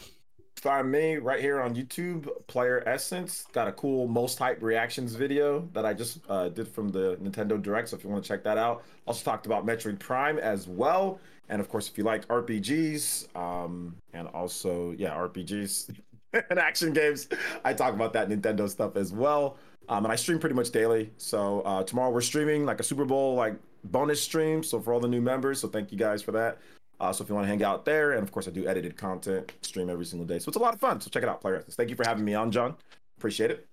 Find 0.57 0.91
me 0.91 1.15
right 1.15 1.39
here 1.39 1.59
on 1.59 1.73
YouTube, 1.73 2.29
Player 2.45 2.83
Essence. 2.85 3.45
Got 3.51 3.67
a 3.67 3.71
cool 3.71 4.07
most 4.07 4.37
hype 4.37 4.61
reactions 4.61 5.15
video 5.15 5.67
that 5.73 5.87
I 5.87 5.93
just 5.93 6.19
uh, 6.29 6.49
did 6.49 6.67
from 6.67 6.89
the 6.89 7.17
Nintendo 7.17 7.59
Direct. 7.59 7.89
So 7.89 7.97
if 7.97 8.03
you 8.03 8.11
want 8.11 8.23
to 8.23 8.27
check 8.27 8.43
that 8.43 8.59
out, 8.59 8.83
also 9.07 9.23
talked 9.23 9.47
about 9.47 9.65
Metroid 9.65 9.97
Prime 9.97 10.37
as 10.37 10.67
well. 10.67 11.19
And 11.49 11.59
of 11.59 11.67
course, 11.67 11.87
if 11.89 11.97
you 11.97 12.03
like 12.03 12.27
RPGs, 12.27 13.35
um, 13.35 13.95
and 14.13 14.27
also 14.27 14.91
yeah, 14.91 15.15
RPGs 15.15 15.97
and 16.49 16.59
action 16.59 16.93
games, 16.93 17.27
I 17.65 17.73
talk 17.73 17.93
about 17.95 18.13
that 18.13 18.29
Nintendo 18.29 18.69
stuff 18.69 18.95
as 18.95 19.11
well. 19.11 19.57
Um, 19.89 20.05
and 20.05 20.11
I 20.11 20.15
stream 20.15 20.37
pretty 20.37 20.55
much 20.55 20.69
daily. 20.69 21.11
So 21.17 21.61
uh, 21.61 21.83
tomorrow 21.83 22.11
we're 22.11 22.21
streaming 22.21 22.65
like 22.65 22.79
a 22.79 22.83
Super 22.83 23.03
Bowl 23.03 23.35
like 23.35 23.55
bonus 23.85 24.21
stream. 24.21 24.63
So 24.63 24.79
for 24.79 24.93
all 24.93 24.99
the 24.99 25.07
new 25.07 25.21
members, 25.21 25.59
so 25.59 25.67
thank 25.67 25.91
you 25.91 25.97
guys 25.97 26.21
for 26.21 26.31
that. 26.33 26.59
Uh, 27.01 27.11
so 27.11 27.23
if 27.23 27.29
you 27.29 27.35
want 27.35 27.45
to 27.45 27.49
hang 27.49 27.63
out 27.63 27.83
there, 27.83 28.11
and 28.13 28.21
of 28.23 28.31
course 28.31 28.47
I 28.47 28.51
do 28.51 28.67
edited 28.67 28.95
content, 28.95 29.51
stream 29.63 29.89
every 29.89 30.05
single 30.05 30.25
day. 30.27 30.37
So 30.39 30.49
it's 30.49 30.55
a 30.57 30.59
lot 30.61 30.73
of 30.73 30.79
fun. 30.79 31.01
So 31.01 31.09
check 31.09 31.23
it 31.23 31.29
out, 31.29 31.41
Player 31.41 31.55
Essence. 31.57 31.75
Thank 31.75 31.89
you 31.89 31.95
for 31.95 32.05
having 32.07 32.23
me 32.23 32.35
on, 32.35 32.51
John. 32.51 32.75
Appreciate 33.17 33.49
it. 33.51 33.67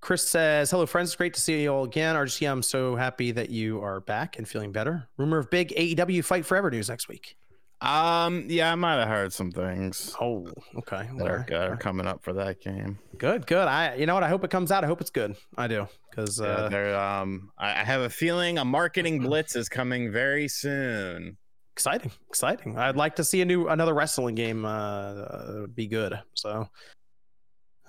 Chris 0.00 0.26
says, 0.28 0.70
hello, 0.70 0.86
friends. 0.86 1.10
It's 1.10 1.16
great 1.16 1.34
to 1.34 1.40
see 1.40 1.62
you 1.62 1.68
all 1.72 1.84
again. 1.84 2.16
RGC, 2.16 2.50
I'm 2.50 2.62
so 2.62 2.96
happy 2.96 3.32
that 3.32 3.50
you 3.50 3.82
are 3.82 4.00
back 4.00 4.38
and 4.38 4.48
feeling 4.48 4.72
better. 4.72 5.06
Rumor 5.18 5.38
of 5.38 5.50
big 5.50 5.70
AEW 5.76 6.24
Fight 6.24 6.44
Forever 6.46 6.70
news 6.70 6.88
next 6.88 7.06
week. 7.08 7.36
Um, 7.80 8.46
yeah, 8.48 8.72
I 8.72 8.76
might 8.76 8.94
have 8.96 9.08
heard 9.08 9.32
some 9.32 9.50
things 9.50 10.14
Oh, 10.18 10.48
okay. 10.78 11.08
that 11.18 11.26
are, 11.28 11.44
Where? 11.48 11.72
are 11.72 11.76
coming 11.76 12.06
up 12.06 12.22
for 12.22 12.32
that 12.34 12.60
game. 12.62 12.98
Good, 13.18 13.46
good. 13.46 13.68
I, 13.68 13.94
you 13.96 14.06
know 14.06 14.14
what? 14.14 14.22
I 14.22 14.28
hope 14.28 14.42
it 14.44 14.50
comes 14.50 14.70
out. 14.72 14.84
I 14.84 14.86
hope 14.86 15.02
it's 15.02 15.10
good. 15.10 15.36
I 15.58 15.66
do 15.66 15.86
because 16.10 16.40
Yeah, 16.40 16.46
uh, 16.46 16.68
they're, 16.70 16.98
um, 16.98 17.50
I, 17.58 17.72
I 17.80 17.84
have 17.84 18.00
a 18.00 18.08
feeling 18.10 18.56
a 18.56 18.64
marketing 18.64 19.18
blitz 19.26 19.54
is 19.54 19.68
coming 19.68 20.10
very 20.12 20.48
soon. 20.48 21.36
Exciting, 21.74 22.12
exciting. 22.28 22.78
I'd 22.78 22.96
like 22.96 23.16
to 23.16 23.24
see 23.24 23.42
a 23.42 23.44
new 23.44 23.68
another 23.68 23.94
wrestling 23.94 24.36
game 24.36 24.64
uh, 24.64 24.68
uh 24.68 25.66
be 25.66 25.88
good. 25.88 26.18
So 26.34 26.68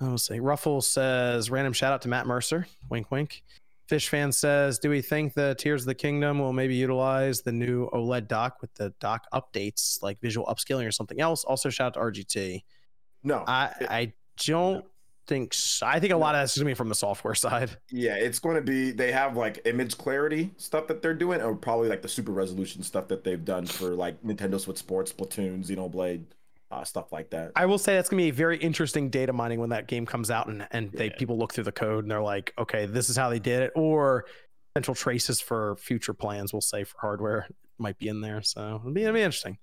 I'll 0.00 0.18
say 0.18 0.40
Ruffle 0.40 0.82
says 0.82 1.50
random 1.50 1.72
shout 1.72 1.92
out 1.92 2.02
to 2.02 2.08
Matt 2.08 2.26
Mercer. 2.26 2.66
Wink, 2.90 3.10
wink. 3.12 3.44
Fish 3.88 4.08
fan 4.08 4.32
says, 4.32 4.80
do 4.80 4.90
we 4.90 5.00
think 5.00 5.34
the 5.34 5.54
Tears 5.56 5.82
of 5.82 5.86
the 5.86 5.94
Kingdom 5.94 6.40
will 6.40 6.52
maybe 6.52 6.74
utilize 6.74 7.42
the 7.42 7.52
new 7.52 7.88
OLED 7.90 8.26
dock 8.26 8.60
with 8.60 8.74
the 8.74 8.92
dock 8.98 9.26
updates 9.32 10.02
like 10.02 10.20
visual 10.20 10.44
upscaling 10.48 10.88
or 10.88 10.90
something 10.90 11.20
else? 11.20 11.44
Also, 11.44 11.70
shout 11.70 11.96
out 11.96 12.12
to 12.12 12.22
RGT. 12.22 12.64
No, 13.22 13.44
I 13.46 13.70
I 13.88 14.12
don't 14.38 14.84
think 15.26 15.54
so. 15.54 15.86
I 15.86 16.00
think 16.00 16.12
a 16.12 16.16
lot 16.16 16.34
of 16.34 16.42
that's 16.42 16.56
gonna 16.56 16.66
be 16.66 16.74
from 16.74 16.88
the 16.88 16.94
software 16.94 17.34
side. 17.46 17.70
yeah, 17.90 18.16
it's 18.16 18.38
going 18.38 18.56
to 18.56 18.62
be. 18.62 18.92
They 18.92 19.12
have 19.12 19.36
like 19.36 19.60
image 19.64 19.96
clarity 19.98 20.50
stuff 20.56 20.86
that 20.88 21.02
they're 21.02 21.14
doing, 21.14 21.40
or 21.40 21.54
probably 21.54 21.88
like 21.88 22.02
the 22.02 22.08
super 22.08 22.32
resolution 22.32 22.82
stuff 22.82 23.08
that 23.08 23.24
they've 23.24 23.44
done 23.44 23.66
for 23.66 23.90
like 23.94 24.22
Nintendo 24.22 24.60
Switch 24.60 24.78
Sports, 24.78 25.12
Splatoon, 25.12 25.66
Xenoblade, 25.66 26.24
uh, 26.70 26.84
stuff 26.84 27.12
like 27.12 27.30
that. 27.30 27.52
I 27.56 27.66
will 27.66 27.78
say 27.78 27.94
that's 27.94 28.08
gonna 28.08 28.22
be 28.22 28.28
a 28.28 28.32
very 28.32 28.58
interesting 28.58 29.10
data 29.10 29.32
mining 29.32 29.60
when 29.60 29.70
that 29.70 29.86
game 29.86 30.06
comes 30.06 30.30
out 30.30 30.48
and 30.48 30.66
and 30.70 30.92
they 30.92 31.10
people 31.10 31.38
look 31.38 31.52
through 31.52 31.64
the 31.64 31.72
code 31.72 32.04
and 32.04 32.10
they're 32.10 32.22
like, 32.22 32.52
okay, 32.58 32.86
this 32.86 33.10
is 33.10 33.16
how 33.16 33.30
they 33.30 33.38
did 33.38 33.62
it, 33.62 33.72
or 33.74 34.26
potential 34.74 34.94
traces 34.94 35.40
for 35.40 35.76
future 35.76 36.12
plans. 36.14 36.52
We'll 36.52 36.60
say 36.60 36.84
for 36.84 36.96
hardware 37.00 37.48
might 37.78 37.98
be 37.98 38.08
in 38.08 38.20
there, 38.20 38.42
so 38.42 38.80
it'll 38.80 38.92
be, 38.92 39.02
it'll 39.02 39.14
be 39.14 39.20
interesting. 39.20 39.58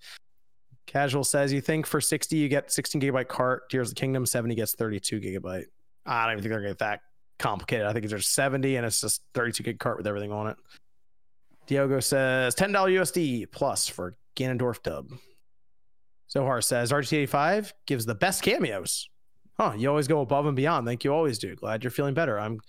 Casual 0.86 1.24
says, 1.24 1.54
you 1.54 1.62
think 1.62 1.86
for 1.86 2.02
60 2.02 2.36
you 2.36 2.50
get 2.50 2.72
16 2.72 3.02
gigabyte 3.02 3.28
cart, 3.28 3.70
Tears 3.70 3.90
of 3.90 3.96
the 3.96 4.00
Kingdom, 4.00 4.26
70 4.26 4.56
gets 4.56 4.76
32 4.76 5.20
gigabyte. 5.20 5.66
I 6.06 6.26
don't 6.26 6.34
even 6.34 6.44
think 6.44 6.52
they're 6.52 6.60
gonna 6.60 6.72
get 6.72 6.80
that 6.80 7.00
complicated. 7.40 7.86
I 7.86 7.94
think 7.94 8.06
it's 8.06 8.14
just 8.14 8.34
70 8.34 8.76
and 8.76 8.86
it's 8.86 9.02
just 9.02 9.22
32 9.34 9.64
gig 9.64 9.80
cart 9.80 9.98
with 9.98 10.08
everything 10.08 10.32
on 10.32 10.48
it. 10.48 10.58
Diogo 11.68 12.00
says 12.00 12.56
$10 12.56 12.72
USD 12.72 13.52
plus 13.52 13.88
for 13.88 14.16
Ganondorf 14.36 14.84
dub. 14.84 15.12
Zohar 16.30 16.62
says 16.62 16.92
RGT85 16.92 17.72
gives 17.86 18.06
the 18.06 18.16
best 18.16 18.42
cameos. 18.42 19.08
Huh, 19.60 19.74
you 19.78 19.88
always 19.88 20.08
go 20.08 20.22
above 20.22 20.48
and 20.48 20.56
beyond. 20.56 20.88
Thank 20.88 21.04
you, 21.04 21.14
always 21.14 21.38
do. 21.38 21.56
Glad 21.56 21.84
you're 21.84 21.92
feeling 21.92 22.16
better. 22.16 22.40
I'm 22.40 22.60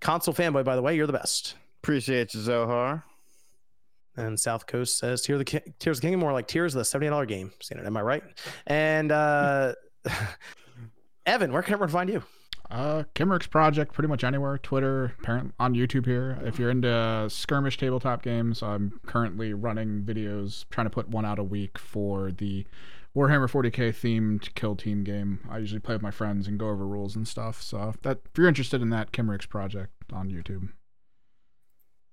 console 0.00 0.34
fanboy, 0.34 0.64
by 0.64 0.74
the 0.74 0.82
way. 0.82 0.96
You're 0.96 1.06
the 1.06 1.12
best. 1.12 1.54
Appreciate 1.82 2.32
you, 2.34 2.40
Zohar. 2.40 3.04
And 4.16 4.38
South 4.38 4.66
Coast 4.66 4.98
says 4.98 5.22
Tears 5.22 5.40
of 5.40 5.46
the, 5.46 5.60
Ki- 5.60 5.72
Tears 5.78 5.98
of 5.98 6.02
the 6.02 6.06
Kingdom 6.06 6.20
more 6.20 6.32
like 6.32 6.46
Tears 6.46 6.74
of 6.74 6.78
the 6.78 6.98
$70 6.98 7.26
game. 7.26 7.52
Standard, 7.60 7.86
am 7.86 7.96
I 7.96 8.02
right? 8.02 8.22
And 8.66 9.10
uh 9.10 9.74
Evan, 11.26 11.52
where 11.52 11.62
can 11.62 11.72
everyone 11.74 11.90
find 11.90 12.10
you? 12.10 12.22
Uh, 12.70 13.04
Kimmerix 13.14 13.48
Project, 13.48 13.92
pretty 13.92 14.08
much 14.08 14.24
anywhere. 14.24 14.58
Twitter, 14.58 15.14
apparent 15.20 15.54
on 15.58 15.74
YouTube 15.74 16.06
here. 16.06 16.38
If 16.44 16.58
you're 16.58 16.70
into 16.70 17.26
skirmish 17.30 17.76
tabletop 17.76 18.22
games, 18.22 18.62
I'm 18.62 19.00
currently 19.06 19.52
running 19.52 20.02
videos, 20.02 20.64
trying 20.70 20.86
to 20.86 20.90
put 20.90 21.08
one 21.08 21.24
out 21.24 21.38
a 21.38 21.44
week 21.44 21.78
for 21.78 22.32
the 22.32 22.66
Warhammer 23.14 23.48
40k 23.48 23.90
themed 23.90 24.54
kill 24.54 24.74
team 24.74 25.04
game. 25.04 25.40
I 25.48 25.58
usually 25.58 25.80
play 25.80 25.94
with 25.94 26.02
my 26.02 26.10
friends 26.10 26.48
and 26.48 26.58
go 26.58 26.68
over 26.68 26.86
rules 26.86 27.14
and 27.14 27.28
stuff. 27.28 27.62
So 27.62 27.90
if 27.90 28.02
that 28.02 28.18
if 28.24 28.36
you're 28.36 28.48
interested 28.48 28.82
in 28.82 28.90
that, 28.90 29.12
Kimmerix 29.12 29.48
Project 29.48 29.92
on 30.12 30.30
YouTube. 30.30 30.70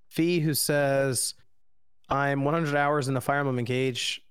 Fee, 0.09 0.41
who 0.41 0.53
says, 0.53 1.33
I'm 2.11 2.43
100 2.43 2.75
hours 2.75 3.07
in 3.07 3.13
the 3.13 3.21
Fire 3.21 3.39
Emblem 3.39 3.57
Engage 3.57 4.21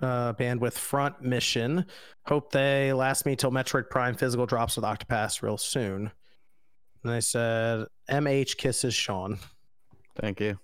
uh, 0.00 0.32
bandwidth 0.34 0.74
front 0.74 1.20
mission. 1.20 1.84
Hope 2.26 2.52
they 2.52 2.92
last 2.92 3.26
me 3.26 3.34
till 3.34 3.50
Metroid 3.50 3.90
Prime 3.90 4.14
physical 4.14 4.46
drops 4.46 4.76
with 4.76 4.84
Octopath 4.84 5.42
real 5.42 5.56
soon. 5.56 6.12
And 7.02 7.12
I 7.12 7.18
said, 7.18 7.86
MH 8.08 8.56
kisses 8.58 8.94
Sean. 8.94 9.38
Thank 10.20 10.40
you. 10.40 10.58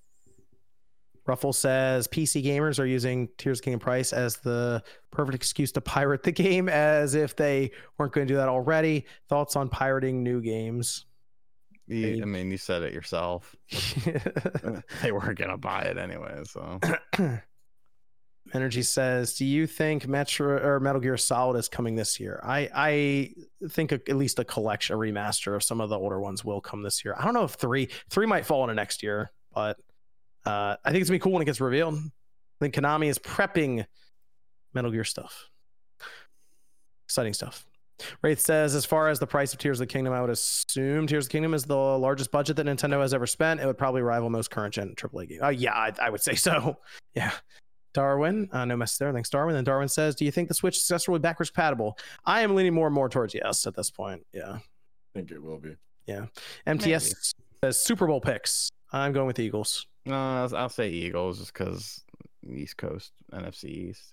Ruffle 1.26 1.52
says 1.52 2.06
PC 2.06 2.44
gamers 2.44 2.78
are 2.78 2.86
using 2.86 3.28
Tears 3.36 3.58
of 3.58 3.64
King 3.64 3.78
Price 3.80 4.12
as 4.12 4.36
the 4.36 4.82
perfect 5.10 5.34
excuse 5.34 5.72
to 5.72 5.80
pirate 5.80 6.22
the 6.22 6.32
game, 6.32 6.68
as 6.68 7.14
if 7.14 7.34
they 7.34 7.72
weren't 7.98 8.12
going 8.12 8.26
to 8.28 8.32
do 8.32 8.36
that 8.36 8.48
already. 8.48 9.06
Thoughts 9.28 9.56
on 9.56 9.68
pirating 9.68 10.22
new 10.22 10.40
games? 10.40 11.06
You, 11.86 12.22
I 12.22 12.24
mean, 12.24 12.50
you 12.50 12.56
said 12.56 12.82
it 12.82 12.94
yourself. 12.94 13.54
they 15.02 15.12
weren't 15.12 15.38
gonna 15.38 15.58
buy 15.58 15.82
it 15.82 15.98
anyway, 15.98 16.42
so 16.44 16.80
Energy 18.52 18.82
says, 18.82 19.34
"Do 19.34 19.44
you 19.44 19.66
think 19.66 20.06
Metro 20.06 20.62
or 20.62 20.80
Metal 20.80 21.00
Gear 21.00 21.16
Solid 21.16 21.58
is 21.58 21.68
coming 21.68 21.94
this 21.94 22.18
year?" 22.18 22.40
I 22.42 22.70
I 22.74 23.68
think 23.68 23.92
a, 23.92 23.94
at 24.08 24.16
least 24.16 24.38
a 24.38 24.44
collection, 24.44 24.94
a 24.94 24.98
remaster 24.98 25.54
of 25.54 25.62
some 25.62 25.80
of 25.80 25.90
the 25.90 25.98
older 25.98 26.20
ones 26.20 26.44
will 26.44 26.60
come 26.60 26.82
this 26.82 27.04
year. 27.04 27.14
I 27.18 27.24
don't 27.24 27.34
know 27.34 27.44
if 27.44 27.52
three 27.52 27.88
three 28.10 28.26
might 28.26 28.46
fall 28.46 28.64
into 28.64 28.74
next 28.74 29.02
year, 29.02 29.30
but 29.52 29.78
uh, 30.46 30.76
I 30.84 30.90
think 30.90 31.00
it's 31.00 31.10
gonna 31.10 31.18
be 31.18 31.22
cool 31.22 31.32
when 31.32 31.42
it 31.42 31.46
gets 31.46 31.60
revealed. 31.60 31.94
I 31.94 32.64
think 32.64 32.74
Konami 32.74 33.06
is 33.06 33.18
prepping 33.18 33.86
Metal 34.72 34.90
Gear 34.90 35.04
stuff. 35.04 35.50
Exciting 37.06 37.34
stuff. 37.34 37.66
Wraith 38.22 38.40
says, 38.40 38.74
as 38.74 38.84
far 38.84 39.08
as 39.08 39.18
the 39.18 39.26
price 39.26 39.52
of 39.52 39.58
Tears 39.58 39.80
of 39.80 39.86
the 39.88 39.92
Kingdom, 39.92 40.12
I 40.12 40.20
would 40.20 40.30
assume 40.30 41.06
Tears 41.06 41.26
of 41.26 41.28
the 41.28 41.32
Kingdom 41.32 41.54
is 41.54 41.64
the 41.64 41.76
largest 41.76 42.30
budget 42.30 42.56
that 42.56 42.66
Nintendo 42.66 43.00
has 43.00 43.14
ever 43.14 43.26
spent. 43.26 43.60
It 43.60 43.66
would 43.66 43.78
probably 43.78 44.02
rival 44.02 44.30
most 44.30 44.50
current 44.50 44.74
gen 44.74 44.94
AAA 44.96 45.28
games. 45.28 45.40
Oh, 45.42 45.48
yeah, 45.50 45.72
I, 45.72 45.92
I 46.02 46.10
would 46.10 46.22
say 46.22 46.34
so. 46.34 46.78
Yeah. 47.14 47.30
Darwin, 47.92 48.48
uh, 48.50 48.64
no 48.64 48.76
message 48.76 48.98
there. 48.98 49.12
Thanks, 49.12 49.30
Darwin. 49.30 49.54
Then 49.54 49.62
Darwin 49.62 49.86
says, 49.86 50.16
"Do 50.16 50.24
you 50.24 50.32
think 50.32 50.48
the 50.48 50.54
Switch 50.54 50.76
successor 50.76 51.12
will 51.12 51.20
be 51.20 51.22
backwards 51.22 51.50
compatible?" 51.50 51.96
I 52.24 52.40
am 52.40 52.56
leaning 52.56 52.74
more 52.74 52.88
and 52.88 52.94
more 52.94 53.08
towards 53.08 53.34
yes 53.34 53.68
at 53.68 53.76
this 53.76 53.88
point. 53.88 54.26
Yeah, 54.32 54.54
I 54.54 54.60
think 55.14 55.30
it 55.30 55.40
will 55.40 55.58
be. 55.58 55.76
yeah. 56.06 56.26
MTS 56.66 57.32
says 57.62 57.80
Super 57.80 58.08
Bowl 58.08 58.20
picks. 58.20 58.68
I'm 58.92 59.12
going 59.12 59.28
with 59.28 59.36
the 59.36 59.44
Eagles. 59.44 59.86
No, 60.06 60.14
I'll, 60.16 60.56
I'll 60.56 60.68
say 60.68 60.90
Eagles 60.90 61.38
just 61.38 61.52
because 61.52 62.02
East 62.52 62.76
Coast, 62.78 63.12
NFC 63.32 63.64
East. 63.66 64.12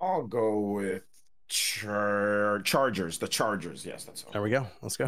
I'll 0.00 0.26
go 0.26 0.58
with 0.58 1.04
Char- 1.48 2.60
Chargers. 2.64 3.18
The 3.18 3.28
Chargers. 3.28 3.84
Yes, 3.84 4.04
that's 4.04 4.24
all. 4.24 4.32
There 4.32 4.42
we 4.42 4.50
go. 4.50 4.66
Let's 4.82 4.96
go. 4.96 5.06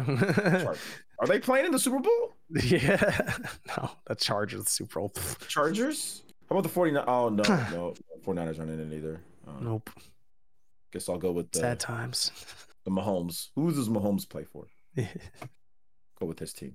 Are 1.19 1.27
they 1.27 1.39
playing 1.39 1.65
in 1.65 1.71
the 1.71 1.79
Super 1.79 1.99
Bowl? 1.99 2.35
yeah. 2.63 3.35
No, 3.67 3.89
the 4.05 4.15
Chargers, 4.15 4.63
the 4.65 4.69
Super 4.69 4.99
Bowl. 4.99 5.13
Chargers? 5.47 6.23
How 6.49 6.55
about 6.55 6.63
the 6.63 6.69
49? 6.69 7.03
Oh, 7.07 7.29
no, 7.29 7.43
no. 7.43 7.93
49ers 8.25 8.59
aren't 8.59 8.71
in 8.71 8.91
it 8.91 8.95
either. 8.95 9.19
Uh, 9.47 9.51
Nope. 9.61 9.89
Guess 10.93 11.09
I'll 11.09 11.17
go 11.17 11.31
with 11.31 11.51
the, 11.51 11.59
Sad 11.59 11.79
times. 11.79 12.31
the 12.85 12.91
Mahomes. 12.91 13.49
Who 13.55 13.71
does 13.73 13.89
Mahomes 13.89 14.27
play 14.29 14.43
for? 14.45 14.67
Go 16.19 16.25
with 16.25 16.37
this 16.37 16.51
team. 16.51 16.73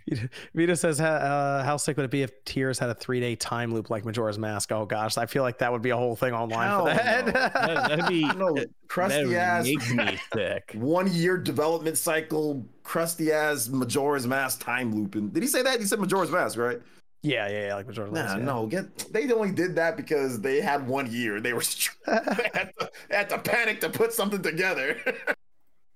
Vita 0.54 0.76
says, 0.76 1.00
uh, 1.00 1.62
"How 1.64 1.76
sick 1.76 1.96
would 1.96 2.04
it 2.04 2.10
be 2.12 2.22
if 2.22 2.44
Tears 2.44 2.78
had 2.78 2.90
a 2.90 2.94
three-day 2.94 3.34
time 3.34 3.74
loop 3.74 3.90
like 3.90 4.04
Majora's 4.04 4.38
Mask?" 4.38 4.70
Oh 4.70 4.86
gosh, 4.86 5.18
I 5.18 5.26
feel 5.26 5.42
like 5.42 5.58
that 5.58 5.72
would 5.72 5.82
be 5.82 5.90
a 5.90 5.96
whole 5.96 6.14
thing 6.14 6.32
online 6.32 6.68
Hell 6.68 6.86
for 6.86 6.94
that. 6.94 7.26
no. 7.26 7.32
That, 7.32 7.88
that'd 7.88 8.06
be 8.06 8.24
No, 8.36 8.56
crusty 8.86 9.34
ass. 9.36 9.64
make 9.64 9.90
me 9.94 10.18
sick. 10.32 10.70
One 10.74 11.12
year 11.12 11.36
development 11.36 11.98
cycle, 11.98 12.64
crusty 12.84 13.32
ass 13.32 13.66
Majora's 13.68 14.26
Mask 14.28 14.62
time 14.64 14.94
looping. 14.94 15.30
Did 15.30 15.42
he 15.42 15.48
say 15.48 15.62
that? 15.62 15.80
He 15.80 15.86
said 15.86 15.98
Majora's 15.98 16.30
Mask, 16.30 16.56
right? 16.56 16.80
yeah, 17.24 17.48
yeah, 17.48 17.66
yeah, 17.68 17.74
like 17.74 17.86
Majora's 17.86 18.12
Nah, 18.12 18.22
Mask. 18.22 18.38
yeah. 18.38 18.44
no. 18.44 18.66
Get 18.66 19.12
they 19.12 19.30
only 19.32 19.50
did 19.52 19.74
that 19.76 19.96
because 19.96 20.40
they 20.40 20.60
had 20.60 20.86
one 20.86 21.10
year. 21.10 21.40
They 21.40 21.52
were 21.52 21.62
they 22.06 22.12
had, 22.54 22.72
to, 22.78 22.90
they 23.08 23.16
had 23.16 23.28
to 23.30 23.38
panic 23.38 23.80
to 23.80 23.88
put 23.90 24.12
something 24.12 24.42
together. 24.42 24.96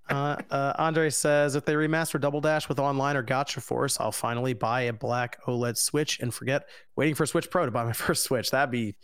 Uh, 0.09 0.37
uh, 0.51 0.73
Andre 0.79 1.11
says, 1.11 1.57
"If 1.57 1.65
they 1.65 1.75
remaster 1.75 2.21
Double 2.21 2.41
Dash 2.41 2.69
with 2.69 2.79
online 2.79 3.17
or 3.17 3.23
Gotcha 3.23 3.61
Force, 3.61 3.99
I'll 4.01 4.13
finally 4.13 4.55
buy 4.55 4.83
a 4.83 4.93
black 4.93 5.43
OLED 5.47 5.77
Switch 5.77 6.21
and 6.21 6.33
forget 6.33 6.69
waiting 6.95 7.15
for 7.15 7.27
Switch 7.27 7.51
Pro 7.51 7.65
to 7.65 7.73
buy 7.73 7.85
my 7.85 7.93
first 8.05 8.25
Switch. 8.25 8.51
That'd 8.51 8.71
be." 8.71 8.95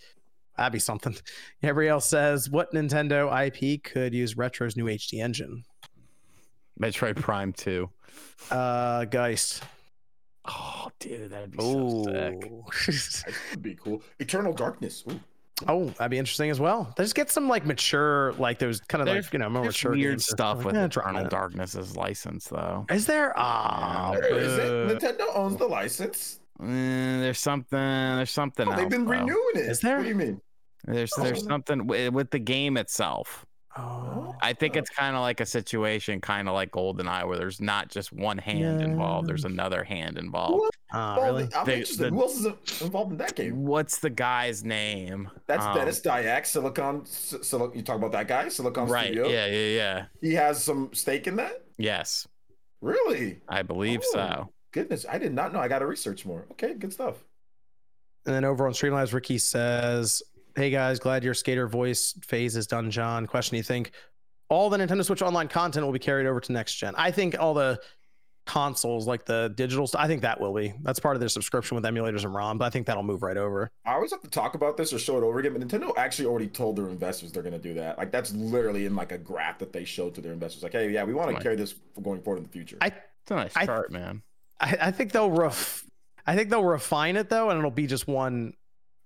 That'd 0.59 0.75
be 0.75 0.81
something. 0.81 1.17
Gabrielle 1.63 2.01
says, 2.01 2.51
"What 2.51 2.73
Nintendo 2.73 3.27
IP 3.47 3.83
could 3.83 4.13
use 4.13 4.37
Retro's 4.37 4.77
new 4.77 4.85
HD 4.85 5.23
engine?" 5.23 5.65
Metroid 6.81 7.17
Prime 7.17 7.53
2. 7.53 7.89
Uh, 8.51 9.05
Geist. 9.07 9.63
Oh, 10.45 10.91
dude, 10.99 11.31
that'd 11.31 11.53
be 11.53 11.59
so 11.59 12.05
sick. 12.05 12.51
Oh, 12.53 12.65
that 12.87 13.35
would 13.51 13.63
be 13.63 13.75
cool. 13.77 14.03
Eternal 14.19 14.53
Darkness. 14.53 15.05
Ooh. 15.11 15.21
Oh, 15.69 15.87
that'd 15.99 16.11
be 16.11 16.19
interesting 16.19 16.51
as 16.51 16.61
well. 16.61 16.93
Let's 16.99 17.13
get 17.13 17.31
some 17.31 17.49
like 17.49 17.65
mature, 17.67 18.33
like 18.35 18.59
those 18.59 18.81
kind 18.81 19.01
of 19.03 19.07
There's- 19.07 19.25
like 19.27 19.33
you 19.33 19.39
know 19.39 19.49
more 19.51 19.65
mature 19.65 19.93
weird 19.93 20.21
stuff 20.21 20.59
Like, 20.59 20.67
with 20.67 20.77
eh, 20.77 20.87
drop 20.89 21.07
Eternal 21.07 21.23
that. 21.25 21.31
Darkness's 21.31 21.97
license, 21.97 22.47
though. 22.47 22.87
Is 22.91 23.07
there? 23.07 23.33
Ah, 23.37 24.13
There 24.13 24.37
is 24.37 24.59
it. 24.59 24.99
Nintendo 25.19 25.27
owns 25.35 25.57
the 25.57 25.67
license. 25.67 26.41
Eh, 26.61 26.67
there's 26.67 27.39
something. 27.39 27.79
There's 27.79 28.31
something. 28.31 28.69
Oh, 28.69 28.77
they've 28.77 28.89
been 28.89 29.05
though. 29.05 29.11
renewing 29.13 29.53
it. 29.57 29.67
Is 29.71 29.81
there? 29.81 29.97
What 29.97 30.03
do 30.05 30.09
you 30.09 30.15
mean? 30.15 30.41
There's 30.85 31.13
there's 31.17 31.43
Oh. 31.45 31.49
something 31.49 31.87
with 31.87 32.31
the 32.31 32.39
game 32.39 32.77
itself. 32.77 33.47
Oh. 33.77 34.35
I 34.43 34.53
think 34.53 34.77
it's 34.77 34.91
kind 34.91 35.17
of 35.17 35.23
like 35.23 35.41
a 35.41 35.47
situation, 35.47 36.21
kind 36.21 36.47
of 36.49 36.55
like 36.55 36.71
GoldenEye, 36.73 37.27
where 37.27 37.39
there's 37.39 37.61
not 37.61 37.89
just 37.89 38.13
one 38.13 38.37
hand 38.37 38.83
involved. 38.83 39.29
There's 39.29 39.45
another 39.47 39.83
hand 39.83 40.19
involved. 40.19 40.77
Oh, 40.93 41.23
really? 41.23 41.49
I'm 41.57 41.65
The- 41.65 41.73
interested. 41.73 41.99
the- 42.05 42.11
Who 42.11 42.21
else 42.21 42.37
is 42.45 42.83
involved 42.83 43.13
in 43.13 43.19
that 43.19 43.35
game? 43.35 43.65
What's 43.65 43.99
the 43.99 44.11
guy's 44.11 44.63
name? 44.63 45.31
That's 45.47 45.65
Um, 45.65 45.75
Denis 45.75 46.01
Dyack, 46.03 46.45
Silicon. 46.45 47.03
S- 47.03 47.35
Sil- 47.41 47.73
you 47.75 47.81
talk 47.83 47.97
about 47.97 48.13
that 48.13 48.29
guy, 48.29 48.49
Silicon 48.51 48.89
Right. 48.89 49.07
Studio. 49.07 49.29
Yeah. 49.29 49.47
Yeah. 49.47 49.67
Yeah. 49.77 50.05
He 50.21 50.35
has 50.35 50.63
some 50.63 50.93
stake 50.93 51.27
in 51.27 51.37
that. 51.37 51.63
Yes, 51.79 52.27
Really? 52.83 53.41
I 53.49 53.63
believe 53.63 54.01
Oh. 54.07 54.13
so. 54.13 54.53
Goodness, 54.73 55.07
I 55.09 55.17
did 55.19 55.33
not 55.33 55.53
know. 55.53 55.61
I 55.61 55.69
got 55.69 55.79
to 55.79 55.87
research 55.87 56.27
more. 56.27 56.47
Okay, 56.53 56.75
good 56.75 56.93
stuff. 56.93 57.25
And 58.27 58.35
then 58.35 58.45
over 58.45 58.67
on 58.67 58.73
Streamlabs, 58.73 59.13
Ricky 59.13 59.39
says, 59.39 60.23
"Hey 60.57 60.71
guys, 60.71 60.99
glad 60.99 61.25
your 61.25 61.35
skater 61.35 61.67
voice 61.67 62.15
phase 62.25 62.57
is 62.57 62.67
done, 62.67 62.91
John. 62.91 63.27
Question: 63.27 63.57
You 63.57 63.63
think 63.63 63.93
all 64.49 64.69
the 64.71 64.77
Nintendo 64.79 65.05
Switch 65.05 65.23
Online 65.23 65.49
content 65.49 65.85
will 65.87 65.93
be 65.93 65.99
carried 65.99 66.27
over 66.27 66.41
to 66.41 66.53
next 66.53 66.75
gen? 66.75 66.95
I 66.97 67.11
think 67.11 67.39
all 67.39 67.55
the 67.55 67.81
consoles, 68.45 69.07
like 69.07 69.25
the 69.25 69.53
digital 69.57 69.87
stuff, 69.87 70.01
I 70.03 70.09
think 70.09 70.23
that 70.23 70.41
will 70.41 70.53
be. 70.53 70.75
That's 70.83 70.99
part 70.99 71.15
of 71.15 71.21
their 71.21 71.29
subscription 71.29 71.77
with 71.77 71.85
emulators 71.85 72.25
and 72.25 72.35
ROM. 72.35 72.59
But 72.59 72.65
I 72.65 72.71
think 72.71 72.87
that'll 72.89 73.05
move 73.05 73.23
right 73.23 73.37
over. 73.37 73.71
I 73.87 73.93
always 73.95 74.11
have 74.11 74.21
to 74.23 74.29
talk 74.29 74.55
about 74.57 74.77
this 74.77 74.93
or 74.93 74.99
show 74.99 75.17
it 75.17 75.23
over 75.23 75.39
again, 75.39 75.53
but 75.53 75.63
Nintendo 75.67 75.93
actually 75.97 76.27
already 76.27 76.49
told 76.49 76.77
their 76.77 76.89
investors 76.89 77.31
they're 77.31 77.45
going 77.45 77.53
to 77.53 77.59
do 77.61 77.75
that. 77.75 77.99
Like 77.99 78.11
that's 78.11 78.33
literally 78.35 78.85
in 78.85 78.97
like 78.97 79.13
a 79.13 79.19
graph 79.19 79.59
that 79.61 79.73
they 79.73 79.85
showed 79.85 80.15
to 80.17 80.21
their 80.21 80.33
investors. 80.33 80.63
Like, 80.65 80.73
hey, 80.73 80.91
yeah, 80.91 81.05
we 81.05 81.15
want 81.15 81.29
to 81.31 81.35
Right. 81.35 81.43
carry 81.43 81.57
this 81.57 81.73
for 81.95 82.01
going 82.01 82.21
forward 82.21 82.39
in 82.39 82.43
the 82.43 82.49
future. 82.51 82.79
I- 82.81 82.89
It's 82.89 83.31
a 83.31 83.37
nice 83.37 83.57
I- 83.57 83.65
chart, 83.67 83.93
man. 83.93 84.23
I, 84.61 84.77
I 84.81 84.91
think 84.91 85.13
they'll 85.13 85.31
ref- 85.31 85.85
I 86.27 86.35
think 86.37 86.51
they'll 86.51 86.65
refine 86.65 87.17
it 87.17 87.29
though, 87.29 87.49
and 87.51 87.59
it'll 87.59 87.71
be 87.71 87.87
just 87.87 88.07
one 88.09 88.55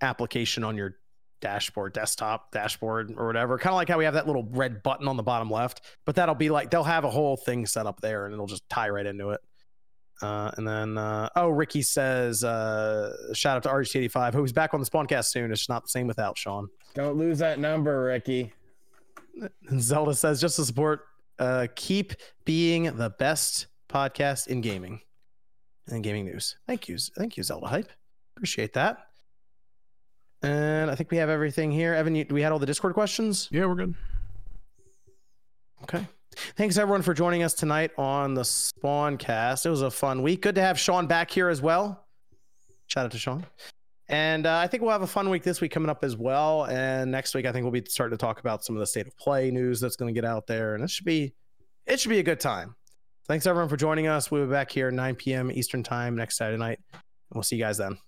application 0.01 0.65
on 0.65 0.77
your 0.77 0.97
dashboard, 1.41 1.93
desktop 1.93 2.51
dashboard, 2.51 3.15
or 3.17 3.27
whatever. 3.27 3.59
Kind 3.59 3.73
of 3.73 3.77
like 3.77 3.89
how 3.89 3.99
we 3.99 4.05
have 4.05 4.15
that 4.15 4.27
little 4.27 4.49
red 4.51 4.83
button 4.83 5.09
on 5.09 5.17
the 5.17 5.23
bottom 5.23 5.51
left, 5.51 5.83
but 6.05 6.15
that'll 6.15 6.35
be 6.35 6.51
like 6.51 6.71
they'll 6.71 6.85
have 6.85 7.05
a 7.05 7.11
whole 7.11 7.37
thing 7.37 7.67
set 7.67 7.87
up 7.87 8.01
there, 8.01 8.25
and 8.25 8.35
it'll 8.35 8.47
just 8.47 8.69
tie 8.69 8.89
right 8.89 9.07
into 9.07 9.31
it. 9.31 9.41
Uh, 10.23 10.51
and 10.57 10.67
then, 10.67 10.97
uh, 10.97 11.29
oh, 11.37 11.49
Ricky 11.49 11.83
says, 11.83 12.43
uh, 12.43 13.35
shout 13.35 13.57
out 13.57 13.63
to 13.65 13.69
RG85, 13.69 14.33
who's 14.33 14.53
back 14.53 14.73
on 14.73 14.81
the 14.81 14.87
Spawncast 14.87 15.27
soon. 15.27 15.53
It's 15.53 15.69
not 15.69 15.83
the 15.83 15.89
same 15.89 16.07
without 16.07 16.39
Sean. 16.39 16.69
Don't 16.95 17.17
lose 17.19 17.39
that 17.41 17.59
number, 17.59 18.05
Ricky. 18.05 18.53
Zelda 19.79 20.15
says, 20.15 20.41
just 20.41 20.57
to 20.57 20.65
support, 20.65 21.03
uh, 21.39 21.67
keep 21.77 22.15
being 22.47 22.85
the 22.97 23.11
best 23.11 23.67
podcast 23.91 24.47
in 24.47 24.63
gaming 24.63 25.01
and 25.89 26.03
gaming 26.03 26.25
news. 26.25 26.57
Thank 26.67 26.89
you. 26.89 26.97
Thank 26.99 27.37
you, 27.37 27.43
Zelda 27.43 27.67
Hype. 27.67 27.91
Appreciate 28.37 28.73
that. 28.73 28.99
And 30.43 30.91
I 30.91 30.95
think 30.95 31.11
we 31.11 31.17
have 31.17 31.29
everything 31.29 31.73
here. 31.73 31.95
Evan, 31.95 32.15
you, 32.15 32.27
we 32.31 32.43
had 32.43 32.53
all 32.53 32.59
the 32.59 32.67
Discord 32.67 32.95
questions. 32.95 33.49
Yeah, 33.51 33.67
we're 33.67 33.75
good. 33.75 33.95
Okay. 35.83 36.07
Thanks 36.57 36.77
everyone 36.77 37.03
for 37.03 37.15
joining 37.15 37.43
us 37.43 37.55
tonight 37.55 37.93
on 37.97 38.35
the 38.35 38.43
Spawncast. 38.43 39.65
It 39.65 39.71
was 39.71 39.83
a 39.83 39.91
fun 39.91 40.23
week. 40.23 40.43
Good 40.43 40.55
to 40.57 40.61
have 40.61 40.79
Sean 40.79 41.07
back 41.07 41.31
here 41.31 41.49
as 41.49 41.63
well. 41.63 42.05
Shout 42.89 43.07
out 43.07 43.13
to 43.13 43.19
Sean. 43.19 43.47
And 44.09 44.47
uh, 44.47 44.59
I 44.59 44.67
think 44.67 44.83
we'll 44.83 44.93
have 44.93 45.03
a 45.03 45.07
fun 45.07 45.31
week 45.31 45.43
this 45.43 45.61
week 45.61 45.73
coming 45.73 45.91
up 45.91 46.05
as 46.05 46.17
well. 46.17 46.67
And 46.67 47.11
next 47.11 47.35
week, 47.35 47.47
I 47.47 47.53
think 47.53 47.65
we'll 47.65 47.73
be 47.73 47.85
starting 47.89 48.17
to 48.17 48.21
talk 48.21 48.39
about 48.39 48.65
some 48.65 48.77
of 48.77 48.81
the 48.81 48.87
state 48.87 49.07
of 49.07 49.17
play 49.17 49.51
news 49.51 49.81
that's 49.81 49.97
going 49.97 50.15
to 50.15 50.21
get 50.21 50.25
out 50.29 50.47
there, 50.47 50.75
and 50.75 50.85
it 50.85 50.91
should 50.91 51.07
be 51.07 51.33
it 51.87 51.99
should 51.99 52.11
be 52.11 52.21
a 52.21 52.25
good 52.25 52.41
time. 52.41 52.77
Thanks 53.27 53.47
everyone 53.47 53.69
for 53.69 53.77
joining 53.77 54.07
us. 54.07 54.31
We'll 54.31 54.47
be 54.47 54.53
back 54.53 54.71
here 54.71 54.91
9 54.91 55.17
p.m. 55.17 55.51
Eastern 55.51 55.83
time 55.83 56.15
next 56.15 56.37
Saturday 56.37 56.59
night, 56.59 56.79
and 56.93 57.03
we'll 57.35 57.43
see 57.43 57.57
you 57.57 57.63
guys 57.63 57.79
then. 57.79 57.99